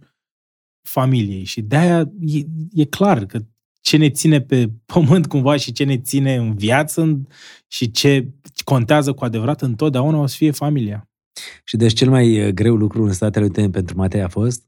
familiei. 0.89 1.45
Și 1.45 1.63
de-aia 1.63 2.13
e, 2.21 2.41
e 2.73 2.85
clar 2.85 3.25
că 3.27 3.39
ce 3.81 3.97
ne 3.97 4.11
ține 4.11 4.41
pe 4.41 4.71
pământ 4.85 5.27
cumva 5.27 5.57
și 5.57 5.73
ce 5.73 5.85
ne 5.85 5.99
ține 5.99 6.37
în 6.37 6.55
viață 6.55 7.27
și 7.67 7.91
ce 7.91 8.33
contează 8.65 9.13
cu 9.13 9.25
adevărat 9.25 9.63
întotdeauna 9.63 10.19
o 10.19 10.27
să 10.27 10.37
fie 10.37 10.51
familia. 10.51 11.11
Și 11.65 11.77
deci 11.77 11.93
cel 11.93 12.11
mai 12.11 12.47
uh, 12.47 12.53
greu 12.53 12.75
lucru 12.75 13.03
în 13.05 13.13
Statele 13.13 13.45
Unite 13.45 13.69
pentru 13.71 13.97
Matei 13.97 14.23
a 14.23 14.29
fost 14.29 14.65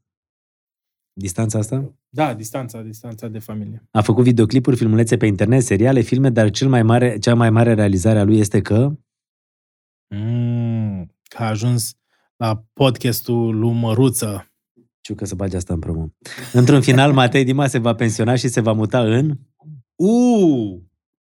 distanța 1.19 1.59
asta? 1.59 1.93
Da, 2.09 2.33
distanța, 2.33 2.81
distanța 2.81 3.27
de 3.27 3.39
familie. 3.39 3.87
A 3.91 4.01
făcut 4.01 4.23
videoclipuri, 4.23 4.75
filmulețe 4.75 5.17
pe 5.17 5.25
internet, 5.25 5.63
seriale, 5.63 6.01
filme, 6.01 6.29
dar 6.29 6.49
cel 6.49 6.67
mai 6.67 6.83
mare, 6.83 7.17
cea 7.17 7.33
mai 7.35 7.49
mare 7.49 7.73
realizare 7.73 8.19
a 8.19 8.23
lui 8.23 8.39
este 8.39 8.61
că 8.61 8.91
Mm, 10.09 11.05
că 11.23 11.43
a 11.43 11.47
ajuns 11.47 11.95
la 12.37 12.63
podcastul 12.73 13.59
lui 13.59 13.73
Măruță. 13.73 14.51
știu 15.01 15.15
că 15.15 15.25
să 15.25 15.35
bage 15.35 15.55
asta 15.55 15.73
în 15.73 15.79
promo. 15.79 16.13
Într-un 16.53 16.81
final, 16.81 17.13
Matei 17.13 17.43
Dima 17.43 17.67
se 17.67 17.77
va 17.77 17.95
pensiona 17.95 18.35
și 18.35 18.47
se 18.47 18.61
va 18.61 18.71
muta 18.71 18.99
în... 18.99 19.37
Uh! 19.95 20.79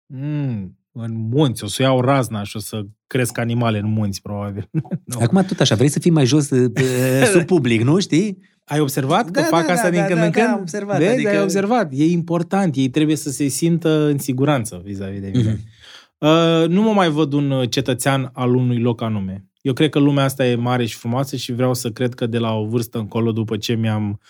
Mm, 0.07 0.79
în 0.93 1.13
munți, 1.17 1.65
o 1.65 1.67
să 1.67 1.83
iau 1.83 2.01
razna 2.01 2.43
și 2.43 2.57
o 2.57 2.61
să 2.61 2.87
cresc 3.07 3.39
animale 3.39 3.79
în 3.79 3.87
munți, 3.87 4.23
probabil. 4.23 4.69
Nu. 5.05 5.19
Acum 5.21 5.43
tot 5.43 5.61
așa, 5.61 5.75
vrei 5.75 5.89
să 5.89 5.99
fii 5.99 6.11
mai 6.11 6.27
jos 6.27 6.51
uh, 6.51 6.71
uh, 6.77 7.27
sub 7.33 7.43
public, 7.47 7.81
nu 7.83 7.99
știi? 8.01 8.39
Ai 8.65 8.81
observat 8.81 9.25
că 9.31 9.41
Da, 9.41 9.47
fac 9.47 9.67
da, 9.67 9.73
asta 9.73 9.85
da, 9.85 9.91
din 9.91 10.01
da, 10.01 10.07
când 10.07 10.19
da, 10.19 10.25
în 10.25 10.31
da, 10.31 10.39
când? 10.41 10.53
am 10.55 10.61
observat, 10.61 10.99
Vezi, 10.99 11.13
adică- 11.13 11.29
ai 11.31 11.43
observat. 11.43 11.91
E 11.93 12.05
important. 12.11 12.77
Ei 12.77 12.89
trebuie 12.89 13.17
să 13.17 13.31
se 13.31 13.47
simtă 13.49 14.05
în 14.07 14.19
siguranță 14.19 14.81
vis-a-vis 14.85 15.21
de 15.21 15.31
mine. 15.35 15.51
Mhm. 15.51 15.73
Uh, 16.19 16.69
nu 16.69 16.83
mă 16.83 16.93
mai 16.93 17.09
văd 17.11 17.33
un 17.33 17.51
uh, 17.51 17.71
cetățean 17.71 18.31
al 18.33 18.55
unui 18.55 18.79
loc 18.79 19.03
anume. 19.03 19.49
Eu 19.61 19.73
cred 19.73 19.91
că 19.91 19.99
lumea 19.99 20.25
asta 20.25 20.47
e 20.47 20.55
mare 20.55 20.85
și 20.87 20.97
frumoasă 20.97 21.37
și 21.37 21.53
vreau 21.53 21.75
să 21.75 21.91
cred 21.91 22.15
că 22.15 22.27
de 22.27 22.39
la 22.39 22.53
o 22.53 22.65
vârstă 22.67 22.99
încolo, 22.99 23.33
după 23.33 23.57
ce 23.57 23.75
mi-am 23.75 24.21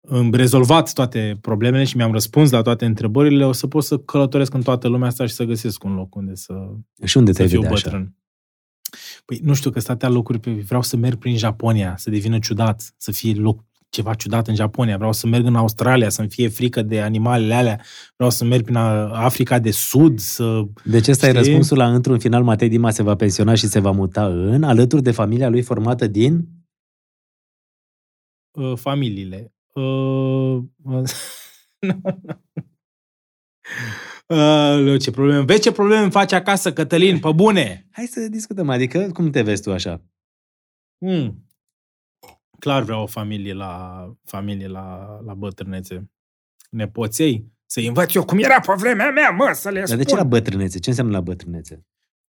um, 0.00 0.32
rezolvat 0.34 0.92
toate 0.92 1.38
problemele 1.40 1.84
și 1.84 1.96
mi-am 1.96 2.12
răspuns 2.12 2.50
la 2.50 2.62
toate 2.62 2.84
întrebările, 2.84 3.44
o 3.46 3.52
să 3.52 3.66
pot 3.66 3.84
să 3.84 3.98
călătoresc 3.98 4.54
în 4.54 4.62
toată 4.62 4.88
lumea 4.88 5.08
asta 5.08 5.26
și 5.26 5.34
să 5.34 5.44
găsesc 5.44 5.84
un 5.84 5.94
loc 5.94 6.14
unde 6.14 6.34
să, 6.34 6.54
Și 7.04 7.16
unde 7.16 7.30
să 7.30 7.36
te-ai 7.36 7.48
fiu 7.48 7.60
vedea 7.60 7.74
așa? 7.76 8.12
Bătrân. 9.28 9.40
Păi 9.40 9.40
nu 9.42 9.54
știu 9.54 9.70
că 9.70 9.80
statea 9.80 10.08
locuri 10.08 10.38
pe... 10.38 10.50
Vreau 10.50 10.82
să 10.82 10.96
merg 10.96 11.18
prin 11.18 11.36
Japonia, 11.36 11.96
să 11.96 12.10
devină 12.10 12.38
ciudat, 12.38 12.94
să 12.96 13.12
fie 13.12 13.34
loc 13.34 13.64
ceva 13.90 14.14
ciudat 14.14 14.48
în 14.48 14.54
Japonia. 14.54 14.96
Vreau 14.96 15.12
să 15.12 15.26
merg 15.26 15.46
în 15.46 15.54
Australia, 15.54 16.08
să-mi 16.08 16.28
fie 16.28 16.48
frică 16.48 16.82
de 16.82 17.00
animalele 17.00 17.54
alea. 17.54 17.80
Vreau 18.16 18.30
să 18.30 18.44
merg 18.44 18.62
prin 18.62 18.76
A- 18.76 19.24
Africa 19.24 19.58
de 19.58 19.70
Sud, 19.70 20.18
să... 20.18 20.62
Deci 20.84 21.08
ăsta 21.08 21.26
e 21.26 21.28
Știi? 21.28 21.42
răspunsul 21.42 21.76
la 21.76 21.94
într-un 21.94 22.18
final 22.18 22.42
Matei 22.42 22.68
Dima 22.68 22.90
se 22.90 23.02
va 23.02 23.14
pensiona 23.14 23.54
și 23.54 23.66
se 23.66 23.80
va 23.80 23.90
muta 23.90 24.26
în, 24.26 24.62
alături 24.62 25.02
de 25.02 25.10
familia 25.10 25.48
lui 25.48 25.62
formată 25.62 26.06
din... 26.06 26.48
Uh, 28.58 28.76
familiile. 28.76 29.52
Uh, 29.78 30.62
uh, 30.82 31.02
uh, 34.28 35.00
ce 35.00 35.10
probleme. 35.10 35.44
Vezi 35.44 35.60
ce 35.60 35.72
probleme 35.72 36.02
îmi 36.02 36.10
faci 36.10 36.32
acasă, 36.32 36.72
Cătălin, 36.72 37.18
pe 37.20 37.32
bune! 37.32 37.88
Hai 37.90 38.06
să 38.06 38.28
discutăm, 38.28 38.68
adică 38.68 39.10
cum 39.12 39.30
te 39.30 39.42
vezi 39.42 39.62
tu 39.62 39.72
așa? 39.72 40.02
Mm. 40.98 41.46
Clar 42.58 42.82
vreau 42.82 43.02
o 43.02 43.06
familie 43.06 43.52
la, 43.52 44.04
familie 44.24 44.66
la, 44.68 45.18
la 45.24 45.34
bătrânețe. 45.34 46.10
Nepoței. 46.70 47.52
Să-i 47.66 47.86
învăț 47.86 48.14
eu 48.14 48.24
cum 48.24 48.38
era 48.38 48.60
pe 48.60 48.72
vremea 48.76 49.10
mea, 49.10 49.30
mă, 49.30 49.50
să 49.54 49.68
le 49.68 49.78
Dar 49.78 49.86
spun. 49.86 49.98
de 49.98 50.04
ce 50.04 50.14
la 50.14 50.24
bătrânețe? 50.24 50.78
Ce 50.78 50.88
înseamnă 50.88 51.12
la 51.12 51.20
bătrânețe? 51.20 51.86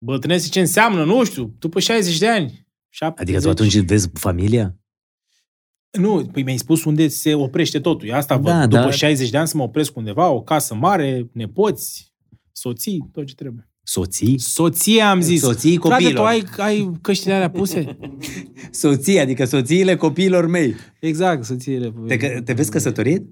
Bătrânețe 0.05 0.49
ce 0.49 0.59
înseamnă, 0.59 1.03
nu 1.03 1.23
știu, 1.23 1.55
după 1.59 1.79
60 1.79 2.17
de 2.17 2.27
ani. 2.27 2.67
70. 2.89 3.35
Adică 3.35 3.41
tu 3.41 3.49
atunci 3.49 3.85
vezi 3.85 4.09
familia? 4.13 4.78
Nu, 5.91 6.25
păi 6.31 6.43
mi-ai 6.43 6.57
spus 6.57 6.83
unde 6.83 7.07
se 7.07 7.33
oprește 7.33 7.79
totul. 7.79 8.07
Eu 8.07 8.15
asta 8.15 8.37
Da, 8.37 8.59
văd. 8.59 8.69
După 8.69 8.81
dar- 8.81 8.93
60 8.93 9.29
de 9.29 9.37
ani 9.37 9.47
să 9.47 9.57
mă 9.57 9.63
opresc 9.63 9.95
undeva, 9.97 10.29
o 10.29 10.41
casă 10.41 10.75
mare, 10.75 11.29
nepoți, 11.33 12.13
soții, 12.51 13.09
tot 13.11 13.25
ce 13.25 13.35
trebuie. 13.35 13.63
Soții? 13.83 14.39
Soție 14.39 15.01
am 15.01 15.21
zis. 15.21 15.41
Soții 15.41 15.77
Frate, 15.77 15.89
copiilor. 16.03 16.23
tu 16.23 16.27
ai, 16.27 16.43
ai 16.57 16.91
căștile 17.01 17.33
alea 17.33 17.49
puse? 17.49 17.97
Soții, 18.71 19.19
adică 19.19 19.45
soțiile 19.45 19.95
copiilor 19.95 20.47
mei. 20.47 20.75
Exact, 20.99 21.43
soțiile. 21.45 21.93
Te, 22.07 22.17
că- 22.17 22.41
te 22.41 22.53
vezi 22.53 22.71
căsătorit? 22.71 23.23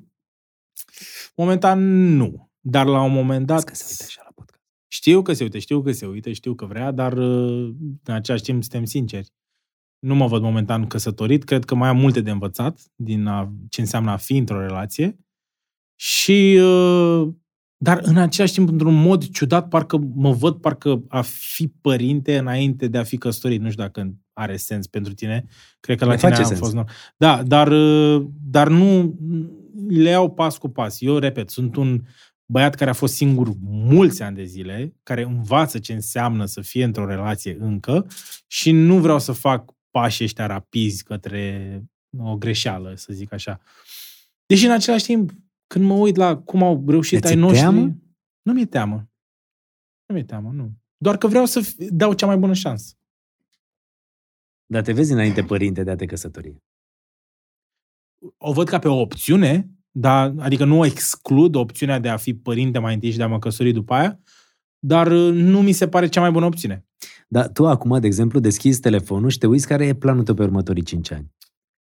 Momentan 1.35 1.79
nu. 2.15 2.49
Dar 2.59 2.85
la 2.85 3.01
un 3.01 3.11
moment 3.11 3.45
dat... 3.45 3.63
Că 3.63 3.75
se 3.75 3.85
uită 3.89 4.03
așa 4.07 4.21
la 4.23 4.31
podcast. 4.35 4.61
Știu 4.87 5.21
că 5.21 5.33
se 5.33 5.43
uită, 5.43 5.57
știu 5.57 5.81
că 5.81 5.91
se 5.91 6.05
uită, 6.05 6.31
știu 6.31 6.53
că 6.53 6.65
vrea, 6.65 6.91
dar 6.91 7.13
uh, 7.13 7.73
în 8.03 8.13
același 8.13 8.43
timp 8.43 8.63
suntem 8.63 8.85
sinceri. 8.85 9.29
Nu 9.99 10.15
mă 10.15 10.27
văd 10.27 10.41
momentan 10.41 10.87
căsătorit, 10.87 11.43
cred 11.43 11.65
că 11.65 11.75
mai 11.75 11.89
am 11.89 11.97
multe 11.97 12.21
de 12.21 12.31
învățat 12.31 12.81
din 12.95 13.25
a, 13.25 13.53
ce 13.69 13.81
înseamnă 13.81 14.11
a 14.11 14.17
fi 14.17 14.37
într-o 14.37 14.59
relație 14.59 15.19
și 15.95 16.59
uh, 16.61 17.27
dar 17.77 17.99
în 18.01 18.17
același 18.17 18.53
timp, 18.53 18.69
într-un 18.69 19.01
mod 19.01 19.29
ciudat, 19.29 19.67
parcă 19.67 19.97
mă 20.13 20.31
văd 20.31 20.55
parcă 20.55 21.03
a 21.07 21.21
fi 21.21 21.67
părinte 21.67 22.37
înainte 22.37 22.87
de 22.87 22.97
a 22.97 23.03
fi 23.03 23.17
căsătorit. 23.17 23.61
Nu 23.61 23.69
știu 23.69 23.83
dacă 23.83 24.13
are 24.33 24.55
sens 24.55 24.87
pentru 24.87 25.13
tine. 25.13 25.45
Cred 25.79 25.97
că 25.97 26.05
la 26.05 26.11
Ne 26.11 26.17
tine 26.17 26.29
face 26.29 26.41
am 26.41 26.47
sens. 26.47 26.59
fost... 26.59 26.73
normal. 26.73 26.93
Da, 27.17 27.43
dar, 27.43 27.67
uh, 27.67 28.27
dar 28.41 28.67
nu 28.67 29.17
le 29.87 30.09
iau 30.09 30.31
pas 30.31 30.57
cu 30.57 30.69
pas. 30.69 30.97
Eu, 30.99 31.17
repet, 31.17 31.49
sunt 31.49 31.75
un 31.75 32.01
băiat 32.45 32.75
care 32.75 32.89
a 32.89 32.93
fost 32.93 33.13
singur 33.13 33.51
mulți 33.61 34.21
ani 34.21 34.35
de 34.35 34.43
zile, 34.43 34.95
care 35.03 35.23
învață 35.23 35.79
ce 35.79 35.93
înseamnă 35.93 36.45
să 36.45 36.61
fie 36.61 36.83
într-o 36.83 37.05
relație 37.05 37.57
încă 37.59 38.07
și 38.47 38.71
nu 38.71 38.99
vreau 38.99 39.19
să 39.19 39.31
fac 39.31 39.73
pașii 39.91 40.25
ăștia 40.25 40.45
rapizi 40.45 41.03
către 41.03 41.83
o 42.17 42.37
greșeală, 42.37 42.95
să 42.95 43.13
zic 43.13 43.33
așa. 43.33 43.59
Deși 44.45 44.65
în 44.65 44.71
același 44.71 45.05
timp, 45.05 45.31
când 45.67 45.85
mă 45.85 45.93
uit 45.93 46.15
la 46.15 46.37
cum 46.37 46.63
au 46.63 46.83
reușit 46.87 47.17
Îți 47.17 47.27
ai 47.27 47.33
e 47.33 47.35
noștri, 47.35 47.59
teamă? 47.59 47.95
nu 48.41 48.53
mi-e 48.53 48.65
teamă. 48.65 49.09
Nu 50.05 50.15
mi-e 50.15 50.23
teamă, 50.23 50.51
nu. 50.53 50.71
Doar 50.97 51.17
că 51.17 51.27
vreau 51.27 51.45
să 51.45 51.61
fi- 51.61 51.91
dau 51.91 52.13
cea 52.13 52.25
mai 52.25 52.37
bună 52.37 52.53
șansă. 52.53 52.93
Dar 54.65 54.81
te 54.83 54.93
vezi 54.93 55.11
înainte 55.11 55.43
părinte 55.43 55.83
de 55.83 55.91
a 55.91 55.95
te 55.95 56.05
căsători. 56.05 56.61
O 58.37 58.53
văd 58.53 58.67
ca 58.67 58.79
pe 58.79 58.87
o 58.87 58.99
opțiune, 58.99 59.69
dar, 59.91 60.33
adică 60.39 60.65
nu 60.65 60.85
exclud 60.85 61.55
opțiunea 61.55 61.99
de 61.99 62.09
a 62.09 62.17
fi 62.17 62.33
părinte 62.33 62.79
mai 62.79 62.93
întâi 62.93 63.11
și 63.11 63.17
de 63.17 63.23
a 63.23 63.27
mă 63.27 63.39
căsători 63.39 63.71
după 63.71 63.93
aia, 63.93 64.19
dar 64.79 65.07
uh, 65.11 65.33
nu 65.33 65.61
mi 65.61 65.71
se 65.71 65.87
pare 65.87 66.07
cea 66.07 66.21
mai 66.21 66.31
bună 66.31 66.45
opțiune. 66.45 66.85
Dar 67.27 67.47
tu 67.53 67.67
acum, 67.67 67.99
de 67.99 68.07
exemplu, 68.07 68.39
deschizi 68.39 68.79
telefonul 68.79 69.29
și 69.29 69.37
te 69.37 69.47
uiți 69.47 69.67
care 69.67 69.85
e 69.85 69.93
planul 69.93 70.23
tău 70.23 70.35
pe 70.35 70.43
următorii 70.43 70.83
5 70.83 71.11
ani. 71.11 71.31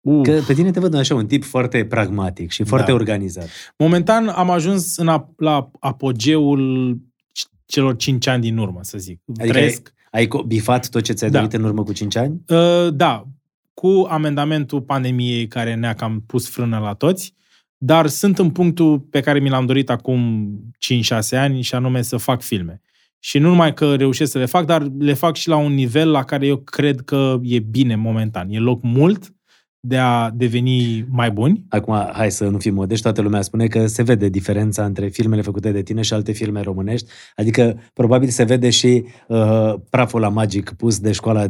Uh. 0.02 0.22
Că 0.24 0.40
pe 0.48 0.54
tine 0.54 0.72
te 0.72 0.80
văd 0.80 0.94
așa 0.94 1.16
un 1.16 1.28
tip 1.28 1.44
foarte 1.44 1.86
pragmatic 1.86 2.52
și 2.52 2.64
foarte 2.64 2.88
Da. 2.92 2.94
organizat. 2.94 3.48
Momentan 3.78 4.28
am 4.28 4.50
ajuns 4.50 4.98
în 4.98 5.08
a, 5.08 5.34
la 5.38 5.72
apogeul 5.80 6.96
c- 7.00 7.50
celor 7.66 7.96
5 7.96 8.28
ani 8.28 8.42
din 8.42 8.58
urmă, 8.58 8.80
să 8.82 8.98
zic. 8.98 9.22
Adică 9.40 9.54
Trăiesc. 9.54 9.94
Ai 10.12 10.26
co- 10.28 10.46
bifat 10.48 10.90
tot 10.90 11.02
ce 11.04 11.14
ți-ai 11.14 11.30
Da. 11.30 11.38
dorit 11.40 11.54
în 11.54 11.64
urmă 11.64 11.84
cu 11.84 11.94
5 11.94 12.16
ani? 12.16 12.42
Uh, 12.48 12.94
da, 12.94 13.28
cu 13.74 14.06
amendamentul 14.10 14.82
pandemiei 14.82 15.48
care 15.48 15.76
ne-a 15.76 15.94
cam 15.94 16.24
pus 16.28 16.50
frână 16.50 16.80
la 16.80 16.94
toți, 16.94 17.34
dar 17.78 18.08
sunt 18.08 18.40
în 18.40 18.50
punctul 18.52 19.00
pe 19.00 19.20
care 19.20 19.40
mi 19.40 19.50
l-am 19.50 19.66
dorit 19.66 19.90
acum 19.90 20.48
5-6 20.78 21.38
ani 21.38 21.62
și 21.62 21.76
anume 21.76 22.02
să 22.02 22.18
fac 22.18 22.42
filme. 22.42 22.82
Și 23.26 23.38
nu 23.38 23.48
numai 23.48 23.74
că 23.74 23.96
reușesc 23.96 24.32
să 24.32 24.38
le 24.38 24.46
fac, 24.46 24.66
dar 24.66 24.88
le 24.98 25.14
fac 25.14 25.36
și 25.36 25.48
la 25.48 25.56
un 25.56 25.74
nivel 25.74 26.12
la 26.12 26.24
care 26.24 26.46
eu 26.46 26.58
cred 26.58 27.02
că 27.02 27.40
e 27.42 27.60
bine 27.60 27.96
momentan. 27.96 28.50
E 28.50 28.60
loc 28.60 28.82
mult 28.82 29.34
de 29.80 29.98
a 29.98 30.30
deveni 30.30 31.06
mai 31.10 31.32
buni. 31.32 31.66
Acum, 31.70 32.10
hai 32.14 32.32
să 32.32 32.48
nu 32.48 32.58
fim 32.58 32.74
modești, 32.74 33.04
toată 33.04 33.22
lumea 33.22 33.42
spune 33.42 33.68
că 33.68 33.88
se 33.88 34.04
vede 34.04 34.30
diferența 34.30 34.86
între 34.86 35.08
filmele 35.08 35.42
făcute 35.42 35.72
de 35.72 35.82
tine 35.82 36.02
și 36.02 36.14
alte 36.14 36.32
filme 36.32 36.62
românești. 36.62 37.10
Adică, 37.36 37.80
probabil 37.94 38.30
se 38.30 38.44
vede 38.44 38.70
și 38.70 39.06
uh, 39.28 39.74
praful 39.90 40.20
la 40.20 40.30
magic 40.30 40.74
pus 40.78 41.00
de 41.00 41.12
școala 41.12 41.46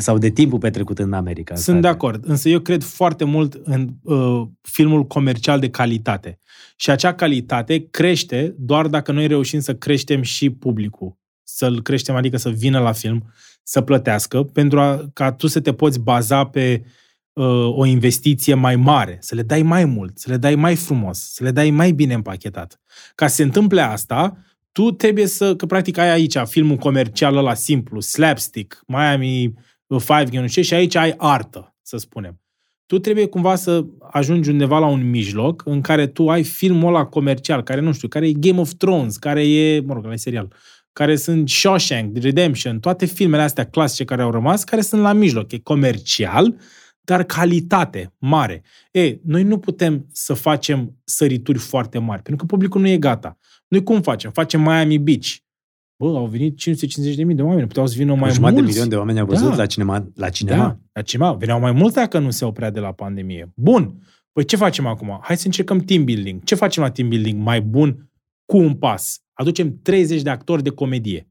sau 0.00 0.18
de 0.18 0.30
timpul 0.30 0.58
petrecut 0.58 0.98
în 0.98 1.12
America. 1.12 1.54
Sunt 1.54 1.80
de 1.80 1.88
acord, 1.88 2.28
însă 2.28 2.48
eu 2.48 2.60
cred 2.60 2.82
foarte 2.82 3.24
mult 3.24 3.54
în 3.64 3.88
uh, 4.02 4.48
filmul 4.60 5.06
comercial 5.06 5.60
de 5.60 5.70
calitate. 5.70 6.38
Și 6.76 6.90
acea 6.90 7.14
calitate 7.14 7.88
crește 7.90 8.54
doar 8.58 8.86
dacă 8.86 9.12
noi 9.12 9.26
reușim 9.26 9.60
să 9.60 9.74
creștem 9.74 10.22
și 10.22 10.50
publicul. 10.50 11.16
Să-l 11.42 11.82
creștem, 11.82 12.14
adică 12.14 12.36
să 12.36 12.50
vină 12.50 12.78
la 12.78 12.92
film, 12.92 13.32
să 13.62 13.80
plătească, 13.80 14.42
pentru 14.42 14.80
a, 14.80 15.08
ca 15.12 15.32
tu 15.32 15.46
să 15.46 15.60
te 15.60 15.72
poți 15.72 16.00
baza 16.00 16.46
pe 16.46 16.84
uh, 17.32 17.76
o 17.76 17.84
investiție 17.84 18.54
mai 18.54 18.76
mare, 18.76 19.18
să 19.20 19.34
le 19.34 19.42
dai 19.42 19.62
mai 19.62 19.84
mult, 19.84 20.18
să 20.18 20.30
le 20.30 20.36
dai 20.36 20.54
mai 20.54 20.76
frumos, 20.76 21.18
să 21.18 21.44
le 21.44 21.50
dai 21.50 21.70
mai 21.70 21.92
bine 21.92 22.14
împachetat. 22.14 22.80
Ca 23.14 23.26
să 23.26 23.34
se 23.34 23.42
întâmple 23.42 23.80
asta, 23.80 24.36
tu 24.72 24.90
trebuie 24.90 25.26
să, 25.26 25.56
că 25.56 25.66
practic 25.66 25.98
ai 25.98 26.10
aici 26.10 26.36
filmul 26.44 26.76
comercial 26.76 27.36
ăla 27.36 27.54
simplu, 27.54 28.00
slapstick, 28.00 28.82
Miami 28.86 29.54
Five, 29.96 30.40
nu 30.40 30.46
știu, 30.46 30.62
și 30.62 30.74
aici 30.74 30.94
ai 30.94 31.14
artă, 31.16 31.76
să 31.82 31.96
spunem. 31.96 32.40
Tu 32.86 32.98
trebuie 32.98 33.26
cumva 33.26 33.54
să 33.54 33.84
ajungi 34.10 34.50
undeva 34.50 34.78
la 34.78 34.86
un 34.86 35.10
mijloc 35.10 35.62
în 35.64 35.80
care 35.80 36.06
tu 36.06 36.28
ai 36.28 36.44
filmul 36.44 36.88
ăla 36.88 37.04
comercial, 37.04 37.62
care 37.62 37.80
nu 37.80 37.92
știu, 37.92 38.08
care 38.08 38.28
e 38.28 38.32
Game 38.32 38.60
of 38.60 38.72
Thrones, 38.76 39.16
care 39.16 39.48
e, 39.48 39.80
mă 39.80 39.92
rog, 39.92 40.04
la 40.04 40.16
serial, 40.16 40.52
care 40.92 41.16
sunt 41.16 41.48
Shawshank, 41.48 42.16
Redemption, 42.16 42.80
toate 42.80 43.06
filmele 43.06 43.42
astea 43.42 43.64
clasice 43.64 44.04
care 44.04 44.22
au 44.22 44.30
rămas, 44.30 44.64
care 44.64 44.80
sunt 44.80 45.00
la 45.00 45.12
mijloc. 45.12 45.52
E 45.52 45.58
comercial, 45.58 46.56
dar 47.00 47.24
calitate 47.24 48.14
mare. 48.18 48.62
E, 48.90 49.18
noi 49.24 49.42
nu 49.42 49.58
putem 49.58 50.06
să 50.12 50.34
facem 50.34 50.96
sărituri 51.04 51.58
foarte 51.58 51.98
mari, 51.98 52.22
pentru 52.22 52.46
că 52.46 52.52
publicul 52.52 52.80
nu 52.80 52.88
e 52.88 52.98
gata. 52.98 53.38
Noi 53.68 53.82
cum 53.82 54.02
facem? 54.02 54.30
Facem 54.30 54.60
Miami 54.60 54.98
Beach. 54.98 55.36
Bă, 55.98 56.16
au 56.16 56.26
venit 56.26 56.58
550.000 56.60 57.34
de 57.34 57.42
oameni, 57.42 57.66
puteau 57.66 57.86
să 57.86 57.94
vină 57.96 58.14
mai 58.14 58.30
Jumătate 58.30 58.60
mulți. 58.60 58.66
de 58.66 58.70
milion 58.72 58.88
de 58.88 58.96
oameni 58.96 59.18
au 59.20 59.26
văzut 59.26 59.48
Da. 59.50 59.56
la 59.56 59.66
cinema. 59.66 60.06
La 60.14 60.28
cinema. 60.28 60.64
Da, 60.66 60.78
la 60.92 61.02
cinema. 61.02 61.32
Veneau 61.32 61.60
mai 61.60 61.72
mulți 61.72 61.94
dacă 61.94 62.18
nu 62.18 62.30
se 62.30 62.44
oprea 62.44 62.70
de 62.70 62.80
la 62.80 62.92
pandemie. 62.92 63.52
Bun. 63.54 63.94
Păi 64.32 64.44
ce 64.44 64.56
facem 64.56 64.86
acum? 64.86 65.18
Hai 65.22 65.36
să 65.36 65.46
încercăm 65.46 65.78
team 65.78 66.04
building. 66.04 66.44
Ce 66.44 66.54
facem 66.54 66.82
la 66.82 66.90
team 66.90 67.08
building 67.08 67.42
mai 67.42 67.60
bun 67.60 68.10
cu 68.44 68.56
un 68.58 68.74
pas? 68.74 69.20
Aducem 69.32 69.78
30 69.82 70.22
de 70.22 70.30
actori 70.30 70.62
de 70.62 70.70
comedie 70.70 71.28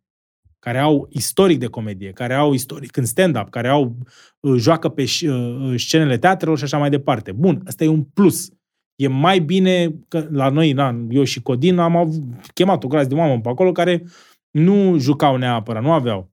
care 0.59 0.77
au 0.79 1.07
istoric 1.11 1.59
de 1.59 1.65
comedie, 1.67 2.11
care 2.11 2.33
au 2.33 2.53
istoric 2.53 2.97
în 2.97 3.05
stand-up, 3.05 3.49
care 3.49 3.67
au 3.67 3.95
uh, 4.39 4.55
joacă 4.57 4.89
pe 4.89 5.03
ș- 5.03 5.27
uh, 5.29 5.73
scenele 5.77 6.17
teatrelor 6.17 6.57
și 6.57 6.63
așa 6.63 6.77
mai 6.77 6.89
departe. 6.89 7.31
Bun, 7.31 7.61
ăsta 7.67 7.83
e 7.83 7.87
un 7.87 8.03
plus. 8.03 8.49
E 8.95 9.07
mai 9.07 9.39
bine 9.39 9.95
că 10.07 10.27
la 10.31 10.49
noi, 10.49 10.71
na, 10.71 11.05
eu 11.09 11.23
și 11.23 11.41
Codin, 11.41 11.77
am 11.77 11.95
avut, 11.95 12.21
chemat 12.53 12.83
o 12.83 12.87
groază 12.87 13.07
de 13.07 13.15
oameni 13.15 13.41
pe 13.41 13.49
acolo 13.49 13.71
care 13.71 14.03
nu 14.57 14.97
jucau 14.97 15.35
neapărat, 15.35 15.83
nu 15.83 15.91
aveau. 15.91 16.31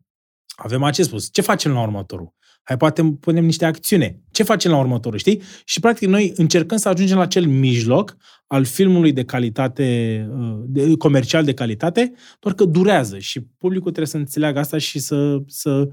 Avem 0.56 0.82
acest 0.82 1.08
spus. 1.08 1.28
Ce 1.32 1.40
facem 1.40 1.72
la 1.72 1.82
următorul? 1.82 2.34
Hai, 2.62 2.76
poate 2.76 3.16
punem 3.20 3.44
niște 3.44 3.64
acțiune. 3.64 4.22
Ce 4.30 4.42
facem 4.42 4.70
la 4.70 4.78
următorul, 4.78 5.18
știi? 5.18 5.42
Și, 5.64 5.80
practic, 5.80 6.08
noi 6.08 6.32
încercăm 6.36 6.78
să 6.78 6.88
ajungem 6.88 7.16
la 7.16 7.22
acel 7.22 7.46
mijloc 7.46 8.16
al 8.46 8.64
filmului 8.64 9.12
de 9.12 9.24
calitate, 9.24 10.28
uh, 10.38 10.62
de, 10.66 10.96
comercial 10.96 11.44
de 11.44 11.54
calitate, 11.54 12.12
doar 12.40 12.54
că 12.54 12.64
durează 12.64 13.18
și 13.18 13.40
publicul 13.40 13.90
trebuie 13.90 14.06
să 14.06 14.16
înțeleagă 14.16 14.58
asta 14.58 14.78
și 14.78 14.98
să, 14.98 15.42
să, 15.46 15.88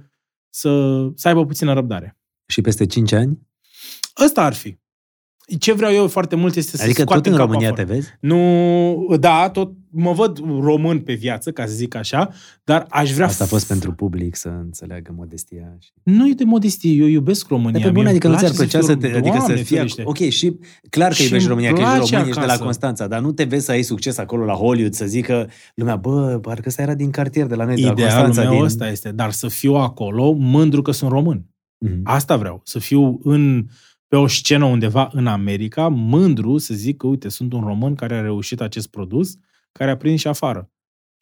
să, 0.49 1.01
să 1.15 1.27
aibă 1.27 1.45
puțină 1.45 1.73
răbdare. 1.73 2.17
Și 2.47 2.61
peste 2.61 2.85
5 2.85 3.11
ani? 3.11 3.39
Ăsta 4.23 4.43
ar 4.43 4.53
fi. 4.53 4.77
Ce 5.59 5.73
vreau 5.73 5.91
eu 5.93 6.07
foarte 6.07 6.35
mult 6.35 6.55
este 6.55 6.77
să 6.77 6.83
Adică 6.83 6.99
tot 7.03 7.09
scoatem 7.09 7.31
în 7.31 7.37
capul 7.37 7.51
România 7.53 7.71
afară. 7.71 7.87
te 7.87 7.93
vezi? 7.93 8.07
Nu, 8.19 9.15
da, 9.19 9.49
tot 9.49 9.71
mă 9.93 10.11
văd 10.13 10.37
român 10.61 10.99
pe 10.99 11.13
viață, 11.13 11.51
ca 11.51 11.65
să 11.65 11.73
zic 11.73 11.95
așa, 11.95 12.29
dar 12.63 12.85
aș 12.89 13.11
vrea... 13.13 13.25
Asta 13.25 13.43
a 13.43 13.47
fost 13.47 13.67
pentru 13.67 13.91
public 13.93 14.35
să 14.35 14.47
înțeleagă 14.61 15.13
modestia. 15.15 15.75
Și... 15.79 15.89
Nu 16.03 16.29
e 16.29 16.33
de 16.33 16.43
modestie, 16.43 16.91
eu 16.91 17.05
iubesc 17.07 17.47
România. 17.47 17.71
Dar 17.71 17.81
pe 17.81 17.87
bun, 17.87 17.93
mie 17.93 18.01
îmi 18.01 18.09
adică 18.09 18.27
nu 18.27 18.33
place 18.33 18.53
ți-ar 18.53 18.67
plăcea 18.67 18.77
fiu- 18.79 18.87
să 18.87 18.95
te, 18.95 19.07
adică 19.17 19.35
să 19.39 19.45
Doamne 19.45 19.63
fie... 19.63 19.75
ferește. 19.77 20.03
Ok, 20.05 20.17
și 20.17 20.55
clar 20.89 21.07
că 21.07 21.13
Și 21.13 21.23
iubești 21.23 21.47
îmi 21.47 21.55
România, 21.55 21.73
că 21.73 21.79
ești 21.79 21.95
place 21.97 22.11
român, 22.13 22.27
ești 22.27 22.39
de 22.39 22.45
la 22.45 22.51
acasă. 22.51 22.63
Constanța, 22.63 23.07
dar 23.07 23.21
nu 23.21 23.31
te 23.31 23.43
vezi 23.43 23.65
să 23.65 23.71
ai 23.71 23.81
succes 23.81 24.17
acolo 24.17 24.45
la 24.45 24.53
Hollywood, 24.53 24.93
să 24.93 25.05
zică 25.05 25.49
lumea, 25.75 25.95
bă, 25.95 26.39
parcă 26.41 26.63
ăsta 26.67 26.81
era 26.81 26.93
din 26.93 27.09
cartier, 27.09 27.45
de 27.45 27.55
la 27.55 27.65
noi, 27.65 27.75
de 27.75 27.81
la 27.81 27.91
Idealul 27.91 28.23
Constanța. 28.23 28.49
meu 28.49 28.57
din... 28.57 28.63
ăsta 28.65 28.89
este, 28.89 29.11
dar 29.11 29.31
să 29.31 29.47
fiu 29.47 29.73
acolo 29.73 30.31
mândru 30.31 30.81
că 30.81 30.91
sunt 30.91 31.11
român. 31.11 31.45
Mhm. 31.77 31.99
Asta 32.03 32.37
vreau, 32.37 32.61
să 32.63 32.79
fiu 32.79 33.19
în, 33.23 33.65
pe 34.11 34.17
o 34.17 34.27
scenă 34.27 34.65
undeva 34.65 35.09
în 35.13 35.27
America, 35.27 35.87
mândru 35.87 36.57
să 36.57 36.73
zic 36.73 36.97
că, 36.97 37.07
uite, 37.07 37.29
sunt 37.29 37.53
un 37.53 37.61
român 37.61 37.95
care 37.95 38.15
a 38.15 38.21
reușit 38.21 38.61
acest 38.61 38.87
produs, 38.89 39.33
care 39.71 39.91
a 39.91 39.97
prins 39.97 40.19
și 40.19 40.27
afară. 40.27 40.69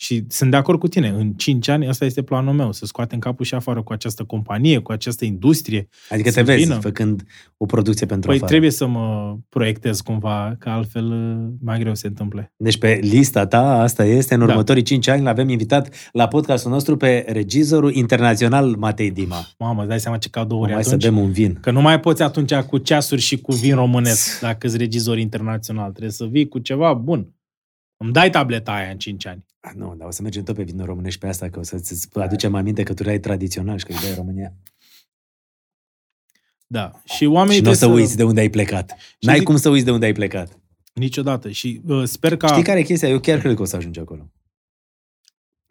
Și 0.01 0.23
sunt 0.27 0.51
de 0.51 0.55
acord 0.57 0.80
cu 0.80 0.88
tine, 0.88 1.09
în 1.17 1.31
5 1.34 1.67
ani, 1.67 1.88
asta 1.88 2.05
este 2.05 2.21
planul 2.21 2.53
meu, 2.53 2.71
să 2.71 2.85
scoatem 2.85 3.19
capul 3.19 3.45
și 3.45 3.53
afară 3.55 3.81
cu 3.84 3.91
această 3.93 4.23
companie, 4.23 4.77
cu 4.80 4.91
această 4.91 5.26
industrie. 5.26 5.89
Adică 6.09 6.30
să 6.30 6.35
te 6.35 6.41
vezi 6.41 6.63
vină. 6.63 6.76
făcând 6.80 7.23
o 7.57 7.65
producție 7.65 8.05
pentru 8.05 8.27
Păi 8.27 8.35
afară. 8.35 8.49
trebuie 8.51 8.71
să 8.71 8.88
mă 8.88 9.38
proiectez 9.49 10.01
cumva, 10.01 10.55
că 10.59 10.69
altfel 10.69 11.11
uh, 11.11 11.53
mai 11.61 11.80
greu 11.80 11.95
se 11.95 12.07
întâmple. 12.07 12.53
Deci 12.57 12.77
pe 12.77 12.99
lista 13.01 13.45
ta, 13.47 13.81
asta 13.81 14.05
este, 14.05 14.34
în 14.34 14.39
Da. 14.39 14.45
următorii 14.45 14.81
5 14.84 15.07
ani 15.07 15.23
l-avem 15.23 15.49
invitat 15.49 15.89
la 16.11 16.27
podcastul 16.27 16.71
nostru 16.71 16.97
pe 16.97 17.26
regizorul 17.27 17.93
internațional 17.93 18.76
Matei 18.77 19.11
Dima. 19.11 19.45
Mamă, 19.57 19.80
îți 19.80 19.89
dai 19.89 19.99
seama 19.99 20.17
ce 20.17 20.30
cadouri 20.30 20.71
Mai 20.73 20.84
să 20.84 20.89
atunci? 20.93 21.03
bem 21.13 21.17
un 21.23 21.31
vin. 21.31 21.57
Că 21.61 21.71
nu 21.71 21.81
mai 21.81 21.99
poți 21.99 22.21
atunci 22.21 22.53
cu 22.55 22.77
ceasuri 22.77 23.21
și 23.21 23.38
cu 23.38 23.53
vin 23.53 23.76
românesc 23.76 24.39
dacă 24.39 24.67
îți 24.67 24.77
regizor 24.77 25.17
internațional. 25.17 25.89
Trebuie 25.89 26.11
să 26.11 26.26
vii 26.26 26.47
cu 26.47 26.59
ceva 26.59 26.93
bun. 26.93 27.27
Îmi 28.03 28.11
dai 28.11 28.30
tableta 28.30 28.73
aia 28.73 28.89
în 28.89 28.97
5 28.97 29.26
ani. 29.26 29.45
Ah, 29.59 29.71
nu, 29.76 29.95
dar 29.97 30.07
o 30.07 30.11
să 30.11 30.21
mergem 30.21 30.43
tot 30.43 30.55
pe 30.55 30.63
vinul 30.63 30.85
românești 30.85 31.19
pe 31.19 31.27
asta, 31.27 31.49
că 31.49 31.59
o 31.59 31.63
să-ți 31.63 32.07
aducem 32.13 32.55
aminte 32.55 32.84
că 32.84 32.93
tu 32.93 33.03
erai 33.03 33.19
tradițional 33.19 33.77
și 33.77 33.85
că 33.85 33.93
iubeai 33.93 34.15
România. 34.15 34.53
Da. 36.67 37.01
Și 37.03 37.26
oamenii 37.26 37.57
și 37.57 37.63
nu 37.63 37.69
o 37.69 37.73
să 37.73 37.80
trebuie 37.80 38.01
uiți 38.01 38.15
de 38.15 38.23
unde 38.23 38.39
ai 38.39 38.49
plecat. 38.49 38.95
N-ai 39.19 39.38
zic- 39.38 39.43
cum 39.43 39.55
să 39.57 39.69
uiți 39.69 39.85
de 39.85 39.91
unde 39.91 40.05
ai 40.05 40.13
plecat. 40.13 40.59
Niciodată. 40.93 41.49
Și 41.49 41.81
uh, 41.88 42.03
sper 42.03 42.38
ca... 42.38 42.47
Știi 42.47 42.63
care 42.63 42.80
e 42.80 42.84
chestia? 42.84 43.09
Eu 43.09 43.19
chiar 43.19 43.39
cred 43.39 43.55
că 43.55 43.61
o 43.61 43.65
să 43.65 43.76
ajungi 43.76 43.99
acolo. 43.99 44.31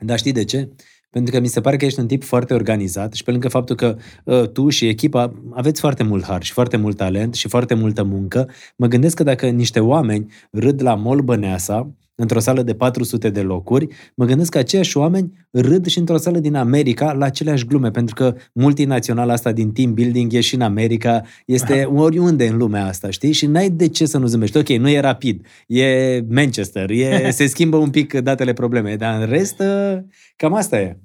Dar 0.04 0.18
știi 0.18 0.32
de 0.32 0.44
ce? 0.44 0.68
Pentru 1.10 1.32
că 1.32 1.40
mi 1.40 1.46
se 1.46 1.60
pare 1.60 1.76
că 1.76 1.84
ești 1.84 2.00
un 2.00 2.06
tip 2.06 2.24
foarte 2.24 2.54
organizat 2.54 3.12
și 3.12 3.22
pe 3.22 3.30
lângă 3.30 3.48
faptul 3.48 3.76
că 3.76 3.96
uh, 4.24 4.48
tu 4.48 4.68
și 4.68 4.88
echipa 4.88 5.32
aveți 5.52 5.80
foarte 5.80 6.02
mult 6.02 6.24
har 6.24 6.42
și 6.42 6.52
foarte 6.52 6.76
mult 6.76 6.96
talent 6.96 7.34
și 7.34 7.48
foarte 7.48 7.74
multă 7.74 8.02
muncă, 8.02 8.50
mă 8.76 8.86
gândesc 8.86 9.16
că 9.16 9.22
dacă 9.22 9.48
niște 9.48 9.80
oameni 9.80 10.32
râd 10.50 10.82
la 10.82 10.94
Mall 10.94 11.20
Băneasa, 11.20 11.94
într-o 12.20 12.38
sală 12.38 12.62
de 12.62 12.74
400 12.74 13.30
de 13.30 13.40
locuri, 13.40 13.86
mă 14.14 14.24
gândesc 14.24 14.50
că 14.50 14.58
aceiași 14.58 14.96
oameni 14.96 15.32
râd 15.50 15.86
și 15.86 15.98
într-o 15.98 16.16
sală 16.16 16.38
din 16.38 16.54
America 16.54 17.12
la 17.12 17.24
aceleași 17.24 17.64
glume, 17.64 17.90
pentru 17.90 18.14
că 18.14 18.34
multinaționala 18.52 19.32
asta 19.32 19.52
din 19.52 19.72
team 19.72 19.94
building 19.94 20.32
e 20.32 20.40
și 20.40 20.54
în 20.54 20.60
America, 20.60 21.22
este 21.46 21.84
oriunde 22.06 22.46
în 22.46 22.56
lumea 22.56 22.86
asta, 22.86 23.10
știi? 23.10 23.32
Și 23.32 23.46
n-ai 23.46 23.70
de 23.70 23.88
ce 23.88 24.06
să 24.06 24.18
nu 24.18 24.26
zâmbești. 24.26 24.56
Ok, 24.56 24.68
nu 24.68 24.88
e 24.88 25.00
rapid, 25.00 25.46
e 25.66 26.20
Manchester, 26.28 26.90
e, 26.90 27.30
se 27.38 27.46
schimbă 27.46 27.76
un 27.76 27.90
pic 27.90 28.14
datele 28.14 28.52
probleme, 28.52 28.96
dar 28.96 29.20
în 29.20 29.26
rest, 29.26 29.60
uh, 29.60 29.98
cam 30.36 30.54
asta 30.54 30.80
e. 30.80 30.98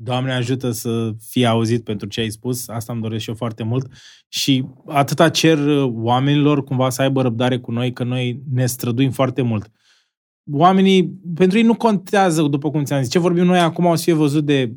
Doamne 0.00 0.32
ajută 0.32 0.70
să 0.70 1.14
fie 1.28 1.46
auzit 1.46 1.84
pentru 1.84 2.08
ce 2.08 2.20
ai 2.20 2.30
spus, 2.30 2.68
asta 2.68 2.92
îmi 2.92 3.02
doresc 3.02 3.22
și 3.22 3.28
eu 3.28 3.34
foarte 3.34 3.62
mult 3.62 3.92
și 4.28 4.64
atâta 4.86 5.28
cer 5.30 5.58
uh, 5.58 5.90
oamenilor 5.94 6.64
cumva 6.64 6.90
să 6.90 7.02
aibă 7.02 7.22
răbdare 7.22 7.58
cu 7.58 7.70
noi, 7.72 7.92
că 7.92 8.04
noi 8.04 8.42
ne 8.52 8.66
străduim 8.66 9.10
foarte 9.10 9.42
mult. 9.42 9.70
Oamenii, 10.52 11.18
pentru 11.34 11.58
ei 11.58 11.64
nu 11.64 11.74
contează, 11.74 12.42
după 12.42 12.70
cum 12.70 12.84
ți-am 12.84 13.02
zis, 13.02 13.10
ce 13.10 13.18
vorbim 13.18 13.44
noi 13.44 13.58
acum 13.58 13.84
o 13.84 13.94
să 13.94 14.02
fie 14.02 14.12
văzut 14.12 14.44
de 14.44 14.72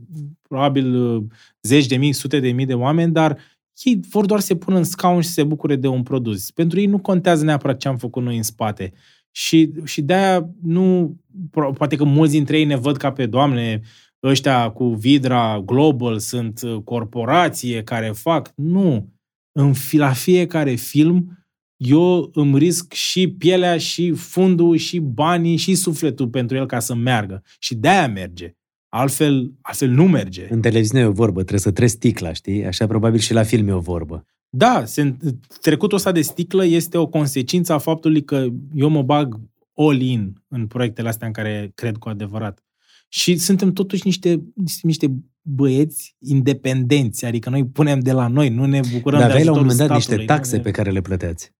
probabil 0.48 0.96
uh, 0.96 1.24
zeci 1.62 1.88
de 1.88 1.96
mii, 1.96 2.14
sute 2.14 2.40
de 2.40 2.52
mii 2.52 2.66
de 2.66 2.74
oameni, 2.74 3.12
dar 3.12 3.38
ei 3.84 4.00
vor 4.10 4.26
doar 4.26 4.40
să 4.40 4.46
se 4.46 4.56
pună 4.56 4.78
în 4.78 4.84
scaun 4.84 5.22
și 5.22 5.28
să 5.28 5.34
se 5.34 5.44
bucure 5.44 5.76
de 5.76 5.88
un 5.88 6.04
produs. 6.04 6.52
Pentru 6.52 6.80
ei 6.80 6.86
nu 6.86 7.00
contează 7.00 7.44
neapărat 7.44 7.78
ce 7.78 7.88
am 7.88 7.98
făcut 7.98 8.24
noi 8.24 8.38
în 8.38 8.44
spate. 8.44 8.94
Și, 9.32 9.72
și 9.84 10.02
de-aia 10.02 10.50
nu, 10.62 11.16
pro- 11.52 11.72
poate 11.72 11.96
că 11.96 12.04
mulți 12.04 12.34
dintre 12.34 12.58
ei 12.58 12.66
ne 12.66 12.76
văd 12.76 12.98
ca 12.98 13.12
pe, 13.12 13.26
Doamne, 13.26 13.82
ăștia 14.24 14.70
cu 14.70 14.86
Vidra 14.86 15.62
Global 15.66 16.20
sunt 16.20 16.62
uh, 16.62 16.82
corporație 16.84 17.84
care 17.84 18.12
fac. 18.12 18.52
Nu. 18.56 19.10
În, 19.52 19.74
fi- 19.74 19.98
la 19.98 20.14
fiecare 20.14 20.76
film 20.76 21.42
eu 21.84 22.30
îmi 22.34 22.58
risc 22.58 22.94
și 22.94 23.28
pielea, 23.28 23.78
și 23.78 24.12
fundul, 24.12 24.76
și 24.76 25.00
banii, 25.00 25.58
și 25.58 25.76
sufletul 25.76 26.28
pentru 26.28 26.58
el 26.58 26.66
ca 26.66 26.80
să 26.80 26.96
meargă. 26.96 27.44
Și 27.60 27.76
de-aia 27.76 28.08
merge. 28.08 28.56
Altfel, 28.90 29.54
altfel 29.62 29.90
nu 29.90 30.08
merge. 30.08 30.48
În 30.50 30.62
televiziune 30.62 31.04
e 31.04 31.08
o 31.08 31.12
vorbă, 31.12 31.40
trebuie 31.40 31.60
să 31.60 31.72
treci 31.72 31.90
sticla, 31.90 32.34
știi? 32.34 32.66
Așa 32.66 32.88
probabil 32.88 33.20
și 33.20 33.34
la 33.34 33.44
film 33.44 33.68
e 33.68 33.74
o 33.74 33.80
vorbă. 33.80 34.26
Da, 34.50 34.86
se, 34.86 35.16
trecutul 35.62 35.98
ăsta 35.98 36.12
de 36.12 36.22
sticlă 36.22 36.66
este 36.66 36.98
o 36.98 37.08
consecință 37.08 37.74
a 37.74 37.78
faptului 37.78 38.24
că 38.24 38.48
eu 38.74 38.90
mă 38.90 39.02
bag 39.02 39.40
all-in 39.74 40.44
în 40.48 40.68
proiectele 40.68 41.08
astea 41.08 41.28
în 41.28 41.34
care 41.34 41.72
cred 41.76 41.98
cu 41.98 42.10
adevărat. 42.10 42.64
Și 43.14 43.38
suntem 43.38 43.74
totuși 43.74 44.02
niște, 44.06 44.44
niște, 44.56 44.80
niște 44.84 45.16
băieți 45.42 46.16
independenți, 46.20 47.26
adică 47.26 47.50
noi 47.50 47.66
punem 47.66 48.00
de 48.00 48.12
la 48.12 48.28
noi, 48.28 48.50
nu 48.50 48.66
ne 48.66 48.80
bucurăm 48.92 49.20
Dar 49.20 49.28
de 49.28 49.34
aveai 49.34 49.46
la 49.46 49.52
un 49.52 49.58
ajutorul 49.58 49.62
moment 49.62 49.78
dat 49.78 49.90
niște 49.90 50.12
statului, 50.12 50.26
taxe 50.26 50.52
nu 50.52 50.58
ne... 50.58 50.64
pe 50.64 50.72
care 50.72 50.92
le 50.92 51.02
plăteați. 51.02 51.52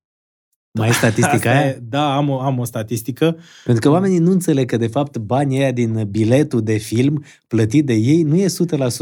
Mai 0.80 0.90
e 0.90 0.92
statistica 0.92 1.34
Asta 1.34 1.50
aia? 1.50 1.68
e- 1.68 1.80
Da, 1.90 2.16
am 2.16 2.30
o, 2.30 2.40
am 2.40 2.60
o 2.60 2.64
statistică. 2.64 3.38
Pentru 3.66 3.90
că 3.90 3.96
oamenii 3.96 4.18
nu 4.18 4.32
înțeleg 4.32 4.70
că, 4.70 4.78
de 4.78 4.88
fapt, 4.88 5.18
banii 5.18 5.60
aia 5.60 5.72
din 5.72 6.08
biletul 6.10 6.62
de 6.62 6.78
film 6.78 7.24
plătit 7.48 7.86
de 7.86 7.94
ei 7.94 8.22
nu 8.22 8.36
e 8.36 8.46
100% 8.46 8.50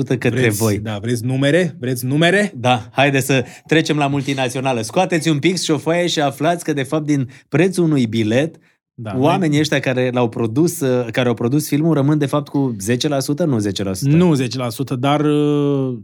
către 0.08 0.30
vreți, 0.30 0.58
voi. 0.58 0.80
Da, 0.80 0.98
vreți 0.98 1.26
numere? 1.26 1.76
Vreți 1.80 2.06
numere? 2.06 2.54
Da, 2.58 2.90
haide 2.92 3.20
să 3.20 3.46
trecem 3.68 3.98
la 3.98 4.08
multinațională. 4.08 4.82
Scoateți 4.82 5.30
un 5.30 5.40
pic 5.40 5.58
și 5.58 5.72
o 5.72 5.78
foaie 5.78 6.08
și 6.08 6.20
aflați 6.22 6.64
că, 6.64 6.74
de 6.74 6.84
fapt, 6.84 7.06
din 7.06 7.30
prețul 7.50 7.84
unui 7.84 8.06
bilet, 8.06 8.56
Da, 9.02 9.12
da, 9.12 9.18
oamenii 9.20 9.60
ăștia 9.60 9.80
care 9.80 10.10
l-au 10.14 10.30
produs, 10.30 10.80
uh, 10.80 11.12
care 11.12 11.28
au 11.28 11.34
produs 11.34 11.68
filmul 11.68 11.94
rămân, 11.94 12.18
de 12.18 12.26
fapt, 12.26 12.48
cu 12.48 12.76
10%, 12.80 13.46
nu 13.46 13.60
10%. 13.60 14.00
Nu 14.02 14.36
10%, 14.36 14.96
dar 15.00 15.26
uh, 15.26 15.98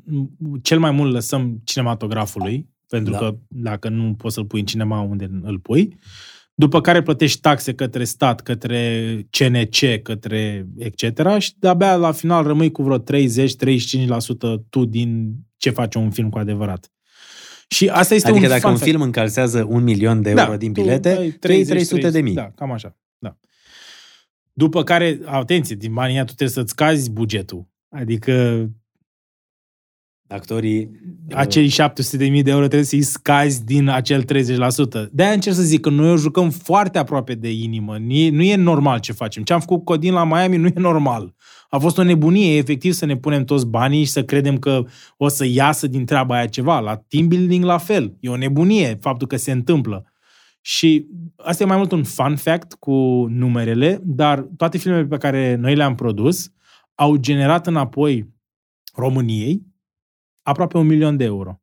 cel 0.62 0.80
mai 0.80 0.92
mult 0.92 1.14
lăsăm 1.14 1.62
cinematografului, 1.64 2.70
pentru 2.88 3.12
Da. 3.12 3.18
că 3.18 3.36
dacă 3.48 3.90
nu 3.90 4.14
poți 4.14 4.34
să-l 4.34 4.46
pui 4.46 4.60
în 4.60 4.66
cinema 4.66 5.00
unde 5.02 5.30
îl 5.42 5.60
pui, 5.60 5.98
după 6.54 6.82
care 6.82 7.02
plătești 7.02 7.42
taxe 7.42 7.74
către 7.74 8.04
stat, 8.04 8.42
către 8.42 9.28
CNC, 9.30 10.02
către 10.04 10.68
etc. 10.78 11.38
și 11.38 11.54
de-abia 11.60 11.96
la 11.96 12.12
final 12.12 12.44
rămâi 12.44 12.72
cu 12.72 12.84
vreo 12.84 13.00
30-35% 13.00 13.04
tu 14.70 14.86
din 14.86 15.36
ce 15.58 15.70
face 15.70 15.98
un 15.98 16.10
film 16.12 16.30
cu 16.30 16.38
adevărat. 16.38 16.95
Și 17.68 17.88
asta 17.88 18.14
este 18.14 18.30
Adică 18.30 18.44
un 18.44 18.50
dacă 18.50 18.62
fun 18.62 18.72
un 18.72 18.78
fact. 18.78 18.90
film 18.90 19.02
încalzează 19.02 19.66
un 19.70 19.84
milion 19.84 20.22
de 20.22 20.30
euro 20.30 20.58
din 20.58 20.72
bilete, 20.72 21.14
tu 21.14 21.20
ai 21.20 21.32
tu 21.32 21.52
iei 21.52 21.66
300 21.66 22.10
de 22.10 22.22
mii. 22.22 22.34
Da, 22.34 22.52
cam 22.56 22.72
așa. 22.72 22.96
Da. 23.18 23.38
După 24.54 24.84
care, 24.84 25.20
atenție, 25.26 25.76
din 25.76 25.94
banii 25.94 26.14
ăia 26.14 26.26
tu 26.26 26.34
trebuie 26.34 26.64
să-ți 26.64 26.76
cazi 26.76 27.12
bugetul. 27.12 27.68
Adică 27.90 28.68
Actorii... 30.28 30.92
acei 31.32 31.68
700 31.68 32.18
de 32.18 32.30
mii 32.30 32.44
de 32.44 32.50
euro 32.50 32.66
trebuie 32.66 32.88
să-i 32.88 33.02
scazi 33.02 33.66
din 33.66 33.88
acel 33.88 34.24
30%. 34.24 34.26
De-aia 35.12 35.32
încerc 35.32 35.56
să 35.56 35.62
zic 35.62 35.82
că 35.82 35.90
noi 35.90 36.12
o 36.12 36.18
jucăm 36.18 36.50
foarte 36.50 36.98
aproape 36.98 37.34
de 37.34 37.52
inimă. 37.52 37.98
Nu 37.98 38.14
e, 38.14 38.30
nu 38.30 38.42
e 38.42 38.56
normal 38.56 39.00
ce 39.00 39.12
facem. 39.12 39.44
Ce 39.44 39.54
am 39.54 39.60
făcut 39.60 39.78
cu 39.78 39.84
Codin 39.84 40.14
la 40.14 40.24
Miami 40.24 40.58
nu 40.58 40.68
e 40.68 40.74
normal. 40.76 41.36
A 41.70 41.78
fost 41.78 41.98
o 41.98 42.04
nebunie, 42.04 42.58
efectiv, 42.58 42.94
să 42.94 43.06
ne 43.06 43.18
punem 43.18 43.44
toți 43.44 43.68
banii 43.68 44.04
și 44.04 44.12
să 44.12 44.24
credem 44.24 44.58
că 44.58 44.86
o 45.18 45.28
să 45.28 45.46
iasă 45.46 45.88
din 45.88 46.06
treaba 46.06 46.36
aia 46.36 46.48
ceva. 46.48 46.80
La 46.80 46.96
team 46.96 47.28
building 47.28 47.64
la 47.64 47.78
fel. 47.78 48.18
E 48.20 48.30
o 48.30 48.38
nebunie 48.38 48.98
faptul 49.02 49.28
că 49.28 49.36
se 49.36 49.52
întâmplă. 49.52 50.12
Și 50.62 51.08
asta 51.38 51.64
e 51.64 51.66
mai 51.66 51.78
mult 51.78 51.92
un 51.92 52.04
fun 52.04 52.36
fact 52.36 52.74
cu 52.74 53.26
numerele, 53.30 54.00
dar 54.04 54.48
toate 54.58 54.78
filmele 54.78 55.06
pe 55.06 55.18
care 55.18 55.56
noi 55.56 55.76
le-am 55.76 55.96
produs 55.96 56.50
au 56.96 57.16
generat 57.16 57.68
înapoi 57.68 58.34
României 58.94 59.66
aproape 60.42 60.78
un 60.78 60.88
milion 60.88 61.18
de 61.18 61.24
euro 61.24 61.62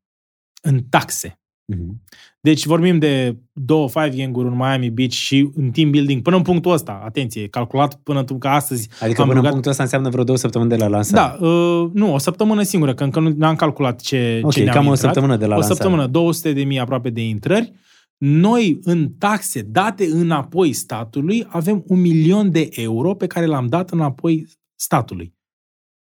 în 0.63 0.83
taxe. 0.83 1.42
Mhm. 1.65 2.03
Deci 2.41 2.67
vorbim 2.67 2.99
de 2.99 3.37
două 3.53 3.89
five 3.89 4.11
gang 4.17 4.37
în 4.37 4.55
Miami 4.57 4.91
Beach 4.91 5.11
și 5.13 5.51
în 5.55 5.71
team 5.71 5.91
building 5.91 6.23
până 6.23 6.37
în 6.37 6.43
punctul 6.43 6.73
ăsta, 6.73 7.03
atenție, 7.05 7.49
calculat 7.49 7.95
până 7.95 8.25
în 8.29 8.39
că 8.39 8.49
astăzi 8.49 8.89
Adică 9.01 9.21
am 9.21 9.27
până 9.29 9.39
în 9.39 9.45
rugat- 9.45 9.51
punctul 9.51 9.71
ăsta 9.71 9.83
înseamnă 9.83 10.09
vreo 10.09 10.25
două 10.25 10.39
săptămâni 10.39 10.71
de 10.71 10.77
la 10.77 10.87
lansare. 10.87 11.37
Da, 11.41 11.47
uh, 11.47 11.91
nu, 11.93 12.13
o 12.15 12.19
săptămână 12.19 12.63
singură, 12.63 12.95
că 12.95 13.05
încă 13.05 13.21
nu 13.21 13.47
am 13.47 13.55
calculat 13.57 14.01
ce, 14.01 14.41
Ok, 14.45 14.53
ce 14.53 14.63
ne-au 14.63 14.75
cam 14.75 14.87
o 14.87 14.91
intrat. 14.91 15.13
săptămână 15.13 15.37
de 15.37 15.47
la 15.47 15.55
O 15.55 15.59
lansare. 15.59 15.75
săptămână, 15.75 16.07
200 16.07 16.53
de 16.53 16.65
mii 16.65 16.79
aproape 16.79 17.11
de 17.11 17.25
intrări. 17.27 17.73
Noi, 18.17 18.79
în 18.83 19.11
taxe 19.19 19.61
date 19.63 20.07
înapoi 20.13 20.73
statului, 20.73 21.45
avem 21.49 21.85
un 21.87 22.01
milion 22.01 22.51
de 22.51 22.69
euro 22.71 23.15
pe 23.15 23.27
care 23.27 23.47
l-am 23.47 23.67
dat 23.67 23.91
înapoi 23.91 24.47
statului. 24.75 25.35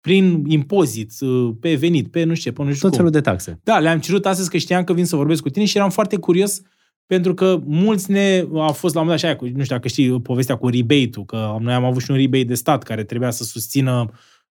Prin 0.07 0.43
impozit, 0.47 1.11
uh, 1.19 1.53
pe 1.59 1.75
venit, 1.75 2.11
pe 2.11 2.23
nu 2.23 2.33
știu 2.33 2.49
ce, 2.51 2.57
pe 2.57 2.63
nu 2.63 2.73
știu 2.73 2.81
Tot 2.81 2.89
cum. 2.89 2.97
felul 2.97 3.11
de 3.11 3.21
taxe. 3.21 3.59
Da, 3.63 3.79
le-am 3.79 3.99
cerut 3.99 4.25
astăzi 4.25 4.49
că 4.49 4.57
știam 4.57 4.83
că 4.83 4.93
vin 4.93 5.05
să 5.05 5.15
vorbesc 5.15 5.41
cu 5.41 5.49
tine 5.49 5.65
și 5.65 5.77
eram 5.77 5.89
foarte 5.89 6.17
curios 6.17 6.61
pentru 7.05 7.33
că 7.33 7.61
mulți 7.65 8.11
ne 8.11 8.45
au 8.53 8.71
fost 8.71 8.93
la 8.93 9.01
un 9.01 9.05
moment 9.05 9.09
dat 9.09 9.19
și 9.19 9.25
aia, 9.25 9.35
cu, 9.35 9.45
nu 9.45 9.63
știu 9.63 9.75
dacă 9.75 9.87
știi 9.87 10.21
povestea 10.21 10.55
cu 10.55 10.67
rebate-ul, 10.67 11.25
că 11.25 11.57
noi 11.59 11.73
am 11.73 11.83
avut 11.83 12.01
și 12.01 12.11
un 12.11 12.17
rebate 12.17 12.43
de 12.43 12.53
stat 12.53 12.83
care 12.83 13.03
trebuia 13.03 13.29
să 13.29 13.43
susțină 13.43 14.09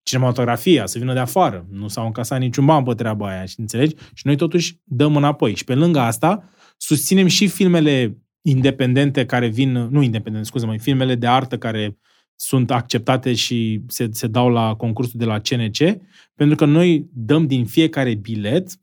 cinematografia, 0.02 0.86
să 0.86 0.98
vină 0.98 1.12
de 1.12 1.18
afară. 1.18 1.66
Nu 1.70 1.88
s-au 1.88 2.06
încasat 2.06 2.38
niciun 2.40 2.64
ban 2.64 2.82
pe 2.82 2.94
treaba 2.94 3.28
aia, 3.28 3.44
și 3.44 3.60
înțelegi? 3.60 3.94
Și 4.14 4.26
noi 4.26 4.36
totuși 4.36 4.80
dăm 4.84 5.16
înapoi. 5.16 5.54
Și 5.54 5.64
pe 5.64 5.74
lângă 5.74 5.98
asta, 5.98 6.44
susținem 6.76 7.26
și 7.26 7.48
filmele 7.48 8.18
independente 8.42 9.26
care 9.26 9.46
vin, 9.46 9.72
nu 9.72 10.02
independente, 10.02 10.46
scuze-mă, 10.46 10.76
filmele 10.78 11.14
de 11.14 11.26
artă 11.26 11.58
care 11.58 11.98
sunt 12.40 12.70
acceptate 12.70 13.34
și 13.34 13.80
se, 13.86 14.08
se 14.12 14.26
dau 14.26 14.48
la 14.48 14.74
concursul 14.74 15.18
de 15.18 15.24
la 15.24 15.38
CNC, 15.38 16.00
pentru 16.34 16.56
că 16.56 16.64
noi 16.64 17.08
dăm 17.12 17.46
din 17.46 17.66
fiecare 17.66 18.14
bilet 18.14 18.70
4% 18.70 18.76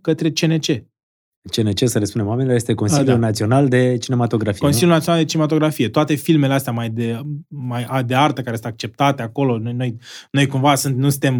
către 0.00 0.30
CNC. 0.30 0.64
CNC, 1.50 1.88
să 1.88 1.98
le 1.98 2.04
spunem 2.04 2.26
oamenilor, 2.26 2.56
este 2.56 2.74
Consiliul 2.74 3.08
A, 3.08 3.12
da. 3.12 3.18
Național 3.18 3.68
de 3.68 3.96
Cinematografie. 4.00 4.60
Consiliul 4.60 4.90
Național 4.90 5.20
de 5.20 5.26
Cinematografie. 5.26 5.88
Toate 5.88 6.14
filmele 6.14 6.52
astea 6.52 6.72
mai 6.72 6.90
de, 6.90 7.20
mai 7.48 8.04
de 8.06 8.14
artă 8.14 8.42
care 8.42 8.56
sunt 8.56 8.66
acceptate 8.66 9.22
acolo, 9.22 9.58
noi, 9.58 9.72
noi, 9.72 9.96
noi 10.30 10.46
cumva 10.46 10.74
sunt, 10.74 10.96
nu, 10.96 11.08
suntem, 11.08 11.34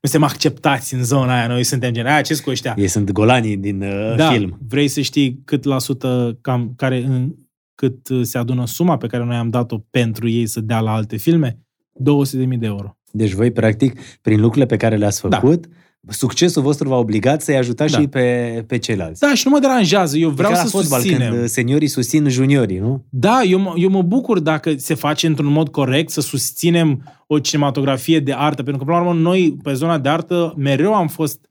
nu 0.00 0.08
suntem 0.08 0.22
acceptați 0.28 0.94
în 0.94 1.04
zona 1.04 1.38
aia, 1.38 1.46
noi 1.46 1.64
suntem 1.64 1.92
gen, 1.92 2.06
aia 2.06 2.20
ce 2.20 2.40
cu 2.42 2.50
ăștia? 2.50 2.72
Nu? 2.76 2.82
Ei 2.82 2.88
sunt 2.88 3.10
golanii 3.10 3.56
din 3.56 3.82
uh, 3.82 4.14
da, 4.16 4.30
film. 4.30 4.58
vrei 4.68 4.88
să 4.88 5.00
știi 5.00 5.42
cât 5.44 5.64
la 5.64 5.78
sută, 5.78 6.38
cam, 6.40 6.72
care, 6.76 7.04
în, 7.04 7.34
cât 7.80 8.08
uh, 8.08 8.20
se 8.22 8.38
adună 8.38 8.66
suma 8.66 8.96
pe 8.96 9.06
care 9.06 9.24
noi 9.24 9.36
am 9.36 9.50
dat-o 9.50 9.78
pentru 9.90 10.28
ei 10.28 10.46
să 10.46 10.60
dea 10.60 10.80
la 10.80 10.92
alte 10.92 11.16
filme? 11.16 11.58
200.000 12.48 12.58
de 12.58 12.66
euro. 12.66 12.96
Deci 13.10 13.32
voi, 13.32 13.50
practic, 13.50 14.00
prin 14.22 14.36
lucrurile 14.40 14.66
pe 14.66 14.76
care 14.76 14.96
le-ați 14.96 15.28
Da. 15.28 15.38
făcut, 15.38 15.64
succesul 16.08 16.62
vostru 16.62 16.88
v-a 16.88 16.96
obligat 16.96 17.42
să-i 17.42 17.56
ajutați 17.56 17.92
Da. 17.92 17.98
și 18.00 18.06
pe, 18.06 18.64
pe 18.66 18.78
ceilalți. 18.78 19.20
Da, 19.20 19.34
și 19.34 19.42
nu 19.44 19.50
mă 19.52 19.58
deranjează, 19.58 20.16
eu 20.16 20.30
vreau 20.30 20.50
E 20.50 20.54
ca 20.54 20.58
să 20.60 20.64
la 20.72 20.80
fotbal, 20.80 21.00
susținem. 21.00 21.30
când 21.30 21.42
uh, 21.42 21.48
seniorii 21.48 21.88
susțin 21.88 22.28
juniorii, 22.28 22.78
nu? 22.78 23.04
Da, 23.08 23.42
eu 23.42 23.58
mă, 23.58 23.72
eu 23.76 23.88
mă 23.90 24.02
bucur 24.02 24.38
dacă 24.38 24.72
se 24.76 24.94
face 24.94 25.26
într-un 25.26 25.52
mod 25.52 25.68
corect 25.68 26.10
să 26.10 26.20
susținem 26.20 27.02
o 27.26 27.38
cinematografie 27.38 28.20
de 28.20 28.32
artă, 28.32 28.62
pentru 28.62 28.84
că, 28.84 28.84
până 28.90 28.96
la 29.04 29.08
urmă, 29.08 29.20
noi, 29.20 29.56
pe 29.62 29.72
zona 29.72 29.98
de 29.98 30.08
artă, 30.08 30.54
mereu 30.56 30.94
am 30.94 31.08
fost 31.08 31.47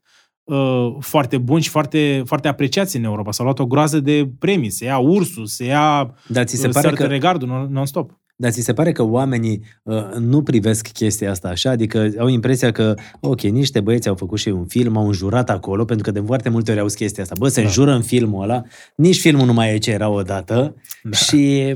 uh, 0.48 0.96
foarte 1.00 1.38
buni 1.38 1.62
și 1.62 1.68
foarte, 1.68 2.22
foarte 2.26 2.48
apreciați 2.48 2.96
în 2.96 3.04
Europa. 3.04 3.32
S-au 3.32 3.44
luat 3.44 3.58
o 3.58 3.66
groază 3.66 4.00
de 4.00 4.30
premii, 4.38 4.70
se 4.70 4.84
ia 4.84 4.98
Ursul, 4.98 5.46
se 5.46 5.64
ia 5.64 6.14
Dar 6.28 6.44
ți 6.44 6.56
se 6.56 6.66
uh, 6.66 6.72
pare 6.72 6.88
Sărtă 6.88 7.02
că 7.02 7.08
Regardul 7.08 7.48
non- 7.48 7.70
non-stop. 7.70 8.20
Dar 8.40 8.50
ți 8.50 8.60
se 8.60 8.72
pare 8.72 8.92
că 8.92 9.02
oamenii 9.02 9.62
uh, 9.82 10.12
nu 10.18 10.42
privesc 10.42 10.88
chestia 10.88 11.30
asta 11.30 11.48
așa? 11.48 11.70
Adică 11.70 12.10
au 12.18 12.28
impresia 12.28 12.70
că, 12.72 12.94
ok, 13.20 13.40
niște 13.40 13.80
băieți 13.80 14.08
au 14.08 14.14
făcut 14.14 14.38
și 14.38 14.48
un 14.48 14.66
film, 14.66 14.96
au 14.96 15.06
înjurat 15.06 15.50
acolo, 15.50 15.84
pentru 15.84 16.04
că 16.12 16.20
de 16.20 16.26
foarte 16.26 16.48
multe 16.48 16.70
ori 16.70 16.80
auzi 16.80 16.96
chestia 16.96 17.22
asta. 17.22 17.34
Bă, 17.38 17.48
se 17.48 17.60
Da. 17.60 17.66
înjură 17.66 17.92
în 17.92 18.02
filmul 18.02 18.42
ăla, 18.42 18.62
nici 18.96 19.20
filmul 19.20 19.46
nu 19.46 19.52
mai 19.52 19.74
e 19.74 19.78
ce 19.78 19.90
era 19.90 20.08
odată 20.08 20.74
Da. 21.02 21.16
și, 21.16 21.74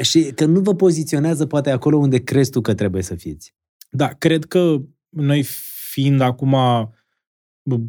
și 0.00 0.20
că 0.34 0.44
nu 0.44 0.60
vă 0.60 0.74
poziționează 0.74 1.46
poate 1.46 1.70
acolo 1.70 1.96
unde 1.96 2.18
crezi 2.18 2.50
tu 2.50 2.60
că 2.60 2.74
trebuie 2.74 3.02
să 3.02 3.14
fiți. 3.14 3.54
Da, 3.90 4.06
cred 4.08 4.44
că 4.44 4.76
noi 5.08 5.44
fiind 5.90 6.20
acum 6.20 6.56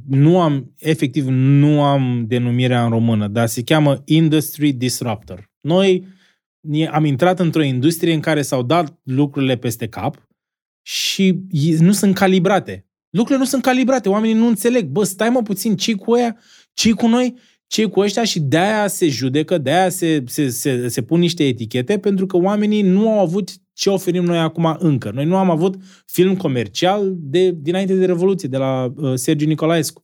nu 0.08 0.42
am, 0.42 0.74
efectiv, 0.78 1.26
nu 1.30 1.84
am 1.84 2.26
denumirea 2.28 2.84
în 2.84 2.90
română, 2.90 3.28
dar 3.28 3.48
se 3.48 3.64
cheamă 3.64 4.02
Industry 4.06 4.72
Disruptor. 4.72 5.50
Noi 5.62 6.08
ne- 6.60 6.88
am 6.88 7.06
intrat 7.06 7.40
într-o 7.40 7.64
industrie 7.64 8.14
în 8.14 8.20
care 8.20 8.42
s-au 8.42 8.64
dat 8.64 9.00
lucrurile 9.04 9.58
peste 9.58 9.88
cap 9.88 10.28
și 10.82 11.40
i- 11.52 11.76
nu 11.80 11.92
sunt 11.92 12.16
calibrate. 12.16 12.86
Lucrurile 13.10 13.44
nu 13.44 13.50
sunt 13.50 13.62
calibrate, 13.62 14.10
oamenii 14.10 14.36
nu 14.36 14.48
înțeleg. 14.48 14.86
Bă, 14.88 15.04
stai 15.04 15.30
mă 15.30 15.42
puțin, 15.42 15.76
ce 15.76 15.94
cu 15.94 16.12
ăia, 16.12 16.38
ce 16.74 16.92
cu 16.92 17.08
noi, 17.08 17.34
ce 17.68 17.86
cu 17.86 18.00
ăștia 18.00 18.24
și 18.24 18.40
de-aia 18.40 18.88
se 18.88 19.08
judecă, 19.08 19.58
de-aia 19.58 19.90
se, 19.90 20.24
se, 20.28 20.50
se, 20.50 20.88
se 20.88 21.02
pun 21.02 21.20
niște 21.20 21.48
etichete, 21.48 22.00
pentru 22.00 22.26
că 22.26 22.38
oamenii 22.38 22.82
nu 22.82 23.12
au 23.12 23.20
avut 23.20 23.50
ce 23.80 23.90
oferim 23.90 24.24
noi 24.24 24.38
acum 24.38 24.76
încă. 24.80 25.12
Noi 25.14 25.26
nu 25.26 25.36
am 25.36 25.50
avut 25.50 25.76
film 26.06 26.36
comercial 26.36 27.14
de, 27.18 27.52
dinainte 27.52 27.96
de 27.96 28.06
Revoluție, 28.06 28.50
de 28.50 28.58
la 28.58 28.94
uh, 28.96 29.14
Sergiu 29.16 29.48
Nicolaescu. 29.48 30.04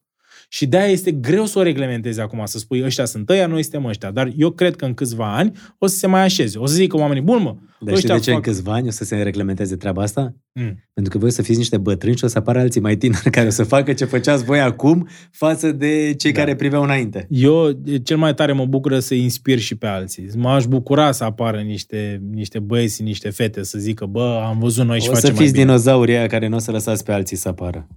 Și 0.50 0.66
de-aia 0.66 0.92
este 0.92 1.12
greu 1.12 1.46
să 1.46 1.60
o 1.60 1.62
reglementezi 1.62 2.20
acum, 2.20 2.42
să 2.46 2.58
spui 2.58 2.84
ăștia 2.84 3.06
sunt 3.06 3.30
ăia, 3.30 3.48
noi 3.48 3.62
suntem 3.62 3.86
ăștia. 3.86 4.12
Dar 4.12 4.32
eu 4.38 4.50
cred 4.52 4.76
că 4.76 4.86
în 4.86 4.94
câțiva 4.94 5.36
ani 5.36 5.52
o 5.78 5.88
să 5.88 5.96
se 5.98 6.08
mai 6.08 6.22
așeze. 6.22 6.58
O 6.58 6.66
să 6.66 6.74
zică 6.74 6.98
oamenii, 6.98 7.22
bun 7.24 7.42
mă, 7.42 7.56
Dar 7.80 7.96
știi 7.98 8.10
de 8.10 8.20
ce 8.20 8.30
în 8.30 8.36
fac... 8.36 8.46
câțiva 8.46 8.74
ani 8.74 8.88
o 8.88 8.92
să 8.92 9.04
se 9.04 9.16
reglementeze 9.16 9.76
treaba 9.76 10.02
asta? 10.02 10.36
Mm. 10.54 10.84
Pentru 10.94 11.12
că 11.12 11.18
voi 11.18 11.28
o 11.28 11.32
să 11.32 11.42
fiți 11.42 11.58
niște 11.58 11.78
bătrâni 11.78 12.18
și 12.18 12.24
o 12.24 12.28
să 12.28 12.38
apară 12.38 12.60
alții 12.60 12.82
mai 12.82 12.96
tineri 12.96 13.30
care 13.38 13.48
o 13.48 13.50
să 13.50 13.64
facă 13.64 13.94
ce 13.94 14.06
făceați 14.06 14.44
voi 14.44 14.60
acum 14.60 15.08
față 15.32 15.72
de 15.72 16.14
cei 16.18 16.32
Da. 16.32 16.40
care 16.40 16.56
priveau 16.56 16.84
înainte. 16.84 17.28
Eu 17.30 17.80
cel 18.04 18.18
mai 18.18 18.34
tare 18.34 18.52
mă 18.52 18.66
bucură 18.66 19.00
să 19.00 19.14
inspir 19.14 19.60
și 19.60 19.76
pe 19.76 19.88
alții. 19.88 20.30
M-aș 20.36 20.66
bucura 20.66 21.12
să 21.12 21.24
apară 21.24 21.58
niște, 21.58 22.22
niște 22.32 22.60
băieți, 22.60 23.04
niște 23.04 23.30
fete 23.30 23.64
să 23.64 23.78
zică, 23.80 24.06
bă, 24.06 24.44
am 24.48 24.60
văzut 24.60 24.86
noi 24.86 25.00
și 25.00 25.10
o 25.10 25.14
să 25.14 25.20
facem 25.20 25.36
fiți 25.36 25.42
mai 25.44 25.52
bine. 25.52 25.64
dinozaurii 25.66 26.16
aia 26.16 26.28
care 26.28 26.48
nu 26.48 26.56
o 26.56 26.60
să 26.60 26.72
lăsați 26.72 27.04
pe 27.04 27.12
alții 27.12 27.38
să 27.38 27.48
apară. 27.48 27.88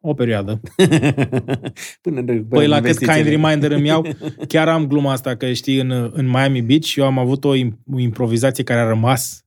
O 0.00 0.14
perioadă. 0.14 0.60
Până 2.02 2.22
Păi 2.48 2.66
la 2.66 2.80
cât 2.80 2.98
kind 2.98 3.26
reminder 3.26 3.70
îmi 3.70 3.86
iau, 3.86 4.06
chiar 4.48 4.68
am 4.68 4.86
gluma 4.86 5.12
asta 5.12 5.36
că 5.36 5.52
știi, 5.52 5.80
în, 5.80 6.10
în 6.12 6.26
Miami 6.26 6.62
Beach 6.62 6.94
eu 6.94 7.04
am 7.04 7.18
avut 7.18 7.44
o, 7.44 7.54
im- 7.56 7.78
o 7.92 7.98
improvizație 7.98 8.64
care 8.64 8.80
a 8.80 8.88
rămas. 8.88 9.42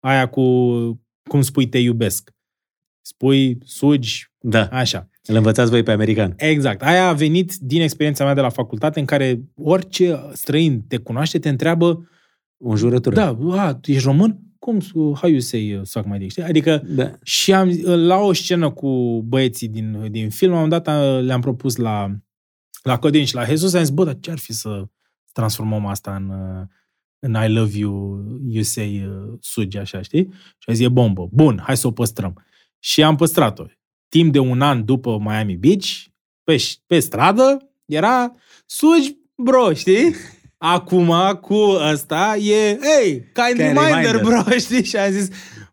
Aia 0.00 0.28
cu 0.28 0.42
cum 1.28 1.40
spui 1.42 1.68
te 1.68 1.78
iubesc. 1.78 2.30
Spui, 3.06 3.58
sugi, 3.64 4.32
Da, 4.38 4.66
așa. 4.66 5.08
îl 5.22 5.36
învățați 5.36 5.70
voi 5.70 5.82
pe 5.82 5.92
american. 5.92 6.34
Exact. 6.36 6.82
Aia 6.82 7.08
a 7.08 7.12
venit 7.12 7.54
din 7.54 7.80
experiența 7.80 8.24
mea 8.24 8.34
de 8.34 8.40
la 8.40 8.48
facultate 8.48 9.00
în 9.00 9.06
care 9.06 9.40
orice 9.56 10.20
străin 10.32 10.82
te 10.88 10.96
cunoaște, 10.96 11.38
te 11.38 11.48
întreabă 11.48 12.08
O 12.58 12.76
jurătură. 12.76 13.14
Da, 13.14 13.38
a, 13.50 13.74
tu 13.74 13.90
ești 13.90 14.04
român? 14.04 14.38
Cum, 14.64 14.80
how 14.94 15.28
you 15.30 15.40
say 15.40 15.74
uh, 15.74 15.80
suck 15.84 16.06
my 16.06 16.18
dick, 16.18 16.30
știi? 16.30 16.42
Adică 16.42 16.82
da. 16.86 17.10
și 17.22 17.52
am, 17.52 17.68
la 17.84 18.16
o 18.16 18.32
scenă 18.32 18.70
cu 18.70 19.22
băieții 19.26 19.68
din, 19.68 20.10
din 20.10 20.30
film, 20.30 20.54
am 20.54 20.68
dat, 20.68 20.88
a- 20.88 21.18
le-am 21.20 21.40
propus 21.40 21.76
la, 21.76 22.16
la 22.82 22.98
Codin 22.98 23.24
și 23.24 23.34
la 23.34 23.44
Jesus, 23.44 23.74
am 23.74 23.80
zis, 23.82 23.90
bă, 23.90 24.04
dar 24.04 24.16
ce 24.20 24.30
ar 24.30 24.38
fi 24.38 24.52
să 24.52 24.84
transformăm 25.32 25.86
asta 25.86 26.16
în, 26.16 26.28
uh, 26.28 26.66
în 27.18 27.34
I 27.44 27.52
love 27.52 27.78
you, 27.78 28.22
you 28.48 28.62
say 28.62 29.06
uh, 29.06 29.38
sugi, 29.40 29.78
așa, 29.78 30.02
știi? 30.02 30.32
Și 30.58 30.70
a 30.70 30.72
zis, 30.72 30.84
e 30.84 30.88
bombă. 30.88 31.28
Bun, 31.32 31.60
hai 31.62 31.76
să 31.76 31.86
o 31.86 31.90
păstrăm. 31.90 32.44
Și 32.78 33.02
am 33.02 33.16
păstrat-o. 33.16 33.64
Timp 34.08 34.32
de 34.32 34.38
un 34.38 34.60
an 34.60 34.84
după 34.84 35.18
Miami 35.20 35.56
Beach, 35.56 35.86
pe, 36.44 36.56
pe 36.86 36.98
stradă, 36.98 37.70
era 37.84 38.34
sugi, 38.66 39.16
bro, 39.34 39.72
știi? 39.72 40.14
Acum, 40.66 41.12
cu 41.40 41.54
ăsta, 41.92 42.36
e, 42.36 42.78
hey, 42.82 43.10
kind, 43.10 43.46
Kind 43.46 43.58
reminder, 43.58 44.14
reminder. 44.14 44.42
bro, 44.44 44.56
știi? 44.58 44.84
Și 44.84 44.96
am 44.96 45.10
zis, 45.10 45.28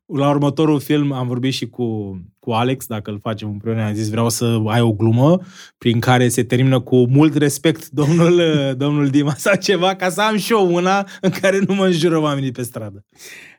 la 0.06 0.30
următorul 0.30 0.80
film 0.80 1.12
am 1.12 1.28
vorbit 1.28 1.54
și 1.54 1.70
cu, 1.70 2.20
cu 2.46 2.52
Alex, 2.52 2.86
dacă 2.86 3.12
îl 3.12 3.20
facem 3.20 3.50
împreună, 3.50 3.82
am 3.84 3.94
zis 3.94 4.10
vreau 4.10 4.30
să 4.30 4.60
ai 4.66 4.82
o 4.82 4.92
glumă 4.94 5.40
prin 5.78 6.00
care 6.00 6.28
se 6.28 6.44
termină 6.44 6.80
cu 6.80 7.08
mult 7.10 7.36
respect 7.36 7.90
domnul, 7.90 8.42
domnul 8.84 9.08
Dima 9.08 9.34
sau 9.38 9.56
ceva, 9.56 9.96
ca 9.96 10.10
să 10.10 10.22
am 10.22 10.38
și 10.38 10.52
eu 10.52 10.74
una 10.74 11.08
în 11.22 11.30
care 11.30 11.60
nu 11.68 11.74
mă 11.74 11.86
înjură 11.86 12.18
oamenii 12.20 12.52
pe 12.52 12.62
stradă. 12.62 13.06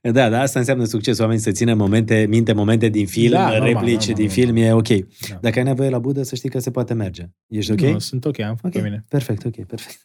Da, 0.03 0.29
da, 0.29 0.41
asta 0.41 0.59
înseamnă 0.59 0.85
succes. 0.85 1.19
Oamenii 1.19 1.43
să 1.43 1.51
țină 1.51 1.75
momente, 1.75 2.27
minte 2.29 2.53
momente 2.53 2.89
din 2.89 3.07
film, 3.07 3.31
Da, 3.33 3.39
da, 3.39 3.45
normal, 3.49 3.67
replici 3.67 4.09
normal, 4.09 4.15
din 4.15 4.27
normal. 4.27 4.29
film, 4.29 4.57
e 4.57 4.73
ok. 4.73 4.89
Da. 5.29 5.39
Dacă 5.41 5.59
ai 5.59 5.65
nevoie 5.65 5.89
la 5.91 5.99
budă, 5.99 6.23
să 6.23 6.35
știi 6.35 6.49
că 6.49 6.59
se 6.59 6.71
poate 6.71 6.95
merge. 6.95 7.23
Ești 7.49 7.73
ok? 7.73 7.81
Nu, 7.81 7.99
sunt 7.99 8.25
ok, 8.25 8.41
am 8.41 8.55
făcut 8.57 8.75
Ok, 8.75 8.83
pe 8.83 8.89
mine. 8.89 9.05
perfect, 9.09 9.45
ok, 9.45 9.65
perfect. 9.67 9.99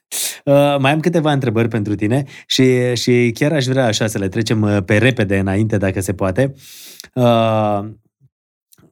Uh, 0.45 0.53
mai 0.79 0.91
am 0.91 0.99
câteva 0.99 1.31
întrebări 1.31 1.67
pentru 1.67 1.95
tine 1.95 2.23
și, 2.47 2.95
și 2.95 3.31
chiar 3.33 3.51
aș 3.51 3.65
vrea 3.65 3.85
așa 3.85 4.07
să 4.07 4.17
le 4.17 4.27
trecem 4.27 4.61
uh, 4.61 4.77
pe 4.85 4.97
repede 4.97 5.37
înainte, 5.37 5.77
dacă 5.77 6.01
se 6.01 6.13
poate. 6.13 6.53
Uh, 7.13 7.79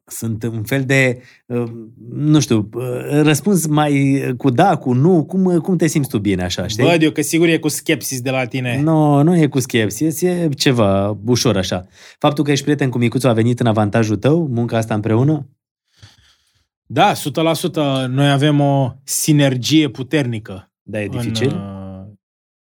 sunt 0.08 0.44
un 0.44 0.64
fel 0.64 0.84
de, 0.84 1.22
uh, 1.46 1.64
nu 2.10 2.40
știu, 2.40 2.70
uh, 2.74 2.84
răspuns 3.22 3.68
mai 3.68 4.24
cu 4.38 4.50
da, 4.50 4.76
cu 4.78 4.94
nu, 4.94 5.26
cum, 5.26 5.60
cum 5.60 5.78
te 5.78 5.88
simți 5.88 6.10
tu 6.10 6.20
bine 6.20 6.44
așa, 6.44 6.68
știi? 6.68 6.84
Văd 6.84 7.02
eu 7.02 7.12
că 7.12 7.22
sigur 7.22 7.48
e 7.48 7.58
cu 7.58 7.68
skepsis 7.68 8.22
de 8.22 8.30
la 8.30 8.46
tine. 8.46 8.82
Nu, 8.82 9.22
nu 9.22 9.38
e 9.38 9.48
cu 9.48 9.60
skepsis, 9.60 10.22
e 10.22 10.50
ceva 10.56 11.18
ușor 11.26 11.58
așa. 11.58 11.88
Faptul 12.20 12.44
că 12.44 12.52
ești 12.52 12.64
prieten 12.64 12.90
cu 12.90 12.98
micuțul 12.98 13.30
a 13.30 13.34
venit 13.34 13.60
în 13.60 13.66
avantajul 13.66 14.16
tău, 14.16 14.48
munca 14.48 14.78
asta 14.78 14.94
împreună? 14.94 15.50
Da, 16.86 17.14
100%. 17.14 18.08
Noi 18.08 18.32
avem 18.32 18.60
o 18.60 18.94
sinergie 19.04 19.90
puternică. 19.90 20.72
Da, 20.82 21.02
e 21.02 21.04
În, 21.06 21.10
dificil? 21.12 21.48
uh, 21.48 21.75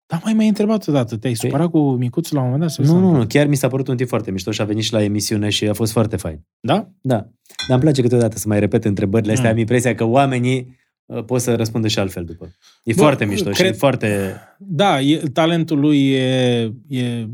Da, 0.08 0.20
mai 0.24 0.34
mai 0.34 0.48
întrebat 0.48 0.88
odată. 0.88 1.18
Te-ai 1.18 1.34
Păi- 1.34 1.38
supărat 1.38 1.70
cu 1.70 1.90
micuțul 1.92 2.36
la 2.38 2.42
un 2.44 2.50
moment 2.50 2.64
dat? 2.68 2.74
sau 2.74 2.84
Nu, 2.86 2.90
s-a 2.90 2.96
nu, 2.96 3.02
nu, 3.02 3.08
întâmplat? 3.08 3.34
chiar 3.38 3.48
mi 3.48 3.56
s-a 3.56 3.68
părut 3.68 3.88
un 3.88 3.98
tip 3.98 4.08
foarte 4.08 4.32
mișto 4.32 4.52
și 4.52 4.62
a 4.62 4.66
venit 4.66 4.84
și 4.84 4.94
la 4.94 5.04
emisiune 5.04 5.50
și 5.50 5.68
a 5.68 5.74
fost 5.74 5.92
foarte 5.92 6.16
fain. 6.16 6.46
Da? 6.60 6.90
Da, 7.02 7.16
dar 7.16 7.30
îmi 7.70 7.80
place 7.80 8.02
câteodată 8.02 8.38
să 8.38 8.48
mai 8.48 8.60
repet 8.60 8.86
întrebările 8.86 9.32
astea. 9.32 9.48
Mm. 9.50 9.54
Am 9.54 9.60
impresia 9.60 9.96
că 9.96 10.04
oamenii 10.04 10.78
uh, 11.06 11.24
pot 11.24 11.42
să 11.42 11.56
răspundă 11.56 11.88
și 11.88 12.00
altfel 12.00 12.24
după. 12.26 12.52
E 12.84 12.94
Bă, 12.94 13.00
foarte 13.02 13.26
mișto 13.26 13.52
și 13.52 13.60
cred- 13.62 13.74
e 13.74 13.78
foarte... 13.78 14.36
Da, 14.58 15.02
e, 15.02 15.18
talentul 15.34 15.80
lui 15.80 16.12
e, 16.12 16.74
e, 16.88 17.28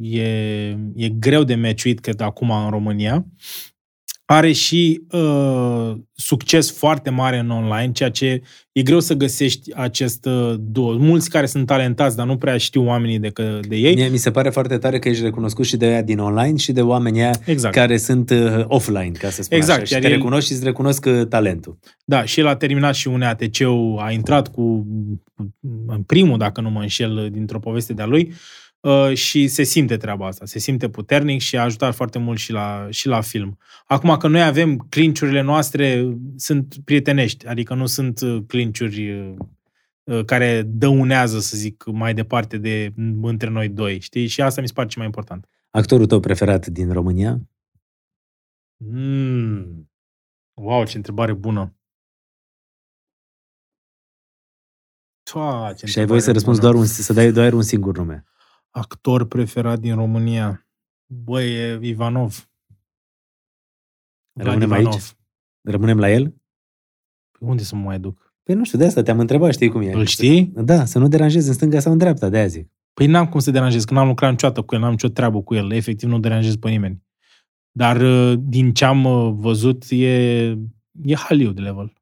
e, 0.00 0.22
e 0.94 1.08
greu 1.08 1.44
de 1.44 1.54
meciuit, 1.54 2.00
cred, 2.00 2.20
acum 2.20 2.50
în 2.50 2.70
România. 2.70 3.26
Are 4.30 4.52
și 4.52 5.02
uh, 5.10 5.92
succes 6.14 6.72
foarte 6.72 7.10
mare 7.10 7.38
în 7.38 7.50
online, 7.50 7.92
ceea 7.92 8.10
ce 8.10 8.42
e 8.72 8.82
greu 8.82 9.00
să 9.00 9.14
găsești 9.14 9.74
acest 9.74 10.24
uh, 10.26 10.54
duo. 10.58 10.96
Mulți 10.96 11.30
care 11.30 11.46
sunt 11.46 11.66
talentați, 11.66 12.16
dar 12.16 12.26
nu 12.26 12.36
prea 12.36 12.56
știu 12.56 12.84
oamenii 12.86 13.18
de, 13.18 13.28
că, 13.28 13.60
de 13.68 13.76
ei. 13.76 13.94
Mie 13.94 14.08
mi 14.08 14.16
se 14.16 14.30
pare 14.30 14.50
foarte 14.50 14.78
tare 14.78 14.98
că 14.98 15.08
ești 15.08 15.22
recunoscut 15.22 15.64
și 15.64 15.76
de 15.76 15.86
aia 15.86 16.02
din 16.02 16.18
online 16.18 16.56
și 16.56 16.72
de 16.72 16.82
oamenii 16.82 17.20
aia 17.20 17.40
Exact. 17.44 17.74
care 17.74 17.96
sunt 17.96 18.30
uh, 18.30 18.64
offline, 18.66 19.10
ca 19.18 19.30
să 19.30 19.42
spun 19.42 19.56
Exact, 19.56 19.76
așa. 19.78 19.86
Și 19.86 19.92
iar 19.92 20.02
te 20.02 20.08
el- 20.08 20.14
recunosc 20.14 20.46
și 20.46 20.52
îți 20.52 20.64
recunosc 20.64 21.04
uh, 21.06 21.26
talentul. 21.26 21.78
Da, 22.04 22.24
și 22.24 22.40
el 22.40 22.46
a 22.46 22.56
terminat 22.56 22.94
și 22.94 23.08
un 23.08 23.22
ATC-ul, 23.22 23.98
a 23.98 24.10
intrat 24.10 24.48
cu 24.48 24.86
în 25.86 26.02
primul, 26.02 26.38
dacă 26.38 26.60
nu 26.60 26.70
mă 26.70 26.80
înșel, 26.80 27.28
dintr-o 27.32 27.58
poveste 27.58 27.92
de-a 27.92 28.06
lui 28.06 28.22
uh, 28.30 28.36
și 29.14 29.48
se 29.48 29.62
simte 29.62 29.96
treaba 29.96 30.26
asta, 30.26 30.46
se 30.46 30.58
simte 30.58 30.88
puternic 30.88 31.40
și 31.40 31.56
a 31.56 31.62
ajutat 31.62 31.94
foarte 31.94 32.18
mult 32.18 32.38
și 32.38 32.52
la, 32.52 32.86
și 32.90 33.06
la 33.06 33.20
film. 33.20 33.58
Acum 33.86 34.16
că 34.16 34.28
noi 34.28 34.42
avem 34.42 34.76
clinciurile 34.76 35.40
noastre, 35.40 36.16
sunt 36.36 36.74
prietenești, 36.84 37.46
adică 37.46 37.74
nu 37.74 37.86
sunt 37.86 38.20
uh, 38.20 38.42
clinciuri 38.46 39.20
uh, 39.20 39.34
uh, 40.02 40.24
care 40.24 40.62
dăunează, 40.62 41.40
să 41.40 41.56
zic, 41.56 41.84
mai 41.86 42.14
departe 42.14 42.58
de 42.58 42.92
între 43.22 43.48
noi 43.48 43.68
doi, 43.68 44.00
știi? 44.00 44.26
Și 44.26 44.42
asta 44.42 44.60
mi 44.60 44.66
se 44.66 44.72
pare 44.72 44.88
ce 44.88 44.98
mai 44.98 45.06
important. 45.06 45.48
Actorul 45.70 46.06
tău 46.06 46.20
preferat 46.20 46.66
din 46.66 46.92
România? 46.92 47.40
Mm. 48.76 49.90
Wow, 50.54 50.84
ce 50.84 50.96
întrebare 50.96 51.32
bună! 51.32 51.72
Toa, 55.22 55.72
ce 55.76 55.86
și 55.86 55.98
ai 55.98 56.06
voie 56.06 56.20
să 56.20 56.30
întrebare 56.30 56.32
răspunzi 56.32 56.60
bună. 56.60 56.72
doar 56.72 56.82
un, 56.82 56.86
să 56.86 57.12
dai 57.12 57.32
doar 57.32 57.52
un 57.52 57.62
singur 57.62 57.96
nume. 57.96 58.24
Actor 58.70 59.26
preferat 59.26 59.78
din 59.78 59.94
România? 59.94 60.68
Băi, 61.06 61.54
e 61.54 61.78
Ivanov. 61.82 62.48
Vlad 64.32 64.46
Rămânem 64.46 64.68
Ivanov. 64.68 64.92
aici? 64.92 65.16
Rămânem 65.60 65.98
la 65.98 66.10
el? 66.10 66.34
Păi 67.38 67.48
Unde 67.48 67.62
să 67.62 67.76
mă 67.76 67.82
mai 67.82 67.98
duc? 67.98 68.34
Păi 68.42 68.54
nu 68.54 68.64
știu, 68.64 68.78
de 68.78 68.84
asta 68.84 69.02
te-am 69.02 69.18
întrebat, 69.18 69.52
știi 69.52 69.68
cum 69.68 69.80
e. 69.80 69.92
Îl 69.92 70.04
știi? 70.04 70.52
Da, 70.54 70.84
să 70.84 70.98
nu 70.98 71.08
deranjezi 71.08 71.48
în 71.48 71.54
stânga 71.54 71.80
sau 71.80 71.92
în 71.92 71.98
dreapta, 71.98 72.28
de 72.28 72.36
aia 72.36 72.46
zic. 72.46 72.72
Păi 72.94 73.06
n-am 73.06 73.28
cum 73.28 73.40
să 73.40 73.50
deranjez, 73.50 73.84
că 73.84 73.94
n-am 73.94 74.06
lucrat 74.06 74.30
niciodată 74.30 74.62
cu 74.62 74.74
el, 74.74 74.80
n-am 74.80 74.90
nicio 74.90 75.08
treabă 75.08 75.42
cu 75.42 75.54
el. 75.54 75.72
Efectiv, 75.72 76.08
nu 76.08 76.18
deranjez 76.18 76.56
pe 76.56 76.68
nimeni. 76.68 77.02
Dar 77.70 78.00
uh, 78.00 78.38
din 78.42 78.72
ce 78.72 78.84
am 78.84 79.04
uh, 79.04 79.32
văzut, 79.36 79.84
e, 79.90 80.44
e 81.02 81.14
Hollywood 81.14 81.60
level. 81.60 81.92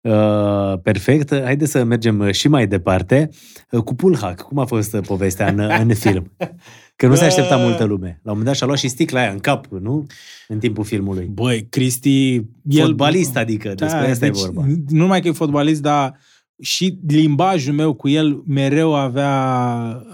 Uh, 0.00 0.78
perfect. 0.82 1.42
Haideți 1.42 1.70
să 1.70 1.84
mergem 1.84 2.18
uh, 2.18 2.32
și 2.32 2.48
mai 2.48 2.66
departe. 2.66 3.28
Uh, 3.70 3.82
Cu 3.82 3.94
Pulhac, 3.94 4.40
cum 4.40 4.58
a 4.58 4.64
fost 4.64 4.94
uh, 4.94 5.00
povestea 5.06 5.48
în, 5.48 5.58
în 5.58 5.94
film? 5.94 6.32
Că 6.96 7.06
nu 7.06 7.14
se 7.14 7.24
aștepta 7.24 7.56
Uh. 7.56 7.62
multă 7.66 7.84
lume. 7.84 8.06
La 8.06 8.12
un 8.14 8.38
moment 8.38 8.44
dat 8.46 8.54
și-a 8.54 8.66
luat 8.66 8.78
și 8.78 8.88
sticla 8.88 9.20
aia 9.20 9.30
în 9.30 9.38
cap, 9.38 9.66
nu? 9.66 10.06
În 10.48 10.58
timpul 10.58 10.84
filmului. 10.84 11.24
Băi, 11.32 11.66
Cristi... 11.70 12.34
El, 12.62 12.84
Fotbalist, 12.86 13.36
adică, 13.36 13.72
despre 13.74 14.10
asta 14.10 14.26
e 14.26 14.30
vorba. 14.30 14.64
Nu 14.66 14.76
numai 14.98 15.20
că 15.20 15.28
e 15.28 15.32
fotbalist, 15.32 15.82
dar 15.82 16.18
și 16.62 16.98
limbajul 17.08 17.74
meu 17.74 17.92
cu 17.94 18.08
el 18.08 18.42
mereu 18.46 18.94
avea, 18.94 19.32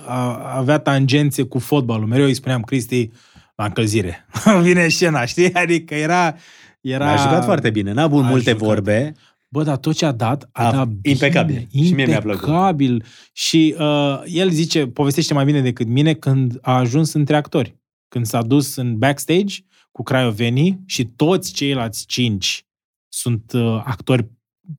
a, 0.07 0.53
avea 0.57 0.79
tangențe 0.79 1.43
cu 1.43 1.59
fotbalul. 1.59 2.07
Mereu 2.07 2.25
îi 2.27 2.35
spuneam, 2.35 2.63
Cristi, 2.63 3.11
la 3.55 3.65
încălzire. 3.65 4.27
Vine 4.63 4.89
scena, 4.89 5.25
știi? 5.25 5.55
Adică 5.55 5.95
era... 5.95 6.35
era 6.81 7.13
A 7.13 7.17
jucat 7.17 7.45
foarte 7.45 7.71
bine. 7.71 7.93
N-a 7.93 8.03
avut 8.03 8.25
A 8.25 8.29
multe 8.29 8.51
jucat. 8.51 8.67
vorbe. 8.67 9.13
Bă, 9.55 9.63
dar 9.63 9.77
tot 9.77 9.95
ce 9.95 10.05
a 10.05 10.13
dat, 10.13 10.49
a, 10.53 10.67
A, 10.67 10.71
dat 10.71 10.89
impecabil. 11.03 11.69
Bine, 11.71 11.87
Și 11.87 11.95
mie 11.95 12.07
mi-a 12.07 12.21
plăcut. 12.21 12.43
Impecabil. 12.43 13.05
Și 13.33 13.75
uh, 13.79 14.23
el 14.27 14.51
zice, 14.51 14.87
povestește 14.87 15.35
mai 15.35 15.45
bine 15.45 15.61
decât 15.61 15.87
mine 15.87 16.15
când 16.15 16.59
a 16.63 16.77
ajuns 16.77 17.13
între 17.13 17.37
actori. 17.37 17.77
Când 18.09 18.27
s-a 18.27 18.43
dus 18.43 18.77
în 18.77 18.99
backstage 18.99 19.55
cu 19.93 20.03
craiovenii 20.03 20.81
și 20.87 21.05
toți 21.05 21.53
ceilalți 21.53 22.07
cinci 22.07 22.67
sunt 23.09 23.53
uh, 23.53 23.83
actori 23.85 24.31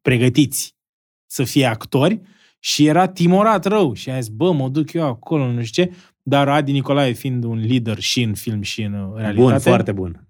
pregătiți 0.02 0.76
să 1.26 1.44
fie 1.44 1.66
actori 1.66 2.22
și 2.60 2.86
era 2.86 3.08
timorat 3.08 3.66
rău 3.66 3.94
și 3.94 4.10
a 4.10 4.20
zis, 4.20 4.30
bă, 4.30 4.52
mă 4.52 4.70
duc 4.70 4.94
eu 4.94 5.06
acolo, 5.06 5.52
nu 5.52 5.64
știu 5.64 5.84
ce, 5.84 5.94
dar 6.22 6.50
Adi 6.50 6.72
Nicolae 6.72 7.12
fiind 7.12 7.44
un 7.44 7.60
lider 7.60 8.00
și 8.00 8.22
în 8.22 8.34
film 8.34 8.62
și 8.62 8.82
în 8.82 8.94
uh, 8.94 9.14
realitate, 9.16 9.42
Bun, 9.42 9.60
foarte 9.60 9.92
bun. 9.92 10.25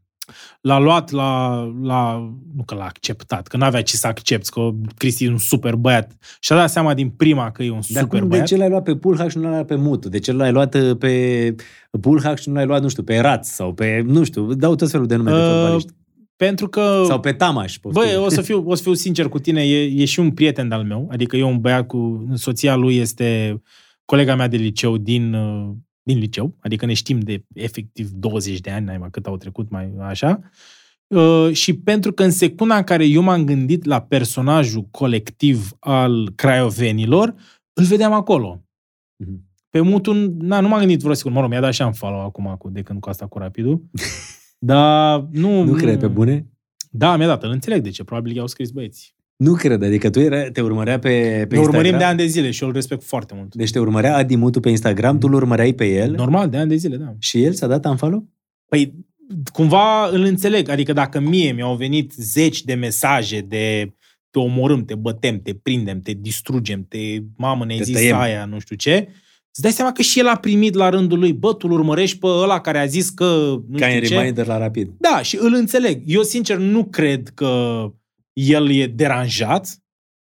L-a 0.61 0.79
luat 0.79 1.11
la, 1.11 1.57
la 1.81 2.31
nu 2.55 2.63
că 2.65 2.75
l-a 2.75 2.85
acceptat, 2.85 3.47
că 3.47 3.57
n-avea 3.57 3.81
ce 3.83 3.95
să 3.95 4.07
accepti, 4.07 4.49
că 4.49 4.69
Cristi 4.97 5.25
e 5.25 5.29
un 5.29 5.37
super 5.37 5.75
băiat. 5.75 6.11
Și-a 6.39 6.55
dat 6.55 6.69
seama 6.69 6.93
din 6.93 7.09
prima 7.09 7.51
că 7.51 7.63
e 7.63 7.69
un 7.69 7.79
Dar 7.89 8.01
super 8.03 8.07
cum, 8.07 8.19
de 8.19 8.25
băiat. 8.25 8.45
ce 8.47 8.57
l-ai 8.57 8.69
luat 8.69 8.83
pe 8.83 8.95
Pulhac 8.95 9.29
și 9.29 9.37
nu 9.37 9.43
l-ai 9.43 9.51
luat 9.51 9.65
pe 9.65 9.75
Mutu? 9.75 10.09
De 10.09 10.19
ce 10.19 10.31
l-ai 10.31 10.51
luat 10.51 10.75
uh, 10.75 10.97
pe 10.97 11.55
Pulhac 12.01 12.39
și 12.39 12.49
nu 12.49 12.55
l-ai 12.55 12.65
luat, 12.65 12.81
nu 12.81 12.87
știu, 12.87 13.03
pe 13.03 13.19
Raț 13.19 13.47
sau 13.47 13.73
pe, 13.73 14.03
nu 14.05 14.23
știu, 14.23 14.53
dau 14.53 14.75
tot 14.75 14.89
felul 14.89 15.07
de 15.07 15.15
nume 15.15 15.29
de 15.29 15.35
Uh, 15.35 15.43
fotbaliști. 15.51 15.89
Pentru 16.35 16.67
că, 16.67 17.03
Sau 17.07 17.19
pe 17.19 17.33
Tamaș. 17.33 17.77
poftim. 17.77 18.01
băi, 18.03 18.15
o 18.15 18.29
să, 18.29 18.41
fiu, 18.41 18.63
o 18.69 18.75
să 18.75 18.81
fiu 18.81 18.93
sincer 18.93 19.27
cu 19.27 19.39
tine, 19.39 19.63
e, 19.63 20.01
e 20.01 20.05
și 20.05 20.19
un 20.19 20.31
prieten 20.31 20.71
al 20.71 20.83
meu, 20.83 21.09
adică 21.11 21.37
e 21.37 21.43
un 21.43 21.59
băiat 21.59 21.87
cu, 21.87 22.25
soția 22.33 22.75
lui 22.75 22.95
este 22.97 23.61
colega 24.05 24.35
mea 24.35 24.47
de 24.47 24.57
liceu 24.57 24.97
din, 24.97 25.33
uh, 25.33 25.69
din 26.05 26.17
liceu, 26.17 26.55
adică 26.59 26.85
ne 26.85 26.93
știm 26.93 27.19
de 27.19 27.45
efectiv 27.53 28.09
20 28.09 28.59
de 28.59 28.69
ani, 28.69 28.97
mai 28.97 29.09
cât 29.11 29.25
au 29.25 29.37
trecut, 29.37 29.69
mai 29.69 29.93
așa. 29.99 30.39
Uh, 31.07 31.49
și 31.51 31.73
pentru 31.73 32.13
că 32.13 32.23
în 32.23 32.31
secunda 32.31 32.77
în 32.77 32.83
care 32.83 33.05
eu 33.05 33.21
m-am 33.21 33.43
gândit 33.43 33.85
la 33.85 34.01
personajul 34.01 34.87
colectiv 34.91 35.71
al 35.79 36.31
craiovenilor, 36.35 37.35
îl 37.73 37.83
vedeam 37.85 38.13
acolo. 38.13 38.63
Mhm. 39.15 39.53
Pe 39.69 39.81
Mutu, 39.81 40.13
na, 40.37 40.59
nu 40.59 40.67
m-am 40.67 40.79
gândit 40.79 41.01
vreo 41.01 41.13
secundă. 41.13 41.35
Mă 41.35 41.41
rog, 41.43 41.51
mi-a 41.51 41.61
dat 41.61 41.73
și 41.73 41.81
am 41.81 41.93
follow 41.93 42.19
acum 42.19 42.55
cu, 42.57 42.69
de 42.69 42.81
când 42.81 42.99
cu 42.99 43.09
asta 43.09 43.27
cu 43.27 43.37
Rapidul. 43.37 43.81
Dar 44.59 45.27
nu... 45.31 45.63
Nu 45.63 45.73
cred 45.73 45.99
pe 45.99 46.07
bune? 46.07 46.49
Da, 46.91 47.15
mi-a 47.15 47.27
dat. 47.27 47.43
Îl 47.43 47.49
înțeleg 47.49 47.81
de 47.81 47.89
ce. 47.89 48.03
Probabil 48.03 48.35
i-au 48.35 48.47
scris 48.47 48.71
băieți. 48.71 49.14
Nu 49.35 49.53
cred, 49.53 49.83
adică 49.83 50.09
tu 50.09 50.19
era, 50.19 50.51
te 50.51 50.61
urmărea 50.61 50.99
pe, 50.99 51.09
pe 51.09 51.15
Ne 51.19 51.39
Instagram. 51.41 51.63
urmărim 51.67 51.97
de 51.97 52.03
ani 52.03 52.17
de 52.17 52.25
zile 52.25 52.51
și 52.51 52.61
eu 52.61 52.67
îl 52.69 52.73
respect 52.75 53.03
foarte 53.03 53.33
mult. 53.37 53.55
Deci 53.55 53.71
te 53.71 53.79
urmărea 53.79 54.15
Adi 54.15 54.35
Mutu 54.35 54.59
pe 54.59 54.69
Instagram, 54.69 55.17
tu 55.17 55.27
îl 55.27 55.33
urmăreai 55.33 55.73
pe 55.73 55.85
el 55.87 56.11
Normal, 56.11 56.49
de 56.49 56.57
ani 56.57 56.69
de 56.69 56.75
zile, 56.75 56.95
da. 56.97 57.13
și 57.19 57.43
el 57.43 57.53
s-a 57.53 57.67
dat 57.67 57.85
unfollow? 57.85 58.27
Păi, 58.69 58.93
cumva 59.53 60.07
îl 60.11 60.23
înțeleg. 60.23 60.69
Adică 60.69 60.93
dacă 60.93 61.19
mie 61.19 61.51
mi-au 61.51 61.75
venit 61.75 62.13
zeci 62.15 62.63
de 62.63 62.73
mesaje 62.73 63.39
de 63.39 63.93
te 64.29 64.39
omorâm, 64.39 64.85
te 64.85 64.95
bătem, 64.95 65.39
te 65.41 65.53
prindem, 65.53 66.01
te 66.01 66.11
distrugem, 66.13 66.85
te 66.89 66.97
mamă, 67.37 67.65
ne-ai 67.65 67.77
Te 67.77 67.83
zis 67.83 67.95
tăiem. 67.95 68.17
aia, 68.17 68.45
nu 68.45 68.59
știu 68.59 68.75
ce, 68.75 69.07
îți 69.51 69.61
dai 69.61 69.71
seama 69.71 69.91
că 69.91 70.01
și 70.01 70.19
el 70.19 70.27
a 70.27 70.35
primit 70.35 70.73
la 70.73 70.89
rândul 70.89 71.19
lui, 71.19 71.33
bă, 71.33 71.53
tu 71.53 71.67
îl 71.69 71.73
urmărești 71.73 72.17
pe 72.17 72.27
ăla 72.27 72.59
care 72.61 72.77
a 72.79 72.85
zis 72.85 73.09
că 73.09 73.23
nu 73.69 73.77
Ca 73.77 73.85
în 73.85 73.91
știu 73.91 74.07
ce. 74.07 74.17
reminder 74.17 74.45
la 74.45 74.57
rapid. 74.57 74.91
Da, 74.97 75.21
și 75.21 75.37
îl 75.41 75.53
înțeleg. 75.53 76.01
Eu, 76.05 76.21
sincer, 76.21 76.57
nu 76.57 76.83
cred 76.85 77.27
că 77.33 77.49
el 78.35 78.71
e 78.71 78.87
deranjat, 78.87 79.79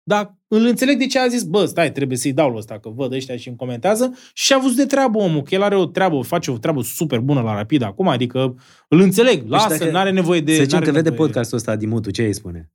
dar 0.03 0.39
îl 0.49 0.65
înțeleg 0.67 0.99
de 0.99 1.07
ce 1.07 1.19
a 1.19 1.27
zis, 1.29 1.43
bă, 1.43 1.65
stai, 1.65 1.93
trebuie 1.93 2.19
să-i 2.19 2.33
dau 2.33 2.51
la 2.51 2.57
ăsta, 2.57 2.79
că 2.79 2.89
văd 2.89 3.13
ăștia 3.13 3.37
și 3.37 3.49
îmi 3.49 3.57
comentează 3.57 4.19
și 4.35 4.53
a 4.55 4.59
văzut 4.59 4.77
de 4.77 4.87
treabă 4.87 5.19
omul, 5.19 5.43
că 5.43 5.55
el 5.55 5.63
are 5.63 5.77
o 5.77 5.87
treabă, 5.87 6.23
face 6.23 6.51
o 6.51 6.59
treabă 6.59 6.83
super 6.83 7.19
bună 7.21 7.41
la 7.41 7.55
Rapid 7.55 7.83
acum, 7.83 8.09
adică 8.09 8.39
îl 8.89 9.01
înțeleg, 9.01 9.49
lasă, 9.49 9.69
Deci 9.69 9.79
dacă- 9.79 9.91
n-are 9.91 10.11
nevoie 10.11 10.41
de... 10.41 10.55
Să 10.55 10.63
zicem 10.63 10.79
n-are 10.79 10.91
că 10.91 10.97
vede 10.97 11.09
nevoie- 11.11 11.27
podcastul 11.27 11.57
ăsta 11.57 11.71
Adi 11.71 11.87
Mutu, 11.87 12.11
ce 12.11 12.23
îi 12.23 12.33
spune? 12.35 12.71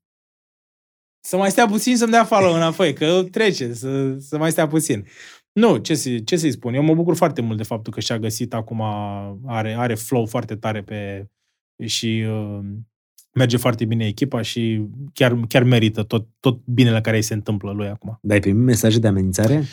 Să 1.23 1.37
mai 1.37 1.51
stea 1.51 1.65
puțin 1.67 1.97
să-mi 1.97 2.11
dea 2.11 2.23
follow 2.25 2.53
înapoi, 2.53 2.93
că 2.93 3.23
trece, 3.31 3.73
să, 3.73 4.17
să 4.19 4.37
mai 4.37 4.51
stea 4.51 4.67
puțin. 4.67 5.05
Nu, 5.51 5.77
ce, 5.77 5.93
să, 5.95 6.09
ce 6.17 6.35
să-i 6.35 6.51
spun? 6.51 6.73
Eu 6.73 6.83
mă 6.83 6.93
bucur 6.93 7.15
foarte 7.15 7.41
mult 7.41 7.57
de 7.57 7.63
faptul 7.63 7.93
că 7.93 7.99
și-a 7.99 8.19
găsit 8.19 8.53
acum, 8.53 8.81
are, 9.47 9.73
are 9.77 9.95
flow 9.95 10.25
foarte 10.25 10.55
tare 10.55 10.81
pe 10.83 11.27
și 11.85 12.25
uh, 12.27 12.59
merge 13.33 13.57
foarte 13.57 13.85
bine 13.85 14.05
echipa 14.05 14.41
și 14.41 14.81
chiar, 15.13 15.39
chiar 15.47 15.63
merită 15.63 16.03
tot, 16.03 16.27
tot 16.39 16.59
binele 16.65 17.01
care 17.01 17.15
îi 17.15 17.21
se 17.21 17.33
întâmplă 17.33 17.71
lui 17.71 17.87
acum. 17.87 18.19
Dar 18.21 18.33
ai 18.33 18.41
primit 18.41 18.63
mesaje 18.63 18.99
de 18.99 19.07
amenințare? 19.07 19.63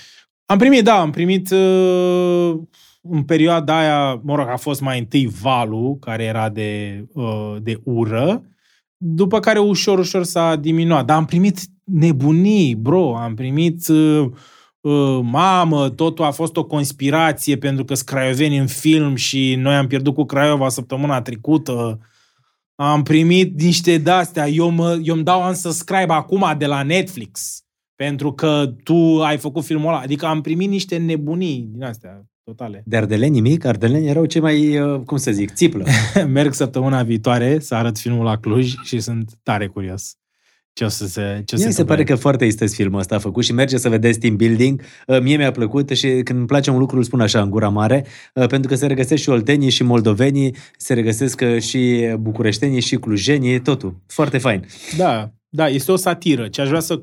Am 0.45 0.59
primit, 0.59 0.85
da, 0.85 1.01
am 1.01 1.11
primit 1.11 1.51
uh, 1.51 2.59
în 3.03 3.23
perioada 3.23 3.79
aia, 3.79 4.21
mă 4.23 4.35
rog, 4.35 4.49
a 4.49 4.57
fost 4.57 4.81
mai 4.81 4.99
întâi 4.99 5.27
valul, 5.27 5.97
care 5.99 6.25
era 6.25 6.49
de, 6.49 7.05
uh, 7.13 7.57
de 7.63 7.81
ură, 7.85 8.43
după 8.97 9.41
care 9.41 9.59
ușor, 9.59 9.99
ușor 9.99 10.25
s-a 10.25 10.57
diminuat. 10.57 11.05
Dar 11.05 11.17
am 11.17 11.25
primit 11.25 11.59
nebunii, 11.85 12.75
bro, 12.75 13.17
am 13.17 13.35
primit 13.35 13.89
uh, 13.89 14.31
uh, 14.81 15.21
mamă, 15.23 15.91
totul 15.91 16.25
a 16.25 16.31
fost 16.31 16.57
o 16.57 16.65
conspirație 16.65 17.57
pentru 17.57 17.85
că 17.85 17.95
sunt 17.95 18.09
craioveni 18.09 18.59
în 18.59 18.67
film 18.67 19.15
și 19.15 19.55
noi 19.55 19.75
am 19.75 19.87
pierdut 19.87 20.15
cu 20.15 20.25
Craiova 20.25 20.69
săptămâna 20.69 21.23
trecută. 21.23 22.01
Am 22.81 23.03
primit 23.03 23.61
niște 23.61 23.99
de-astea. 23.99 24.49
Eu, 24.49 24.71
mă, 24.71 25.01
eu 25.03 25.15
îmi 25.15 25.25
dau 25.25 25.47
unsubscribe 25.47 26.13
acum 26.13 26.55
de 26.59 26.67
la 26.67 26.83
Netflix 26.83 27.63
pentru 27.95 28.33
că 28.33 28.75
tu 28.85 29.23
ai 29.23 29.39
făcut 29.39 29.65
filmul 29.65 29.89
ăla. 29.89 30.01
Adică 30.01 30.27
am 30.27 30.41
primit 30.41 30.69
niște 30.69 30.97
nebunii 30.97 31.69
din 31.71 31.83
astea 31.83 32.27
totale. 32.45 32.83
De 32.87 32.97
ardeleni 32.97 33.33
nimic? 33.33 33.65
Ardeleni 33.65 34.09
erau 34.09 34.25
cei 34.25 34.41
mai, 34.41 34.79
uh, 34.79 35.01
cum 35.01 35.17
să 35.17 35.31
zic, 35.31 35.53
țiplă. 35.53 35.85
Merg 36.27 36.53
săptămâna 36.53 37.03
viitoare 37.03 37.59
să 37.59 37.75
arăt 37.75 37.99
filmul 37.99 38.25
la 38.25 38.39
Cluj 38.39 38.75
și 38.83 39.01
sunt 39.01 39.39
tare 39.43 39.67
curios. 39.67 40.15
Ce 40.73 40.85
o 40.85 40.89
să 40.89 41.07
se, 41.07 41.21
ce 41.21 41.25
o 41.25 41.31
Mie 41.31 41.45
se 41.45 41.55
mi 41.55 41.59
se 41.61 41.67
întâmple. 41.67 41.95
pare 41.95 42.05
că 42.05 42.15
foarte 42.15 42.45
istăți 42.45 42.75
filmul 42.75 42.99
ăsta 43.01 43.19
făcut 43.19 43.45
și 43.45 43.53
merge 43.53 43.77
să 43.77 43.89
vedeți 43.89 44.19
team 44.19 44.37
building. 44.37 44.81
Uh, 45.07 45.21
Mie 45.21 45.37
mi-a 45.37 45.51
plăcut 45.51 45.89
și 45.91 46.07
când 46.09 46.39
îmi 46.39 46.47
place 46.47 46.71
un 46.71 46.79
lucru 46.79 46.97
îl 46.97 47.03
spun 47.03 47.21
așa 47.21 47.43
în 47.43 47.51
gura 47.51 47.69
mare, 47.69 48.05
uh, 48.35 48.47
pentru 48.47 48.71
că 48.71 48.77
se 48.77 48.87
regăsesc 48.87 49.23
și 49.23 49.29
oltenii 49.29 49.71
și 49.71 49.83
moldovenii, 49.83 50.55
se 50.77 50.95
regăsesc 50.95 51.41
uh, 51.55 51.61
și 51.63 52.09
bucureștenii 52.21 52.81
și 52.81 52.97
clujenii, 52.97 53.61
totul. 53.61 53.97
Foarte 54.07 54.39
fain. 54.39 54.65
Da, 54.97 55.31
da, 55.49 55.69
este 55.69 55.93
o 55.93 55.97
satiră. 55.97 56.49
Ce 56.49 56.61
aș 56.61 56.69
vrea 56.69 56.81
să, 56.81 57.03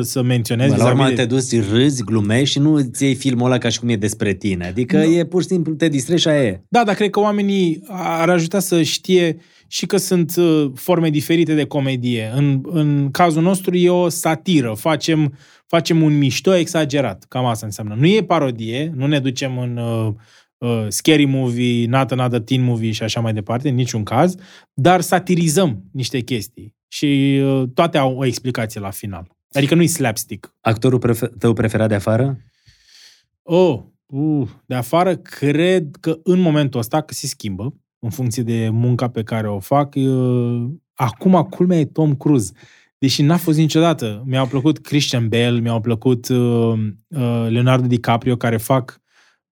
să 0.00 0.22
menționez 0.22 0.70
Bă, 0.70 0.76
la 0.76 0.86
urmă 0.86 0.96
vis-a-vis 1.08 1.16
te 1.18 1.24
de- 1.26 1.34
duci, 1.58 1.70
râzi, 1.70 2.02
glumești 2.04 2.50
și 2.50 2.58
nu 2.58 2.72
îți 2.74 3.04
iei 3.04 3.14
filmul 3.14 3.46
ăla 3.46 3.58
ca 3.58 3.68
și 3.68 3.78
cum 3.80 3.88
e 3.88 3.96
despre 3.96 4.32
tine. 4.34 4.66
Adică 4.66 4.96
e 4.96 5.24
pur 5.24 5.42
și 5.42 5.48
simplu 5.48 5.74
te 5.74 5.88
distrezi 5.88 6.22
și 6.22 6.28
aia 6.28 6.42
e. 6.42 6.60
Da, 6.68 6.84
dar 6.84 6.94
cred 6.94 7.10
că 7.10 7.20
oamenii 7.20 7.82
ar 7.88 8.28
ajuta 8.28 8.58
să 8.58 8.82
știe 8.82 9.36
și 9.68 9.86
că 9.86 9.96
sunt 9.96 10.36
uh, 10.36 10.70
forme 10.74 11.10
diferite 11.10 11.54
de 11.54 11.64
comedie. 11.64 12.30
În, 12.34 12.60
în 12.62 13.10
cazul 13.10 13.42
nostru 13.42 13.76
e 13.76 13.90
o 13.90 14.08
satiră. 14.08 14.74
Facem, 14.74 15.38
facem 15.66 16.02
un 16.02 16.18
mișto 16.18 16.54
exagerat. 16.54 17.24
Cam 17.28 17.44
asta 17.44 17.66
înseamnă. 17.66 17.94
Nu 17.94 18.06
e 18.06 18.24
parodie, 18.24 18.92
nu 18.94 19.06
ne 19.06 19.18
ducem 19.18 19.58
în 19.58 19.76
uh, 19.76 20.12
uh, 20.58 20.86
scary 20.88 21.24
movie, 21.24 21.86
not 21.86 22.10
another 22.10 22.40
teen 22.40 22.62
movie 22.62 22.90
și 22.90 23.02
așa 23.02 23.20
mai 23.20 23.32
departe, 23.32 23.68
în 23.68 23.74
niciun 23.74 24.02
caz, 24.02 24.34
dar 24.74 25.00
satirizăm 25.00 25.82
niște 25.92 26.20
chestii. 26.20 26.74
Și 26.88 27.40
uh, 27.42 27.62
toate 27.74 27.98
au 27.98 28.16
o 28.16 28.24
explicație 28.24 28.80
la 28.80 28.90
final. 28.90 29.34
Adică 29.52 29.74
nu-i 29.74 29.86
slapstick. 29.86 30.54
Actorul 30.60 30.98
prefer- 30.98 31.30
tău 31.38 31.52
preferat 31.52 31.88
de 31.88 31.94
afară? 31.94 32.38
Oh, 33.42 33.80
uh, 34.06 34.48
de 34.66 34.74
afară, 34.74 35.16
cred 35.16 35.96
că 36.00 36.18
în 36.22 36.38
momentul 36.38 36.80
ăsta, 36.80 37.00
că 37.00 37.14
se 37.14 37.26
schimbă, 37.26 37.74
în 38.06 38.12
funcție 38.12 38.42
de 38.42 38.68
munca 38.72 39.08
pe 39.08 39.22
care 39.22 39.48
o 39.48 39.58
fac, 39.58 39.94
uh, 39.94 40.64
acum 40.94 41.46
culmea 41.50 41.78
e 41.78 41.84
Tom 41.84 42.14
Cruise. 42.14 42.52
Deși 42.98 43.22
n-a 43.22 43.36
fost 43.36 43.58
niciodată. 43.58 44.22
Mi-au 44.26 44.46
plăcut 44.46 44.78
Christian 44.78 45.28
Bale, 45.28 45.60
mi-au 45.60 45.80
plăcut 45.80 46.28
uh, 46.28 46.72
uh, 47.08 47.46
Leonardo 47.48 47.86
DiCaprio, 47.86 48.36
care 48.36 48.56
fac 48.56 49.00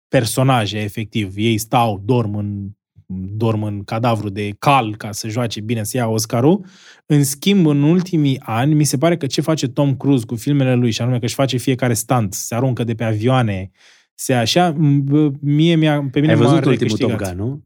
personaje, 0.07 0.77
efectiv. 0.77 1.33
Ei 1.35 1.57
stau, 1.57 2.01
dorm 2.05 2.35
în 2.35 2.69
dorm 3.37 3.63
în 3.63 3.83
cadavru 3.83 4.29
de 4.29 4.55
cal 4.59 4.95
ca 4.95 5.11
să 5.11 5.27
joace 5.27 5.61
bine, 5.61 5.83
să 5.83 5.97
ia 5.97 6.07
Oscarul. 6.07 6.65
În 7.05 7.23
schimb, 7.23 7.67
în 7.67 7.83
ultimii 7.83 8.39
ani, 8.39 8.73
mi 8.73 8.83
se 8.83 8.97
pare 8.97 9.17
că 9.17 9.25
ce 9.25 9.41
face 9.41 9.67
Tom 9.67 9.95
Cruise 9.95 10.25
cu 10.25 10.35
filmele 10.35 10.75
lui, 10.75 10.91
și 10.91 11.01
anume 11.01 11.19
că 11.19 11.25
își 11.25 11.35
face 11.35 11.57
fiecare 11.57 11.93
stunt, 11.93 12.33
se 12.33 12.55
aruncă 12.55 12.83
de 12.83 12.93
pe 12.93 13.03
avioane, 13.03 13.71
se 14.15 14.33
așa, 14.33 14.73
m- 14.73 15.31
mie 15.41 15.75
mi-a, 15.75 16.07
pe 16.11 16.19
mine 16.19 16.31
Ai 16.33 16.39
m-a 16.39 16.45
văzut 16.45 16.65
ultimul 16.65 16.97
Top 16.97 17.09
recâștigat. 17.09 17.35
Gun, 17.35 17.45
nu? 17.45 17.63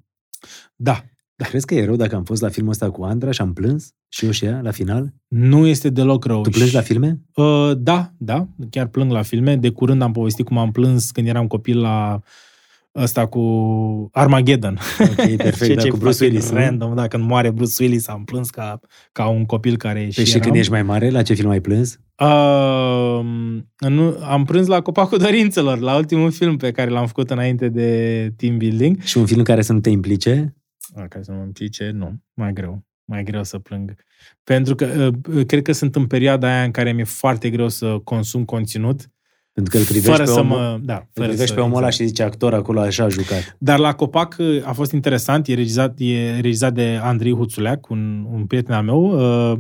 Da. 0.82 1.04
Dar 1.36 1.48
crezi 1.48 1.66
că 1.66 1.76
e 1.76 1.86
rău 1.86 1.96
dacă 1.96 2.16
am 2.16 2.24
fost 2.24 2.42
la 2.42 2.50
filmul 2.50 2.72
ăsta 2.72 2.90
cu 2.92 3.04
Andra 3.04 3.32
și 3.32 3.42
am 3.42 3.54
plâns? 3.54 3.94
Și 4.10 4.26
eu 4.26 4.32
și 4.32 4.46
ea, 4.46 4.60
la 4.64 4.72
final? 4.72 5.14
Nu 5.28 5.68
este 5.68 5.90
deloc 5.90 6.26
rău. 6.26 6.42
Tu 6.42 6.50
plângi 6.50 6.70
Și- 6.70 6.76
la 6.76 6.82
filme? 6.82 7.20
Uh, 7.36 7.72
da, 7.78 8.12
da, 8.18 8.48
chiar 8.70 8.88
plâng 8.88 9.12
la 9.12 9.22
filme. 9.22 9.56
De 9.56 9.70
curând 9.70 10.02
am 10.02 10.12
povestit 10.12 10.46
cum 10.46 10.58
am 10.58 10.72
plâns 10.72 11.12
când 11.12 11.28
eram 11.28 11.48
copil 11.48 11.80
la 11.80 12.20
ăsta 12.96 13.26
cu 13.26 13.40
Armageddon. 14.12 14.80
Ok, 15.00 15.36
perfect, 15.36 15.84
da, 15.84 15.90
cu 15.90 15.98
Bruce 15.98 16.12
fucking 16.12 16.32
Willis, 16.32 16.50
nu? 16.50 16.58
Random, 16.58 16.96
dacă 16.96 17.08
când 17.08 17.30
moare 17.30 17.50
Bruce 17.52 17.84
Willis, 17.84 18.08
am 18.08 18.24
plâns 18.24 18.50
ca, 18.50 18.80
ca 19.12 19.28
un 19.28 19.46
copil 19.46 19.78
care 19.78 20.00
Păi 20.00 20.12
și 20.12 20.24
și 20.26 20.30
eram. 20.30 20.42
când 20.42 20.56
ești 20.56 20.72
mai 20.72 20.84
mare, 20.84 21.10
la 21.10 21.22
ce 21.22 21.34
film 21.34 21.50
ai 21.50 21.62
plâns? 21.62 22.00
Uh, 22.18 23.20
nu, 23.90 24.18
am 24.30 24.44
prins 24.46 24.68
la 24.68 24.82
Copacul 24.82 25.18
Dorințelor, 25.18 25.80
la 25.80 25.96
ultimul 25.96 26.32
film 26.32 26.58
pe 26.58 26.72
care 26.72 26.90
l-am 26.90 27.06
făcut 27.08 27.30
înainte 27.30 27.70
de 27.70 28.34
team 28.38 28.58
building. 28.58 29.02
Și 29.02 29.18
un 29.18 29.26
film 29.26 29.44
care 29.44 29.62
să 29.62 29.74
nu 29.74 29.80
te 29.80 29.90
implice? 29.90 30.54
Ah, 30.96 31.06
Ca 31.10 31.22
să 31.22 31.32
nu 31.32 31.38
mă 31.38 31.44
implice, 31.44 31.90
nu, 31.90 32.22
mai 32.34 32.54
greu. 32.54 32.84
Mai 33.06 33.24
greu 33.24 33.44
să 33.44 33.60
plâng. 33.60 33.96
Pentru 34.44 34.76
că 34.76 35.12
uh, 35.34 35.46
cred 35.46 35.62
că 35.62 35.72
sunt 35.72 35.96
în 35.96 36.08
perioada 36.08 36.48
aia 36.48 36.64
în 36.64 36.72
care 36.72 36.92
mi-e 36.92 37.04
foarte 37.04 37.50
greu 37.50 37.68
să 37.68 38.00
consum 38.04 38.46
conținut. 38.46 39.10
Pentru 39.52 39.72
că 39.72 39.78
îl 39.78 39.86
privești 39.86 40.10
fără 40.10 40.24
pe 40.24 40.30
să 40.30 40.40
omul, 40.40 40.58
mă... 40.58 40.80
Da, 40.84 40.96
îl 40.96 41.08
fără 41.12 41.28
privești 41.28 41.50
să, 41.50 41.54
pe 41.54 41.60
omul 41.60 41.78
ăla 41.78 41.88
exact. 41.88 42.02
și 42.04 42.08
zice 42.08 42.24
actor 42.24 42.54
acolo 42.54 42.80
așa 42.80 43.04
a 43.04 43.10
jucat. 43.10 43.56
Dar 43.60 43.80
la 43.80 43.96
Copac 43.96 44.36
uh, 44.40 44.62
a 44.64 44.74
fost 44.74 44.92
interesant, 44.92 45.48
e 45.48 45.54
regizat, 45.54 45.94
e 45.98 46.40
regizat 46.40 46.74
de 46.74 47.00
Andrei 47.02 47.34
Huțuleac, 47.34 47.90
un, 47.90 48.26
un 48.32 48.46
prieten 48.46 48.76
al 48.76 48.84
meu, 48.84 49.02
uh, 49.52 49.60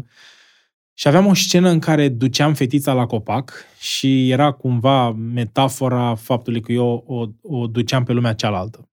și 0.93 1.07
aveam 1.07 1.25
o 1.25 1.33
scenă 1.33 1.69
în 1.69 1.79
care 1.79 2.09
duceam 2.09 2.53
fetița 2.53 2.93
la 2.93 3.05
copac 3.05 3.53
și 3.79 4.29
era 4.29 4.51
cumva 4.51 5.11
metafora 5.11 6.15
faptului 6.15 6.61
că 6.61 6.71
eu 6.71 7.03
o, 7.07 7.25
o 7.57 7.67
duceam 7.67 8.03
pe 8.03 8.13
lumea 8.13 8.33
cealaltă. 8.33 8.88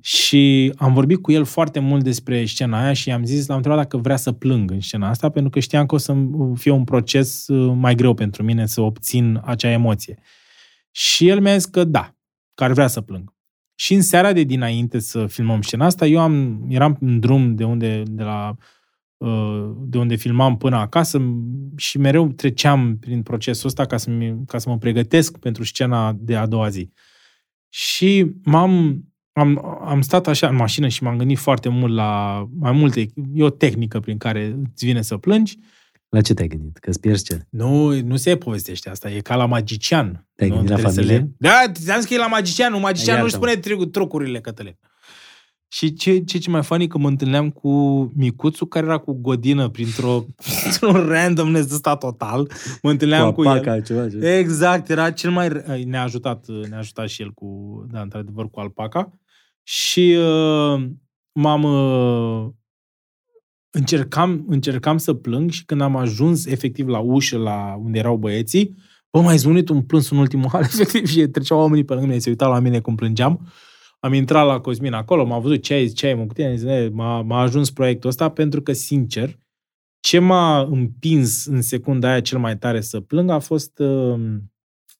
Și 0.00 0.72
am 0.76 0.92
vorbit 0.94 1.22
cu 1.22 1.32
el 1.32 1.44
foarte 1.44 1.78
mult 1.78 2.04
despre 2.04 2.44
scena 2.44 2.82
aia 2.82 2.92
și 2.92 3.08
i-am 3.08 3.24
zis, 3.24 3.46
l-am 3.46 3.56
întrebat 3.56 3.80
dacă 3.80 3.96
vrea 3.96 4.16
să 4.16 4.32
plâng 4.32 4.70
în 4.70 4.80
scena 4.80 5.08
asta, 5.08 5.28
pentru 5.28 5.50
că 5.50 5.60
știam 5.60 5.86
că 5.86 5.94
o 5.94 5.98
să 5.98 6.16
fie 6.54 6.70
un 6.70 6.84
proces 6.84 7.48
uh, 7.48 7.72
mai 7.76 7.94
greu 7.94 8.14
pentru 8.14 8.42
mine 8.42 8.66
să 8.66 8.80
obțin 8.80 9.40
acea 9.44 9.70
emoție. 9.70 10.18
Și 10.90 11.28
el 11.28 11.40
mi-a 11.40 11.56
zis 11.56 11.64
că 11.64 11.84
da, 11.84 12.14
că 12.54 12.64
ar 12.64 12.72
vrea 12.72 12.86
să 12.86 13.00
plâng. 13.00 13.34
Și 13.74 13.94
în 13.94 14.02
seara 14.02 14.32
de 14.32 14.42
dinainte 14.42 14.98
să 14.98 15.26
filmăm 15.26 15.62
scena 15.62 15.84
asta, 15.84 16.06
eu 16.06 16.20
am, 16.20 16.64
eram 16.68 16.96
în 17.00 17.20
drum 17.20 17.54
de 17.54 17.64
unde, 17.64 18.02
de 18.06 18.22
la, 18.22 18.56
uh, 19.16 19.70
de 19.78 19.98
unde 19.98 20.14
filmam 20.14 20.56
până 20.56 20.76
acasă 20.76 21.22
și 21.76 21.98
mereu 21.98 22.28
treceam 22.28 22.98
prin 22.98 23.22
procesul 23.22 23.66
ăsta 23.66 23.86
ca 23.86 23.96
să, 23.96 24.10
ca 24.46 24.58
să 24.58 24.68
mă 24.68 24.78
pregătesc 24.78 25.38
pentru 25.38 25.64
scena 25.64 26.12
de 26.18 26.36
a 26.36 26.46
doua 26.46 26.68
zi. 26.68 26.90
Și 27.68 28.26
m-am, 28.42 29.04
am, 29.40 29.80
am 29.84 30.00
stat 30.00 30.26
așa 30.26 30.48
în 30.48 30.54
mașină 30.54 30.88
și 30.88 31.02
m-am 31.02 31.16
gândit 31.16 31.38
foarte 31.38 31.68
mult 31.68 31.94
la 31.94 32.44
mai 32.58 32.72
multe, 32.72 33.06
e 33.34 33.42
o 33.42 33.50
tehnică 33.50 34.00
prin 34.00 34.18
care 34.18 34.56
îți 34.72 34.84
vine 34.84 35.02
să 35.02 35.16
plângi 35.16 35.58
La 36.08 36.20
ce 36.20 36.34
te-ai 36.34 36.48
gândit? 36.48 36.78
Că-ți 36.78 37.00
pierzi 37.00 37.24
ce? 37.24 37.46
Nu, 37.50 38.00
nu 38.00 38.16
se 38.16 38.36
povestește 38.36 38.90
asta, 38.90 39.10
e 39.10 39.20
ca 39.20 39.36
la 39.36 39.46
magician. 39.46 40.26
Te-ai 40.34 40.48
Nu 40.48 40.54
gândit 40.54 40.70
la 40.70 40.76
trebuie 40.76 41.04
să 41.04 41.10
familie? 41.10 41.34
Le... 41.38 41.48
Da, 41.48 41.72
ți-am 41.72 42.00
zis 42.00 42.08
că 42.08 42.14
e 42.14 42.18
la 42.18 42.26
magician, 42.26 42.72
un 42.72 42.80
magician 42.80 43.20
nu-și 43.20 43.32
Iartă-mă. 43.32 43.52
spune 43.52 43.74
tru- 43.76 43.86
trucurile, 43.90 44.40
Cătălin. 44.40 44.78
Și 45.72 45.94
ce, 45.94 46.18
ce, 46.18 46.38
ce 46.38 46.50
mai 46.50 46.62
funny 46.62 46.86
că 46.86 46.98
mă 46.98 47.08
întâlneam 47.08 47.50
cu 47.50 47.70
micuțul 48.16 48.66
care 48.66 48.86
era 48.86 48.98
cu 48.98 49.12
godină 49.12 49.68
printr-o, 49.68 50.24
printr-un 50.62 51.06
randomness 51.08 51.66
de 51.66 51.74
ăsta 51.74 51.96
total. 51.96 52.50
Mă 52.82 52.90
întâlneam 52.90 53.32
cu, 53.32 53.40
apaca, 53.40 53.74
el. 53.74 53.82
ceva, 53.82 54.08
ceva. 54.08 54.36
Exact, 54.36 54.88
era 54.88 55.10
cel 55.10 55.30
mai... 55.30 55.48
Ne-a 55.84 56.02
ajutat, 56.02 56.46
ne-a 56.68 56.78
ajutat 56.78 57.08
și 57.08 57.22
el 57.22 57.30
cu, 57.30 57.46
da, 57.90 58.00
într-adevăr, 58.00 58.50
cu 58.50 58.60
alpaca. 58.60 59.12
Și 59.70 60.16
uh, 60.18 60.90
m-am... 61.32 61.62
Uh, 61.62 62.50
încercam, 63.70 64.44
încercam 64.48 64.98
să 64.98 65.14
plâng 65.14 65.50
și 65.50 65.64
când 65.64 65.80
am 65.80 65.96
ajuns 65.96 66.46
efectiv 66.46 66.88
la 66.88 66.98
ușă, 66.98 67.38
la 67.38 67.76
unde 67.82 67.98
erau 67.98 68.16
băieții, 68.16 68.76
bă, 69.10 69.20
m-a 69.20 69.32
izbunit 69.32 69.68
un 69.68 69.82
plâns 69.82 70.10
în 70.10 70.18
ultimul 70.18 70.48
hal, 70.48 70.62
efectiv, 70.70 71.06
și 71.06 71.26
treceau 71.26 71.58
oamenii 71.58 71.84
pe 71.84 71.92
lângă 71.92 72.08
mine, 72.08 72.18
se 72.18 72.28
uitau 72.28 72.52
la 72.52 72.58
mine 72.58 72.80
cum 72.80 72.94
plângeam. 72.94 73.48
Am 74.00 74.12
intrat 74.12 74.46
la 74.46 74.60
Cosmin 74.60 74.92
acolo, 74.92 75.24
m-a 75.24 75.38
văzut 75.38 75.62
ce 75.62 75.74
ai, 75.74 75.88
ce 75.88 76.06
ai 76.06 76.14
mă 76.14 76.26
cu 76.26 76.32
tine, 76.32 76.48
am 76.48 76.56
zis, 76.56 76.66
"E, 76.66 76.90
m-a, 76.92 77.20
m-a 77.20 77.40
ajuns 77.40 77.70
proiectul 77.70 78.08
ăsta 78.08 78.28
pentru 78.28 78.62
că, 78.62 78.72
sincer, 78.72 79.38
ce 80.00 80.18
m-a 80.18 80.60
împins 80.60 81.46
în 81.46 81.62
secunda 81.62 82.10
aia 82.10 82.20
cel 82.20 82.38
mai 82.38 82.58
tare 82.58 82.80
să 82.80 83.00
plâng 83.00 83.30
a 83.30 83.38
fost, 83.38 83.78
uh, 83.78 84.20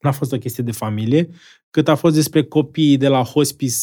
n-a 0.01 0.13
fost 0.13 0.33
o 0.33 0.39
chestie 0.39 0.65
de 0.65 0.73
familie, 0.73 1.29
cât 1.71 1.89
a 1.89 1.95
fost 1.95 2.15
despre 2.15 2.45
copiii 2.45 2.97
de 2.97 3.09
la 3.09 3.23
hospice 3.23 3.77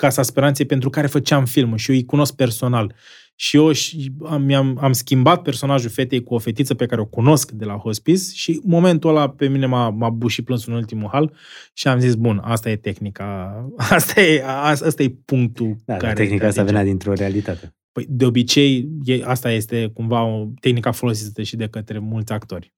Casa 0.00 0.22
Speranței 0.22 0.66
pentru 0.66 0.90
care 0.90 1.06
făceam 1.06 1.44
filmul 1.44 1.76
și 1.76 1.90
eu 1.90 1.96
îi 1.96 2.04
cunosc 2.04 2.34
personal. 2.34 2.94
Și 3.34 3.56
eu 3.56 3.72
și 3.72 4.12
am, 4.26 4.54
am, 4.54 4.78
am 4.80 4.92
schimbat 4.92 5.42
personajul 5.42 5.90
fetei 5.90 6.22
cu 6.22 6.34
o 6.34 6.38
fetiță 6.38 6.74
pe 6.74 6.86
care 6.86 7.00
o 7.00 7.04
cunosc 7.06 7.50
de 7.50 7.64
la 7.64 7.74
hospice 7.74 8.22
și 8.34 8.50
în 8.50 8.60
momentul 8.64 9.10
ăla 9.10 9.28
pe 9.30 9.48
mine 9.48 9.66
m-a, 9.66 9.88
m-a 9.90 10.10
bușit 10.10 10.44
plânsul 10.44 10.72
în 10.72 10.78
ultimul 10.78 11.08
hal 11.12 11.32
și 11.72 11.88
am 11.88 11.98
zis, 11.98 12.14
bun, 12.14 12.40
asta 12.44 12.70
e 12.70 12.76
tehnica, 12.76 13.54
asta 13.96 14.20
e, 14.20 14.42
asta, 14.46 14.86
asta 14.86 15.02
e 15.02 15.14
punctul 15.24 15.76
Da, 15.84 15.96
care 15.96 16.06
dar 16.06 16.14
tehnica 16.14 16.40
te 16.40 16.46
asta 16.46 16.60
atinge. 16.60 16.78
venea 16.78 16.90
dintr-o 16.90 17.12
realitate. 17.12 17.74
Păi, 17.92 18.06
de 18.08 18.24
obicei, 18.24 18.88
e, 19.04 19.20
asta 19.24 19.50
este 19.50 19.90
cumva 19.94 20.24
o 20.24 20.46
tehnica 20.60 20.90
folosită 20.90 21.42
și 21.42 21.56
de 21.56 21.66
către 21.68 21.98
mulți 21.98 22.32
actori. 22.32 22.72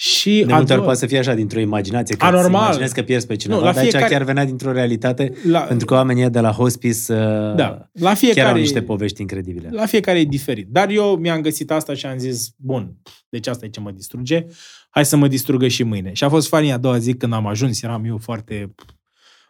Și 0.00 0.42
De 0.46 0.52
a 0.52 0.56
multe 0.56 0.60
ori 0.60 0.66
doua- 0.66 0.82
poate 0.82 0.98
să 0.98 1.06
fie 1.06 1.18
așa, 1.18 1.34
dintr-o 1.34 1.60
imaginație, 1.60 2.16
că 2.16 2.24
Anormal. 2.24 2.50
îți 2.60 2.60
imaginezi 2.66 2.94
că 2.94 3.02
pierzi 3.02 3.26
pe 3.26 3.36
cineva, 3.36 3.58
Nu, 3.58 3.64
la 3.66 3.72
dar 3.72 3.82
aici 3.82 3.90
fiecare- 3.90 4.12
chiar 4.14 4.22
venea 4.24 4.44
dintr-o 4.44 4.72
realitate, 4.72 5.32
la, 5.44 5.60
pentru 5.60 5.86
că 5.86 5.94
oamenii 5.94 6.30
de 6.30 6.40
la 6.40 6.50
hospice 6.50 7.12
uh, 7.12 7.16
da, 7.54 7.88
la 7.92 8.06
chiar 8.06 8.16
fiecare, 8.16 8.48
au 8.48 8.54
niște 8.56 8.82
povești 8.82 9.20
incredibile. 9.20 9.68
La 9.72 9.86
fiecare 9.86 10.18
e 10.20 10.24
diferit. 10.24 10.68
Dar 10.70 10.88
eu 10.90 11.16
mi-am 11.16 11.40
găsit 11.40 11.70
asta 11.70 11.94
și 11.94 12.06
am 12.06 12.18
zis, 12.18 12.50
bun, 12.56 12.96
deci 13.28 13.46
asta 13.46 13.64
e 13.64 13.68
ce 13.68 13.80
mă 13.80 13.90
distruge, 13.90 14.46
hai 14.90 15.04
să 15.04 15.16
mă 15.16 15.28
distrugă 15.28 15.68
și 15.68 15.82
mâine. 15.82 16.12
Și 16.12 16.24
a 16.24 16.28
fost 16.28 16.48
funny 16.48 16.72
a 16.72 16.76
doua 16.78 16.98
zi 16.98 17.14
când 17.14 17.32
am 17.32 17.46
ajuns, 17.46 17.82
eram 17.82 18.04
eu 18.04 18.18
foarte, 18.18 18.74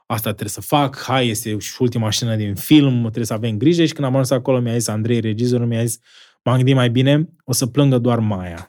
asta 0.06 0.28
trebuie 0.28 0.48
să 0.50 0.60
fac, 0.60 1.02
hai, 1.06 1.28
este 1.28 1.58
și 1.58 1.72
ultima 1.78 2.10
scenă 2.10 2.36
din 2.36 2.54
film, 2.54 3.00
trebuie 3.00 3.24
să 3.24 3.32
avem 3.32 3.56
grijă 3.56 3.84
și 3.84 3.92
când 3.92 4.06
am 4.06 4.12
ajuns 4.12 4.30
acolo 4.30 4.60
mi-a 4.60 4.74
zis 4.78 4.88
Andrei, 4.88 5.20
regizorul, 5.20 5.66
mi-a 5.66 5.84
zis, 5.84 5.98
m-am 6.42 6.56
gândit 6.56 6.74
mai 6.74 6.90
bine, 6.90 7.28
o 7.44 7.52
să 7.52 7.66
plângă 7.66 7.98
doar 7.98 8.18
Maia. 8.18 8.66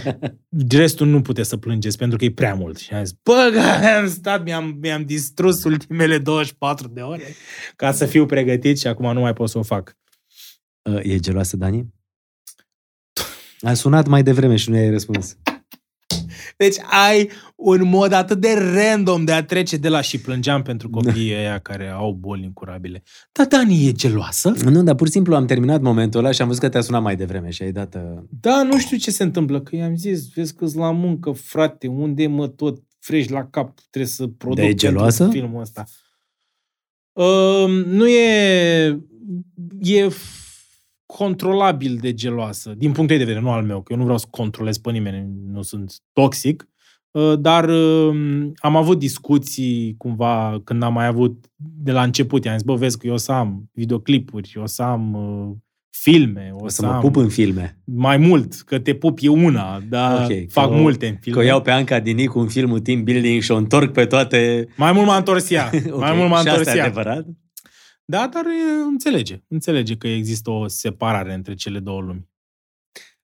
Restul 0.68 1.06
nu 1.06 1.22
puteți 1.22 1.48
să 1.48 1.56
plângeți 1.56 1.98
pentru 1.98 2.18
că 2.18 2.24
e 2.24 2.30
prea 2.30 2.54
mult. 2.54 2.78
Și 2.78 2.94
am 2.94 3.04
zis, 3.04 3.16
bă, 3.22 3.50
că 3.52 3.86
am 3.86 4.08
stat, 4.08 4.44
mi-am, 4.44 4.78
mi-am 4.80 5.04
distrus 5.04 5.64
ultimele 5.64 6.18
24 6.18 6.88
de 6.88 7.00
ore 7.00 7.34
ca 7.76 7.92
să 7.92 8.06
fiu 8.06 8.26
pregătit 8.26 8.78
și 8.78 8.86
acum 8.86 9.12
nu 9.12 9.20
mai 9.20 9.32
pot 9.32 9.48
să 9.48 9.58
o 9.58 9.62
fac. 9.62 9.96
Uh, 10.90 11.00
E 11.02 11.18
geloasă, 11.18 11.56
Dani? 11.56 11.94
A 13.60 13.74
sunat 13.74 14.06
mai 14.06 14.22
devreme 14.22 14.56
și 14.56 14.70
nu 14.70 14.76
i-ai 14.76 14.90
răspuns. 14.90 15.36
Deci 16.56 16.76
ai 16.90 17.30
un 17.62 17.88
mod 17.88 18.12
atât 18.12 18.40
de 18.40 18.48
random 18.74 19.24
de 19.24 19.32
a 19.32 19.44
trece 19.44 19.76
de 19.76 19.88
la 19.88 20.00
și 20.00 20.20
plângeam 20.20 20.62
pentru 20.62 20.90
copiii 20.90 21.34
ăia 21.34 21.58
care 21.58 21.88
au 21.88 22.12
boli 22.12 22.42
incurabile. 22.44 23.02
Dar 23.32 23.46
Dani 23.46 23.86
e 23.86 23.92
geloasă? 23.92 24.52
Nu, 24.64 24.82
dar 24.82 24.94
pur 24.94 25.06
și 25.06 25.12
simplu 25.12 25.34
am 25.34 25.46
terminat 25.46 25.80
momentul 25.80 26.20
ăla 26.20 26.30
și 26.30 26.40
am 26.40 26.46
văzut 26.46 26.62
că 26.62 26.68
te-a 26.68 26.80
sunat 26.80 27.02
mai 27.02 27.16
devreme 27.16 27.50
și 27.50 27.62
ai 27.62 27.72
dat... 27.72 27.94
Uh... 27.94 28.22
Da, 28.40 28.62
nu 28.62 28.78
știu 28.78 28.96
ce 28.96 29.10
se 29.10 29.22
întâmplă, 29.22 29.60
că 29.60 29.76
i-am 29.76 29.96
zis, 29.96 30.28
vezi 30.34 30.54
că 30.54 30.66
la 30.74 30.90
muncă, 30.90 31.30
frate, 31.30 31.86
unde 31.86 32.26
mă 32.26 32.48
tot 32.48 32.82
frești 32.98 33.32
la 33.32 33.46
cap, 33.46 33.78
trebuie 33.90 34.12
să 34.12 34.26
produc 34.26 34.58
Dar 34.58 34.68
e 34.68 34.74
geloasă? 34.74 35.22
pentru 35.22 35.40
filmul 35.40 35.60
ăsta. 35.60 35.84
Uh, 37.12 37.84
nu 37.86 38.08
e... 38.08 39.00
E 39.78 40.06
f- 40.06 40.40
controlabil 41.06 41.98
de 42.00 42.14
geloasă, 42.14 42.74
din 42.76 42.92
punctul 42.92 43.16
ei 43.16 43.18
de 43.18 43.24
vedere, 43.24 43.44
nu 43.44 43.50
al 43.50 43.64
meu, 43.64 43.82
că 43.82 43.92
eu 43.92 43.98
nu 43.98 44.04
vreau 44.04 44.18
să 44.18 44.26
controlez 44.30 44.78
pe 44.78 44.90
nimeni, 44.90 45.32
nu 45.46 45.62
sunt 45.62 45.94
toxic, 46.12 46.66
Uh, 46.66 46.71
dar 47.38 47.68
uh, 47.68 48.50
am 48.56 48.76
avut 48.76 48.98
discuții 48.98 49.94
cumva 49.98 50.60
când 50.64 50.82
am 50.82 50.92
mai 50.92 51.06
avut 51.06 51.44
de 51.56 51.92
la 51.92 52.02
început, 52.02 52.44
i-am 52.44 52.54
zis, 52.56 52.64
bă, 52.64 52.74
vezi 52.74 52.98
că 52.98 53.06
eu 53.06 53.12
o 53.12 53.16
să 53.16 53.32
am 53.32 53.70
videoclipuri, 53.72 54.52
o 54.56 54.66
să 54.66 54.82
am 54.82 55.14
uh, 55.14 55.56
filme, 55.90 56.50
o, 56.52 56.64
O 56.64 56.68
să 56.68 56.74
să 56.80 56.86
mă 56.86 56.92
am 56.92 57.00
pup 57.00 57.16
în 57.16 57.28
filme. 57.28 57.78
mai 57.84 58.16
mult, 58.16 58.54
că 58.54 58.78
te 58.78 58.94
pup 58.94 59.18
e 59.22 59.28
una, 59.28 59.80
dar 59.88 60.30
Ok, 60.30 60.50
fac 60.50 60.68
că 60.68 60.74
o- 60.74 60.80
multe 60.80 61.06
în 61.06 61.16
filme. 61.20 61.38
Că 61.38 61.44
o 61.44 61.48
iau 61.48 61.60
pe 61.62 61.70
Anca 61.70 62.00
Dinicu 62.00 62.38
în 62.38 62.48
filmul 62.48 62.80
Team 62.80 63.02
Building 63.04 63.42
și 63.42 63.50
o 63.50 63.56
întorc 63.56 63.92
pe 63.92 64.04
toate... 64.04 64.68
Mai 64.76 64.92
mult 64.92 65.06
m-a 65.06 65.16
întors 65.16 65.50
ea. 65.50 65.70
Ok, 65.90 65.98
Mai 66.00 66.16
mult 66.16 66.28
m-a 66.30 66.36
și 66.40 66.46
întors 66.46 66.60
asta 66.66 66.72
e 66.74 66.76
ea. 66.78 66.84
adevărat? 66.84 67.26
Da, 68.04 68.28
dar 68.32 68.44
e, 68.44 68.82
înțelege. 68.90 69.42
Înțelege 69.48 69.96
că 69.96 70.08
există 70.08 70.50
o 70.50 70.68
separare 70.68 71.34
între 71.34 71.54
cele 71.54 71.78
două 71.78 72.00
lumi. 72.00 72.28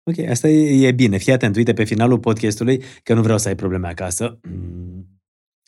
Ok, 0.08 0.28
asta 0.28 0.48
e, 0.48 0.86
e 0.86 0.92
bine. 0.92 1.16
Fii 1.16 1.32
atent, 1.32 1.56
uite, 1.56 1.72
pe 1.72 1.84
finalul 1.84 2.18
podcastului, 2.18 2.82
că 3.02 3.14
nu 3.14 3.22
vreau 3.22 3.38
să 3.38 3.48
ai 3.48 3.54
probleme 3.54 3.88
acasă. 3.88 4.38
Mm. 4.42 5.06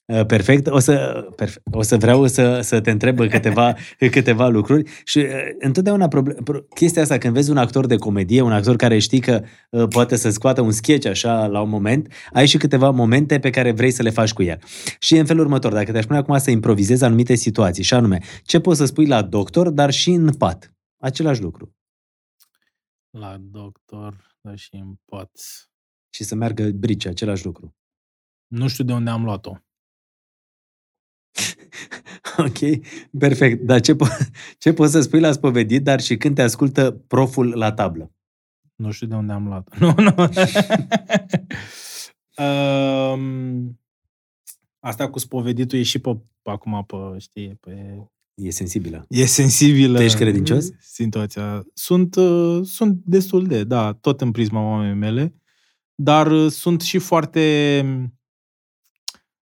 Uh, 0.06 0.26
Perfect. 0.26 0.66
O 0.66 0.78
să, 0.78 1.26
perfect. 1.36 1.66
O 1.70 1.82
să 1.82 1.96
vreau 1.96 2.26
să, 2.26 2.60
să 2.62 2.80
te 2.80 2.90
întreb 2.90 3.28
câteva, 3.28 3.74
câteva 4.10 4.48
lucruri 4.48 4.90
și 5.04 5.18
uh, 5.18 5.26
întotdeauna 5.58 6.08
proble- 6.08 6.36
pro- 6.44 6.60
chestia 6.74 7.02
asta, 7.02 7.18
când 7.18 7.34
vezi 7.34 7.50
un 7.50 7.56
actor 7.56 7.86
de 7.86 7.96
comedie, 7.96 8.40
un 8.40 8.52
actor 8.52 8.76
care 8.76 8.98
știi 8.98 9.20
că 9.20 9.42
uh, 9.70 9.88
poate 9.88 10.16
să 10.16 10.30
scoată 10.30 10.60
un 10.60 10.70
sketch 10.70 11.08
așa 11.08 11.46
la 11.46 11.60
un 11.60 11.68
moment, 11.68 12.12
ai 12.32 12.46
și 12.46 12.56
câteva 12.56 12.90
momente 12.90 13.38
pe 13.38 13.50
care 13.50 13.72
vrei 13.72 13.90
să 13.90 14.02
le 14.02 14.10
faci 14.10 14.32
cu 14.32 14.42
el. 14.42 14.58
Și 14.98 15.14
e 15.14 15.20
în 15.20 15.26
felul 15.26 15.42
următor, 15.44 15.72
dacă 15.72 15.92
te-aș 15.92 16.04
pune 16.04 16.18
acum 16.18 16.38
să 16.38 16.50
improvizezi 16.50 17.04
anumite 17.04 17.34
situații, 17.34 17.82
și 17.82 17.94
anume, 17.94 18.18
ce 18.42 18.60
poți 18.60 18.78
să 18.78 18.84
spui 18.84 19.06
la 19.06 19.22
doctor, 19.22 19.68
dar 19.68 19.90
și 19.90 20.10
în 20.10 20.32
pat. 20.34 20.74
Același 20.98 21.42
lucru. 21.42 21.74
La 23.10 23.36
doctor, 23.40 24.29
dar 24.40 24.58
și 24.58 24.74
în 24.74 24.94
pat. 25.04 25.30
Și 26.14 26.24
să 26.24 26.34
meargă 26.34 26.70
brice, 26.70 27.08
același 27.08 27.44
lucru. 27.44 27.76
Nu 28.46 28.68
știu 28.68 28.84
de 28.84 28.92
unde 28.92 29.10
am 29.10 29.24
luat-o. 29.24 29.54
Ok, 32.36 32.58
perfect. 33.18 33.62
Dar 33.62 33.80
ce, 33.80 33.94
po- 33.94 34.30
ce 34.58 34.72
poți 34.72 34.92
să 34.92 35.00
spui 35.00 35.20
la 35.20 35.32
spovedit, 35.32 35.82
dar 35.82 36.00
și 36.00 36.16
când 36.16 36.34
te 36.34 36.42
ascultă 36.42 36.90
proful 36.92 37.56
la 37.56 37.72
tablă? 37.72 38.12
Nu 38.74 38.90
știu 38.90 39.06
de 39.06 39.14
unde 39.14 39.32
am 39.32 39.46
luat-o. 39.46 39.74
Nu, 39.80 39.94
nu. 39.96 40.14
um, 42.44 43.80
asta 44.78 45.10
cu 45.10 45.18
spoveditul 45.18 45.78
e 45.78 45.82
și 45.82 45.98
pe, 45.98 46.16
pe 46.42 46.50
acum 46.50 46.84
pe, 46.84 47.18
știi, 47.18 47.54
pe... 47.54 48.04
E 48.42 48.50
sensibilă. 48.50 49.04
E 49.08 49.24
sensibilă. 49.24 49.98
Tu 49.98 50.02
ești 50.04 50.18
credincios? 50.18 50.70
Situația. 50.80 51.66
Sunt, 51.74 52.14
uh, 52.14 52.60
sunt 52.62 53.00
destul 53.04 53.46
de, 53.46 53.64
da, 53.64 53.92
tot 53.92 54.20
în 54.20 54.30
prisma 54.30 54.60
oamenii 54.60 54.94
mele, 54.94 55.34
dar 55.94 56.30
uh, 56.30 56.50
sunt 56.50 56.80
și 56.80 56.98
foarte, 56.98 57.80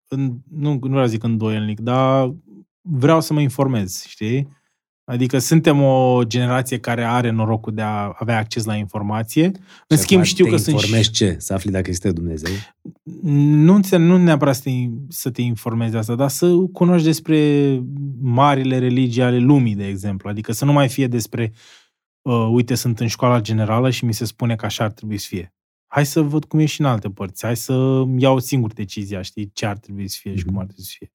în, 0.09 0.39
nu, 0.51 0.73
nu 0.73 0.89
vreau 0.89 1.05
să 1.05 1.11
zic 1.11 1.23
îndoielnic, 1.23 1.81
dar 1.81 2.35
vreau 2.81 3.21
să 3.21 3.33
mă 3.33 3.41
informez, 3.41 4.05
știi? 4.07 4.49
Adică 5.11 5.39
suntem 5.39 5.83
o 5.83 6.23
generație 6.25 6.79
care 6.79 7.05
are 7.05 7.31
norocul 7.31 7.75
de 7.75 7.83
a 7.83 8.13
avea 8.19 8.39
acces 8.39 8.65
la 8.65 8.75
informație. 8.75 9.45
În 9.87 9.97
Și 9.97 10.03
schimb, 10.03 10.21
acum 10.21 10.33
știu 10.33 10.45
te 10.45 10.51
că 10.51 10.57
sunt 10.57 10.79
și- 10.79 10.85
informezi 10.85 11.11
ce? 11.11 11.37
Să 11.39 11.55
afli 11.55 11.71
dacă 11.71 11.91
este 11.91 12.13
Dumnezeu? 12.13 12.53
nu, 13.23 13.75
înțeleg, 13.75 14.07
nu 14.07 14.17
neapărat 14.17 14.55
să 14.55 14.61
te, 14.63 14.71
să 15.09 15.31
te 15.31 15.43
informezi 15.43 15.93
de 15.93 15.99
asta, 15.99 16.15
dar 16.15 16.29
să 16.29 16.49
cunoști 16.73 17.07
despre 17.07 17.39
marile 18.21 18.79
religii 18.79 19.23
ale 19.23 19.39
lumii, 19.39 19.75
de 19.75 19.87
exemplu. 19.87 20.29
Adică 20.29 20.53
să 20.53 20.65
nu 20.65 20.73
mai 20.73 20.89
fie 20.89 21.07
despre, 21.07 21.53
uh, 22.23 22.49
uite, 22.53 22.75
sunt 22.75 23.01
în 23.01 23.07
școala 23.07 23.41
generală 23.41 23.91
și 23.91 24.05
mi 24.05 24.15
se 24.15 24.25
spune 24.25 24.57
că 24.57 24.65
așa 24.65 24.85
ar 24.85 24.91
trebui 24.93 25.17
să 25.19 25.27
fie. 25.29 25.53
Hai 25.87 26.07
să 26.07 26.21
văd 26.21 26.45
cum 26.45 26.59
e 26.59 26.65
și 26.67 26.81
în 26.81 26.87
alte 26.87 27.09
părți. 27.09 27.45
Hai 27.47 27.57
să 27.57 28.05
iau 28.17 28.39
singur 28.39 28.73
decizia, 28.73 29.23
știi, 29.23 29.51
ce 29.53 29.67
ar 29.67 29.79
trebui 29.79 30.09
să 30.09 30.17
fie 30.21 30.37
și 30.37 30.45
cum 30.45 30.59
ar 30.59 30.65
trebui 30.65 30.85
să 30.85 30.93
fie. 30.99 31.13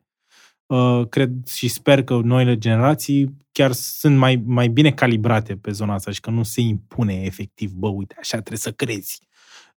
Uh, 0.65 1.07
cred 1.09 1.47
și 1.47 1.67
sper 1.67 2.03
că 2.03 2.19
noile 2.23 2.57
generații 2.57 3.37
chiar 3.51 3.71
sunt 3.71 4.17
mai, 4.17 4.43
mai 4.45 4.67
bine 4.67 4.91
calibrate 4.91 5.55
pe 5.55 5.71
zona 5.71 5.93
asta 5.93 6.11
și 6.11 6.19
că 6.19 6.29
nu 6.29 6.43
se 6.43 6.61
impune 6.61 7.13
efectiv, 7.13 7.71
bă, 7.71 7.87
uite, 7.87 8.15
așa 8.19 8.37
trebuie 8.37 8.57
să 8.57 8.71
crezi 8.71 9.21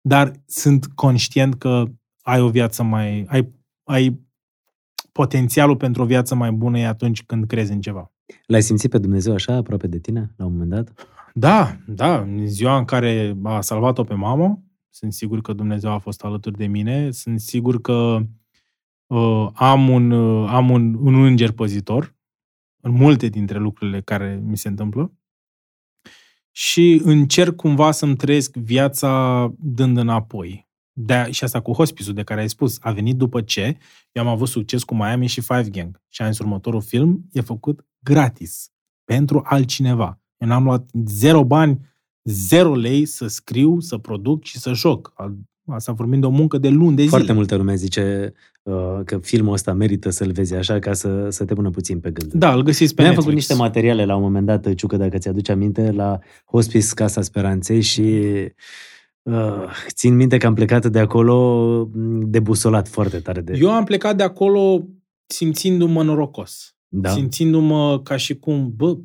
dar 0.07 0.33
sunt 0.47 0.87
conștient 0.87 1.55
că 1.55 1.85
ai 2.23 2.41
o 2.41 2.49
viață 2.49 2.83
mai... 2.83 3.25
ai, 3.29 3.53
ai 3.85 4.25
potențialul 5.13 5.77
pentru 5.77 6.03
o 6.03 6.07
viață 6.07 6.35
mai 6.35 6.53
bună 6.53 6.79
e 6.79 6.87
atunci 6.87 7.23
când 7.23 7.47
crezi 7.47 7.73
în 7.73 7.81
ceva. 7.81 8.13
L-ai 8.47 8.63
simțit 8.63 8.91
pe 8.91 8.99
Dumnezeu 8.99 9.33
așa, 9.33 9.55
aproape 9.55 9.87
de 9.87 9.99
tine, 9.99 10.35
la 10.37 10.45
un 10.45 10.53
moment 10.53 10.71
dat? 10.71 10.93
Da, 11.35 11.77
da, 11.87 12.21
în 12.21 12.47
ziua 12.47 12.79
în 12.79 12.85
care 12.85 13.37
a 13.43 13.61
salvat-o 13.61 14.05
pe 14.05 14.15
mamă, 14.15 14.63
sunt 14.91 15.13
sigur 15.13 15.41
că 15.41 15.53
Dumnezeu 15.53 15.91
a 15.91 15.99
fost 15.99 16.25
alături 16.25 16.57
de 16.57 16.67
mine, 16.67 17.11
sunt 17.11 17.41
sigur 17.41 17.81
că 17.81 18.19
uh, 19.07 19.49
am, 19.55 19.89
un, 19.89 20.10
uh, 20.10 20.49
am 20.49 20.70
un, 20.70 20.94
un 20.94 21.25
înger 21.25 21.52
păzitor 21.52 22.15
în 22.81 22.93
multe 22.93 23.26
dintre 23.26 23.59
lucrurile 23.59 24.01
care 24.01 24.43
mi 24.44 24.57
se 24.57 24.68
întâmplă 24.68 25.12
și 26.51 27.01
încerc 27.05 27.57
cumva 27.57 27.91
să-mi 27.91 28.17
trăiesc 28.17 28.55
viața 28.55 29.52
dând 29.59 29.97
înapoi. 29.97 30.68
De, 30.93 31.28
și 31.31 31.44
asta 31.44 31.60
cu 31.60 31.73
hospice 31.73 32.12
de 32.12 32.23
care 32.23 32.41
ai 32.41 32.49
spus, 32.49 32.78
a 32.81 32.93
venit 32.93 33.17
după 33.17 33.43
ce 33.43 33.78
eu 34.12 34.23
am 34.23 34.28
avut 34.28 34.49
succes 34.49 34.83
cu 34.83 34.94
Miami 34.94 35.26
și 35.26 35.41
Five 35.41 35.70
Gang. 35.70 36.02
Și 36.09 36.23
am 36.23 36.31
zis, 36.31 36.39
următorul 36.39 36.81
film 36.81 37.26
e 37.33 37.41
făcut 37.41 37.86
gratis, 37.99 38.70
pentru 39.05 39.43
altcineva. 39.44 40.20
Eu 40.36 40.49
n-am 40.49 40.65
luat 40.65 40.91
zero 41.05 41.44
bani, 41.44 41.94
zero 42.25 42.75
lei 42.75 43.05
să 43.05 43.26
scriu, 43.26 43.81
să 43.81 43.99
produc 43.99 44.44
și 44.44 44.59
să 44.59 44.73
joc. 44.73 45.12
Asta 45.67 45.93
vorbind 45.93 46.20
de 46.20 46.27
o 46.27 46.31
muncă 46.31 46.59
de 46.59 46.69
luni 46.69 46.97
de 46.97 47.03
zile. 47.03 47.17
Foarte 47.17 47.33
multă 47.33 47.57
lume 47.57 47.75
zice 47.75 48.33
uh, 48.62 49.01
că 49.05 49.19
filmul 49.19 49.53
ăsta 49.53 49.73
merită 49.73 50.11
să-l 50.11 50.33
vezi 50.33 50.55
așa 50.55 50.78
ca 50.78 50.93
să, 50.93 51.27
să 51.31 51.45
te 51.45 51.55
pună 51.55 51.70
puțin 51.70 52.01
pe 52.01 52.11
gând. 52.11 52.33
Da, 52.33 52.55
îl 52.55 52.62
găsiți 52.62 52.95
pe 52.95 53.01
Noi 53.03 53.11
am 53.11 53.17
Netflix. 53.17 53.36
făcut 53.36 53.49
niște 53.49 53.55
materiale 53.55 54.05
la 54.05 54.17
un 54.17 54.23
moment 54.23 54.47
dat, 54.47 54.75
Ciucă, 54.75 54.97
dacă 54.97 55.19
ți-aduci 55.19 55.49
aminte, 55.49 55.91
la 55.91 56.19
Hospice 56.45 56.95
Casa 56.95 57.23
Speranței 57.23 57.81
și 57.81 58.03
uh, 59.23 59.65
țin 59.89 60.17
minte 60.17 60.36
că 60.36 60.47
am 60.47 60.55
plecat 60.55 60.86
de 60.86 60.99
acolo 60.99 61.89
debusolat 62.23 62.89
foarte 62.89 63.19
tare. 63.19 63.41
De... 63.41 63.59
Eu 63.61 63.70
am 63.73 63.85
plecat 63.85 64.17
de 64.17 64.23
acolo 64.23 64.86
simțindu-mă 65.27 66.03
norocos. 66.03 66.77
da? 66.89 67.11
Simțindu-mă 67.11 68.01
ca 68.03 68.17
și 68.17 68.39
cum, 68.39 68.73
bă, 68.77 68.97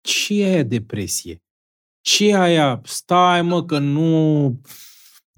ce 0.00 0.42
e 0.42 0.44
aia 0.52 0.62
depresie? 0.62 1.42
Ce 2.00 2.28
e 2.28 2.36
aia? 2.36 2.80
Stai, 2.84 3.42
mă, 3.42 3.64
că 3.64 3.78
nu... 3.78 4.60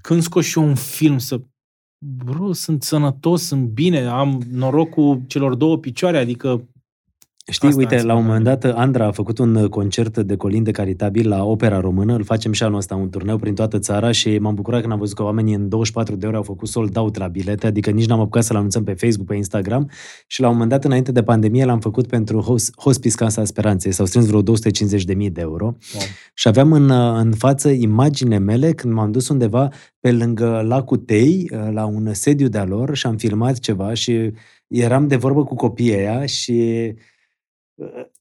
Când 0.06 0.22
scot 0.22 0.44
și 0.44 0.58
eu 0.58 0.64
un 0.64 0.74
film 0.74 1.18
să... 1.18 1.40
Bro, 2.24 2.52
sunt 2.52 2.82
sănătos, 2.82 3.42
sunt 3.42 3.68
bine, 3.68 4.06
am 4.06 4.42
norocul 4.50 5.22
celor 5.26 5.54
două 5.54 5.78
picioare, 5.78 6.18
adică 6.18 6.68
Știi, 7.50 7.68
Asta 7.68 7.80
uite, 7.80 7.94
înseamnă. 7.94 8.12
la 8.12 8.18
un 8.20 8.26
moment 8.26 8.44
dat 8.44 8.64
Andra 8.76 9.06
a 9.06 9.10
făcut 9.10 9.38
un 9.38 9.68
concert 9.68 10.18
de 10.18 10.36
colinde 10.36 10.70
caritabil 10.70 11.28
la 11.28 11.44
Opera 11.44 11.80
Română, 11.80 12.14
îl 12.14 12.24
facem 12.24 12.52
și 12.52 12.62
anul 12.62 12.78
ăsta, 12.78 12.94
un 12.94 13.10
turneu 13.10 13.36
prin 13.36 13.54
toată 13.54 13.78
țara 13.78 14.10
și 14.10 14.38
m-am 14.38 14.54
bucurat 14.54 14.80
când 14.80 14.92
am 14.92 14.98
văzut 14.98 15.16
că 15.16 15.22
oamenii 15.22 15.54
în 15.54 15.68
24 15.68 16.16
de 16.16 16.26
ore 16.26 16.36
au 16.36 16.42
făcut 16.42 16.68
sold 16.68 16.96
out 16.96 17.16
la 17.16 17.26
bilete, 17.26 17.66
adică 17.66 17.90
nici 17.90 18.06
n-am 18.06 18.20
apucat 18.20 18.44
să-l 18.44 18.56
anunțăm 18.56 18.84
pe 18.84 18.94
Facebook, 18.94 19.26
pe 19.26 19.34
Instagram 19.34 19.90
și 20.26 20.40
la 20.40 20.46
un 20.46 20.52
moment 20.52 20.70
dat, 20.70 20.84
înainte 20.84 21.12
de 21.12 21.22
pandemie, 21.22 21.64
l-am 21.64 21.80
făcut 21.80 22.06
pentru 22.06 22.40
Hos- 22.40 22.70
Hospice 22.76 23.16
Casa 23.16 23.44
Speranței, 23.44 23.92
s-au 23.92 24.06
strâns 24.06 24.26
vreo 24.26 24.42
250.000 24.42 25.32
de 25.32 25.40
euro 25.40 25.64
wow. 25.64 26.02
și 26.34 26.48
aveam 26.48 26.72
în, 26.72 26.90
în 26.90 27.32
față 27.32 27.68
imaginile 27.68 28.38
mele 28.38 28.72
când 28.72 28.94
m-am 28.94 29.12
dus 29.12 29.28
undeva 29.28 29.68
pe 30.00 30.12
lângă 30.12 30.64
lacul 30.66 30.96
Tei, 30.96 31.50
la 31.70 31.84
un 31.84 32.14
sediu 32.14 32.48
de-a 32.48 32.64
lor 32.64 32.96
și 32.96 33.06
am 33.06 33.16
filmat 33.16 33.58
ceva 33.58 33.94
și 33.94 34.32
eram 34.66 35.06
de 35.06 35.16
vorbă 35.16 35.44
cu 35.44 35.54
copiii 35.54 35.94
aia 35.94 36.26
și 36.26 36.52
uh, 36.88 37.12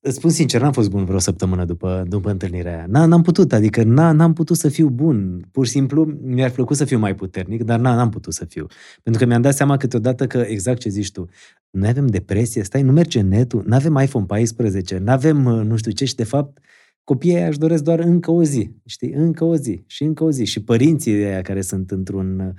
îți 0.02 0.16
spun 0.16 0.30
sincer, 0.30 0.62
n-am 0.62 0.72
fost 0.72 0.90
bun 0.90 1.06
vreo 1.06 1.20
săptămână 1.20 1.66
după, 1.66 2.04
după 2.08 2.30
întâlnirea 2.30 2.74
aia. 2.74 2.86
N- 2.88 3.08
N-am 3.08 3.22
putut, 3.22 3.54
adică 3.54 3.82
n- 3.82 3.86
n-am 4.16 4.34
putut 4.34 4.58
să 4.58 4.70
fiu 4.70 4.90
bun. 4.90 5.48
Pur 5.52 5.66
și 5.66 5.72
simplu 5.72 6.06
mi-ar 6.22 6.52
plăcut 6.52 6.78
să 6.78 6.86
fiu 6.86 6.98
mai 7.00 7.16
puternic, 7.16 7.64
dar 7.64 7.80
n- 7.80 7.82
n-am 7.82 8.10
putut 8.10 8.34
să 8.34 8.46
fiu. 8.46 8.66
Pentru 9.04 9.22
că 9.22 9.28
mi-am 9.28 9.42
dat 9.42 9.56
seama 9.56 9.78
câteodată 9.78 10.28
că, 10.28 10.38
exact 10.38 10.80
ce 10.80 10.90
zici 10.90 11.12
tu, 11.12 11.30
noi 11.70 11.90
avem 11.90 12.08
depresie, 12.08 12.64
stai, 12.64 12.82
nu 12.82 12.92
merge 12.92 13.22
netul, 13.22 13.64
nu 13.66 13.76
avem 13.76 14.00
iPhone 14.04 14.26
14, 14.26 14.98
nu 14.98 15.12
avem 15.12 15.46
uh, 15.46 15.66
nu 15.66 15.76
știu 15.76 15.92
ce 15.92 16.06
și 16.06 16.16
de 16.16 16.24
fapt 16.24 16.58
copiii 17.04 17.36
aia 17.36 17.48
își 17.48 17.60
doresc 17.60 17.84
doar 17.84 18.00
încă 18.00 18.32
o 18.32 18.44
zi, 18.44 18.72
știi? 18.86 19.12
Încă 19.14 19.44
o 19.44 19.56
zi 19.56 19.84
și 19.88 20.04
încă 20.04 20.24
o 20.24 20.32
zi. 20.32 20.46
Și 20.46 20.64
părinții 20.64 21.14
aia 21.14 21.42
care 21.42 21.62
sunt 21.62 21.92
într-un... 21.92 22.56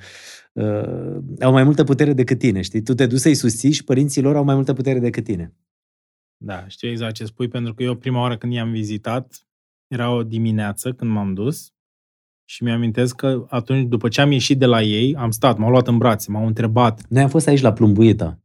Uh, 0.53 1.17
au 1.41 1.53
mai 1.53 1.65
multă 1.65 1.85
putere 1.85 2.13
decât 2.13 2.39
tine, 2.39 2.61
știi? 2.61 2.83
Tu 2.83 2.95
te 2.95 3.07
duci 3.07 3.19
să-i 3.19 3.35
susții 3.35 3.71
și 3.71 3.85
părinții 3.85 4.23
lor 4.23 4.37
au 4.37 4.45
mai 4.45 4.55
multă 4.55 4.73
putere 4.73 4.99
decât 4.99 5.25
tine. 5.25 5.53
Da, 6.45 6.65
știu 6.69 6.89
exact 6.89 7.15
ce 7.15 7.25
spui, 7.25 7.49
pentru 7.49 7.75
că 7.75 7.83
eu 7.83 7.95
prima 7.95 8.21
oară 8.21 8.37
când 8.37 8.53
i-am 8.53 8.71
vizitat, 8.71 9.47
era 9.87 10.11
o 10.11 10.23
dimineață 10.23 10.93
când 10.93 11.11
m-am 11.11 11.35
dus 11.35 11.73
și 12.45 12.63
mi-amintesc 12.63 13.17
că 13.17 13.45
atunci, 13.49 13.89
după 13.89 14.09
ce 14.09 14.21
am 14.21 14.33
ieșit 14.33 14.59
de 14.59 14.67
la 14.67 14.83
ei, 14.83 15.15
am 15.17 15.31
stat, 15.31 15.59
m-au 15.59 15.71
luat 15.71 15.89
în 15.89 15.99
brațe, 15.99 16.31
m-au 16.31 16.47
întrebat. 16.47 17.03
Noi 17.09 17.23
am 17.23 17.29
fost 17.29 17.47
aici 17.47 17.61
la 17.61 17.73
Plumbuita. 17.73 18.39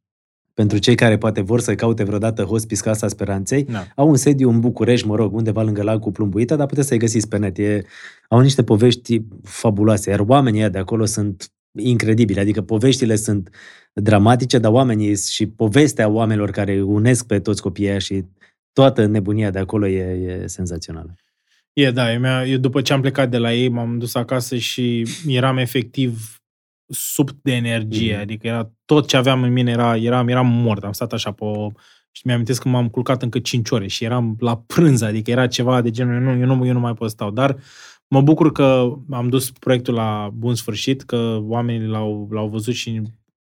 Pentru 0.54 0.78
cei 0.78 0.96
care 0.96 1.18
poate 1.18 1.42
vor 1.42 1.60
să 1.60 1.76
caute 1.76 2.04
vreodată 2.04 2.44
Hospice 2.44 2.82
Casa 2.82 3.08
Speranței, 3.08 3.64
Da. 3.64 3.86
au 3.96 4.10
un 4.10 4.16
sediu 4.16 4.50
în 4.50 4.60
București, 4.60 5.08
mă 5.08 5.16
rog, 5.16 5.34
undeva 5.34 5.62
lângă 5.64 5.84
lacul 5.84 6.12
Plumbuita, 6.12 6.56
dar 6.56 6.66
puteți 6.66 6.88
să-i 6.88 6.98
găsiți 6.98 7.28
pe 7.28 7.38
net. 7.38 7.58
E, 7.58 7.82
au 8.28 8.40
niște 8.40 8.64
povești 8.64 9.22
fabuloase, 9.44 10.10
iar 10.10 10.20
oamenii 10.20 10.60
ăia 10.60 10.70
de 10.70 10.78
acolo 10.78 11.06
sunt 11.06 11.52
incredibili, 11.78 12.40
adică 12.40 12.62
poveștile 12.62 13.16
sunt 13.16 13.50
dramatice, 13.94 14.58
dar 14.58 14.72
oamenii 14.72 15.18
și 15.18 15.48
povestea 15.48 16.08
oamenilor 16.08 16.52
care 16.52 16.82
unesc 16.82 17.26
pe 17.28 17.40
toți 17.40 17.62
copiii 17.62 17.90
aia 17.90 18.00
și 18.00 18.24
toată 18.74 19.06
nebunia 19.06 19.50
de 19.52 19.60
acolo 19.60 19.88
e, 19.88 20.02
e 20.02 20.48
senzațională. 20.48 21.16
E, 21.74 21.92
da, 21.92 22.14
eu, 22.14 22.20
mi-a- 22.20 22.46
eu 22.46 22.58
după 22.58 22.82
ce 22.82 22.94
am 22.94 23.02
plecat 23.02 23.30
de 23.30 23.38
la 23.38 23.54
ei, 23.54 23.70
m-am 23.70 23.98
dus 23.98 24.16
acasă 24.16 24.58
și 24.58 25.06
eram 25.28 25.58
efectiv 25.58 26.40
sub 26.92 27.30
de 27.42 27.52
energie, 27.52 28.12
Mhm. 28.14 28.22
adică 28.22 28.48
era 28.48 28.72
tot 28.86 29.08
ce 29.08 29.18
aveam 29.18 29.44
în 29.44 29.52
mine 29.54 29.72
era, 29.72 29.98
eram, 29.98 30.28
eram 30.28 30.48
mort, 30.48 30.84
am 30.84 30.92
stat 30.92 31.14
așa 31.14 31.32
pe 31.32 31.44
o... 31.44 31.72
Și 32.12 32.22
mi-am 32.28 32.44
că 32.44 32.70
m-am 32.70 32.90
culcat 32.90 33.22
încă 33.24 33.40
5 33.40 33.70
ore 33.70 33.88
și 33.88 34.04
eram 34.04 34.36
la 34.40 34.58
prânz, 34.58 35.02
adică 35.02 35.32
era 35.32 35.48
ceva 35.48 35.82
de 35.82 35.90
genul, 35.92 36.14
eu 36.14 36.20
nu, 36.22 36.40
eu 36.40 36.46
nu, 36.56 36.66
eu 36.66 36.74
nu 36.74 36.80
mai 36.80 36.94
pot 36.94 37.10
să 37.10 37.14
stau, 37.16 37.32
dar 37.32 37.58
mă 38.08 38.22
bucur 38.22 38.52
că 38.52 38.94
am 39.10 39.30
dus 39.30 39.52
proiectul 39.52 39.94
la 39.94 40.30
bun 40.34 40.56
sfârșit, 40.56 41.02
că 41.02 41.40
oamenii 41.42 41.88
l-au, 41.88 42.28
l-au 42.32 42.48
văzut 42.48 42.74
și 42.74 43.02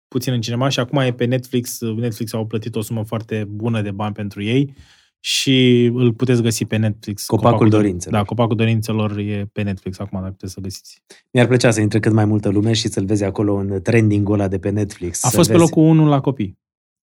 puțin 0.08 0.34
în 0.34 0.42
cinema 0.42 0.70
și 0.70 0.80
acum 0.80 0.98
e 0.98 1.14
pe 1.14 1.26
Netflix, 1.26 1.80
Netflix 1.82 2.34
au 2.34 2.46
plătit 2.46 2.76
o 2.76 2.82
sumă 2.82 3.04
foarte 3.04 3.48
bună 3.50 3.82
de 3.82 3.92
bani 3.92 4.14
pentru 4.14 4.44
ei 4.44 4.74
și 5.20 5.86
îl 5.94 6.14
puteți 6.14 6.42
găsi 6.42 6.66
pe 6.66 6.76
Netflix. 6.76 7.26
Copacul 7.26 7.68
Dor- 7.68 7.70
Dorințelor. 7.70 8.20
Da, 8.20 8.26
Copacul 8.26 8.56
Dorințelor 8.56 9.18
e 9.18 9.50
pe 9.52 9.62
Netflix 9.62 10.00
acum, 10.00 10.20
dacă 10.20 10.32
puteți 10.32 10.54
să 10.54 10.60
găsiți. 10.60 11.04
Mi-ar 11.32 11.48
plăcea 11.48 11.72
să 11.72 11.82
intre 11.82 12.00
cât 12.00 12.12
mai 12.12 12.26
multă 12.26 12.50
lume 12.50 12.74
și 12.74 12.88
să-l 12.88 13.06
vezi 13.06 13.24
acolo 13.24 13.54
în 13.56 13.82
trending-ul 13.82 14.34
ăla 14.34 14.48
de 14.48 14.60
pe 14.60 14.70
Netflix. 14.70 15.24
A 15.24 15.30
să 15.30 15.36
fost 15.36 15.50
pe 15.50 15.58
vezi. 15.58 15.70
locul 15.70 15.84
1 15.84 16.08
la 16.08 16.20
copii. 16.22 16.58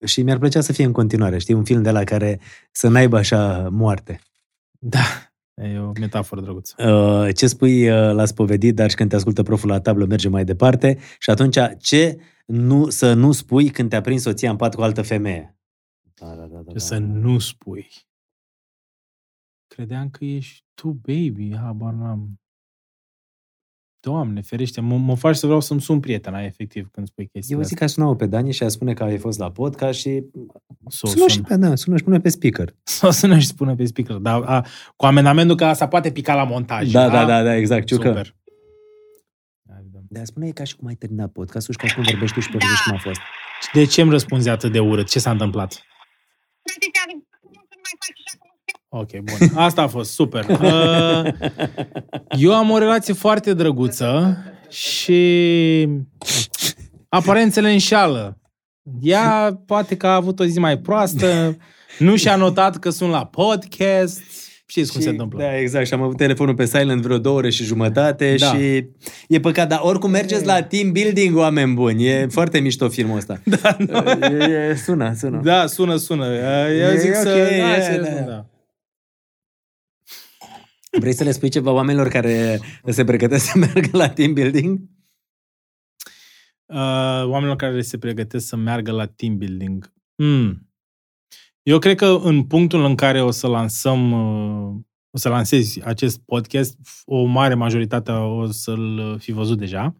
Și 0.05 0.21
mi-ar 0.21 0.37
plăcea 0.37 0.61
să 0.61 0.73
fie 0.73 0.85
în 0.85 0.91
continuare, 0.91 1.37
știi, 1.37 1.53
un 1.53 1.63
film 1.63 1.81
de 1.81 1.91
la 1.91 2.03
care 2.03 2.39
să 2.71 2.87
n-aibă 2.87 3.17
așa 3.17 3.67
moarte. 3.71 4.19
Da, 4.79 5.32
e 5.55 5.79
o 5.79 5.91
metaforă 5.99 6.41
drăguță. 6.41 6.75
Uh, 6.77 7.35
ce 7.35 7.47
spui 7.47 7.89
uh, 7.89 8.13
l-a 8.13 8.25
spovedit, 8.25 8.75
dar 8.75 8.89
și 8.89 8.95
când 8.95 9.09
te 9.09 9.15
ascultă 9.15 9.43
proful 9.43 9.69
la 9.69 9.79
tablă 9.79 10.05
merge 10.05 10.29
mai 10.29 10.43
departe 10.43 10.97
și 11.19 11.29
atunci 11.29 11.57
ce 11.79 12.19
nu, 12.45 12.89
să 12.89 13.13
nu 13.13 13.31
spui 13.31 13.69
când 13.69 13.89
te-a 13.89 14.01
prins 14.01 14.21
soția 14.21 14.49
în 14.49 14.55
pat 14.55 14.75
cu 14.75 14.81
altă 14.81 15.01
femeie? 15.01 15.57
Da, 16.13 16.35
da, 16.35 16.45
da, 16.45 16.61
da, 16.61 16.71
Ce 16.71 16.79
să 16.79 16.97
nu 16.97 17.39
spui. 17.39 17.87
Credeam 19.67 20.09
că 20.09 20.25
ești 20.25 20.65
tu, 20.73 20.91
baby, 20.91 21.55
habar 21.55 21.93
n-am. 21.93 22.39
Doamne, 24.05 24.41
ferește, 24.41 24.81
mă, 24.81 24.97
mă 24.97 25.15
faci 25.15 25.35
să 25.35 25.45
vreau 25.45 25.61
să-mi 25.61 25.81
sun 25.81 25.99
prietena, 25.99 26.43
efectiv, 26.43 26.87
când 26.91 27.07
spui 27.07 27.27
chestia 27.27 27.55
Eu 27.57 27.63
zic 27.63 27.77
că 27.77 27.87
sună 27.87 28.15
pe 28.15 28.25
Dani 28.25 28.51
și 28.51 28.63
a 28.63 28.67
spune 28.67 28.93
că 28.93 29.03
ai 29.03 29.17
fost 29.17 29.39
la 29.39 29.51
podcast 29.51 29.99
și 29.99 30.23
Să 30.87 30.99
o 31.01 31.07
sună 31.07 31.27
și 31.27 31.35
sun. 31.35 31.43
pe, 31.43 31.55
da, 31.55 31.75
sună 31.75 31.97
și 31.97 32.03
pune 32.03 32.19
pe 32.19 32.29
speaker. 32.29 32.75
Să 32.83 33.07
o 33.07 33.11
sună 33.11 33.37
și 33.37 33.47
spune 33.47 33.75
pe 33.75 33.85
speaker. 33.85 34.15
Dar 34.15 34.41
a, 34.45 34.65
cu 34.95 35.05
amendamentul 35.05 35.55
că 35.55 35.65
asta 35.65 35.87
poate 35.87 36.11
pica 36.11 36.35
la 36.35 36.43
montaj. 36.43 36.91
Da, 36.91 37.09
da, 37.09 37.25
da, 37.25 37.43
da, 37.43 37.55
exact. 37.55 37.85
Ciucă. 37.85 38.07
Super. 38.07 38.35
Hai, 39.69 39.79
vedem. 39.83 40.05
De 40.09 40.19
a 40.19 40.23
spune 40.25 40.47
e 40.47 40.51
ca 40.51 40.63
și 40.63 40.75
cum 40.75 40.87
ai 40.87 40.95
terminat 40.95 41.31
podcastul 41.31 41.73
și 41.73 41.79
ca 41.79 41.87
și 41.87 41.95
cum 41.95 42.03
vorbești 42.09 42.35
tu 42.35 42.41
și 42.41 42.49
povestești 42.49 42.83
cum 42.83 42.93
a 42.95 42.97
fost. 42.97 43.19
Și 43.61 43.69
De 43.73 43.85
ce 43.85 44.01
îmi 44.01 44.11
răspunzi 44.11 44.49
atât 44.49 44.71
de 44.71 44.79
urât? 44.79 45.09
Ce 45.09 45.19
s-a 45.19 45.31
întâmplat? 45.31 45.81
Ok, 48.95 49.09
bun. 49.11 49.47
Asta 49.55 49.81
a 49.81 49.87
fost, 49.87 50.11
super. 50.11 50.45
Uh, 50.61 51.31
Eu 52.39 52.53
am 52.55 52.69
o 52.69 52.77
relație 52.77 53.13
foarte 53.13 53.53
drăguță 53.53 54.37
și 54.69 55.87
aparențele 57.09 57.71
înșală. 57.71 58.37
Ea 59.01 59.61
poate 59.65 59.97
că 59.97 60.07
a 60.07 60.15
avut 60.15 60.39
o 60.39 60.45
zi 60.45 60.59
mai 60.59 60.77
proastă, 60.77 61.57
nu 61.99 62.15
și-a 62.15 62.35
notat 62.35 62.77
că 62.77 62.89
sunt 62.89 63.11
la 63.11 63.25
podcast. 63.25 64.21
Știți 64.65 64.91
cum 64.91 64.99
Și- 64.99 65.05
se 65.05 65.11
întâmplă. 65.11 65.39
Da, 65.43 65.57
exact. 65.57 65.87
Și 65.87 65.93
am 65.93 66.01
avut 66.01 66.17
telefonul 66.17 66.55
pe 66.55 66.65
silent 66.65 67.01
vreo 67.01 67.17
două 67.17 67.37
ore 67.37 67.49
și 67.49 67.63
jumătate 67.63 68.35
Da. 68.39 68.45
și 68.45 68.85
e 69.27 69.39
păcat. 69.39 69.67
Dar 69.69 69.79
oricum 69.83 70.09
mergeți 70.11 70.45
la 70.45 70.61
team 70.63 70.91
building, 70.91 71.37
oameni 71.37 71.73
buni. 71.73 72.05
E 72.07 72.27
foarte 72.31 72.59
mișto 72.59 72.89
filmul 72.89 73.17
ăsta. 73.17 73.41
Da, 73.61 73.75
nu? 73.79 74.09
E, 74.27 74.69
e, 74.71 74.75
sună, 74.75 75.13
sună. 75.17 75.41
Da, 75.43 75.65
sună, 75.65 75.95
sună. 75.95 76.25
Eu 76.25 76.91
E 76.91 76.97
zic 76.97 77.13
să... 77.15 77.29
ok, 77.29 77.57
da, 77.59 77.77
e, 77.77 77.81
serios, 77.81 78.07
da. 78.07 78.21
da. 78.21 78.45
Vrei 80.99 81.13
să 81.13 81.23
le 81.23 81.31
spui 81.31 81.49
ceva 81.49 81.71
oamenilor 81.71 82.07
care 82.07 82.59
se 82.85 83.03
pregătesc 83.03 83.45
să 83.45 83.57
meargă 83.57 83.97
la 83.97 84.09
team 84.09 84.33
building? 84.33 84.79
uh, 86.73 87.29
oamenilor 87.29 87.55
care 87.55 87.81
se 87.81 87.97
pregătesc 87.97 88.47
să 88.47 88.55
meargă 88.55 88.91
la 88.91 89.05
team 89.05 89.37
building. 89.37 89.93
Hmm. 90.15 90.67
Eu 91.61 91.79
cred 91.79 91.95
că 91.95 92.19
în 92.23 92.43
punctul 92.43 92.83
în 92.85 92.95
care 92.95 93.21
o 93.21 93.31
să 93.31 93.47
lansăm 93.47 94.11
uh, 94.11 94.75
o 95.09 95.17
să 95.17 95.29
lansezi 95.29 95.83
acest 95.83 96.19
podcast, 96.19 96.77
o 97.05 97.23
mare 97.23 97.53
majoritate 97.53 98.11
o 98.11 98.51
să-l 98.51 99.17
fi 99.19 99.31
văzut 99.31 99.57
deja. 99.57 99.95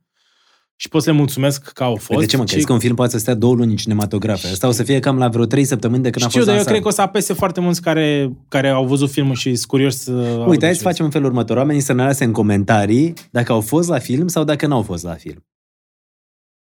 Și 0.76 0.90
pot 0.90 1.03
să 1.03 1.10
le 1.10 1.16
mulțumesc 1.16 1.72
că 1.72 1.84
au 1.84 1.95
fost. 1.95 2.08
Păi 2.08 2.18
de 2.19 2.26
ce 2.26 2.38
mă, 2.38 2.43
crezi 2.43 2.66
că 2.66 2.74
un 2.74 2.80
film 2.80 2.95
poate 2.95 3.11
să 3.11 3.18
stea 3.18 3.34
două 3.34 3.53
luni 3.56 3.72
în 3.72 3.77
cinematografe? 3.77 4.48
Asta 4.48 4.68
o 4.68 4.72
să 4.72 4.84
fie 4.84 5.00
cam 5.00 5.18
la 5.18 5.27
vreo 5.27 5.45
trei 5.45 5.66
săptămâni 5.66 6.03
de 6.03 6.10
când 6.10 6.26
Știu, 6.26 6.42
a 6.42 6.43
fost 6.43 6.45
dar 6.45 6.56
eu 6.56 6.56
lansat. 6.56 6.72
cred 6.72 6.82
că 6.82 6.88
o 6.88 6.92
să 6.92 7.02
apese 7.02 7.34
foarte 7.34 7.60
mulți 7.60 7.82
care, 7.82 8.32
care 8.48 8.69
au 8.69 8.85
văzut 8.85 9.11
filmul 9.11 9.35
și 9.35 9.56
sunt 9.56 9.68
curioși 9.68 9.95
să... 9.95 10.11
audă 10.11 10.50
Uite, 10.50 10.66
hai 10.66 10.74
ce 10.74 10.80
să 10.80 10.84
facem 10.84 11.06
în 11.06 11.11
felul 11.11 11.27
următor. 11.27 11.58
Oamenii 11.58 11.82
să 11.82 11.93
ne 11.93 12.03
lase 12.03 12.24
în 12.24 12.32
comentarii 12.32 13.14
dacă 13.32 13.52
au 13.52 13.61
fost 13.61 13.90
la 13.90 14.00
film 14.00 14.27
sau 14.27 14.43
dacă 14.43 14.68
n-au 14.68 14.82
fost 14.82 15.03
la 15.03 15.14
film. 15.14 15.45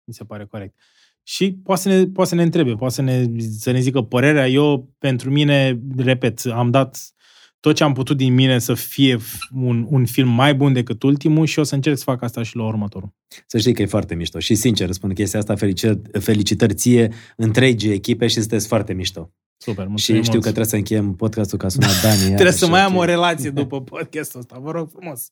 Mi 0.04 0.14
se 0.14 0.24
pare 0.24 0.46
corect. 0.46 0.76
Și 1.24 1.54
poate 1.64 1.82
să 1.82 1.90
ne, 1.90 2.06
poate 2.06 2.30
să 2.30 2.36
ne 2.36 2.44
întrebe, 2.44 2.74
poate 2.74 2.94
să 2.94 3.02
ne, 3.02 3.26
să 3.60 3.72
ne 3.72 3.80
zică 3.80 4.02
părerea. 4.02 4.48
Eu, 4.48 4.94
pentru 4.98 5.30
mine, 5.30 5.80
repet, 5.98 6.42
am 6.46 6.70
dat 6.72 7.14
tot 7.62 7.76
ce 7.76 7.84
am 7.84 7.94
putut 7.94 8.18
din 8.18 8.34
mine 8.34 8.60
să 8.60 8.74
fie 8.74 9.18
un, 9.54 9.88
un 9.90 10.06
film 10.06 10.30
mai 10.30 10.56
bun 10.56 10.74
decât 10.74 11.04
ultimul 11.04 11.46
și 11.46 11.60
o 11.60 11.64
să 11.64 11.76
încerc 11.76 11.98
să 11.98 12.04
fac 12.04 12.22
asta 12.22 12.44
și 12.44 12.56
la 12.56 12.64
următorul. 12.64 13.14
Să 13.48 13.58
știi 13.58 13.74
că 13.74 13.82
e 13.82 13.86
foarte 13.86 14.16
mișto. 14.16 14.40
Și 14.40 14.56
sincer 14.56 14.92
spun 14.92 15.14
chestia 15.14 15.40
asta, 15.40 15.56
felicitări, 15.56 16.20
felicitări 16.20 16.74
ție 16.74 17.14
întregii 17.36 17.92
echipe 17.92 18.28
și 18.28 18.40
sunteți 18.40 18.68
foarte 18.68 18.94
mișto. 18.94 19.32
Super, 19.58 19.84
și 19.84 19.90
mulțumim 19.90 20.22
știu 20.22 20.34
mult. 20.34 20.44
că 20.44 20.52
trebuie 20.52 20.66
să 20.72 20.76
încheiem 20.76 21.16
podcastul 21.16 21.58
ca 21.58 21.70
sunat 21.70 22.02
Dani. 22.02 22.18
Trebuie 22.22 22.40
iarăși, 22.40 22.58
să 22.58 22.68
mai 22.68 22.82
am 22.82 22.96
ok. 22.96 23.02
o 23.02 23.06
relație 23.06 23.50
după 23.50 23.82
podcastul 23.82 24.40
ăsta, 24.40 24.60
vă 24.60 24.72
rog 24.72 24.90
frumos. 24.90 25.32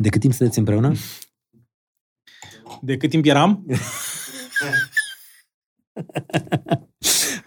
De 0.00 0.08
cât 0.08 0.20
timp 0.20 0.32
sunteți 0.32 0.58
împreună? 0.58 0.92
De 2.80 2.96
cât 2.96 3.10
timp 3.10 3.24
eram? 3.24 3.64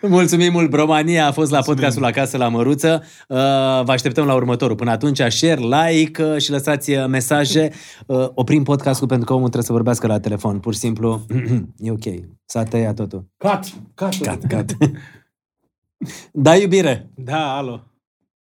Mulțumim 0.01 0.51
mult, 0.51 0.69
Bromania 0.69 1.27
a 1.27 1.31
fost 1.31 1.51
la 1.51 1.55
Mulțumim. 1.55 1.79
podcastul 1.79 2.05
Acasă 2.05 2.37
la 2.37 2.47
Măruță. 2.47 3.03
Uh, 3.03 3.37
Vă 3.83 3.91
așteptăm 3.91 4.25
la 4.25 4.33
următorul. 4.33 4.75
Până 4.75 4.91
atunci, 4.91 5.21
share, 5.29 5.61
like 5.61 6.23
uh, 6.23 6.37
și 6.41 6.51
lăsați 6.51 6.91
uh, 6.91 7.05
mesaje. 7.07 7.71
Uh, 8.05 8.27
Oprim 8.33 8.63
podcastul 8.63 9.07
pentru 9.07 9.25
că 9.25 9.31
omul 9.33 9.45
trebuie 9.45 9.65
să 9.67 9.71
vorbească 9.71 10.07
la 10.07 10.19
telefon. 10.19 10.59
Pur 10.59 10.73
și 10.73 10.79
simplu, 10.79 11.25
e 11.77 11.91
ok. 11.91 12.03
S-a 12.45 12.63
tăiat 12.63 12.95
totul. 12.95 13.25
Cut! 13.37 13.59
Cut! 13.95 14.21
Cat, 14.21 14.45
cat. 14.47 14.71
Da, 16.31 16.55
iubire! 16.55 17.11
Da, 17.15 17.55
alo. 17.57 17.81